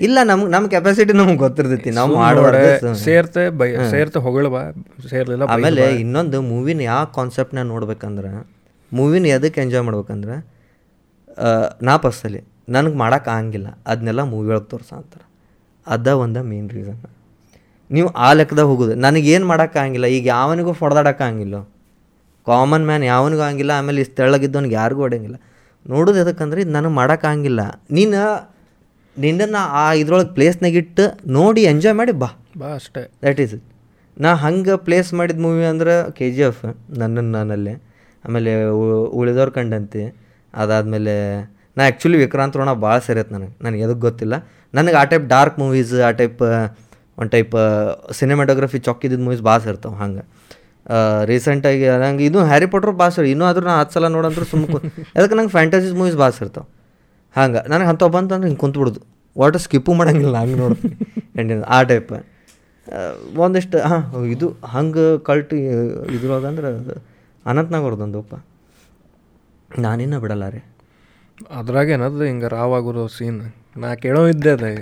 ಇಲ್ಲ 0.00 0.18
ನಮ್ಗೆ 0.22 0.50
ನಮ್ಮ 0.50 0.68
ಕೆಪಾಸಿಟಿ 0.68 1.12
ನಮ್ಗೆ 1.12 1.36
ಗೊತ್ತಿರ್ತೈತಿ 1.36 1.90
ನಾವು 1.90 2.16
ಮಾಡೋದು 2.16 2.94
ಸೇರ್ತೆ 2.94 3.48
ಬೈ 3.48 3.90
ಸೇರ್ತೆ 3.90 4.18
ಹೊಗಳವ 4.18 4.72
ಸೇರ್ಲಿಲ್ಲ 5.10 5.42
ಆಮೇಲೆ 5.42 6.00
ಇನ್ನೊಂದು 6.00 6.42
ಮೂವಿನ 6.42 6.80
ಯಾವ 6.80 7.04
ಕಾನ್ಸೆಪ್ಟ್ನ 7.04 7.62
ನೋಡ್ಬೇಕಂದ್ರೆ 7.62 8.46
ಮೂವಿನ 8.92 9.26
ಎದಕ್ಕೆ 9.26 9.60
ಎಂಜಾಯ್ 9.60 9.82
ಮಾಡ್ಬೇಕಂದ್ರೆ 9.82 10.61
ನಾ 11.82 11.96
ಪರ್ಸಲಿ 11.96 12.40
ನನಗೆ 12.68 12.96
ಮಾಡೋಕೆ 12.96 13.30
ಆಗಂಗಿಲ್ಲ. 13.30 13.68
ಅದನ್ನೆಲ್ಲ 13.86 14.22
ಮೂವಿ 14.22 14.48
ಒಳಗೆ 14.52 14.68
ತೋರ್ಸ 14.70 14.92
ಅಂತಾರೆ. 14.92 15.24
ಅದ 15.86 16.08
ಒಂದು 16.24 16.42
ಮೇನ್ 16.42 16.70
ರೀಸನ್ 16.70 17.00
ನೀವು 17.90 18.08
ಆ 18.26 18.32
ಲೆಕ್ಕದಾಗ 18.32 18.66
ಹೋಗೋದು. 18.66 18.94
ನನಗೇನು 18.94 19.46
ಮಾಡೋಕ್ಕಾಗಿಲ್ಲ 19.46 20.06
ಈಗ 20.06 20.26
ಯಾವನಿಗೂ 20.26 20.72
ಹೊಡೆದಾಡೋಕ್ಕಾಗಿಲ್ಲ 20.72 21.56
ಕಾಮನ್ 22.46 22.84
ಮ್ಯಾನ್ 22.86 23.04
ಯಾವನಿಗೂ 23.04 23.42
ಆಗಂಗಿಲ್ಲ. 23.42 23.70
ಆಮೇಲೆ 23.70 24.00
ಇಷ್ಟು 24.00 24.14
ತೆಳ್ಳಗಿದ್ದವನಿಗೆ 24.14 24.74
ಯಾರಿಗೂ 24.74 25.00
ಹೊಡೆಯಂಗಿಲ್ಲ. 25.00 25.38
ನೋಡೋದು 25.88 26.18
ಎದಕ್ಕಂದ್ರೆ 26.18 26.60
ಇದು 26.62 26.70
ನನಗೆ 26.70 26.94
ಮಾಡೋಕ್ಕಾಗಿಲ್ಲ 27.00 27.60
ನೀನು 27.90 28.20
ನಿನ್ನನ್ನು 29.18 29.58
ಆ 29.58 29.92
ಇದ್ರೊಳಗೆ 29.92 30.34
ಪ್ಲೇಸ್ನಾಗ 30.34 30.72
ಇಟ್ಟು 30.72 31.04
ನೋಡಿ 31.26 31.62
ಎಂಜಾಯ್ 31.62 31.94
ಮಾಡಿ 31.94 32.12
ಬಾ. 32.12 32.28
ಬಾ 32.58 32.66
ಅಷ್ಟೇ. 32.66 33.02
ದ್ಯಾಟ್ 33.22 33.40
ಈಸ್ 33.40 33.54
ಇಟ್ 33.54 33.66
ನಾ 34.20 34.34
ಹಂಗೆ 34.34 34.76
ಪ್ಲೇಸ್ 34.76 35.14
ಮಾಡಿದ 35.14 35.40
ಮೂವಿ 35.40 35.64
ಅಂದ್ರೆ 35.64 36.12
ಕೆ 36.12 36.30
ಜಿ 36.30 36.42
ಎಫ್ 36.42 36.64
ನನ್ನನ್ನು 36.98 37.30
ನಾನಲ್ಲೇ 37.30 37.74
ಆಮೇಲೆ 38.24 38.64
ಉಳಿದವ್ರು 39.20 39.52
ಕಂಡಂತೆ. 39.52 40.02
ಅದಾದಮೇಲೆ, 40.62 41.14
ನಾ 41.76 41.82
ಆ್ಯಕ್ಚುಲಿ 41.88 42.18
ವಿಕ್ರಾಂತ್ 42.22 42.56
ರೋಣ 42.60 42.72
ಭಾಳ 42.84 42.96
ಸೇರೈತೆ 43.06 43.32
ನನಗೆ. 43.36 43.52
ನನಗೆ 43.66 43.82
ಎದಕ್ಕೆ 43.86 44.02
ಗೊತ್ತಿಲ್ಲ. 44.08 44.34
ನನಗೆ 44.74 44.96
ಆ 45.00 45.04
ಟೈಪ್ 45.12 45.26
ಡಾರ್ಕ್ 45.34 45.56
ಮೂವೀಸ್ 45.62 45.94
ಆ 46.08 46.10
ಟೈಪ್ 46.20 46.42
ಒಂದು 47.18 47.30
ಟೈಪ್ 47.34 47.54
ಸಿನಿಮಾಟೋಗ್ರಫಿ 48.18 48.78
ಚೊಕ್ಕಿದ್ದಿದ್ದು 48.86 49.24
ಮೂವೀಸ್ 49.26 49.42
ಭಾಳ 49.48 49.58
ಸೇರ್ತಾವೆ 49.66 49.96
ಹಂಗೆ. 50.02 50.22
ರೀಸೆಂಟಾಗಿ 51.30 51.86
ನಂಗೆ 52.02 52.24
ಇದು 52.28 52.38
ಹ್ಯಾರಿ 52.50 52.66
ಪಾಟ್ರ್ 52.72 52.92
ಭಾಳ 53.00 53.10
ಸೇರಿ. 53.16 53.28
ಇನ್ನೂ 53.34 53.44
ಆದರೂ 53.50 53.64
ನಾ 53.70 53.74
ಹತ್ತು 53.80 53.94
ಸಲ 53.96 54.08
ನೋಡಂದ್ರೆ 54.16 54.46
ಸುಮ್ಮನೆ 54.52 54.88
ಅದಕ್ಕೆ 55.16 55.34
ನಂಗೆ 55.38 55.52
ಫ್ಯಾಂಟಸೀಸ್ 55.56 55.94
ಮೂವೀಸ್ 56.00 56.16
ಭಾಳ 56.22 56.30
ಸೇರ್ತಾವೆ 56.38 56.68
ಹಂಗೆ, 57.36 57.60
ನನಗೆ 57.72 57.88
ಅಂಥವು 57.92 58.12
ಬಂತಂದ್ರೆ 58.16 58.48
ಹಿಂಗೆ 58.48 58.60
ಕುಂತ್ಬಿಡ್ದು 58.64 59.00
ವಾಟರ್ 59.36 59.62
ಸ್ಕಿಪ್ಪು 59.66 59.92
ಮಾಡಂಗಿಲ್ಲ 60.00 60.36
ಹಂಗೆ 60.42 60.56
ನೋಡ್ತೀನಿ 60.62 60.96
ಎಂಡಿನ 61.40 61.60
ಆ 61.76 61.78
ಟೈಪ್ 61.90 62.10
ಒಂದಿಷ್ಟು, 63.44 63.78
ಹಾಂ, 63.90 64.02
ಇದು 64.34 64.46
ಹಂಗೆ 64.74 65.04
ಕಲ್ಟ್ 65.28 65.52
ಇದ್ರೊಳಗಂದ್ರೆ 66.16 66.70
ಅನಂತ್ನಾಗ್ 67.46 67.84
ಅವ್ರದ್ದೊಂದಪ್ಪ 67.86 68.34
ನಾನಿನ್ನ 68.34 68.51
ಬಿಡಲ್ಲ 70.20 70.48
ರೀ. 70.48 70.60
ಅದ್ರಾಗ 71.50 71.88
ಏನದು 71.88 72.24
ಹಿಂಗೆ 72.24 72.48
ರಾವಾಗಿರೋ 72.48 73.06
ಸೀನ್ 73.06 73.40
ನಾ 73.76 73.94
ಕೇಳೋ 73.94 74.26
ಇದ್ದೆ 74.26 74.50
ಅದೇ 74.50 74.72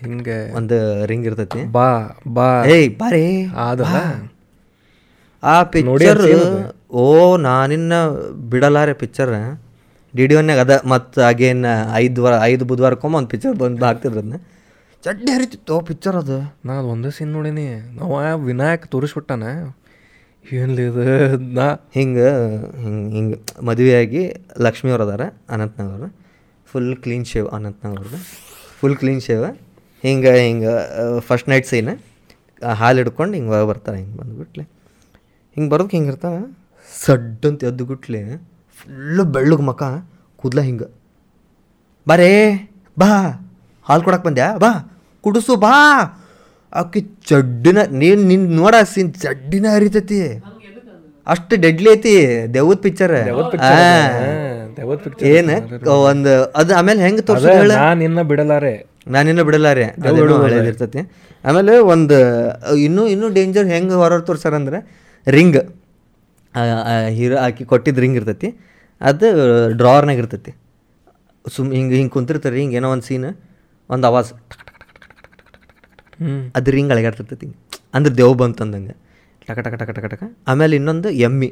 ಹಿಂಗೆ 0.00 0.52
ಒಂದು 0.52 1.06
ರಿಂಗ್ 1.06 1.26
ಇರ್ತೈತಿ. 1.26 1.72
ಬಾ 1.72 1.88
ಬಾ. 2.28 2.64
ಏಯ್ 2.64 2.98
ಬಾರೇ 2.98 3.44
ಅದು 3.44 3.84
ಆ 5.42 5.62
picture 5.62 6.22
O 6.90 7.36
Naninna 7.36 7.92
Bidalare 8.50 8.92
picture 8.92 9.30
D 10.16 10.26
D 10.26 10.34
ಒನ್ಯಾಗ 10.34 10.60
ಅದ 10.60 10.80
ಮತ್ತು 10.86 11.20
ಅಗೇನ್ 11.20 11.66
ಐದು 11.94 12.22
ವಾರ 12.22 12.34
ಐದು 12.42 12.64
ಬುಧವಾರಕ್ಕೊಮ್ಮೆ 12.64 13.18
ಒಂದು 13.18 13.28
ಪಿಕ್ಚರ್ 13.28 13.54
ಬಂದು 13.58 13.84
ಹಾಕ್ತಿದ್ರು 13.84 14.20
ಅದನ್ನ 14.20 14.38
ಚಡ್ಡಿ 15.04 15.32
ಹರಿತಿತ್ತು 15.32 15.80
ಪಿಕ್ಚರ್ 15.80 16.16
ಅದು. 16.16 16.38
ನಾ 16.64 16.78
ಅದು 16.78 16.88
ಒಂದೇ 16.88 17.10
ಸೀನ್ 17.10 17.30
ನೋಡೀನಿ. 17.30 17.66
ನಾವು 17.98 18.44
ವಿನಾಯಕ್ 18.44 18.86
ತೋರಿಸ್ಬಿಟ್ಟಾನ. 18.86 19.42
ಏನ್ಲಿ 20.44 20.82
ಇದು? 20.82 21.02
ನಾ 21.38 21.66
ಹಿಂಗೆ 21.94 22.28
ಹಿಂಗೆ 22.82 23.14
ಹಿಂಗೆ 23.14 23.64
ಮದುವೆಯಾಗಿ 23.66 24.34
ಲಕ್ಷ್ಮಿ 24.60 24.90
ಅವ್ರು 24.90 25.04
ಅದಾರ 25.04 25.20
ಅನಂತ್ನಾಗ್ 25.50 25.90
ಅವರು 25.90 26.16
ಫುಲ್ 26.66 26.96
ಕ್ಲೀನ್ 26.96 27.24
ಶೇವ್ 27.24 27.48
ಅನಂತ್ನಾಗ್ 27.48 27.96
ಅವ್ರದ್ದು 27.96 28.18
ಫುಲ್ 28.80 28.96
ಕ್ಲೀನ್ 28.96 29.20
ಶೇವ್ 29.20 29.44
ಹಿಂಗೆ 30.02 30.32
ಹಿಂಗೆ 30.46 30.72
ಫಸ್ಟ್ 31.20 31.48
ನೈಟ್ 31.48 31.66
ಸೀನ್ 31.66 31.88
ಹಾಲು 32.74 32.98
ಹಿಡ್ಕೊಂಡು 32.98 33.34
ಹಿಂಗೆ 33.34 33.50
ಒಳಗೆ 33.50 33.68
ಬರ್ತಾರೆ, 33.68 33.98
ಹಿಂಗೆ 33.98 34.16
ಬಂದ್ಬಿಟ್ಲೆ 34.16 34.64
ಹಿಂಗೆ 35.54 35.70
ಬರೋದಕ್ಕೆ 35.70 35.96
ಹಿಂಗೆ 35.96 36.10
ಇರ್ತಾವೆ 36.10 36.56
ಸಡ್ಡಂತ 37.06 37.64
ಎದ್ದು 37.64 37.84
ಗುಟ್ಲೆ. 37.84 38.20
ಫುಲ್ಲು 38.76 39.24
ಬೆಳ್ಳಗೆ 39.24 39.62
ಮಕ. 39.62 39.82
ಕೂದಲ 40.36 40.60
ಹಿಂಗೆ. 40.60 40.88
ಬರೇ, 42.08 42.30
ಬಾ. 42.98 43.10
ಹಾಲು 43.82 44.02
ಕೊಡಕ್ಕೆ 44.02 44.26
ಬಂದ್ಯಾ? 44.26 44.56
ಬಾ. 44.56 45.00
ಕುಡಿಸು, 45.20 45.56
ಬಾ. 45.56 45.74
ಆಕಿ 46.72 47.00
ಚಡ್ಡಿನ 47.28 47.78
ನೀನು 48.00 48.20
ನಿನ್ 48.30 48.44
ನೋಡ 48.56 48.74
ಸೀನ್ 48.92 49.14
ಚಡ್ಡಿನ 49.14 49.66
ಹರಿತೈತಿ. 49.74 50.18
ಅಷ್ಟು 51.26 51.54
ಡೆಡ್ಲಿ 51.60 51.90
ಐತಿ 51.90 52.12
ದೆವ್ವದ 52.54 52.78
ಪಿಕ್ಚರ್ 52.84 53.12
ಏನ? 55.32 55.50
ಒಂದು 56.10 56.32
ಅದು 56.60 56.74
ಆಮೇಲೆ 56.74 57.00
ಹೆಂಗೆ 57.06 57.22
ತೋರ್ಸ 57.22 57.44
ನಿನ್ನ 58.02 58.22
ಬಿಡಲಾರೆ. 58.30 58.72
ನಾನಿನ್ನ 59.14 59.42
ಬಿಡಲಾರೆ. 59.48 59.84
ಇರ್ತೈತಿ. 60.70 61.02
ಆಮೇಲೆ 61.44 61.74
ಒಂದು 61.94 62.16
ಇನ್ನೂ 62.86 63.06
ಇನ್ನೂ 63.06 63.28
ಡೇಂಜರ್ 63.38 63.68
ಹೆಂಗೆ 63.74 64.26
ತೋರ್ಸಾರ 64.26 64.54
ಅಂದ್ರೆ 64.54 64.80
ರಿಂಗ್ 65.26 65.60
ಹೀರೋ 67.18 67.36
ಆಕಿ 67.46 67.64
ಕೊಟ್ಟಿದ್ದು 67.64 68.00
ರಿಂಗ್ 68.00 68.16
ಇರ್ತೈತಿ. 68.16 68.48
ಅದು 69.00 69.28
ಡ್ರಾರ್ನಾಗ 69.76 70.18
ಇರ್ತೈತಿ. 70.18 70.52
ಸುಮ್ 71.56 71.72
ಹಿಂಗೆ 71.72 71.94
ಹಿಂಗೆ 71.94 72.12
ಕುಂತಿರ್ತಾರೆ 72.16 72.56
ಹಿಂಗೆ 72.60 72.76
ಏನೋ 72.76 72.90
ಒಂದು 72.94 73.06
ಸೀನ್ 73.08 73.28
ಒಂದು 73.90 74.06
ಆವಾಜ್. 74.06 74.32
ಹ್ಮ್ 74.32 74.69
ಅದು 76.56 76.70
ರಿಂಗ್ 76.70 76.92
ಅಳಗಾಡ್ತಿರ್ತೈತಿ 76.92 77.46
ಅಂದ್ರೆ 77.94 78.16
ದೇವ್ 78.16 78.34
ಬಂತಂದಂಗೆ. 78.34 78.94
ಟಕ 79.48 79.58
ಟಕ 79.66 79.74
ಟಕ 79.82 79.90
ಟಕ 79.90 80.06
ಟಕ. 80.14 80.22
ಆಮೇಲೆ 80.48 80.76
ಇನ್ನೊಂದು 80.76 81.10
ಎಮ್ಮಿ. 81.10 81.50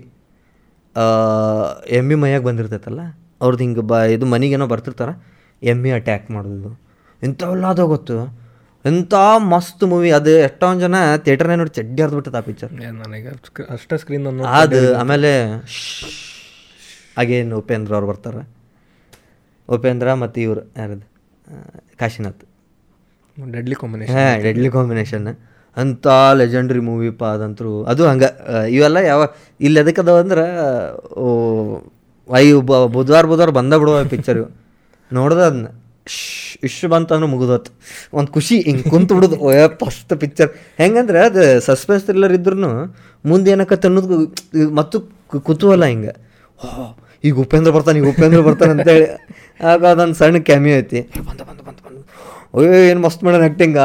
ಎಮ್ಮಿ 1.89 2.15
ಮೈಯಾಗ 2.15 2.43
ಬಂದಿರ್ತೈತಲ್ಲ 2.43 3.03
ಅವ್ರದ್ದು 3.41 3.63
ಹಿಂಗೆ 3.65 3.81
ಬ 3.81 3.95
ಇದು 4.15 4.27
ಮನೆಗೇನೋ 4.27 4.67
ಬರ್ತಿರ್ತಾರ 4.67 5.11
ಎಮ್ಮಿ 5.63 5.91
ಅಟ್ಯಾಕ್ 5.91 6.31
ಮಾಡೋದು. 6.31 6.71
ಇಂಥವೆಲ್ಲ 7.23 7.67
ಅದು 7.67 7.87
ಗೊತ್ತು. 7.87 8.17
ಎಂಥ 8.85 9.15
ಮಸ್ತ್ 9.53 9.85
ಮೂವಿ 9.85 10.11
ಅದು 10.11 10.31
ಎಷ್ಟೊಂದು 10.31 10.81
ಜನ 10.81 10.97
ಥಿಯೇಟರ್ನೇ 11.17 11.57
ನೋಡಿ 11.57 11.71
ಚಡ್ಡಿ 11.71 12.03
ಹರಿದ್ಬಿಟ್ಟದ 12.03 12.35
ಆ 12.35 12.41
ಪಿಕ್ಚರ್ 12.41 12.73
ನನಗೆ 12.73 13.29
ಅಷ್ಟೇ 13.69 13.97
ಸ್ಕ್ರೀನ್ 13.99 14.27
ಅದು 14.63 14.97
ಆಮೇಲೆ 14.97 15.33
ಅಗೇನ್ 17.17 17.53
ಉಪೇಂದ್ರ 17.53 17.93
ಅವ್ರು 17.95 18.09
ಬರ್ತಾರೆ. 18.09 18.43
ಉಪೇಂದ್ರ 19.69 20.15
ಮತ್ತು 20.15 20.41
ಇವರು 20.41 20.63
ಯಾರದು? 20.77 21.07
ಕಾಶಿನಾಥ್. 21.99 22.45
ಡೆಡ್ಲಿ 23.53 23.75
ಕಾಂಬಿನೇಷನ್ 23.75 24.15
ಹಾಂ 24.15 24.43
ಡೆಡ್ಲಿ 24.43 24.71
ಕಾಂಬಿನೇಷನ್ 24.71 25.29
ಅಂಥ 25.77 26.07
ಲೆಜೆಂಡ್ರಿ 26.35 26.81
ಮೂವಿಪ್ಪ 26.81 27.25
ಅದಂತರೂ 27.25 27.85
ಅದು 27.85 28.07
ಹಂಗೆ 28.07 28.29
ಇವೆಲ್ಲ 28.71 28.97
ಯಾವ 28.97 29.27
ಇಲ್ಲಿ 29.61 29.81
ಎದಕ್ಕೆ 29.81 30.01
ಅದಾವ 30.01 30.19
ಅಂದ್ರೆ 30.19 30.45
ಬ- 32.61 32.87
ಬುಧವಾರ 32.87 33.27
ಬುಧವಾರ 33.27 33.51
ಬಂದ 33.51 33.75
ಬಿಡುವ 33.75 34.05
ಪಿಕ್ಚರ್ 34.05 34.51
ನೋಡ್ದೆ 35.13 35.41
ಅದನ್ನ 35.41 35.67
ಇಷ್ಟು 36.63 36.89
ಬಂತಂದ್ರೆ 36.89 37.27
ಮುಗಿದೋತು. 37.27 37.71
ಒಂದು 38.13 38.33
ಖುಷಿ 38.33 38.61
ಹಿಂಗೆ 38.61 38.83
ಕುಂತು 38.83 39.15
ಬಿಡೋದು. 39.15 39.37
ಓಯ 39.37 39.57
ಫಸ್ಟ್ 39.69 40.17
ಪಿಕ್ಚರ್ 40.17 40.51
ಹೆಂಗಂದ್ರೆ 40.79 41.21
ಅದು 41.21 41.61
ಸಸ್ಪೆನ್ಸ್ 41.61 42.05
ಥ್ರಿಲ್ಲರ್ 42.05 42.33
ಇದ್ರೂ 42.33 42.69
ಮುಂದೆ 43.25 43.51
ಏನಕ್ಕತ್ತೆ 43.51 43.89
ಅನ್ನೋದು 43.89 44.35
ಮತ್ತು 44.75 45.01
ಕುತೂಹಲ 45.39 45.85
ಹಿಂಗೆ. 45.85 46.13
ಓ 46.65 46.95
ಈಗ 47.25 47.35
ಉಪೇಂದ್ರ 47.35 47.73
ಬರ್ತಾನೆ 47.73 47.99
ಈಗ 47.99 48.09
ಉಪೇಂದ್ರ 48.09 48.41
ಬರ್ತಾನೆ 48.41 48.71
ಅಂತೇಳಿ. 48.71 49.07
ಆಗ 49.65 49.87
ಅದೊಂದು 49.87 50.15
ಸಣ್ಣ 50.15 50.39
ಕ್ಯಾಮಿ 50.39 50.71
ಐತಿ. 50.71 51.01
ಬಂದ 51.01 51.41
ಬಂದ. 51.41 51.58
ಅಯ್ಯೋ 52.59 52.73
ಏನು 52.73 53.01
ಮಸ್ತ್ 53.01 53.25
ಮಾಡೋಣ 53.25 53.41
ಆ್ಯಕ್ಟಿಂಗ್ 53.41 53.77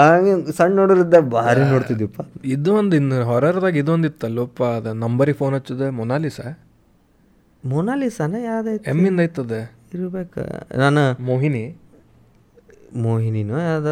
ಸಣ್ಣ 0.58 0.76
ನೋಡೋರಿದ್ದ 0.76 1.20
ಭಾರಿ 1.20 1.62
ನೋಡ್ತಿದ್ವಿಪ್ಪ 1.62 2.22
ಇದು 2.46 2.74
ಒಂದು 2.76 2.96
ಇನ್ನು 2.96 3.24
ಹೊರರ್ದಾಗ 3.24 3.76
ಇದೊಂದು 3.76 4.08
ಇತ್ತಲ್ಲಪ್ಪ 4.08 4.64
ಅದ 4.64 4.88
ನಂಬರಿಗೆ 4.88 5.38
ಫೋನ್ 5.38 5.56
ಹಚ್ಚದೆ 5.56 5.90
ಮೊನಾಲಿಸ 5.90 6.40
ಮೊನಾಲಿಸಾನ 7.66 8.36
ಯಾವ್ದೈತಿ 8.44 8.90
ಎಮ್ಮಿಂದ 8.90 9.20
ಐತದ 9.20 9.52
ಇರ್ಬೇಕು. 9.94 10.44
ನಾನು 10.78 11.24
ಮೋಹಿನಿ. 11.24 11.76
ಮೋಹಿನಿನೂ 12.96 13.60
ಯಾವ್ದ? 13.60 13.88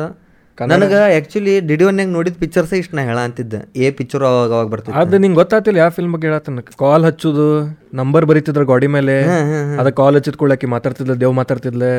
ನನಗೆ 0.69 0.97
ಆ್ಯಕ್ಚುಲಿ 1.05 1.53
ಡಿ 1.67 1.75
ಒನ್ಯಾಗ 1.89 2.09
ನೋಡಿದ 2.15 2.35
ಪಿಕ್ಚರ್ಸೇ 2.41 2.77
ಇಷ್ಟ 2.81 2.93
ನಾ 2.97 3.03
ಹೇಳ 3.09 3.19
ಅಂತಿದ್ದೆ. 3.27 3.59
ಏ 3.83 3.85
ಪಿಕ್ಚರ್ 3.99 4.23
ಅವಾಗ 4.29 4.51
ಅವಾಗ 4.55 4.67
ಬರ್ತಿದ್ದೆ 4.73 4.97
ಅದು 5.01 5.17
ನಿಂಗೆ 5.23 5.37
ಗೊತ್ತಾತಿಲ್ಲ 5.41 5.79
ಯಾವ 5.83 5.91
ಫಿಲ್ಮ್ 5.97 6.13
ಬಗ್ಗೆ 6.15 6.27
ಹೇಳತ್ತನ 6.29 6.63
ಕಾಲ್ 6.83 7.05
ಹಚ್ಚುದು 7.07 7.45
ನಂಬರ್ 7.99 8.25
ಬರೀತಿದ್ರ 8.31 8.63
ಗಾಡಿ 8.71 8.87
ಮೇಲೆ 8.95 9.15
ಅದ 9.81 9.89
ಕಾಲ್ 9.99 10.15
ಹಚ್ಚಿದ 10.17 10.37
ಕೂಡಕ್ಕೆ 10.41 10.67
ಮಾತಾಡ್ತಿದ್ಲ 10.75 11.15
ದೇವ್ 11.23 11.33
ಮಾತಾಡ್ತಿದ್ಲೆ. 11.41 11.91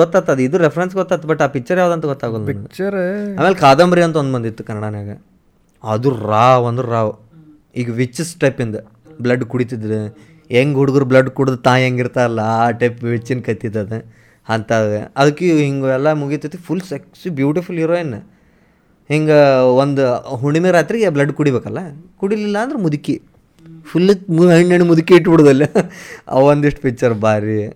ಗೊತ್ತಾತದ 0.00 0.40
ಇದು 0.46 0.58
ರೆಫರೆನ್ಸ್ 0.66 0.94
ಗೊತ್ತಾತ್ 1.00 1.26
ಬಟ್ 1.32 1.42
ಆ 1.46 1.48
ಪಿಕ್ಚರ್ 1.56 1.80
ಯಾವ್ದಂತ 1.82 2.06
ಗೊತ್ತಾಗಲ್ಲ 2.12 2.42
ನನಗೆ. 2.46 2.62
ಪಿಕ್ಚರ್ 2.66 2.98
ಆಮೇಲೆ 3.38 3.58
ಕಾದಂಬರಿ 3.64 4.04
ಅಂತ 4.06 4.16
ಒಂದು 4.22 4.34
ಬಂದಿತ್ತು 4.38 4.64
ಕನ್ನಡನಾಗ 4.70 5.10
ಅದು 5.84 6.10
ರಾವ್ 6.32 6.66
ಅಂದ್ರೆ 6.70 6.88
ರಾವ್. 6.96 7.12
ಈಗ 7.80 7.88
ವಿಚಸ್ 8.00 8.34
ಟೈಪಿಂದ 8.42 8.76
ಬ್ಲಡ್ 9.24 9.44
ಕುಡಿತಿದ್ರೆ. 9.52 10.00
ಹೆಂಗೆ 10.50 10.76
ಹುಡುಗರು 10.80 11.06
ಬ್ಲಡ್ 11.10 11.30
ಕುಡಿದು 11.38 11.58
ತಾಯಿ 11.66 11.82
ಹೆಂಗಿರ್ತಾರಲ್ಲ 11.84 12.42
ಆ 12.62 12.64
ಟೈಪ್ 12.80 12.98
ವಿಚಿನ 13.12 13.40
ಕತ್ತಿದ್ದದ 13.46 13.94
ಅಂತ 14.48 14.72
ಅದಕ್ಕೆ 15.16 15.52
ಹಿಂಗೆ 15.64 15.94
ಎಲ್ಲ 15.94 16.12
ಮುಗಿತೈತಿ. 16.12 16.58
ಫುಲ್ 16.58 16.80
ಸೆಕ್ಸಿ 16.80 17.30
ಬ್ಯೂಟಿಫುಲ್ 17.30 17.78
ಹೀರೋಯಿನ್ 17.78 18.14
ಹಿಂಗೆ 19.08 19.60
ಒಂದು 19.74 20.02
ಹುಣ್ಣಿಮೆ 20.36 20.70
ರಾತ್ರಿಗೆ 20.70 21.08
ಬ್ಲಡ್ 21.08 21.32
ಕುಡಿಬೇಕಲ್ಲ? 21.32 21.78
ಕುಡಿಲಿಲ್ಲ 22.16 22.58
ಅಂದ್ರೆ 22.62 22.78
ಮುದುಕಿ. 22.78 23.22
ಫುಲ್ 23.84 24.10
ಹಣ್ಣು 24.10 24.52
ಹಣ್ಣು 24.52 24.84
ಮುದುಕಿ 24.84 25.14
ಇಟ್ಬಿಡೋದಲ್ಲ. 25.14 25.62
ಒಂದಿಷ್ಟು 26.28 26.82
ಪಿಕ್ಚರ್ 26.86 27.14
ಭಾರಿ. 27.14 27.66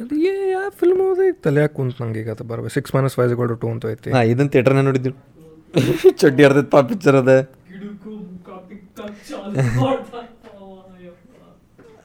ಅದು 0.00 0.14
ಏ 0.14 0.50
ಯಾವ 0.50 0.70
ಫಿಲ್ಮ್ 0.70 1.16
ತಲೆ 1.16 1.32
ತಲೆ 1.32 1.68
ಕುಂತ 1.68 2.02
ನಂಗೆ 2.02 2.20
ಈಗ 2.20 2.30
ಅದು 2.30 2.44
ಬರ್ಬೇಕು. 2.44 2.74
Six 2.74 2.94
minus 2.94 3.14
five 3.14 3.34
gold 3.34 3.60
two 3.60 3.68
ಅಂತ 3.68 3.86
ಐತಿ. 3.86 4.10
ಹಾಂ 4.10 4.22
ಇದನ್ನು 4.22 4.50
ಥಿಯೇಟರ್ನೇ 4.50 4.82
ನೋಡಿದ್ವಿ. 4.82 5.14
ಚಡ್ಡಿ 6.20 6.44
ಹರ್ದೈತೆ 6.44 6.70
ಪಾ 6.70 6.80
ಪಿಕ್ಚರ್ 6.82 7.16
ಅದ. 7.16 7.28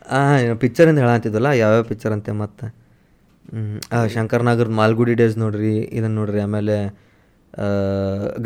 ಹಾಂ 0.10 0.58
ಪಿಕ್ಚರ್ 0.58 0.88
ಅಂತ 0.88 1.00
ಹೇಳಂತಿದ್ದಲ್ಲ 1.00 1.46
ಯಾವ್ಯಾವ 1.46 1.84
ಪಿಕ್ಚರ್ 1.84 2.12
ಅಂತೆ 2.12 2.32
ಮತ್ತೆ? 2.32 2.87
ಶಂಕರ್ನಗರದ 4.16 4.74
ಮಾಲ್ಗುಡಿ 4.82 5.14
ಡೇಸ್ 5.22 5.36
ನೋಡ್ರಿ 5.44 5.76
ಇದನ್ನು 5.98 6.18
ನೋಡ್ರಿ 6.22 6.42
ಆಮೇಲೆ 6.46 6.76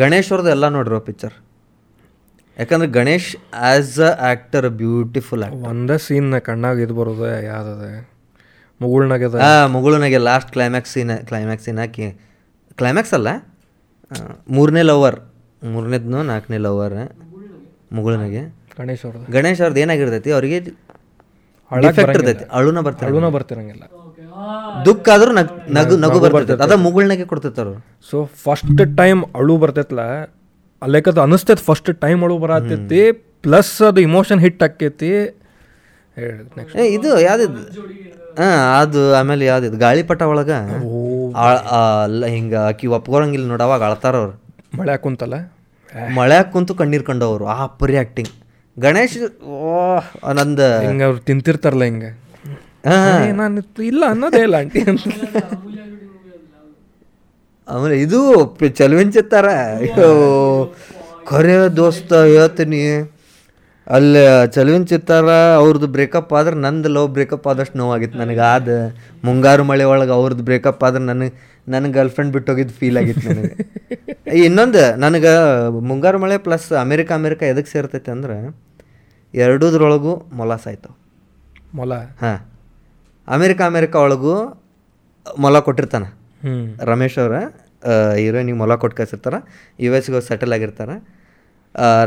ಗಣೇಶ್ 0.01 0.29
ಅವ್ರದ್ದು 0.33 0.51
ಎಲ್ಲ 0.55 0.65
ನೋಡ್ರಿ 0.77 0.99
ಪಿಕ್ಚರ್ 1.07 1.35
ಯಾಕಂದ್ರೆ 2.57 2.89
Ganesh 2.97 3.29
as 3.69 3.97
a 4.07 4.09
actor 4.29 4.67
beautiful 4.81 5.43
actor 5.45 5.69
ಒಂದೇ 5.71 5.97
ಸೀನ್ 6.05 6.29
ಕಣ್ಣಾಗ 6.47 6.83
ಇದು 6.85 6.95
ಬರೋದು 6.99 7.25
ಯಾವ್ದದ 7.51 7.85
ಮುಗುಳ್ನಾಗದ. 8.81 9.35
ಆ 9.47 9.49
Mugulunage 9.75 10.19
last 10.29 10.49
climax 10.55 10.93
scene 10.95 11.13
climax 11.29 11.65
scene 11.67 11.79
ಹಾಕಿ 11.83 12.07
ಕ್ಲೈಮ್ಯಾಕ್ಸ್ 12.79 13.13
ಅಲ್ಲ 13.17 13.29
ಮೂರನೇ 14.57 14.83
ಲವರ್ 14.89 15.19
ಮೂರನೇದ್ನು 15.73 16.21
ನಾಲ್ಕನೇ 16.31 16.59
ಲವರ್ 16.67 16.97
ಮುಗುಳ್ನಾಗೆ. 17.97 18.41
ಗಣೇಶ್ 18.79 19.03
ಅವ್ರದ್ದು 19.05 19.31
ಗಣೇಶ್ 19.35 19.61
ಅವ್ರದ್ದು 19.63 19.81
ಏನಾಗಿರ್ತೈತಿ 19.83 20.31
ಅವ್ರಿಗೆ. 20.37 20.57
ಇರ್ತೈತಿ 22.15 22.45
ಅಳುನ 22.57 22.79
ಬರ್ತಾರೆ 22.87 23.09
ಅಳುನ 23.11 23.27
ಬರ್ತಿರಂಗಿಲ್ಲ. 23.35 23.83
ದುಃಖ 24.85 25.05
ಆದ್ರೂ 25.15 25.31
ನಗ್ 25.39 25.51
ನಗು 25.77 25.95
ನಗು 26.03 26.19
ಬರ್ತೈತೆ. 26.25 26.61
ಅದ 26.65 26.75
ಮುಗುಳ್ನಾಗೆ 26.85 27.25
ಕೊಡ್ತಿರ್ತಾರ 27.31 27.67
ಸೊ 28.09 28.17
ಫಸ್ಟ್ 28.45 28.71
ಟೈಮ್ 29.01 29.21
ಅಳು 29.39 29.55
ಬರ್ತೈತಲ್ಲ 29.63 30.03
ಅಲ್ಲೇಕದು 30.81 31.21
ಅನಿಸ್ತೈತೆ 31.25 31.63
ಫಸ್ಟ್ 31.69 31.89
ಟೈಮ್ 32.03 32.21
ಅಳು 32.27 32.37
ಬರತೈತಿ 32.43 33.01
ಪ್ಲಸ್ 33.45 33.73
ಅದು 33.89 33.99
ಇಮೋಷನ್ 34.07 34.41
ಹಿಟ್ 34.45 34.63
ಆಕೈತಿ 34.67 35.11
ಇದು 36.97 37.09
ಯಾವ್ದಿದ್ದು 37.27 37.61
ಹಾಂ 38.39 38.57
ಅದು 38.81 38.99
ಆಮೇಲೆ 39.19 39.43
ಯಾವ್ದಿದ್? 39.49 39.75
ಗಾಳಿಪಟ 39.83 40.21
ಒಳಗೆ? 40.31 40.57
ಹಿಂಗೆ 42.35 42.57
ಆಕಿ 42.67 42.87
ಒಪ್ಕೊಳಂಗಿಲ್ಲ 42.97 43.45
ನೋಡ 43.53 43.61
ಅವಾಗ 43.67 43.83
ಅಳ್ತಾರ 43.89 44.15
ಅವ್ರು. 44.21 44.33
ಮಳೆ 44.79 44.93
ಕುಂತಲ್ಲ 45.05 45.35
ಮಳೆ 46.17 46.37
ಕುಂತು 46.53 46.73
ಕಣ್ಣೀರು 46.81 47.05
ಕಂಡವ್ರು. 47.09 47.45
ಆ 47.55 47.65
ಪರಿ 47.81 47.95
ಆ್ಯಕ್ಟಿಂಗ್ 48.01 48.31
ಗಣೇಶ್ 48.77 49.15
ಓ 49.69 49.73
ನಂದು 50.39 50.67
ಹಿಂಗೆ 50.85 51.05
ಅವ್ರು 51.09 51.19
ತಿಂತಿರ್ತಾರಲ್ಲ 51.29 51.85
ಹಿಂಗೆ. 51.89 52.11
ನಾನು 52.85 53.83
ಇಲ್ಲ 53.83 54.03
ಅನ್ನೋದೇ 54.07 54.41
ಇಲ್ಲ 54.41 54.55
ಆಂಟಿ. 54.55 54.81
ಅಂತ 54.81 54.99
ಆಮೇಲೆ 57.69 58.01
ಇದು 58.01 58.45
ಪಿ- 58.59 58.69
ಚಲುವಿನ 58.69 59.09
ಚಿತ್ತಾರ 59.09 59.49
ಅಯ್ಯೋ 59.49 60.75
ಖರೆ 61.25 61.75
ದೋಸ್ತ 61.75 62.13
ಹೇಳ್ತೀನಿ. 62.13 63.11
ಅಲ್ಲಿ 63.87 64.47
ಚಲುವಿನ 64.51 64.83
ಚಿತ್ತಾರ 64.83 65.31
ಅವ್ರದ್ದು 65.31 65.87
ಬ್ರೇಕಪ್ 65.87 66.33
ಆದ್ರೆ 66.33 66.55
ನಂದು 66.55 66.89
ಲವ್ 66.89 67.09
ಬ್ರೇಕಪ್ 67.09 67.47
ಆದಷ್ಟು 67.47 67.77
ನೋವಾಗಿತ್ತು 67.77 68.19
ನನಗೆ. 68.19 68.39
ಆದ 68.39 68.69
ಮುಂಗಾರು 69.23 69.63
ಮಳೆ 69.63 69.83
ಒಳಗೆ 69.83 70.11
ಅವ್ರದ್ದು 70.11 70.43
ಬ್ರೇಕಪ್ 70.43 70.83
ಆದ್ರೆ 70.83 71.03
ನನಗೆ 71.03 71.63
ನನ್ನ 71.67 71.87
ಗರ್ಲ್ 71.91 72.09
ಫ್ರೆಂಡ್ 72.09 72.33
ಬಿಟ್ಟೋಗಿದ್ದು 72.33 72.73
ಫೀಲ್ 72.73 72.97
ಆಗಿತ್ತು 72.97 73.29
ನನಗೆ. 73.29 73.73
ಇನ್ನೊಂದು 74.37 74.95
ನನಗೆ 74.95 75.69
ಮುಂಗಾರು 75.79 76.19
ಮಳೆ 76.19 76.37
ಪ್ಲಸ್ 76.37 76.73
ಅಮೇರಿಕಾ 76.73 77.15
ಅಮೇರಿಕಾ 77.15 77.45
ಎದಕ್ಕೆ 77.45 77.71
ಸೇರ್ತೈತೆ 77.71 78.11
ಅಂದ್ರೆ 78.11 78.57
ಎರಡೂದ್ರೊಳಗೂ 79.33 80.29
ಮೊಲ 80.33 80.55
ಸಾಯ್ತಾವ. 80.55 80.95
ಮೊಲ? 81.73 81.93
ಹಾಂ. 81.93 82.50
ಅಮೇರಿಕ 83.35 83.59
ಅಮೇರಿಕ 83.69 83.95
ಒಳಗೂ 84.05 84.33
ಮೊಲ 85.43 85.57
ಕೊಟ್ಟಿರ್ತಾನೆ. 85.67 86.07
ರಮೇಶ್ 86.89 87.17
ಅವರ 87.23 87.35
ಹೀರೋಯಿನಿಗೆ 88.21 88.57
ಮೊಲ 88.61 88.73
ಕೊಟ್ಟು 88.83 88.95
ಕಳಿಸಿರ್ತಾರೆ. 88.99 89.39
ಯು 89.83 89.89
ಎಸ್ಗೆ 89.97 90.15
ಹೋಗಿ 90.15 90.27
ಸೆಟಲ್ 90.31 90.53
ಆಗಿರ್ತಾರೆ. 90.55 90.95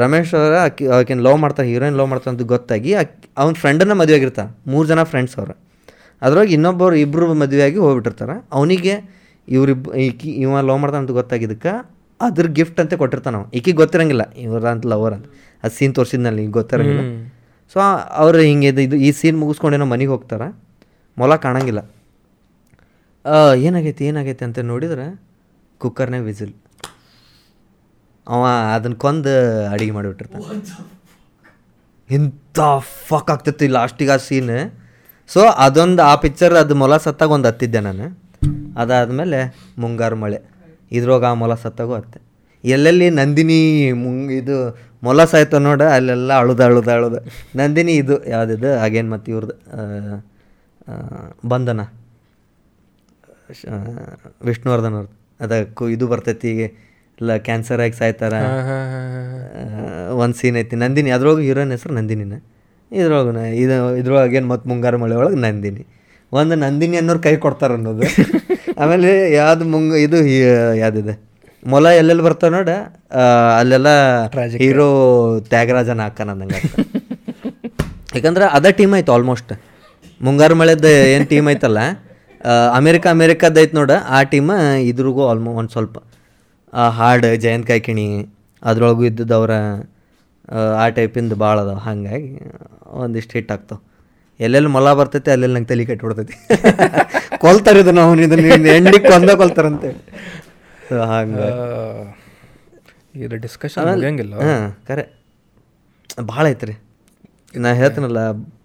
ರಮೇಶ್ 0.03 0.33
ಅವರ 0.39 0.55
ಆಕಿ 0.67 0.85
ಆಕಿನ 0.97 1.21
ಲವ್ 1.27 1.39
ಮಾಡ್ತಾರೆ 1.43 1.67
ಹೀರೋಯಿನ್ 1.73 1.97
ಲವ್ 2.01 2.09
ಮಾಡ್ತಾರೆ 2.13 2.33
ಅಂತ 2.35 2.45
ಗೊತ್ತಾಗಿ 2.55 2.91
ಅವ್ನ 3.43 3.53
ಫ್ರೆಂಡನ್ನ 3.63 3.95
ಮದುವೆ 4.01 4.17
ಆಗಿರ್ತಾನೆ. 4.19 4.51
ಮೂರು 4.73 4.87
ಜನ 4.93 5.03
ಫ್ರೆಂಡ್ಸ್ 5.13 5.37
ಅವರು. 5.39 5.55
ಅದ್ರೊಳಗೆ 6.23 6.53
ಇನ್ನೊಬ್ಬರು 6.57 6.97
ಇಬ್ಬರು 7.05 7.27
ಮದುವೆಯಾಗಿ 7.43 7.79
ಹೋಗ್ಬಿಟ್ಟಿರ್ತಾರೆ. 7.85 8.35
ಅವನಿಗೆ 8.57 8.95
ಇವ್ರಿಬ್ 9.49 9.87
ಈಕಿ 10.07 10.31
ಇವ 10.43 10.61
ಲವ್ 10.69 10.79
ಮಾಡ್ತಾನೆ 10.83 11.03
ಅಂತ 11.05 11.15
ಗೊತ್ತಾಗಿದ್ದಕ್ಕೆ 11.21 11.73
ಅದ್ರ 12.21 12.47
ಗಿಫ್ಟ್ 12.59 12.79
ಅಂತ 12.83 12.95
ಕೊಟ್ಟಿರ್ತಾನೆ 13.03 13.37
ಅವ್ನು. 13.39 13.49
ಈಕಿಗೆ 13.59 13.79
ಗೊತ್ತಿರಂಗಿಲ್ಲ 13.83 14.25
ಇವ್ರ 14.45 14.65
ಅಂತ 14.75 14.87
ಲವರ್ 14.93 15.15
ಅಂತ. 15.17 15.27
ಅದು 15.63 15.75
ಸೀನ್ 15.79 15.95
ತೋರಿಸಿದ್ನಲ್ಲಿ 15.99 16.45
ಗೊತ್ತಿರಂಗಿಲ್ಲ. 16.59 17.03
ಸೊ 17.75 17.79
ಅವ್ರು 18.23 18.39
ಹಿಂಗೆ 18.49 18.69
ಇದು 18.73 18.81
ಇದು 18.87 18.97
ಈ 19.07 19.11
ಸೀನ್ 19.21 19.37
ಮುಗಿಸ್ಕೊಂಡೇನೋ 19.43 19.87
ಮನೆಗೆ 19.95 20.13
ಹೋಗ್ತಾರೆ. 20.15 20.49
ಮೊಲ 21.19 21.33
ಕಾಣಂಗಿಲ್ಲ. 21.45 21.81
ಏನಾಗೈತಿ 23.67 24.05
ಏನಾಗೈತಿ 24.11 24.43
ಅಂತ 24.45 24.59
ನೋಡಿದ್ರೆ 24.73 25.07
ಕುಕ್ಕರ್ನಾಗ 25.81 26.23
ವಿಸಿಲ್. 26.31 26.55
ಅವ 28.27 28.43
ಅದನ್ನ 28.75 28.95
ಕೊಂದು 29.05 29.33
ಅಡಿಗೆ 29.73 29.93
ಮಾಡಿಬಿಟ್ಟಿರ್ತಾನೆ. 29.97 30.45
ಇಂಥ 32.17 32.59
ಫಕ್ 33.09 33.31
ಆಗ್ತೈತಿ 33.35 33.67
ಲಾಸ್ಟಿಗೆ 33.77 34.13
ಆ 34.17 34.19
ಸೀನ್ 34.27 34.57
ಸೊ 35.31 35.41
ಅದೊಂದು 35.67 36.03
ಆ 36.03 36.15
ಪಿಕ್ಚರ್ 36.25 36.55
ಅದು 36.63 36.75
ಮೊಲ 36.83 36.97
ಸತ್ತಾಗ 37.07 37.31
ಒಂದು 37.37 37.49
ಹತ್ತಿದ್ದೆ 37.49 37.81
ನಾನು. 37.89 38.07
ಅದಾದಮೇಲೆ 38.83 39.41
ಮುಂಗಾರು 39.79 40.17
ಮಳೆ. 40.25 40.39
ಇದ್ರೊಳಗೆ 40.93 41.27
ಆ 41.31 41.35
ಮೊಲ 41.43 41.55
ಸತ್ತಾಗೂ 41.65 41.95
ಹತ್ತೆ. 41.95 42.19
ಎಲ್ಲೆಲ್ಲಿ 42.65 43.07
ನಂದಿನಿ 43.19 43.59
ಮುಂಗ್ 44.03 44.31
ಇದು 44.33 44.57
ಮೊಲ 45.03 45.25
ಸಾಯ್ತ 45.33 45.55
ನೋಡ 45.69 45.83
ಅಲ್ಲೆಲ್ಲ 45.97 46.33
ಅಳುದ 46.43 46.61
ಅಳುದ 46.69 46.89
ಅಳುದ. 46.99 47.17
ನಂದಿನಿ 47.57 47.93
ಇದು 48.03 48.15
ಯಾವುದಿದು? 48.33 48.71
ಆಗೇನು 48.85 49.11
ಮತ್ತು 49.15 49.29
ಇವ್ರದ್ದು 49.33 49.57
ಬಂಧನ. 51.47 51.81
ವಿಷ್ಣುವರ್ಧನ್ 54.49 54.95
ಅವ್ರದ್ದು 54.95 55.15
ಅದಕ್ಕೂ 55.41 55.85
ಇದು 55.89 56.05
ಬರ್ತೈತಿ 56.07 56.49
ಈಗ 56.49 56.63
ಇಲ್ಲ 57.19 57.37
ಕ್ಯಾನ್ಸರ್ 57.37 57.81
ಆಗಿ 57.81 57.93
ಸಾಯ್ತಾರ. 57.93 58.35
ಒಂದು 60.23 60.37
ಸೀನ್ 60.41 60.57
ಐತಿ 60.57 60.77
ನಂದಿನಿ. 60.77 61.11
ಅದ್ರೊಳಗೆ 61.11 61.43
ಹೀರೋನ್ 61.43 61.71
ಹೆಸರು 61.71 61.95
ನಂದಿನಿನ. 61.95 62.37
ಇದ್ರೊಳಗೆ 62.93 63.45
ಇದು 63.57 63.77
ಇದ್ರೊಳಗೆ 63.97 64.37
ಏನು 64.37 64.47
ಮತ್ತು 64.47 64.69
ಮುಂಗಾರು 64.69 64.99
ಮಳೆ 64.99 65.15
ಒಳಗೆ 65.15 65.37
ನಂದಿನಿ. 65.37 65.85
ಒಂದು 66.33 66.55
ನಂದಿನಿ 66.55 66.97
ಅನ್ನೋರು 66.97 67.21
ಕೈ 67.21 67.37
ಕೊಡ್ತಾರೆ 67.37 67.75
ಅನ್ನೋದು. 67.75 68.03
ಆಮೇಲೆ 68.83 69.11
ಯಾವ್ದು 69.33 69.65
ಮುಂಗ 69.65 69.95
ಇದು 69.97 70.19
ಯಾವುದಿದೆ? 70.77 71.15
ಮೊಲ 71.63 71.87
ಎಲ್ಲೆಲ್ಲಿ 71.87 72.23
ಬರ್ತಾವೆ 72.23 72.53
ನೋಡ 72.53 72.71
ಅಲ್ಲೆಲ್ಲ 73.59 73.89
ಹೀರೋ 74.63 74.89
ತ್ಯಾಗರಾಜನ 75.49 76.01
ಹಾಕ 76.01 76.21
ಅಂದಂಗೆ 76.21 76.61
ಯಾಕಂದ್ರೆ 78.17 78.45
ಅದೇ 78.57 78.71
ಟೀಮ್ 78.73 78.93
ಆಯ್ತು 78.95 79.13
ಆಲ್ಮೋಸ್ಟ್ 79.13 79.53
ಮುಂಗಾರು 80.21 80.55
ಮಳೆದ 80.55 80.85
ಏನು 80.85 81.25
ಟೀಮ್ 81.25 81.49
ಐತಲ್ಲ 81.51 81.79
ಅಮೇರಿಕಾ 81.79 82.75
ಅಮೇರಿಕ 82.77 83.07
ಅಮೇರಿಕಾದ 83.07 83.59
ಐತೆ 83.59 83.77
ನೋಡ 83.77 83.93
ಆ 84.09 84.23
ಟೀಮ್ 84.23 84.51
ಇದ್ರಿಗೂ 84.89 85.23
ಆಲ್ಮೋ 85.29 85.51
ಒಂದು 85.53 85.71
ಸ್ವಲ್ಪ 85.71 85.99
ಆ 86.73 86.89
ಹಾಡು 86.89 87.29
ಜಯಂತ್ 87.37 87.67
ಕಾಯ್ಕಿಣಿ 87.67 88.07
ಅದ್ರೊಳಗೂ 88.63 89.05
ಇದ್ದದ್ದು 89.05 89.35
ಅವರ 89.35 89.53
ಆ 90.79 90.89
ಟೈಪಿಂದ 90.89 91.33
ಭಾಳ 91.33 91.57
ಅದಾವ. 91.61 91.79
ಹಾಗಾಗಿ 91.79 92.31
ಒಂದಿಷ್ಟು 93.03 93.33
ಹಿಟ್ 93.33 93.53
ಆಗ್ತಾವ. 93.53 93.79
ಎಲ್ಲೆಲ್ಲಿ 94.41 94.71
ಮೊಲ 94.71 94.93
ಬರ್ತೈತೆ 94.93 95.31
ಅಲ್ಲೆಲ್ಲಿ 95.31 95.55
ನಂಗೆ 95.55 95.69
ತಲೆ 95.69 95.85
ಕಟ್ಬಿಡ್ತೈತಿ. 95.85 96.37
ಕೊಲ್ತಾರೆ 97.45 97.81
ಇದನ್ನು 97.81 98.01
ಅವ್ನು 98.01 98.23
ಇದನ್ನು 98.23 98.71
ಎಂಡಿಗೆ 98.77 99.09
ಕೊಂದ 99.09 99.31
ಕೊಲ್ತಾರಂತೆ 99.31 99.91
ಸೊ 100.89 100.97
ಹಂಗೆ 101.03 101.49
ಇದು 103.25 103.37
ಡಿಸ್ಕಷನ್ 103.37 103.89
ಹಾಂ 104.43 104.65
ಕರೆ. 104.89 105.05
ಭಾಳ 106.25 106.47
ಐತ್ರಿ. 106.47 106.75
ನಾ 107.55 107.73
ಹೇಳ್ತೀನಲ್ಲ 107.73 108.21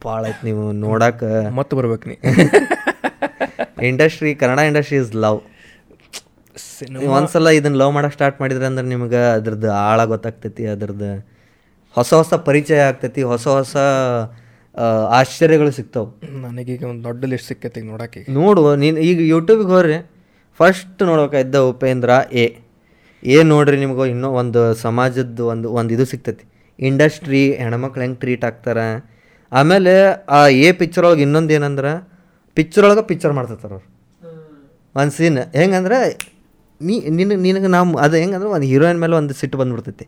ಭಾಳ 0.05 0.21
ಐತೆ 0.27 0.43
ನೀವು 0.43 0.71
ನೋಡಕ್ಕೆ 0.81 1.29
ಮತ್ತೆ 1.49 1.75
ಬರ್ಬೇಕು 1.75 2.05
ನೀ. 2.09 2.15
Industry 3.87 4.35
Kannada 4.35 4.59
industry 4.67 4.97
is 4.97 5.15
love 5.15 5.39
ನೀವು 6.93 7.11
ಒಂದ್ಸಲ 7.13 7.47
ಇದನ್ನ 7.49 7.75
ಲವ್ 7.75 7.91
ಮಾಡಕ್ಕೆ 7.91 8.15
ಸ್ಟಾರ್ಟ್ 8.15 8.41
ಮಾಡಿದ್ರೆ 8.41 8.65
ಅಂದ್ರೆ 8.65 8.87
ನಿಮ್ಗೆ 8.87 9.21
ಅದ್ರದ್ದು 9.33 9.71
ಆಳ 9.81 10.05
ಗೊತ್ತಾಗ್ತೈತಿ 10.05 10.65
ಅದ್ರದ್ದು 10.65 11.09
ಹೊಸ 11.95 12.13
ಹೊಸ 12.13 12.33
ಪರಿಚಯ 12.45 12.79
ಆಗ್ತೈತಿ 12.81 13.23
ಹೊಸ 13.23 13.47
ಹೊಸ 13.49 13.75
ಆಶ್ಚರ್ಯಗಳು 15.11 15.71
ಆಶ್ಚರ್ಯಗಳು 15.71 16.01
ನನಗೆ 16.41 16.73
ಈಗ 16.73 16.83
ಒಂದು 16.83 17.03
ದೊಡ್ಡ 17.03 17.25
ಲಿಸ್ಟ್ 17.25 17.47
ಸಿಕ್ಕೈತಿ 17.47 17.79
ಈಗ 17.79 17.87
ನೋಡಕ್ಕೆ 17.87 18.21
ನೋಡು 18.33 18.75
ನೀನು 18.75 18.97
ಈಗ 18.99 19.19
ಯೂಟ್ಯೂಬಿಗೆ 19.27 19.71
ಹೋಗ್ರಿ 19.71 19.97
ಫಸ್ಟ್ 20.59 21.03
ನೋಡ್ಬೇಕಾಗಿದ್ದ 21.03 21.55
ಉಪೇಂದ್ರ 21.71 22.09
ಎ. 22.33 22.45
ಎ 23.23 23.43
ನೋಡ್ರಿ 23.43 23.77
ನಿಮ್ಗೆ 23.77 24.09
ಇನ್ನೂ 24.09 24.29
ಒಂದು 24.31 24.73
ಸಮಾಜದ್ದು 24.75 25.47
ಒಂದು 25.47 25.71
ಒಂದು 25.71 25.93
ಇದು 25.93 26.05
ಸಿಗ್ತೈತಿ. 26.05 26.45
ಇಂಡಸ್ಟ್ರಿ 26.79 27.53
ಹೆಣ್ಮಕ್ಳು 27.53 28.01
ಹೆಂಗೆ 28.03 28.19
ಟ್ರೀಟ್ 28.19 28.45
ಆಗ್ತಾರೆ? 28.45 29.19
ಆಮೇಲೆ 29.51 30.25
ಆ 30.29 30.47
ಎ 30.47 30.71
ಪಿಕ್ಚರ್ 30.71 31.05
ಒಳಗೆ 31.05 31.21
ಇನ್ನೊಂದು 31.21 31.53
ಏನಂದ್ರೆ 31.53 32.09
ಪಿಕ್ಚರ್ 32.53 32.85
ಒಳಗೆ 32.85 33.01
ಪಿಕ್ಚರ್ 33.01 33.33
ಮಾಡ್ತಿರ್ತಾರೆ 33.33 33.73
ಅವ್ರು. 33.73 33.87
ಒಂದು 34.95 35.11
ಸೀನ್ 35.11 35.37
ಹೆಂಗಂದ್ರೆ 35.55 36.17
ನೀ 36.81 36.99
ನಿನ್ನ 37.09 37.33
ನಿನಗೆ 37.33 37.67
ನಾವು 37.67 37.97
ಅದು 37.97 38.15
ಹೆಂಗಂದ್ರೆ 38.15 38.49
ಒಂದು 38.49 38.67
ಹೀರೋಯಿನ್ 38.67 38.99
ಮೇಲೆ 38.99 39.15
ಒಂದು 39.15 39.33
ಸಿಟ್ಟು 39.33 39.57
ಬಂದ್ಬಿಡ್ತೈತಿ. 39.57 40.07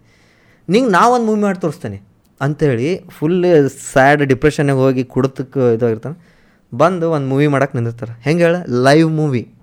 ನಿಂಗೆ 0.69 0.91
ನಾವು 0.91 1.14
ಒಂದು 1.14 1.26
ಮೂವಿ 1.26 1.41
ಮಾಡಿ 1.41 1.60
ತೋರಿಸ್ತೇನೆ. 1.60 2.02
ಅಂಥೇಳಿ 2.41 3.06
ಫುಲ್ 3.10 3.45
ಸ್ಯಾಡ್ 3.69 4.26
ಡಿಪ್ರೆಷನ್ಗೆ 4.26 4.73
ಹೋಗಿ 4.73 5.03
ಕುಡ್ತಕ್ಕೆ 5.03 5.73
ಇದಾಗಿರ್ತಾನೆ. 5.73 6.31
ಬಂದು 6.73 7.11
ಒಂದು 7.11 7.27
ಮೂವಿ 7.27 7.48
ಮಾಡಕ್ಕೆ 7.48 7.77
ನಿಂದಿರ್ತಾರೆ. 7.77 8.22
ಹೆಂಗೆ 8.22 8.43
ಹೇಳ? 8.43 8.56
ಲೈವ್ 8.84 9.11
ಮೂವಿ 9.11 9.53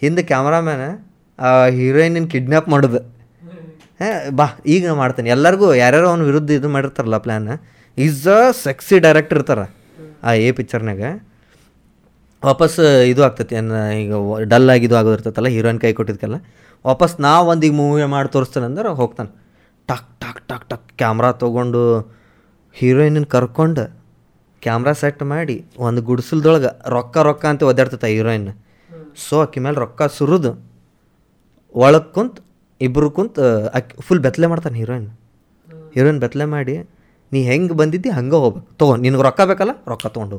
ಹಿಂದೆ 0.00 0.22
ಕ್ಯಾಮ್ರಾಮ್ಯಾನ 0.22 0.80
ಆ 1.38 1.66
ಹೀರೋಯಿನಿನ 1.66 2.24
ಕಿಡ್ನ್ಯಾಪ್ 2.24 2.68
ಮಾಡೋದು. 2.68 3.17
ಬಾ, 4.38 4.46
ಈಗ 4.74 4.92
ಮಾಡ್ತೀನಿ. 5.00 5.28
ಎಲ್ಲರಿಗೂ 5.36 5.68
ಯಾರ್ಯಾರು 5.82 6.06
ಅವ್ನ 6.12 6.24
ವಿರುದ್ಧ 6.30 6.50
ಇದು 6.58 6.68
ಮಾಡಿರ್ತಾರಲ್ಲ 6.74 7.18
plan 7.24 7.48
is 7.98 8.20
a 8.36 8.38
sexy 8.64 8.96
director 9.06 9.38
ಇರ್ತಾರೆ 9.40 9.64
ಆ 10.28 10.32
ಎ 10.44 10.48
ಪಿಕ್ಚರ್ನಾಗ 10.58 11.02
ವಾಪಸ್ 12.42 12.78
ಇದು 13.12 13.20
ಆಗ್ತೈತಿ, 13.26 13.54
ಏನು, 13.60 13.74
ಈಗ 14.02 14.12
ಡಲ್ 14.52 14.70
ಆಗಿ 14.74 14.84
ಇದು 14.88 14.96
ಆಗೋದಿರ್ತೈತಲ್ಲ 15.00 15.50
ಹೀರೋಯಿನ್ 15.56 15.80
ಕೈ 15.84 15.90
ಕೊಟ್ಟಿದ್ಕಲ್ಲ. 15.98 16.36
ವಾಪಸ್ 16.84 17.14
ನಾ 17.24 17.32
ಒಂದು 17.52 17.64
ಈಗ 17.68 17.74
ಮೂವಿ 17.80 18.06
ಮಾಡಿ 18.14 18.28
ತೋರಿಸ್ತಾನೆ 18.34 18.66
ಅಂದ್ರೆ 18.70 18.90
ಹೋಗ್ತಾನೆ. 19.00 19.30
ಟಕ್ 19.88 20.08
ಟಕ್ 20.22 20.40
ಟಕ್ 20.50 20.66
ಟಕ್ 20.72 20.86
ಕ್ಯಾಮ್ರಾ 21.00 21.30
ತೊಗೊಂಡು 21.42 21.82
ಹೀರೋಯಿನ್ 22.76 23.20
ಕರ್ಕೊಂಡು 23.34 23.84
ಕ್ಯಾಮ್ರಾ 24.62 24.92
ಸೆಟ್ 25.02 25.22
ಮಾಡಿ 25.32 25.56
ಒಂದು 25.86 26.00
ಗುಡಿಸಲ್ದೊಳಗೆ 26.08 26.70
ರೊಕ್ಕ 26.94 27.16
ರೊಕ್ಕ 27.28 27.44
ಅಂತ 27.52 27.62
ಒದ್ದಾಡ್ತೈತೆ 27.70 28.08
ಹೀರೋಯಿನ್ 28.14 28.48
ಸೊ 29.24 29.36
ಆಕಿ 29.44 29.60
ಮೇಲೆ 29.64 29.76
ರೊಕ್ಕ 29.84 30.02
ಸುರಿದು 30.18 30.52
ಒಳಗೆ 31.74 32.08
ಕುಂತ್ 32.16 32.38
ಇಬ್ಬರು 32.80 33.06
ಕುಂತ 33.16 33.38
ಅಕ್ಕಿ 33.78 33.94
ಫುಲ್ 34.06 34.22
ಬೆತ್ತಲೆ 34.26 34.46
ಮಾಡ್ತಾನೆ 34.52 34.76
ಹೀರೋಯಿನ್ 34.82 35.08
ಹೀರೋಯಿನ್ 35.94 36.20
ಬೆತ್ತಲೆ 36.24 36.46
ಮಾಡಿ 36.54 36.74
ನೀ 37.32 37.40
ಹೆಂಗೆ 37.50 37.74
ಬಂದಿದ್ದಿ 37.80 38.10
ಹಂಗೆ 38.18 38.36
ಹೋಗ್ಬೇಕು. 38.42 38.68
ತೊಗೊ 38.80 38.92
ನಿನಗೆ 39.04 39.22
ರೊಕ್ಕ 39.28 39.42
ಬೇಕಲ್ಲ 39.50 39.72
ರೊಕ್ಕ 39.90 40.06
ತೊಗೊಂಡು 40.16 40.38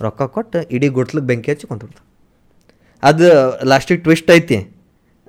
ರೊಕ್ಕ 0.00 0.22
ಕೊಟ್ಟು 0.34 0.58
ಇಡೀ 0.74 0.88
ಗುಟ್ಲಕ್ಕೆ 0.96 1.26
ಬೆಂಕಿ 1.30 1.50
ಹಚ್ಚಿ 1.52 1.66
ಕುಂತ್ಬಿಡ್ತಾನೆ. 1.70 2.06
ಅದು 3.02 3.26
ಲಾಸ್ಟಿಗೆ 3.70 4.00
ಟ್ವಿಸ್ಟ್ 4.06 4.30
ಐತಿ. 4.36 4.58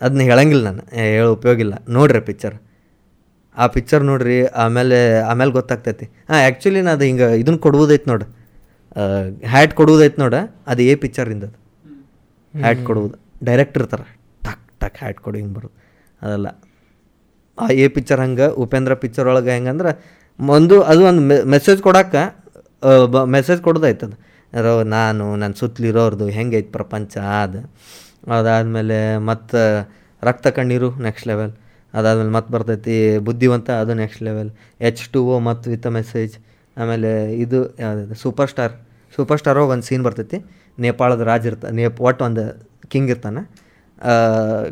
ಅದನ್ನ 0.01 0.21
ಹೇಳಂಗಿಲ್ಲ 0.29 0.63
ನಾನು. 0.69 0.83
ಹೇಳ 0.97 1.09
ಹೇಳೋ 1.17 1.29
ಉಪಯೋಗ 1.37 1.57
ಇಲ್ಲ. 1.65 1.75
ನೋಡ್ರಿ 1.97 2.21
ಪಿಕ್ಚರ್ 2.29 2.55
ಆ 3.57 3.65
ಪಿಕ್ಚರ್ 3.75 4.03
ನೋಡ್ರಿ 4.03 4.37
ಆಮೇಲೆ 4.63 4.99
ಆಮೇಲೆ 5.31 5.51
ಗೊತ್ತಾಗ್ತೈತಿ. 5.57 6.05
ಹಾಂ 6.29 6.37
ಆ್ಯಕ್ಚುಲಿ 6.37 6.81
ನಾನು 6.81 6.95
ಅದು 6.97 7.05
ಹಿಂಗೆ 7.09 7.27
ಇದನ್ನು 7.41 7.59
ಕೊಡುವುದೈತೆ 7.65 8.07
ನೋಡು. 8.11 8.25
ಹ್ಯಾಟ್ 9.53 9.73
ಕೊಡುವುದೈತೆ 9.79 10.17
ನೋಡ. 10.21 10.35
ಅದು 10.71 10.81
ಏ 10.81 10.95
ಪಿಕ್ಚರಿಂದ 11.03 11.45
ಅದು 11.49 11.59
ಹ್ಯಾಟ್ 12.53 12.81
ಕೊಡುವುದು. 12.89 13.15
ಡೈರೆಕ್ಟ್ 13.49 13.77
ಇರ್ತಾರೆ. 13.77 14.07
ಟಕ್ 14.47 14.63
ಟಕ್ 14.81 14.97
ಹ್ಯಾಟ್ 15.03 15.19
ಕೊಡು 15.25 15.37
ಹಿಂಗೆ 15.37 15.53
ಬರೋದು. 15.57 15.75
ಅದಲ್ಲ. 16.23 16.47
ಆ 17.57 17.65
ಎ 17.83 17.87
ಪಿಕ್ಚರ್ 17.95 18.21
ಹಂಗೆ, 18.25 18.47
ಉಪೇಂದ್ರ 18.63 18.93
ಪಿಕ್ಚರ್ 19.03 19.27
ಒಳಗೆ 19.31 19.51
ಹೆಂಗಂದ್ರೆ, 19.55 19.91
ಒಂದು, 20.39 20.75
ಅದು 20.91 21.01
ಒಂದು 21.11 21.21
ಮೆಸೇಜ್ 21.55 21.81
ಕೊಡಕ್ಕೆ 21.87 22.23
ಮೆಸೇಜ್ 23.35 23.59
ಕೊಡೋದಾಯ್ತದ 23.67 24.13
ಯಾರೋ 24.53 24.71
ನಾನು 24.95 25.25
ನನ್ನ 25.41 25.53
ಸುತ್ತಲಿರೋರ್ದು 25.61 26.25
ಹೆಂಗೈತೆ 26.37 26.71
ಪ್ರಪಂಚ, 26.77 27.13
ಅದು. 27.43 27.61
ಅದಾದಮೇಲೆ 28.37 28.97
ಮತ್ತು 29.29 29.59
ರಕ್ತ 30.23 30.47
ಕಣ್ಣೀರು 30.57 30.89
ನೆಕ್ಸ್ಟ್ 31.05 31.27
ಲೆವೆಲ್ 31.31 31.53
ಅದಾದಮೇಲೆ 31.93 32.31
ಮತ್ತೆ 32.35 32.51
ಬರ್ತೈತಿ, 32.53 32.95
ಬುದ್ಧಿವಂತ, 33.27 33.69
ಅದು 33.81 33.93
next 34.01 34.21
level 34.27 34.49
H 34.89 35.03
two 35.13 35.19
O 35.33 35.35
ಮತ್ತು 35.49 35.65
ವಿತ್ 35.73 35.87
ಮೆಸೇಜ್ 35.97 36.35
ಆಮೇಲೆ 36.77 37.09
ಇದು 37.43 37.59
ಯಾವುದಿದೆ 37.83 38.15
ಸೂಪರ್ 38.23 38.49
ಸ್ಟಾರ್ 38.53 38.73
ಸೂಪರ್ 39.15 39.39
ಸ್ಟಾರ್ 39.41 39.59
ಒಂದು 39.73 39.85
ಸೀನ್ 39.89 40.03
ಬರ್ತೈತಿ. 40.07 40.37
ನೇಪಾಳದ 40.85 41.23
ರಾಜ 41.31 41.43
ಇರ್ತ 41.51 41.65
ನೇಪ್ 41.79 41.99
ಒಟ್ಟು 42.07 42.21
ಒಂದು 42.27 42.43
ಕಿಂಗ್ 42.91 43.09
ಇರ್ತಾನೆ. 43.13 43.41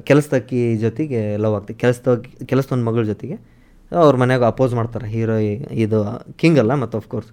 ಕೆಲಸದಕ್ಕಿ 0.09 0.61
ಜೊತೆಗೆ 0.83 1.21
ಲವ್ 1.43 1.55
ಆಗ್ತಿ. 1.59 1.73
ಕೆಲಸದ 1.83 2.13
ಕೆಲಸದ 2.51 2.71
ಒಂದು 2.77 2.85
ಮಗಳ 2.89 3.03
ಜೊತೆಗೆ 3.11 3.35
ಅವ್ರ 4.03 4.15
ಮನೆಯಾಗ 4.21 4.43
ಅಪೋಸ್ 4.53 4.73
ಮಾಡ್ತಾರೆ. 4.79 5.07
ಹೀರೋ 5.15 5.35
ಇದು 5.85 5.99
ಕಿಂಗ್ 6.41 6.59
ಅಲ್ಲ 6.63 6.73
ಮತ್ತು 6.83 6.97
ಆಫ್ಕೋರ್ಸ್ 7.01 7.31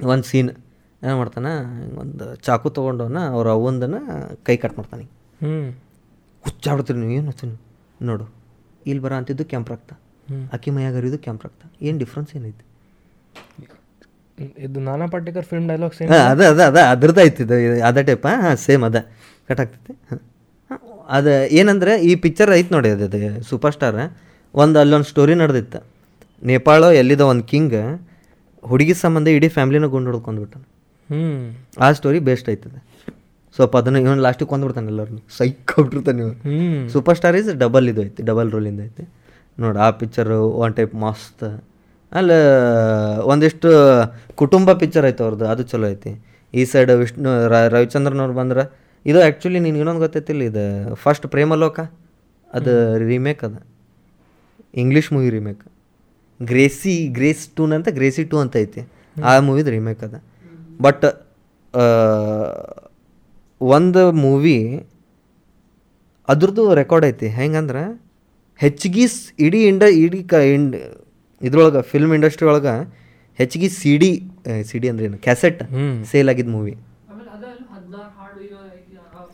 ಒಂದು 0.00 0.26
ಸೀನ್ 0.30 0.50
ಏನು 1.02 1.16
ಮಾಡ್ತಾನೆ 1.20 1.50
ಒಂದು 2.02 2.26
ಚಾಕು 2.46 2.68
ತೊಗೊಂಡವನ 2.76 3.20
ಅವ್ರ 3.36 3.48
ಅವ್ವಂದನ 3.56 3.96
ಕೈ 4.46 4.56
ಕಟ್ 4.62 4.76
ಮಾಡ್ತಾನೆ 4.78 5.04
ಹ್ಞೂ 5.42 5.54
ಹುಚ್ಚಾಡ್ತೀರಿ 6.44 6.98
ನೀವು 7.02 7.12
ಏನು 7.18 7.28
ಹಚ್ಚಿ 7.32 7.46
ನೋಡು 8.08 8.26
ಇಲ್ಲಿ 8.90 9.02
ಬರ 9.04 9.12
ಅಂತಿದ್ದು 9.20 9.44
ಕೆಂಪು 9.52 9.70
ರಕ್ತ. 9.74 9.90
ಅಕ್ಕಿ 10.54 10.70
ಮೈಯಾಗ 10.76 10.94
ಹರಿದು 11.00 11.18
ಕೆಂಪು 11.26 11.42
ರಕ್ತ. 11.46 11.62
ಏನು 11.86 11.96
ಡಿಫ್ರೆನ್ಸ್ 12.02 12.30
ಏನೈತಿ? 12.38 12.64
ಇದು 14.66 14.78
ನಾನಾ 14.86 15.06
ಪಾಟೇಕರ್ 15.14 15.46
ಫಿಲ್ಮ್ 15.50 15.66
ಡೈಲಾಗ್ಸ್ 15.70 16.00
ಅದ 16.06 16.40
ಅದ 16.52 16.60
ಅದ 16.70 16.78
ಅದ್ರದ್ದು 16.92 17.20
ಐತಿದ್ದು 17.26 17.56
ಅದ 17.88 17.98
ಟೈಪ್ 18.08 18.26
ಹಾಂ 18.30 18.56
ಸೇಮ್ 18.66 18.84
ಅದ. 18.88 18.98
ಕಟ್ 19.48 19.60
ಆಗ್ತೈತಿ 19.64 19.92
ಹಾಂ. 20.10 20.20
ಅದು 21.08 21.54
ಏನಂದ್ರೆ 21.54 22.02
ಈ 22.02 22.14
ಪಿಕ್ಚರ್ 22.14 22.52
ಐತೆ 22.52 22.74
ನೋಡಿ 22.74 22.88
ಅದು 22.88 23.04
ಅದು 23.04 23.42
ಸೂಪರ್ 23.42 23.72
ಸ್ಟಾರ್ 23.72 24.16
ಒಂದು 24.54 24.78
ಅಲ್ಲೊಂದು 24.78 25.04
ಸ್ಟೋರಿ 25.04 25.34
ನಡೆದಿತ್ತು. 25.34 25.86
ನೇಪಾಳ 26.42 26.84
ಎಲ್ಲಿದ 26.84 27.20
ಒಂದು 27.20 27.44
ಕಿಂಗ್ 27.44 28.02
ಹುಡುಗಿ 28.64 28.94
ಸಂಬಂಧ 28.94 29.28
ಇಡೀ 29.28 29.48
ಫ್ಯಾಮ್ಲಿನ 29.48 29.86
ಗುಂಡು 29.86 30.10
ಹೊಡ್ಕೊಂಡ್ಬಿಟ್ಟಾನ 30.10 30.62
ಹ್ಞೂ 31.14 31.84
ಆ 31.84 31.92
ಸ್ಟೋರಿ 31.92 32.18
ಬೆಸ್ಟ್ 32.18 32.50
ಐತದ 32.50 32.82
ಸ್ವಲ್ಪ 33.54 33.76
ಅದನ್ನು 33.76 33.98
ಇವನು 33.98 34.22
ಲಾಸ್ಟಿಗೆ 34.22 34.48
ಕೊಂದ್ಬಿಡ್ತಾನೆ 34.48 34.86
ಎಲ್ಲರನ್ನು 34.86 35.36
ಸೈಕ್ 35.36 35.80
ಬಿಟ್ಟಿರ್ತಾನೆ 35.80 36.22
ಇವನು. 36.22 36.88
ಸೂಪರ್ 36.88 37.16
ಸ್ಟಾರ್ 37.16 37.36
ಇಸ್ 37.36 37.54
ಡಬಲ್ 37.54 37.88
ಇದು 37.88 38.02
ಐತಿ 38.02 38.22
ಡಬಲ್ 38.22 38.52
ರೋಲಿಂದ 38.52 38.80
ಐತಿ. 38.80 39.08
ನೋಡಿ 39.58 39.78
ಆ 39.78 39.90
ಪಿಕ್ಚರು 39.90 40.48
ಒನ್ 40.48 40.76
ಟೈಪ್ 40.76 40.94
ಮಸ್ತ್. 40.94 41.64
ಅಲ್ಲ 42.12 42.30
ಒಂದಿಷ್ಟು 43.22 43.68
ಕುಟುಂಬ 44.34 44.72
ಪಿಕ್ಚರ್ 44.72 45.06
ಐತೆ 45.06 45.22
ಅವ್ರದ್ದು 45.24 45.48
ಅದು 45.48 45.62
ಚಲೋ 45.62 45.86
ಐತಿ. 45.86 46.24
ಈ 46.54 46.64
ಸೈಡ್ 46.64 46.90
ವಿಷ್ಣು 46.90 47.48
ರ- 47.48 47.68
ರವಿಚಂದ್ರನ್ 47.68 48.20
ಅವ್ರು 48.20 48.34
ಬಂದ್ರೆ 48.34 48.83
ಇದು 49.06 49.18
ಆ್ಯಕ್ಚುಲಿ 49.24 49.60
ನಿನ್ಗೆ 49.64 49.80
ಇನ್ನೊಂದು 49.82 50.02
ಗೊತ್ತೈತಿಲ್ಲ 50.04 50.42
ಇದು 50.50 50.64
ಫಸ್ಟ್ 51.04 51.26
ಪ್ರೇಮಲೋಕ 51.34 51.78
ಅದು 52.50 52.72
ರೀಮೇಕ್ 53.10 53.40
ಅದ. 53.48 53.56
English 54.82 55.08
movie 55.14 55.28
remake 55.36 55.62
Grease 56.40 56.94
Grease 57.16 57.42
tune 57.56 57.72
ಅಂತ 57.76 57.88
ಗ್ರೇಸಿ 57.98 58.22
ಟೂ 58.30 58.36
ಅಂತ 58.44 58.54
ಐತಿ. 58.64 58.82
ಆ 59.16 59.32
ಮೂವಿದು 59.48 59.70
ರೀಮೇಕ್ 59.76 60.02
ಅದ. 60.06 60.14
ಬಟ್ 60.86 61.04
ಒಂದು 63.60 64.02
ಮೂವಿ 64.24 64.56
ಅದ್ರದ್ದು 66.28 66.64
ರೆಕಾರ್ಡ್ 66.80 67.06
ಐತಿ. 67.10 67.28
ಹೆಂಗಂದ್ರೆ 67.38 67.82
ಹೆಚ್ಚಿಗೆ 68.60 69.04
ಇಡೀ 69.46 69.60
ಇಂಡ 69.70 69.84
ಇಡೀ 70.02 70.20
ಕ 70.32 70.40
ಇಂಡ್ 70.54 70.76
ಇದ್ರೊಳಗೆ 71.40 71.80
ಫಿಲ್ಮ್ 71.92 72.12
ಇಂಡಸ್ಟ್ರಿ 72.16 72.46
ಒಳಗೆ 72.50 72.74
ಹೆಚ್ಚಿಗೆ 73.38 73.68
ಸಿ 73.78 73.92
ಡಿ 74.02 74.10
ಸಿ 74.68 74.76
ಡಿ 74.82 74.88
ಅಂದ್ರೆ 74.90 75.04
ಏನು 75.08 75.18
ಕ್ಯಾಸೆಟ್ 75.26 75.60
ಸೇಲ್ 76.10 76.28
ಆಗಿದ್ದ 76.32 76.50
ಮೂವಿ 76.56 76.74
ಆಮೇಲೆ 77.10 77.30
ಅದಲ್ಲ 77.36 77.54
ಹದಿನಾರು 77.74 78.10
ಹಾಡು 78.18 78.40
ಇರೋ 78.46 78.60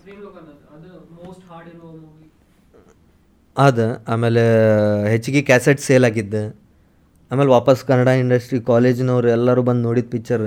ಪ್ರೇಮ್ 0.02 0.20
ಲೋಕ 0.24 0.36
ಅನ್ನೋದು 0.42 0.64
ಅದು 0.76 0.88
ಮೋಸ್ಟ್ 1.18 1.44
ಹಾಡ್ 1.50 1.68
ಇರೋ 1.72 1.90
ಮೂವಿ 2.04 2.26
ಅದು 3.56 3.86
ಆಮೇಲೆ 4.12 4.42
ಹೆಚ್ಚಿಗೆ 5.12 5.40
ಕ್ಯಾಸೆಟ್ 5.48 5.80
ಸೇಲ್ 5.86 6.04
ಆಗಿದ್ದು. 6.08 6.42
ಆಮೇಲೆ 7.30 7.50
ವಾಪಸ್ 7.56 7.80
ಕನ್ನಡ 7.88 8.10
ಇಂಡಸ್ಟ್ರಿ 8.22 8.58
ಕಾಲೇಜಿನವ್ರು 8.70 9.28
ಎಲ್ಲರೂ 9.36 9.62
ಬಂದು 9.68 9.82
ನೋಡಿದ 9.88 10.08
ಪಿಕ್ಚರ್ 10.14 10.44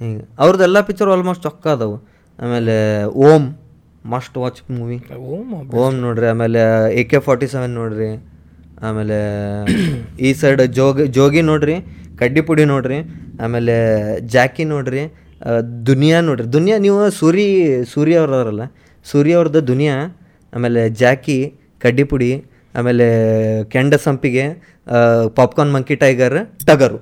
ಹಿಂಗೆ. 0.00 0.24
ಅವ್ರದ್ದೆಲ್ಲ 0.42 0.80
ಪಿಕ್ಚರ್ 0.88 1.10
ಆಲ್ಮೋಸ್ಟ್ 1.14 1.42
ಚೊಕ್ಕ 1.46 1.66
ಅದಾವು. 1.76 1.96
ಆಮೇಲೆ 2.38 2.76
Om 3.28 3.46
must 4.12 4.36
watch 4.42 4.60
movie 4.76 4.98
Om 5.36 5.50
Om 5.82 5.96
ನೋಡ್ರಿ 6.04 6.26
ಆಮೇಲೆ 6.34 6.60
ಎ 7.00 7.02
ಕೆ 7.10 7.18
ಫಾರ್ಟಿ 7.26 7.46
ಸೆವೆನ್ 7.54 7.74
ನೋಡ್ರಿ. 7.80 8.10
ಆಮೇಲೆ 8.88 9.18
ಈ 10.26 10.28
ಸೈಡ್ 10.40 10.62
ಜೋಗಿ 10.78 11.04
ಜೋಗಿ 11.16 11.42
ನೋಡ್ರಿ 11.50 11.76
ಕಡ್ಡಿ 12.20 12.42
ಪುಡಿ 12.48 12.64
ನೋಡ್ರಿ 12.72 12.98
ಆಮೇಲೆ 13.44 13.74
ಜಾಕಿ 14.34 14.64
ನೋಡ್ರಿ 14.72 15.02
ದುನಿಯಾ 15.88 16.18
ನೋಡ್ರಿ. 16.28 16.46
ದುನಿಯಾ 16.56 16.76
ನೀವು 16.86 17.00
ಸೂರಿ 17.20 17.46
ಸೂರ್ಯ 17.92 18.16
ಅವ್ರಲ್ಲ 18.22 18.64
ಸೂರ್ಯ 19.10 19.32
ಅವ್ರದ್ದು 19.40 19.60
ದುನಿಯಾ 19.70 19.96
ಆಮೇಲೆ 20.52 20.82
ಜಾಕಿ 21.02 21.38
ಕಡ್ಡಿ 21.84 22.04
ಪುಡಿ, 22.10 22.30
ಆಮೇಲೆ 22.78 23.06
ಕೆಂಡ 23.74 23.94
ಸಂಪಿಗೆ 24.06 24.44
ಪಾಪ್ಕಾರ್ನ್ 25.38 25.72
ಮಂಕಿ 25.76 25.96
ಟೈಗರ್ 26.04 26.38
ಟಗರು. 26.68 26.98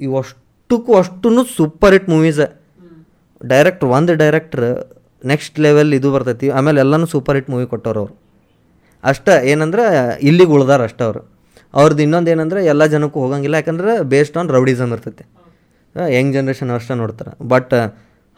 ಇವಷ್ಟಕ್ಕೂ 0.00 0.92
ಅಷ್ಟೂ 1.02 1.44
ಸೂಪರ್ 1.58 1.94
ಹಿಟ್ 1.96 2.08
ಮೂವೀಸ್ 2.14 2.40
ಡೈರೆಕ್ಟ್ರ್ 3.52 3.88
ಒಂದು 3.96 4.12
ಡೈರೆಕ್ಟ್ರ್ 4.22 4.66
ನೆಕ್ಸ್ಟ್ 5.32 5.56
ಲೆವೆಲ್ 5.66 5.90
ಇದು 5.98 6.08
ಬರ್ತೈತಿ. 6.14 6.46
ಆಮೇಲೆ 6.58 6.78
ಎಲ್ಲನೂ 6.84 7.06
ಸೂಪರ್ 7.14 7.36
ಹಿಟ್ 7.38 7.50
ಮೂವಿ 7.52 7.66
ಕೊಟ್ಟವ್ರು 7.72 8.00
ಅವರು. 8.02 8.14
ಅಷ್ಟ 9.10 9.28
ಏನಂದ್ರೆ 9.52 9.84
ಇಲ್ಲಿಗೆ 10.28 10.52
ಉಳ್ದಾರ 10.56 10.82
ಅಷ್ಟ 10.88 11.00
ಅವರು. 11.08 11.20
ಅವ್ರದ್ದು 11.74 12.02
ಇನ್ನೊಂದು 12.06 12.30
ಏನಂದ್ರೆ 12.30 12.60
ಎಲ್ಲ 12.72 12.82
ಜನಕ್ಕೂ 12.94 13.18
ಹೋಗಂಗಿಲ್ಲ. 13.24 13.56
ಯಾಕಂದ್ರೆ 13.60 13.92
ಬೇಸ್ಡ್ 14.12 14.36
ಆನ್ 14.40 14.48
ರೌಡಿಸಮ್ 14.56 14.90
ಇರ್ತೈತಿ. 14.96 15.24
ಯಂಗ್ 16.16 16.32
ಜನ್ರೇಷನ್ 16.36 16.70
ಅಷ್ಟೇ 16.78 16.94
ನೋಡ್ತಾರೆ. 17.02 17.32
ಬಟ್ 17.52 17.74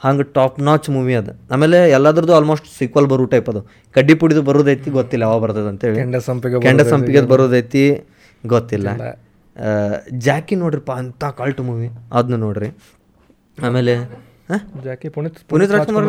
ಹಂಗೆ 0.05 0.25
ಟಾಪ್ 0.37 0.57
ನಾಚ್ 0.69 0.89
ಮೂವಿ 0.95 1.15
ಅದು. 1.21 1.33
ಆಮೇಲೆ 1.55 1.79
ಎಲ್ಲದ್ರದ್ದು 1.97 2.35
ಆಲ್ಮೋಸ್ಟ್ 2.39 2.67
ಸೀಕ್ವಲ್ 2.79 3.09
ಬರೋ 3.13 3.27
ಟೈಪ್ 3.35 3.49
ಅದು. 3.53 3.63
ಕಡ್ಡಿ 3.97 4.15
ಪುಡಿದು 4.23 4.43
ಬರೋದೈತಿ 4.49 4.91
ಗೊತ್ತಿಲ್ಲ 4.99 5.25
ಯಾವ 5.29 5.39
ಬರ್ತದೆ 5.45 5.69
ಅಂತೇಳಿ 5.73 5.99
ಕೆಂಡ 6.01 6.19
ಸಂಪಿಗೆ 6.29 6.61
ಕೆಂಡ 6.67 6.83
ಸಂಪಿಗೆ 6.93 7.23
ಬರೋದೈತಿ 7.33 7.85
ಗೊತ್ತಿಲ್ಲ. 8.45 8.89
ಜಾಕಿ 10.29 10.55
ನೋಡ್ರಿಪ್ಪ 10.63 10.93
ಅಂತ 11.03 11.25
ಕಲ್ಟ್ 11.41 11.61
ಮೂವಿ 11.71 11.89
ಅದನ್ನ 12.13 12.37
ನೋಡ್ರಿ. 12.47 12.71
ಆಮೇಲೆ 13.67 13.95
ಜಾಕಿ 14.85 15.09
ಪುನೀತ್ 15.15 15.37
ಪುನೀತ್ 15.51 15.71
ರಾಜ್ಕುಮಾರ್? 15.75 16.07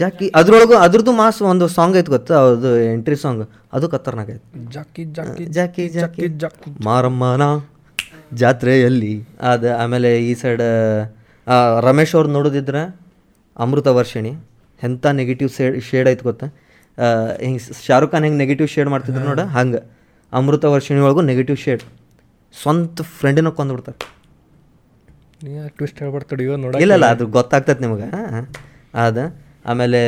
ಜಾಕಿ 0.00 0.26
ಅದ್ರೊಳಗು 0.38 0.74
ಅದ್ರದ್ದು 0.84 1.12
ಮಾಸ್ 1.18 1.40
ಒಂದು 1.50 1.66
ಸಾಂಗ್ 1.74 1.96
ಐತೆ 2.00 2.10
ಗೊತ್ತಾ 2.14 2.36
ಅದು 2.52 2.70
ಎಂಟ್ರಿ 2.94 3.16
ಸಾಂಗ್ 3.24 3.42
ಅದು 3.76 3.86
ಕತ್ತರ್ನಾಗ 3.94 4.30
ಐತೆ. 4.36 4.46
ಜಾಕಿ 4.76 5.02
ಜಾಕಿ 5.18 5.44
ಜಾಕಿ 5.58 5.84
ಜಾಕಿ 5.98 6.24
ಜಾಕಿ. 6.44 6.70
ಮಾರಮ್ಮನ 6.84 7.42
ಜಾತ್ರೆಯಲ್ಲಿ 8.42 9.12
ಅದ 9.50 9.76
ಆಮೇಲೆ 9.82 10.10
ಈ 10.28 10.32
ಸೈಡ್ 10.42 10.64
ರಮೇಶ್ 11.86 12.14
ಅವ್ರು 12.18 12.30
ನೋಡೋದಿದ್ರೆ? 12.36 12.82
ಅಮೃತ 13.58 13.86
ವರ್ಷಿಣಿ. 13.86 14.28
ಎಂಥ 14.84 15.06
ನೆಗೆಟಿವ್ 15.06 15.50
ಶೇಡ್ 15.50 15.82
ಶೇಡ್ 15.82 16.08
ಐತೆ 16.08 16.22
ಗೊತ್ತಾ? 16.22 16.46
ಹಿಂಗೆ 17.40 17.86
ಶಾರುಖ್ 17.86 18.12
ಖಾನ್ 18.12 18.24
ಹೆಂಗೆ 18.24 18.38
ನೆಗೆಟಿವ್ 18.38 18.68
ಶೇಡ್ 18.68 18.88
ಮಾಡ್ತಿದ್ರು 18.88 19.24
ನೋಡ 19.24 19.40
ಹಂಗೆ. 19.40 19.98
ಅಮೃತ 20.32 20.64
ವರ್ಷಿಣಿ 20.64 21.00
ಒಳಗೂ 21.00 21.20
ನೆಗೆಟಿವ್ 21.20 21.58
ಶೇಡ್ 21.58 21.82
ಸ್ವಂತ 22.62 23.02
ಫ್ರೆಂಡಿನ 23.02 23.48
ಕೊಂದ್ಬಿಡ್ತಾರೆ. 23.48 24.18
ಇಲ್ಲಲ್ಲ 25.42 25.66
ಟ್ವಿಸ್ಟ್ 25.68 26.58
ನೋಡ 26.58 26.74
ಇಲ್ಲ 26.74 26.92
ಇಲ್ಲ 26.92 27.06
ಅದು 27.06 27.26
ಗೊತ್ತಾಗ್ತೈತೆ 27.26 27.80
ನಿಮಗೆ. 27.80 28.02
ಅದು. 28.94 29.48
ಆಮೇಲೆ 29.66 30.00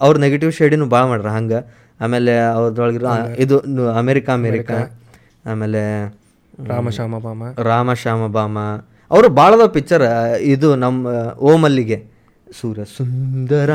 ಅವ್ರು 0.00 0.18
ನೆಗೆಟಿವ್ 0.18 0.52
ಶೇಡಿನೂ 0.52 0.86
ಭಾಳ 0.86 1.04
ಮಾಡ್ರ 1.04 1.28
ಹಂಗೆ. 1.28 1.84
ಆಮೇಲೆ 2.00 2.38
ಅವ್ರದೊಳಗಿರೋ 2.40 3.06
ಇದು 3.38 3.92
ಅಮೇರಿಕ 3.92 4.30
ಅಮೇರಿಕಾ. 4.30 5.00
ಆಮೇಲೆ 5.46 6.08
ರಾಮಶಾಮ 6.66 7.18
ಬಾಮ 7.18 7.42
ರಾಮ 7.62 7.92
ಶ್ಯಾಮ 7.92 8.26
ಬಾಮ 8.26 8.58
ಅವರು 9.10 9.28
ಭಾಳದ 9.28 9.66
ಪಿಕ್ಚರ್ 9.66 10.02
ಇದು 10.40 10.76
ನಮ್ಮ 10.76 11.06
ಓ 11.38 11.56
ಸೂರ್ಯ 12.58 12.84
ಸುಂದರ. 12.96 13.70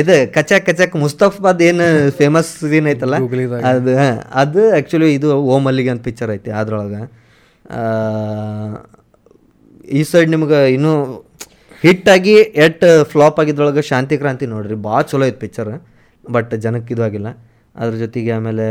ಇದು 0.00 0.14
ಕಚಾಕ್ 0.36 0.64
ಕಚಾಕ್ 0.68 0.94
ಮುಸ್ತಫಾದ್ 1.04 1.62
ಏನು 1.68 1.86
ಫೇಮಸ್ 2.18 2.50
ಸೀನ್ 2.72 2.88
ಐತಲ್ಲ? 2.92 3.16
ಅದು 3.70 3.92
ಅದು 4.42 4.62
ಆ್ಯಕ್ಚುಲಿ 4.76 5.08
ಇದು 5.18 5.30
ಓಮ್ 5.54 5.66
ಅಲ್ಲಿಗೆ 5.70 5.90
ಅಂತ 5.94 6.02
ಪಿಕ್ಚರ್ 6.08 6.32
ಐತಿ 6.36 6.52
ಅದ್ರೊಳಗೆ. 6.60 7.02
ಈ 9.98 10.02
ಸೈಡ್ 10.10 10.30
ನಿಮ್ಗೆ 10.34 10.60
ಇನ್ನೂ 10.76 10.94
ಆಗಿ 12.16 12.36
ಎಟ್ 12.66 12.84
ಫ್ಲಾಪ್ 13.12 13.38
ಆಗಿದ್ರೊಳಗೆ 13.42 13.82
ಶಾಂತಿ 13.90 14.16
ಕ್ರಾಂತಿ 14.22 14.46
ನೋಡ್ರಿ 14.54 14.76
ಭಾಳ 14.88 15.00
ಚಲೋ 15.12 15.24
ಐತೆ 15.30 15.40
ಪಿಕ್ಚರ್ 15.44 15.72
ಬಟ್ 16.24 16.52
ಜನಕ್ಕೆ 16.64 16.92
ಇದು 16.94 17.02
ಆಗಿಲ್ಲ. 17.08 17.28
ಅದ್ರ 17.80 17.94
ಜೊತೆಗೆ 18.04 18.30
ಆಮೇಲೆ 18.38 18.66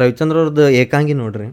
ರವಿಚಂದ್ರ 0.00 0.36
ಅವ್ರದ್ದು 0.42 0.64
ಏಕಾಂಗಿ 0.82 1.14
ನೋಡ್ರಿ. 1.22 1.48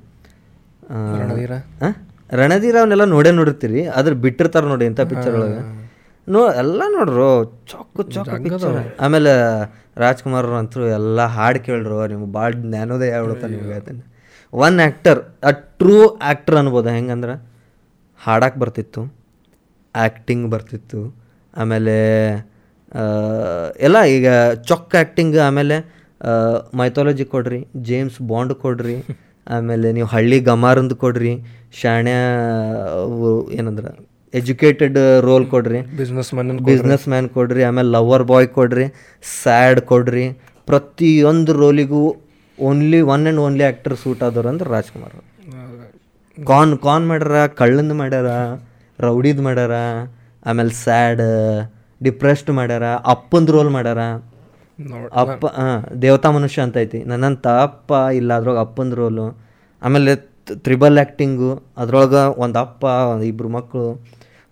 ರಣಧೀರ? 2.31 2.75
ಅವನ್ನೆಲ್ಲ 2.81 3.05
ನೋಡೇ 3.15 3.31
ನೋಡಿರ್ತೀರಿ 3.39 3.81
ಅದ್ರ 3.99 4.13
ಬಿಟ್ಟಿರ್ತಾರೆ 4.23 4.67
ನೋಡಿ 4.71 4.85
ಇಂಥ 4.91 5.01
ಪಿಕ್ಚರ್ 5.11 5.35
ಒಳಗೆ. 5.39 5.61
ನೋ 6.27 6.41
ಎಲ್ಲ 6.61 6.81
ನೋಡ್ರು 6.95 7.29
ಚೊಕ್ಕು 7.71 8.01
ಚೊಕ್ಕು 8.15 8.37
ಪಿಕ್ಚರ್ 8.45 8.77
ಆಮೇಲೆ 9.05 9.31
ರಾಜ್ಕುಮಾರ್ 9.97 10.47
ಅಂತೂ 10.59 10.81
ಎಲ್ಲ 10.97 11.25
ಹಾಡು 11.35 11.59
ಕೇಳ್ರು 11.59 11.97
ನಿಮ್ಗೆ 12.11 12.29
ಭಾಳ 12.37 12.51
ಜ್ಞಾನೋದಯ 12.65 13.15
ಆಗ್ಬಿಡುತ್ತೆ 13.17 13.47
ನಿಮ್ಗೆ 13.47 13.75
ಅದನ್ನು. 13.79 14.05
One 14.53 14.77
actor 14.85 15.19
a 15.43 15.51
true 15.79 15.97
actor 16.29 16.57
ಅನ್ಬೋದು 16.61 16.89
ಹೆಂಗಂದ್ರೆ 16.89 17.35
ಹಾಡಕ್ಕೆ 18.21 18.59
ಬರ್ತಿತ್ತು 18.59 19.01
ಆ್ಯಕ್ಟಿಂಗ್ 19.95 20.45
ಬರ್ತಿತ್ತು 20.51 21.01
ಆಮೇಲೆ 21.53 21.95
ಎಲ್ಲ 23.79 23.97
ಈಗ 24.15 24.27
ಚೊಕ್ಕ 24.69 24.93
ಆ್ಯಕ್ಟಿಂಗ್ 24.95 25.35
ಆಮೇಲೆ 25.47 25.77
ಮೈಥಾಲಜಿ 26.79 27.25
ಕೊಡ್ರಿ 27.25 27.59
ಜೇಮ್ಸ್ 27.89 28.19
ಬಾಂಡ್ 28.31 28.55
ಕೊಡ್ರಿ 28.65 28.97
ಆಮೇಲೆ 29.47 29.87
ನೀವು 29.91 30.07
ಹಳ್ಳಿ 30.07 30.37
ಗಮಾರಂದು 30.39 30.95
ಕೊಡ್ರಿ 30.95 31.31
ಶಾಣ್ಯ 31.79 32.13
ಏನಂದ್ರೆ 33.57 33.91
ಎಜುಕೇಟೆಡ್ 34.39 34.97
ರೋಲ್ 35.27 35.45
ಕೊಡ್ರಿ. 35.53 35.79
ಬಿಸ್ನೆಸ್ 35.99 36.29
ಮ್ಯಾನ್ 36.35 36.59
ಬಿಸ್ನೆಸ್ 36.69 37.05
ಮ್ಯಾನ್ 37.13 37.27
ಕೊಡ್ರಿ 37.37 37.63
ಆಮೇಲೆ 37.69 37.89
ಲವರ್ 37.95 38.25
ಬಾಯ್ 38.31 38.47
ಕೊಡ್ರಿ 38.57 38.85
ಸ್ಯಾಡ್ 39.41 39.81
ಕೊಡ್ರಿ. 39.91 40.25
ಪ್ರತಿಯೊಂದು 40.69 41.53
ರೋಲಿಗೂ 41.61 42.01
only 42.57 42.99
one 43.13 43.23
and 43.23 43.41
only 43.45 43.63
actor 43.67 43.95
suit 44.03 44.23
ಆದವ್ರು 44.27 44.49
ಅಂದ್ರೆ 44.51 44.69
ರಾಜ್ಕುಮಾರ್. 44.75 45.15
ಕಾನ್ 46.37 46.73
ಕಾನ್ 46.87 47.05
ಮಾಡ್ಯಾರ 47.11 47.39
ಕಳ್ಳಂದು 47.61 47.95
ಮಾಡ್ಯಾರ 48.01 48.29
ರೌಡಿದ್ 48.99 49.41
ಮಾಡ್ಯಾರ 49.47 49.75
ಆಮೇಲೆ 50.45 50.73
ಸ್ಯಾಡ್ 50.83 51.23
ಡಿಪ್ರೆಸ್ಡ್ 52.01 52.51
ಮಾಡ್ಯಾರ 52.59 52.85
ಅಪ್ಪಂದು 53.13 53.51
ರೋಲ್ 53.55 53.71
ಮಾಡ್ಯಾರ. 53.77 54.01
ಅಪ್ಪ 55.23 55.45
ಹಾಂ 55.61 55.79
ದೇವತಾ 56.03 56.29
ಮನುಷ್ಯ 56.37 56.61
ಅಂತ 56.65 56.77
ಐತಿ. 56.85 56.99
ನನ್ನಂತ 57.11 57.47
ಅಪ್ಪ 57.67 57.91
ಇಲ್ಲ 58.19 58.37
ಅದ್ರೊಳಗೆ 58.39 58.61
ಅಪ್ಪಂದು 58.65 58.95
ರೋಲು 59.01 59.25
ಆಮೇಲೆ 59.81 60.13
ತ್ರಿಬಲ್ 60.65 60.97
ಆ್ಯಕ್ಟಿಂಗು 61.01 61.51
ಅದ್ರೊಳಗೆ 61.81 62.21
ಒಂದು 62.43 62.57
ಅಪ್ಪ 62.65 62.83
ಒಂದು 63.11 63.25
ಇಬ್ಬರು 63.31 63.49
ಮಕ್ಕಳು 63.57 63.87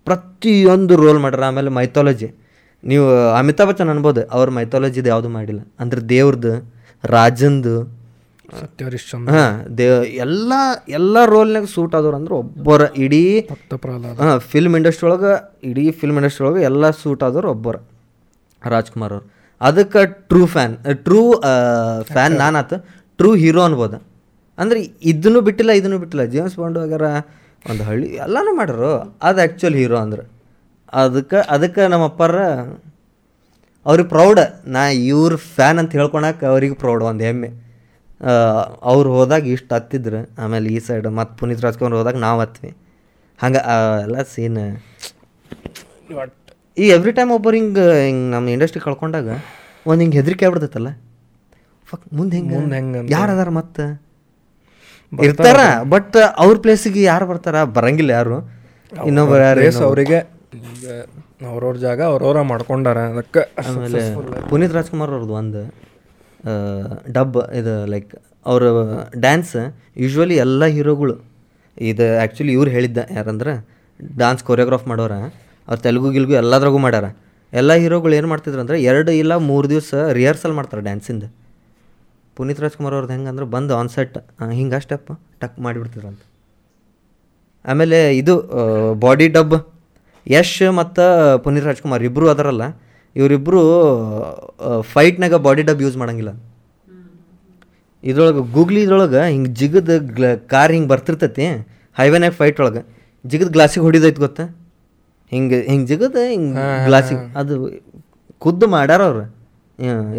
ಪ್ರತಿಯೊಂದು 0.06 0.94
ರೋಲ್ 1.04 1.20
ಮಾಡ್ಯಾರ. 1.24 1.44
ಆಮೇಲೆ 1.50 1.70
ಮೈಥಾಲಜಿ 1.78 2.28
ನೀವು 2.84 3.06
ಅಮಿತಾಬ್ 3.38 3.68
ಬಚ್ಚನ್ 3.70 3.90
ಅನ್ಬೋದು 3.94 4.22
ಅವ್ರ 4.36 4.50
ಮೈಥಾಲಜಿದು 4.58 5.08
ಯಾವುದು 5.12 5.30
ಮಾಡಿಲ್ಲ. 5.38 5.62
ಅಂದ್ರೆ 5.82 6.00
ದೇವ್ರದ್ದು 6.14 6.52
ರಾಜಂದು 7.04 7.74
ಹಾಂ 9.34 9.52
ದೇವ್ 9.78 9.96
ಎಲ್ಲ 10.24 10.52
ಎಲ್ಲ 10.98 11.16
ರೋಲ್ನಾಗ 11.32 11.66
ಸೂಟ್ 11.74 11.92
ಆದವ್ರು 11.98 12.16
ಅಂದ್ರೆ 12.20 12.34
ಒಬ್ಬರ 12.34 12.88
ಇಡೀ 13.04 13.22
ಹಾಂ 14.20 14.38
ಫಿಲ್ಮ್ 14.52 14.74
ಇಂಡಸ್ಟ್ರಿ 14.78 15.06
ಒಳಗೆ 15.08 15.32
ಇಡೀ 15.70 15.84
ಫಿಲ್ಮ್ 16.00 16.16
ಇಂಡಸ್ಟ್ರಿ 16.20 16.44
ಒಳಗೆ 16.46 16.64
ಎಲ್ಲ 16.70 16.90
ಸೂಟ್ 17.02 17.22
ಆದವ್ರು 17.26 17.50
ಒಬ್ಬರ 17.54 17.76
ರಾಜ್ಕುಮಾರ್ 18.62 19.12
ಅವ್ರು. 19.16 19.26
ಅದಕ್ಕೆ 19.60 20.00
ಟ್ರೂ 20.30 20.42
ಫ್ಯಾನ್ 20.54 20.74
ಟ್ರೂ 21.06 21.20
ಫ್ಯಾನ್ 22.12 22.34
ನಾನು 22.42 22.58
ಆತು 22.62 22.78
ಟ್ರೂ 23.18 23.30
ಹೀರೋ 23.42 23.62
ಅನ್ಬೋದು. 23.68 23.98
ಅಂದ್ರೆ 24.60 24.80
ಇದನ್ನು 25.12 25.40
ಬಿಟ್ಟಿಲ್ಲ 25.40 25.70
ಇದನ್ನು 25.70 25.98
ಬಿಟ್ಟಿಲ್ಲ. 25.98 26.24
ಜೇಮ್ಸ್ 26.24 26.56
ಬಾಂಡ್ 26.56 26.78
ಆಗ್ಯಾರ 26.78 27.06
ಒಂದು 27.70 27.82
ಹಳ್ಳಿ 27.84 28.06
ಎಲ್ಲನೂ 28.06 28.56
ಮಾಡ್ರು. 28.56 29.18
ಅದು 29.22 29.40
ಆ್ಯಕ್ಚುಲ್ 29.40 29.74
ಹೀರೋ 29.74 29.96
ಅಂದ್ರೆ. 29.96 30.22
ಅದಕ್ಕೆ 30.92 31.38
ಅದಕ್ಕೆ 31.50 31.82
ನಮ್ಮ 31.88 32.04
ಅಪ್ಪಾರ 32.04 32.36
ಅವ್ರಿಗೆ 33.86 34.08
ಪ್ರೌಡ್ 34.08 34.40
ನಾ 34.66 34.82
ಇವ್ರ 34.88 35.36
ಫ್ಯಾನ್ 35.36 35.78
ಅಂತ 35.78 35.92
ಹೇಳ್ಕೊಳಕ್ಕೆ 35.92 36.46
ಅವ್ರಿಗೆ 36.46 36.74
ಪ್ರೌಡ್ 36.74 37.02
ಒಂದು 37.04 37.24
ಹೆಮ್ಮೆ. 37.24 37.50
ಅವ್ರು 38.82 39.08
ಹೋದಾಗ 39.12 39.46
ಇಷ್ಟು 39.46 39.74
ಹತ್ತಿದ್ರು. 39.74 40.20
ಆಮೇಲೆ 40.38 40.68
ಈ 40.68 40.78
ಸೈಡ್ 40.78 41.08
ಮತ್ತು 41.08 41.36
ಪುನೀತ್ 41.38 41.62
ರಾಜ್ಕುಮಾರ್ 41.62 41.94
ಹೋದಾಗ 41.94 42.16
ನಾವು 42.16 42.40
ಹತ್ವಿ. 42.40 42.70
ಹಂಗೆ 43.38 43.60
ಎಲ್ಲ 44.02 44.22
ಸೀನ್ 44.34 44.58
ಈ 46.78 46.86
ಎವ್ರಿ 46.88 47.12
ಟೈಮ್ 47.12 47.30
ಒಬ್ಬರು 47.30 47.56
ಹಿಂಗೆ 47.56 48.04
ಹಿಂಗೆ 48.06 48.30
ನಮ್ಮ 48.30 48.48
ಇಂಡಸ್ಟ್ರಿ 48.48 48.80
ಕಳ್ಕೊಂಡಾಗ 48.80 49.28
ಒಂದು 49.86 50.00
ಹಿಂಗೆ 50.00 50.18
ಹೆದರಿಕೆ 50.18 50.44
ಆಗ್ಬಿಡ್ತೈತಲ್ಲ. 50.44 50.90
ಫಕ್ 51.84 52.04
ಮುಂದೆ 52.12 52.36
ಹೆಂಗೆ? 52.36 52.54
ಮುಂದ್ 52.58 52.74
ಹೆಂಗ್ 52.74 53.10
ಯಾರು 53.10 53.32
ಅದಾರ 53.32 53.48
ಮತ್ತೆ? 53.48 53.84
ಇರ್ತಾರ 55.26 55.60
ಬಟ್ 55.94 56.16
ಅವ್ರ 56.42 56.54
ಪ್ಲೇಸಿಗೆ 56.64 57.02
ಯಾರು 57.12 57.24
ಬರ್ತಾರ? 57.30 57.56
ಬರಂಗಿಲ್ಲ 57.76 58.10
ಯಾರು. 58.18 58.36
ಇನ್ನೊಬ್ಬರು 59.08 59.42
ಯಾರು 59.48 59.62
ಅವರಿಗೆ 59.88 60.18
ಅವ್ರವ್ರ 61.50 61.76
ಜಾಗ 61.86 62.00
ಅವ್ರವ್ರ 62.12 62.40
ಮಾಡ್ಕೊಂಡಾರ 62.52 62.98
ಅದಕ್ಕೆ. 63.12 63.42
ಆಮೇಲೆ 63.68 64.00
ಪುನೀತ್ 64.50 64.74
ರಾಜ್ಕುಮಾರ್ 64.78 65.12
ಅವ್ರದ್ದು 65.16 65.36
ಒಂದು 65.42 65.62
ಡಬ್ 67.16 67.36
ಇದು 67.60 67.74
ಲೈಕ್ 67.92 68.12
ಅವರ 68.46 68.62
ಡ್ಯಾನ್ಸ್ 69.24 69.54
ಯೂಶ್ವಲಿ 70.02 70.36
ಎಲ್ಲ 70.44 70.64
ಹೀರೋಗಳು. 70.76 71.16
ಇದು 71.90 72.06
ಆ್ಯಕ್ಚುಲಿ 72.20 72.52
ಇವ್ರು 72.58 72.70
ಹೇಳಿದ್ದ 72.76 72.98
ಯಾರಂದ್ರೆ 73.18 73.52
ಡ್ಯಾನ್ಸ್ 74.20 74.42
ಕೊರಿಯೋಗ್ರಾಫ್ 74.48 74.86
ಮಾಡೋರ 74.92 75.14
ಅವ್ರು 75.68 75.80
ತೆಲುಗು 75.86 76.10
ಗಿಲ್ಗು 76.16 76.34
ಎಲ್ಲದ್ರಾಗೂ 76.42 76.78
ಮಾಡ್ಯಾರ. 76.86 77.08
ಎಲ್ಲ 77.52 77.72
ಹೀರೋಗಳು 77.82 78.14
ಏನು 78.20 78.28
ಮಾಡ್ತಿದ್ರು 78.32 78.60
ಅಂದ್ರೆ 78.64 78.78
ಎರಡು 78.90 79.12
ಇಲ್ಲ 79.22 79.34
ಮೂರು 79.50 79.66
ದಿವಸ 79.74 79.92
ರಿಹರ್ಸಲ್ 80.18 80.54
ಮಾಡ್ತಾರೆ 80.58 80.82
ಡ್ಯಾನ್ಸಿಂದ 80.88 81.24
ಪುನೀತ್ 82.36 82.60
ರಾಜ್ಕುಮಾರ್ 82.64 82.94
ಅವ್ರದ್ದು 82.96 83.14
ಹೆಂಗಂದ್ರೆ 83.16 83.46
ಬಂದು 83.54 83.72
ಆನ್ಸೆಟ್ 83.80 84.16
ಹಿಂಗೆ 84.58 84.78
ಸ್ಟೆಪ್ 84.84 85.10
ಟಕ್ 85.42 85.56
ಮಾಡಿಬಿಡ್ತಿದ್ರಂತ. 85.66 86.22
ಆಮೇಲೆ 87.70 87.98
ಇದು 88.20 88.34
ಬಾಡಿ 89.04 89.26
ಡಬ್ 89.36 89.56
ಯಶ್ 90.26 90.54
ಮತ್ತು 90.80 91.04
ಪುನೀತ್ 91.44 91.66
ರಾಜ್ಕುಮಾರ್ 91.70 92.02
ಇಬ್ಬರು 92.08 92.26
ಅದರಲ್ಲ 92.34 92.64
ಇವರಿಬ್ಬರು 93.16 93.60
ಫೈಟ್ನಾಗ 94.94 95.34
ಬಾಡಿ 95.46 95.62
ಡಬ್ 95.68 95.82
ಯೂಸ್ 95.84 95.96
ಮಾಡಂಗಿಲ್ಲ. 96.02 96.32
ಇದ್ರೊಳಗೆ 98.10 98.42
ಗೂಗ್ಲಿ 98.54 98.80
ಇದ್ರೊಳಗೆ 98.86 99.22
ಹಿಂಗೆ 99.32 99.50
ಜಿಗದ 99.60 99.94
ಗ್ಲ 100.16 100.26
ಕಾರ್ 100.52 100.72
ಹಿಂಗೆ 100.74 100.90
ಬರ್ತಿರ್ತೈತಿ 100.92 101.46
ಹೈವೇನಾಗ 101.96 102.32
ಫೈಟ್ 102.40 102.60
ಒಳಗೆ 102.64 102.82
ಜಿಗದ 103.24 103.50
ಗ್ಲಾಸಿಗೆ 103.56 103.82
ಹೊಡಿದೈತಿ 103.86 104.20
ಗೊತ್ತಾ? 104.26 104.44
ಹಿಂಗೆ 105.32 105.58
ಹಿಂಗೆ 105.70 105.86
ಜಿಗದ 105.90 106.20
ಹಿಂಗೆ 106.34 106.62
ಗ್ಲಾಸಿಗೆ 106.86 107.24
ಅದು 107.40 107.54
ಖುದ್ದು 108.44 108.66
ಮಾಡ್ಯಾರ 108.76 109.02
ಅವ್ರು 109.10 109.24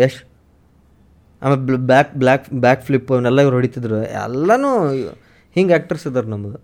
ಯಶ್. 0.01 0.19
ಆಮೇಲೆ 1.41 1.77
ಬ್ಯಾಕ್ 1.91 2.11
ಬ್ಲ್ಯಾಕ್ 2.15 2.45
ಬ್ಯಾಕ್ 2.53 2.81
ಫ್ಲಿಪ್ 2.84 3.11
ಅವನ್ನೆಲ್ಲ 3.11 3.41
ಇವ್ರು 3.41 3.55
ಹೊಡಿತಿದ್ರು. 3.55 3.99
ಎಲ್ಲನೂ 4.26 4.72
ಹಿಂಗೆ 5.55 5.73
ಆ್ಯಕ್ಟರ್ಸ್ 5.73 6.07
ಇದ್ದಾರೆ 6.07 6.27
ನಮ್ಮದು 6.27 6.59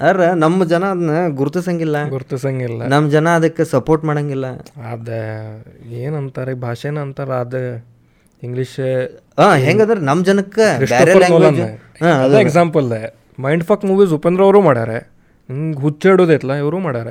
ಅರ 0.00 0.20
ನಮ್ಮ 0.34 0.64
ಜನ 0.64 0.84
ಅದನ್ನ 0.84 1.16
ಗುರುತಿಸಂಗಿಲ್ಲ. 1.40 1.96
ಗುರುತಿಸಂಗಿಲ್ಲ. 2.08 2.80
ನಮ್ಮ 2.86 3.10
ಜನ 3.10 3.28
ಅದಕ್ಕೆ 3.28 3.64
ಸಪೋರ್ಟ್ 3.64 4.04
ಮಾಡಂಗಿಲ್ಲ. 4.04 4.46
ಅದ 4.92 5.08
ಏನಂತಾರೆ 6.02 6.54
ಭಾಷೆನ 6.54 6.98
ಅಂತಾರೆ 6.98 7.34
ಅದ 7.40 7.82
ಇಂಗ್ಲೀಷ್ 8.42 8.78
ಹಾಂ 9.40 9.52
ಹೆಂಗದ್ರ 9.66 9.98
ನಮ್ಮ 9.98 10.24
ಜನಕ್ಕೆ 10.24 10.64
ಬೇರೆ 10.84 11.12
ಲ್ಯಾಂಗ್ವೇಜ್ 11.18 11.60
ಹಾಂ 12.02 12.16
ಅದ 12.24 12.32
example 12.40 12.88
mind 13.40 13.64
fuck 13.64 13.84
movies 13.84 14.12
Upendra 14.12 14.42
ಅವರು 14.42 14.60
ಮಾಡ್ಯಾರ 14.62 14.94
ಹಿಂಗೆ 15.48 15.78
ಹುಚ್ಚಾಡೋದೈತ್ಲ 15.78 16.52
ಇವರು 16.62 16.78
ಮಾಡ್ಯಾರ 16.78 17.10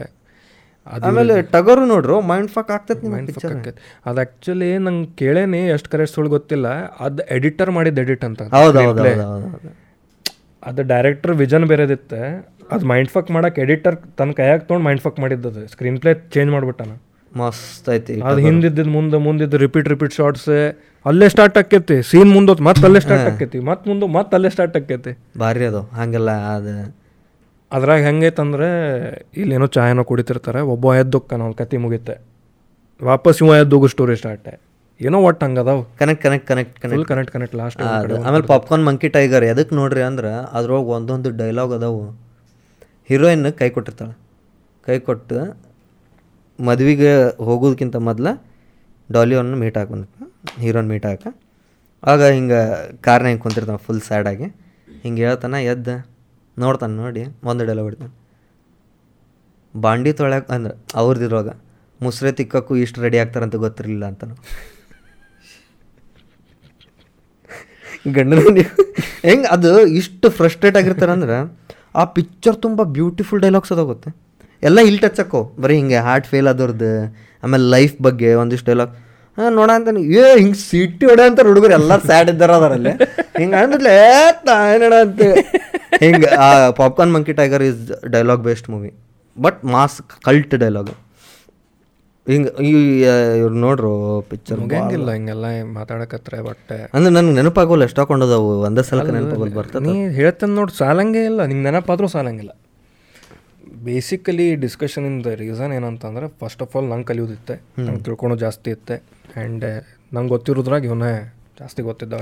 ಆಮೇಲೆ 1.07 1.33
ಟಗರು 1.53 1.83
ನೋಡ್ರು 1.91 2.15
ಮೈಂಡ್ 2.31 2.51
ಫಕ್ 2.55 2.71
ಆಗ್ತೈತಿ 2.75 3.09
ಮೈಂಡ್ 3.13 3.31
ಫಕ್ 3.35 3.67
ಅದು 4.09 4.19
ಆ್ಯಕ್ಚುಲಿ 4.23 4.69
ನಂಗೆ 4.85 5.09
ಕೇಳೇನಿ 5.21 5.61
ಎಷ್ಟು 5.75 5.89
ಕರೆಕ್ಟ್ 5.93 6.13
ಸುಳ್ಳು 6.15 6.31
ಗೊತ್ತಿಲ್ಲ. 6.37 6.67
ಅದು 7.05 7.21
ಎಡಿಟರ್ 7.35 7.71
ಮಾಡಿದ್ದು 7.77 8.01
ಎಡಿಟ್ 8.05 8.23
ಅಂತ. 8.29 8.41
ಅದು 10.63 10.81
ಡೈರೆಕ್ಟರ್ 10.93 11.33
ವಿಜನ್ 11.43 11.65
ಬೇರೆದಿತ್ತೆ. 11.73 12.21
ಅದು 12.73 12.83
ಮೈಂಡ್ 12.91 13.09
ಫಕ್ 13.13 13.29
ಮಾಡಕ್ಕೆ 13.35 13.59
ಎಡಿಟರ್ 13.65 13.95
ತನ್ನ 14.19 14.31
ಕೈಯಾಗ 14.39 14.59
ತೊಗೊಂಡು 14.67 14.85
ಮೈಂಡ್ 14.87 15.01
ಫಕ್ 15.05 15.19
ಮಾಡಿದ್ದದು 15.23 15.61
ಸ್ಕ್ರೀನ್ 15.73 15.97
ಪ್ಲೇ 16.03 16.13
ಚೇಂಜ್ 16.35 16.51
ಮಾಡ್ಬಿಟ್ಟಾನ. 16.55 16.91
ಮಸ್ತ್ 17.31 17.87
ಐತಿ 17.95 18.13
ಅದು 18.29 18.41
ಹಿಂದಿದ್ದ 18.45 18.85
ಮುಂದೆ 18.95 19.17
ಮುಂದಿದ್ದು 19.27 19.57
ರಿಪೀಟ್ 19.65 19.87
ರಿಪೀಟ್ 19.93 20.15
ಶಾರ್ಟ್ಸ್ 20.19 20.49
ಅಲ್ಲೇ 21.05 21.27
ಸ್ಟಾರ್ಟ್ 21.33 21.57
ಆಕೈತಿ 21.61 21.97
ಸೀನ್ 22.09 22.31
ಮುಂದೋತ್ 22.35 22.61
ಮತ್ತೆ 22.67 22.83
ಅಲ್ಲೇ 22.87 23.01
ಸ್ಟಾರ್ಟ್ 23.05 23.27
ಆಕೈತಿ 23.29 23.59
ಮತ್ತೆ 23.69 23.85
ಮುಂದೆ 23.91 24.07
ಮತ್ತೆ 24.17 24.35
ಅಲ್ಲೇ 24.37 24.49
ಸ್ಟಾರ್ಟ್ 24.55 24.75
ಆಕೈತಿ 24.79 25.13
ಭಾರಿ 25.43 25.63
ಅದು. 25.69 25.81
ಹಂಗೆಲ್ಲ 25.99 26.31
ಅದು 26.55 26.73
ಅದ್ರಾಗ 27.75 27.99
ಹೆಂಗೈತಂದ್ರೆ 28.07 28.67
ಇಲ್ಲೇನೋ 29.41 29.67
ಚಾಯನೋ 29.75 30.03
ಕುಡಿತಿರ್ತಾರೆ 30.03 30.61
ಒಬ್ಬ 30.73 30.93
ಎದ್ದೊಕ್ಕನ 30.93 31.41
ಅವ್ನ 31.41 31.55
ಕತಿ 31.61 31.77
ಮುಗಿತೆ 31.77 32.15
ವಾಪಸ್ 33.03 33.43
ಇವ 33.43 33.55
ಎದ್ದೋಗು 33.55 33.87
ಸ್ಟೋರಿ 33.87 34.15
ಸ್ಟಾರ್ಟ್ 34.21 34.49
ಏನೋ 35.07 35.19
ಒಟ್ಟು 35.27 35.45
ಹಂಗದಾವ್. 35.45 35.81
Connect 35.99 36.23
connect 36.23 36.47
connect 36.47 36.75
connect 36.79 37.07
connect 37.07 37.31
connect 37.33 37.55
last 37.55 37.81
ಆಮೇಲೆ 38.27 38.45
ಪಾಪ್ಕಾರ್ನ್ 38.51 38.85
ಮಂಕಿ 38.85 39.09
ಟೈಗರ್ 39.09 39.43
ಎದಕ್ಕೆ 39.43 39.75
ನೋಡ್ರಿ 39.75 40.01
ಅಂದ್ರೆ 40.01 40.31
ಅದ್ರೊಳಗೆ 40.57 40.91
ಒಂದೊಂದು 40.97 41.29
ಡೈಲಾಗ್ 41.39 41.73
ಅದಾವು. 41.77 42.03
ಹೀರೋಯಿನ್ 43.09 43.45
ಕೈ 43.61 43.69
ಕೊಟ್ಟಿರ್ತಾಳೆ. 43.69 44.13
ಕೈ 44.85 44.99
ಕೊಟ್ಟು 44.99 45.39
ಮದುವೆಗೆ 46.59 47.11
ಹೋಗೋದಕ್ಕಿಂತ 47.47 47.95
ಮೊದಲು 48.09 48.33
ಡಾಲಿಯನ್ನು 49.11 49.57
ಮೀಟ್ 49.57 49.77
ಹಾಕಿ 49.77 49.91
ಬಂದ 49.93 50.05
ಹೀರೋನ್ 50.63 50.89
ಮೀಟ್ 50.89 51.05
ಹಾಕ. 51.05 51.23
ಆಗ 52.03 52.21
ಹಿಂಗೆ 52.35 52.61
ಕಾರ್ನ 53.07 53.25
ಹಿಂಗೆ 53.25 53.43
ಕುಂತಿರ್ತಾನೆ 53.45 53.81
ಫುಲ್ 53.87 54.01
ಸ್ಯಾಡಾಗಿ 54.01 54.47
ಹಿಂಗೆ 55.03 55.21
ಹೇಳ್ತಾನೆ 55.27 55.59
ಎದ್ದು. 55.73 55.95
ನೋಡ್ತಾನೆ, 56.63 56.93
ನೋಡಿ, 57.03 57.23
ಒಂದು 57.51 57.63
ಡೈಲಾಗ್ 57.69 58.07
ಬಾಂಡಿ 59.73 60.11
ತೊಳ್ಯಾಕ, 60.19 60.45
ಅಂದ್ರೆ 60.55 60.73
ಅವ್ರದ್ದು 61.01 61.25
ಇರುವಾಗ 61.29 61.49
ಮುಸ್ರೆ 61.99 62.31
ತಿಕ್ಕಕ್ಕೂ 62.39 62.73
ಇಷ್ಟು 62.83 62.99
ರೆಡಿ 63.05 63.17
ಆಗ್ತಾರಂತ 63.23 63.55
ಗೊತ್ತಿರಲಿಲ್ಲ 63.65 64.05
ಅಂತ 64.11 64.23
ಗಂಡನ 68.15 68.39
ಹೆಂಗೆ 69.27 69.47
ಅದು 69.55 69.71
ಇಷ್ಟು 69.99 70.27
ಫ್ರಸ್ಟ್ರೇಟ್ 70.37 70.77
ಆಗಿರ್ತಾರಂದ್ರೆ 70.79 71.37
ಆ 72.01 72.03
ಪಿಕ್ಚರ್ 72.15 72.57
ತುಂಬ 72.65 72.81
ಬ್ಯೂಟಿಫುಲ್ 72.97 73.41
ಡೈಲಾಗ್ಸ್ 73.45 73.71
ಅದಾಗುತ್ತೆ 73.75 74.09
ಎಲ್ಲ 74.67 74.79
ಇಲ್ಲಿ 74.87 75.01
ಟಚ್ 75.03 75.19
ಹಾಕೋ. 75.21 75.39
ಬರೀ 75.63 75.75
ಹಿಂಗೆ 75.79 75.99
ಹಾರ್ಟ್ 76.07 76.27
ಫೇಲ್ 76.31 76.47
ಆದವ್ರದ್ದು 76.51 76.91
ಆಮೇಲೆ 77.43 77.65
ಲೈಫ್ 77.75 77.95
ಬಗ್ಗೆ 78.07 78.29
ಒಂದಿಷ್ಟು 78.41 78.67
ಡೈಲಾಗ್ 78.71 78.93
ಹಾಂ 79.37 79.51
ನೋಡ 79.59 79.69
ಅಂತ 79.79 79.89
ಏ 80.21 80.23
ಹಿಂಗೆ 80.39 80.57
ಸಿಟಿ 80.69 81.05
ಹೊಡೆ 81.09 81.23
ಅಂತ 81.29 81.45
ಹುಡುಗರು 81.49 81.73
ಎಲ್ಲ 81.79 81.93
ಸ್ಯಾಡ್ 82.07 82.29
ಇದ್ದಾರ 82.33 82.51
ಅದರಲ್ಲಿ. 82.59 82.91
ಹಿಂಗೆ 83.41 83.57
ಅಂದ್ಲೇ 83.61 83.95
ತಾಯನಡ 84.47 84.93
ಅಂತ 85.05 85.21
ಹಿಂಗೆ 86.03 86.29
ಆ 86.45 86.47
popcorn 86.79 87.13
monkey 87.15 87.33
tiger 87.39 87.63
is 87.69 87.79
dialogue 88.15 88.43
based 88.47 88.69
movie 88.73 88.91
but 89.37 89.59
mass 89.75 89.97
cult 90.27 90.55
dialogue 90.63 90.91
ಹಿಂಗೆ 92.27 92.51
ಈ 92.69 92.71
ಇವ್ರು 93.41 93.55
ನೋಡ್ರು 93.65 93.91
ಪಿಕ್ಚರ್ 94.31 94.57
ಮುಗಿಯಂಗಿಲ್ಲ 94.63 95.09
ಹಿಂಗೆಲ್ಲ 95.17 95.45
ಮಾತಾಡಕತ್ರ 95.77 96.33
ಬಟ್ಟೆ. 96.49 96.77
ಅಂದ್ರೆ 96.93 97.11
ನನಗೆ 97.15 97.35
ನೆನಪಾಗೋಲ್ಲ 97.39 97.83
ಎಷ್ಟು 97.89 98.01
ಹಾಕೊಂಡದವು 98.01 98.49
ಒಂದೇ 98.67 98.83
ಸಲ 98.89 99.05
ನೆನಪಾಗೋದು 99.17 99.55
ಬರ್ತದೆ. 99.59 99.85
ನೀ 99.87 99.95
ಹೇಳ್ತೇನೆ 100.19 100.53
ನೋಡಿ 100.59 100.73
ಸಾಲಂಗೇ 100.81 101.23
ಇಲ್ಲ 101.31 101.41
ನಿಂಗೆ 101.51 101.65
ನೆನಪಾದರೂ 101.69 102.09
ಸಾಲಂಗಿಲ್ಲ. 102.15 102.51
Basically 103.87 104.47
discussion 104.63 105.05
in 105.09 105.19
the 105.25 105.31
reason 105.43 105.71
ಏನಂತಂದ್ರೆ 105.77 106.25
ಫಸ್ಟ್ 106.39 106.61
ಆಫ್ 106.65 106.73
ಆಲ್ 106.77 106.87
ನಂಗೆ 106.91 107.07
ಕಲಿಯೋದಿತ್ತೆ. 107.11 107.55
ನಂಗೆ 107.85 108.03
ತಿಳ್ಕೊಳೋ 108.07 108.35
ಜಾಸ್ತಿ 108.45 108.69
ಇತ್ತೆ. 108.75 108.95
ಆ್ಯಂಡ್ 109.35 109.65
ನಂಗೆ 110.15 110.31
ಗೊತ್ತಿರೋದ್ರಾಗ 110.35 110.85
ಇವನೇ 110.89 111.11
ಜಾಸ್ತಿ 111.59 111.81
ಗೊತ್ತಿದ್ದ 111.87 112.13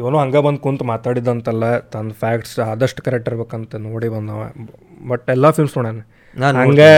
ಇವನು 0.00 0.16
ಹಂಗೆ 0.22 0.40
ಬಂದು 0.46 0.60
ಕುಂತು 0.66 0.84
ಮಾತಾಡಿದಂತಲ್ಲ 0.92 1.66
ತನ್ನ 1.94 2.10
ಫ್ಯಾಕ್ಟ್ಸ್ 2.22 2.56
ಆದಷ್ಟು 2.70 3.00
ಕರೆಕ್ಟ್ 3.06 3.28
ಇರ್ಬೇಕಂತ 3.30 3.76
ನೋಡಿ 3.86 4.08
ಬಂದವ. 4.16 4.42
ಬಟ್ 5.10 5.26
ಎಲ್ಲ 5.34 5.50
ಫಿಲ್ಮ್ಸ್ 5.56 5.76
ನೋಡ್ಯಾನ 5.78 6.02
ಹಂಗೆ 6.60 6.90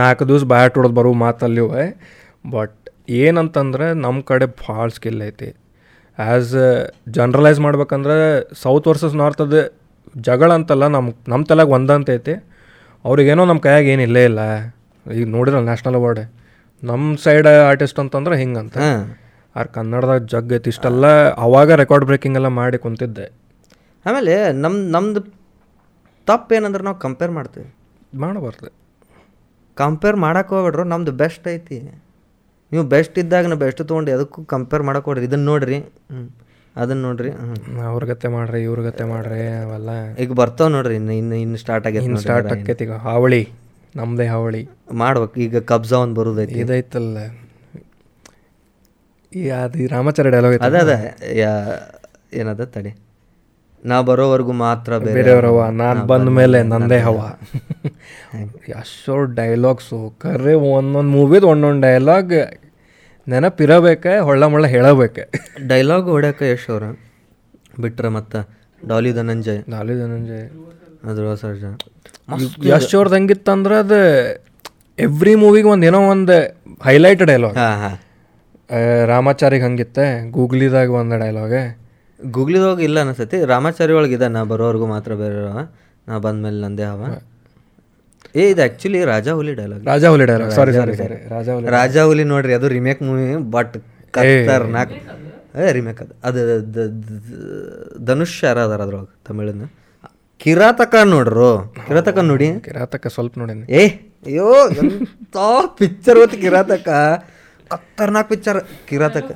ನಾಲ್ಕು 0.00 0.24
ದಿವ್ಸ 0.28 0.46
ಬ್ಯಾಟ್ 0.54 0.76
ಹೊಡೆದು 0.78 0.96
ಬರೋ 0.98 1.12
ಮಾತಲ್ಲಿ 1.26 1.64
ಬಟ್ 2.56 2.76
ಏನಂತಂದ್ರೆ 3.22 3.86
ನಮ್ಮ 4.04 4.20
ಕಡೆ 4.30 4.46
ಭಾಳ 4.64 4.86
ಸ್ಕಿಲ್ 4.96 5.20
ಐತಿ. 5.28 5.48
ಆ್ಯಸ್ 6.18 6.54
ಜನ್ರಲೈಸ್ 7.16 7.58
ಮಾಡ್ಬೇಕಂದ್ರೆ 7.66 8.16
ಸೌತ್ 8.62 8.86
ವರ್ಸಸ್ 8.90 9.16
ನಾರ್ತ್ 9.20 9.42
ಅದು 9.46 9.62
ಜಗಳ 10.28 10.50
ಅಂತಲ್ಲ 10.58 10.84
ನಮ್ಮ 10.96 11.08
ನಮ್ಮ 11.32 11.42
ತಲೆಗೆ 11.50 11.72
ಒಂದಂತ 11.76 12.10
ಐತಿ. 12.18 12.34
ಅವ್ರಿಗೇನೋ 13.06 13.44
ನಮ್ಮ 13.44 13.60
ಕೈಯಾಗ 13.60 13.84
ಏನಿಲ್ಲೇ 13.84 14.24
ಇಲ್ಲ 14.24 14.40
ಈಗ 15.06 15.26
ನೋಡಿರಲ್ಲ 15.28 15.64
ನ್ಯಾಷನಲ್ 15.64 15.94
ಅವಾರ್ಡ್ 15.94 16.22
ನಮ್ಮ 16.82 17.16
ಸೈಡ್ 17.16 17.46
ಆರ್ಟಿಸ್ಟ್ 17.46 17.98
ಅಂತಂದ್ರೆ 17.98 18.36
ಹಿಂಗಂತ. 18.38 18.76
ಆರ್ 19.56 19.68
ಕನ್ನಡದಾಗ 19.68 20.24
ಜಗ್ 20.24 20.52
ಐತಿ 20.52 20.70
ಇಷ್ಟೆಲ್ಲ 20.70 21.06
ಅವಾಗ 21.30 21.72
ರೆಕಾರ್ಡ್ 21.72 22.04
ಬ್ರೇಕಿಂಗ್ 22.04 22.36
ಎಲ್ಲ 22.36 22.48
ಮಾಡಿ 22.60 22.78
ಕುಂತಿದ್ದೆ. 22.78 23.26
ಆಮೇಲೆ 24.06 24.52
ನಮ್ಮ 24.52 24.76
ನಮ್ದು 24.90 25.20
ತಪ್ಪು 26.26 26.54
ಏನಂದ್ರೆ 26.54 26.84
ನಾವು 26.84 26.98
ಕಂಪೇರ್ 26.98 27.30
ಮಾಡ್ತೀವಿ. 27.30 27.68
ಮಾಡಬಾರ್ದು. 28.18 28.68
ಕಂಪೇರ್ 29.74 30.16
ಮಾಡಕ್ಕೆ 30.16 30.54
ಹೋಗ್ಬೇಡ್ರು 30.54 30.84
ನಮ್ದು 30.84 31.12
ಬೆಸ್ಟ್ 31.12 31.48
ಐತಿ. 31.48 31.78
ನೀವು 32.72 32.84
ಬೆಸ್ಟ್ 32.84 33.18
ಇದ್ದಾಗ 33.18 33.46
ನಾವು 33.46 33.60
ಬೆಸ್ಟ್ 33.60 33.82
ತೊಗೊಂಡು 33.88 34.12
ಅದಕ್ಕೂ 34.12 34.44
ಕಂಪೇರ್ 34.44 34.82
ಮಾಡಕ್ಕೆ 34.82 35.10
ಹೋಗ್ರಿ 35.10 35.24
ಇದನ್ನು 35.24 35.44
ನೋಡ್ರಿ. 35.44 35.78
ಹ್ಞೂ 35.78 36.45
ಅದನ್ನು 36.76 37.02
ನೋಡ್ರಿ. 37.02 37.30
ಅವ್ರಗತ್ತೆ 37.30 37.84
ಅವ್ರಗತೆ 37.90 38.28
ಮಾಡ್ರಿ 38.28 38.60
ಗತ್ತೆ 38.86 39.04
ಮಾಡ್ರಿ 39.04 39.40
ಅವೆಲ್ಲ. 39.62 39.90
ಈಗ 40.18 40.32
ಬರ್ತಾವ 40.32 40.68
ನೋಡ್ರಿ 40.68 40.94
ಇನ್ನು 40.94 41.12
ಇನ್ನು 41.12 41.36
ಇನ್ನು 41.36 41.58
ಸ್ಟಾರ್ಟ್ 41.58 41.86
ಆಗೈತೆ 41.86 42.04
ಇನ್ನು 42.04 42.20
ಸ್ಟಾರ್ಟ್ 42.20 42.48
ಆಕೈತಿ 42.52 42.84
ಈಗ. 42.84 42.96
ಹಾವಳಿ 43.06 43.42
ನಮ್ಮದೇ 43.96 44.26
ಹಾವಳಿ. 44.26 44.62
ಮಾಡ್ಬೇಕು. 44.92 45.36
ಈಗ 45.40 45.58
ಕಬ್ಜಾ 45.58 45.98
ಒಂದು 45.98 46.14
ಬರೋದೈತಿ. 46.14 46.58
ಇದೈತಲ್ಲ. 46.60 47.18
ಈ 49.32 49.42
ಅದು 49.50 49.78
ಈ 49.78 49.86
ರಾಮಾಚಾರ್ಯ 49.86 50.30
ಡೈಲಾಗ್ 50.30 50.56
ಅದೇ 50.60 50.78
ಅದ. 50.78 50.92
ಯಾ 51.42 51.52
ಏನದ 52.34 52.64
ತಡಿ. 52.76 52.92
ನಾ 53.84 53.96
ಬರೋವರೆಗೂ 54.02 54.52
ಮಾತ್ರ 54.52 54.98
ಬೇರೆಯವರವ 54.98 55.58
ನಾನು 55.80 56.00
ಬಂದ 56.04 56.28
ಮೇಲೆ 56.28 56.58
ನಂದೇ 56.62 56.98
ಹವ 56.98 57.18
ಅಷ್ಟೋ 58.78 59.24
ಡೈಲಾಗ್ಸು 59.40 59.98
ಕರೆ 60.18 60.54
ಒಂದೊಂದು 60.54 61.10
ಮೂವಿದು 61.10 61.48
ಒಂದೊಂದು 61.48 61.80
ಡೈಲಾಗ್ 61.80 62.34
ನೆನಪಿರಬೇಕೆ 63.26 64.12
ಹೊಳ್ಳ 64.18 64.44
ಮುಳ್ಳ 64.44 64.66
ಹೇಳಬೇಕೆ. 64.66 65.22
ಡೈಲಾಗ್ 65.66 66.08
ಹೊಡ್ಯಾಕ 66.14 66.42
ಯಶ್ 66.52 66.68
ಅವ್ರ? 66.70 66.84
ಬಿಟ್ರೆ 67.80 68.08
ಮತ್ತು 68.08 68.38
ಡಾಲಿ 68.82 69.12
ಧನಂಜಯ್. 69.12 69.60
ಡಾಲಿ 69.70 69.94
ಧನಂಜಯ್. 70.00 70.44
ಅದ್ರ 71.10 71.34
ಸರ್ಜ 71.34 71.64
ಯಶ್ 72.68 72.94
ಅವ್ರದ್ದು 72.94 73.16
ಹೆಂಗಿತ್ತಂದ್ರೆ 73.16 73.74
ಅದು 73.76 73.98
ಎವ್ರಿ 74.98 75.34
ಮೂವಿಗೆ 75.34 75.68
ಒಂದು 75.68 75.86
ಏನೋ 75.86 76.00
ಒಂದು 76.10 76.36
ಹೈಲೈಟ್ 76.84 77.22
ಡೈಲಾಗ್ 77.22 77.56
ಹಾಂ 77.58 77.74
ಹಾಂ. 77.82 77.96
ರಾಮಾಚಾರಿಗೆ 79.06 79.64
ಹಂಗಿತ್ತೆ 79.64 80.04
ಗೂಗ್ಲಿದಾಗ 80.30 80.90
ಒಂದು 81.00 81.16
ಡೈಲಾಗೆ 81.18 81.62
ಗೂಗ್ಲಿದಾಗ 82.20 82.80
ಇಲ್ಲ 82.80 82.98
ಅನಿಸ್ತೈತಿ. 83.00 83.38
ರಾಮಾಚಾರಿ 83.44 83.92
ಒಳಗಿದೆ 83.92 84.28
ನಾ 84.28 84.42
ಬರೋವರೆಗೂ 84.44 84.86
ಮಾತ್ರ 84.86 85.14
ಬೇರೆ 85.14 85.40
ನಾ 86.06 86.14
ಬಂದ್ಮೇಲೆ 86.18 86.60
ನಂದೇ 86.66 86.84
ಹವ 86.84 87.02
ಏ 88.36 88.44
ಇದು 88.52 88.62
actually 88.64 89.00
Raja 89.10 89.32
Huli 89.38 89.52
dialogue 89.60 89.84
Raja 89.90 90.08
Huli 90.12 90.26
dialogue 90.30 90.52
sorry 90.58 90.72
sorry 90.78 90.94
sorry 91.00 91.16
Raja 91.34 91.52
Huli 91.56 91.68
Raja 91.76 92.02
ಹುಲಿ 92.08 92.24
ನೋಡ್ರಿ 92.32 92.54
ಅದು 92.58 92.68
ರಿಮೇಕ್ 92.74 93.02
ಮೂವಿ 93.08 93.24
ಬಟ್ 93.54 93.76
ಖತರ್ನಾಕ್. 94.16 94.92
ಏ 95.58 95.66
ರಿಮೇಕ್ 95.76 96.00
ಅದು. 96.04 96.12
ಅದು 96.24 96.40
ಧನುಷ್ 98.04 98.36
ಯಾರ 98.44 98.58
ಅದಾರ 98.66 98.80
ಅದ್ರೊಳಗೆ 98.86 99.12
ತಮಿಳನ್ನ 99.28 99.66
ಕಿರಾತಕ 100.40 100.94
ನೋಡ್ರು. 101.12 101.50
ಕಿರಾತಕ 101.86 102.18
ನೋಡಿ. 102.30 102.48
ಕಿರಾತಕ 102.66 103.06
ಸ್ವಲ್ಪ 103.14 103.38
ನೋಡಿ 103.40 103.54
ಏ 103.80 103.84
ಅಯ್ಯೋ 104.28 104.48
ಎಂತ 104.82 105.36
ಪಿಕ್ಚರ್ 105.78 106.18
ಹೊತ್ತು 106.18 106.38
ಕಿರಾತಕ. 106.44 106.88
ಖತರ್ನಾಕ್ 107.70 108.28
ಪಿಕ್ಚರ್ 108.32 108.58
ಕಿರಾತಕ. 108.88 109.28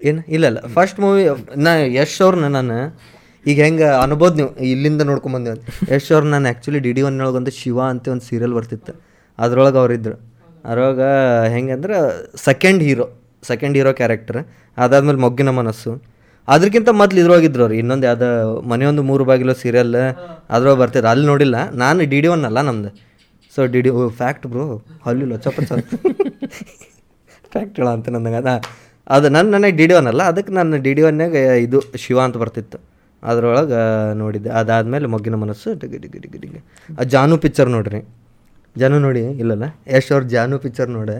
ಏನು? 0.00 0.20
ಇಲ್ಲ 0.28 0.44
ಇಲ್ಲ. 0.50 0.60
ಫಸ್ಟ್ 0.74 0.98
ಮೂವಿ 1.00 1.22
ನಾ 1.56 1.72
ಯಶ್ 1.98 2.18
ಅವ್ರನ್ನ 2.22 2.48
ನಾನು 2.58 2.76
ಈಗ 3.50 3.58
ಹೆಂಗೆ 3.66 3.88
ಅನ್ಬೋದು 4.04 4.34
ನೀವು 4.38 4.50
ಇಲ್ಲಿಂದ 4.72 5.02
ನೋಡ್ಕೊಂಬಂದೆ 5.10 5.50
ಯಶ್ 5.94 6.08
ಅವ್ರು 6.14 6.26
ನಾನು 6.34 6.46
ಆ್ಯಕ್ಚುಲಿ 6.50 6.80
ಡಿ 6.86 6.92
ಡಿ 6.96 7.02
ಒನ್ನೊಳಗೆ 7.08 7.38
ಒಂದು 7.40 7.52
ಶಿವ 7.60 7.78
ಅಂತ 7.92 8.08
ಒಂದು 8.14 8.24
ಸೀರಿಯಲ್ 8.30 8.54
ಬರ್ತಿತ್ತು. 8.58 8.92
ಅದ್ರೊಳಗೆ 9.38 9.78
ಅವ್ರಿದ್ರು 9.82 10.16
ಅದ್ರೊಳಗೆ 10.68 11.08
ಹೆಂಗಂದ್ರೆ 11.54 11.96
second 12.46 12.82
hero 12.88 13.06
second 13.50 13.76
hero 13.78 13.90
character 14.00 14.38
ಅದಾದ್ಮೇಲೆ 14.84 15.20
ಮೊಗ್ಗಿನ 15.24 15.50
ಮನಸ್ಸು. 15.60 15.92
ಅದಕ್ಕಿಂತ 16.54 16.90
ಮೊದ್ಲು 17.00 17.18
ಇದ್ರೊಳಗಿದ್ರು 17.22 17.62
ಅವ್ರು. 17.64 17.76
ಇನ್ನೊಂದು 17.82 18.06
ಯಾವ್ದು 18.08 18.28
ಮನೆಯೊಂದು 18.72 19.02
ಮೂರು 19.10 19.24
ಬಾಗಿಲು 19.30 19.54
ಸೀರಿಯಲ್ 19.62 19.94
ಅದ್ರೊಳಗೆ 20.54 20.78
ಬರ್ತಿದ್ರು 20.82 21.10
ಅಲ್ಲಿ 21.12 21.26
ನೋಡಿಲ್ಲ. 21.32 21.56
ನಾನು 21.82 22.08
ಡಿ 22.12 22.18
ಡಿ 22.24 22.28
ಒನ್ 22.34 22.44
ಅಲ್ಲ 22.50 22.60
ನಮ್ದು. 22.70 22.90
So 23.54 23.66
D 23.74 23.80
D 23.86 23.90
fact 24.20 24.46
bro 24.52 24.64
ಅಲ್ಲಿ 25.10 25.38
ಚಪ್ಪ 25.44 25.60
ಫ್ಯಾಕ್ಟ್ 27.52 27.76
ಹೇಳ 27.80 27.88
ಅಂತ 27.96 28.08
ನನಗೆ 28.16 28.36
ಅದ. 28.42 28.50
ಅದು 29.16 29.26
ನನ್ನ 29.36 29.48
ನನಗೆ 29.56 29.74
ಡಿ 29.80 29.86
ಡಿ 29.90 29.94
ಒನ್ 30.00 30.08
ಅಲ್ಲ. 30.12 30.22
ಅದಕ್ಕೆ 30.32 30.52
ನಾನು 30.58 30.78
ಡಿ 30.86 30.92
ಡಿ 30.98 31.02
ಒನ್ನಾಗ 31.10 31.34
ಇದು 31.66 31.80
ಶಿವ 32.04 32.18
ಅಂತ 32.26 32.36
ಬರ್ತಿತ್ತು. 32.44 32.78
ಅದ್ರೊಳಗೆ 33.30 33.80
ನೋಡಿದ್ದೆ. 34.22 34.50
ಅದಾದಮೇಲೆ 34.60 35.06
ಮೊಗ್ಗಿನ 35.14 35.36
ಮನಸ್ಸು 35.44 35.68
ಡಿಗಿ 35.80 35.98
ಡಿಗಿ 36.04 36.18
ಡಿಗಿ 36.24 36.38
ಡಿಗಿ 36.44 36.60
ಆ 37.00 37.04
ಜಾನು 37.14 37.36
ಪಿಕ್ಚರ್ 37.44 37.70
ನೋಡ್ರಿ. 37.76 38.00
ಜಾನು 38.80 38.96
ನೋಡಿ 39.06 39.22
ಇಲ್ಲಲ್ಲ? 39.42 39.66
ಯಶ್ 39.96 40.10
ಅವ್ರ 40.14 40.24
ಜಾನು 40.34 40.56
ಪಿಕ್ಚರ್ 40.64 40.90
ನೋಡೆ. 40.96 41.16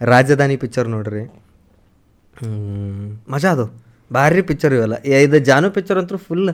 ರಾಜಧಾನಿ 0.00 0.56
ಪಿಕ್ಚರ್ 0.64 0.88
ನೋಡ್ರಿ. 0.96 1.22
ಮಜಾ 3.34 3.50
ಅದು. 3.56 3.66
ಭಾರಿ 4.16 4.42
ಪಿಕ್ಚರ್ 4.50 4.74
ಇವೆಲ್ಲ. 4.76 4.96
ಇದು 5.26 5.38
ಜಾನು 5.48 5.68
ಪಿಕ್ಚರ್ 5.76 5.98
ಅಂತೂ 6.02 6.18
ಫುಲ್ 6.28 6.46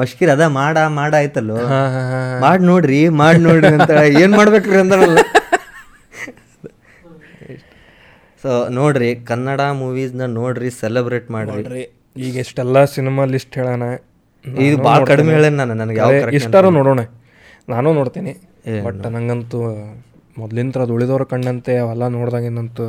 ಮಷ್ಕಿರ್ 0.00 0.30
ಅದ 0.34 0.46
ಮಾಡ 0.56 0.78
ಮಾಡ 0.96 1.12
ಆಯ್ತಲ್ಲೋ? 1.20 1.58
ಮಾಡಿ 2.44 2.62
ನೋಡ್ರಿ 2.70 2.98
ಮಾಡಿ 3.20 3.40
ನೋಡ್ರಿ 3.46 3.70
ಅಂತ 3.76 3.92
ಏನು 4.22 4.32
ಮಾಡ್ಬೇಕ್ರಿ 4.40 4.76
ಅಂದ್ರಲ್ಲ? 4.82 5.18
ಸೊ 8.42 8.50
ನೋಡ್ರಿ 8.78 9.08
ಕನ್ನಡ 9.30 9.60
ಮೂವೀಸ್ನ 9.82 10.26
ನೋಡ್ರಿ 10.40 10.68
ಸೆಲೆಬ್ರೇಟ್ 10.82 11.28
ಮಾಡ್ರಿ. 11.36 11.84
ಈಗ 12.26 12.36
ಇಷ್ಟೆಲ್ಲ 12.44 12.84
ಸಿನಿಮಾ 12.96 13.24
ಲಿಸ್ಟ್ 13.34 13.56
ಹೇಳೋಣ. 13.60 13.84
ಇದು 14.66 14.76
ಭಾಳ 14.86 15.00
ಕಡಿಮೆ 15.10 15.32
ಹೇಳೇನ್ 15.36 15.56
ನಾನು 15.62 15.74
ನನಗೆ 15.80 15.98
ಯಾವ 16.02 16.30
ಇಷ್ಟಾರು 16.40 16.70
ನೋಡೋಣ. 16.78 17.00
ನಾನು 17.74 17.88
ನೋಡ್ತೀನಿ. 17.98 18.32
ಬಟ್ 18.86 19.04
ನಂಗಂತೂ 19.16 19.58
ಮೊದ್ಲಿಂತ್ರ 20.40 20.80
ಅದು 20.86 20.92
ಉಳಿದವ್ರ 20.96 21.24
ಕಣ್ಣಂತೆ 21.34 21.74
ಅವೆಲ್ಲ 21.82 22.06
ನೋಡ್ದಾಗಿನಂತೂ 22.16 22.86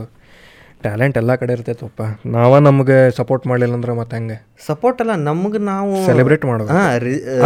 ಟ್ಯಾಲೆಂಟ್ 0.84 1.16
ಎಲ್ಲ 1.22 1.32
ಕಡೆ 1.40 1.52
ಇರ್ತೈತಪ್ಪ. 1.56 2.02
ನಾವ 2.36 2.52
ನಮಗೆ 2.68 2.98
ಸಪೋರ್ಟ್ 3.18 3.46
ಮಾಡಲಿಲ್ಲ 3.50 3.74
ಅಂದ್ರೆ 3.78 3.94
ಮತ್ತೆ 4.00 4.16
ಹೆಂಗೆ? 4.18 4.38
ಸಪೋರ್ಟ್ 4.68 5.00
ಅಲ್ಲ 5.04 5.14
ನಮಗೆ 5.30 5.60
ನಾವು 5.72 5.96
ಸೆಲೆಬ್ರೇಟ್ 6.10 6.44
ಮಾಡೋದು. 6.50 6.70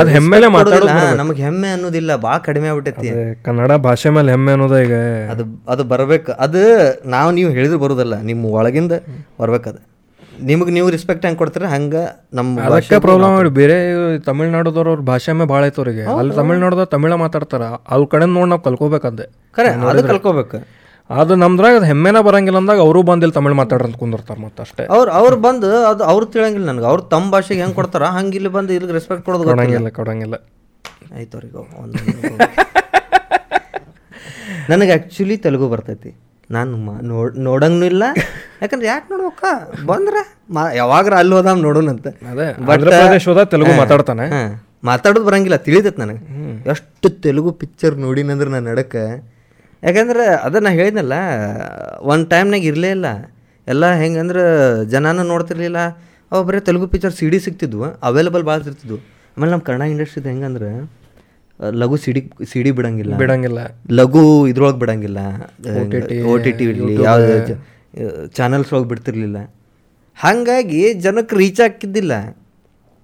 ಅದು 0.02 0.10
ಹೆಮ್ಮೆಲೆ 0.18 0.48
ಮಾತಾಡೋದು 0.58 0.98
ನಮಗೆ 1.22 1.42
ಹೆಮ್ಮೆ 1.48 1.70
ಅನ್ನೋದಿಲ್ಲ 1.76 2.16
ಭಾಳ 2.26 2.38
ಕಡಿಮೆ 2.48 2.70
ಆಗ್ಬಿಟ್ಟೈತಿ 2.72 3.10
ಕನ್ನಡ 3.48 3.78
ಭಾಷೆ 3.88 4.12
ಮೇಲೆ 4.18 4.32
ಹೆಮ್ಮೆ 4.36 4.54
ಅನ್ನೋದ 4.58 4.78
ಈಗ. 4.86 4.98
ಅದು 5.34 5.46
ಅದು 5.76 5.86
ಬರಬೇಕು 5.94 6.34
ಅದು 6.48 6.62
ನಾವು 7.16 7.32
ನೀವು 7.40 7.52
ಹೇಳಿದ್ರೆ 7.58 7.80
ಬರೋದಲ್ಲ 7.86 8.18
ನಿಮ್ಮ 8.30 8.54
ಒಳಗಿಂದ 8.60 8.94
ಬರ್ಬೇಕದು 9.42 9.82
ನಿಮಗೆ 10.50 10.72
ನೀವು 10.76 10.88
ರೆಸ್ಪೆಕ್ಟ್ 10.96 11.24
ಹೆಂಗೆ 11.26 11.40
ಕೊಡ್ತೀರ? 11.42 11.66
ಹಂಗೆ 11.74 12.04
ನಮ್ಮ 12.38 12.62
ಅದಕ್ಕೆ 12.68 12.98
ಪ್ರಾಬ್ಲಮ್ 13.06 13.34
ಮಾಡಿ 13.38 13.50
ಬೇರೆ 13.60 13.76
ತಮಿಳ್ನಾಡುದವ್ರು 14.30 14.90
ಅವ್ರ 14.94 15.02
ಭಾಷೆ 15.10 15.34
ಮೇಲೆ 15.40 15.50
ಭಾಳ 15.52 15.62
ಐತೆ 15.70 15.80
ಅವ್ರಿಗೆ. 15.82 16.06
ಅಲ್ಲಿ 16.20 16.34
ತಮಿಳ್ನಾಡುದಾಗ 16.40 16.88
ತಮಿಳ 16.96 17.14
ಮಾತಾಡ್ತಾರ. 17.24 17.64
ಅವ್ರ 17.94 18.06
ಕಡೆ 18.14 18.26
ನೋಡಿ 18.38 18.50
ನಾವು 18.54 18.64
ಕಲ್ಕೋಬೇಕಂದೆ. 18.68 19.26
ಖರೆ 19.58 19.70
ಅದು 19.92 20.04
ಕಲ್ಕೋಬೇಕು. 20.12 20.60
ಅದು 21.10 21.34
ನಮ್ದ್ರಾಗ 21.44 21.74
ಅದು 21.80 21.88
ಹೆಮ್ಮೆನ 21.92 22.20
ಬರಂಗಿಲ್ಲ 22.28 22.60
ಅಂದಾಗ 22.64 22.82
ಅವರು 22.88 23.00
ಬಂದಿಲ್ಲ 23.12 23.34
ತಮಿಳ್ 23.40 23.56
ಮಾತಾಡ್ರಿ 23.62 23.88
ಅಂತ 23.88 23.98
ಕುಂದಿರ್ತಾರೆ 24.04 24.42
ಮತ್ತೆ 24.46 24.62
ಅಷ್ಟೇ. 24.66 24.84
ಅವ್ರು 24.98 25.12
ಅವ್ರು 25.20 25.38
ಬಂದು 25.48 25.70
ಅದು 25.92 26.04
ಅವ್ರು 26.12 26.26
ತಿಳಂಗಿಲ್ಲ 26.36 26.68
ನನಗೆ. 26.72 26.88
ಅವ್ರು 26.92 27.02
ತಮ್ಮ 27.14 27.26
ಭಾಷೆಗೆ 27.36 27.62
ಹೆಂಗೆ 27.64 27.78
ಕೊಡ್ತಾರ? 27.80 28.04
ಹಂಗೆ 28.18 28.38
ಇಲ್ಲಿ 28.40 28.52
ಬಂದು 28.58 28.74
ಇಲ್ಲಿಗೆ 28.78 28.96
ರೆಸ್ಪೆಕ್ಟ್ 29.00 29.26
ಕೊಡೋದು 29.26 29.46
ಕೊಡಂಗಿಲ್ಲ 29.52 29.90
ಕೊಡಂಗಿಲ್ಲ. 30.00 30.36
ಆಯ್ತು 31.18 31.38
ಅವ್ರಿಗೆ 31.38 31.58
ಒಂದು 31.84 31.98
ನನಗೆ 34.72 34.92
ಆ್ಯಕ್ಚುಲಿ 34.96 35.36
ತೆಲುಗು 35.46 35.68
ಬರ್ತೈತಿ. 35.74 36.12
ನಾನು 36.56 36.78
ಮಾ 36.86 36.94
ನೋಡ್ 37.12 37.34
ನೋಡಂಗೂ 37.48 37.86
ಇಲ್ಲ. 37.92 38.04
ಯಾಕಂದ್ರೆ 38.62 38.88
ಯಾಕೆ 38.92 39.08
ನೋಡ್ಬೇಕ 39.14 39.44
ಬಂದ್ರೆ 39.90 40.22
ಮಾ 40.56 40.64
ಯಾವಾಗ್ರ 40.82 41.14
ಅಲ್ಲಿ 41.22 41.34
ಹೋದಾಮ್ 41.38 41.60
ನೋಡೋಣಂತ 41.68 42.08
ಹೋದ 43.30 43.44
ತೆಲುಗು 43.54 43.74
ಮಾತಾಡ್ತಾನೆ. 43.82 44.28
ಮಾತಾಡೋದು 44.90 45.26
ಬರಂಗಿಲ್ಲ 45.30 45.58
ತಿಳಿತೈತೆ 45.68 46.00
ನನಗೆ. 46.04 46.22
ಎಷ್ಟು 46.74 47.10
ತೆಲುಗು 47.26 47.52
ಪಿಕ್ಚರ್ 47.62 47.96
ನೋಡಿನಂದ್ರೆ 48.06 48.50
ನಾನು 48.56 48.66
ನಡಕ್ಕೆ 48.72 49.04
ಯಾಕಂದ್ರೆ 49.84 50.26
ಅದ 50.46 50.56
ನಾ 50.66 50.72
ಹೇಳಿದ್ನಲ್ಲ 50.80 51.16
ಒಂದು 52.12 52.26
ಟೈಮ್ನಾಗ 52.34 52.64
ಇರಲೇ 52.72 52.90
ಇಲ್ಲ. 52.98 53.08
ಎಲ್ಲ 53.68 53.86
ಹೆಂಗಂದ್ರೆ 54.02 54.44
ಜನನೂ 54.94 55.24
ನೋಡ್ತಿರ್ಲಿಲ್ಲ. 55.32 55.80
ಅವು 56.32 56.42
ಬರೀ 56.48 56.60
ತೆಲುಗು 56.68 56.88
ಪಿಕ್ಚರ್ 56.94 57.14
ಸಿ 57.20 57.26
ಡಿ 57.32 57.40
ಸಿಗ್ತಿದ್ವು 57.46 57.88
ಅವೈಲೇಬಲ್ 58.08 58.44
ಭಾಳ 58.50 58.60
ಇರ್ತಿದ್ವು. 58.70 59.00
ಆಮೇಲೆ 59.36 59.52
ನಮ್ಮ 59.54 59.64
ಕನ್ನಡ 59.68 59.88
ಇಂಡಸ್ಟ್ರಿದು 59.94 60.30
ಹೆಂಗಂದ್ರೆ 60.32 60.70
ಲಘು 61.82 61.98
ಸಿಡಿ 62.04 62.22
ಸಿಡಿ 62.52 62.72
ಬಿಡಂಗಿಲ್ಲ. 62.78 63.14
ಬಿಡಂಗಿಲ್ಲ. 63.24 63.60
ಲಘು 64.00 64.48
ಇದ್ರೊಳಗೆ 64.52 64.80
ಬಿಡಂಗಿಲ್ಲ. 64.84 65.20
ಓ 66.30 66.38
ಟಿ 66.46 66.52
ಟಿ 66.60 66.64
ಇರಲಿ 66.72 66.96
ಯಾವ್ದು 67.08 67.56
ಚಾನಲ್ಸ್ 68.38 68.74
ಒಳಗೆ 68.74 68.88
ಬಿಡ್ತಿರ್ಲಿಲ್ಲ. 68.92 69.38
ಹಾಗಾಗಿ 70.18 70.94
ಜನಕ್ಕೆ 71.06 71.36
ರೀಚ್ 71.42 71.62
ಆಗ್ತಿದ್ದಿಲ್ಲ. 71.62 72.14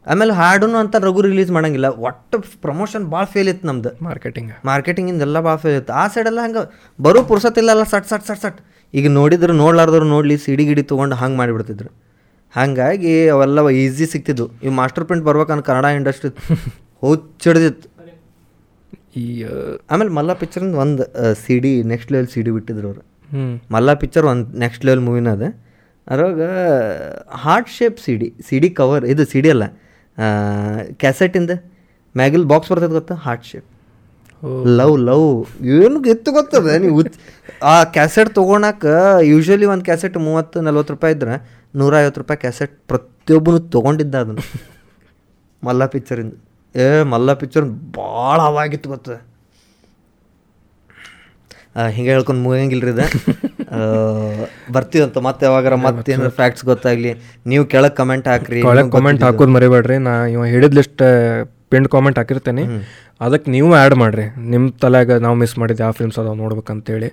ಆಮೇಲೆ 0.07 0.33
ಹಾಡೂ 0.33 0.67
ಅಂತ 0.81 0.95
ರಘು 1.05 1.21
ರಿಲೀಸ್ 1.21 1.51
ಮಾಡಂಗಿಲ್ಲ. 1.51 1.87
ಒಟ್ಟು 2.09 2.37
ಪ್ರಮೋಷನ್ 2.65 3.05
ಭಾಳ 3.13 3.23
ಫೇಲ್ 3.33 3.49
ಇತ್ತು 3.53 3.67
ನಮ್ದು. 3.67 3.89
ಮಾರ್ಕೆಟಿಂಗ್ 4.07 4.51
ಮಾರ್ಕೆಟಿಂಗಿಂದ 4.69 5.21
ಎಲ್ಲ 5.27 5.39
ಭಾಳ 5.47 5.55
ಫೇಲ್ 5.63 5.77
ಇತ್ತು. 5.81 5.93
ಆ 5.93 6.03
ಸೈಡೆಲ್ಲ 6.13 6.39
ಹಂಗೆ 6.45 6.63
ಬರೋ 6.99 7.21
ಪುರ್ಸತ್ತಿಲ್ಲಲ್ಲ 7.31 7.83
ಸಟ್ 7.93 8.07
ಸಟ್ 8.11 8.25
ಸಟ್ 8.29 8.41
ಸಟ್. 8.45 8.59
ಈಗ 8.93 9.07
ನೋಡಿದ್ರು 9.19 9.53
ನೋಡ್ಲಾರ್ದವ್ರು 9.53 10.07
ನೋಡಲಿ 10.15 10.37
ಸಿಡಿ 10.45 10.65
ಗಿಡಿ 10.69 10.83
ತೊಗೊಂಡು 10.91 11.15
ಹಂಗೆ 11.21 11.37
ಮಾಡಿಬಿಡ್ತಿದ್ರು. 11.37 11.89
ಹಾಗಾಗಿ 12.55 13.13
ಅವೆಲ್ಲ 13.35 13.67
ಈಸಿ 13.83 14.05
ಸಿಕ್ತಿದ್ವು 14.13 14.47
ಈ 14.65 14.69
ಮಾಸ್ಟರ್ 14.81 15.05
ಪ್ರಿಂಟ್ 15.05 15.25
ಬರ್ಬೇಕಂದ್ರೆ 15.25 15.65
ಕನ್ನಡ 15.69 15.85
ಇಂಡಸ್ಟ್ರಿ 15.99 16.31
ಹುಚ್ಚಿಡ್ದಿತ್ತು. 17.03 17.87
ಈ 19.15 19.25
ಆಮೇಲೆ 19.91 20.11
ಮಲ್ಲ 20.17 20.31
ಪಿಕ್ಚರ್ 20.41 20.63
ಒಂದು 20.83 21.03
C 21.43 21.55
D 21.65 21.71
next 21.91 22.11
level 22.13 22.29
C 22.33 22.41
D 22.45 22.51
ಬಿಟ್ಟಿದ್ರು 22.51 22.87
ಅವರು. 22.89 23.01
ಮಲ್ಲ 23.71 23.93
ಪಿಕ್ಚರ್ 24.03 24.25
ಒಂದು 24.25 24.45
ನೆಕ್ಸ್ಟ್ 24.63 24.83
ಲೆವೆಲ್ 24.87 25.03
ಮೂವಿನ 25.07 25.29
ಅದ. 25.37 25.45
ಅದ್ರಾಗ 26.07 26.43
heart 27.43 27.69
shape 27.77 27.97
C 28.05 28.13
D 28.21 28.27
C 28.47 28.59
D 28.63 28.69
cover 28.79 29.03
ಇದು 29.13 29.23
ಸಿ 29.31 29.41
ಡಿ 29.45 29.49
ಅಲ್ಲ 29.55 29.65
ಕ್ಯಾಸೆಟಿಂದ 31.01 31.51
ಮ್ಯಾಗಿಲ್ 32.15 32.45
ಬಾಕ್ಸ್ 32.51 32.71
ಬರ್ತದೆ 32.71 32.93
ಗೊತ್ತಾ? 32.99 33.15
Heart 33.25 33.45
shape 33.51 33.67
love 34.79 34.95
love. 35.09 35.29
ಏನು 35.77 35.97
ಎತ್ತು 36.13 36.29
ಗೊತ್ತದ? 36.37 36.67
ನೀವು 36.83 37.01
ಆ 37.73 37.75
ಕ್ಯಾಸೆಟ್ 37.95 38.29
ತೊಗೊಳಕ 38.39 38.85
ಯೂಶ್ವಲಿ 39.31 39.65
ಒಂದು 39.73 39.85
ಕ್ಯಾಸೆಟ್ 39.89 40.17
ಮೂವತ್ತು 40.27 40.61
ನಲ್ವತ್ತು 40.67 40.93
ರೂಪಾಯಿ 40.93 41.15
ಇದ್ರೆ 41.15 41.35
ನೂರ 41.75 41.93
ಐವತ್ತು 42.03 42.21
ರೂಪಾಯಿ 42.21 42.39
ಕ್ಯಾಸೆಟ್ 42.45 42.73
ಪ್ರತಿಯೊಬ್ಬನು 42.91 43.59
ತೊಗೊಂಡಿದ್ದ 43.75 44.15
ಅದನ್ನು. 44.23 44.43
ಮಲ್ಲ 45.67 45.85
ಪಿಕ್ಚರಿಂದ 45.93 46.33
ಏ 46.75 46.87
ಮಲ್ಲ 47.13 47.33
ಪಿಕ್ಚರ್ 47.41 47.65
ಭಾಳ 47.97 48.37
ಅವಾಗಿತ್ತು 48.51 48.89
ಗೊತ್ತು. 48.93 49.15
ಹಿಂಗೆ 51.95 52.09
ಹೇಳ್ಕೊಂಡು 52.13 52.41
ಮುಗಿಯಂಗಿಲ್ರಿ 52.45 52.91
ಇದು. 52.93 53.05
ಬರ್ತೀವಂತ 54.75 55.17
ಮತ್ತೆ 55.27 55.43
ಯಾವಾಗಾರ 55.47 55.75
ಮತ್ತೆ 55.87 56.11
ಏನಾರ 56.15 56.31
ಫ್ಯಾಕ್ಟ್ಸ್ 56.39 56.63
ಗೊತ್ತಾಗ್ಲಿ 56.69 57.11
ನೀವು 57.51 57.63
ಕೆಳಗೆ 57.73 57.95
ಕಮೆಂಟ್ 57.99 58.27
ಹಾಕ್ರಿ 58.31 58.61
ಕೆಳಗೆ 58.67 58.91
ಕಾಮೆಂಟ್ 58.95 59.23
ಹಾಕೋದು 59.27 59.53
ಮರಿಬೇಡ್ರಿ 59.57 59.97
ನಾ 60.07 60.13
ಇವ 60.33 60.45
ಹೇಳಿದ 60.53 60.73
ಲಿಸ್ಟ್ 60.79 61.03
ಪಿಂಡ್ 61.71 61.87
ಕಾಮೆಂಟ್ 61.95 62.17
ಹಾಕಿರ್ತೇನೆ. 62.19 62.63
ಅದಕ್ಕೆ 63.25 63.47
ನೀವು 63.55 63.69
ಆ್ಯಡ್ 63.79 63.95
ಮಾಡಿರಿ. 64.01 64.25
ನಿಮ್ಮ 64.53 64.65
ತಲೆಯಾಗ 64.83 65.17
ನಾವು 65.25 65.35
ಮಿಸ್ 65.41 65.53
ಮಾಡಿದ್ದು 65.61 65.83
ಯಾವ 65.85 65.93
ಫಿಲ್ಮ್ಸ್ 65.99 66.17
ಅದಾವೆ 66.21 66.37
ನೋಡ್ಬೇಕಂತೇಳಿ. 66.43 67.09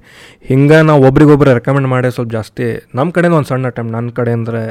ಹಿಂಗೆ 0.50 0.78
ನಾವು 0.90 1.00
ಒಬ್ರಿಗೊಬ್ರು 1.08 1.50
ರೆಕಮೆಂಡ್ 1.58 1.88
ಮಾಡಿ 1.94 2.10
ಸ್ವಲ್ಪ 2.16 2.32
ಜಾಸ್ತಿ 2.38 2.66
ನಮ್ಮ 2.98 3.08
ಕಡೆಯಿಂದ 3.16 3.36
ಒಂದು 3.40 3.50
ಸಣ್ಣ 3.52 3.68
ಟೈಮ್ 3.78 3.90
ನನ್ನ 3.96 4.10
ಕಡೆ 4.20 4.32
ಅಂದರೆ 4.38 4.62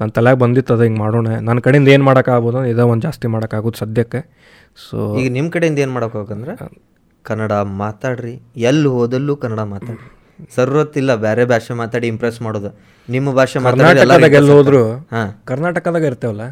ನನ್ನ 0.00 0.10
ತಲೆಗೆ 0.18 0.38
ಬಂದಿತ್ತು 0.42 0.72
ಅದು 0.74 0.84
ಹಿಂಗೆ 0.86 1.00
ಮಾಡೋಣ. 1.04 1.28
ನನ್ನ 1.46 1.58
ಕಡೆಯಿಂದ 1.66 1.88
ಏನು 1.94 2.04
ಮಾಡೋಕ್ಕಾಗ್ಬೋದು 2.08 2.60
ಇದೇ 2.72 2.84
ಒಂದು 2.92 3.04
ಜಾಸ್ತಿ 3.06 3.26
ಮಾಡೋಕ್ಕಾಗೋದು 3.34 3.78
ಸದ್ಯಕ್ಕೆ. 3.82 4.20
ಸೊ 4.84 4.96
ಈಗ 5.20 5.28
ನಿಮ್ಮ 5.36 5.48
ಕಡೆಯಿಂದ 5.56 5.78
ಏನು 5.84 5.92
ಮಾಡೋಕ್ಕಾಗಂದ್ರೆ 5.96 6.54
ಕನ್ನಡ 7.24 7.52
ಮಾತಾಡ್ರಿ. 7.82 8.34
ಎಲ್ಲಿ 8.70 8.88
ಹೋದಲ್ಲೂ 8.96 9.34
ಕನ್ನಡ 9.42 9.62
ಮಾತಾಡ್ರಿ. 9.74 10.08
ಸರ್ವತ್ತಿಲ್ಲ 10.56 11.12
ಬೇರೆ 11.26 11.44
ಭಾಷೆ 11.52 11.74
ಮಾತಾಡಿ 11.80 12.06
ಇಂಪ್ರೆಸ್ 12.12 12.38
ಮಾಡೋದು. 12.46 12.70
ನಿಮ್ಮ 13.08 13.28
ಭಾಷೆ 13.38 13.58
ಮಾತಾಡಿ 13.64 14.00
ಎಲ್ಲ 14.04 14.26
ಎಲ್ಲಿ 14.40 14.52
ಹೋದ್ರು 14.58 14.82
ಹಾಂ. 15.14 15.28
ಕರ್ನಾಟಕದಾಗ 15.50 16.04
ಇರ್ತೇವಲ್ಲ 16.10 16.44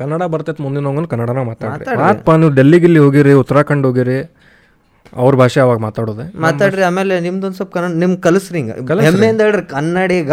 ಕನ್ನಡ 0.00 0.22
ಬರ್ತೈತೆ 0.32 0.62
ಮುಂದಿನ 0.64 0.86
ಹೋಗೋನು 0.88 1.08
ಕನ್ನಡನ 1.12 1.42
ಮಾತಾಡ್ರಿ. 1.50 1.86
ನೀವು 2.42 2.52
ಡೆಲ್ಲಿಗಿಲ್ಲಿ 2.58 3.00
ಹೋಗಿರಿ 3.04 3.32
ಉತ್ತರಾಖಂಡ್ 3.42 3.86
ಹೋಗಿರಿ 3.88 4.18
ಅವ್ರ 5.22 5.32
ಭಾಷೆ 5.40 5.58
ಅವಾಗ 5.64 5.78
ಮಾತಾಡೋದೆ. 5.86 6.24
ಮಾತಾಡ್ರಿ 6.46 6.82
ಆಮೇಲೆ 6.88 7.14
ನಿಮ್ದೊಂದು 7.26 7.56
ಸ್ವಲ್ಪ 7.58 7.72
ಕನ್ನಡ 7.76 7.96
ನಿಮ್ 8.02 8.14
ಕಲಿಸ್ರಿ 8.26 8.58
ಹಿಂಗೆ. 8.60 8.74
ಹೆಮ್ಮೆಯಿಂದ 9.06 9.40
ಹೇಳ್ರಿ 9.46 9.64
ಕನ್ನಡಿಗ. 9.76 10.32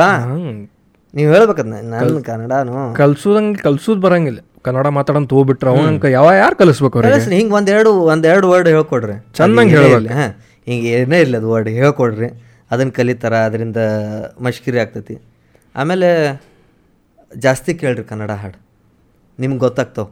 ನೀವು 1.16 1.34
ಹೇಳ್ಬೇಕದ್ನ 1.34 1.74
ನನ್ನ 1.74 2.20
ಕನ್ನಡನು. 2.20 2.94
ಕಲ್ಸೋದಂಗೆ 2.96 3.56
ಕಲ್ಸೋದು 3.56 4.02
ಬರಂಗಿಲ್ಲ. 4.02 4.40
ಕನ್ನಡ 4.62 4.88
ಮಾತಾಡಂತ 4.88 5.30
ತೋಬಿಟ್ರೆ 5.30 5.70
ಅವನಂಕ 5.70 6.06
ಯಾವ 6.06 6.32
ಯಾರು 6.34 6.56
ಕಲಿಸ್ಬೇಕು 6.56 7.00
ಅವ್ರಿಗೆ? 7.00 7.36
ಹಿಂಗೆ 7.36 7.54
ಒಂದೆರಡು 7.54 7.92
ಒಂದೆರಡು 7.92 8.50
ವರ್ಡ್ 8.50 8.70
ಹೇಳ್ಕೊಡ್ರಿ. 8.70 9.34
ಚೆನ್ನಾಗಿ 9.34 9.70
ಹೇಳೋಲ್ಲ 9.70 10.12
ಹಾಂ. 10.12 10.36
ಹಿಂಗೆ 10.66 10.88
ಏನೇ 10.88 11.22
ಇಲ್ಲ 11.22 11.38
ಅದು 11.38 11.52
ವರ್ಡ್ 11.52 11.70
ಹೇಳ್ಕೊಡ್ರಿ. 11.70 12.44
ಅದನ್ನ 12.72 12.90
ಕಲಿತಾರ 12.90 13.36
ಅದರಿಂದ 13.36 13.78
ಮಷ್ಕಿರಿ 14.42 14.80
ಆಗ್ತೈತಿ. 14.80 15.22
ಆಮೇಲೆ 15.76 16.42
ಜಾಸ್ತಿ 17.38 17.74
ಕೇಳ್ರಿ 17.74 18.04
ಕನ್ನಡ 18.04 18.32
ಹಾಡು. 18.32 18.62
ನಿಮ್ಗೆ 19.40 19.60
ಗೊತ್ತಾಗ್ತಾವ. 19.60 20.06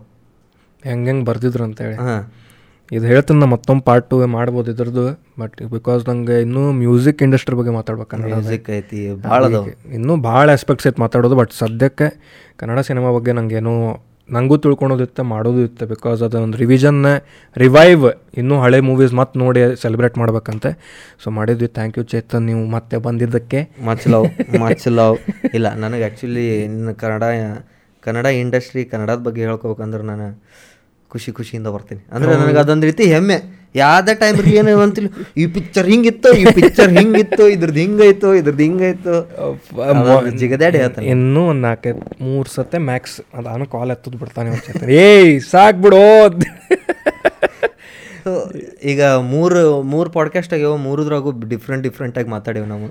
ಹೆಂಗೆ 0.84 1.24
ಬರ್ತಿದ್ರು 1.24 1.64
ಅಂತೇಳಿ 1.64 1.96
ಹಾಂ. 1.96 2.32
ಇದು 2.92 3.06
ಹೇಳ್ತೀನಿ 3.08 3.40
ನಾ 3.40 3.46
ಮತ್ತೊಂದು 3.46 3.84
ಪಾರ್ಟ್ 3.84 4.10
ಟು 4.10 4.16
ಮಾಡ್ಬೋದು 4.28 4.72
ಇದ್ರದ್ದು 4.72 5.06
ಬಟ್ 5.40 5.60
ಬಿಕಾಸ್ 5.64 6.02
ನಂಗೆ 6.10 6.42
ಇನ್ನೂ 6.42 6.72
ಮ್ಯೂಸಿಕ್ 6.72 7.22
ಇಂಡಸ್ಟ್ರಿ 7.22 7.56
ಬಗ್ಗೆ 7.56 7.72
ಮಾತಾಡ್ಬೇಕು 7.72 8.10
ಕನ್ನಡ 8.10 8.32
ಮ್ಯೂಸಿಕ್ 8.34 8.70
ಐತಿ 8.70 9.02
ಭಾಳ 9.16 9.44
ಇನ್ನೂ 9.98 10.16
ಭಾಳ 10.16 10.48
ಆಸ್ಪೆಕ್ಟ್ಸ್ 10.52 10.88
ಐತೆ 10.88 11.02
ಮಾತಾಡೋದು 11.02 11.36
ಬಟ್ 11.36 11.54
ಸದ್ಯಕ್ಕೆ 11.54 12.10
ಕನ್ನಡ 12.58 12.80
ಸಿನಿಮಾ 12.80 13.12
ಬಗ್ಗೆ 13.12 13.34
ನನಗೇನು 13.34 13.76
ನನಗೂ 14.30 14.58
ತಿಳ್ಕೊಳೋದಿತ್ತು 14.58 15.24
ಮಾಡೋದು 15.24 15.60
ಇತ್ತು 15.60 15.86
ಬಿಕಾಸ್ 15.88 16.24
ಅದು 16.24 16.38
ಒಂದು 16.42 16.58
ರಿವಿಷನ್ 16.58 17.00
ರಿವೈವ್ 17.58 18.06
ಇನ್ನೂ 18.38 18.62
ಹಳೆ 18.62 18.80
ಮೂವೀಸ್ 18.80 19.14
ಮತ್ತೆ 19.14 19.40
ನೋಡಿ 19.40 19.62
ಸೆಲೆಬ್ರೇಟ್ 19.82 20.18
ಮಾಡ್ಬೇಕಂತೆ. 20.18 20.70
ಸೊ 21.24 21.30
ಮಾಡಿದ್ವಿ. 21.30 21.68
Thank 21.68 21.98
you 21.98 22.04
Chetan. 22.04 22.46
ನೀವು 22.46 22.66
ಮತ್ತೆ 22.66 22.98
ಬಂದಿದ್ದಕ್ಕೆ. 22.98 23.62
ಮಚ್ 23.86 24.08
ಲವ್ 24.08 24.28
ಮಚ್ 24.62 24.88
ಲವ್ 24.88 25.18
ಇಲ್ಲ 25.54 25.74
ನನಗೆ 25.76 26.04
ಆ್ಯಕ್ಚುಲಿ 26.04 26.64
ಇನ್ನು 26.64 26.96
ಕನ್ನಡ 26.96 27.24
ಕನ್ನಡ 28.04 28.26
ಇಂಡಸ್ಟ್ರಿ 28.26 28.86
ಕನ್ನಡದ 28.86 29.20
ಬಗ್ಗೆ 29.20 29.42
ಹೇಳ್ಕೊಬೇಕಂದ್ರೆ 29.42 30.04
ನಾನು 30.04 30.28
ಖುಷಿ 31.14 31.31
ಖುಷಿಯಿಂದ 31.40 31.69
ಬರ್ತೀನಿ. 31.76 32.02
ಅಂದ್ರೆ 32.15 32.31
ನನಗೆ 32.41 32.60
ಅದೊಂದು 32.64 32.85
ರೀತಿ 32.90 33.03
ಹೆಮ್ಮೆ. 33.14 33.38
ಯಾವ್ದೇ 33.76 34.14
ಟೈಮ್ 34.15 34.40
ಏನು 34.60 34.72
ಅಂತಿಲ್ಲ 34.80 35.10
ಈ 35.41 35.44
ಪಿಕ್ಚರ್ 35.56 35.88
ಹಿಂಗಿತ್ತು 35.91 36.30
ಈ 36.41 36.44
ಪಿಕ್ಚರ್ 36.56 36.91
ಹಿಂಗಿತ್ತು 36.98 37.44
ಇದ್ರದ್ದು 37.49 37.80
ಹಿಂಗಾಯ್ತು 37.80 38.30
ಇದ್ರದ್ದು 38.35 38.64
ಹಿಂಗಾಯ್ತು 38.64 39.14
ಜಿಗದಾಡಿ 40.41 40.77
ಹೇಳ್ತಾನೆ. 40.77 41.06
ಇನ್ನೂ 41.07 41.41
ಒಂದು 41.48 41.61
ನಾಲ್ಕೈದು 41.61 42.03
ಮೂರು 42.23 42.49
ಸತೆ 42.56 42.80
ಮ್ಯಾಕ್ಸ್ 42.90 43.15
ಅದಾನು 43.34 43.65
ಕಾಲ್ 43.65 43.91
ಎತ್ತದ್ 43.91 44.18
ಬಿಡ್ತಾನೆ 44.19 44.49
ಏಯ್ 45.06 45.34
ಸಾಕ್ 45.52 45.80
ಬಿಡೋ 45.85 46.03
ಈಗ 48.84 49.03
ಮೂರು 49.31 49.61
ಮೂರು 49.94 50.10
ಪಾಡ್ಕಾಸ್ಟ್ 50.10 50.53
ಆಗ್ಯಾವ 50.53 50.76
ಮೂರದ್ರಾಗೂ 50.88 51.31
ಡಿಫ್ರೆಂಟ್ 51.49 51.84
ಡಿಫ್ರೆಂಟಾಗಿ 51.84 52.30
ಮಾತಾಡೇವು 52.30 52.65
ನಾವು. 52.65 52.88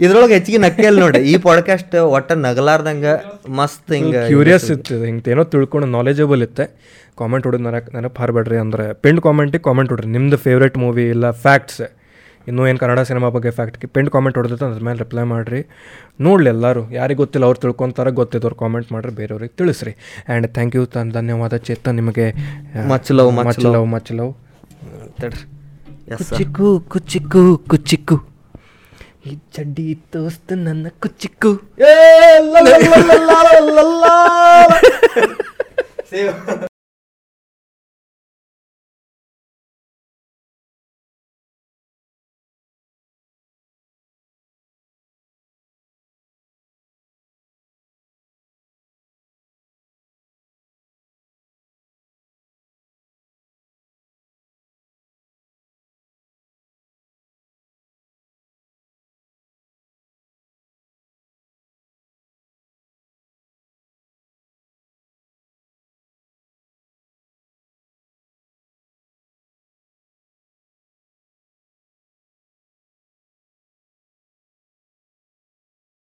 ಇದ್ರೊಳಗೆ 0.00 0.34
ಹೆಚ್ಚಿಗೆ 0.34 0.58
ನಕ್ಕೆಲ್ 0.58 0.98
ನೋಡಿ 0.98 1.18
ಈ 1.18 1.36
ಪಾಡ್ಕಾಸ್ಟ್ 1.36 1.94
ಒಟ್ಟ 1.94 2.32
ನಗಲಾರ್ದಂಗ 2.32 3.04
ಮಸ್ತ್ 3.48 3.92
ಹಿಂಗ 3.92 4.16
ಕ್ಯೂರಿಯಸ್ 4.16 4.70
ಇತ್ತು. 4.70 5.04
ಹಿಂಗೆ 5.04 5.30
ಏನೋ 5.30 5.44
ತಿಳ್ಕೊಂಡು 5.44 5.86
ನಾಲೆಜಬಲ್ 5.86 6.42
ಇತ್ತೆ. 6.42 6.64
ಕಾಮೆಂಟ್ 7.18 7.46
ಹೊಡೆದು 7.46 7.62
ನನಗೆ 7.62 7.96
ನೆನಪು 7.96 8.18
ಹಾರಬೇಡ್ರಿ 8.18 8.56
ಅಂದ್ರೆ 8.56 8.92
ಪೆಂಡ್ 8.92 9.20
ಕಾಮೆಂಟಿಗೆ 9.20 9.62
ಕಾಮೆಂಟ್ 9.62 9.90
ಹೊಡ್ರಿ. 9.92 10.08
ನಿಮ್ದು 10.08 10.36
ಫೇವ್ರೇಟ್ 10.36 10.78
ಮೂವಿ 10.78 11.08
ಇಲ್ಲ 11.08 11.30
ಫ್ಯಾಕ್ಟ್ಸ್ 11.30 11.82
ಇನ್ನೂ 12.48 12.66
ಏನು 12.66 12.78
ಕನ್ನಡ 12.78 13.00
ಸಿನಿಮಾ 13.00 13.28
ಬಗ್ಗೆ 13.28 13.50
ಫ್ಯಾಕ್ಟ್ 13.50 13.86
ಪೆಂಡ್ 13.86 14.10
ಕಾಮೆಂಟ್ 14.10 14.38
ಹೊಡೆದಿತ್ತು 14.38 14.66
ಅದ್ರ 14.66 14.84
ಮೇಲೆ 14.84 14.98
ರಿಪ್ಲೈ 14.98 15.22
ಮಾಡಿರಿ. 15.22 15.60
ನೋಡಲಿ 16.20 16.48
ಎಲ್ಲರೂ. 16.48 16.90
ಯಾರಿಗೆ 16.90 17.18
ಗೊತ್ತಿಲ್ಲ 17.18 17.46
ಅವ್ರು 17.46 17.60
ತಿಳ್ಕೊತಾರೆ 17.60 18.10
ಗೊತ್ತಿದ್ದವ್ರು 18.10 18.56
ಕಾಮೆಂಟ್ 18.56 18.92
ಮಾಡಿರಿ 18.92 19.14
ಬೇರೆಯವ್ರಿಗೆ 19.14 19.56
ತಿಳಿಸ್ರಿ. 19.56 19.92
ಆ್ಯಂಡ್ 19.92 20.46
ಥ್ಯಾಂಕ್ 20.48 20.76
ಯು 20.76 20.86
ತನ್ 20.86 21.12
ಧನ್ಯವಾದ 21.12 21.56
ಚೇತನ್ 21.56 21.94
ನಿಮಗೆ 21.94 22.28
much 22.88 23.12
love 23.12 23.32
much 23.32 23.46
much 23.46 23.64
love 23.64 23.86
much 23.86 24.12
love 24.12 24.32
ತಡ್ರಿ. 25.20 25.51
ಕುಚಿಕ್ಕು 26.18 26.84
ಕುಚಿಕ್ಕು 26.88 27.42
ಕುಚಿಕ್ಕು 27.70 28.16
ಈ 29.26 29.38
ಚಡ್ಡಿ 29.54 29.98
ತೋಸ್ತು 30.12 30.56
ನನ್ನ 30.56 30.86
ಕುಚಿಕ್ಕು 31.02 31.50
ಲವ್ 36.48 36.68